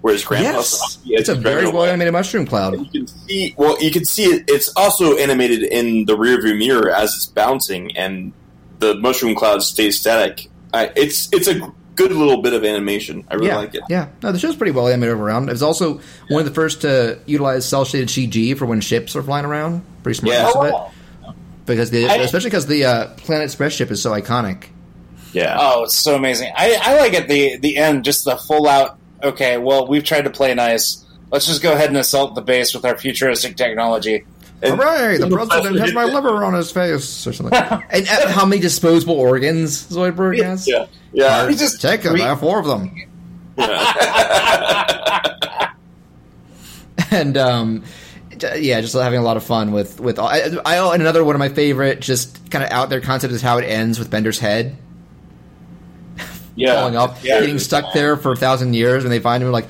where 0.00 0.14
his 0.14 0.24
grandpa's 0.24 0.80
Yes, 0.80 0.98
Yeah, 1.04 1.18
it's 1.18 1.28
a 1.28 1.34
very 1.34 1.66
well 1.70 1.84
animated 1.84 2.14
mushroom 2.14 2.46
cloud. 2.46 2.78
You 2.78 2.86
can 2.86 3.06
see 3.06 3.54
well, 3.58 3.82
you 3.82 3.90
can 3.90 4.06
see 4.06 4.24
it. 4.24 4.44
It's 4.48 4.72
also 4.74 5.16
animated 5.18 5.64
in 5.64 6.06
the 6.06 6.16
rearview 6.16 6.58
mirror 6.58 6.90
as 6.90 7.14
it's 7.14 7.26
bouncing, 7.26 7.94
and 7.96 8.32
the 8.78 8.94
mushroom 8.96 9.34
cloud 9.34 9.62
stays 9.62 10.00
static. 10.00 10.48
I, 10.72 10.92
it's 10.96 11.30
it's 11.32 11.46
a 11.46 11.72
good 12.08 12.12
little 12.16 12.40
bit 12.42 12.52
of 12.52 12.64
animation. 12.64 13.24
I 13.30 13.34
really 13.34 13.48
yeah, 13.48 13.56
like 13.56 13.74
it. 13.74 13.82
yeah. 13.88 14.08
No, 14.22 14.32
the 14.32 14.38
show's 14.38 14.56
pretty 14.56 14.72
well 14.72 14.88
animated 14.88 15.16
around. 15.16 15.48
It 15.48 15.52
was 15.52 15.62
also 15.62 16.00
one 16.28 16.40
of 16.40 16.44
the 16.46 16.54
first 16.54 16.82
to 16.82 17.18
utilize 17.26 17.66
cel 17.68 17.84
shaded 17.84 18.08
CG 18.08 18.56
for 18.56 18.66
when 18.66 18.80
ships 18.80 19.14
are 19.16 19.22
flying 19.22 19.44
around. 19.44 19.82
Pretty 20.02 20.18
smart 20.18 20.34
Yeah. 20.36 20.46
use 20.46 20.56
of 20.56 20.62
Oh, 20.62 20.90
it 21.28 21.34
because 21.66 21.90
the 21.90 22.06
I- 22.08 22.16
especially 22.16 22.50
because 22.50 22.66
the 22.66 22.84
uh, 22.84 23.06
Planet 23.16 23.44
Express 23.44 23.72
ship 23.74 23.90
is 23.90 24.02
so 24.02 24.10
iconic. 24.12 24.64
Yeah, 25.32 25.56
Oh, 25.60 25.84
it's 25.84 25.94
so 25.96 26.16
amazing. 26.16 26.52
I, 26.56 26.76
I 26.82 26.98
like 26.98 27.14
at 27.14 27.28
the 27.28 27.56
the 27.58 27.76
end 27.76 28.04
just 28.04 28.24
the 28.24 28.36
full 28.36 28.66
out. 28.68 28.98
Okay, 29.22 29.58
well 29.58 29.86
we've 29.86 30.02
tried 30.04 30.22
to 30.22 30.30
play 30.30 30.52
nice. 30.54 31.04
Let's 31.30 31.46
just 31.46 31.62
go 31.62 31.72
ahead 31.72 31.88
and 31.88 31.96
assault 31.98 32.34
the 32.34 32.40
base 32.42 32.74
with 32.74 32.84
our 32.84 32.96
futuristic 32.98 33.56
technology. 33.56 34.24
And- 34.62 34.74
Hooray! 34.74 35.16
The 35.18 35.24
and 35.26 35.32
president 35.32 35.78
has 35.78 35.94
my 35.94 36.04
liver 36.04 36.44
on 36.44 36.52
his 36.54 36.70
face, 36.72 37.26
or 37.26 37.32
something. 37.32 37.56
and 37.90 38.08
uh, 38.08 38.28
how 38.28 38.44
many 38.44 38.60
disposable 38.60 39.14
organs 39.14 39.86
Zoidberg 39.88 40.42
has? 40.42 40.66
Yeah, 40.68 40.86
yeah. 41.12 41.48
He 41.48 41.56
just 41.56 41.80
Take 41.80 42.02
them. 42.02 42.14
re- 42.14 42.22
I 42.22 42.28
have 42.28 42.40
four 42.40 42.58
of 42.58 42.66
them. 42.66 42.90
yeah. 43.58 45.72
and 47.10 47.36
um, 47.36 47.84
j- 48.36 48.60
yeah, 48.60 48.80
just 48.80 48.94
having 48.94 49.18
a 49.18 49.22
lot 49.22 49.36
of 49.36 49.44
fun 49.44 49.72
with 49.72 50.00
with. 50.00 50.18
all- 50.18 50.28
I, 50.28 50.40
I 50.64 50.92
and 50.94 51.02
another 51.02 51.24
one 51.24 51.34
of 51.34 51.38
my 51.40 51.48
favorite, 51.48 52.00
just 52.00 52.50
kind 52.50 52.64
of 52.64 52.70
out 52.70 52.90
there 52.90 53.00
concept 53.00 53.32
is 53.32 53.42
how 53.42 53.58
it 53.58 53.64
ends 53.64 53.98
with 53.98 54.10
Bender's 54.10 54.38
head 54.38 54.76
yeah. 56.54 56.74
falling 56.74 56.96
up, 56.96 57.18
Yeah. 57.22 57.40
getting 57.40 57.58
stuck 57.58 57.92
there 57.92 58.16
for 58.16 58.32
a 58.32 58.36
thousand 58.36 58.74
years, 58.74 59.04
and 59.04 59.12
they 59.12 59.20
find 59.20 59.42
him 59.42 59.50
like, 59.52 59.66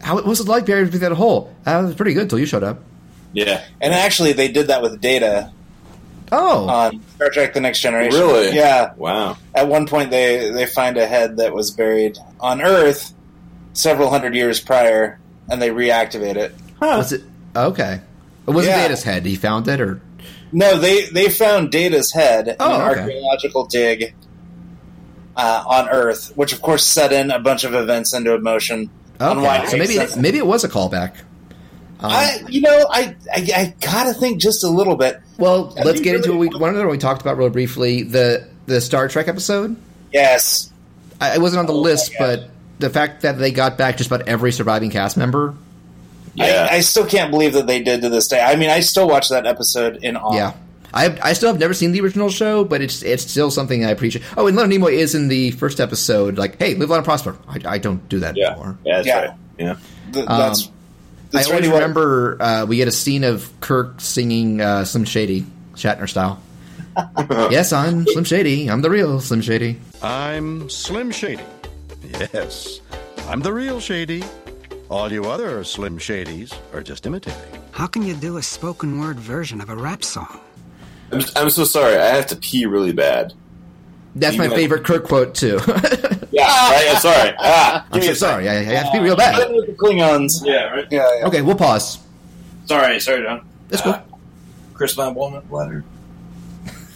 how 0.00 0.14
what 0.16 0.26
was 0.26 0.40
it 0.40 0.48
like 0.48 0.66
buried 0.66 0.86
beneath 0.86 1.00
that 1.02 1.12
hole? 1.12 1.54
Uh, 1.66 1.80
it 1.82 1.86
was 1.86 1.94
pretty 1.94 2.14
good 2.14 2.28
till 2.28 2.38
you 2.38 2.46
showed 2.46 2.64
up. 2.64 2.80
Yeah. 3.32 3.64
And 3.80 3.94
actually, 3.94 4.32
they 4.32 4.48
did 4.48 4.66
that 4.66 4.82
with 4.82 5.00
Data 5.00 5.52
Oh, 6.32 6.66
on 6.68 7.00
Star 7.16 7.28
Trek: 7.30 7.52
The 7.54 7.60
Next 7.60 7.80
Generation. 7.80 8.18
Really? 8.18 8.54
Yeah. 8.56 8.94
Wow. 8.96 9.36
At 9.54 9.68
one 9.68 9.86
point, 9.86 10.10
they 10.10 10.50
they 10.50 10.66
find 10.66 10.96
a 10.96 11.06
head 11.06 11.36
that 11.36 11.52
was 11.54 11.70
buried 11.70 12.16
on 12.40 12.62
Earth 12.62 13.12
several 13.74 14.08
hundred 14.10 14.34
years 14.34 14.58
prior, 14.58 15.20
and 15.50 15.60
they 15.60 15.68
reactivate 15.70 16.36
it. 16.36 16.54
was 16.80 17.12
it 17.12 17.22
okay? 17.54 18.00
It 18.48 18.50
wasn't 18.50 18.76
Yeah. 18.76 18.82
Data's 18.82 19.02
head. 19.02 19.26
He 19.26 19.36
found 19.36 19.68
it, 19.68 19.80
or 19.80 20.00
No, 20.52 20.78
they 20.78 21.06
they 21.06 21.28
found 21.28 21.70
Data's 21.70 22.12
head 22.12 22.48
in 22.48 22.56
Oh, 22.58 22.74
an 22.74 22.90
okay. 22.90 23.00
archaeological 23.02 23.66
dig 23.66 24.14
uh, 25.36 25.62
on 25.66 25.88
Earth, 25.90 26.32
which 26.36 26.52
of 26.52 26.62
course 26.62 26.84
set 26.84 27.12
in 27.12 27.30
a 27.30 27.38
bunch 27.38 27.64
of 27.64 27.74
events 27.74 28.14
into 28.14 28.36
motion. 28.38 28.90
on 29.20 29.42
why 29.42 29.58
okay. 29.58 29.66
So 29.68 29.76
maybe 29.76 29.94
sense. 29.94 30.16
maybe 30.16 30.38
it 30.38 30.46
was 30.46 30.64
a 30.64 30.68
callback. 30.68 31.14
Um, 32.02 32.10
I, 32.10 32.42
you 32.48 32.60
know, 32.62 32.86
I, 32.90 33.14
I 33.32 33.48
I 33.56 33.74
gotta 33.80 34.12
think 34.14 34.40
just 34.40 34.64
a 34.64 34.68
little 34.68 34.96
bit. 34.96 35.20
well, 35.38 35.72
I 35.78 35.82
let's 35.84 36.00
get 36.00 36.16
into 36.16 36.32
really- 36.32 36.48
we, 36.48 36.58
one 36.58 36.70
other 36.74 36.84
one 36.86 36.92
we 36.92 36.98
talked 36.98 37.20
about 37.22 37.36
real 37.38 37.48
briefly 37.50 38.02
the 38.02 38.48
the 38.66 38.80
Star 38.80 39.08
Trek 39.08 39.28
episode. 39.28 39.76
Yes, 40.12 40.72
I, 41.20 41.34
it 41.36 41.40
wasn't 41.40 41.60
on 41.60 41.66
the 41.66 41.72
Oh, 41.72 41.80
list, 41.80 42.12
but 42.18 42.50
the 42.78 42.90
fact 42.90 43.22
that 43.22 43.38
they 43.38 43.52
got 43.52 43.78
back 43.78 43.96
just 43.98 44.08
about 44.10 44.28
every 44.28 44.52
surviving 44.52 44.90
cast 44.90 45.16
member. 45.16 45.54
Yeah. 46.34 46.68
I, 46.70 46.76
I 46.76 46.80
still 46.80 47.06
can't 47.06 47.30
believe 47.30 47.52
that 47.52 47.66
they 47.66 47.82
did 47.82 48.00
to 48.02 48.08
this 48.08 48.26
day. 48.28 48.40
I 48.40 48.56
mean, 48.56 48.70
I 48.70 48.80
still 48.80 49.06
watch 49.06 49.28
that 49.28 49.46
episode 49.46 49.96
in 50.02 50.16
awe. 50.16 50.34
Yeah. 50.34 50.54
I, 50.94 51.16
I 51.22 51.32
still 51.34 51.48
have 51.50 51.60
never 51.60 51.74
seen 51.74 51.92
the 51.92 52.00
original 52.00 52.30
show, 52.30 52.64
but 52.64 52.80
it's 52.82 53.02
it's 53.02 53.22
still 53.30 53.50
something 53.50 53.84
I 53.84 53.90
appreciate. 53.90 54.24
Oh, 54.36 54.46
and 54.46 54.56
Leonard 54.56 54.72
Nimoy 54.72 54.92
is 54.94 55.14
in 55.14 55.28
the 55.28 55.50
first 55.52 55.78
episode. 55.80 56.36
Like, 56.38 56.58
hey, 56.58 56.74
live 56.74 56.90
long 56.90 56.98
and 56.98 57.04
prosper. 57.04 57.36
I, 57.48 57.60
I 57.66 57.78
don't 57.78 58.06
do 58.08 58.18
that 58.20 58.36
Yeah. 58.36 58.50
anymore. 58.52 58.78
Yeah. 58.84 58.96
That's 58.96 59.06
Yeah. 59.06 59.20
right. 59.20 59.30
Yeah. 59.58 59.76
Th- 60.12 60.26
Um, 60.26 60.54
that's 61.32 61.46
that's 61.46 61.48
I 61.48 61.50
always 61.50 61.62
really 61.66 61.72
what- 61.72 61.80
remember 61.82 62.36
uh, 62.40 62.66
we 62.66 62.76
get 62.76 62.88
a 62.88 62.92
scene 62.92 63.24
of 63.24 63.50
Kirk 63.60 64.00
singing 64.00 64.60
uh, 64.60 64.84
Slim 64.84 65.04
Shady, 65.04 65.44
Shatner 65.74 66.08
style. 66.08 66.40
yes, 67.50 67.72
I'm 67.72 68.06
Slim 68.06 68.24
Shady. 68.24 68.68
I'm 68.70 68.82
the 68.82 68.90
real 68.90 69.18
Slim 69.20 69.40
Shady. 69.40 69.80
I'm 70.02 70.68
Slim 70.68 71.10
Shady. 71.10 71.42
Yes, 72.32 72.80
I'm 73.28 73.40
the 73.40 73.52
real 73.52 73.80
Shady. 73.80 74.22
All 74.90 75.10
you 75.10 75.24
other 75.24 75.64
Slim 75.64 75.96
Shadys 75.98 76.54
are 76.74 76.82
just 76.82 77.06
imitating. 77.06 77.40
How 77.70 77.86
can 77.86 78.02
you 78.02 78.14
do 78.14 78.36
a 78.36 78.42
spoken 78.42 79.00
word 79.00 79.18
version 79.18 79.62
of 79.62 79.70
a 79.70 79.76
rap 79.76 80.04
song? 80.04 80.38
I'm, 81.10 81.22
I'm 81.34 81.48
so 81.50 81.64
sorry. 81.64 81.96
I 81.96 82.08
have 82.08 82.26
to 82.26 82.36
pee 82.36 82.66
really 82.66 82.92
bad. 82.92 83.32
That's 84.14 84.36
my 84.36 84.48
favorite 84.48 84.84
Kirk 84.84 85.04
quote 85.04 85.34
too. 85.34 85.58
Yeah. 86.34 86.44
right. 86.70 86.88
I'm 86.88 86.96
sorry. 86.96 87.34
Ah, 87.38 87.86
I'm 87.92 88.00
so 88.00 88.14
sorry. 88.14 88.48
I, 88.48 88.54
I 88.54 88.62
have 88.62 88.86
to 88.86 88.92
be 88.98 89.04
real 89.04 89.16
bad. 89.16 89.36
think 89.48 89.66
the 89.66 89.72
Klingons. 89.74 90.40
Yeah. 90.42 90.64
Right. 90.70 90.86
Yeah, 90.90 91.06
yeah. 91.18 91.26
Okay, 91.26 91.42
we'll 91.42 91.56
pause. 91.56 91.98
Sorry. 92.64 92.98
Sorry, 93.00 93.22
John. 93.22 93.46
Let's 93.70 93.82
go. 93.82 94.00
Chris 94.72 94.94
Van 94.94 95.14
Walnut 95.14 95.46
Bladder. 95.50 95.84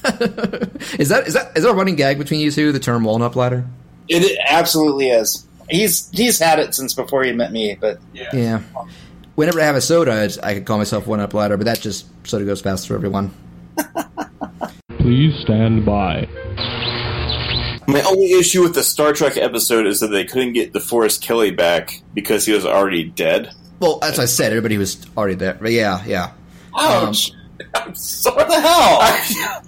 is 0.99 1.09
that 1.11 1.25
is 1.27 1.35
that 1.35 1.53
is 1.57 1.65
that 1.65 1.71
a 1.71 1.75
running 1.75 1.97
gag 1.97 2.17
between 2.17 2.41
you 2.41 2.51
two? 2.51 2.73
The 2.73 2.79
term 2.79 3.05
walnut 3.05 3.33
bladder. 3.33 3.67
It 4.09 4.39
absolutely 4.49 5.11
is. 5.11 5.47
He's 5.69 6.09
he's 6.11 6.39
had 6.39 6.59
it 6.59 6.75
since 6.75 6.95
before 6.95 7.25
he 7.25 7.33
met 7.33 7.53
me, 7.53 7.77
but 7.79 7.99
Yeah. 8.15 8.63
Whenever 9.35 9.61
I 9.61 9.65
have 9.65 9.77
a 9.77 9.81
soda, 9.83 10.31
I 10.43 10.55
could 10.55 10.65
call 10.65 10.79
myself 10.79 11.07
one 11.07 11.21
up 11.21 11.35
ladder, 11.35 11.57
but 11.59 11.65
that 11.65 11.81
just 11.81 12.07
soda 12.27 12.45
goes 12.45 12.63
fast 12.63 12.89
for 12.89 12.95
everyone. 12.95 13.35
Please 14.99 15.35
stand 15.43 15.85
by. 15.85 16.27
My 17.89 18.03
only 18.03 18.33
issue 18.33 18.63
with 18.63 18.75
the 18.75 18.83
Star 18.83 19.13
Trek 19.13 19.37
episode 19.37 19.87
is 19.87 20.01
that 20.01 20.09
they 20.09 20.25
couldn't 20.25 20.55
get 20.55 20.73
DeForest 20.73 21.21
Kelley 21.21 21.53
back 21.53 22.03
because 22.15 22.45
he 22.45 22.53
was 22.53 22.67
already 22.67 23.05
dead. 23.05 23.53
Well, 23.79 24.01
as 24.03 24.19
I 24.19 24.25
said, 24.25 24.53
everybody 24.53 24.79
was 24.79 25.05
already 25.17 25.35
there. 25.35 25.55
But 25.55 25.73
yeah, 25.73 26.05
yeah. 26.05 26.33
ouch! 26.77 27.33
I'm 27.75 27.95
sorry. 27.95 28.37
what 28.37 28.49
the 28.49 28.61
hell? 28.61 29.63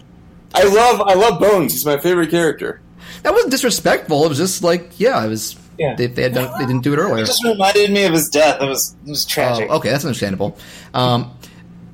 I 0.54 0.64
love 0.64 1.00
I 1.02 1.14
love 1.14 1.40
Bones. 1.40 1.72
He's 1.72 1.84
my 1.84 1.98
favorite 1.98 2.30
character. 2.30 2.80
That 3.22 3.32
wasn't 3.32 3.50
disrespectful. 3.50 4.24
It 4.24 4.28
was 4.28 4.38
just 4.38 4.62
like, 4.62 4.98
yeah, 4.98 5.24
it 5.24 5.28
was. 5.28 5.56
Yeah. 5.78 5.94
They, 5.94 6.06
they, 6.08 6.22
had 6.22 6.34
done, 6.34 6.52
they 6.58 6.66
didn't 6.66 6.82
do 6.82 6.92
it 6.92 6.96
earlier. 6.96 7.22
It 7.22 7.26
just 7.26 7.44
reminded 7.44 7.92
me 7.92 8.04
of 8.04 8.12
his 8.12 8.28
death. 8.30 8.60
It 8.60 8.66
was 8.66 8.96
it 9.06 9.10
was 9.10 9.24
tragic. 9.24 9.68
Oh, 9.70 9.76
okay, 9.76 9.90
that's 9.90 10.04
understandable. 10.04 10.58
Um, 10.92 11.38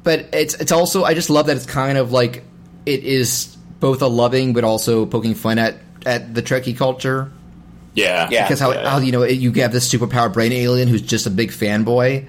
but 0.03 0.29
it's 0.33 0.55
it's 0.55 0.73
also 0.73 1.05
I 1.05 1.13
just 1.13 1.29
love 1.29 1.47
that 1.47 1.57
it's 1.57 1.67
kind 1.67 1.99
of 1.99 2.11
like 2.11 2.45
it 2.87 3.05
is 3.05 3.55
both 3.81 4.01
a 4.01 4.07
loving 4.07 4.55
but 4.55 4.65
also 4.65 5.05
poking 5.05 5.35
fun 5.35 5.59
at 5.59 5.77
at 6.07 6.35
the 6.35 6.43
Trekkie 6.43 6.77
culture 6.77 7.31
Yeah, 7.95 8.29
Yeah. 8.31 8.45
because 8.45 8.59
how, 8.61 8.73
Yeah. 8.73 8.91
how 8.91 8.99
you 8.99 9.13
know 9.13 9.23
you 9.25 9.53
have 9.53 9.73
this 9.73 9.93
superpowered 9.93 10.33
brain 10.33 10.53
alien 10.53 10.89
who's 10.89 11.03
just 11.03 11.27
a 11.27 11.31
big 11.31 11.51
fanboy, 11.53 12.27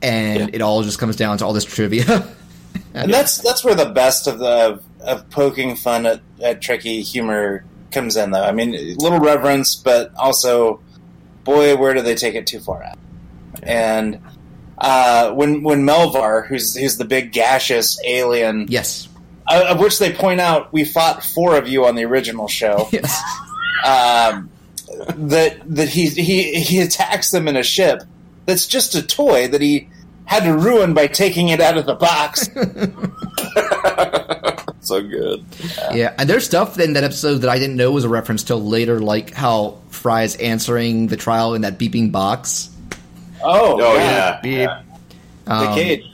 and 0.00 0.40
Yeah. 0.40 0.46
it 0.52 0.62
all 0.62 0.82
just 0.82 0.98
comes 0.98 1.16
down 1.16 1.38
to 1.38 1.44
all 1.46 1.52
this 1.52 1.64
trivia. 1.64 2.24
and 2.94 3.12
that's 3.12 3.38
that's 3.38 3.64
where 3.64 3.74
the 3.74 3.86
best 3.90 4.26
of 4.28 4.38
the 4.38 4.78
of 5.00 5.28
poking 5.30 5.74
fun 5.76 6.06
at, 6.06 6.20
at 6.42 6.60
Trekkie 6.60 7.02
humor 7.02 7.64
comes 7.90 8.16
in, 8.16 8.30
though. 8.30 8.44
I 8.44 8.52
mean, 8.52 8.74
a 8.74 8.94
little 8.94 9.18
reverence, 9.18 9.74
but 9.74 10.12
also, 10.16 10.80
boy, 11.44 11.76
where 11.76 11.94
do 11.94 12.02
they 12.02 12.14
take 12.14 12.34
it 12.34 12.46
too 12.46 12.60
far 12.60 12.82
at? 12.82 12.96
And 13.62 14.20
uh, 14.78 15.32
when 15.32 15.62
when 15.64 15.84
Melllvar, 15.84 16.46
who's 16.46 16.76
who's 16.76 16.96
the 16.96 17.04
big 17.04 17.32
gaseous 17.32 17.98
alien, 18.04 18.66
yes, 18.68 19.08
of 19.50 19.80
which 19.80 19.98
they 19.98 20.12
point 20.12 20.40
out 20.40 20.72
we 20.72 20.84
fought 20.84 21.24
four 21.24 21.56
of 21.56 21.68
you 21.68 21.86
on 21.86 21.94
the 21.94 22.04
original 22.04 22.48
show. 22.48 22.88
Yes. 22.92 23.22
Um, 23.84 24.50
that 25.16 25.58
that 25.76 25.88
he 25.88 26.06
he 26.08 26.54
he 26.60 26.80
attacks 26.80 27.30
them 27.30 27.46
in 27.46 27.56
a 27.56 27.62
ship 27.62 28.02
that's 28.46 28.66
just 28.66 28.94
a 28.94 29.02
toy 29.06 29.46
that 29.48 29.60
he 29.60 29.88
had 30.24 30.44
to 30.44 30.54
ruin 30.56 30.94
by 30.94 31.06
taking 31.06 31.50
it 31.50 31.60
out 31.60 31.76
of 31.78 31.86
the 31.86 31.94
box. 31.94 32.48
so 34.80 35.02
good. 35.02 35.44
Yeah, 35.92 36.14
and 36.18 36.28
there's 36.28 36.44
stuff 36.44 36.78
in 36.78 36.94
that 36.94 37.04
episode 37.04 37.38
that 37.38 37.50
I 37.50 37.58
didn't 37.58 37.76
know 37.76 37.90
was 37.92 38.04
a 38.04 38.08
reference 38.08 38.42
till 38.42 38.62
later, 38.62 39.00
like 39.00 39.32
how 39.32 39.78
Fry's 39.90 40.36
answering 40.36 41.08
the 41.08 41.16
trial 41.16 41.54
in 41.54 41.62
that 41.62 41.78
beeping 41.78 42.12
box. 42.12 42.70
Oh, 43.42 43.80
Oh, 43.80 43.94
yeah. 43.96 44.40
yeah. 44.44 44.82
The 45.44 45.52
Um, 45.52 45.74
cage. 45.74 46.04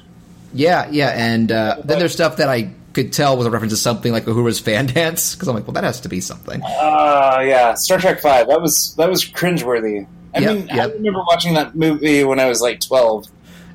Yeah, 0.53 0.89
yeah, 0.91 1.09
and 1.09 1.51
uh, 1.51 1.77
then 1.85 1.99
there's 1.99 2.13
stuff 2.13 2.37
that 2.37 2.49
I 2.49 2.71
could 2.95 3.13
tell 3.13 3.37
was 3.37 3.47
a 3.47 3.51
reference 3.51 3.73
to 3.73 3.77
something 3.77 4.13
like 4.13 4.25
Uhura's 4.25 4.59
fan 4.61 4.87
dance 4.95 5.35
because 5.35 5.49
I'm 5.49 5.55
like, 5.55 5.67
well, 5.67 5.75
that 5.75 5.85
has 5.85 6.01
to 6.03 6.09
be 6.09 6.21
something. 6.21 6.63
Uh, 6.63 7.43
yeah, 7.45 7.75
Star 7.75 7.99
Trek 7.99 8.21
Five. 8.23 8.49
That 8.49 8.61
was 8.63 8.95
that 8.97 9.11
was 9.11 9.25
cringeworthy. 9.25 10.07
I 10.35 10.39
Yep, 10.41 10.57
mean, 10.57 10.71
I 10.71 10.87
remember 10.87 11.21
watching 11.27 11.55
that 11.55 11.77
movie 11.77 12.25
when 12.25 12.41
I 12.41 12.47
was 12.47 12.61
like 12.61 12.81
twelve 12.81 13.27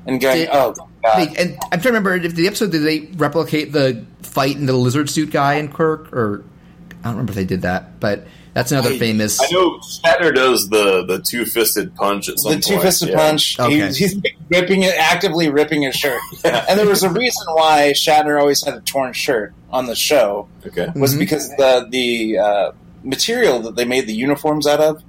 and 0.06 0.20
going, 0.20 0.38
Did- 0.38 0.48
"Oh 0.52 0.74
God!" 1.02 1.28
And 1.38 1.54
I'm 1.64 1.80
trying 1.80 1.80
to 1.80 1.88
remember 1.88 2.14
if 2.16 2.34
the 2.34 2.46
episode 2.46 2.72
did 2.72 2.82
they 2.82 3.00
replicate 3.16 3.72
the 3.72 4.04
fight 4.22 4.56
in 4.56 4.66
the 4.66 4.72
lizard 4.74 5.08
suit 5.08 5.30
guy 5.30 5.54
in 5.54 5.72
Kirk, 5.72 6.12
or 6.12 6.44
I 6.90 7.04
don't 7.04 7.12
remember 7.12 7.30
if 7.32 7.36
they 7.36 7.44
did 7.46 7.62
that, 7.62 7.98
but 8.00 8.26
that's 8.54 8.72
another 8.72 8.90
I- 8.90 8.98
famous. 8.98 9.40
I 9.40 9.48
know 9.52 9.78
Shatner 9.78 10.34
does 10.34 10.68
the 10.68 11.04
the 11.06 11.20
two 11.20 11.44
fisted 11.44 11.94
punch 11.94 12.28
at 12.28 12.38
some 12.38 12.50
the 12.52 12.56
point. 12.56 12.64
two 12.64 12.78
fisted 12.80 13.08
yeah. 13.10 13.16
punch. 13.16 13.58
Okay. 13.58 13.70
He, 13.88 13.94
he's 13.94 14.20
ripping 14.48 14.82
it, 14.82 14.94
actively 14.98 15.48
ripping 15.48 15.82
his 15.82 15.94
shirt. 15.94 16.20
and 16.44 16.78
there 16.78 16.86
was 16.86 17.02
a 17.02 17.10
reason 17.10 17.46
why 17.54 17.92
Shatner 17.94 18.40
always 18.40 18.64
had 18.64 18.74
a 18.74 18.80
torn 18.80 19.12
shirt 19.12 19.52
on 19.70 19.86
the 19.86 19.94
show 19.94 20.48
Okay. 20.66 20.88
was 20.96 21.14
Mhm. 21.14 21.18
because 21.20 21.48
the 21.56 21.86
the 21.90 22.38
uh, 22.38 22.72
material 23.04 23.60
that 23.60 23.76
they 23.76 23.84
made 23.84 24.06
the 24.06 24.12
uniforms 24.14 24.66
out 24.66 24.80
of 24.80 25.02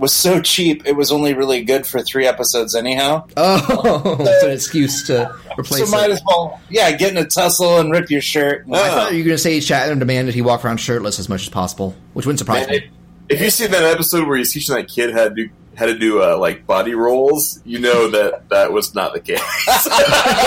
was 0.00 0.12
so 0.12 0.40
cheap. 0.40 0.86
It 0.86 0.96
was 0.96 1.12
only 1.12 1.34
really 1.34 1.62
good 1.62 1.86
for 1.86 2.00
three 2.00 2.26
episodes 2.26 2.74
anyhow. 2.74 3.26
Oh, 3.36 4.16
it's 4.20 4.42
an 4.42 4.50
excuse 4.50 5.06
to 5.08 5.32
replace 5.58 5.84
so 5.88 5.96
might 5.96 6.10
it. 6.10 6.14
as 6.14 6.22
well, 6.26 6.60
yeah, 6.70 6.90
get 6.96 7.12
in 7.12 7.18
a 7.18 7.26
tussle 7.26 7.78
and 7.78 7.92
rip 7.92 8.10
your 8.10 8.20
shirt. 8.22 8.64
I 8.72 8.88
thought 8.88 9.12
you 9.12 9.18
were 9.18 9.24
going 9.24 9.36
to 9.36 9.38
say 9.38 9.58
Shatner 9.58 9.98
demanded 9.98 10.34
he 10.34 10.42
walk 10.42 10.64
around 10.64 10.78
shirtless 10.78 11.18
as 11.18 11.28
much 11.28 11.42
as 11.42 11.48
possible, 11.50 11.94
which 12.14 12.26
wouldn't 12.26 12.38
surprise 12.40 12.66
Man, 12.66 12.70
me. 12.80 12.90
if, 13.28 13.36
if 13.36 13.40
you 13.42 13.50
see 13.50 13.66
that 13.66 13.84
episode 13.84 14.26
where 14.26 14.38
he's 14.38 14.52
teaching 14.52 14.74
that 14.74 14.88
kid 14.88 15.12
how 15.12 15.24
to 15.28 15.30
do 15.34 15.48
how 15.76 15.86
to 15.86 15.96
do 15.96 16.22
uh, 16.22 16.36
like 16.36 16.66
body 16.66 16.94
rolls, 16.94 17.60
you 17.64 17.78
know 17.78 18.08
that 18.10 18.48
that 18.50 18.72
was 18.72 18.94
not 18.94 19.12
the 19.14 19.20
case. 19.20 19.40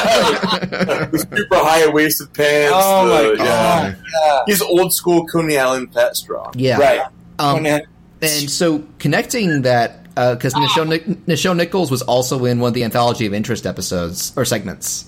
the 0.04 1.28
super 1.36 1.56
high 1.58 1.88
waisted 1.88 2.34
pants. 2.34 2.74
Oh 2.76 3.08
my 3.08 3.36
god! 3.44 3.98
Yeah. 4.14 4.42
He's 4.46 4.62
old 4.62 4.94
school 4.94 5.26
Coney 5.28 5.58
Island 5.58 5.92
Pat 5.94 6.16
Strong. 6.16 6.54
Yeah, 6.58 6.78
Right. 6.78 7.02
Um, 7.40 7.64
When- 7.64 7.82
and 8.24 8.50
so 8.50 8.84
connecting 9.00 9.64
that 9.64 10.04
because 10.16 10.54
Nichelle, 10.54 10.88
Nic- 10.88 11.06
Nichelle 11.26 11.56
Nichols 11.56 11.90
was 11.90 12.02
also 12.04 12.45
in 12.45 12.60
one 12.60 12.68
of 12.70 12.74
the 12.74 12.84
anthology 12.84 13.26
of 13.26 13.34
interest 13.34 13.66
episodes 13.66 14.32
or 14.36 14.45
segments. 14.45 15.06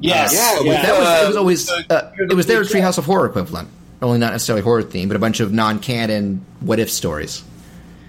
yes, 0.00 0.32
yeah, 0.34 0.60
yeah. 0.72 0.82
That 0.82 0.98
was, 0.98 1.08
it 1.22 1.26
was 1.28 1.36
Uh, 1.36 1.38
always 1.38 1.66
the- 1.66 1.84
uh, 1.90 2.12
it 2.30 2.34
was 2.34 2.46
their 2.46 2.62
Treehouse 2.62 2.98
of 2.98 3.04
Horror 3.04 3.26
equivalent, 3.26 3.68
only 4.02 4.18
not 4.18 4.32
necessarily 4.32 4.62
horror 4.62 4.82
theme, 4.82 5.08
but 5.08 5.16
a 5.16 5.20
bunch 5.20 5.40
of 5.40 5.52
non-canon 5.52 6.44
what 6.60 6.78
if 6.80 6.90
stories. 6.90 7.42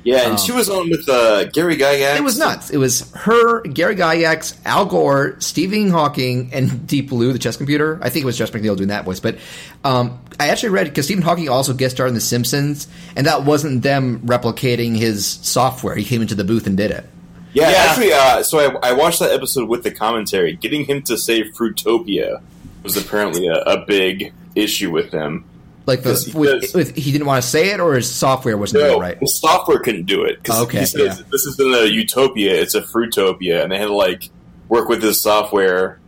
Yeah, 0.03 0.21
and 0.23 0.31
Um, 0.31 0.37
she 0.37 0.51
was 0.51 0.67
on 0.69 0.89
with 0.89 1.07
uh, 1.07 1.43
Gary 1.45 1.77
Gygax. 1.77 2.17
It 2.17 2.23
was 2.23 2.39
nuts. 2.39 2.71
It 2.71 2.77
was 2.77 3.11
her, 3.13 3.61
Gary 3.61 3.95
Gygax, 3.95 4.57
Al 4.65 4.85
Gore, 4.87 5.35
Stephen 5.39 5.89
Hawking, 5.91 6.49
and 6.53 6.87
Deep 6.87 7.09
Blue, 7.09 7.31
the 7.33 7.39
chess 7.39 7.55
computer. 7.57 7.99
I 8.01 8.09
think 8.09 8.23
it 8.23 8.25
was 8.25 8.37
Josh 8.37 8.49
McNeil 8.51 8.75
doing 8.75 8.89
that 8.89 9.05
voice. 9.05 9.19
But 9.19 9.37
um, 9.83 10.19
I 10.39 10.49
actually 10.49 10.69
read 10.69 10.85
because 10.87 11.05
Stephen 11.05 11.23
Hawking 11.23 11.49
also 11.49 11.73
guest 11.73 11.95
starred 11.97 12.09
in 12.09 12.15
The 12.15 12.21
Simpsons, 12.21 12.87
and 13.15 13.27
that 13.27 13.43
wasn't 13.43 13.83
them 13.83 14.21
replicating 14.21 14.95
his 14.97 15.25
software. 15.27 15.95
He 15.95 16.03
came 16.03 16.21
into 16.21 16.33
the 16.35 16.43
booth 16.43 16.65
and 16.65 16.75
did 16.75 16.89
it. 16.91 17.05
Yeah, 17.53 17.69
Yeah. 17.69 17.75
actually, 17.89 18.13
uh, 18.13 18.41
so 18.43 18.59
I, 18.81 18.89
I 18.89 18.93
watched 18.93 19.19
that 19.19 19.31
episode 19.31 19.69
with 19.69 19.83
the 19.83 19.91
commentary. 19.91 20.55
Getting 20.55 20.85
him 20.85 21.01
to 21.03 21.17
say 21.17 21.43
Fruitopia 21.51 22.41
was 22.81 22.97
apparently 22.97 23.47
a, 23.47 23.55
a 23.55 23.85
big 23.85 24.33
issue 24.55 24.89
with 24.89 25.11
him. 25.11 25.45
Like 25.85 26.03
the, 26.03 26.13
he 26.13 26.37
with, 26.37 26.73
with, 26.75 26.95
he 26.95 27.11
didn't 27.11 27.25
want 27.27 27.41
to 27.43 27.47
say 27.49 27.71
it, 27.71 27.79
or 27.79 27.95
his 27.95 28.09
software 28.09 28.55
wasn't 28.57 28.83
No, 28.83 28.99
right. 28.99 29.19
the 29.19 29.27
software 29.27 29.79
couldn't 29.79 30.05
do 30.05 30.23
it 30.23 30.41
because 30.41 30.61
Okay, 30.61 30.79
he 30.81 30.85
says 30.85 31.17
yeah. 31.19 31.25
this 31.31 31.45
isn't 31.45 31.73
a 31.75 31.87
utopia; 31.87 32.53
it's 32.61 32.75
a 32.75 32.81
Fruitopia, 32.81 33.63
and 33.63 33.71
they 33.71 33.77
had 33.79 33.87
to 33.87 33.93
like 33.95 34.29
work 34.69 34.87
with 34.89 35.01
this 35.01 35.19
software 35.21 35.99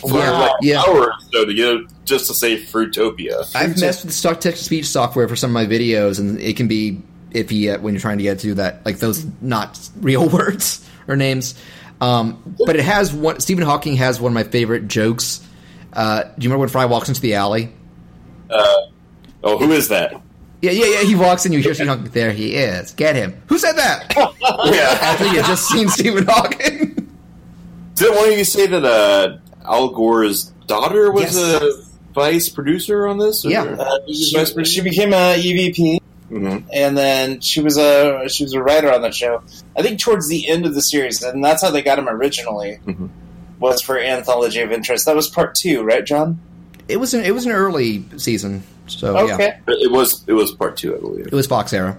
for 0.00 0.18
Yeah, 0.18 0.30
like 0.38 0.52
yeah. 0.60 0.82
an 0.82 0.88
hour 0.90 1.00
or 1.06 1.14
so 1.32 1.44
to 1.46 1.54
get 1.54 1.68
it 1.74 1.86
just 2.04 2.26
to 2.26 2.34
say 2.34 2.62
Fruitopia. 2.62 3.50
I've 3.56 3.80
messed 3.80 4.04
with 4.04 4.10
the 4.12 4.16
stock 4.16 4.40
text 4.40 4.64
speech 4.64 4.86
software 4.86 5.26
for 5.28 5.34
some 5.36 5.50
of 5.50 5.54
my 5.54 5.64
videos, 5.66 6.20
and 6.20 6.38
it 6.38 6.56
can 6.56 6.68
be 6.68 7.00
iffy 7.30 7.74
uh, 7.74 7.80
when 7.80 7.94
you're 7.94 8.00
trying 8.02 8.18
to 8.18 8.24
get 8.24 8.40
to 8.40 8.54
that, 8.56 8.84
like 8.84 8.98
those 8.98 9.24
not 9.40 9.78
real 10.00 10.28
words 10.28 10.86
or 11.08 11.16
names. 11.16 11.54
Um, 12.02 12.56
but 12.66 12.76
it 12.76 12.84
has 12.84 13.12
one. 13.14 13.40
Stephen 13.40 13.64
Hawking 13.64 13.96
has 13.96 14.20
one 14.20 14.30
of 14.32 14.34
my 14.34 14.42
favorite 14.44 14.88
jokes. 14.88 15.40
Uh, 15.92 16.24
do 16.24 16.28
you 16.38 16.48
remember 16.50 16.58
when 16.60 16.68
Fry 16.68 16.84
walks 16.84 17.08
into 17.08 17.20
the 17.22 17.34
alley? 17.36 17.72
Oh, 19.42 19.58
who 19.58 19.72
is 19.72 19.88
that? 19.88 20.12
Yeah, 20.60 20.70
yeah, 20.70 20.86
yeah. 20.86 21.02
He 21.02 21.14
walks 21.16 21.44
in, 21.44 21.52
you 21.52 21.58
hear 21.60 21.74
Stephen 21.74 21.96
Hawking. 21.96 22.12
There 22.12 22.30
he 22.32 22.54
is. 22.54 22.92
Get 22.92 23.16
him. 23.16 23.34
Who 23.48 23.58
said 23.58 23.72
that? 23.72 24.14
yeah, 24.40 24.98
After 25.02 25.26
you 25.26 25.42
just 25.42 25.68
seen 25.68 25.88
Stephen 25.88 26.24
Hawking. 26.28 27.08
didn't 27.96 28.16
one 28.16 28.28
of 28.32 28.38
you 28.38 28.44
say 28.44 28.66
that 28.68 28.84
uh, 28.84 29.38
Al 29.64 29.88
Gore's 29.88 30.44
daughter 30.68 31.10
was 31.10 31.34
Yes. 31.36 31.62
a 31.62 32.12
vice 32.14 32.48
producer 32.48 33.06
on 33.08 33.18
this? 33.18 33.44
or- 33.44 33.50
Yeah. 33.50 33.62
Uh, 33.64 33.98
she, 34.06 34.32
producer? 34.34 34.64
she 34.64 34.80
became 34.82 35.12
a 35.12 35.34
EVP, 35.36 35.98
Mhm. 36.30 36.64
and 36.72 36.96
then 36.96 37.40
she 37.40 37.60
was 37.60 37.76
a 37.76 38.28
she 38.28 38.44
was 38.44 38.52
a 38.54 38.62
writer 38.62 38.90
on 38.92 39.02
that 39.02 39.14
show. 39.14 39.42
I 39.76 39.82
think 39.82 39.98
towards 40.00 40.28
the 40.28 40.48
end 40.48 40.64
of 40.64 40.74
the 40.74 40.80
series, 40.82 41.22
and 41.22 41.44
that's 41.44 41.60
how 41.62 41.70
they 41.70 41.82
got 41.82 41.98
him 41.98 42.08
originally. 42.08 42.78
Mhm. 42.86 43.08
Was 43.58 43.80
for 43.82 43.98
Anthology 43.98 44.60
of 44.60 44.72
Interest. 44.72 45.04
That 45.06 45.14
was 45.16 45.28
part 45.28 45.54
two, 45.54 45.82
right, 45.82 46.04
John? 46.06 46.38
It 46.88 46.96
was 46.98 47.14
an, 47.14 47.24
it 47.24 47.32
was 47.32 47.46
an 47.46 47.52
early 47.52 48.04
season, 48.16 48.62
so 48.86 49.16
Okay. 49.18 49.54
yeah, 49.68 49.74
It 49.74 49.90
was 49.90 50.24
it 50.26 50.32
was 50.32 50.52
part 50.54 50.76
two, 50.76 50.96
I 50.96 51.00
believe. 51.00 51.26
it 51.26 51.32
was 51.32 51.46
Fox 51.46 51.72
era. 51.72 51.96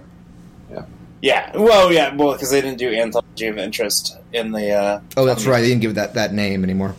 Yeah. 0.70 0.84
Yeah. 1.22 1.56
Well, 1.56 1.92
yeah. 1.92 2.14
Well, 2.14 2.32
because 2.32 2.50
they 2.50 2.60
didn't 2.60 2.78
do 2.78 2.92
Anthology 2.92 3.46
of 3.46 3.58
Interest 3.58 4.16
in 4.32 4.52
the. 4.52 4.70
Uh, 4.72 5.00
Oh, 5.16 5.24
that's 5.24 5.44
um, 5.46 5.52
right. 5.52 5.60
They 5.62 5.68
didn't 5.68 5.80
give 5.82 5.94
that 5.96 6.14
that 6.14 6.32
name 6.34 6.64
anymore. 6.64 6.94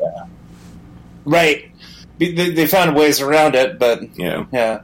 Yeah. 0.00 0.26
Right. 1.24 1.70
They, 2.18 2.32
they 2.32 2.66
found 2.66 2.96
ways 2.96 3.20
around 3.20 3.54
it, 3.54 3.78
but 3.78 4.02
Yeah. 4.18 4.46
yeah, 4.52 4.80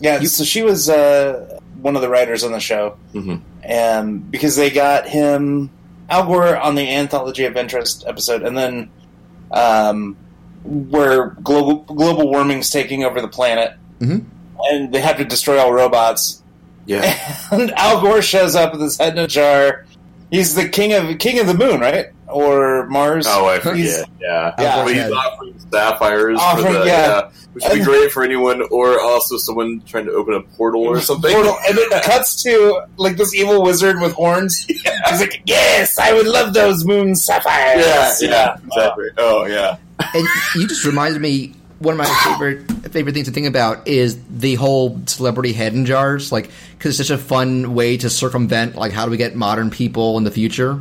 yeah. 0.00 0.20
so 0.24 0.42
she 0.42 0.62
was 0.62 0.88
uh, 0.90 1.60
one 1.80 1.94
of 1.94 2.02
the 2.02 2.08
writers 2.08 2.42
on 2.42 2.50
the 2.50 2.58
show, 2.58 2.96
Mhm. 3.14 3.40
and 3.62 4.28
because 4.30 4.56
they 4.56 4.70
got 4.70 5.08
him 5.08 5.70
Al 6.10 6.26
Gore 6.26 6.56
on 6.56 6.74
the 6.74 6.90
Anthology 6.90 7.44
of 7.44 7.56
Interest 7.56 8.02
episode, 8.06 8.42
and 8.42 8.58
then 8.58 8.90
um, 9.52 10.16
where 10.66 11.28
global 11.42 11.76
global 11.84 12.30
warming's 12.30 12.70
taking 12.70 13.04
over 13.04 13.20
the 13.20 13.28
planet, 13.28 13.72
Mhm. 14.00 14.24
and 14.70 14.92
they 14.92 15.00
have 15.00 15.16
to 15.18 15.24
destroy 15.24 15.58
all 15.58 15.72
robots. 15.72 16.42
Yeah. 16.86 17.16
And 17.50 17.72
Al 17.76 18.00
Gore 18.00 18.22
shows 18.22 18.54
up 18.54 18.72
with 18.72 18.80
his 18.80 18.96
head 18.98 19.14
in 19.14 19.18
a 19.24 19.26
jar. 19.28 19.84
He's 20.30 20.54
the 20.54 20.68
king 20.68 20.92
of 20.92 21.18
king 21.18 21.38
of 21.38 21.46
the 21.46 21.54
moon, 21.54 21.80
right? 21.80 22.06
Or 22.28 22.86
Mars? 22.88 23.26
Oh, 23.28 23.46
I 23.46 23.54
He's- 23.60 23.98
forget. 24.00 24.08
Yeah, 24.20 24.52
Yeah. 24.58 24.84
But 24.84 24.92
he's 24.94 25.12
offering 25.12 25.54
sapphires 25.70 26.38
for 26.40 26.44
Offering- 26.44 26.72
the 26.72 26.78
yeah. 26.86 27.06
yeah, 27.06 27.22
which 27.52 27.64
would 27.68 27.78
be 27.78 27.84
great 27.84 28.10
for 28.10 28.24
anyone, 28.24 28.62
or 28.72 29.00
also 29.00 29.36
someone 29.36 29.80
trying 29.86 30.06
to 30.06 30.12
open 30.12 30.34
a 30.34 30.40
portal 30.56 30.82
or 30.82 31.00
something. 31.00 31.32
Portal, 31.32 31.56
and 31.68 31.78
it 31.78 32.02
cuts 32.02 32.42
to 32.42 32.82
like 32.96 33.16
this 33.16 33.32
evil 33.34 33.62
wizard 33.62 34.00
with 34.00 34.12
horns. 34.14 34.64
He's 34.68 35.20
like, 35.20 35.42
"Yes, 35.46 35.96
I 36.00 36.12
would 36.12 36.26
love 36.26 36.52
those 36.54 36.84
moon 36.84 37.14
sapphires." 37.14 37.84
Yeah, 37.86 38.12
yeah, 38.28 38.56
exactly. 38.66 39.10
Oh, 39.18 39.44
yeah. 39.46 39.76
And 39.98 40.26
you 40.54 40.66
just 40.68 40.84
reminded 40.84 41.20
me 41.22 41.54
one 41.78 41.92
of 41.92 41.98
my 41.98 42.06
favorite 42.24 42.70
favorite 42.92 43.12
things 43.12 43.26
to 43.28 43.32
think 43.32 43.46
about 43.46 43.86
is 43.88 44.18
the 44.30 44.54
whole 44.54 45.00
celebrity 45.06 45.52
head 45.52 45.74
in 45.74 45.84
jars 45.84 46.32
like 46.32 46.50
because 46.78 46.98
it's 46.98 47.08
such 47.08 47.14
a 47.14 47.22
fun 47.22 47.74
way 47.74 47.96
to 47.98 48.08
circumvent 48.08 48.76
like 48.76 48.92
how 48.92 49.04
do 49.04 49.10
we 49.10 49.16
get 49.18 49.34
modern 49.36 49.70
people 49.70 50.16
in 50.16 50.24
the 50.24 50.30
future 50.30 50.80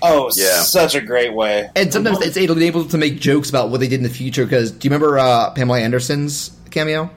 Oh, 0.00 0.30
Yeah. 0.36 0.60
such 0.62 0.94
a 0.94 1.00
great 1.00 1.34
way. 1.34 1.68
and 1.74 1.92
sometimes 1.92 2.20
it's 2.24 2.36
able, 2.36 2.62
able 2.62 2.84
to 2.84 2.96
make 2.98 3.18
jokes 3.18 3.50
about 3.50 3.70
what 3.70 3.80
they 3.80 3.88
did 3.88 3.96
in 3.96 4.04
the 4.04 4.08
future 4.08 4.44
because 4.44 4.70
do 4.70 4.86
you 4.86 4.90
remember 4.94 5.18
uh, 5.18 5.50
pamela 5.50 5.80
anderson's 5.80 6.52
cameo 6.70 7.10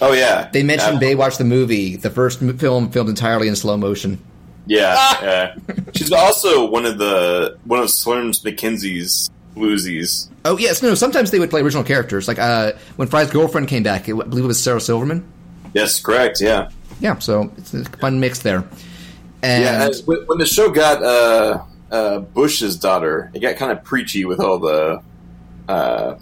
Oh, 0.00 0.12
yeah. 0.12 0.48
they 0.52 0.62
mentioned 0.62 1.02
yeah. 1.02 1.08
baywatch 1.08 1.36
the 1.38 1.44
movie 1.44 1.96
the 1.96 2.10
first 2.10 2.40
m- 2.42 2.56
film 2.58 2.90
filmed 2.92 3.08
entirely 3.10 3.48
in 3.48 3.56
slow 3.56 3.76
motion 3.76 4.20
Yeah, 4.66 4.94
yeah. 5.22 5.54
She's 5.94 6.12
also 6.12 6.64
one 6.70 6.86
of 6.86 6.98
the 6.98 7.58
one 7.64 7.80
of 7.80 7.86
Slurms 7.86 8.44
MacKenzie's 8.44 9.30
bluesies. 9.56 10.28
Oh 10.44 10.56
yes, 10.58 10.82
no. 10.82 10.94
Sometimes 10.94 11.30
they 11.30 11.38
would 11.38 11.50
play 11.50 11.60
original 11.60 11.84
characters. 11.84 12.28
Like 12.28 12.38
uh, 12.38 12.72
when 12.96 13.08
Fry's 13.08 13.30
girlfriend 13.30 13.68
came 13.68 13.82
back, 13.82 14.08
I 14.08 14.12
believe 14.12 14.44
it 14.44 14.46
was 14.46 14.62
Sarah 14.62 14.80
Silverman. 14.80 15.26
Yes, 15.74 16.00
correct. 16.00 16.40
Yeah, 16.40 16.70
Yeah, 17.00 17.18
so 17.18 17.52
it's 17.56 17.72
a 17.74 17.84
fun 17.84 18.18
mix 18.20 18.40
there. 18.40 18.64
And 19.42 19.62
yeah. 19.64 19.86
and 19.86 19.94
when 20.06 20.18
when 20.26 20.38
the 20.38 20.46
show 20.46 20.70
got 20.70 21.02
uh, 21.02 21.62
uh, 21.90 22.18
Bush's 22.20 22.76
daughter, 22.76 23.30
it 23.34 23.40
got 23.40 23.56
kind 23.56 23.72
of 23.72 23.82
preachy 23.84 24.24
with 24.24 24.40
all 24.40 24.58
the 24.58 25.00
uh, 25.68 26.16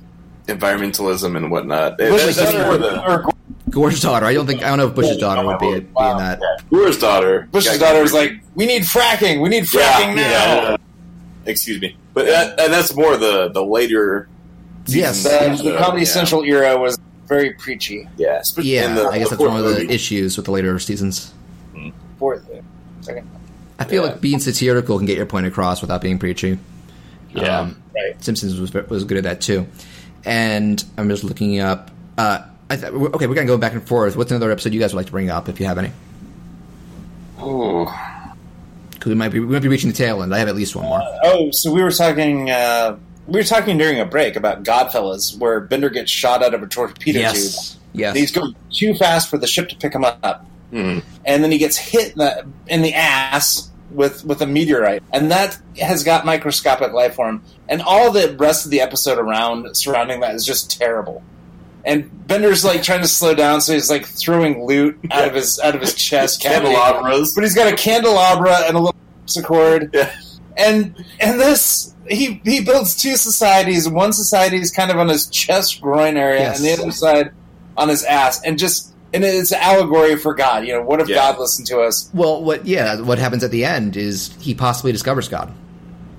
environmentalism 0.47 1.37
and 1.37 1.51
whatnot. 1.51 1.99
Bush's 1.99 2.37
daughter- 2.37 2.63
more 2.65 2.77
the- 2.79 3.05
Or 3.11 3.25
Gore's 3.71 4.01
daughter. 4.01 4.25
I 4.25 4.33
don't 4.33 4.47
think 4.47 4.63
I 4.63 4.69
don't 4.69 4.79
know 4.79 4.87
if 4.89 4.95
Bush's 4.95 5.19
daughter 5.19 5.47
would 5.47 5.59
be, 5.59 5.71
be 5.71 5.77
in 5.77 5.93
that. 5.95 6.41
Gore's 6.71 6.99
daughter. 6.99 7.49
Bush's 7.53 7.79
daughter 7.79 8.01
was 8.01 8.15
like, 8.15 8.33
"We 8.55 8.65
need 8.65 8.83
fracking. 8.83 9.43
We 9.43 9.51
need 9.51 9.71
Yeah, 9.73 9.93
fracking 9.93 10.15
now." 10.17 10.23
yeah. 10.23 10.77
Excuse 11.49 11.81
me, 11.81 11.97
but 12.15 12.27
that, 12.27 12.61
and 12.61 12.73
that's 12.73 12.95
more 12.95 13.17
the 13.17 13.49
the 13.49 13.65
later. 13.65 14.29
Yes. 14.87 15.19
seasons 15.23 15.63
The, 15.63 15.71
the 15.73 15.79
Comedy 15.79 16.03
yeah. 16.03 16.09
Central 16.13 16.43
era 16.45 16.79
was 16.79 16.99
very 17.27 17.53
preachy. 17.55 18.09
Yeah, 18.17 18.41
Yeah, 18.59 18.95
the- 18.95 19.09
I 19.09 19.19
guess 19.19 19.31
that's 19.31 19.39
fourth 19.41 19.51
one 19.53 19.61
of 19.61 19.67
the 19.77 19.91
issues 19.93 20.37
with 20.37 20.47
the 20.47 20.53
later 20.53 20.79
seasons. 20.79 21.33
Fourth, 22.19 22.49
second. 23.03 23.29
I 23.79 23.85
feel 23.85 24.03
Yeah. 24.05 24.11
like 24.13 24.21
being 24.21 24.39
satirical 24.41 24.97
can 24.99 25.07
get 25.07 25.17
your 25.17 25.27
point 25.27 25.47
across 25.47 25.81
without 25.83 26.01
being 26.01 26.19
preachy. 26.19 26.59
Yeah. 27.35 27.61
Um, 27.61 27.83
Right. 27.95 28.23
Simpsons 28.25 28.61
was 28.61 28.73
was 28.73 29.05
good 29.05 29.19
at 29.19 29.25
that 29.25 29.41
too. 29.41 29.67
And 30.25 30.83
I'm 30.97 31.09
just 31.09 31.25
looking 31.25 31.59
up. 31.61 31.91
Uh, 32.17 32.43
I 32.71 32.77
th- 32.77 32.93
okay, 32.93 33.27
we're 33.27 33.35
gonna 33.35 33.47
go 33.47 33.59
back 33.59 33.73
and 33.73 33.87
forth. 33.87 34.17
What's 34.17 34.31
another 34.31 34.51
episode 34.53 34.73
you 34.75 34.81
guys 34.81 34.93
would 34.93 34.99
like 35.01 35.07
to 35.07 35.13
bring 35.13 35.31
up 35.31 35.49
if 35.49 35.59
you 35.61 35.67
have 35.67 35.79
any? 35.79 35.91
Ooh. 37.43 37.87
Because 39.09 39.15
we 39.15 39.19
might 39.19 39.29
be 39.33 39.41
we 39.41 39.47
might 39.47 39.63
be 39.63 39.69
reaching 39.69 39.91
the 39.91 39.97
tail 39.97 40.23
end. 40.23 40.35
I 40.35 40.39
have 40.39 40.49
at 40.49 40.57
least 40.57 40.77
one 40.77 40.85
more. 40.85 41.01
Oh, 41.25 41.51
so 41.51 41.73
we 41.73 41.83
were 41.83 41.91
talking. 41.91 42.51
Uh, 42.51 42.99
we 43.27 43.39
were 43.41 43.45
talking 43.45 43.77
during 43.79 44.01
a 44.01 44.05
break 44.07 44.37
about 44.37 44.63
Godfellas, 44.65 45.39
where 45.39 45.61
Bender 45.61 45.91
gets 45.91 46.11
shot 46.11 46.43
out 46.43 46.55
of 46.55 46.63
a 46.63 46.67
torpedo 46.67 47.21
tube. 47.21 47.33
yes, 47.35 47.79
yes. 47.93 48.09
And 48.11 48.17
he's 48.19 48.33
going 48.33 48.55
too 48.73 48.95
fast 48.95 49.29
for 49.29 49.39
the 49.39 49.47
ship 49.47 49.69
to 49.71 49.77
pick 49.77 49.95
him 49.95 50.05
up, 50.05 50.47
Hmm. 50.71 50.99
and 51.25 51.43
then 51.45 51.51
he 51.51 51.59
gets 51.59 51.77
hit 51.77 52.13
in 52.13 52.19
the 52.19 52.47
in 52.67 52.83
the 52.83 52.95
ass 52.95 53.71
with 53.91 54.25
with 54.25 54.41
a 54.43 54.47
meteorite, 54.47 55.03
and 55.13 55.31
that 55.31 55.59
has 55.81 56.05
got 56.05 56.25
microscopic 56.27 56.93
life 56.93 57.15
form, 57.15 57.43
and 57.69 57.81
all 57.83 58.11
the 58.13 58.35
rest 58.39 58.65
of 58.67 58.71
the 58.71 58.81
episode 58.81 59.19
around 59.19 59.75
surrounding 59.77 60.21
that 60.21 60.35
is 60.35 60.45
just 60.45 60.79
terrible. 60.79 61.23
And 61.85 62.27
Bender's 62.27 62.65
like 62.65 62.83
trying 62.83 63.01
to 63.01 63.09
slow 63.09 63.35
down, 63.35 63.61
so 63.61 63.73
he's 63.73 63.89
like 63.91 64.05
throwing 64.05 64.67
loot 64.67 64.99
out 65.11 65.27
of 65.29 65.35
his 65.35 65.59
out 65.61 65.75
of 65.75 65.81
his 65.81 65.95
chest. 65.95 66.41
Candelabras. 66.43 67.35
but 67.35 67.45
he's 67.45 67.55
got 67.55 67.73
a 67.73 67.77
candelabra 67.77 68.55
and 68.67 68.77
a 68.77 68.81
little 68.81 68.97
harpsichord. 69.21 69.91
Yeah. 69.95 70.15
And 70.57 71.05
and 71.21 71.41
this 71.41 71.95
he 72.09 72.41
he 72.45 72.61
builds 72.63 72.97
two 73.01 73.17
societies. 73.17 73.89
One 73.89 74.13
society 74.13 74.59
is 74.59 74.71
kind 74.71 74.91
of 74.91 74.99
on 74.99 75.09
his 75.09 75.29
chest 75.29 75.81
groin 75.81 76.17
area, 76.17 76.41
Yes. 76.41 76.59
and 76.59 76.67
the 76.67 76.83
other 76.83 76.93
side 76.93 77.31
on 77.77 77.89
his 77.89 78.03
ass. 78.05 78.43
And 78.43 78.59
just 78.59 78.93
and 79.15 79.25
it's 79.25 79.53
an 79.53 79.59
allegory 79.63 80.17
for 80.17 80.35
God. 80.35 80.67
You 80.67 80.75
know, 80.75 80.83
what 80.83 81.01
if 81.01 81.09
Yeah. 81.09 81.17
God 81.17 81.39
listened 81.39 81.67
to 81.69 81.81
us? 81.81 82.11
well, 82.13 82.43
what? 82.43 82.67
Yeah, 82.67 83.01
what 83.01 83.19
happens 83.19 83.43
at 83.45 83.51
the 83.53 83.65
end 83.65 83.97
is 83.97 84.35
he 84.41 84.53
possibly 84.55 84.93
discovers 84.93 85.29
God. 85.29 85.53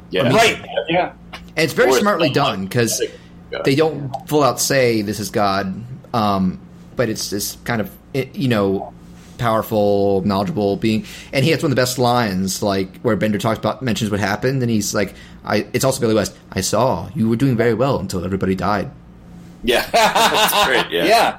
Yeah. 0.10 0.30
Right? 0.30 0.66
Yeah. 0.88 1.12
And 1.32 1.42
it's 1.58 1.74
very 1.74 1.92
Or 1.92 2.00
smartly 2.00 2.30
not 2.30 2.36
done 2.36 2.62
like- 2.64 2.70
because 3.50 3.60
Yeah. 3.60 3.62
they 3.64 3.76
don't 3.76 4.12
full 4.28 4.44
out 4.44 4.60
say 4.60 5.02
this 5.02 5.20
is 5.20 5.30
God, 5.30 5.84
um, 6.14 6.60
but 6.96 7.10
it's 7.10 7.30
this 7.30 7.58
kind 7.64 7.82
of 7.82 7.90
you 8.14 8.48
know 8.48 8.94
powerful, 9.38 10.22
knowledgeable 10.26 10.76
being. 10.76 11.06
And 11.32 11.46
he 11.46 11.52
has 11.52 11.64
one 11.64 11.72
of 11.72 11.76
the 11.76 11.82
best 11.82 11.98
lines, 11.98 12.62
like 12.62 13.00
where 13.02 13.16
Bender 13.16 13.38
talks 13.38 13.58
about 13.60 13.82
mentions 13.82 14.12
what 14.12 14.20
happened, 14.20 14.62
and 14.62 14.70
he's 14.70 14.94
like, 14.94 15.14
"I." 15.46 15.66
It's 15.74 15.86
also 15.86 16.00
Billy 16.02 16.14
West. 16.16 16.36
I 16.52 16.62
saw 16.62 17.10
you 17.16 17.30
were 17.30 17.36
doing 17.38 17.56
very 17.56 17.74
well 17.74 18.00
until 18.00 18.24
everybody 18.26 18.56
died. 18.56 18.92
Yeah. 19.64 19.86
That's 19.94 20.66
great. 20.66 20.90
Yeah. 20.92 21.06
yeah. 21.06 21.38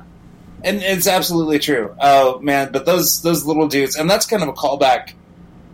And 0.63 0.83
it's 0.83 1.07
absolutely 1.07 1.59
true. 1.59 1.95
Oh 2.01 2.39
man, 2.41 2.71
but 2.73 2.85
those 2.87 3.23
those 3.23 3.45
little 3.47 3.67
dudes, 3.69 3.97
and 3.97 4.11
that's 4.11 4.27
kind 4.27 4.43
of 4.43 4.49
a 4.51 4.53
callback 4.53 5.13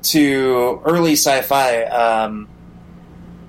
to 0.04 0.80
early 0.84 1.14
sci-fi. 1.14 1.82
Um, 1.84 2.46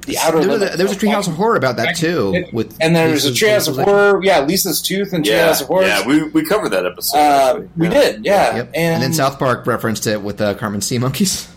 the 0.08 0.18
outer 0.18 0.40
There 0.40 0.50
was, 0.50 0.60
Limits. 0.60 0.74
a, 0.74 0.78
there 0.78 0.88
was 0.88 0.96
a 0.98 1.00
Treehouse 1.00 1.28
of 1.28 1.36
Horror 1.36 1.56
about 1.56 1.76
that 1.78 1.96
too. 1.96 2.46
With 2.52 2.76
and 2.82 2.96
there 2.96 3.12
was 3.12 3.26
a 3.26 3.30
Lisa's- 3.30 3.48
Treehouse 3.48 3.68
of 3.80 3.86
Horror. 3.86 4.24
Yeah, 4.24 4.40
Lisa's 4.42 4.82
Tooth 4.82 5.14
and 5.14 5.26
Yeah. 5.26 5.48
Treehouse 5.50 5.62
of 5.62 5.68
Horror. 5.68 5.86
Yeah. 5.86 6.08
We, 6.08 6.24
we 6.24 6.44
covered 6.46 6.70
that 6.70 6.86
episode. 6.86 7.18
Uh, 7.18 7.62
we 7.78 7.88
Yeah. 7.88 7.94
did, 7.94 8.26
yeah. 8.26 8.56
Yep. 8.56 8.66
And, 8.74 8.76
And, 8.96 9.04
then 9.04 9.14
South 9.14 9.38
Park 9.38 9.68
referenced 9.68 10.08
it 10.08 10.22
with 10.24 10.42
uh, 10.42 10.56
Cartman 10.56 10.82
Sea 10.82 10.98
Monkeys. 10.98 11.48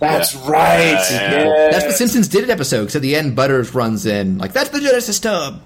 That's 0.00 0.34
Yeah. 0.34 0.50
right. 0.50 0.80
Yeah, 0.90 1.04
yeah. 1.10 1.44
yes. 1.44 1.72
That's 1.74 1.84
the 1.86 1.92
Simpsons 1.92 2.26
did 2.28 2.44
it 2.44 2.50
episode 2.50 2.80
because 2.80 2.96
at 2.96 3.02
the 3.02 3.14
end 3.14 3.36
Butters 3.36 3.74
runs 3.74 4.06
in 4.06 4.38
like 4.38 4.52
that's 4.52 4.70
the 4.70 4.80
Genesis 4.80 5.20
tub. 5.20 5.60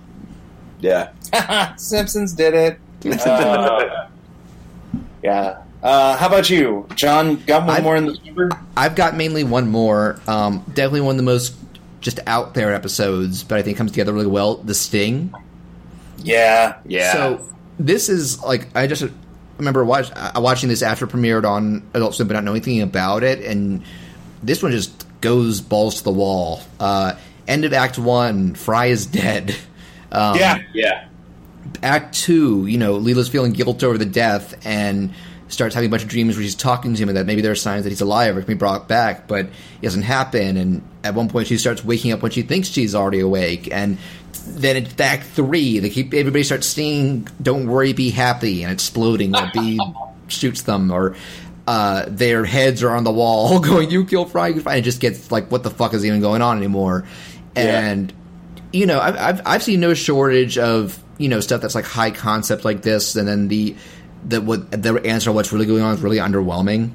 Yeah. 0.80 1.10
Simpsons 1.76 2.32
did 2.34 2.52
it. 2.54 2.78
Uh, 3.24 4.06
yeah. 5.22 5.58
Uh, 5.82 6.16
how 6.16 6.26
about 6.28 6.48
you, 6.48 6.86
John? 6.94 7.36
Got 7.44 7.66
one 7.66 7.70
I've- 7.76 7.84
more 7.84 7.96
in 7.96 8.06
the 8.06 8.16
chamber? 8.16 8.50
I've 8.76 8.94
got 8.96 9.14
mainly 9.16 9.44
one 9.44 9.68
more. 9.68 10.18
Um, 10.26 10.64
definitely 10.68 11.02
one 11.02 11.12
of 11.12 11.16
the 11.18 11.22
most 11.24 11.54
just 12.04 12.20
out 12.26 12.52
there 12.52 12.72
episodes, 12.72 13.42
but 13.42 13.58
I 13.58 13.62
think 13.62 13.76
it 13.76 13.78
comes 13.78 13.90
together 13.90 14.12
really 14.12 14.26
well. 14.26 14.56
The 14.56 14.74
Sting. 14.74 15.34
Yeah. 16.18 16.76
Yeah. 16.86 17.12
So 17.12 17.48
this 17.78 18.08
is 18.10 18.42
like 18.42 18.68
I 18.76 18.86
just 18.86 19.04
remember 19.56 19.84
watch, 19.84 20.10
uh, 20.14 20.32
watching 20.36 20.68
this 20.68 20.82
after 20.82 21.06
it 21.06 21.10
premiered 21.10 21.48
on 21.48 21.82
Adult 21.94 22.14
Swim, 22.14 22.28
but 22.28 22.34
not 22.34 22.44
knowing 22.44 22.58
anything 22.58 22.82
about 22.82 23.24
it, 23.24 23.40
and 23.44 23.82
this 24.42 24.62
one 24.62 24.70
just 24.70 25.06
goes 25.22 25.62
balls 25.62 25.98
to 25.98 26.04
the 26.04 26.12
wall. 26.12 26.60
Uh, 26.78 27.14
end 27.48 27.64
of 27.64 27.72
Act 27.72 27.98
One, 27.98 28.54
Fry 28.54 28.86
is 28.86 29.06
dead. 29.06 29.56
Um, 30.12 30.38
yeah. 30.38 30.58
yeah. 30.72 31.08
Act 31.82 32.14
two, 32.14 32.66
you 32.66 32.78
know, 32.78 32.94
Leela's 32.94 33.28
feeling 33.28 33.52
guilt 33.52 33.82
over 33.82 33.98
the 33.98 34.04
death 34.04 34.64
and 34.64 35.12
starts 35.48 35.74
having 35.74 35.88
a 35.88 35.90
bunch 35.90 36.02
of 36.02 36.08
dreams 36.08 36.36
where 36.36 36.42
she's 36.42 36.54
talking 36.54 36.94
to 36.94 37.02
him 37.02 37.08
and 37.08 37.18
that 37.18 37.26
maybe 37.26 37.42
there 37.42 37.52
are 37.52 37.56
signs 37.56 37.84
that 37.84 37.90
he's 37.90 38.00
alive 38.00 38.36
or 38.36 38.40
can 38.40 38.54
be 38.54 38.58
brought 38.58 38.88
back, 38.88 39.28
but 39.28 39.46
it 39.46 39.82
doesn't 39.82 40.02
happen. 40.02 40.56
And 40.56 40.82
at 41.02 41.14
one 41.14 41.28
point, 41.28 41.48
she 41.48 41.58
starts 41.58 41.84
waking 41.84 42.12
up 42.12 42.22
when 42.22 42.32
she 42.32 42.42
thinks 42.42 42.68
she's 42.68 42.94
already 42.94 43.20
awake. 43.20 43.68
And 43.72 43.98
then 44.46 44.76
it's 44.76 44.98
Act 45.00 45.24
three, 45.24 45.78
they 45.78 45.90
keep 45.90 46.12
everybody 46.12 46.44
starts 46.44 46.66
singing 46.66 47.28
"Don't 47.40 47.66
Worry, 47.66 47.92
Be 47.92 48.10
Happy" 48.10 48.62
and 48.62 48.72
exploding 48.72 49.32
when 49.32 49.50
B 49.52 49.80
shoots 50.28 50.62
them 50.62 50.90
or. 50.90 51.16
Uh, 51.66 52.04
their 52.08 52.44
heads 52.44 52.82
are 52.82 52.90
on 52.90 53.04
the 53.04 53.10
wall 53.10 53.58
going, 53.60 53.90
you 53.90 54.04
kill 54.04 54.26
Fry, 54.26 54.48
you 54.48 54.60
Fry. 54.60 54.74
And 54.74 54.80
it 54.80 54.84
just 54.84 55.00
gets 55.00 55.32
like, 55.32 55.50
what 55.50 55.62
the 55.62 55.70
fuck 55.70 55.94
is 55.94 56.04
even 56.04 56.20
going 56.20 56.42
on 56.42 56.58
anymore? 56.58 57.06
And 57.56 58.12
you 58.70 58.84
know, 58.84 59.00
I've, 59.00 59.16
I've 59.16 59.40
I've 59.46 59.62
seen 59.62 59.80
no 59.80 59.94
shortage 59.94 60.58
of 60.58 61.02
you 61.16 61.28
know 61.28 61.40
stuff 61.40 61.62
that's 61.62 61.74
like 61.74 61.84
high 61.84 62.10
concept 62.10 62.64
like 62.64 62.82
this, 62.82 63.16
and 63.16 63.26
then 63.26 63.48
the 63.48 63.76
the 64.24 64.40
what 64.40 64.70
the 64.70 65.00
answer 65.04 65.26
to 65.26 65.32
what's 65.32 65.52
really 65.52 65.66
going 65.66 65.82
on 65.82 65.94
is 65.94 66.00
really 66.00 66.18
underwhelming. 66.18 66.92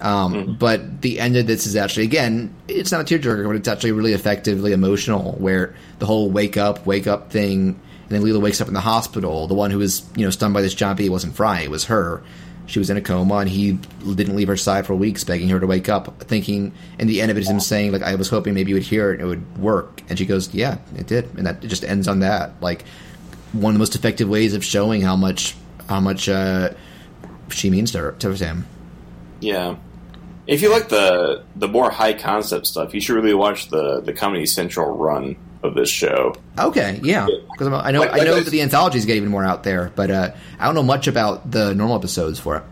Um, 0.00 0.56
But 0.58 1.00
the 1.00 1.20
end 1.20 1.36
of 1.36 1.46
this 1.46 1.66
is 1.66 1.76
actually 1.76 2.04
again, 2.04 2.54
it's 2.68 2.92
not 2.92 3.00
a 3.00 3.04
tearjerker, 3.04 3.46
but 3.46 3.56
it's 3.56 3.68
actually 3.68 3.92
really 3.92 4.12
effectively 4.12 4.72
emotional. 4.72 5.32
Where 5.38 5.74
the 5.98 6.06
whole 6.06 6.30
wake 6.30 6.56
up, 6.56 6.86
wake 6.86 7.06
up 7.06 7.30
thing, 7.30 7.80
and 8.02 8.10
then 8.10 8.22
Leela 8.22 8.40
wakes 8.40 8.60
up 8.60 8.68
in 8.68 8.74
the 8.74 8.80
hospital. 8.80 9.46
The 9.46 9.54
one 9.54 9.70
who 9.70 9.78
was 9.78 10.02
you 10.16 10.24
know 10.24 10.30
stunned 10.30 10.54
by 10.54 10.62
this 10.62 10.74
jumpy 10.74 11.08
wasn't 11.08 11.34
Fry, 11.34 11.60
it 11.62 11.70
was 11.70 11.84
her. 11.84 12.22
She 12.66 12.78
was 12.78 12.88
in 12.88 12.96
a 12.96 13.02
coma, 13.02 13.36
and 13.36 13.48
he 13.48 13.72
didn't 13.72 14.36
leave 14.36 14.48
her 14.48 14.56
side 14.56 14.86
for 14.86 14.94
weeks, 14.94 15.22
begging 15.22 15.50
her 15.50 15.60
to 15.60 15.66
wake 15.66 15.90
up. 15.90 16.22
Thinking, 16.22 16.72
and 16.98 17.10
the 17.10 17.20
end 17.20 17.30
of 17.30 17.36
it 17.36 17.40
is 17.40 17.50
him 17.50 17.60
saying, 17.60 17.92
"Like 17.92 18.02
I 18.02 18.14
was 18.14 18.30
hoping 18.30 18.54
maybe 18.54 18.70
you 18.70 18.76
would 18.76 18.84
hear 18.84 19.10
it, 19.10 19.20
and 19.20 19.22
it 19.22 19.26
would 19.26 19.58
work." 19.58 20.02
And 20.08 20.18
she 20.18 20.24
goes, 20.24 20.52
"Yeah, 20.54 20.78
it 20.96 21.06
did," 21.06 21.28
and 21.36 21.46
that 21.46 21.62
it 21.62 21.68
just 21.68 21.84
ends 21.84 22.08
on 22.08 22.20
that. 22.20 22.54
Like 22.62 22.84
one 23.52 23.70
of 23.70 23.74
the 23.74 23.80
most 23.80 23.94
effective 23.94 24.28
ways 24.28 24.54
of 24.54 24.64
showing 24.64 25.02
how 25.02 25.14
much 25.14 25.54
how 25.88 26.00
much 26.00 26.28
uh, 26.28 26.70
she 27.50 27.70
means 27.70 27.90
to, 27.92 27.98
her, 27.98 28.12
to 28.12 28.32
him. 28.34 28.66
Yeah. 29.40 29.76
If 30.46 30.60
you 30.60 30.70
like 30.70 30.88
the 30.90 31.42
the 31.56 31.68
more 31.68 31.90
high 31.90 32.12
concept 32.12 32.66
stuff, 32.66 32.92
you 32.92 33.00
should 33.00 33.14
really 33.16 33.32
watch 33.34 33.68
the 33.70 34.00
the 34.00 34.12
Comedy 34.12 34.44
Central 34.46 34.94
run 34.96 35.36
of 35.62 35.74
this 35.74 35.88
show. 35.88 36.34
Okay, 36.58 37.00
yeah, 37.02 37.26
because 37.52 37.68
I 37.68 37.90
know 37.92 38.00
Like- 38.00 38.12
I 38.12 38.24
know 38.24 38.34
like- 38.34 38.44
that 38.44 38.50
the 38.50 38.60
anthologies 38.60 39.06
get 39.06 39.16
even 39.16 39.30
more 39.30 39.42
out 39.44 39.62
there, 39.64 39.90
but 39.96 40.10
uh, 40.10 40.32
I 40.60 40.66
don't 40.66 40.74
know 40.74 40.82
much 40.82 41.06
about 41.08 41.50
the 41.50 41.74
normal 41.74 41.96
episodes 41.96 42.38
for 42.38 42.58
it. 42.58 42.62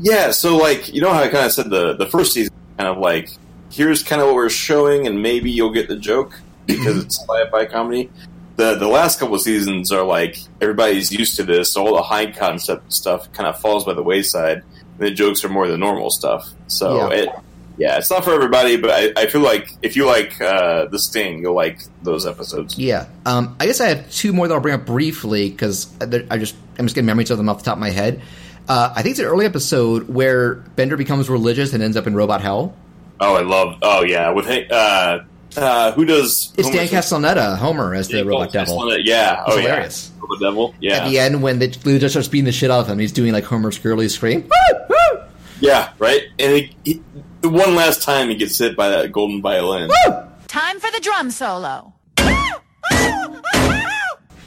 Yeah, 0.00 0.32
so 0.32 0.58
like 0.58 0.92
you 0.92 1.00
know 1.00 1.12
how 1.14 1.22
I 1.22 1.28
kind 1.28 1.46
of 1.46 1.52
said 1.52 1.70
the 1.70 1.94
the 1.96 2.06
first 2.06 2.34
season 2.34 2.52
kind 2.76 2.90
of 2.90 2.98
like 2.98 3.30
here's 3.72 4.02
kind 4.02 4.20
of 4.20 4.26
what 4.28 4.34
we're 4.36 4.50
showing, 4.50 5.06
and 5.06 5.22
maybe 5.22 5.50
you'll 5.50 5.72
get 5.72 5.88
the 5.88 5.96
joke 5.96 6.38
because 6.66 6.98
it's 7.04 7.18
sci-fi 7.20 7.64
comedy. 7.64 8.10
The 8.56 8.76
the 8.76 8.88
last 8.88 9.18
couple 9.18 9.34
of 9.34 9.40
seasons 9.40 9.90
are 9.92 10.04
like 10.04 10.36
everybody's 10.60 11.10
used 11.10 11.36
to 11.36 11.42
this, 11.42 11.72
so 11.72 11.86
all 11.86 11.94
the 11.96 12.02
high 12.02 12.30
concept 12.30 12.92
stuff 12.92 13.32
kind 13.32 13.48
of 13.48 13.60
falls 13.60 13.84
by 13.84 13.94
the 13.94 14.02
wayside. 14.02 14.62
And 14.98 15.08
the 15.08 15.10
jokes 15.10 15.44
are 15.44 15.48
more 15.48 15.66
the 15.66 15.76
normal 15.78 16.10
stuff. 16.10 16.48
So 16.68 17.10
Yeah. 17.10 17.16
it 17.18 17.28
yeah, 17.76 17.98
it's 17.98 18.08
not 18.08 18.22
for 18.24 18.32
everybody, 18.32 18.76
but 18.76 18.90
I, 18.90 19.12
I 19.22 19.26
feel 19.26 19.40
like 19.40 19.68
if 19.82 19.96
you 19.96 20.06
like 20.06 20.40
uh, 20.40 20.84
the 20.86 20.98
Sting, 21.00 21.40
you'll 21.42 21.56
like 21.56 21.80
those 22.04 22.24
episodes. 22.24 22.78
Yeah, 22.78 23.06
um, 23.26 23.56
I 23.58 23.66
guess 23.66 23.80
I 23.80 23.88
have 23.88 24.08
two 24.12 24.32
more 24.32 24.46
that 24.46 24.54
I'll 24.54 24.60
bring 24.60 24.76
up 24.76 24.86
briefly 24.86 25.50
because 25.50 25.92
I 26.00 26.38
just 26.38 26.54
I'm 26.78 26.84
just 26.86 26.94
getting 26.94 27.06
memories 27.06 27.32
of 27.32 27.38
them 27.38 27.48
off 27.48 27.58
the 27.58 27.64
top 27.64 27.74
of 27.74 27.80
my 27.80 27.90
head. 27.90 28.22
Uh, 28.68 28.92
I 28.94 29.02
think 29.02 29.14
it's 29.14 29.18
an 29.20 29.26
early 29.26 29.44
episode 29.44 30.08
where 30.08 30.54
Bender 30.54 30.96
becomes 30.96 31.28
religious 31.28 31.72
and 31.72 31.82
ends 31.82 31.96
up 31.96 32.06
in 32.06 32.14
robot 32.14 32.40
hell. 32.42 32.76
Oh, 33.20 33.34
I 33.34 33.42
love. 33.42 33.78
Oh 33.82 34.04
yeah, 34.04 34.30
with 34.30 34.46
uh, 34.70 35.18
Uh, 35.56 35.92
who 35.92 36.04
does? 36.04 36.52
It's 36.56 36.68
Dan 36.70 36.86
Homer's- 36.86 36.90
Castellaneta, 36.90 37.56
Homer, 37.58 37.94
as 37.94 38.08
the 38.08 38.18
Yeah, 38.18 38.22
robot 38.22 38.52
devil. 38.52 38.98
Yeah. 38.98 39.44
He's 39.46 39.54
oh 39.54 39.58
hilarious. 39.58 40.10
yeah. 40.14 40.20
Robot 40.22 40.40
devil. 40.40 40.74
Yeah. 40.80 40.96
At 41.04 41.08
the 41.08 41.18
end, 41.18 41.42
when 41.42 41.58
the 41.58 41.76
Lou 41.84 41.98
just 41.98 42.14
starts 42.14 42.28
beating 42.28 42.44
the 42.46 42.52
shit 42.52 42.70
out 42.70 42.80
of 42.80 42.88
him, 42.88 42.98
he's 42.98 43.12
doing 43.12 43.32
like 43.32 43.44
Homer's 43.44 43.78
girly 43.78 44.08
scream. 44.08 44.42
Woo! 44.42 44.78
Woo! 44.88 45.20
Yeah. 45.60 45.90
Right. 45.98 46.22
And 46.38 46.56
he, 46.56 46.76
he, 46.84 47.02
one 47.46 47.74
last 47.74 48.02
time 48.02 48.28
he 48.30 48.34
gets 48.34 48.58
hit 48.58 48.76
by 48.76 48.88
that 48.90 49.12
golden 49.12 49.40
violin. 49.42 49.90
Time 50.48 50.80
for 50.80 50.90
the 50.90 51.00
drum 51.00 51.30
solo. 51.30 51.92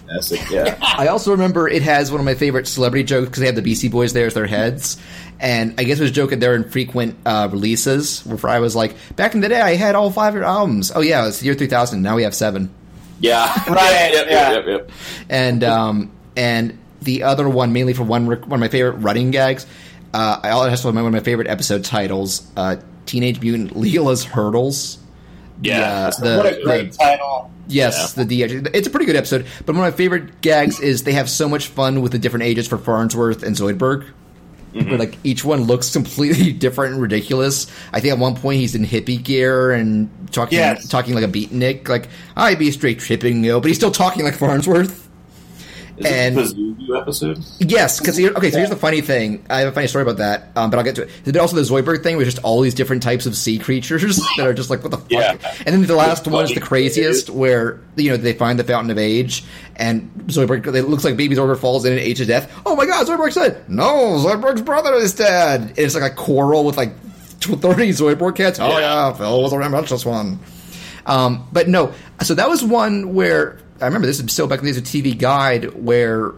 That's 0.08 0.32
it. 0.32 0.50
Yeah. 0.50 0.78
I 0.82 1.08
also 1.08 1.32
remember 1.32 1.68
it 1.68 1.82
has 1.84 2.12
one 2.12 2.20
of 2.20 2.26
my 2.26 2.34
favorite 2.36 2.68
celebrity 2.68 3.04
jokes 3.04 3.28
because 3.28 3.42
they 3.42 3.46
have 3.48 3.56
the 3.56 3.62
Beastie 3.62 3.90
Boys 3.90 4.14
there 4.14 4.26
as 4.28 4.34
their 4.34 4.48
heads. 4.48 4.98
And 5.40 5.80
I 5.80 5.84
guess 5.84 6.00
it 6.00 6.04
was 6.04 6.12
joking 6.12 6.40
they're 6.40 6.56
infrequent 6.56 7.16
uh, 7.26 7.50
releases. 7.52 8.26
Where 8.26 8.52
I 8.52 8.60
was 8.60 8.76
like, 8.76 8.96
back 9.16 9.36
in 9.36 9.42
the 9.42 9.50
day, 9.50 9.62
I 9.62 9.76
had 9.76 9.96
all 9.96 10.10
five 10.12 10.30
of 10.30 10.36
your 10.36 10.46
albums. 10.46 10.92
Oh, 10.96 11.02
yeah, 11.02 11.28
it's 11.28 11.40
the 11.40 11.46
year 11.46 11.54
3000. 11.54 12.02
Now 12.02 12.16
we 12.16 12.24
have 12.24 12.34
seven. 12.34 12.74
Yeah. 13.20 13.54
Right, 13.68 14.12
Yep, 14.14 14.28
yep, 14.28 14.28
yeah. 14.30 14.52
yep, 14.52 14.66
yep. 14.68 14.92
And 15.30 15.64
um, 15.64 16.12
and 16.36 16.78
the 17.02 17.24
other 17.24 17.48
one, 17.50 17.74
mainly 17.74 17.94
for 17.94 18.04
one 18.04 18.26
one 18.28 18.42
of 18.54 18.60
my 18.60 18.68
favorite 18.70 18.98
running 18.98 19.32
gags, 19.32 19.66
uh, 20.14 20.40
I 20.42 20.50
also 20.52 20.70
has 20.70 20.86
one 20.86 20.98
of 20.98 21.12
my 21.12 21.20
favorite 21.20 21.48
episode 21.48 21.84
titles 21.84 22.50
uh, 22.56 22.78
Teenage 23.06 23.42
Mutant 23.42 23.76
Leela's 23.76 24.24
Hurdles. 24.24 25.00
Yeah. 25.62 26.10
The, 26.12 26.36
what 26.38 26.46
a 26.46 26.62
great 26.64 26.92
the- 26.92 26.98
title. 26.98 27.52
Yes, 27.70 28.14
the 28.14 28.24
DH. 28.24 28.70
It's 28.74 28.88
a 28.88 28.90
pretty 28.90 29.06
good 29.06 29.18
episode, 29.18 29.46
but 29.66 29.76
one 29.76 29.86
of 29.86 29.94
my 29.94 29.98
favorite 29.98 30.40
gags 30.40 30.80
is 30.80 31.04
they 31.04 31.12
have 31.12 31.30
so 31.30 31.50
much 31.50 31.68
fun 31.68 32.02
with 32.02 32.14
the 32.14 32.18
different 32.20 32.44
ages 32.46 32.66
for 32.66 32.78
Farnsworth 32.78 33.44
and 33.44 33.56
Zoidberg. 33.58 34.06
Where 34.74 34.98
like 34.98 35.18
each 35.24 35.44
one 35.44 35.64
looks 35.64 35.92
completely 35.94 36.54
different 36.54 36.94
and 36.94 37.02
ridiculous. 37.02 37.66
I 37.92 38.00
think 38.00 38.14
at 38.14 38.20
one 38.20 38.36
point 38.36 38.60
he's 38.60 38.76
in 38.76 38.86
hippie 38.86 39.22
gear 39.22 39.72
and 39.72 40.10
talking 40.32 40.60
Yes. 40.60 40.88
talking 40.88 41.14
like 41.16 41.24
a 41.24 41.28
beatnik, 41.28 41.90
like 41.90 42.08
I'd 42.36 42.60
be 42.60 42.72
straight 42.72 43.00
tripping, 43.00 43.44
you 43.44 43.52
know, 43.54 43.60
but 43.60 43.68
he's 43.70 43.78
still 43.78 43.92
talking 43.92 44.24
like 44.24 44.36
Farnsworth. 44.36 45.07
Is 45.98 46.06
And- 46.06 46.38
Pazuzu 46.38 47.02
episode? 47.02 47.40
Yes, 47.60 48.00
because 48.00 48.20
okay. 48.20 48.52
So 48.52 48.58
here's 48.58 48.70
the 48.70 48.76
funny 48.76 49.02
thing. 49.02 49.44
I 49.50 49.60
have 49.60 49.70
a 49.70 49.72
funny 49.72 49.88
story 49.88 50.04
about 50.04 50.18
that, 50.18 50.50
um, 50.56 50.70
but 50.70 50.78
I'll 50.78 50.84
get 50.84 50.96
to 50.96 51.04
it. 51.04 51.10
There's 51.24 51.36
also 51.38 51.56
the 51.56 51.64
Zoidberg 51.64 52.04
thing, 52.04 52.18
with 52.18 52.26
just 52.26 52.40
all 52.44 52.62
these 52.62 52.74
different 52.76 53.02
types 53.04 53.26
of 53.26 53.36
sea 53.36 53.58
creatures 53.58 54.18
that 54.38 54.46
are 54.48 54.54
just 54.54 54.70
like 54.70 54.84
what 54.84 54.92
the 54.92 54.98
fuck. 54.98 55.10
Yeah. 55.12 55.38
And 55.66 55.74
then 55.76 55.82
the 55.86 55.96
last 55.96 56.28
one 56.28 56.44
is 56.44 56.50
the 56.52 56.56
funny. 56.56 56.68
craziest, 56.68 57.30
where 57.30 57.80
you 57.96 58.12
know 58.12 58.18
they 58.18 58.34
find 58.34 58.60
the 58.60 58.64
fountain 58.64 58.92
of 58.92 58.98
age, 58.98 59.44
and 59.76 60.12
Zoidberg. 60.28 60.68
It 60.76 60.84
looks 60.84 61.04
like 61.04 61.18
baby 61.18 61.36
Zoidberg 61.36 61.58
falls 61.60 61.84
in 61.86 61.94
and 61.94 62.02
age 62.02 62.18
to 62.18 62.26
death. 62.26 62.52
Oh 62.66 62.76
my 62.76 62.86
god, 62.86 63.08
Zoidberg's 63.08 63.36
dead. 63.36 63.68
No, 63.70 64.18
Zoidberg's 64.24 64.62
brother 64.62 64.94
is 64.94 65.14
dead. 65.16 65.62
And 65.62 65.80
it's 65.80 65.96
like 65.96 66.12
a 66.12 66.16
quarrel 66.16 66.64
with 66.64 66.78
like 66.78 66.94
thirty 67.40 67.90
Zoidberg 67.90 68.36
cats. 68.36 68.60
Oh 68.60 68.78
yeah, 68.78 69.14
Phil 69.14 69.42
was 69.42 69.54
a 69.54 69.82
this 69.82 70.06
one. 70.06 70.40
Um, 71.06 71.48
but 71.54 71.70
no, 71.70 71.94
so 72.22 72.36
that 72.36 72.50
was 72.50 72.64
one 72.64 73.14
where 73.14 73.58
I 73.82 73.86
remember 73.86 74.08
this 74.08 74.20
is 74.20 74.32
still 74.32 74.48
back 74.48 74.60
in 74.60 74.66
the 74.66 74.72
days 74.72 74.78
of 74.78 74.84
TV 74.86 75.18
Guide 75.18 75.74
where 75.76 76.32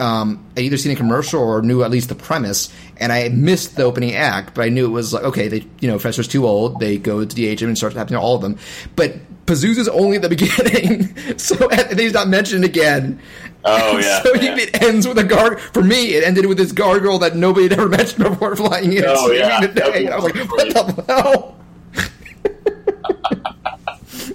um, 0.00 0.44
I 0.56 0.60
either 0.60 0.76
seen 0.76 0.92
a 0.92 0.96
commercial 0.96 1.40
or 1.40 1.62
knew 1.62 1.82
at 1.82 1.90
least 1.90 2.08
the 2.08 2.14
premise, 2.14 2.72
and 2.98 3.12
I 3.12 3.28
missed 3.28 3.76
the 3.76 3.84
opening 3.84 4.14
act, 4.14 4.54
but 4.54 4.64
I 4.64 4.68
knew 4.68 4.84
it 4.86 4.90
was 4.90 5.12
like 5.12 5.24
okay, 5.24 5.48
they 5.48 5.64
you 5.80 5.88
know 5.88 5.94
Professor's 5.94 6.28
too 6.28 6.46
old, 6.46 6.80
they 6.80 6.98
go 6.98 7.24
to 7.24 7.26
DH 7.56 7.60
him 7.62 7.68
and 7.68 7.76
start 7.78 7.92
happening 7.94 8.18
to 8.18 8.22
all 8.22 8.34
of 8.36 8.42
them, 8.42 8.58
but 8.96 9.14
Pazuzu's 9.46 9.88
only 9.88 10.16
at 10.16 10.22
the 10.22 10.28
beginning, 10.36 11.38
so 11.38 11.68
and 11.70 11.98
he's 11.98 12.12
not 12.14 12.28
mentioned 12.28 12.64
again. 12.64 13.20
Oh, 13.64 13.98
yeah, 13.98 14.22
so 14.22 14.34
yeah. 14.34 14.56
it 14.56 14.82
ends 14.82 15.06
with 15.06 15.18
a 15.18 15.24
guard. 15.24 15.60
For 15.60 15.84
me, 15.84 16.14
it 16.14 16.24
ended 16.24 16.46
with 16.46 16.58
this 16.58 16.72
gargoyle 16.72 17.20
that 17.20 17.36
nobody 17.36 17.68
had 17.68 17.74
ever 17.74 17.88
mentioned 17.88 18.24
before 18.24 18.56
flying 18.56 18.92
in 18.92 19.04
and 19.04 19.06
Oh, 19.06 19.30
yeah. 19.30 19.60
the 19.60 19.68
day. 19.68 20.06
And 20.06 20.14
I 20.14 20.16
was 20.16 20.24
like, 20.24 20.34
what 20.50 20.74
the 20.74 21.04
hell? 21.06 21.56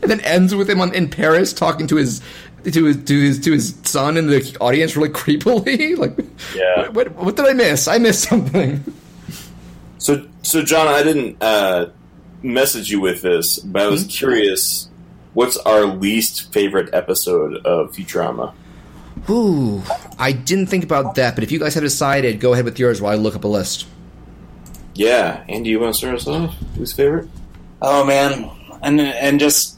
and 0.01 0.09
then 0.11 0.21
ends 0.21 0.55
with 0.55 0.69
him 0.69 0.79
on, 0.79 0.93
in 0.93 1.09
Paris 1.09 1.51
talking 1.51 1.88
to 1.88 1.97
his 1.97 2.21
to 2.63 2.84
his 2.85 3.03
to 3.05 3.19
his 3.19 3.39
to 3.41 3.51
his 3.53 3.75
son 3.84 4.17
in 4.17 4.27
the 4.27 4.57
audience 4.59 4.95
really 4.95 5.09
creepily. 5.09 5.97
Like, 5.97 6.17
Yeah. 6.55 6.89
what, 6.89 7.11
what, 7.13 7.15
what 7.25 7.35
did 7.35 7.45
I 7.45 7.53
miss? 7.53 7.88
I 7.88 7.97
missed 7.97 8.23
something. 8.29 8.84
So, 9.99 10.27
so 10.43 10.61
John, 10.63 10.88
I 10.88 11.03
didn't 11.03 11.41
uh, 11.41 11.89
message 12.43 12.89
you 12.91 12.99
with 13.01 13.21
this, 13.21 13.59
but 13.59 13.81
I 13.81 13.88
was 13.88 14.03
Hmm? 14.03 14.09
curious. 14.09 14.89
What's 15.34 15.57
our 15.57 15.85
least 15.85 16.51
favorite 16.53 16.93
episode 16.93 17.57
of 17.65 17.91
Futurama? 17.91 18.53
Ooh, 19.29 19.84
I 20.17 20.31
didn't 20.31 20.67
think 20.67 20.84
about 20.84 21.15
that. 21.15 21.35
But 21.35 21.43
if 21.43 21.51
you 21.51 21.59
guys 21.59 21.73
have 21.75 21.84
decided, 21.84 22.39
go 22.39 22.53
ahead 22.53 22.65
with 22.65 22.79
yours 22.79 23.01
while 23.01 23.11
I 23.13 23.15
look 23.15 23.35
up 23.35 23.43
a 23.43 23.47
list. 23.47 23.85
Yeah, 24.95 25.43
Andy, 25.47 25.69
you 25.69 25.79
want 25.79 25.93
to 25.93 25.97
start 25.97 26.15
us 26.15 26.27
off? 26.27 26.55
Who's 26.75 26.91
favorite? 26.93 27.29
Oh 27.81 28.03
man, 28.05 28.49
and 28.81 28.99
and 28.99 29.39
just 29.39 29.77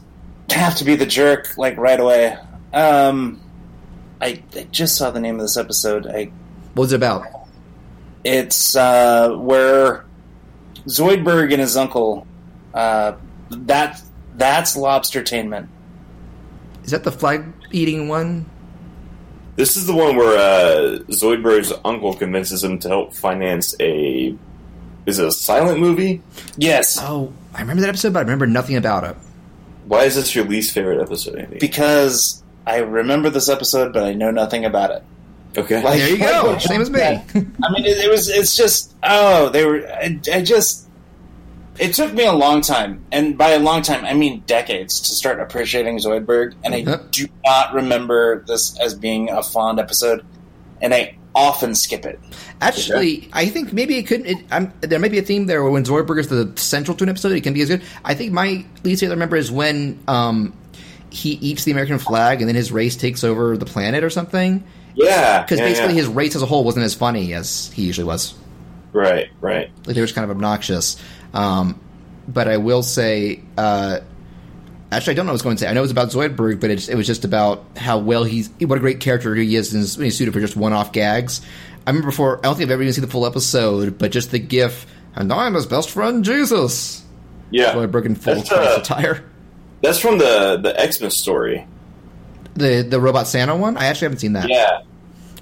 have 0.50 0.76
to 0.76 0.84
be 0.84 0.96
the 0.96 1.04
jerk 1.06 1.56
like 1.58 1.76
right 1.76 2.00
away. 2.00 2.38
Um, 2.72 3.40
I, 4.20 4.42
I 4.54 4.66
just 4.70 4.96
saw 4.96 5.10
the 5.10 5.20
name 5.20 5.36
of 5.36 5.40
this 5.42 5.56
episode. 5.56 6.06
I 6.06 6.26
What 6.74 6.82
was 6.84 6.92
it 6.92 6.96
about? 6.96 7.26
it's 8.22 8.76
uh, 8.76 9.30
where 9.36 10.04
Zoidberg 10.86 11.52
and 11.52 11.60
his 11.60 11.76
uncle. 11.76 12.26
Uh, 12.74 13.12
that 13.50 14.00
that's 14.36 14.76
Lobstertainment. 14.76 15.68
Is 16.84 16.90
that 16.92 17.02
the 17.04 17.12
flag 17.12 17.44
eating 17.72 18.08
one? 18.08 18.46
This 19.56 19.76
is 19.76 19.86
the 19.86 19.94
one 19.94 20.16
where 20.16 20.38
uh, 20.38 20.98
Zoidberg's 21.10 21.72
uncle 21.84 22.14
convinces 22.14 22.62
him 22.62 22.78
to 22.80 22.88
help 22.88 23.12
finance 23.14 23.74
a. 23.80 24.34
Is 25.06 25.18
it 25.18 25.26
a 25.26 25.32
silent 25.32 25.80
movie? 25.80 26.22
Yes, 26.56 26.98
Oh, 27.00 27.32
I 27.54 27.60
remember 27.62 27.80
that 27.82 27.88
episode, 27.88 28.12
but 28.12 28.20
I 28.20 28.22
remember 28.22 28.46
nothing 28.46 28.76
about 28.76 29.02
it. 29.04 29.16
Why 29.86 30.04
is 30.04 30.14
this 30.14 30.34
your 30.34 30.44
least 30.44 30.72
favorite 30.72 31.00
episode, 31.02 31.36
Andy? 31.36 31.58
because 31.58 32.39
I 32.66 32.78
remember 32.78 33.30
this 33.30 33.48
episode, 33.48 33.92
but 33.92 34.04
I 34.04 34.12
know 34.12 34.30
nothing 34.30 34.64
about 34.64 34.90
it. 34.90 35.02
okay. 35.56 35.82
Like- 35.82 35.98
There 35.98 36.08
you 36.10 36.18
go. 36.18 36.58
Same 36.58 36.80
as 36.80 36.90
me. 36.90 37.00
I 37.02 37.22
mean, 37.34 37.84
it, 37.84 37.98
it 38.04 38.10
was. 38.10 38.28
It's 38.28 38.56
just. 38.56 38.94
Oh, 39.02 39.48
they 39.48 39.64
were. 39.64 39.86
I, 39.88 40.18
I 40.32 40.42
just. 40.42 40.86
It 41.78 41.94
took 41.94 42.12
me 42.12 42.24
a 42.26 42.32
long 42.32 42.60
time, 42.60 43.02
and 43.10 43.38
by 43.38 43.50
a 43.52 43.58
long 43.58 43.80
time, 43.80 44.04
I 44.04 44.12
mean 44.12 44.42
decades, 44.46 45.00
to 45.00 45.14
start 45.14 45.40
appreciating 45.40 45.96
Zoidberg. 45.98 46.54
And 46.62 46.74
I 46.74 46.82
Uh-huh. 46.82 46.98
do 47.10 47.26
not 47.44 47.72
remember 47.72 48.44
this 48.46 48.78
as 48.78 48.92
being 48.94 49.30
a 49.30 49.42
fond 49.42 49.80
episode, 49.80 50.22
and 50.82 50.92
I 50.92 51.16
often 51.34 51.74
skip 51.74 52.04
it. 52.04 52.20
Actually, 52.60 53.30
I 53.32 53.46
think 53.46 53.72
maybe 53.72 53.96
it 53.96 54.02
could. 54.06 54.26
It, 54.26 54.36
I'm, 54.50 54.72
there 54.82 54.98
might 54.98 55.10
be 55.12 55.18
a 55.18 55.22
theme 55.22 55.46
there 55.46 55.62
where 55.62 55.72
when 55.72 55.84
Zoidberg 55.84 56.18
is 56.20 56.28
the 56.28 56.52
central 56.56 56.94
to 56.98 57.04
an 57.04 57.08
episode, 57.10 57.32
it 57.32 57.40
can 57.42 57.54
be 57.54 57.62
as 57.62 57.68
good. 57.70 57.82
I 58.04 58.14
think 58.14 58.32
my 58.32 58.62
least 58.84 59.00
favorite 59.00 59.14
remember 59.14 59.36
is 59.36 59.50
when 59.50 59.98
um, 60.06 60.52
he 61.10 61.30
eats 61.32 61.64
the 61.64 61.72
American 61.72 61.98
flag 61.98 62.40
and 62.40 62.48
then 62.48 62.56
his 62.56 62.72
race 62.72 62.96
takes 62.96 63.24
over 63.24 63.56
the 63.56 63.66
planet 63.66 64.04
or 64.04 64.10
something. 64.10 64.64
yeah. 64.94 65.42
Because 65.42 65.58
yeah, 65.58 65.66
basically 65.66 65.94
yeah. 65.94 66.00
his 66.00 66.06
race 66.08 66.36
as 66.36 66.42
a 66.42 66.46
whole 66.46 66.64
wasn't 66.64 66.84
as 66.84 66.94
funny 66.94 67.34
as 67.34 67.70
he 67.72 67.84
usually 67.84 68.06
was. 68.06 68.34
Right, 68.92 69.28
right. 69.40 69.70
Like 69.86 69.94
they 69.94 70.00
were 70.00 70.06
just 70.06 70.14
kind 70.14 70.24
of 70.24 70.30
obnoxious. 70.30 70.96
Um, 71.32 71.80
but 72.26 72.48
I 72.48 72.56
will 72.56 72.82
say, 72.82 73.40
uh, 73.56 74.00
actually, 74.90 75.12
I 75.12 75.14
don't 75.14 75.26
know 75.26 75.30
what 75.30 75.32
I 75.32 75.32
was 75.34 75.42
going 75.42 75.56
to 75.56 75.60
say. 75.60 75.68
I 75.68 75.72
know 75.72 75.80
it 75.80 75.82
was 75.82 75.90
about 75.90 76.08
Zoidberg, 76.08 76.60
but 76.60 76.70
it, 76.70 76.88
it 76.88 76.94
was 76.94 77.06
just 77.06 77.24
about 77.24 77.64
how 77.76 77.98
well 77.98 78.24
he's 78.24 78.50
what 78.60 78.76
a 78.76 78.80
great 78.80 79.00
character 79.00 79.34
he 79.34 79.56
is 79.56 79.72
and 79.72 80.04
he's 80.04 80.16
suited 80.16 80.32
for 80.32 80.40
just 80.40 80.56
one-off 80.56 80.92
gags. 80.92 81.40
I 81.86 81.90
remember 81.90 82.10
before. 82.10 82.38
I 82.38 82.42
don't 82.42 82.56
think 82.56 82.66
I've 82.66 82.72
ever 82.72 82.82
even 82.82 82.92
seen 82.94 83.04
the 83.04 83.10
full 83.10 83.26
episode, 83.26 83.98
but 83.98 84.10
just 84.12 84.30
the 84.30 84.38
GIF. 84.38 84.86
And 85.14 85.32
I'm 85.32 85.54
his 85.54 85.66
best 85.66 85.90
friend, 85.90 86.24
Jesus. 86.24 87.04
Yeah. 87.50 87.74
Zoidberg 87.74 88.06
in 88.06 88.14
full 88.14 88.42
uh, 88.50 88.78
attire. 88.80 89.24
That's 89.82 89.98
from 89.98 90.18
the 90.18 90.58
the 90.62 90.92
Xmas 90.92 91.16
story. 91.16 91.66
The 92.54 92.82
the 92.82 93.00
robot 93.00 93.26
Santa 93.28 93.56
one. 93.56 93.76
I 93.76 93.86
actually 93.86 94.06
haven't 94.06 94.18
seen 94.18 94.32
that. 94.34 94.48
Yeah. 94.48 94.80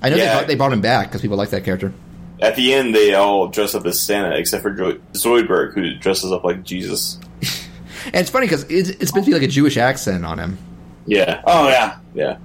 I 0.00 0.10
know 0.10 0.16
they, 0.16 0.22
Yeah. 0.22 0.34
brought, 0.36 0.46
they 0.46 0.54
brought 0.54 0.72
him 0.72 0.80
back 0.80 1.08
because 1.08 1.20
people 1.22 1.36
like 1.36 1.50
that 1.50 1.64
character. 1.64 1.92
At 2.40 2.54
the 2.54 2.72
end, 2.72 2.94
they 2.94 3.14
all 3.14 3.48
dress 3.48 3.74
up 3.74 3.84
as 3.84 3.98
Santa, 4.00 4.36
except 4.36 4.62
for 4.62 4.70
Jo- 4.70 4.98
Zoidberg, 5.14 5.74
who 5.74 5.94
dresses 5.96 6.30
up 6.32 6.44
like 6.44 6.62
Jesus. 6.64 7.18
And 8.06 8.14
it's 8.16 8.30
funny 8.30 8.46
because 8.46 8.62
it's, 8.70 8.88
it's 8.90 9.08
supposed 9.08 9.24
to 9.26 9.30
be 9.32 9.34
like 9.34 9.42
a 9.42 9.48
Jewish 9.52 9.76
accent 9.76 10.24
on 10.24 10.38
him. 10.38 10.56
Yeah, 11.04 11.42
Oh 11.44 11.68
yeah, 11.68 11.98
yeah. 12.14 12.38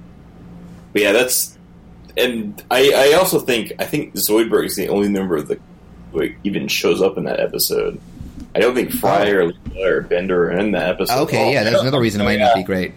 But 0.92 1.02
yeah, 1.02 1.12
that's. 1.12 1.56
And 2.18 2.60
I, 2.70 2.92
I 2.92 3.12
also 3.14 3.38
think 3.38 3.72
I 3.78 3.84
think 3.84 4.14
Zoidberg 4.14 4.66
is 4.66 4.76
the 4.76 4.88
only 4.88 5.08
member 5.08 5.36
of 5.36 5.46
the 5.48 5.58
who 6.12 6.28
even 6.42 6.66
shows 6.68 7.00
up 7.00 7.16
in 7.16 7.24
that 7.24 7.38
episode. 7.40 7.98
I 8.54 8.60
don't 8.60 8.74
think 8.74 8.92
Fry 8.92 9.30
oh. 9.30 9.34
or 9.34 9.52
Leela 9.52 9.86
or 9.86 10.00
Bender 10.02 10.50
are 10.50 10.58
in 10.58 10.72
that 10.72 10.90
episode. 10.90 11.22
Okay, 11.22 11.52
yeah, 11.52 11.64
that's 11.64 11.80
another 11.80 12.00
reason 12.00 12.20
it 12.20 12.24
might 12.24 12.38
not 12.38 12.54
be 12.54 12.62
great. 12.62 12.92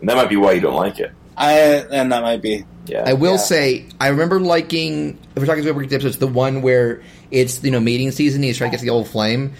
And 0.00 0.08
that 0.08 0.16
might 0.16 0.28
be 0.28 0.36
why 0.36 0.52
you 0.52 0.60
don't 0.60 0.76
like 0.76 0.98
it. 1.00 1.12
I 1.36 1.52
and 1.90 2.12
that 2.12 2.22
might 2.22 2.40
be. 2.42 2.64
Yeah, 2.86 3.04
I 3.06 3.14
will 3.14 3.32
Yeah. 3.32 3.36
say, 3.38 3.84
I 4.00 4.08
remember 4.08 4.38
liking. 4.38 5.18
If 5.34 5.40
we're 5.42 5.46
talking 5.46 5.68
about 5.68 5.88
the 5.88 5.94
episodes, 5.94 6.18
the 6.18 6.28
one 6.28 6.62
where 6.62 7.02
it's 7.30 7.62
you 7.64 7.70
know 7.70 7.80
mating 7.80 8.12
season, 8.12 8.42
he's 8.42 8.56
trying 8.58 8.70
to 8.70 8.76
get 8.76 8.82
the 8.82 8.90
old 8.90 9.08
flame. 9.08 9.52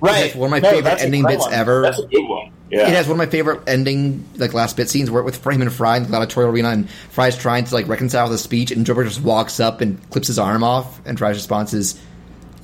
Right, 0.00 0.26
It's 0.26 0.34
one 0.34 0.48
of 0.48 0.50
my 0.50 0.58
No, 0.58 0.70
favorite 0.70 1.00
ending 1.00 1.24
bits 1.24 1.44
one. 1.44 1.54
ever. 1.54 1.80
that's 1.82 1.98
a 1.98 2.06
good 2.06 2.28
one. 2.28 2.50
Yeah, 2.70 2.88
It 2.88 2.94
has 2.94 3.06
one 3.06 3.12
of 3.12 3.18
my 3.18 3.30
favorite 3.30 3.60
ending, 3.66 4.24
like 4.36 4.52
last 4.52 4.76
bit 4.76 4.90
scenes, 4.90 5.10
where 5.10 5.22
with 5.22 5.36
Frame 5.36 5.62
and 5.62 5.72
Fry 5.72 5.96
in 5.96 6.02
the 6.02 6.08
gladiatorial 6.10 6.50
arena, 6.50 6.70
and 6.70 6.90
Fry's 7.10 7.38
trying 7.38 7.64
to 7.64 7.74
like 7.74 7.88
reconcile 7.88 8.28
the 8.28 8.36
speech, 8.36 8.70
and 8.70 8.84
Joker 8.84 9.04
just 9.04 9.22
walks 9.22 9.60
up 9.60 9.80
and 9.80 9.98
clips 10.10 10.26
his 10.26 10.38
arm 10.38 10.62
off, 10.62 11.00
and 11.06 11.16
Fry's 11.16 11.36
response 11.36 11.72
is, 11.72 11.98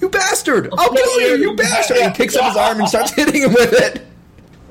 "You 0.01 0.09
bastard! 0.09 0.69
I'll 0.77 0.89
kill 0.91 1.21
you, 1.21 1.37
you 1.37 1.55
bastard!" 1.57 1.99
And 1.99 2.13
he 2.13 2.17
picks 2.17 2.37
up 2.37 2.47
his 2.47 2.57
arm 2.57 2.81
and 2.81 2.89
starts 2.89 3.13
hitting 3.13 3.43
him 3.43 3.53
with 3.53 3.73
it. 3.73 4.07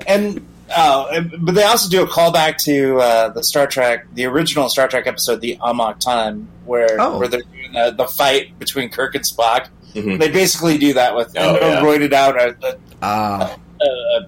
And 0.08 0.46
Oh, 0.78 1.08
and- 1.12 1.34
but 1.40 1.56
they 1.56 1.64
also 1.64 1.90
do 1.90 2.04
a 2.04 2.08
callback 2.08 2.58
to 2.66 2.98
uh, 3.00 3.30
the 3.30 3.42
Star 3.44 3.66
Trek, 3.66 4.06
the 4.14 4.26
original 4.26 4.70
Star 4.70 4.88
Trek 4.88 5.08
episode, 5.08 5.42
"The 5.42 5.58
Amok 5.62 6.00
Time," 6.00 6.48
where 6.66 6.96
Oh. 7.00 7.18
where 7.18 7.28
they're 7.28 7.42
doing 7.42 7.76
uh, 7.76 7.90
the 7.92 8.06
fight 8.06 8.58
between 8.60 8.90
Kirk 8.90 9.16
and 9.16 9.24
Spock. 9.24 9.68
Mhm. 9.96 10.20
They 10.20 10.30
basically 10.30 10.78
do 10.78 10.94
that 10.94 11.16
with 11.16 11.34
Oh, 11.38 11.56
a 11.56 11.60
yeah. 11.60 11.82
roided 11.82 12.14
out, 12.14 12.40
uh, 12.40 12.52
uh, 12.64 12.74
Ah, 13.02 13.52
uh, 13.82 14.22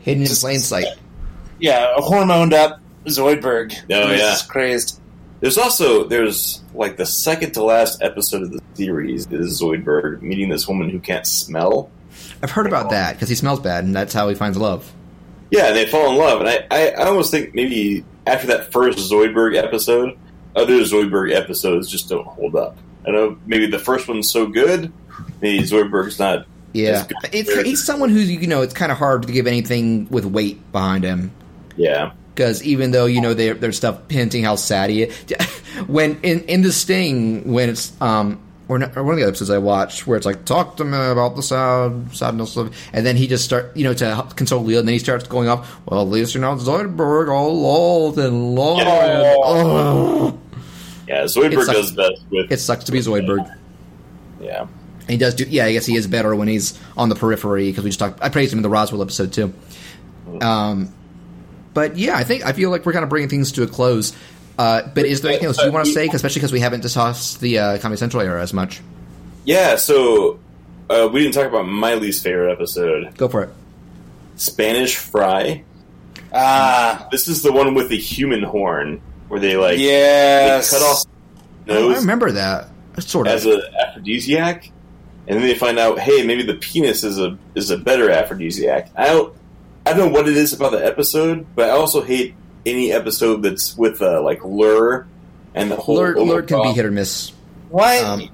hidden 0.00 0.22
in 0.22 0.28
Just- 0.28 0.42
plain 0.42 0.60
sight. 0.60 0.86
yeah, 1.58 1.94
a 1.96 2.00
hormoned 2.00 2.52
up 2.52 2.78
Zoidberg. 3.06 3.74
Oh, 3.90 4.10
yeah. 4.10 4.16
just 4.16 4.48
crazed. 4.48 5.00
There's 5.42 5.58
also 5.58 6.04
there's 6.04 6.62
like 6.72 6.96
the 6.96 7.04
second 7.04 7.54
to 7.54 7.64
last 7.64 8.00
episode 8.00 8.42
of 8.42 8.52
the 8.52 8.60
series 8.74 9.26
is 9.26 9.60
Zoidberg 9.60 10.22
meeting 10.22 10.48
this 10.48 10.68
woman 10.68 10.88
who 10.88 11.00
can't 11.00 11.26
smell. 11.26 11.90
I've 12.40 12.52
heard 12.52 12.68
about 12.68 12.90
that 12.90 13.14
because 13.14 13.28
he 13.28 13.34
smells 13.34 13.58
bad, 13.58 13.82
and 13.82 13.92
that's 13.94 14.14
how 14.14 14.28
he 14.28 14.36
finds 14.36 14.56
love. 14.56 14.90
Yeah, 15.50 15.66
and 15.66 15.76
they 15.76 15.86
fall 15.86 16.12
in 16.12 16.16
love, 16.16 16.40
and 16.40 16.48
I, 16.48 16.66
I, 16.70 16.90
I 16.90 17.04
almost 17.08 17.32
think 17.32 17.56
maybe 17.56 18.04
after 18.24 18.46
that 18.46 18.72
first 18.72 18.98
Zoidberg 19.10 19.56
episode, 19.56 20.16
other 20.54 20.74
Zoidberg 20.74 21.34
episodes 21.34 21.90
just 21.90 22.08
don't 22.08 22.24
hold 22.26 22.54
up. 22.54 22.78
I 23.04 23.10
know 23.10 23.36
maybe 23.44 23.66
the 23.66 23.80
first 23.80 24.06
one's 24.06 24.30
so 24.30 24.46
good, 24.46 24.92
maybe 25.40 25.64
Zoidberg's 25.64 26.20
not. 26.20 26.46
Yeah, 26.72 26.90
as 26.90 27.02
good. 27.08 27.16
it's 27.32 27.62
he's 27.62 27.84
someone 27.84 28.10
who's 28.10 28.30
you 28.30 28.46
know 28.46 28.62
it's 28.62 28.74
kind 28.74 28.92
of 28.92 28.96
hard 28.96 29.26
to 29.26 29.32
give 29.32 29.48
anything 29.48 30.06
with 30.08 30.24
weight 30.24 30.70
behind 30.70 31.02
him 31.04 31.32
Yeah, 31.76 32.12
because 32.34 32.62
even 32.62 32.90
though 32.90 33.06
you 33.06 33.20
know 33.20 33.34
there 33.34 33.54
there's 33.54 33.76
stuff 33.76 33.98
hinting 34.10 34.44
how 34.44 34.56
sad 34.56 34.90
he 34.90 35.02
is, 35.04 35.16
when 35.86 36.18
in 36.22 36.40
in 36.44 36.62
the 36.62 36.72
Sting 36.72 37.52
when 37.52 37.68
it's 37.70 37.92
um 38.00 38.40
or, 38.68 38.78
not, 38.78 38.96
or 38.96 39.02
one 39.02 39.14
of 39.14 39.20
the 39.20 39.26
episodes 39.26 39.50
I 39.50 39.58
watched 39.58 40.06
where 40.06 40.16
it's 40.16 40.24
like 40.24 40.44
talk 40.46 40.76
to 40.78 40.84
me 40.84 40.96
about 40.96 41.36
the 41.36 41.42
sad 41.42 42.14
sadness 42.16 42.56
of 42.56 42.74
and 42.92 43.04
then 43.04 43.16
he 43.16 43.26
just 43.26 43.44
start 43.44 43.76
you 43.76 43.84
know 43.84 43.92
to 43.94 44.14
help 44.14 44.34
console 44.36 44.62
Leo 44.64 44.78
and 44.78 44.88
then 44.88 44.94
he 44.94 44.98
starts 44.98 45.26
going 45.26 45.48
off 45.48 45.78
well 45.86 46.00
at 46.00 46.08
least 46.08 46.32
you're 46.34 46.40
not 46.40 46.58
Zoidberg 46.58 47.28
all 47.30 47.66
old 47.66 48.18
and 48.18 48.54
long 48.54 48.78
Yeah. 48.78 49.34
oh 49.38 50.38
yeah. 51.08 51.24
Zoidberg 51.24 51.66
does 51.66 51.92
best 51.92 52.22
with 52.30 52.50
it 52.50 52.58
sucks 52.60 52.84
to 52.84 52.92
be 52.92 53.00
Zoidberg. 53.00 53.52
yeah. 54.40 54.66
He 55.08 55.16
does 55.16 55.34
do. 55.34 55.44
Yeah, 55.44 55.64
I 55.66 55.72
guess 55.72 55.84
he 55.84 55.96
is 55.96 56.06
better 56.06 56.34
when 56.34 56.46
he's 56.46 56.78
on 56.96 57.08
the 57.08 57.16
periphery 57.16 57.68
because 57.68 57.82
we 57.82 57.90
just 57.90 57.98
talked. 57.98 58.22
I 58.22 58.28
praised 58.28 58.52
him 58.52 58.60
in 58.60 58.62
the 58.62 58.68
Roswell 58.70 59.02
episode 59.02 59.32
too. 59.32 59.52
Um, 60.40 60.94
but 61.74 61.96
yeah, 61.96 62.16
I 62.16 62.24
think 62.24 62.44
I 62.44 62.52
feel 62.52 62.70
like 62.70 62.84
we're 62.86 62.92
kind 62.92 63.02
of 63.04 63.08
bringing 63.10 63.28
things 63.28 63.52
to 63.52 63.62
a 63.62 63.66
close. 63.66 64.14
Uh, 64.58 64.82
but 64.94 65.06
is 65.06 65.22
there 65.22 65.30
anything 65.30 65.46
else 65.48 65.62
you 65.62 65.72
want 65.72 65.86
to 65.86 65.92
say? 65.92 66.06
Especially 66.06 66.40
because 66.40 66.52
we 66.52 66.60
haven't 66.60 66.80
discussed 66.80 67.40
the 67.40 67.58
uh, 67.58 67.78
Comedy 67.78 67.98
Central 67.98 68.22
era 68.22 68.42
as 68.42 68.52
much. 68.52 68.80
Yeah, 69.44 69.76
so 69.76 70.38
uh, 70.90 71.08
we 71.12 71.22
didn't 71.22 71.34
talk 71.34 71.46
about 71.46 71.66
my 71.66 71.94
least 71.94 72.22
favorite 72.22 72.52
episode, 72.52 73.16
Go 73.16 73.28
for 73.28 73.44
it. 73.44 73.50
Spanish 74.36 74.96
Fry. 74.96 75.64
Ah, 76.32 77.08
This 77.10 77.28
is 77.28 77.42
the 77.42 77.52
one 77.52 77.74
with 77.74 77.88
the 77.88 77.98
human 77.98 78.42
horn 78.42 79.00
where 79.28 79.40
they 79.40 79.56
like 79.56 79.78
yes. 79.78 80.70
they 80.70 80.78
cut 80.78 80.84
off 80.84 81.04
Oh, 81.68 81.92
I 81.92 81.96
remember 81.96 82.32
that. 82.32 82.68
Sort 82.98 83.26
of 83.26 83.34
as 83.34 83.46
an 83.46 83.62
aphrodisiac, 83.80 84.70
and 85.26 85.38
then 85.38 85.46
they 85.46 85.54
find 85.54 85.78
out, 85.78 85.98
hey, 85.98 86.26
maybe 86.26 86.42
the 86.42 86.54
penis 86.54 87.04
is 87.04 87.18
a 87.18 87.38
is 87.54 87.70
a 87.70 87.78
better 87.78 88.10
aphrodisiac. 88.10 88.90
I 88.96 89.06
don't 89.06 89.34
I 89.84 89.92
don't 89.94 89.98
know 89.98 90.08
what 90.18 90.28
it 90.28 90.36
is 90.36 90.52
about 90.52 90.72
the 90.72 90.84
episode, 90.84 91.46
but 91.54 91.68
I 91.68 91.72
also 91.72 92.02
hate 92.02 92.34
any 92.64 92.92
episode 92.92 93.42
that's 93.42 93.76
with 93.76 94.00
uh, 94.00 94.22
like 94.22 94.40
Lrrr 94.40 95.06
and 95.54 95.70
the 95.70 95.76
whole 95.76 95.98
Lrrr, 95.98 96.14
Lrrr 96.14 96.46
can 96.48 96.62
be 96.62 96.72
hit 96.72 96.84
or 96.84 96.90
miss. 96.90 97.32
Why? 97.70 97.98
Um, 97.98 98.28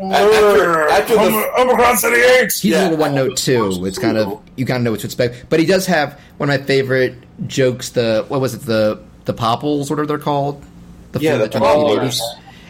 after- 0.00 0.88
after 0.88 1.14
the- 1.14 1.20
Om- 1.20 1.68
Omicron 1.68 1.96
Persei 1.96 2.42
Eight. 2.42 2.52
He's 2.52 2.74
a 2.76 2.82
little 2.82 2.98
one 2.98 3.14
note 3.14 3.36
too. 3.36 3.84
It's 3.86 3.98
kind 3.98 4.16
of 4.16 4.40
you 4.56 4.64
kind 4.66 4.76
of 4.78 4.82
know 4.84 4.90
what 4.92 5.00
to 5.00 5.06
expect. 5.06 5.46
But 5.48 5.60
he 5.60 5.66
does 5.66 5.86
have 5.86 6.20
one 6.36 6.50
of 6.50 6.60
my 6.60 6.64
favorite 6.66 7.14
jokes. 7.46 7.90
The 7.90 8.24
what 8.28 8.40
was 8.40 8.54
it? 8.54 8.60
The 8.62 9.00
the 9.24 9.34
popplers, 9.34 9.90
whatever 9.90 10.06
they're 10.06 10.18
called. 10.18 10.62
The 11.12 11.20
Yeah, 11.20 11.36
the 11.38 11.48
that 11.48 11.52
popplers. 11.62 12.20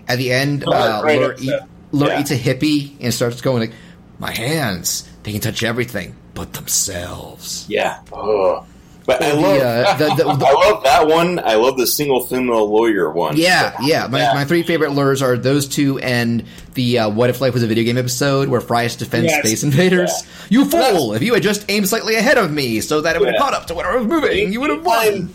At 0.06 0.16
the 0.18 0.32
end, 0.32 0.64
Oh, 0.66 0.72
uh, 0.72 1.02
great 1.02 1.20
Lrrr, 1.20 1.30
episode. 1.32 1.44
eat, 1.44 1.60
Lrrr 1.92 2.08
Yeah. 2.08 2.20
eats 2.20 2.30
a 2.30 2.36
hippie 2.38 2.92
and 3.00 3.12
starts 3.12 3.40
going 3.42 3.60
like, 3.60 3.72
"My 4.18 4.30
hands, 4.32 5.06
they 5.22 5.32
can 5.32 5.40
touch 5.40 5.62
everything 5.62 6.14
but 6.38 6.52
themselves." 6.54 7.66
Yeah. 7.68 7.98
Ugh. 8.12 8.64
But 9.06 9.22
I 9.22 9.32
love 9.32 9.62
uh, 9.62 9.96
the- 9.96 10.14
the- 10.22 10.24
the- 10.36 10.46
I 10.46 10.52
love 10.52 10.84
that 10.84 11.06
one. 11.08 11.38
I 11.38 11.54
love 11.54 11.78
the 11.78 11.86
single 11.86 12.26
female 12.26 12.70
lawyer 12.70 13.10
one. 13.10 13.38
Yeah, 13.38 13.74
yeah. 13.80 14.06
My, 14.06 14.18
Yeah. 14.18 14.34
my 14.34 14.44
three 14.44 14.62
favorite 14.62 14.90
Lrrrs 14.90 15.22
are 15.22 15.38
those 15.38 15.66
two 15.66 15.98
and 16.00 16.44
the 16.74 16.98
uh, 16.98 17.08
"What 17.08 17.30
if 17.30 17.40
life 17.40 17.54
was 17.54 17.62
a 17.62 17.66
video 17.66 17.84
game" 17.84 17.96
episode 17.96 18.48
where 18.50 18.60
Fry 18.60 18.82
has 18.82 18.96
to 18.96 19.06
Yes. 19.22 19.38
space 19.38 19.62
invaders. 19.62 20.10
You 20.50 20.66
fool! 20.66 21.14
If 21.14 21.22
you 21.22 21.32
had 21.32 21.42
just 21.42 21.64
aimed 21.70 21.88
slightly 21.88 22.16
ahead 22.16 22.36
of 22.36 22.52
me, 22.52 22.82
so 22.82 23.00
that 23.00 23.16
it 23.16 23.20
would 23.20 23.28
have 23.28 23.34
Yeah. 23.36 23.40
caught 23.40 23.54
up 23.54 23.66
to 23.68 23.74
where 23.74 23.86
I 23.90 23.96
was 23.96 24.06
moving, 24.06 24.52
you 24.52 24.60
would 24.60 24.70
have 24.70 24.84
won. 24.84 25.06
Anytime, 25.06 25.34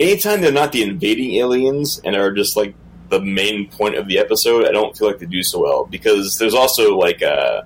anytime 0.00 0.40
they're 0.40 0.50
not 0.52 0.72
the 0.72 0.82
invading 0.82 1.34
aliens 1.34 2.00
and 2.02 2.16
are 2.16 2.32
just 2.32 2.56
like 2.56 2.74
the 3.10 3.20
main 3.20 3.68
point 3.68 3.94
of 3.96 4.08
the 4.08 4.18
episode, 4.18 4.66
I 4.66 4.72
don't 4.72 4.96
feel 4.96 5.06
like 5.06 5.18
they 5.18 5.26
do 5.26 5.42
so 5.42 5.60
well 5.60 5.84
because 5.84 6.38
there's 6.38 6.54
also 6.54 6.96
like 6.96 7.22
uh 7.22 7.60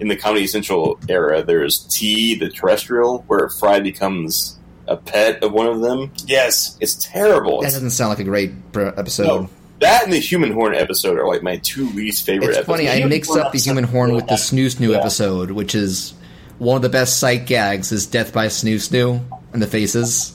in 0.00 0.08
the 0.08 0.16
Comedy 0.16 0.46
Central 0.46 0.98
era, 1.08 1.42
there's 1.42 1.78
T, 1.90 2.34
the 2.34 2.48
terrestrial, 2.50 3.24
where 3.28 3.48
Fry 3.48 3.80
becomes 3.80 4.58
a 4.88 4.96
pet 4.96 5.42
of 5.42 5.52
one 5.52 5.66
of 5.66 5.80
them. 5.80 6.12
Yes. 6.26 6.76
It's 6.80 6.94
terrible. 6.94 7.60
That 7.62 7.72
doesn't 7.72 7.90
sound 7.90 8.10
like 8.10 8.18
a 8.18 8.24
great 8.24 8.52
episode. 8.74 9.26
no, 9.26 9.50
that 9.80 10.04
and 10.04 10.12
the 10.12 10.18
Human 10.18 10.52
Horn 10.52 10.74
episode 10.74 11.18
are 11.18 11.26
like 11.26 11.42
my 11.42 11.56
two 11.58 11.88
least 11.90 12.24
favorite. 12.26 12.48
It's 12.50 12.58
episodes. 12.58 12.78
funny. 12.78 12.88
I 12.88 12.94
Human 12.96 13.10
mixed 13.10 13.30
up 13.36 13.52
the 13.52 13.58
human 13.58 13.84
horn 13.84 14.12
with 14.14 14.26
the 14.26 14.34
is 14.34 14.40
snoo 14.40 14.66
snoo 14.74 14.90
Yeah. 14.92 14.98
episode, 14.98 15.50
which 15.52 15.74
is 15.74 16.14
one 16.58 16.76
of 16.76 16.82
the 16.82 16.88
best 16.88 17.18
sight 17.18 17.46
gags. 17.46 17.92
Is 17.92 18.06
death 18.06 18.32
by 18.32 18.46
snoo 18.46 18.76
snoo 18.76 19.20
and 19.52 19.62
the 19.62 19.66
faces. 19.66 20.34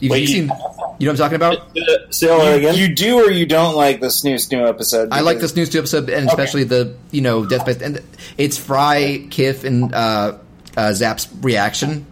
You've 0.00 0.10
Wait, 0.10 0.28
you 0.28 0.42
you- 0.42 0.48
seen? 0.48 0.52
You 0.98 1.06
know 1.06 1.12
what 1.12 1.20
I'm 1.20 1.30
talking 1.30 1.36
about? 1.36 1.76
Uh, 1.76 2.10
Say 2.10 2.28
all 2.28 2.38
that 2.40 2.58
again. 2.58 2.74
You 2.76 2.94
do 2.94 3.26
or 3.26 3.30
you 3.30 3.46
don't 3.46 3.74
like 3.74 4.00
the 4.00 4.10
Snooze 4.10 4.48
Snoo 4.48 4.68
episode? 4.68 5.08
I 5.12 5.20
like 5.20 5.40
the 5.40 5.48
Snooze 5.48 5.68
snoo 5.70 5.72
snoo 5.72 5.78
episode, 5.78 6.10
and 6.10 6.28
especially 6.28 6.64
the 6.64 6.96
you 7.10 7.20
know 7.20 7.44
death 7.44 7.66
by 7.66 7.72
and 7.84 8.00
it's 8.38 8.56
Fry, 8.58 9.26
Kif, 9.30 9.64
and 9.64 9.92
uh, 9.94 10.38
uh, 10.76 10.92
Zapp's 10.92 11.28
reaction. 11.42 12.06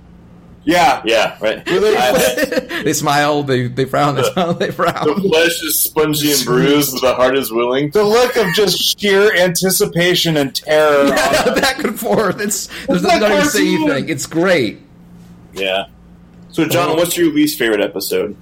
Yeah. 0.65 1.03
yeah, 1.05 1.37
right. 1.41 1.61
I- 1.67 2.83
they 2.85 2.93
smile, 2.93 3.43
they 3.43 3.67
they 3.67 3.85
frown, 3.85 4.15
they 4.15 4.23
smile, 4.23 4.55
they 4.55 4.71
frown. 4.71 5.07
the 5.07 5.29
flesh 5.29 5.61
is 5.63 5.81
spongy 5.81 6.31
and 6.33 6.45
bruised, 6.45 6.93
but 6.95 7.01
the 7.01 7.15
heart 7.15 7.37
is 7.37 7.51
willing. 7.51 7.91
The 7.91 8.05
look 8.05 8.37
of 8.37 8.47
just 8.55 8.79
sheer 9.01 9.35
anticipation 9.37 10.37
and 10.37 10.55
terror. 10.55 11.07
on- 11.47 11.61
Back 11.61 11.83
and 11.83 11.99
forth. 11.99 12.41
It's 12.41 12.69
there's 12.87 13.03
like 13.03 13.21
nothing 13.21 13.39
to 13.39 13.45
say 13.47 13.59
cartoon. 13.65 13.91
anything. 13.91 14.09
It's 14.09 14.27
great. 14.27 14.81
Yeah. 15.53 15.87
So, 16.51 16.65
John, 16.67 16.97
what's 16.97 17.17
your 17.17 17.33
least 17.33 17.59
favorite 17.59 17.81
episode? 17.81 18.37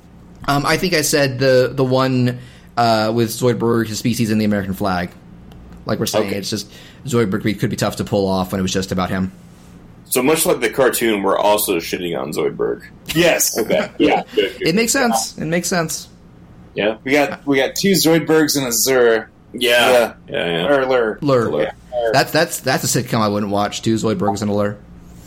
Um, 0.51 0.67
I 0.67 0.77
think 0.77 0.95
I 0.95 1.03
said 1.03 1.39
the 1.39 1.71
the 1.73 1.85
one 1.85 2.39
uh, 2.77 3.13
with 3.15 3.29
Zoidberg, 3.31 3.87
his 3.89 3.99
species, 3.99 4.31
and 4.31 4.41
the 4.41 4.45
American 4.45 4.75
flag. 4.75 5.11
Like 5.87 5.99
we're 5.99 6.07
saying, 6.07 6.29
Okay. 6.29 6.37
it's 6.37 6.51
just 6.51 6.71
Zoidberg 7.05 7.59
could 7.59 7.71
be 7.71 7.77
tough 7.77 7.97
to 7.97 8.05
pull 8.05 8.27
off 8.29 8.53
when 8.53 8.59
it 8.59 8.63
was 8.63 8.73
just 8.73 8.93
about 8.93 9.11
him. 9.11 9.33
So 10.07 10.23
much 10.23 10.45
like 10.45 10.61
the 10.61 10.71
cartoon, 10.71 11.23
we're 11.23 11.39
also 11.39 11.77
shitting 11.77 12.19
on 12.21 12.33
Zoidberg. 12.33 12.83
yes. 13.15 13.57
Okay. 13.59 13.91
Yeah. 13.99 14.25
Good, 14.35 14.59
good. 14.59 14.69
It 14.69 14.75
makes 14.75 14.93
sense. 14.93 15.39
It 15.39 15.47
makes 15.47 15.69
sense. 15.69 16.09
Yeah. 16.75 16.99
We 17.05 17.13
got 17.13 17.47
we 17.47 17.57
got 17.57 17.77
two 17.77 17.93
Zoidbergs 17.93 18.57
and 18.57 18.67
a 18.67 18.73
Zur. 18.73 19.31
Yeah. 19.53 20.15
Yeah. 20.29 20.47
yeah. 20.47 20.67
Or 20.69 20.85
Lrrr. 20.85 21.19
Lrrr. 21.21 21.63
Yeah. 21.65 22.11
That's 22.13 22.33
that's 22.33 22.61
that's 22.61 22.85
a 22.97 23.03
sitcom 23.03 23.21
I 23.21 23.29
wouldn't 23.29 23.53
watch. 23.53 23.83
Two 23.83 23.95
Zoidbergs 23.95 24.43
and 24.43 24.51
a 24.51 24.55
Lrrr. 24.55 24.77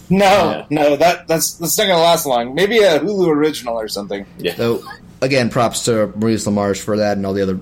No, 0.10 0.26
Yeah. 0.26 0.66
no, 0.70 0.96
that 0.98 1.28
that's 1.28 1.54
that's 1.56 1.78
not 1.78 1.88
gonna 1.88 2.02
last 2.02 2.26
long. 2.26 2.54
Maybe 2.54 2.80
a 2.80 3.00
Hulu 3.00 3.28
original 3.30 3.80
or 3.80 3.88
something. 3.88 4.26
Yeah. 4.38 4.56
So 4.56 4.84
again, 5.24 5.50
props 5.50 5.86
to 5.86 6.08
Maurice 6.16 6.46
LaMarche 6.46 6.82
for 6.82 6.98
that 6.98 7.18
and 7.18 7.26
all 7.26 7.34
the 7.34 7.42
other. 7.44 7.60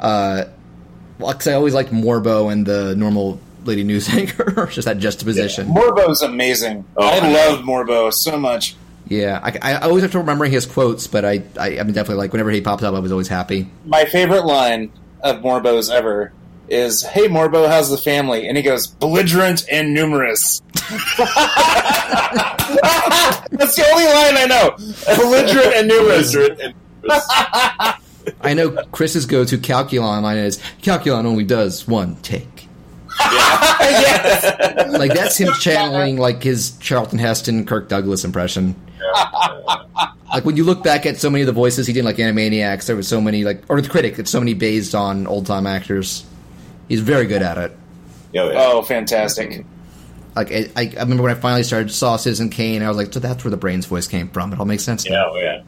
Uh, 0.00 0.44
well, 1.18 1.32
'cause 1.32 1.46
I 1.46 1.54
always 1.54 1.72
liked 1.74 1.92
Morbo 1.92 2.52
and 2.52 2.66
the 2.66 2.94
normal 2.96 3.40
lady 3.64 3.84
news 3.84 4.08
anchor, 4.14 4.66
just 4.70 4.86
that 4.86 4.98
juxtaposition. 4.98 5.68
Morbo's 5.68 6.22
amazing. 6.22 6.84
Oh, 6.96 7.06
I 7.06 7.18
I 7.18 7.28
love 7.32 7.60
Morbo 7.64 8.12
so 8.12 8.36
much. 8.38 8.76
Yeah, 9.08 9.38
I, 9.42 9.74
I 9.74 9.80
always 9.80 10.02
have 10.02 10.12
to 10.12 10.18
remember 10.18 10.46
his 10.46 10.64
quotes, 10.66 11.06
but 11.06 11.24
I, 11.26 11.42
I, 11.60 11.78
I 11.78 11.82
mean, 11.82 11.92
definitely 11.92 12.16
like 12.16 12.32
whenever 12.32 12.50
he 12.50 12.60
pops 12.62 12.82
up, 12.82 12.94
I 12.94 12.98
was 13.00 13.12
always 13.12 13.28
happy. 13.28 13.68
My 13.84 14.06
favorite 14.06 14.46
line 14.46 14.90
of 15.22 15.42
Morbo's 15.42 15.90
ever 15.90 16.32
is, 16.68 17.02
"Hey 17.02 17.28
Morbo, 17.28 17.68
how's 17.68 17.90
the 17.90 17.98
family?" 17.98 18.48
And 18.48 18.56
he 18.56 18.62
goes, 18.62 18.86
"Belligerent 18.86 19.66
and 19.70 19.92
numerous." 19.92 20.62
That's 23.50 23.76
the 23.76 23.84
only 23.92 24.04
line 24.06 24.36
I 24.36 24.46
know. 24.48 24.76
Belligerent 25.16 25.74
and 25.76 25.88
numerous. 25.88 26.34
I 28.40 28.54
know 28.54 28.70
Chris's 28.92 29.26
go-to 29.26 29.58
Calculon 29.58 30.22
line 30.22 30.38
is 30.38 30.58
Calculon 30.82 31.24
only 31.24 31.44
does 31.44 31.86
one 31.86 32.16
take. 32.16 32.68
yes. 33.20 34.60
Like 34.94 35.12
that's 35.12 35.36
him 35.36 35.52
channeling 35.54 36.18
like 36.18 36.42
his 36.42 36.76
Charlton 36.78 37.18
Heston, 37.18 37.66
Kirk 37.66 37.88
Douglas 37.88 38.24
impression. 38.24 38.76
Like 40.32 40.44
when 40.44 40.56
you 40.56 40.62
look 40.64 40.84
back 40.84 41.04
at 41.04 41.16
so 41.16 41.30
many 41.30 41.42
of 41.42 41.46
the 41.46 41.52
voices 41.52 41.86
he 41.86 41.92
did, 41.92 42.04
like 42.04 42.16
Animaniacs, 42.16 42.86
there 42.86 42.94
was 42.94 43.08
so 43.08 43.20
many 43.20 43.44
like, 43.44 43.62
or 43.68 43.80
the 43.80 43.88
critic, 43.88 44.18
it's 44.18 44.30
so 44.30 44.40
many 44.40 44.54
based 44.54 44.94
on 44.94 45.26
old 45.26 45.46
time 45.46 45.66
actors. 45.66 46.24
He's 46.88 47.00
very 47.00 47.26
good 47.26 47.42
at 47.42 47.58
it. 47.58 47.76
Yeah, 48.32 48.50
yeah. 48.50 48.52
Oh, 48.56 48.82
fantastic. 48.82 49.64
Like 50.36 50.52
I, 50.52 50.70
I 50.76 50.92
I 50.96 51.00
remember 51.00 51.24
when 51.24 51.32
I 51.32 51.36
finally 51.36 51.62
started 51.64 51.90
saw 51.90 52.16
Citizen 52.16 52.50
Kane, 52.50 52.82
I 52.82 52.88
was 52.88 52.96
like, 52.96 53.12
so 53.12 53.20
that's 53.20 53.44
where 53.44 53.50
the 53.50 53.56
brain's 53.56 53.86
voice 53.86 54.06
came 54.06 54.28
from. 54.28 54.52
It 54.52 54.60
all 54.60 54.66
makes 54.66 54.84
sense. 54.84 55.04
Yeah, 55.06 55.12
now. 55.12 55.30
oh, 55.32 55.36
yeah. 55.36 55.62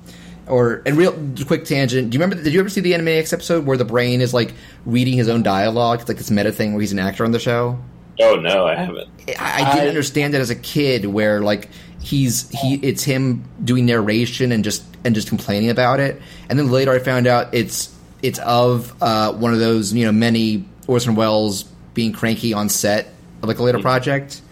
Or 0.48 0.82
and 0.86 0.97
real 0.97 1.12
quick 1.47 1.64
tangent. 1.64 2.10
Do 2.10 2.16
you 2.16 2.23
remember? 2.23 2.43
Did 2.43 2.52
you 2.52 2.60
ever 2.60 2.68
see 2.68 2.81
the 2.81 2.93
Animaniacs 2.93 3.32
episode 3.32 3.66
where 3.66 3.77
the 3.77 3.85
brain 3.85 4.20
is 4.20 4.32
like 4.32 4.55
reading 4.85 5.14
his 5.14 5.28
own 5.28 5.43
dialogue? 5.43 6.01
It's 6.01 6.09
like 6.09 6.18
this 6.18 6.31
meta 6.31 6.52
thing 6.52 6.73
where 6.73 6.81
he's 6.81 6.93
an 6.93 7.01
actor 7.01 7.24
on 7.24 7.32
the 7.32 7.40
show. 7.40 7.78
Oh 8.20 8.36
no, 8.36 8.64
I 8.66 8.77
haven't. 8.77 9.09
I, 9.39 9.62
I 9.62 9.74
didn't 9.74 9.86
I- 9.86 9.89
understand 9.89 10.35
it 10.35 10.39
as 10.39 10.51
a 10.51 10.55
kid, 10.55 11.05
where 11.06 11.40
like 11.40 11.68
he's 12.01 12.48
he 12.51 12.74
it's 12.77 13.02
him 13.02 13.44
doing 13.64 13.86
narration 13.86 14.52
and 14.52 14.62
just 14.62 14.85
and 15.05 15.14
just 15.16 15.28
complaining 15.28 15.70
about 15.70 15.98
it, 15.98 16.23
and 16.48 16.56
then 16.59 16.70
later 16.70 16.93
I 16.93 17.01
found 17.01 17.27
out 17.27 17.52
it's 17.52 17.93
it's 18.23 18.39
of 18.39 18.94
uh, 19.02 19.32
one 19.32 19.52
of 19.52 19.59
those 19.59 19.93
you 19.93 20.05
know 20.05 20.12
many 20.12 20.64
Orson 20.86 21.16
Welles 21.16 21.64
being 21.94 22.12
cranky 22.12 22.55
on 22.55 22.68
set 22.68 23.09
of 23.43 23.48
like 23.48 23.59
a 23.59 23.62
later 23.64 23.81
project. 23.81 24.43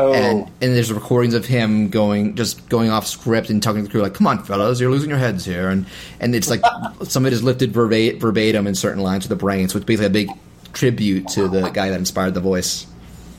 Oh, 0.00 0.12
And 0.12 0.42
and 0.60 0.74
there's 0.76 0.92
recordings 0.92 1.34
of 1.34 1.44
him 1.46 1.88
going 1.90 2.34
just 2.36 2.68
going 2.68 2.90
off 2.90 3.06
script 3.06 3.50
and 3.50 3.62
talking 3.62 3.82
to 3.82 3.86
the 3.86 3.90
crew 3.90 4.02
like, 4.02 4.14
"Come 4.14 4.26
on, 4.26 4.44
fellas, 4.44 4.80
you're 4.80 4.90
losing 4.90 5.10
your 5.10 5.18
heads 5.18 5.44
here." 5.44 5.68
And 5.68 5.86
and 6.20 6.34
it's 6.34 6.48
like 6.48 6.62
some 7.04 7.24
of 7.24 7.32
it 7.32 7.34
is 7.34 7.42
lifted 7.42 7.72
verba- 7.72 8.18
verbatim 8.18 8.66
in 8.66 8.74
certain 8.74 9.02
lines 9.02 9.24
to 9.24 9.28
the 9.28 9.36
brain, 9.36 9.68
so 9.68 9.76
it's 9.78 9.84
basically 9.86 10.06
a 10.06 10.10
big 10.10 10.30
tribute 10.72 11.26
to 11.28 11.48
the 11.48 11.70
guy 11.70 11.88
that 11.90 11.98
inspired 11.98 12.34
the 12.34 12.40
voice. 12.40 12.86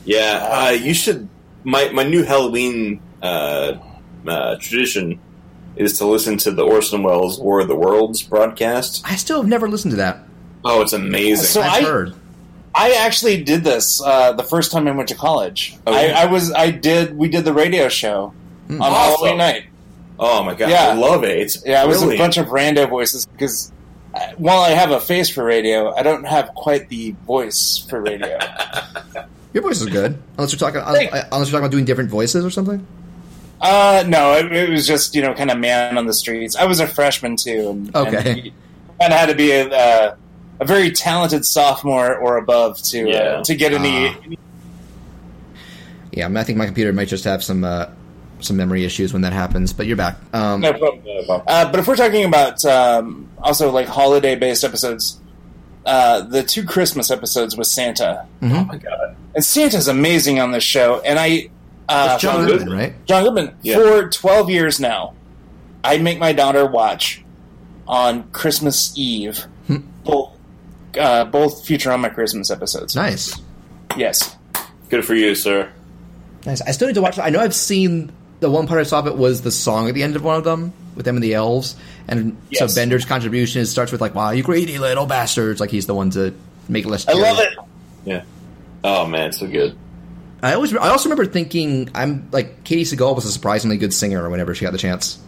Yeah, 0.05 0.47
uh, 0.51 0.69
you 0.71 0.93
should. 0.93 1.27
My 1.63 1.89
my 1.89 2.03
new 2.03 2.23
Halloween 2.23 2.99
uh, 3.21 3.73
uh, 4.27 4.55
tradition 4.59 5.19
is 5.75 5.97
to 5.99 6.05
listen 6.05 6.37
to 6.39 6.51
the 6.51 6.63
Orson 6.63 7.03
Welles 7.03 7.39
War 7.39 7.61
of 7.61 7.67
the 7.67 7.75
Worlds 7.75 8.21
broadcast. 8.23 9.01
I 9.05 9.15
still 9.15 9.37
have 9.41 9.47
never 9.49 9.67
listened 9.69 9.91
to 9.91 9.97
that. 9.97 10.19
Oh, 10.65 10.81
it's 10.81 10.93
amazing. 10.93 11.45
So 11.45 11.61
I've 11.61 11.83
I- 11.83 11.87
heard. 11.87 12.15
I 12.81 12.91
actually 13.05 13.43
did 13.43 13.63
this 13.63 14.01
uh, 14.01 14.33
the 14.33 14.43
first 14.43 14.71
time 14.71 14.87
I 14.87 14.91
went 14.91 15.09
to 15.09 15.15
college. 15.15 15.77
Oh, 15.85 15.93
I, 15.93 16.05
yeah. 16.05 16.19
I 16.21 16.25
was 16.25 16.51
I 16.53 16.71
did 16.71 17.17
we 17.17 17.27
did 17.29 17.43
the 17.45 17.53
radio 17.53 17.89
show 17.89 18.33
on 18.69 18.81
Awesome. 18.81 18.93
Halloween 18.93 19.37
night. 19.37 19.63
oh 20.19 20.43
my 20.43 20.53
god, 20.55 20.69
Yeah. 20.69 20.87
I 20.89 20.93
love 20.93 21.23
it. 21.23 21.37
It's 21.39 21.63
Yeah, 21.65 21.83
it 21.83 21.87
was 21.87 22.01
a 22.03 22.17
bunch 22.17 22.37
of 22.37 22.47
rando 22.47 22.89
voices 22.89 23.25
because 23.25 23.71
uh, 24.13 24.19
while 24.37 24.61
I 24.61 24.69
have 24.71 24.91
a 24.91 24.99
face 24.99 25.29
for 25.29 25.43
radio, 25.43 25.93
I 25.93 26.01
don't 26.03 26.23
have 26.25 26.49
quite 26.55 26.89
the 26.89 27.11
voice 27.27 27.85
for 27.89 28.01
radio. 28.01 28.37
Your 29.53 29.63
voice 29.63 29.81
is 29.81 29.87
good, 29.87 30.17
unless 30.37 30.51
you're 30.51 30.59
talking 30.59 30.81
Thank- 30.93 31.11
unless 31.11 31.31
you're 31.31 31.45
talking 31.45 31.57
about 31.59 31.71
doing 31.71 31.85
different 31.85 32.09
voices 32.11 32.45
or 32.45 32.49
something. 32.51 32.85
uh, 33.61 34.03
no, 34.07 34.33
it, 34.35 34.51
it 34.53 34.69
was 34.69 34.85
just 34.87 35.15
you 35.15 35.21
know 35.23 35.33
kind 35.33 35.49
of 35.51 35.57
man 35.57 35.97
on 35.97 36.05
the 36.05 36.13
streets. 36.13 36.55
I 36.55 36.65
was 36.65 36.79
a 36.79 36.87
freshman 36.87 37.35
too, 37.35 37.69
and, 37.71 37.95
Okay. 37.95 38.53
kind 39.01 39.11
of 39.13 39.19
had 39.19 39.25
to 39.29 39.35
be 39.35 39.51
a, 39.51 39.67
uh, 39.69 40.15
a 40.59 40.65
very 40.65 40.91
talented 40.91 41.45
sophomore 41.45 42.15
or 42.15 42.37
above 42.37 42.81
to 42.83 43.07
Yeah. 43.09 43.17
uh, 43.17 43.43
to 43.43 43.55
get 43.55 43.73
any. 43.73 44.07
Ah. 44.09 44.15
Yeah, 46.11 46.25
I, 46.25 46.27
mean, 46.29 46.37
I 46.37 46.43
think 46.43 46.57
my 46.57 46.65
computer 46.65 46.91
might 46.91 47.07
just 47.07 47.23
have 47.23 47.43
some 47.43 47.63
uh, 47.63 47.87
some 48.39 48.57
memory 48.57 48.83
issues 48.83 49.13
when 49.13 49.21
that 49.21 49.33
happens. 49.33 49.73
But 49.73 49.85
you're 49.85 49.97
back. 49.97 50.17
Um, 50.33 50.61
No 50.61 50.73
problem. 50.73 51.01
Uh, 51.47 51.69
but 51.71 51.79
if 51.79 51.87
we're 51.87 51.95
talking 51.95 52.25
about 52.25 52.63
um, 52.65 53.27
also 53.37 53.69
like 53.71 53.87
holiday 53.87 54.35
based 54.35 54.63
episodes, 54.63 55.19
uh, 55.85 56.21
the 56.21 56.43
two 56.43 56.65
Christmas 56.65 57.11
episodes 57.11 57.55
with 57.55 57.67
Santa, 57.67 58.25
Oh 58.41 58.47
my 58.65 58.77
god. 58.77 59.15
and 59.35 59.45
Santa's 59.45 59.87
amazing 59.87 60.39
on 60.39 60.51
this 60.51 60.63
show, 60.63 60.99
and 61.05 61.19
I. 61.19 61.49
Uh, 61.87 62.17
John 62.19 62.43
for- 62.45 62.51
Goodman, 62.57 62.77
right? 62.77 63.05
John 63.07 63.23
Goodman. 63.23 63.55
Yeah. 63.63 63.75
For 63.77 64.09
12 64.09 64.49
years 64.51 64.79
now, 64.79 65.13
I 65.83 65.97
make 65.97 66.19
my 66.19 66.33
daughter 66.33 66.65
watch 66.67 67.23
on 67.87 68.29
Christmas 68.31 68.93
Eve 68.95 69.45
both 70.03 70.33
uh, 70.97 71.25
both 71.25 71.65
Futurama 71.65 72.13
Christmas 72.13 72.49
episodes. 72.51 72.95
Nice, 72.95 73.39
Yes. 73.97 74.35
Good 74.89 75.05
for 75.05 75.13
you, 75.15 75.35
sir. 75.35 75.69
nice. 76.45 76.61
I 76.61 76.71
still 76.71 76.87
need 76.87 76.95
to 76.95 77.01
watch. 77.01 77.19
I 77.19 77.29
know 77.29 77.39
I've 77.39 77.53
seen 77.55 78.11
the 78.39 78.49
one 78.49 78.65
part 78.67 78.79
I 78.79 78.83
saw 78.83 78.99
of 78.99 79.07
it 79.07 79.17
was 79.17 79.41
the 79.41 79.51
song 79.51 79.87
at 79.87 79.93
the 79.93 80.01
end 80.03 80.15
of 80.15 80.23
one 80.23 80.37
of 80.37 80.43
them 80.43 80.73
with 80.95 81.05
them 81.05 81.15
and 81.15 81.23
the 81.23 81.33
elves, 81.35 81.75
and 82.07 82.35
Yes. 82.49 82.59
so 82.73 82.75
Bender's 82.79 83.05
contribution 83.05 83.61
is, 83.61 83.69
starts 83.71 83.91
with 83.91 84.01
like, 84.01 84.15
"Wow, 84.15 84.31
you 84.31 84.41
greedy 84.43 84.77
little 84.79 85.05
bastards!" 85.05 85.59
Like 85.59 85.69
he's 85.69 85.85
the 85.85 85.93
one 85.93 86.09
to 86.11 86.33
make 86.67 86.85
it 86.85 86.89
less. 86.89 87.07
I 87.07 87.13
love 87.13 87.39
it. 87.39 87.49
Yeah. 88.05 88.23
Oh 88.83 89.05
man, 89.05 89.31
so 89.33 89.45
good. 89.47 89.77
I 90.41 90.53
always, 90.53 90.73
I 90.73 90.87
also 90.89 91.09
remember 91.09 91.29
thinking, 91.29 91.89
I'm 91.93 92.29
like 92.31 92.63
Katey 92.63 92.81
Sagal 92.81 93.13
was 93.13 93.25
a 93.25 93.31
surprisingly 93.31 93.75
good 93.77 93.93
singer 93.93 94.27
whenever 94.29 94.55
she 94.55 94.63
got 94.65 94.71
the 94.71 94.77
chance. 94.77 95.19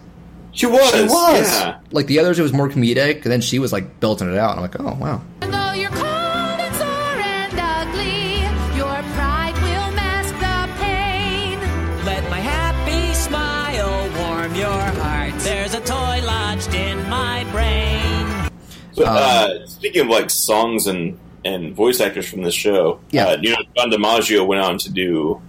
She 0.53 0.65
was. 0.65 0.91
She 0.91 1.03
was. 1.03 1.59
Yeah. 1.59 1.79
Like 1.91 2.07
the 2.07 2.19
others, 2.19 2.37
it 2.39 2.41
was 2.43 2.53
more 2.53 2.67
comedic, 2.69 3.23
and 3.23 3.31
then 3.31 3.41
she 3.41 3.59
was 3.59 3.71
like 3.71 3.99
belting 3.99 4.29
it 4.31 4.37
out. 4.37 4.55
I'm 4.57 4.61
like, 4.61 4.79
oh 4.79 4.97
wow. 4.99 5.21
Though 5.39 5.73
you're 5.73 5.89
cold 5.91 6.59
and 6.59 6.75
sore 6.75 6.87
and 6.87 7.53
ugly, 7.57 8.41
your 8.77 9.01
pride 9.15 9.53
will 9.55 9.91
mask 9.95 10.33
the 10.35 10.83
pain. 10.83 11.59
Let 12.05 12.29
my 12.29 12.39
happy 12.39 13.13
smile 13.13 14.09
warm 14.19 14.53
your 14.55 14.69
heart. 15.01 15.33
There's 15.39 15.73
a 15.73 15.81
toy 15.81 16.21
lodged 16.25 16.73
in 16.73 16.97
my 17.09 17.45
brain. 17.51 18.49
But, 18.95 19.05
uh, 19.07 19.67
speaking 19.67 20.01
of 20.01 20.07
like 20.07 20.29
songs 20.29 20.87
and 20.87 21.17
and 21.43 21.73
voice 21.73 21.99
actors 22.01 22.29
from 22.29 22.43
the 22.43 22.51
show, 22.51 22.99
Yeah. 23.09 23.29
uh, 23.29 23.37
you 23.41 23.49
know, 23.51 23.57
John 23.75 23.89
DiMaggio 23.89 24.45
went 24.45 24.61
on 24.61 24.77
to 24.79 24.91
do 24.91 25.41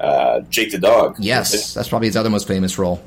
uh, 0.00 0.40
Jake 0.48 0.70
the 0.70 0.78
Dog. 0.78 1.16
Yes, 1.18 1.74
that's 1.74 1.88
probably 1.88 2.08
his 2.08 2.16
other 2.16 2.30
most 2.30 2.46
famous 2.48 2.78
role. 2.78 3.02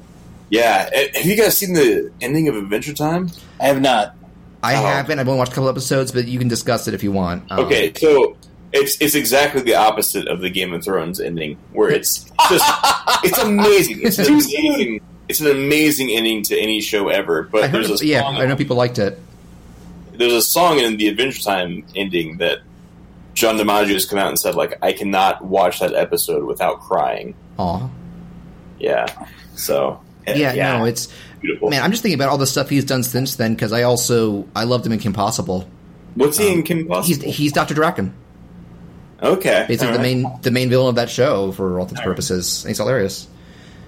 Yeah. 0.49 0.89
Uh, 0.95 1.17
Have 1.17 1.25
you 1.25 1.35
guys 1.35 1.57
seen 1.57 1.73
the 1.73 2.11
ending 2.21 2.47
of 2.47 2.55
Adventure 2.55 2.93
Time? 2.93 3.29
I 3.59 3.67
have 3.67 3.81
not. 3.81 4.15
I 4.63 4.75
Oh. 4.75 4.85
haven't. 4.85 5.19
I've 5.19 5.27
only 5.27 5.37
watched 5.39 5.51
a 5.51 5.55
couple 5.55 5.69
episodes, 5.69 6.11
but 6.11 6.27
you 6.27 6.39
can 6.39 6.47
discuss 6.47 6.87
it 6.87 6.93
if 6.93 7.03
you 7.03 7.11
want. 7.11 7.43
Um, 7.51 7.59
Okay, 7.65 7.93
so 7.95 8.35
it's 8.73 8.97
it's 8.99 9.15
exactly 9.15 9.61
the 9.61 9.75
opposite 9.75 10.27
of 10.27 10.39
the 10.41 10.49
Game 10.49 10.73
of 10.73 10.83
Thrones 10.83 11.19
ending, 11.19 11.57
where 11.73 11.89
it's 11.89 12.25
just 12.49 12.65
it's 13.23 13.37
amazing. 13.39 13.99
It's 14.01 14.17
an 14.19 14.27
amazing. 14.27 15.01
It's 15.29 15.39
an 15.41 15.47
amazing 15.51 16.09
ending 16.11 16.41
to 16.43 16.57
any 16.57 16.79
show 16.81 17.09
ever. 17.09 17.43
But 17.43 17.65
I 17.65 17.67
heard. 17.67 17.85
there's 17.85 18.01
a 18.01 18.05
yeah, 18.05 18.21
song, 18.21 18.37
I 18.37 18.45
know 18.45 18.55
people 18.55 18.77
liked 18.77 18.97
it. 18.97 19.19
there's 20.13 20.33
a 20.33 20.41
song 20.41 20.79
in 20.79 20.97
the 20.97 21.07
Adventure 21.09 21.41
Time 21.43 21.83
ending 21.95 22.37
that 22.37 22.59
John 23.33 23.57
DiMaggio 23.57 23.91
has 23.93 24.05
come 24.05 24.17
out 24.19 24.29
and 24.29 24.39
said 24.39 24.55
like 24.55 24.77
I 24.81 24.93
cannot 24.93 25.43
watch 25.45 25.79
that 25.81 25.93
episode 25.93 26.45
without 26.45 26.79
crying. 26.79 27.35
Aw. 27.59 27.89
Yeah. 28.79 29.05
So 29.55 29.99
Yeah, 30.35 30.53
no, 30.53 30.85
it's 30.85 31.07
beautiful. 31.41 31.69
man. 31.69 31.81
I'm 31.83 31.91
just 31.91 32.03
thinking 32.03 32.19
about 32.19 32.29
all 32.29 32.37
the 32.37 32.47
stuff 32.47 32.69
he's 32.69 32.85
done 32.85 33.03
since 33.03 33.35
then 33.35 33.53
because 33.53 33.71
I 33.71 33.83
also 33.83 34.47
I 34.55 34.65
loved 34.65 34.85
him 34.85 34.91
in 34.91 34.99
Kim 34.99 35.13
Possible. 35.13 35.69
What's 36.15 36.37
he 36.37 36.51
in 36.51 36.63
Kim 36.63 36.87
Possible? 36.87 37.23
He's 37.23 37.37
he's 37.37 37.51
Doctor 37.53 37.75
Drakken, 37.75 38.11
okay, 39.21 39.65
basically 39.67 39.87
all 39.87 39.93
the 39.93 39.99
right. 39.99 40.23
main 40.23 40.41
the 40.41 40.51
main 40.51 40.69
villain 40.69 40.89
of 40.89 40.95
that 40.95 41.09
show 41.09 41.51
for 41.51 41.79
all 41.79 41.85
intents 41.85 42.01
purposes. 42.01 42.63
And 42.63 42.69
he's 42.69 42.77
hilarious. 42.77 43.27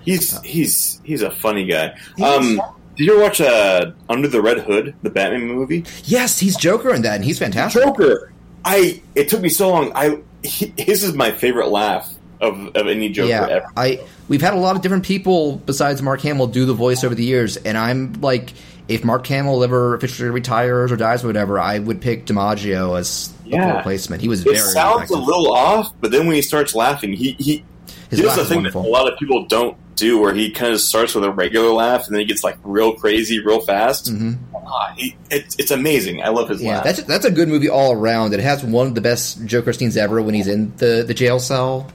He's 0.04 0.40
he's 0.42 1.02
he's 1.04 1.22
a 1.22 1.32
funny 1.32 1.66
guy. 1.66 1.98
Um, 2.24 2.62
did 2.96 3.06
you 3.06 3.14
ever 3.14 3.22
watch 3.22 3.42
uh, 3.42 3.92
Under 4.10 4.28
the 4.28 4.42
Red 4.42 4.60
Hood, 4.60 4.96
the 5.04 5.10
Batman 5.10 5.48
movie? 5.48 5.86
Yes, 6.04 6.38
he's 6.40 6.58
Joker 6.58 6.94
in 6.94 7.04
that, 7.04 7.16
and 7.16 7.24
he's 7.24 7.40
fantastic. 7.40 7.84
Joker. 7.84 8.32
I. 8.66 9.02
It 9.16 9.30
took 9.30 9.42
me 9.42 9.50
so 9.50 9.70
long. 9.70 9.92
I. 9.96 10.20
He, 10.44 10.74
his 10.78 11.04
is 11.04 11.14
my 11.14 11.32
favorite 11.32 11.68
laugh 11.68 12.14
of, 12.42 12.76
of 12.76 12.88
any 12.88 13.10
Joker 13.10 13.30
yeah, 13.30 13.48
ever. 13.48 13.66
I 13.76 14.00
we've 14.28 14.42
had 14.42 14.54
a 14.54 14.58
lot 14.58 14.76
of 14.76 14.82
different 14.82 15.06
people 15.06 15.58
besides 15.66 16.02
Mark 16.02 16.22
Hamill 16.22 16.48
do 16.48 16.66
the 16.66 16.74
voice 16.74 17.04
over 17.04 17.16
the 17.16 17.24
years, 17.24 17.58
and 17.58 17.78
I'm 17.78 18.14
like, 18.22 18.54
if 18.88 19.04
Mark 19.04 19.26
Hamill 19.28 19.64
ever 19.64 19.94
officially 19.96 20.30
retires 20.30 20.92
or 20.92 20.96
dies 20.98 21.24
or 21.24 21.28
whatever, 21.28 21.60
I 21.60 21.80
would 21.80 22.02
pick 22.02 22.26
DiMaggio 22.26 22.98
as 22.98 23.34
the 23.46 23.58
replacement. 23.58 24.22
He 24.22 24.28
was 24.28 24.42
It 24.42 24.46
very 24.46 24.58
sounds 24.60 24.96
effective. 25.04 25.18
a 25.18 25.22
little 25.22 25.52
off, 25.54 25.94
but 26.02 26.12
then 26.12 26.26
when 26.28 26.36
he 26.36 26.42
starts 26.42 26.74
laughing, 26.76 27.14
he 27.14 27.34
he, 27.40 27.64
His 28.10 28.20
he 28.20 28.26
does 28.26 28.28
laugh 28.28 28.38
the 28.38 28.46
thing 28.46 28.58
wonderful. 28.58 28.82
that 28.84 28.88
a 28.88 28.92
lot 28.92 29.12
of 29.12 29.18
people 29.20 29.46
don't 29.46 29.78
do, 29.96 30.20
where 30.22 30.34
he 30.34 30.50
kind 30.50 30.72
of 30.74 30.80
starts 30.80 31.14
with 31.14 31.26
a 31.26 31.32
regular 31.32 31.70
laugh 31.74 32.06
and 32.08 32.16
then 32.16 32.22
he 32.22 32.26
gets 32.26 32.44
like 32.44 32.58
real 32.64 32.94
crazy, 32.94 33.40
real 33.44 33.60
fast. 33.60 34.12
Mhm. 34.14 34.38
Ah, 34.72 34.94
he, 34.96 35.16
it, 35.30 35.56
it's 35.60 35.72
amazing. 35.72 36.22
I 36.24 36.30
love 36.30 36.48
his 36.48 36.62
Yeah, 36.62 36.76
laugh. 36.76 36.84
that's 36.86 37.04
that's 37.04 37.26
a 37.26 37.32
good 37.32 37.50
movie 37.50 37.70
all 37.70 37.92
around. 37.92 38.34
It 38.34 38.40
has 38.40 38.64
one 38.64 38.88
of 38.88 38.96
the 38.96 39.02
best 39.02 39.44
Joker 39.46 39.74
scenes 39.74 39.98
ever 39.98 40.22
when 40.22 40.36
he's 40.36 40.48
in 40.48 40.74
the, 40.78 41.04
the 41.06 41.14
jail 41.14 41.40
cell. 41.40 41.88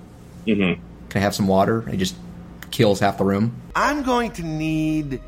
Mhm. 0.47 0.79
Can 1.11 1.21
I 1.21 1.25
have 1.25 1.35
some 1.35 1.47
water? 1.49 1.81
And 1.81 1.91
he 1.93 1.97
just 1.97 2.17
kills 2.71 3.01
half 3.01 3.19
the 3.19 3.25
room. 3.25 3.55
I'm 3.77 4.03
going 4.03 4.31
to 4.33 4.43
need 4.43 5.21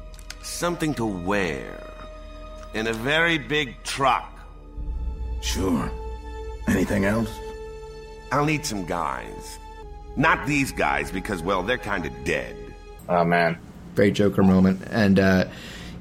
something 0.42 0.94
to 0.94 1.04
wear 1.06 1.82
in 2.74 2.86
a 2.86 2.92
very 2.92 3.38
big 3.38 3.82
truck. 3.84 4.32
Sure. 5.40 5.90
Anything 6.68 7.04
else? 7.04 7.30
I'll 8.32 8.44
need 8.44 8.66
some 8.66 8.84
guys. 8.84 9.58
Not 10.16 10.46
these 10.46 10.72
guys, 10.72 11.10
because, 11.12 11.42
well, 11.42 11.62
they're 11.62 11.78
kind 11.78 12.04
of 12.06 12.12
dead. 12.24 12.56
Oh 13.08 13.24
man, 13.24 13.56
Very 13.94 14.10
Joker 14.10 14.42
moment. 14.42 14.82
And 14.90 15.20
uh, 15.20 15.44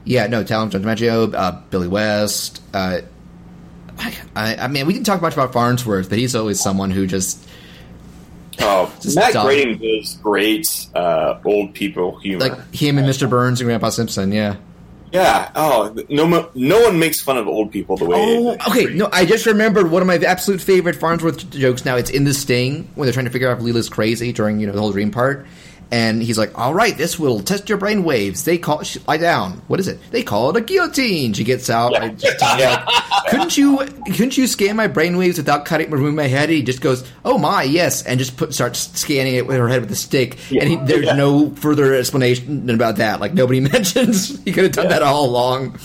yeah, 0.06 0.26
no, 0.28 0.44
Talent 0.44 0.72
John 0.72 0.82
DiMaggio, 0.84 1.34
uh, 1.36 1.62
Billy 1.70 1.88
West. 1.88 2.62
Uh, 2.74 3.02
I, 4.36 4.56
I 4.56 4.68
mean, 4.68 4.88
we 4.88 4.94
didn't 4.94 5.06
talk 5.06 5.22
much 5.22 5.34
about 5.34 5.54
Farnsworth, 5.54 6.10
but 6.10 6.18
he's 6.18 6.36
always 6.36 6.60
someone 6.60 6.92
who 6.92 7.06
just 7.08 7.45
oh 8.60 8.94
Matt 9.16 9.34
dumb. 9.34 9.46
Groening 9.46 9.78
does 9.78 10.18
great 10.24 10.88
uh, 10.96 11.40
old 11.46 11.74
people 11.74 12.18
humor. 12.20 12.48
like 12.48 12.74
him 12.74 12.98
and 12.98 13.08
Mr. 13.08 13.30
Burns 13.30 13.62
and 13.62 13.68
Grandpa 13.68 13.90
Simpson. 13.90 14.32
Yeah, 14.32 14.58
Yeah. 15.12 15.52
Oh, 15.56 15.96
no, 16.10 16.50
no 16.54 16.82
one 16.82 17.00
makes 17.00 17.22
fun 17.22 17.38
of 17.38 17.48
old 17.48 17.72
people 17.72 17.98
the 17.98 18.06
way. 18.06 18.18
Oh, 18.20 18.58
okay. 18.70 18.86
No, 18.94 19.10
I 19.12 19.26
just 19.26 19.46
remembered 19.46 19.90
one 19.90 20.02
of 20.02 20.08
my 20.08 20.16
absolute 20.18 20.62
favorite 20.62 20.96
Farnsworth 20.96 21.50
jokes. 21.52 21.86
Now 21.86 21.96
it's 21.96 22.10
in 22.10 22.24
the 22.24 22.34
Sting 22.34 22.90
when 22.96 23.06
they're 23.06 23.14
trying 23.14 23.26
to 23.26 23.32
figure 23.32 23.50
out 23.50 23.58
if 23.58 23.64
Leela's 23.64 23.90
crazy 23.90 24.32
during 24.34 24.60
you 24.60 24.68
know 24.68 24.74
the 24.74 24.80
whole 24.82 24.92
dream 24.92 25.12
part, 25.12 25.46
and 25.92 26.22
he's 26.22 26.38
like, 26.38 26.58
"All 26.58 26.74
right, 26.74 26.98
this 26.98 27.18
will 27.20 27.40
test 27.42 27.70
your 27.70 27.78
brain 27.78 28.04
waves." 28.04 28.44
They 28.44 28.58
call 28.58 28.84
she, 28.84 29.00
lie 29.08 29.18
down. 29.18 29.62
What 29.68 29.80
is 29.80 29.88
it? 29.88 30.00
They 30.12 30.24
call 30.24 30.50
it 30.50 30.58
a 30.58 30.62
guillotine. 30.62 31.34
She 31.34 31.44
gets 31.44 31.70
out. 31.70 31.96
and 32.02 32.20
just 32.20 32.40
like, 32.42 32.86
couldn't 33.30 33.58
you 33.58 33.78
couldn't 34.08 34.38
you 34.38 34.48
scan 34.48 34.76
my 34.76 34.88
brain 34.88 35.18
waves 35.18 35.38
without 35.38 35.66
cutting 35.66 35.90
removing 35.92 36.16
my 36.16 36.28
head? 36.28 36.50
He 36.50 36.64
just 36.64 36.82
goes, 36.82 37.10
"Oh 37.24 37.38
my, 37.38 37.64
yes," 37.64 38.04
and 38.04 38.20
just 38.20 38.38
put 38.38 38.54
starts 38.54 38.80
scanning 39.00 39.36
it 39.36 39.48
with 39.48 39.58
her 39.58 39.68
head 39.68 39.82
with 39.82 39.92
a 39.92 39.96
stick. 39.96 40.38
and 40.52 40.70
he, 40.70 40.76
there's 40.78 41.06
Yeah. 41.06 41.16
no 41.16 41.50
further 41.52 41.94
explanation 41.96 42.70
about 42.70 42.98
that. 42.98 43.20
Like 43.20 43.34
nobody 43.34 43.60
mentions 43.72 44.42
he 44.44 44.52
could 44.52 44.64
have 44.66 44.74
done 44.74 44.90
that 44.90 45.04
all 45.04 45.26
along. 45.26 45.78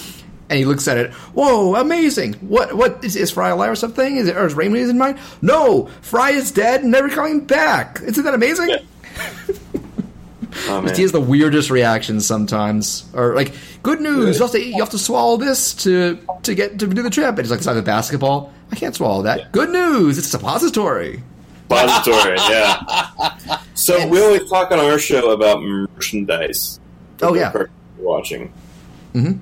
And 0.49 0.59
he 0.59 0.65
looks 0.65 0.89
at 0.89 0.99
it. 0.99 1.13
Whoa, 1.33 1.77
amazing! 1.77 2.33
What? 2.41 2.75
What 2.75 3.05
is, 3.05 3.15
is 3.15 3.31
Fry 3.31 3.51
alive 3.51 3.71
or 3.71 3.77
something? 3.77 4.17
Is 4.17 4.27
it 4.27 4.37
or 4.37 4.47
is 4.47 4.55
Raymond 4.55 4.91
in 4.91 4.99
mind? 4.99 5.19
No, 5.41 5.89
Fry 6.01 6.31
is 6.31 6.51
dead 6.51 6.83
and 6.83 6.91
never 6.91 7.09
coming 7.09 7.45
back. 7.45 8.01
Isn't 8.03 8.25
that 8.25 8.35
amazing? 8.35 8.69
Oh, 10.69 10.83
he 10.95 11.03
has 11.03 11.13
the 11.13 11.21
weirdest 11.21 11.71
reactions 11.71 12.27
sometimes, 12.27 13.05
or 13.15 13.35
like, 13.35 13.53
good 13.83 14.01
news! 14.01 14.39
You 14.39 14.43
have, 14.45 14.53
to, 14.53 14.63
you 14.63 14.79
have 14.81 14.91
to 14.91 14.99
swallow 14.99 15.37
this 15.37 15.75
to 15.85 16.19
to 16.43 16.55
get 16.55 16.79
to 16.79 16.87
do 16.87 17.03
the 17.03 17.11
trip. 17.11 17.29
And 17.31 17.39
he's 17.39 17.51
like, 17.51 17.59
it's 17.59 17.67
like 17.67 17.77
a 17.77 17.83
basketball. 17.83 18.53
I 18.73 18.77
can't 18.77 18.95
swallow 18.95 19.23
that. 19.23 19.53
Good 19.53 19.71
news! 19.71 20.19
It's 20.19 20.27
a 20.27 20.31
suppository. 20.31 21.23
Repository, 21.71 22.37
yeah. 22.51 23.37
So 23.75 24.07
we 24.09 24.21
always 24.21 24.49
talk 24.51 24.71
on 24.73 24.79
our 24.79 24.99
show 24.99 25.31
about 25.31 25.63
merchandise. 25.63 26.79
Oh, 27.23 27.35
yeah. 27.35 27.51
Watching. 27.99 28.53
Mhm. 29.15 29.39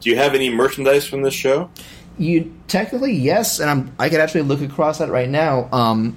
Do 0.00 0.10
you 0.10 0.16
have 0.16 0.34
any 0.34 0.50
merchandise 0.50 1.06
from 1.06 1.22
this 1.22 1.34
show? 1.34 1.70
You 2.18 2.52
technically 2.66 3.12
yes, 3.12 3.60
and 3.60 3.70
I'm 3.70 3.92
I 3.98 4.08
could 4.08 4.20
actually 4.20 4.42
look 4.42 4.60
across 4.60 4.98
that 4.98 5.10
right 5.10 5.28
now. 5.28 5.68
Um, 5.70 6.16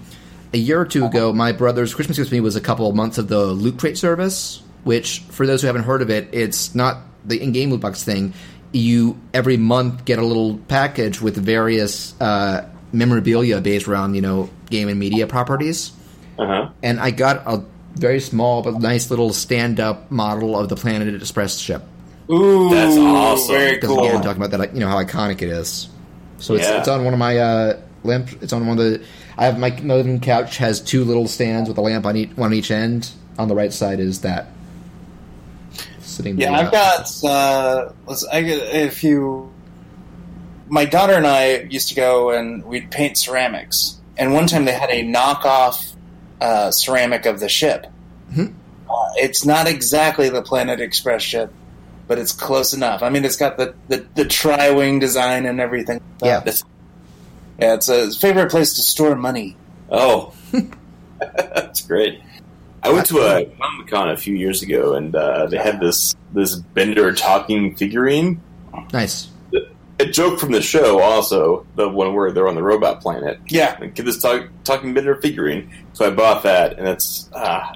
a 0.53 0.57
year 0.57 0.80
or 0.81 0.85
two 0.85 1.05
ago, 1.05 1.31
my 1.34 1.51
brother's 1.51 1.93
Christmas 1.93 2.17
gift 2.17 2.30
to 2.30 2.35
me 2.35 2.39
was 2.41 2.55
a 2.55 2.61
couple 2.61 2.88
of 2.89 2.95
months 2.95 3.17
of 3.17 3.27
the 3.27 3.45
Loot 3.47 3.77
Crate 3.77 3.97
service. 3.97 4.61
Which, 4.85 5.19
for 5.30 5.45
those 5.45 5.61
who 5.61 5.67
haven't 5.67 5.84
heard 5.84 6.01
of 6.01 6.09
it, 6.09 6.30
it's 6.31 6.73
not 6.73 6.99
the 7.26 7.41
in-game 7.41 7.69
loot 7.69 7.81
box 7.81 8.03
thing. 8.03 8.34
You 8.71 9.19
every 9.34 9.57
month 9.57 10.05
get 10.05 10.19
a 10.19 10.26
little 10.26 10.57
package 10.69 11.21
with 11.21 11.35
various 11.35 12.19
uh, 12.21 12.67
memorabilia 12.93 13.59
based 13.59 13.88
around 13.89 14.15
you 14.15 14.21
know 14.21 14.49
game 14.69 14.88
and 14.88 14.97
media 14.97 15.27
properties. 15.27 15.91
Uh 16.39 16.45
huh. 16.47 16.69
And 16.81 16.99
I 16.99 17.11
got 17.11 17.43
a 17.45 17.63
very 17.95 18.21
small 18.21 18.61
but 18.61 18.80
nice 18.80 19.09
little 19.09 19.34
stand-up 19.34 20.09
model 20.11 20.57
of 20.57 20.69
the 20.69 20.77
Planet 20.77 21.13
Express 21.13 21.57
ship. 21.57 21.84
Ooh, 22.31 22.69
That's 22.69 22.95
awesome. 22.95 23.55
Very 23.55 23.76
Because 23.76 23.89
cool. 23.89 23.99
again, 24.05 24.21
talking 24.21 24.41
about 24.41 24.57
that, 24.57 24.73
you 24.73 24.80
know 24.80 24.88
how 24.88 25.03
iconic 25.03 25.41
it 25.41 25.49
is. 25.49 25.89
So 26.38 26.53
it's, 26.55 26.63
Yeah. 26.69 26.80
it's 26.80 26.88
on 26.88 27.03
one 27.03 27.13
of 27.13 27.19
my 27.19 27.38
uh, 27.38 27.80
lamp. 28.03 28.30
It's 28.41 28.53
on 28.53 28.67
one 28.67 28.80
of 28.80 28.85
the. 28.85 29.05
I 29.38 29.45
have 29.45 29.59
my 29.59 29.71
modern 29.81 30.19
couch 30.19 30.57
has 30.57 30.81
two 30.81 31.03
little 31.03 31.27
stands 31.27 31.69
with 31.69 31.77
a 31.77 31.81
lamp 31.81 32.05
on 32.05 32.15
each 32.15 32.31
one 32.35 32.51
on 32.51 32.53
each 32.53 32.71
end. 32.71 33.11
On 33.38 33.47
the 33.47 33.55
right 33.55 33.71
side 33.71 33.99
is 33.99 34.21
that 34.21 34.47
sitting. 35.99 36.38
Yeah. 36.38 36.53
I've 36.53 36.71
got. 36.71 37.23
Uh, 37.23 37.91
let's, 38.05 38.26
I 38.26 38.41
get 38.41 38.76
if 38.76 39.03
you. 39.03 39.51
My 40.67 40.85
daughter 40.85 41.13
and 41.13 41.26
I 41.26 41.61
used 41.61 41.89
to 41.89 41.95
go 41.95 42.30
and 42.31 42.63
we'd 42.65 42.91
paint 42.91 43.17
ceramics, 43.17 43.97
and 44.17 44.34
one 44.34 44.45
time 44.45 44.65
they 44.65 44.73
had 44.73 44.89
a 44.89 45.03
knockoff 45.03 45.95
uh, 46.41 46.71
ceramic 46.71 47.26
of 47.26 47.39
the 47.39 47.49
ship. 47.49 47.88
Mhm. 48.31 48.53
Uh, 48.89 48.93
it's 49.15 49.45
not 49.45 49.67
exactly 49.67 50.30
the 50.30 50.41
Planet 50.41 50.80
Express 50.80 51.21
ship, 51.21 51.51
but 52.07 52.19
it's 52.19 52.34
close 52.34 52.73
enough. 52.73 53.01
I 53.01 53.09
mean, 53.09 53.26
it's 53.26 53.38
got 53.38 53.57
the 53.57 53.73
the, 53.88 54.05
the 54.15 54.26
tri 54.26 54.69
wing 54.71 54.99
design 54.99 55.45
and 55.45 55.59
everything. 55.59 56.01
Yeah. 56.21 56.41
That's, 56.41 56.63
yeah, 57.60 57.73
it's 57.76 57.90
a 57.90 58.11
favorite 58.11 58.52
place 58.52 58.73
to 58.76 58.81
store 58.81 59.15
money. 59.15 59.56
oh, 59.90 60.34
that's 61.19 61.81
great. 61.81 62.22
I 62.81 62.91
went 62.91 63.07
to 63.07 63.19
a 63.19 63.45
Comic 63.45 63.88
Con 63.88 64.10
a 64.10 64.18
few 64.18 64.36
years 64.36 64.61
ago, 64.61 64.94
and 64.95 65.14
uh, 65.15 65.48
they 65.48 65.57
had 65.57 65.80
this 65.80 66.15
this 66.34 66.56
Bender 66.56 67.14
talking 67.14 67.76
figurine. 67.76 68.41
nice. 68.94 69.30
A 70.02 70.06
joke 70.06 70.40
from 70.40 70.53
the 70.53 70.61
show, 70.61 71.02
also 71.02 71.65
the 71.76 71.90
one 71.90 72.14
where 72.14 72.31
they're 72.31 72.48
on 72.48 72.56
the 72.56 72.64
robot 72.64 73.02
planet. 73.02 73.38
Yeah, 73.48 73.76
Like, 73.81 73.95
Get 73.95 74.06
this 74.06 74.22
talk, 74.22 74.48
talking 74.64 74.94
Bender 74.94 75.15
figurine. 75.15 75.73
So 75.91 76.07
I 76.07 76.11
bought 76.11 76.44
that, 76.44 76.80
and 76.80 76.88
it's 76.88 77.30
ah, 77.36 77.73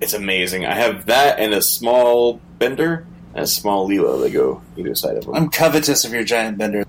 it's 0.00 0.14
amazing. 0.14 0.66
I 0.66 0.74
have 0.74 1.06
that 1.06 1.40
and 1.40 1.52
a 1.52 1.60
small 1.60 2.40
Bender 2.60 3.06
and 3.34 3.42
a 3.42 3.48
small 3.48 3.88
Leela. 3.88 4.22
They 4.22 4.30
go 4.30 4.62
either 4.76 4.94
side 4.94 5.16
of 5.16 5.24
them. 5.24 5.34
I'm 5.34 5.48
covetous 5.50 6.04
of 6.04 6.12
your 6.12 6.22
giant 6.22 6.58
bender. 6.58 6.84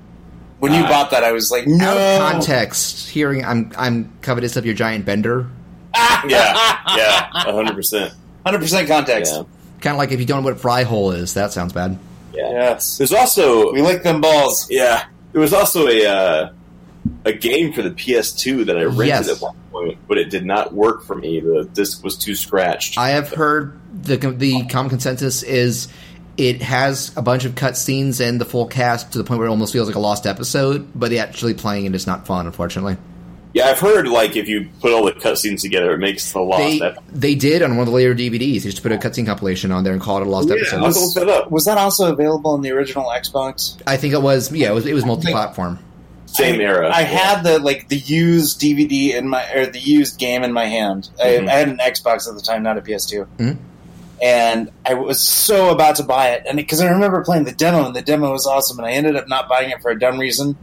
When 0.59 0.73
you 0.73 0.83
Ah. 0.83 0.89
bought 0.89 1.11
that, 1.11 1.23
I 1.23 1.31
was 1.31 1.51
like, 1.51 1.67
no. 1.67 1.85
Out 1.85 1.97
of 1.97 2.31
context, 2.31 3.09
hearing 3.09 3.43
I'm 3.43 3.71
I'm 3.77 4.11
covetous 4.21 4.55
of 4.55 4.65
your 4.65 4.75
giant 4.75 5.05
bender. 5.05 5.47
yeah, 5.95 6.77
yeah, 6.95 7.29
hundred 7.33 7.75
percent. 7.75 8.13
Hundred 8.45 8.59
percent 8.59 8.87
context. 8.87 9.33
Yeah, 9.33 9.43
Kind 9.81 9.95
of 9.95 9.97
like 9.97 10.11
if 10.11 10.19
you 10.19 10.25
don't 10.25 10.43
know 10.43 10.49
what 10.49 10.59
fry 10.59 10.83
hole 10.83 11.11
is. 11.11 11.33
That 11.33 11.51
sounds 11.53 11.73
bad. 11.73 11.97
yeah. 12.33 12.49
Yes, 12.51 12.97
There's 12.97 13.13
also 13.13 13.71
we 13.73 13.81
like 13.81 14.03
them 14.03 14.21
balls. 14.21 14.67
yeah. 14.69 15.05
There 15.31 15.41
was 15.41 15.53
also 15.53 15.87
a 15.87 16.05
uh, 16.05 16.49
a 17.25 17.33
game 17.33 17.71
for 17.73 17.81
the 17.81 17.91
PS2 17.91 18.65
that 18.67 18.77
I 18.77 18.83
rented 18.83 19.07
Yes. 19.07 19.29
at 19.29 19.41
one 19.41 19.55
point, 19.71 19.97
but 20.07 20.17
it 20.17 20.29
did 20.29 20.45
not 20.45 20.73
work 20.73 21.03
for 21.03 21.15
me. 21.15 21.39
The 21.41 21.69
disc 21.73 22.03
was 22.03 22.17
too 22.17 22.35
scratched. 22.35 22.97
I 22.97 23.09
have 23.09 23.29
heard 23.29 23.77
the 23.93 24.15
the 24.17 24.65
common 24.67 24.89
consensus 24.89 25.43
is 25.43 25.87
it 26.37 26.61
has 26.61 27.11
a 27.15 27.21
bunch 27.21 27.45
of 27.45 27.53
cutscenes 27.55 28.19
and 28.19 28.39
the 28.41 28.45
full 28.45 28.65
cast 28.67 29.11
to 29.13 29.17
the 29.17 29.23
point 29.23 29.39
where 29.39 29.47
it 29.47 29.51
almost 29.51 29.71
feels 29.73 29.87
like 29.87 29.95
a 29.95 29.99
lost 29.99 30.25
episode, 30.25 30.87
but 30.93 31.09
the 31.09 31.19
actually 31.19 31.53
playing 31.53 31.85
it 31.85 31.95
is 31.95 32.05
not 32.05 32.25
fun, 32.27 32.45
unfortunately. 32.45 32.97
yeah, 33.53 33.67
I've 33.67 33.79
heard 33.79 34.07
like 34.07 34.35
if 34.35 34.47
you 34.49 34.67
put 34.81 34.91
all 34.91 35.05
the 35.05 35.13
cutscenes 35.13 35.61
together, 35.61 35.93
it 35.93 35.97
makes 35.99 36.33
the 36.33 36.41
lost. 36.41 36.59
They 36.59 36.81
episode. 36.81 37.03
they 37.13 37.35
did 37.35 37.61
on 37.61 37.71
one 37.77 37.81
of 37.81 37.85
the 37.87 37.95
later 37.95 38.13
DVDs. 38.13 38.63
They 38.63 38.69
just 38.69 38.83
put 38.83 38.91
a 38.91 38.97
cutscene 38.97 39.25
compilation 39.25 39.71
on 39.71 39.83
there 39.85 39.93
and 39.93 40.01
called 40.01 40.21
it 40.23 40.27
a 40.27 40.29
lost 40.29 40.49
Yeah, 40.49 40.55
episode. 40.55 40.77
I'll 40.79 40.85
have 40.85 40.93
to 40.93 40.99
look 40.99 41.13
that 41.15 41.29
up. 41.29 41.51
Was 41.51 41.63
that 41.65 41.77
also 41.77 42.11
available 42.11 42.53
in 42.55 42.61
the 42.61 42.71
original 42.71 43.05
Xbox? 43.05 43.77
I 43.87 43.95
think 43.97 44.13
it 44.13 44.21
was 44.21 44.51
yeah, 44.51 44.71
it 44.71 44.73
was 44.73 44.85
it 44.85 44.93
was 44.93 45.05
multi 45.05 45.31
platform. 45.31 45.79
Same 46.25 46.59
era. 46.59 46.91
I 46.93 47.03
had 47.03 47.43
the 47.43 47.59
like 47.59 47.87
the 47.87 47.95
used 47.95 48.59
DVD 48.59 49.13
in 49.13 49.29
my 49.29 49.49
or 49.53 49.67
the 49.67 49.79
used 49.79 50.19
game 50.19 50.43
in 50.43 50.51
my 50.51 50.65
hand. 50.65 51.09
Mhm. 51.17 51.47
I, 51.47 51.53
I 51.53 51.55
had 51.59 51.69
an 51.69 51.77
Xbox 51.77 52.27
at 52.27 52.35
the 52.35 52.41
time, 52.41 52.61
not 52.61 52.77
a 52.77 52.81
PS2. 52.81 53.25
Mhm. 53.37 53.57
And 54.21 54.71
I 54.85 54.93
was 54.93 55.21
so 55.21 55.69
about 55.71 55.97
to 55.97 56.03
buy 56.03 56.29
it, 56.29 56.43
and 56.47 56.55
because 56.55 56.79
I 56.81 56.89
remember 56.89 57.23
playing 57.23 57.43
the 57.43 57.51
demo, 57.51 57.85
and 57.85 57.95
the 57.95 58.01
demo 58.01 58.31
was 58.31 58.47
awesome, 58.47 58.77
and 58.79 58.87
I 58.87 58.91
ended 58.91 59.15
up 59.17 59.27
not 59.27 59.49
buying 59.49 59.71
it 59.71 59.81
for 59.81 59.91
a 59.91 59.99
dumb 59.99 60.17
reason, 60.17 60.55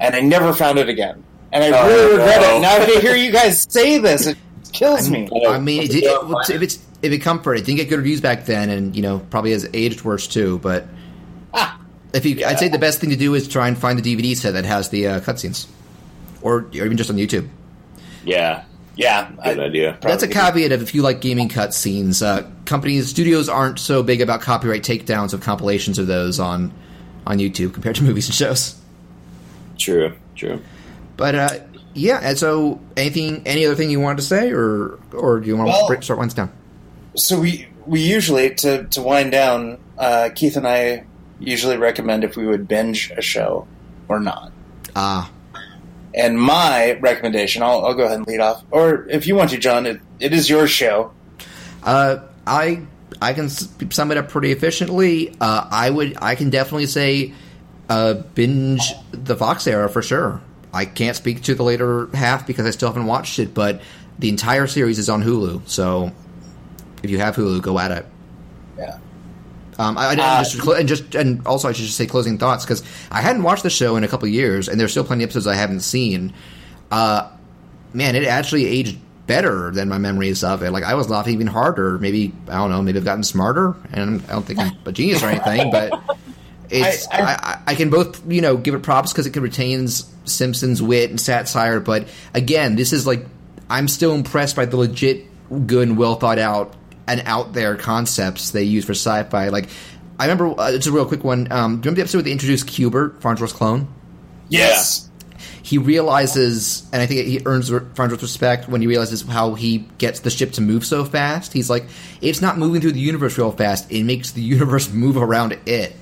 and 0.00 0.14
I 0.14 0.20
never 0.20 0.52
found 0.54 0.78
it 0.78 0.88
again. 0.88 1.22
And 1.52 1.62
I 1.62 1.70
Oh, 1.78 1.86
really 1.88 2.10
regret 2.18 2.40
no. 2.40 2.56
it. 2.56 2.60
Now 2.60 2.78
that 2.78 2.88
I 2.88 3.00
hear 3.00 3.14
you 3.14 3.30
guys 3.30 3.60
say 3.68 3.98
this, 3.98 4.26
it 4.26 4.38
kills 4.72 5.10
me. 5.10 5.28
Oh, 5.30 5.50
I 5.52 5.58
mean, 5.58 5.82
it, 5.82 5.94
it, 5.94 6.04
it, 6.04 6.50
if 6.54 6.62
it's 6.62 6.78
if 7.02 7.12
it 7.12 7.18
comfort, 7.18 7.54
it 7.54 7.64
didn't 7.66 7.78
get 7.78 7.88
good 7.88 7.96
reviews 7.98 8.20
back 8.20 8.46
then, 8.46 8.70
and 8.70 8.96
you 8.96 9.02
know 9.02 9.18
probably 9.30 9.50
has 9.52 9.68
aged 9.74 10.02
worse 10.02 10.26
too. 10.26 10.58
But 10.60 10.86
if 12.14 12.24
you, 12.24 12.44
I'd 12.46 12.58
say 12.58 12.68
the 12.68 12.78
best 12.78 13.00
thing 13.00 13.10
to 13.10 13.16
do 13.16 13.34
is 13.34 13.48
try 13.48 13.68
and 13.68 13.76
find 13.78 13.98
the 13.98 14.16
DVD 14.16 14.36
set 14.36 14.52
that 14.54 14.64
has 14.64 14.88
the 14.88 15.06
uh, 15.06 15.20
cutscenes, 15.20 15.66
or, 16.42 16.60
or 16.60 16.70
even 16.72 16.96
just 16.96 17.10
on 17.10 17.16
YouTube. 17.16 17.48
yeah, 18.24 18.64
Yeah, 19.00 19.30
good 19.42 19.58
I, 19.58 19.64
idea. 19.64 19.98
That's 20.02 20.22
a 20.22 20.28
caveat 20.28 20.72
of 20.72 20.82
if 20.82 20.94
you 20.94 21.00
like 21.00 21.22
gaming 21.22 21.48
cutscenes. 21.48 22.22
Uh, 22.22 22.46
companies, 22.66 23.08
studios 23.08 23.48
aren't 23.48 23.78
so 23.78 24.02
big 24.02 24.20
about 24.20 24.42
copyright 24.42 24.82
takedowns 24.82 25.32
of 25.32 25.40
compilations 25.40 25.98
of 25.98 26.06
those 26.06 26.38
on 26.38 26.70
on 27.26 27.38
YouTube 27.38 27.72
compared 27.72 27.96
to 27.96 28.04
movies 28.08 28.26
and 28.28 28.34
shows. 28.34 28.78
True, 29.78 30.14
true. 30.36 30.60
But 31.16 31.34
uh, 31.34 31.48
yeah, 31.94 32.20
and 32.22 32.36
so 32.38 32.78
anything, 32.94 33.42
any 33.46 33.64
other 33.64 33.74
thing 33.74 33.90
you 33.90 34.00
wanted 34.00 34.18
to 34.18 34.24
say, 34.24 34.52
or 34.52 34.98
or 35.12 35.40
do 35.40 35.46
you 35.46 35.56
want 35.56 35.68
Well- 35.70 35.88
to 35.88 36.02
start 36.02 36.18
ones 36.18 36.34
down? 36.34 36.52
so 37.16 37.40
we 37.40 37.66
we 37.86 38.00
usually 38.02 38.54
to 38.56 38.84
to 38.84 39.00
wind 39.00 39.32
down. 39.32 39.78
Uh, 39.96 40.28
Keith 40.34 40.56
and 40.58 40.68
I 40.68 41.04
usually 41.38 41.78
recommend 41.78 42.22
if 42.24 42.36
we 42.36 42.46
would 42.46 42.68
binge 42.68 43.10
a 43.16 43.22
show 43.22 43.66
or 44.08 44.20
not. 44.20 44.52
Ah, 44.94 45.30
And 46.14 46.40
my 46.40 46.98
recommendation, 47.00 47.62
I'll, 47.62 47.84
I'll 47.84 47.94
go 47.94 48.04
ahead 48.04 48.18
and 48.18 48.26
lead 48.26 48.40
off. 48.40 48.64
Or 48.70 49.08
if 49.08 49.26
you 49.26 49.36
want 49.36 49.50
to, 49.50 49.58
John, 49.58 49.86
it, 49.86 50.00
it 50.18 50.32
is 50.32 50.50
your 50.50 50.66
show. 50.66 51.12
Uh, 51.82 52.18
I 52.46 52.82
I 53.22 53.32
can 53.32 53.48
sum 53.48 54.10
it 54.10 54.16
up 54.16 54.28
pretty 54.28 54.52
efficiently. 54.52 55.34
Uh, 55.40 55.68
I 55.70 55.90
would 55.90 56.16
I 56.20 56.34
can 56.34 56.50
definitely 56.50 56.86
say 56.86 57.32
uh, 57.88 58.14
binge 58.34 58.92
the 59.12 59.36
Fox 59.36 59.66
era 59.66 59.88
for 59.88 60.02
sure. 60.02 60.40
I 60.72 60.84
can't 60.84 61.16
speak 61.16 61.42
to 61.42 61.54
the 61.54 61.62
later 61.62 62.08
half 62.14 62.46
because 62.46 62.66
I 62.66 62.70
still 62.70 62.88
haven't 62.88 63.06
watched 63.06 63.38
it, 63.38 63.54
but 63.54 63.82
the 64.18 64.28
entire 64.28 64.66
series 64.66 64.98
is 64.98 65.08
on 65.08 65.22
Hulu. 65.22 65.68
So 65.68 66.12
if 67.02 67.10
you 67.10 67.18
have 67.18 67.36
Hulu, 67.36 67.62
go 67.62 67.78
at 67.78 67.90
it. 67.90 68.06
Yeah. 68.78 68.98
Um, 69.80 69.96
I, 69.96 70.08
I 70.08 70.10
didn't 70.14 70.28
Uh, 70.28 70.44
just 70.44 70.62
cl- 70.62 70.76
and 70.76 70.88
just 70.88 71.14
and 71.14 71.46
also 71.46 71.66
I 71.68 71.72
should 71.72 71.86
just 71.86 71.96
say 71.96 72.06
closing 72.06 72.36
thoughts 72.36 72.66
because 72.66 72.82
I 73.10 73.22
hadn't 73.22 73.44
watched 73.44 73.62
the 73.62 73.70
show 73.70 73.96
in 73.96 74.04
a 74.04 74.08
couple 74.08 74.28
of 74.28 74.34
years, 74.34 74.68
and 74.68 74.78
there's 74.78 74.90
still 74.90 75.04
plenty 75.04 75.24
of 75.24 75.28
episodes 75.28 75.46
I 75.46 75.54
haven't 75.54 75.80
seen. 75.80 76.34
Uh, 76.90 77.30
man, 77.94 78.14
it 78.14 78.24
actually 78.24 78.66
aged 78.66 78.98
better 79.26 79.70
than 79.70 79.88
my 79.88 79.96
memories 79.96 80.44
of 80.44 80.62
it. 80.62 80.70
Like 80.70 80.84
I 80.84 80.94
was 80.94 81.08
laughing 81.08 81.32
even 81.32 81.46
harder. 81.46 81.98
Maybe 81.98 82.34
I 82.48 82.58
don't 82.58 82.68
know. 82.70 82.82
Maybe 82.82 82.98
I've 82.98 83.06
gotten 83.06 83.24
smarter, 83.24 83.74
and 83.90 84.22
I 84.28 84.32
don't 84.32 84.44
think 84.44 84.58
I'm 84.58 84.76
a 84.84 84.92
genius 84.92 85.22
or 85.22 85.28
anything, 85.28 85.70
but 85.70 85.98
it's 86.70 87.08
I, 87.08 87.20
I, 87.32 87.62
I, 87.68 87.74
can 87.74 87.88
both 87.88 88.20
you 88.30 88.42
know 88.42 88.58
give 88.58 88.74
it 88.74 88.82
props 88.82 89.14
because 89.14 89.26
it 89.26 89.34
retains 89.34 90.12
Simpsons 90.26 90.82
wit 90.82 91.08
and 91.08 91.18
satire, 91.18 91.80
but 91.80 92.06
again, 92.34 92.76
this 92.76 92.92
is 92.92 93.06
like 93.06 93.24
I'm 93.70 93.88
still 93.88 94.12
impressed 94.12 94.56
by 94.56 94.66
the 94.66 94.76
legit, 94.76 95.24
good 95.66 95.88
and 95.88 95.96
well 95.96 96.16
thought 96.16 96.38
out 96.38 96.74
and 97.10 97.22
out 97.26 97.52
there 97.52 97.76
concepts 97.76 98.50
they 98.52 98.62
use 98.64 98.84
for 98.84 98.92
sci-fi. 98.92 99.48
Like 99.48 99.68
I 100.18 100.24
remember, 100.26 100.58
uh, 100.60 100.70
it's 100.72 100.86
a 100.86 100.92
real 100.92 101.06
quick 101.06 101.24
one. 101.24 101.50
Um, 101.50 101.80
do 101.80 101.88
you 101.88 101.90
remember 101.90 101.94
the 101.96 102.00
episode 102.02 102.18
where 102.18 102.22
they 102.24 102.32
introduced 102.32 102.66
Cubert, 102.66 103.20
Farnsworth's 103.20 103.52
clone? 103.54 103.88
Yes. 104.48 105.08
He 105.62 105.78
realizes, 105.78 106.88
and 106.92 107.00
I 107.00 107.06
think 107.06 107.26
he 107.26 107.40
earns 107.46 107.68
Farnsworth's 107.68 108.22
respect 108.22 108.68
when 108.68 108.80
he 108.80 108.86
realizes 108.86 109.22
how 109.22 109.54
he 109.54 109.78
gets 109.98 110.20
the 110.20 110.30
ship 110.30 110.52
to 110.52 110.60
move 110.60 110.84
so 110.84 111.04
fast. 111.04 111.52
He's 111.52 111.70
like, 111.70 111.84
it's 112.20 112.40
not 112.40 112.58
moving 112.58 112.80
through 112.80 112.92
the 112.92 113.00
universe 113.00 113.38
real 113.38 113.52
fast; 113.52 113.90
it 113.90 114.02
makes 114.04 114.32
the 114.32 114.42
universe 114.56 114.90
move 114.92 115.16
around 115.16 115.58
it. 115.66 115.94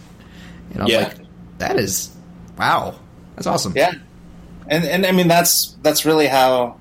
And 0.73 0.83
I'm 0.83 0.89
Yeah. 0.89 0.99
like, 0.99 1.15
that 1.59 1.77
is 1.79 2.11
wow, 2.57 2.99
that's 3.35 3.47
awesome. 3.47 3.73
Yeah, 3.77 3.93
and 4.69 4.85
and 4.85 5.05
I 5.07 5.13
mean 5.13 5.29
that's 5.29 5.77
that's 5.83 6.05
really 6.05 6.27
how 6.29 6.77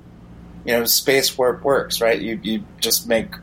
you 0.66 0.74
know 0.74 0.86
space 0.86 1.38
warp 1.38 1.64
works, 1.64 2.00
right? 2.00 2.20
You 2.20 2.40
you 2.42 2.64
just 2.80 3.08
make 3.08 3.34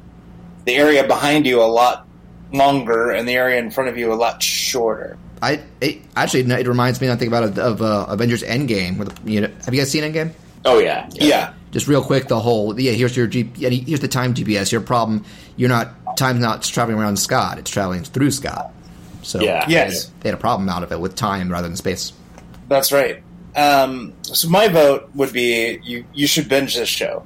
the 0.65 0.75
area 0.75 1.07
behind 1.07 1.47
you 1.47 1.61
a 1.63 1.65
lot 1.67 2.07
longer 2.53 3.11
and 3.11 3.29
the 3.29 3.35
area 3.35 3.59
in 3.59 3.71
front 3.71 3.89
of 3.91 3.97
you 3.99 4.13
a 4.13 4.15
lot 4.15 4.43
shorter. 4.43 5.17
I 5.43 5.61
it, 5.81 6.01
actually 6.17 6.41
it 6.51 6.67
reminds 6.67 7.01
me. 7.01 7.11
I 7.11 7.17
think 7.17 7.29
about 7.29 7.45
it, 7.45 7.59
of 7.59 7.83
uh, 7.83 8.07
Avengers 8.09 8.43
Endgame. 8.43 8.97
Where 8.97 9.07
the, 9.07 9.31
you 9.31 9.41
know, 9.43 9.51
have 9.65 9.75
you 9.75 9.81
guys 9.81 9.91
seen 9.91 10.03
Endgame? 10.05 10.33
Oh 10.65 10.79
yeah, 10.79 11.09
yeah. 11.13 11.25
yeah. 11.25 11.53
Just 11.73 11.89
real 11.89 12.03
quick, 12.03 12.29
the 12.29 12.41
whole 12.41 12.79
yeah. 12.81 12.93
Here's 12.93 13.17
your 13.17 13.27
G, 13.27 13.51
here's 13.57 14.01
the 14.01 14.09
time 14.09 14.33
GPS. 14.35 14.73
Your 14.73 14.81
problem, 14.81 15.25
you're 15.57 15.69
not 15.69 16.17
time's 16.17 16.41
not 16.41 16.63
traveling 16.63 16.99
around 16.99 17.19
Scott. 17.19 17.59
It's 17.59 17.71
traveling 17.71 18.05
through 18.05 18.31
Scott. 18.31 18.73
So 19.23 19.41
Yeah. 19.41 19.65
Yes. 19.69 20.11
they 20.21 20.29
had 20.29 20.39
a 20.39 20.41
problem 20.41 20.69
out 20.69 20.83
of 20.83 20.93
it 20.93 21.01
with 21.01 21.15
time 21.15 21.51
rather 21.51 21.67
than 21.67 21.77
space. 21.77 22.13
That's 22.69 22.93
right. 22.93 23.23
Um, 23.57 24.15
so 24.23 24.49
my 24.49 24.69
vote 24.69 25.11
would 25.15 25.33
be 25.33 25.79
you. 25.83 26.05
You 26.15 26.27
should 26.27 26.49
binge 26.49 26.75
this 26.75 26.89
show. 26.89 27.25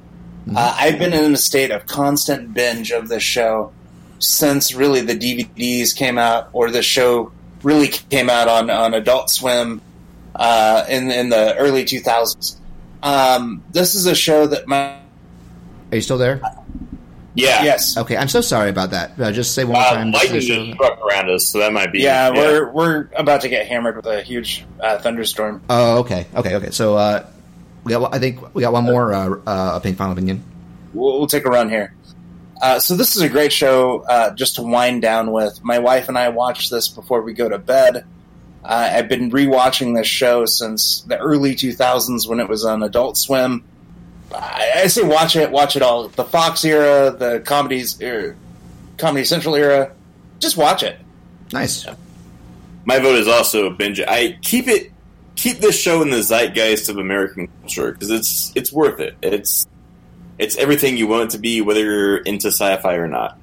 Uh, 0.55 0.75
I've 0.77 0.97
been 0.99 1.13
in 1.13 1.33
a 1.33 1.37
state 1.37 1.71
of 1.71 1.85
constant 1.85 2.53
binge 2.53 2.91
of 2.91 3.07
this 3.07 3.23
show 3.23 3.71
since 4.19 4.73
really 4.73 5.01
the 5.01 5.15
DVDs 5.15 5.95
came 5.95 6.17
out, 6.17 6.49
or 6.53 6.69
the 6.71 6.81
show 6.83 7.31
really 7.63 7.87
came 7.87 8.29
out 8.29 8.47
on 8.47 8.69
on 8.69 8.93
Adult 8.93 9.29
Swim 9.29 9.81
uh, 10.35 10.85
in 10.89 11.11
in 11.11 11.29
the 11.29 11.55
early 11.57 11.85
2000s. 11.85 12.55
Um, 13.03 13.63
this 13.71 13.95
is 13.95 14.05
a 14.05 14.15
show 14.15 14.47
that 14.47 14.67
my 14.67 14.97
Are 15.91 15.95
you 15.95 16.01
still 16.01 16.17
there? 16.17 16.41
yeah. 17.35 17.63
yes 17.63 17.95
Okay, 17.97 18.17
I'm 18.17 18.27
so 18.27 18.41
sorry 18.41 18.69
about 18.69 18.89
that. 18.91 19.11
Uh, 19.19 19.31
just 19.31 19.53
say 19.55 19.63
one 19.63 19.73
more 19.73 19.81
Uh, 19.83 19.93
time. 19.93 20.11
This 20.11 20.23
is 20.23 20.29
a 20.29 20.33
lightning 20.33 20.65
just 20.65 20.75
struck 20.75 20.99
around 21.05 21.29
us, 21.29 21.47
so 21.47 21.59
that 21.59 21.71
might 21.71 21.93
be. 21.93 21.99
yeah, 22.01 22.31
we're 22.31 22.69
we're 22.71 23.07
about 23.15 23.41
to 23.41 23.49
get 23.49 23.67
hammered 23.67 23.95
with 23.95 24.05
a 24.07 24.21
huge 24.21 24.65
uh, 24.81 24.97
thunderstorm. 24.99 25.61
Oh, 25.69 25.99
okay, 25.99 26.25
okay, 26.35 26.55
okay. 26.55 26.71
So 26.71 26.95
uh, 26.97 27.25
we 27.89 28.01
got. 28.01 28.13
I 28.13 28.19
think 28.19 28.53
we 28.53 28.61
got 28.61 28.73
one 28.73 28.85
more 28.85 29.13
uh, 29.13 29.29
uh, 29.45 29.71
opinion, 29.75 29.97
final 29.97 30.13
opinion. 30.13 30.43
we'll, 30.93 31.19
we'll 31.19 31.27
take 31.27 31.45
a 31.45 31.49
run 31.49 31.69
here. 31.69 31.93
Uh, 32.61 32.79
so 32.79 32.95
this 32.95 33.15
is 33.15 33.21
a 33.21 33.29
great 33.29 33.53
show 33.53 34.03
uh, 34.03 34.33
just 34.35 34.55
to 34.55 34.61
wind 34.61 35.01
down 35.01 35.31
with. 35.31 35.63
My 35.63 35.79
wife 35.79 36.09
and 36.09 36.17
I 36.17 36.29
watch 36.29 36.69
this 36.69 36.89
before 36.89 37.21
we 37.21 37.33
go 37.33 37.47
to 37.47 37.57
bed. 37.57 38.05
Uh, 38.63 38.89
I've 38.93 39.07
been 39.07 39.31
rewatching 39.31 39.95
this 39.95 40.07
show 40.07 40.45
since 40.45 41.01
the 41.01 41.17
early 41.17 41.55
2000s 41.55 42.27
when 42.27 42.41
it 42.41 42.49
was 42.49 42.65
on 42.65 42.83
Adult 42.83 43.17
Swim. 43.17 43.63
I, 44.35 44.71
I 44.75 44.87
say 44.87 45.03
watch 45.03 45.37
it, 45.37 45.51
watch 45.51 45.77
it 45.77 45.81
all. 45.81 46.09
The 46.09 46.25
Fox 46.25 46.65
era, 46.65 47.11
the 47.11 47.39
comedies, 47.39 48.01
er, 48.01 48.35
Comedy 48.97 49.23
Central 49.23 49.55
era. 49.55 49.93
Just 50.39 50.57
watch 50.57 50.83
it. 50.83 50.99
Nice. 51.53 51.85
My 52.85 52.99
vote 52.99 53.15
is 53.15 53.27
also 53.27 53.69
binge. 53.69 54.01
I 54.01 54.37
keep 54.41 54.67
it, 54.67 54.91
keep 55.39 55.59
this 55.59 55.79
show 55.79 56.01
in 56.01 56.09
the 56.09 56.21
zeitgeist 56.21 56.89
of 56.89 56.97
American 56.97 57.47
culture 57.61 57.91
because 57.93 58.09
it's 58.11 58.51
it's 58.55 58.71
worth 58.73 58.99
it. 58.99 59.15
It's 59.21 59.65
it's 60.37 60.57
everything 60.57 60.97
you 60.97 61.07
want 61.07 61.23
it 61.23 61.29
to 61.31 61.37
be, 61.39 61.61
whether 61.61 61.83
you're 61.83 62.17
into 62.17 62.47
sci-fi 62.47 62.95
or 62.95 63.07
not. 63.07 63.39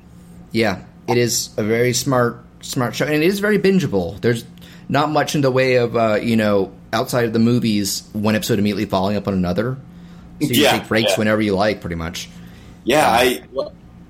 Yeah, 0.53 0.85
it 1.09 1.17
is 1.19 1.51
a 1.57 1.63
very 1.63 1.93
smart, 1.93 2.45
smart 2.61 2.95
show, 2.95 3.05
and 3.07 3.15
it 3.15 3.23
is 3.23 3.41
very 3.41 3.59
bingeable. 3.59 4.21
There's 4.21 4.45
not 4.89 5.11
much 5.11 5.35
in 5.35 5.41
the 5.41 5.51
way 5.51 5.77
of 5.77 5.97
uh, 5.97 6.19
you 6.23 6.37
know 6.37 6.73
outside 6.93 7.25
of 7.25 7.33
the 7.33 7.39
movies, 7.39 8.09
one 8.13 8.35
episode 8.35 8.59
immediately 8.59 8.87
following 8.87 9.17
up 9.17 9.27
on 9.29 9.35
another. 9.35 9.77
So 10.41 10.49
you 10.49 10.63
Yeah, 10.63 10.79
take 10.79 10.89
breaks 10.89 11.13
yeah. 11.13 11.19
whenever 11.19 11.41
you 11.41 11.55
like, 11.55 11.81
pretty 11.81 11.97
much. 11.97 12.29
Yeah, 12.85 13.09
I 13.09 13.43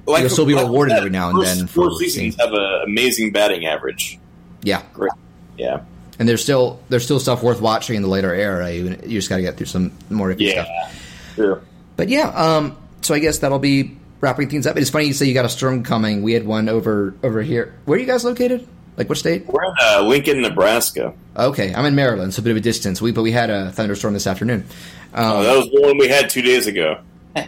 like 0.07 0.21
You'll 0.21 0.31
still 0.31 0.47
be 0.47 0.55
rewarded 0.55 0.97
every 0.97 1.11
now 1.11 1.31
and 1.31 1.39
first 1.39 1.59
then 1.59 1.67
Four 1.67 1.91
for 1.91 1.99
seasons 1.99 2.37
have 2.39 2.53
an 2.53 2.83
amazing 2.85 3.33
batting 3.33 3.65
average. 3.67 4.19
Yeah, 4.63 4.83
Great. 4.93 5.13
Yeah, 5.57 5.81
and 6.19 6.29
there's 6.29 6.43
still 6.43 6.81
there's 6.89 7.05
still 7.05 7.21
stuff 7.21 7.43
worth 7.43 7.61
watching 7.61 7.97
in 7.97 8.03
the 8.03 8.09
later 8.09 8.35
era. 8.35 8.71
You, 8.73 8.89
you 9.05 9.19
just 9.19 9.29
got 9.29 9.37
to 9.37 9.43
get 9.43 9.57
through 9.57 9.67
some 9.67 9.93
more 10.11 10.29
iffy 10.29 10.53
yeah, 10.53 10.65
stuff. 10.65 11.05
True. 11.35 11.63
But 11.97 12.09
yeah, 12.09 12.29
um, 12.29 12.77
so 13.03 13.15
I 13.15 13.19
guess 13.19 13.39
that'll 13.39 13.59
be 13.59 13.97
wrapping 14.21 14.49
things 14.49 14.67
up. 14.67 14.77
It's 14.77 14.91
funny 14.91 15.07
you 15.07 15.13
say 15.13 15.27
you 15.27 15.35
got 15.35 15.45
a 15.45 15.51
storm 15.51 15.83
coming. 15.83 16.23
We 16.23 16.33
had 16.33 16.47
one 16.47 16.69
over 16.69 17.15
over 17.23 17.43
here. 17.43 17.75
Where 17.85 17.97
are 17.97 18.01
you 18.01 18.07
guys 18.07 18.25
located? 18.25 18.67
Like 18.97 19.09
what 19.09 19.19
state? 19.19 19.47
We're 19.47 19.65
in 19.65 19.75
uh, 19.83 20.03
Lincoln, 20.03 20.41
Nebraska. 20.41 21.13
Okay, 21.37 21.75
I'm 21.75 21.85
in 21.85 21.95
Maryland, 21.95 22.33
so 22.33 22.41
a 22.41 22.43
bit 22.43 22.53
of 22.53 22.57
a 22.57 22.61
distance. 22.61 23.03
We 23.03 23.13
but 23.13 23.23
we 23.23 23.33
had 23.33 23.51
a 23.51 23.71
thunderstorm 23.73 24.15
this 24.15 24.27
afternoon. 24.27 24.65
Um, 25.13 25.33
Oh, 25.33 25.43
that 25.43 25.57
was 25.57 25.71
the 25.71 25.83
one 25.83 25.99
we 25.99 26.09
had 26.09 26.31
two 26.31 26.43
days 26.43 26.67
ago. 26.67 27.01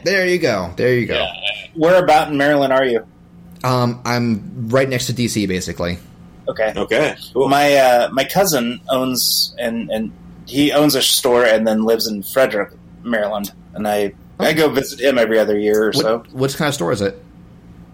there 0.05 0.27
you 0.27 0.39
go. 0.39 0.73
There 0.77 0.95
you 0.95 1.07
go. 1.07 1.27
Where 1.74 2.03
about 2.03 2.28
in 2.28 2.36
Maryland 2.36 2.73
are 2.73 2.85
you? 2.85 3.07
Um, 3.65 4.01
I'm 4.05 4.69
right 4.69 4.89
next 4.89 5.07
to 5.07 5.12
DC, 5.12 5.49
basically. 5.49 5.99
Okay. 6.49 6.73
Okay, 6.77 7.15
cool. 7.35 7.49
My 7.49 7.75
uh, 7.77 8.09
my 8.11 8.25
cousin 8.25 8.81
owns 8.89 9.55
and 9.59 9.91
and 9.91 10.12
he 10.47 10.73
owns 10.73 10.95
a 10.95 11.03
store 11.03 11.45
and 11.45 11.66
then 11.66 11.85
lives 11.85 12.07
in 12.07 12.23
Frederick, 12.23 12.70
Maryland, 13.03 13.53
and 13.75 13.87
I 13.87 14.15
I 14.41 14.53
go 14.55 14.69
visit 14.70 15.01
him 15.01 15.19
every 15.19 15.39
other 15.39 15.59
year 15.59 15.85
or 15.85 15.93
What, 15.93 15.97
so. 15.97 16.25
what 16.33 16.55
kind 16.57 16.69
of 16.69 16.75
store 16.75 16.93
is 16.93 17.01
it? 17.03 17.23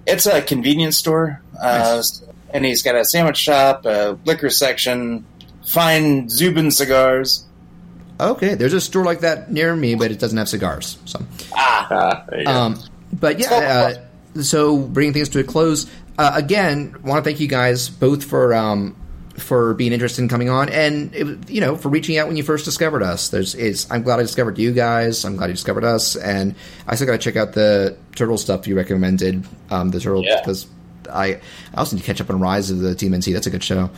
It's 0.06 0.26
a 0.26 0.40
convenience 0.42 0.96
store, 0.98 1.40
uh, 1.60 2.02
and 2.50 2.64
he's 2.64 2.82
got 2.82 2.94
a 2.94 3.04
sandwich 3.04 3.38
shop, 3.38 3.86
a 3.86 4.18
liquor 4.24 4.50
section, 4.50 5.24
fine 5.66 6.28
Zubin 6.28 6.70
cigars. 6.70 7.44
Okay, 8.20 8.54
there's 8.54 8.74
a 8.74 8.80
store 8.80 9.04
like 9.04 9.20
that 9.20 9.50
near 9.50 9.74
me, 9.74 9.94
but 9.96 10.10
it 10.12 10.20
doesn't 10.20 10.38
have 10.38 10.48
cigars. 10.48 10.98
So, 11.06 11.24
Ah, 11.54 12.24
there 12.28 12.38
you 12.40 12.44
go. 12.46 12.52
um, 12.52 12.78
but 13.12 13.40
yeah. 13.40 13.94
Uh, 14.36 14.42
so 14.42 14.78
bringing 14.78 15.12
things 15.14 15.28
to 15.30 15.38
a 15.40 15.44
close 15.44 15.86
uh, 16.18 16.32
again. 16.34 16.96
Want 17.02 17.24
to 17.24 17.28
thank 17.28 17.40
you 17.40 17.48
guys 17.48 17.88
both 17.88 18.24
for 18.24 18.54
um, 18.54 18.96
for 19.36 19.74
being 19.74 19.92
interested 19.92 20.22
in 20.22 20.28
coming 20.28 20.48
on, 20.48 20.68
and 20.68 21.14
it, 21.14 21.50
you 21.50 21.60
know 21.60 21.76
for 21.76 21.88
reaching 21.88 22.16
out 22.18 22.28
when 22.28 22.36
you 22.36 22.42
first 22.42 22.64
discovered 22.64 23.02
us. 23.02 23.28
There's, 23.28 23.54
it's, 23.54 23.90
I'm 23.90 24.02
glad 24.02 24.18
I 24.18 24.22
discovered 24.22 24.58
you 24.58 24.72
guys. 24.72 25.24
I'm 25.24 25.36
glad 25.36 25.48
you 25.48 25.54
discovered 25.54 25.84
us, 25.84 26.16
and 26.16 26.54
I 26.86 26.94
still 26.94 27.06
got 27.06 27.12
to 27.12 27.18
check 27.18 27.36
out 27.36 27.52
the 27.52 27.96
turtle 28.14 28.38
stuff 28.38 28.66
you 28.66 28.76
recommended. 28.76 29.44
Um, 29.70 29.90
the 29.90 30.00
turtle 30.00 30.24
Yeah. 30.24 30.40
because 30.40 30.66
I 31.10 31.26
I 31.26 31.40
also 31.76 31.96
need 31.96 32.02
to 32.02 32.06
catch 32.06 32.20
up 32.20 32.30
on 32.30 32.40
Rise 32.40 32.70
of 32.70 32.78
the 32.78 32.94
TMNT. 32.94 33.32
That's 33.32 33.46
a 33.46 33.50
good 33.50 33.64
show. 33.64 33.90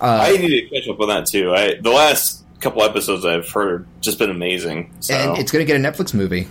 I 0.00 0.36
need 0.36 0.68
to 0.68 0.80
catch 0.80 0.88
up 0.88 1.00
on 1.00 1.08
that 1.08 1.26
too. 1.26 1.54
I 1.54 1.74
the 1.80 1.90
last 1.90 2.44
couple 2.60 2.82
episodes 2.82 3.24
I've 3.24 3.48
heard 3.48 3.86
just 4.00 4.18
been 4.18 4.30
amazing. 4.30 4.92
So 5.00 5.14
and 5.14 5.38
it's 5.38 5.50
going 5.52 5.64
to 5.64 5.70
get 5.70 5.80
a 5.80 5.84
Netflix 5.84 6.14
movie. 6.14 6.48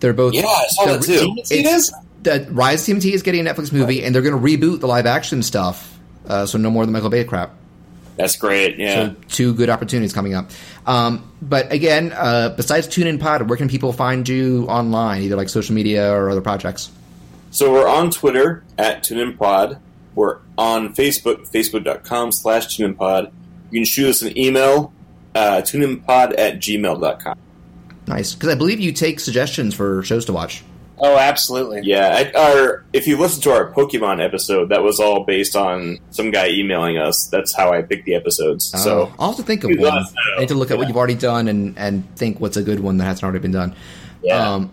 They're 0.00 0.12
both. 0.12 0.34
Yeah, 0.34 0.46
I 0.46 0.66
saw 0.68 0.84
that 0.86 1.02
too. 1.02 1.34
It's, 1.38 1.92
the 2.24 2.46
Rise 2.50 2.88
of 2.88 2.96
TMT 2.96 3.12
is 3.12 3.22
getting 3.22 3.46
a 3.46 3.50
Netflix 3.50 3.72
movie, 3.72 4.02
and 4.02 4.14
they're 4.14 4.22
going 4.22 4.34
to 4.34 4.40
reboot 4.40 4.80
the 4.80 4.88
live 4.88 5.06
action 5.06 5.42
stuff. 5.42 5.98
Uh, 6.26 6.46
so 6.46 6.58
no 6.58 6.70
more 6.70 6.82
of 6.82 6.88
the 6.88 6.92
Michael 6.92 7.10
Bay 7.10 7.24
crap. 7.24 7.52
that's 8.16 8.36
great. 8.36 8.78
Yeah. 8.78 9.08
So 9.08 9.16
two 9.28 9.54
good 9.54 9.68
opportunities 9.70 10.12
coming 10.12 10.34
up. 10.34 10.50
Um, 10.86 11.30
but 11.42 11.70
again, 11.72 12.12
uh, 12.12 12.54
besides 12.56 12.88
TuneIn 12.88 13.20
Pod, 13.20 13.48
where 13.48 13.56
can 13.56 13.68
people 13.68 13.92
find 13.92 14.28
you 14.28 14.66
online, 14.68 15.22
either 15.22 15.36
like 15.36 15.48
social 15.48 15.74
media 15.74 16.12
or 16.12 16.30
other 16.30 16.40
projects? 16.40 16.90
So 17.50 17.70
we're 17.72 17.88
on 17.88 18.10
Twitter 18.10 18.64
at 18.78 19.04
TuneInPod. 19.04 19.78
We're 20.14 20.38
on 20.56 20.94
Facebook, 20.94 21.48
facebook.com 21.50 22.32
slash 22.32 22.66
TuneInPod. 22.68 23.32
You 23.70 23.80
can 23.80 23.84
shoot 23.84 24.08
us 24.08 24.22
an 24.22 24.36
email, 24.38 24.92
uh, 25.34 25.62
tuneinpod 25.64 26.38
at 26.38 26.56
gmail.com. 26.58 27.38
Nice, 28.06 28.34
because 28.34 28.48
I 28.50 28.54
believe 28.54 28.80
you 28.80 28.92
take 28.92 29.18
suggestions 29.20 29.74
for 29.74 30.02
shows 30.02 30.24
to 30.26 30.32
watch. 30.32 30.62
Oh, 30.98 31.16
absolutely. 31.18 31.80
Yeah, 31.82 32.30
I, 32.34 32.38
our, 32.38 32.84
if 32.92 33.06
you 33.08 33.16
listen 33.16 33.42
to 33.42 33.52
our 33.52 33.72
Pokemon 33.72 34.24
episode, 34.24 34.68
that 34.68 34.82
was 34.82 35.00
all 35.00 35.24
based 35.24 35.56
on 35.56 35.98
some 36.10 36.30
guy 36.30 36.48
emailing 36.50 36.98
us. 36.98 37.26
That's 37.26 37.54
how 37.54 37.72
I 37.72 37.82
picked 37.82 38.04
the 38.06 38.14
episodes. 38.14 38.66
so 38.80 39.02
Uh, 39.02 39.12
I'll 39.18 39.28
have 39.30 39.36
to 39.38 39.42
think 39.42 39.64
of 39.64 39.70
one. 39.76 39.98
us 39.98 40.12
know. 40.12 40.36
I 40.36 40.40
need 40.40 40.48
to 40.48 40.54
look 40.54 40.70
at 40.70 40.78
what 40.78 40.86
you've 40.86 40.96
already 40.96 41.16
done 41.16 41.48
and, 41.48 41.76
and 41.76 42.16
think 42.16 42.38
what's 42.40 42.56
a 42.56 42.62
good 42.62 42.78
one 42.80 42.98
that 42.98 43.04
hasn't 43.06 43.24
already 43.24 43.40
been 43.40 43.50
done. 43.52 43.74
Yeah. 44.22 44.52
Um, 44.54 44.72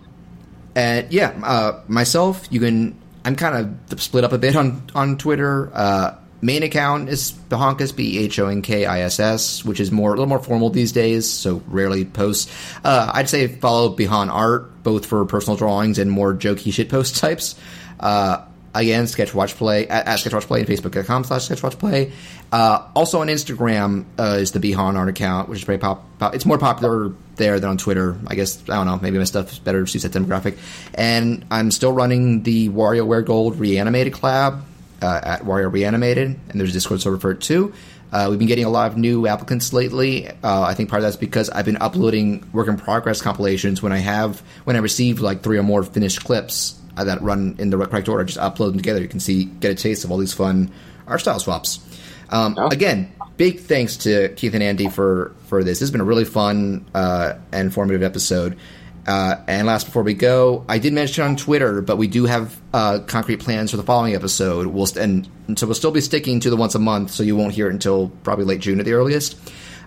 and 0.76 1.12
yeah, 1.12 1.34
uh, 1.44 1.80
myself, 1.88 2.46
you 2.50 2.60
can. 2.60 2.98
I'm 3.24 3.36
kind 3.36 3.76
of 3.90 4.00
split 4.00 4.24
up 4.24 4.32
a 4.32 4.38
bit 4.38 4.56
on 4.56 4.82
on 4.94 5.18
Twitter. 5.18 5.70
Uh, 5.74 6.14
main 6.42 6.62
account 6.62 7.08
is 7.08 7.32
Behonkiss, 7.48 7.96
B 7.96 8.18
H 8.18 8.38
O 8.38 8.48
N 8.48 8.60
K 8.60 8.84
I 8.84 9.00
S 9.02 9.18
S, 9.18 9.64
which 9.64 9.80
is 9.80 9.90
more 9.90 10.10
a 10.10 10.12
little 10.12 10.26
more 10.26 10.40
formal 10.40 10.68
these 10.68 10.92
days, 10.92 11.30
so 11.30 11.62
rarely 11.68 12.04
posts. 12.04 12.52
Uh, 12.84 13.10
I'd 13.14 13.30
say 13.30 13.46
follow 13.46 13.96
Behon 13.96 14.28
Art, 14.30 14.82
both 14.82 15.06
for 15.06 15.24
personal 15.24 15.56
drawings 15.56 15.98
and 15.98 16.10
more 16.10 16.34
jokey 16.34 16.72
shit 16.72 16.90
post 16.90 17.16
types. 17.20 17.54
Uh, 17.98 18.44
again, 18.74 19.06
Sketch 19.06 19.32
Watch 19.32 19.54
Play 19.54 19.86
at, 19.86 20.06
at 20.06 20.16
Sketch 20.16 20.34
Watch 20.34 20.46
Play 20.46 20.60
and 20.60 20.68
Facebook.com 20.68 21.24
slash 21.24 21.44
Sketch 21.44 21.62
Watch 21.62 21.78
Play. 21.78 22.12
Uh, 22.50 22.86
also 22.94 23.20
on 23.20 23.28
Instagram 23.28 24.04
uh, 24.18 24.36
is 24.40 24.50
the 24.52 24.58
Behon 24.58 24.96
Art 24.96 25.08
account, 25.08 25.48
which 25.48 25.60
is 25.60 25.64
pretty 25.64 25.80
pop, 25.80 26.04
pop. 26.18 26.34
It's 26.34 26.44
more 26.44 26.58
popular 26.58 27.12
there 27.36 27.58
than 27.60 27.70
on 27.70 27.78
Twitter. 27.78 28.18
I 28.26 28.34
guess 28.34 28.62
I 28.68 28.74
don't 28.74 28.86
know. 28.86 28.98
Maybe 29.00 29.16
my 29.16 29.24
stuff 29.24 29.52
is 29.52 29.58
better 29.58 29.86
suits 29.86 30.02
that 30.02 30.12
demographic. 30.12 30.58
And 30.92 31.46
I'm 31.50 31.70
still 31.70 31.92
running 31.92 32.42
the 32.42 32.68
WarioWare 32.68 33.24
Gold 33.24 33.58
Reanimated 33.58 34.12
collab 34.12 34.62
uh, 35.02 35.20
at 35.22 35.42
Wario 35.42 35.70
Reanimated, 35.72 36.38
and 36.48 36.60
there's 36.60 36.70
a 36.70 36.72
Discord 36.72 37.00
server 37.00 37.18
for 37.18 37.32
it 37.32 37.40
too. 37.40 37.74
Uh, 38.12 38.26
we've 38.28 38.38
been 38.38 38.48
getting 38.48 38.66
a 38.66 38.70
lot 38.70 38.90
of 38.90 38.98
new 38.98 39.26
applicants 39.26 39.72
lately. 39.72 40.28
Uh, 40.28 40.62
I 40.62 40.74
think 40.74 40.90
part 40.90 41.00
of 41.00 41.04
that's 41.04 41.16
because 41.16 41.48
I've 41.48 41.64
been 41.64 41.78
uploading 41.78 42.46
work 42.52 42.68
in 42.68 42.76
progress 42.76 43.22
compilations 43.22 43.82
when 43.82 43.92
I 43.92 43.98
have 43.98 44.40
when 44.64 44.76
I 44.76 44.80
receive 44.80 45.20
like 45.20 45.42
three 45.42 45.58
or 45.58 45.62
more 45.62 45.82
finished 45.82 46.22
clips 46.22 46.78
uh, 46.96 47.04
that 47.04 47.22
run 47.22 47.56
in 47.58 47.70
the 47.70 47.78
correct 47.86 48.08
order. 48.08 48.22
I 48.22 48.26
just 48.26 48.38
upload 48.38 48.68
them 48.68 48.76
together. 48.76 49.00
You 49.00 49.08
can 49.08 49.20
see 49.20 49.44
get 49.44 49.70
a 49.70 49.74
taste 49.74 50.04
of 50.04 50.10
all 50.10 50.18
these 50.18 50.34
fun 50.34 50.70
art 51.06 51.20
style 51.20 51.38
swaps. 51.38 51.80
Um, 52.28 52.56
Again, 52.58 53.12
big 53.36 53.60
thanks 53.60 53.96
to 53.98 54.30
Keith 54.36 54.54
and 54.54 54.62
Andy 54.62 54.88
for 54.88 55.34
for 55.46 55.64
this. 55.64 55.78
This 55.78 55.80
has 55.80 55.90
been 55.90 56.00
a 56.02 56.04
really 56.04 56.24
fun 56.24 56.84
uh, 56.94 57.34
and 57.50 57.66
informative 57.66 58.02
episode. 58.02 58.58
Uh, 59.06 59.36
and 59.48 59.66
last, 59.66 59.86
before 59.86 60.02
we 60.02 60.14
go, 60.14 60.64
I 60.68 60.78
did 60.78 60.92
mention 60.92 61.24
on 61.24 61.36
Twitter, 61.36 61.82
but 61.82 61.96
we 61.96 62.06
do 62.06 62.26
have 62.26 62.56
uh, 62.72 63.00
concrete 63.00 63.38
plans 63.38 63.72
for 63.72 63.76
the 63.76 63.82
following 63.82 64.14
episode. 64.14 64.68
We'll 64.68 64.86
st- 64.86 65.04
and, 65.04 65.28
and 65.48 65.58
so 65.58 65.66
we'll 65.66 65.74
still 65.74 65.90
be 65.90 66.00
sticking 66.00 66.38
to 66.40 66.50
the 66.50 66.56
once 66.56 66.74
a 66.74 66.78
month, 66.78 67.10
so 67.10 67.22
you 67.22 67.34
won't 67.36 67.52
hear 67.52 67.68
it 67.68 67.72
until 67.72 68.10
probably 68.22 68.44
late 68.44 68.60
June 68.60 68.78
at 68.78 68.86
the 68.86 68.92
earliest. 68.92 69.36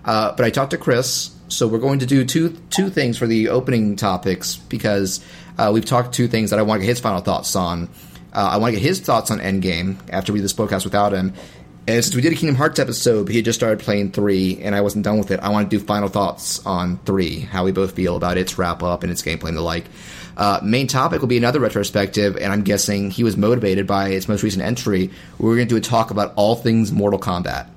Uh, 0.04 0.32
but 0.36 0.44
I 0.44 0.50
talked 0.50 0.72
to 0.72 0.78
Chris, 0.78 1.34
so 1.48 1.66
we're 1.66 1.78
going 1.78 2.00
to 2.00 2.06
do 2.06 2.24
two 2.24 2.50
two 2.70 2.90
things 2.90 3.16
for 3.18 3.26
the 3.26 3.48
opening 3.48 3.96
topics 3.96 4.56
because 4.56 5.24
uh, 5.58 5.70
we've 5.72 5.84
talked 5.84 6.14
two 6.14 6.28
things 6.28 6.50
that 6.50 6.58
I 6.58 6.62
want 6.62 6.80
to 6.80 6.86
get 6.86 6.90
his 6.90 7.00
final 7.00 7.20
thoughts 7.20 7.56
on. 7.56 7.88
Uh, 8.32 8.50
I 8.52 8.56
want 8.58 8.74
to 8.74 8.80
get 8.80 8.86
his 8.86 9.00
thoughts 9.00 9.30
on 9.30 9.38
Endgame 9.38 9.96
after 10.10 10.32
we 10.32 10.40
did 10.40 10.44
this 10.44 10.52
podcast 10.52 10.84
without 10.84 11.12
him. 11.12 11.32
And 11.88 12.02
since 12.02 12.16
we 12.16 12.20
did 12.22 12.32
a 12.32 12.36
Kingdom 12.36 12.56
Hearts 12.56 12.80
episode, 12.80 13.28
he 13.28 13.36
had 13.36 13.44
just 13.44 13.58
started 13.58 13.78
playing 13.78 14.10
three, 14.10 14.58
and 14.60 14.74
I 14.74 14.80
wasn't 14.80 15.04
done 15.04 15.18
with 15.18 15.30
it. 15.30 15.38
I 15.38 15.50
want 15.50 15.70
to 15.70 15.78
do 15.78 15.84
final 15.84 16.08
thoughts 16.08 16.64
on 16.66 16.98
three, 17.04 17.38
how 17.40 17.64
we 17.64 17.70
both 17.70 17.92
feel 17.92 18.16
about 18.16 18.36
its 18.38 18.58
wrap 18.58 18.82
up 18.82 19.04
and 19.04 19.12
its 19.12 19.22
gameplay 19.22 19.48
and 19.50 19.56
the 19.56 19.60
like. 19.62 19.84
Uh, 20.36 20.58
main 20.64 20.88
topic 20.88 21.20
will 21.20 21.28
be 21.28 21.36
another 21.38 21.60
retrospective, 21.60 22.36
and 22.36 22.52
I'm 22.52 22.62
guessing 22.62 23.12
he 23.12 23.22
was 23.22 23.36
motivated 23.36 23.86
by 23.86 24.08
its 24.08 24.28
most 24.28 24.42
recent 24.42 24.64
entry. 24.64 25.10
We're 25.38 25.54
going 25.54 25.68
to 25.68 25.72
do 25.74 25.76
a 25.76 25.80
talk 25.80 26.10
about 26.10 26.32
all 26.34 26.56
things 26.56 26.90
Mortal 26.90 27.20
Kombat. 27.20 27.68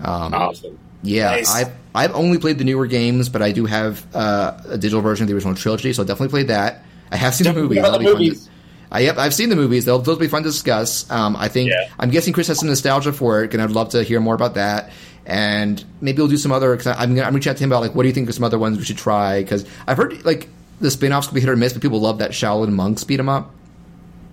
Um, 0.00 0.32
Awesome. 0.32 0.78
yeah, 1.02 1.30
Nice. 1.32 1.54
I've 1.54 1.72
I've 1.94 2.14
only 2.14 2.38
played 2.38 2.56
the 2.58 2.64
newer 2.64 2.86
games, 2.86 3.28
but 3.28 3.42
I 3.42 3.52
do 3.52 3.66
have 3.66 4.04
uh, 4.16 4.58
a 4.70 4.78
digital 4.78 5.02
version 5.02 5.24
of 5.24 5.28
the 5.28 5.34
original 5.34 5.54
trilogy, 5.54 5.92
so 5.92 6.02
I'll 6.02 6.06
definitely 6.06 6.30
play 6.30 6.42
that. 6.44 6.82
I 7.12 7.16
have 7.16 7.34
seen 7.34 7.44
the 7.46 7.52
movies. 7.60 7.76
the 7.76 7.82
That'll 7.82 7.98
fun 7.98 8.06
to- 8.06 8.12
movies. 8.14 8.48
I, 8.94 9.00
yep, 9.00 9.18
I've 9.18 9.34
seen 9.34 9.48
the 9.48 9.56
movies. 9.56 9.84
They'll, 9.84 9.98
those 9.98 10.16
will 10.16 10.20
be 10.20 10.28
fun 10.28 10.44
to 10.44 10.50
discuss. 10.50 11.10
Um, 11.10 11.34
I 11.34 11.48
think 11.48 11.70
I'm 11.98 12.10
guessing 12.10 12.32
Chris 12.32 12.46
has 12.46 12.60
some 12.60 12.68
nostalgia 12.68 13.12
for 13.12 13.42
it, 13.42 13.52
and 13.52 13.60
I'd 13.60 13.72
love 13.72 13.88
to 13.90 14.04
hear 14.04 14.20
more 14.20 14.36
about 14.36 14.54
that. 14.54 14.90
And 15.26 15.84
maybe 16.00 16.18
we'll 16.18 16.28
do 16.28 16.36
some 16.36 16.52
other. 16.52 16.76
Cause 16.76 16.86
I'm 16.86 17.14
gonna, 17.14 17.26
I'm 17.26 17.34
reaching 17.34 17.50
out 17.50 17.56
to 17.56 17.64
him 17.64 17.72
about 17.72 17.82
like 17.82 17.94
what 17.94 18.02
do 18.04 18.08
you 18.08 18.14
think 18.14 18.28
are 18.28 18.32
some 18.32 18.44
other 18.44 18.58
ones 18.58 18.78
we 18.78 18.84
should 18.84 18.96
try? 18.98 19.42
Because 19.42 19.66
I've 19.86 19.96
heard 19.96 20.24
like 20.24 20.48
the 20.80 20.90
spin-offs 20.92 21.26
could 21.26 21.34
be 21.34 21.40
hit 21.40 21.50
or 21.50 21.56
miss, 21.56 21.72
but 21.72 21.82
people 21.82 22.00
love 22.00 22.18
that 22.18 22.30
Shaolin 22.30 22.72
monks 22.72 23.02
beat 23.04 23.18
'em 23.18 23.28
up. 23.28 23.50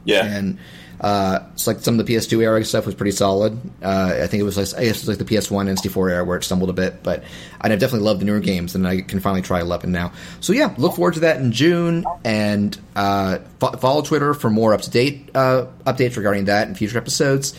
Yeah, 0.03 0.25
and 0.25 0.59
uh, 1.01 1.39
it's 1.53 1.65
like 1.65 1.79
some 1.79 1.99
of 1.99 2.05
the 2.05 2.13
PS2 2.13 2.43
era 2.43 2.63
stuff 2.63 2.85
was 2.85 2.93
pretty 2.93 3.11
solid. 3.11 3.59
Uh, 3.81 4.19
I 4.21 4.27
think 4.27 4.39
it 4.39 4.43
was 4.43 4.55
like 4.55 4.67
I 4.79 4.85
guess 4.85 4.97
it 4.97 5.07
was 5.07 5.09
like 5.09 5.17
the 5.17 5.35
PS1 5.35 5.67
and 5.67 5.77
N64 5.77 6.11
era 6.11 6.23
where 6.23 6.37
it 6.37 6.43
stumbled 6.43 6.69
a 6.69 6.73
bit, 6.73 7.01
but 7.01 7.23
I 7.59 7.69
definitely 7.69 8.05
love 8.05 8.19
the 8.19 8.25
newer 8.25 8.39
games, 8.39 8.75
and 8.75 8.87
I 8.87 9.01
can 9.01 9.19
finally 9.19 9.41
try 9.41 9.61
11 9.61 9.91
now. 9.91 10.11
So 10.41 10.53
yeah, 10.53 10.75
look 10.77 10.95
forward 10.95 11.15
to 11.15 11.21
that 11.21 11.37
in 11.37 11.51
June, 11.51 12.05
and 12.23 12.79
uh, 12.95 13.39
fo- 13.59 13.77
follow 13.77 14.03
Twitter 14.03 14.35
for 14.35 14.51
more 14.51 14.75
up 14.75 14.81
to 14.81 14.91
date 14.91 15.31
uh, 15.33 15.65
updates 15.87 16.17
regarding 16.17 16.45
that 16.45 16.67
and 16.67 16.77
future 16.77 16.99
episodes. 16.99 17.57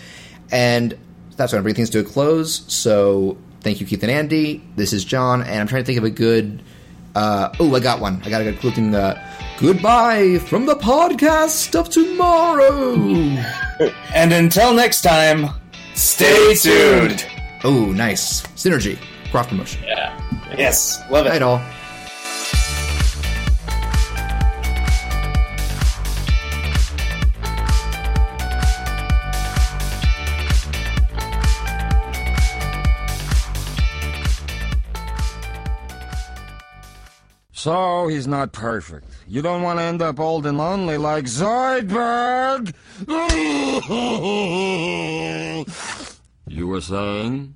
And 0.53 0.97
that's 1.37 1.53
bring 1.53 1.75
things 1.75 1.91
to 1.91 1.99
a 1.99 2.05
close. 2.05 2.65
So 2.73 3.39
thank 3.61 3.81
you, 3.81 3.87
Keith 3.87 4.03
and 4.05 4.13
Andy. 4.13 4.63
This 4.77 4.93
is 4.93 5.05
John, 5.05 5.43
and 5.43 5.61
I'm 5.61 5.67
trying 5.67 5.83
to 5.83 5.87
think 5.87 5.99
of 5.99 6.05
a 6.05 6.11
good. 6.11 6.63
Uh, 7.17 7.53
oh, 7.59 7.75
I 7.75 7.81
got 7.81 8.01
one. 8.01 8.23
I 8.25 8.31
got 8.31 8.41
a 8.41 8.45
good 8.45 8.61
cool 8.61 8.71
thing. 8.71 8.95
Goodbye 9.63 10.41
from 10.41 10.67
the 10.67 10.75
podcast 10.75 11.79
of 11.79 11.89
tomorrow. 11.89 12.95
and 14.13 14.33
until 14.33 14.75
next 14.75 15.03
time, 15.03 15.51
stay 15.95 16.57
tuned. 16.57 17.25
Oh, 17.63 17.93
nice 17.93 18.43
synergy. 18.57 18.99
Cross 19.31 19.47
promotion. 19.47 19.85
Yeah. 19.85 20.21
Yes. 20.59 20.99
Love 21.13 21.27
it. 21.27 21.29
Night 21.29 21.43
all. 21.43 21.63
So 37.53 38.09
he's 38.09 38.27
not 38.27 38.53
perfect. 38.53 39.07
You 39.33 39.41
don't 39.41 39.63
want 39.63 39.79
to 39.79 39.83
end 39.83 40.03
up 40.03 40.21
old 40.21 40.45
and 40.45 40.59
lonely 40.59 40.99
like 40.99 41.25
Zoidberg. 41.25 42.75
you 46.47 46.67
were 46.67 46.83
saying? 46.83 47.55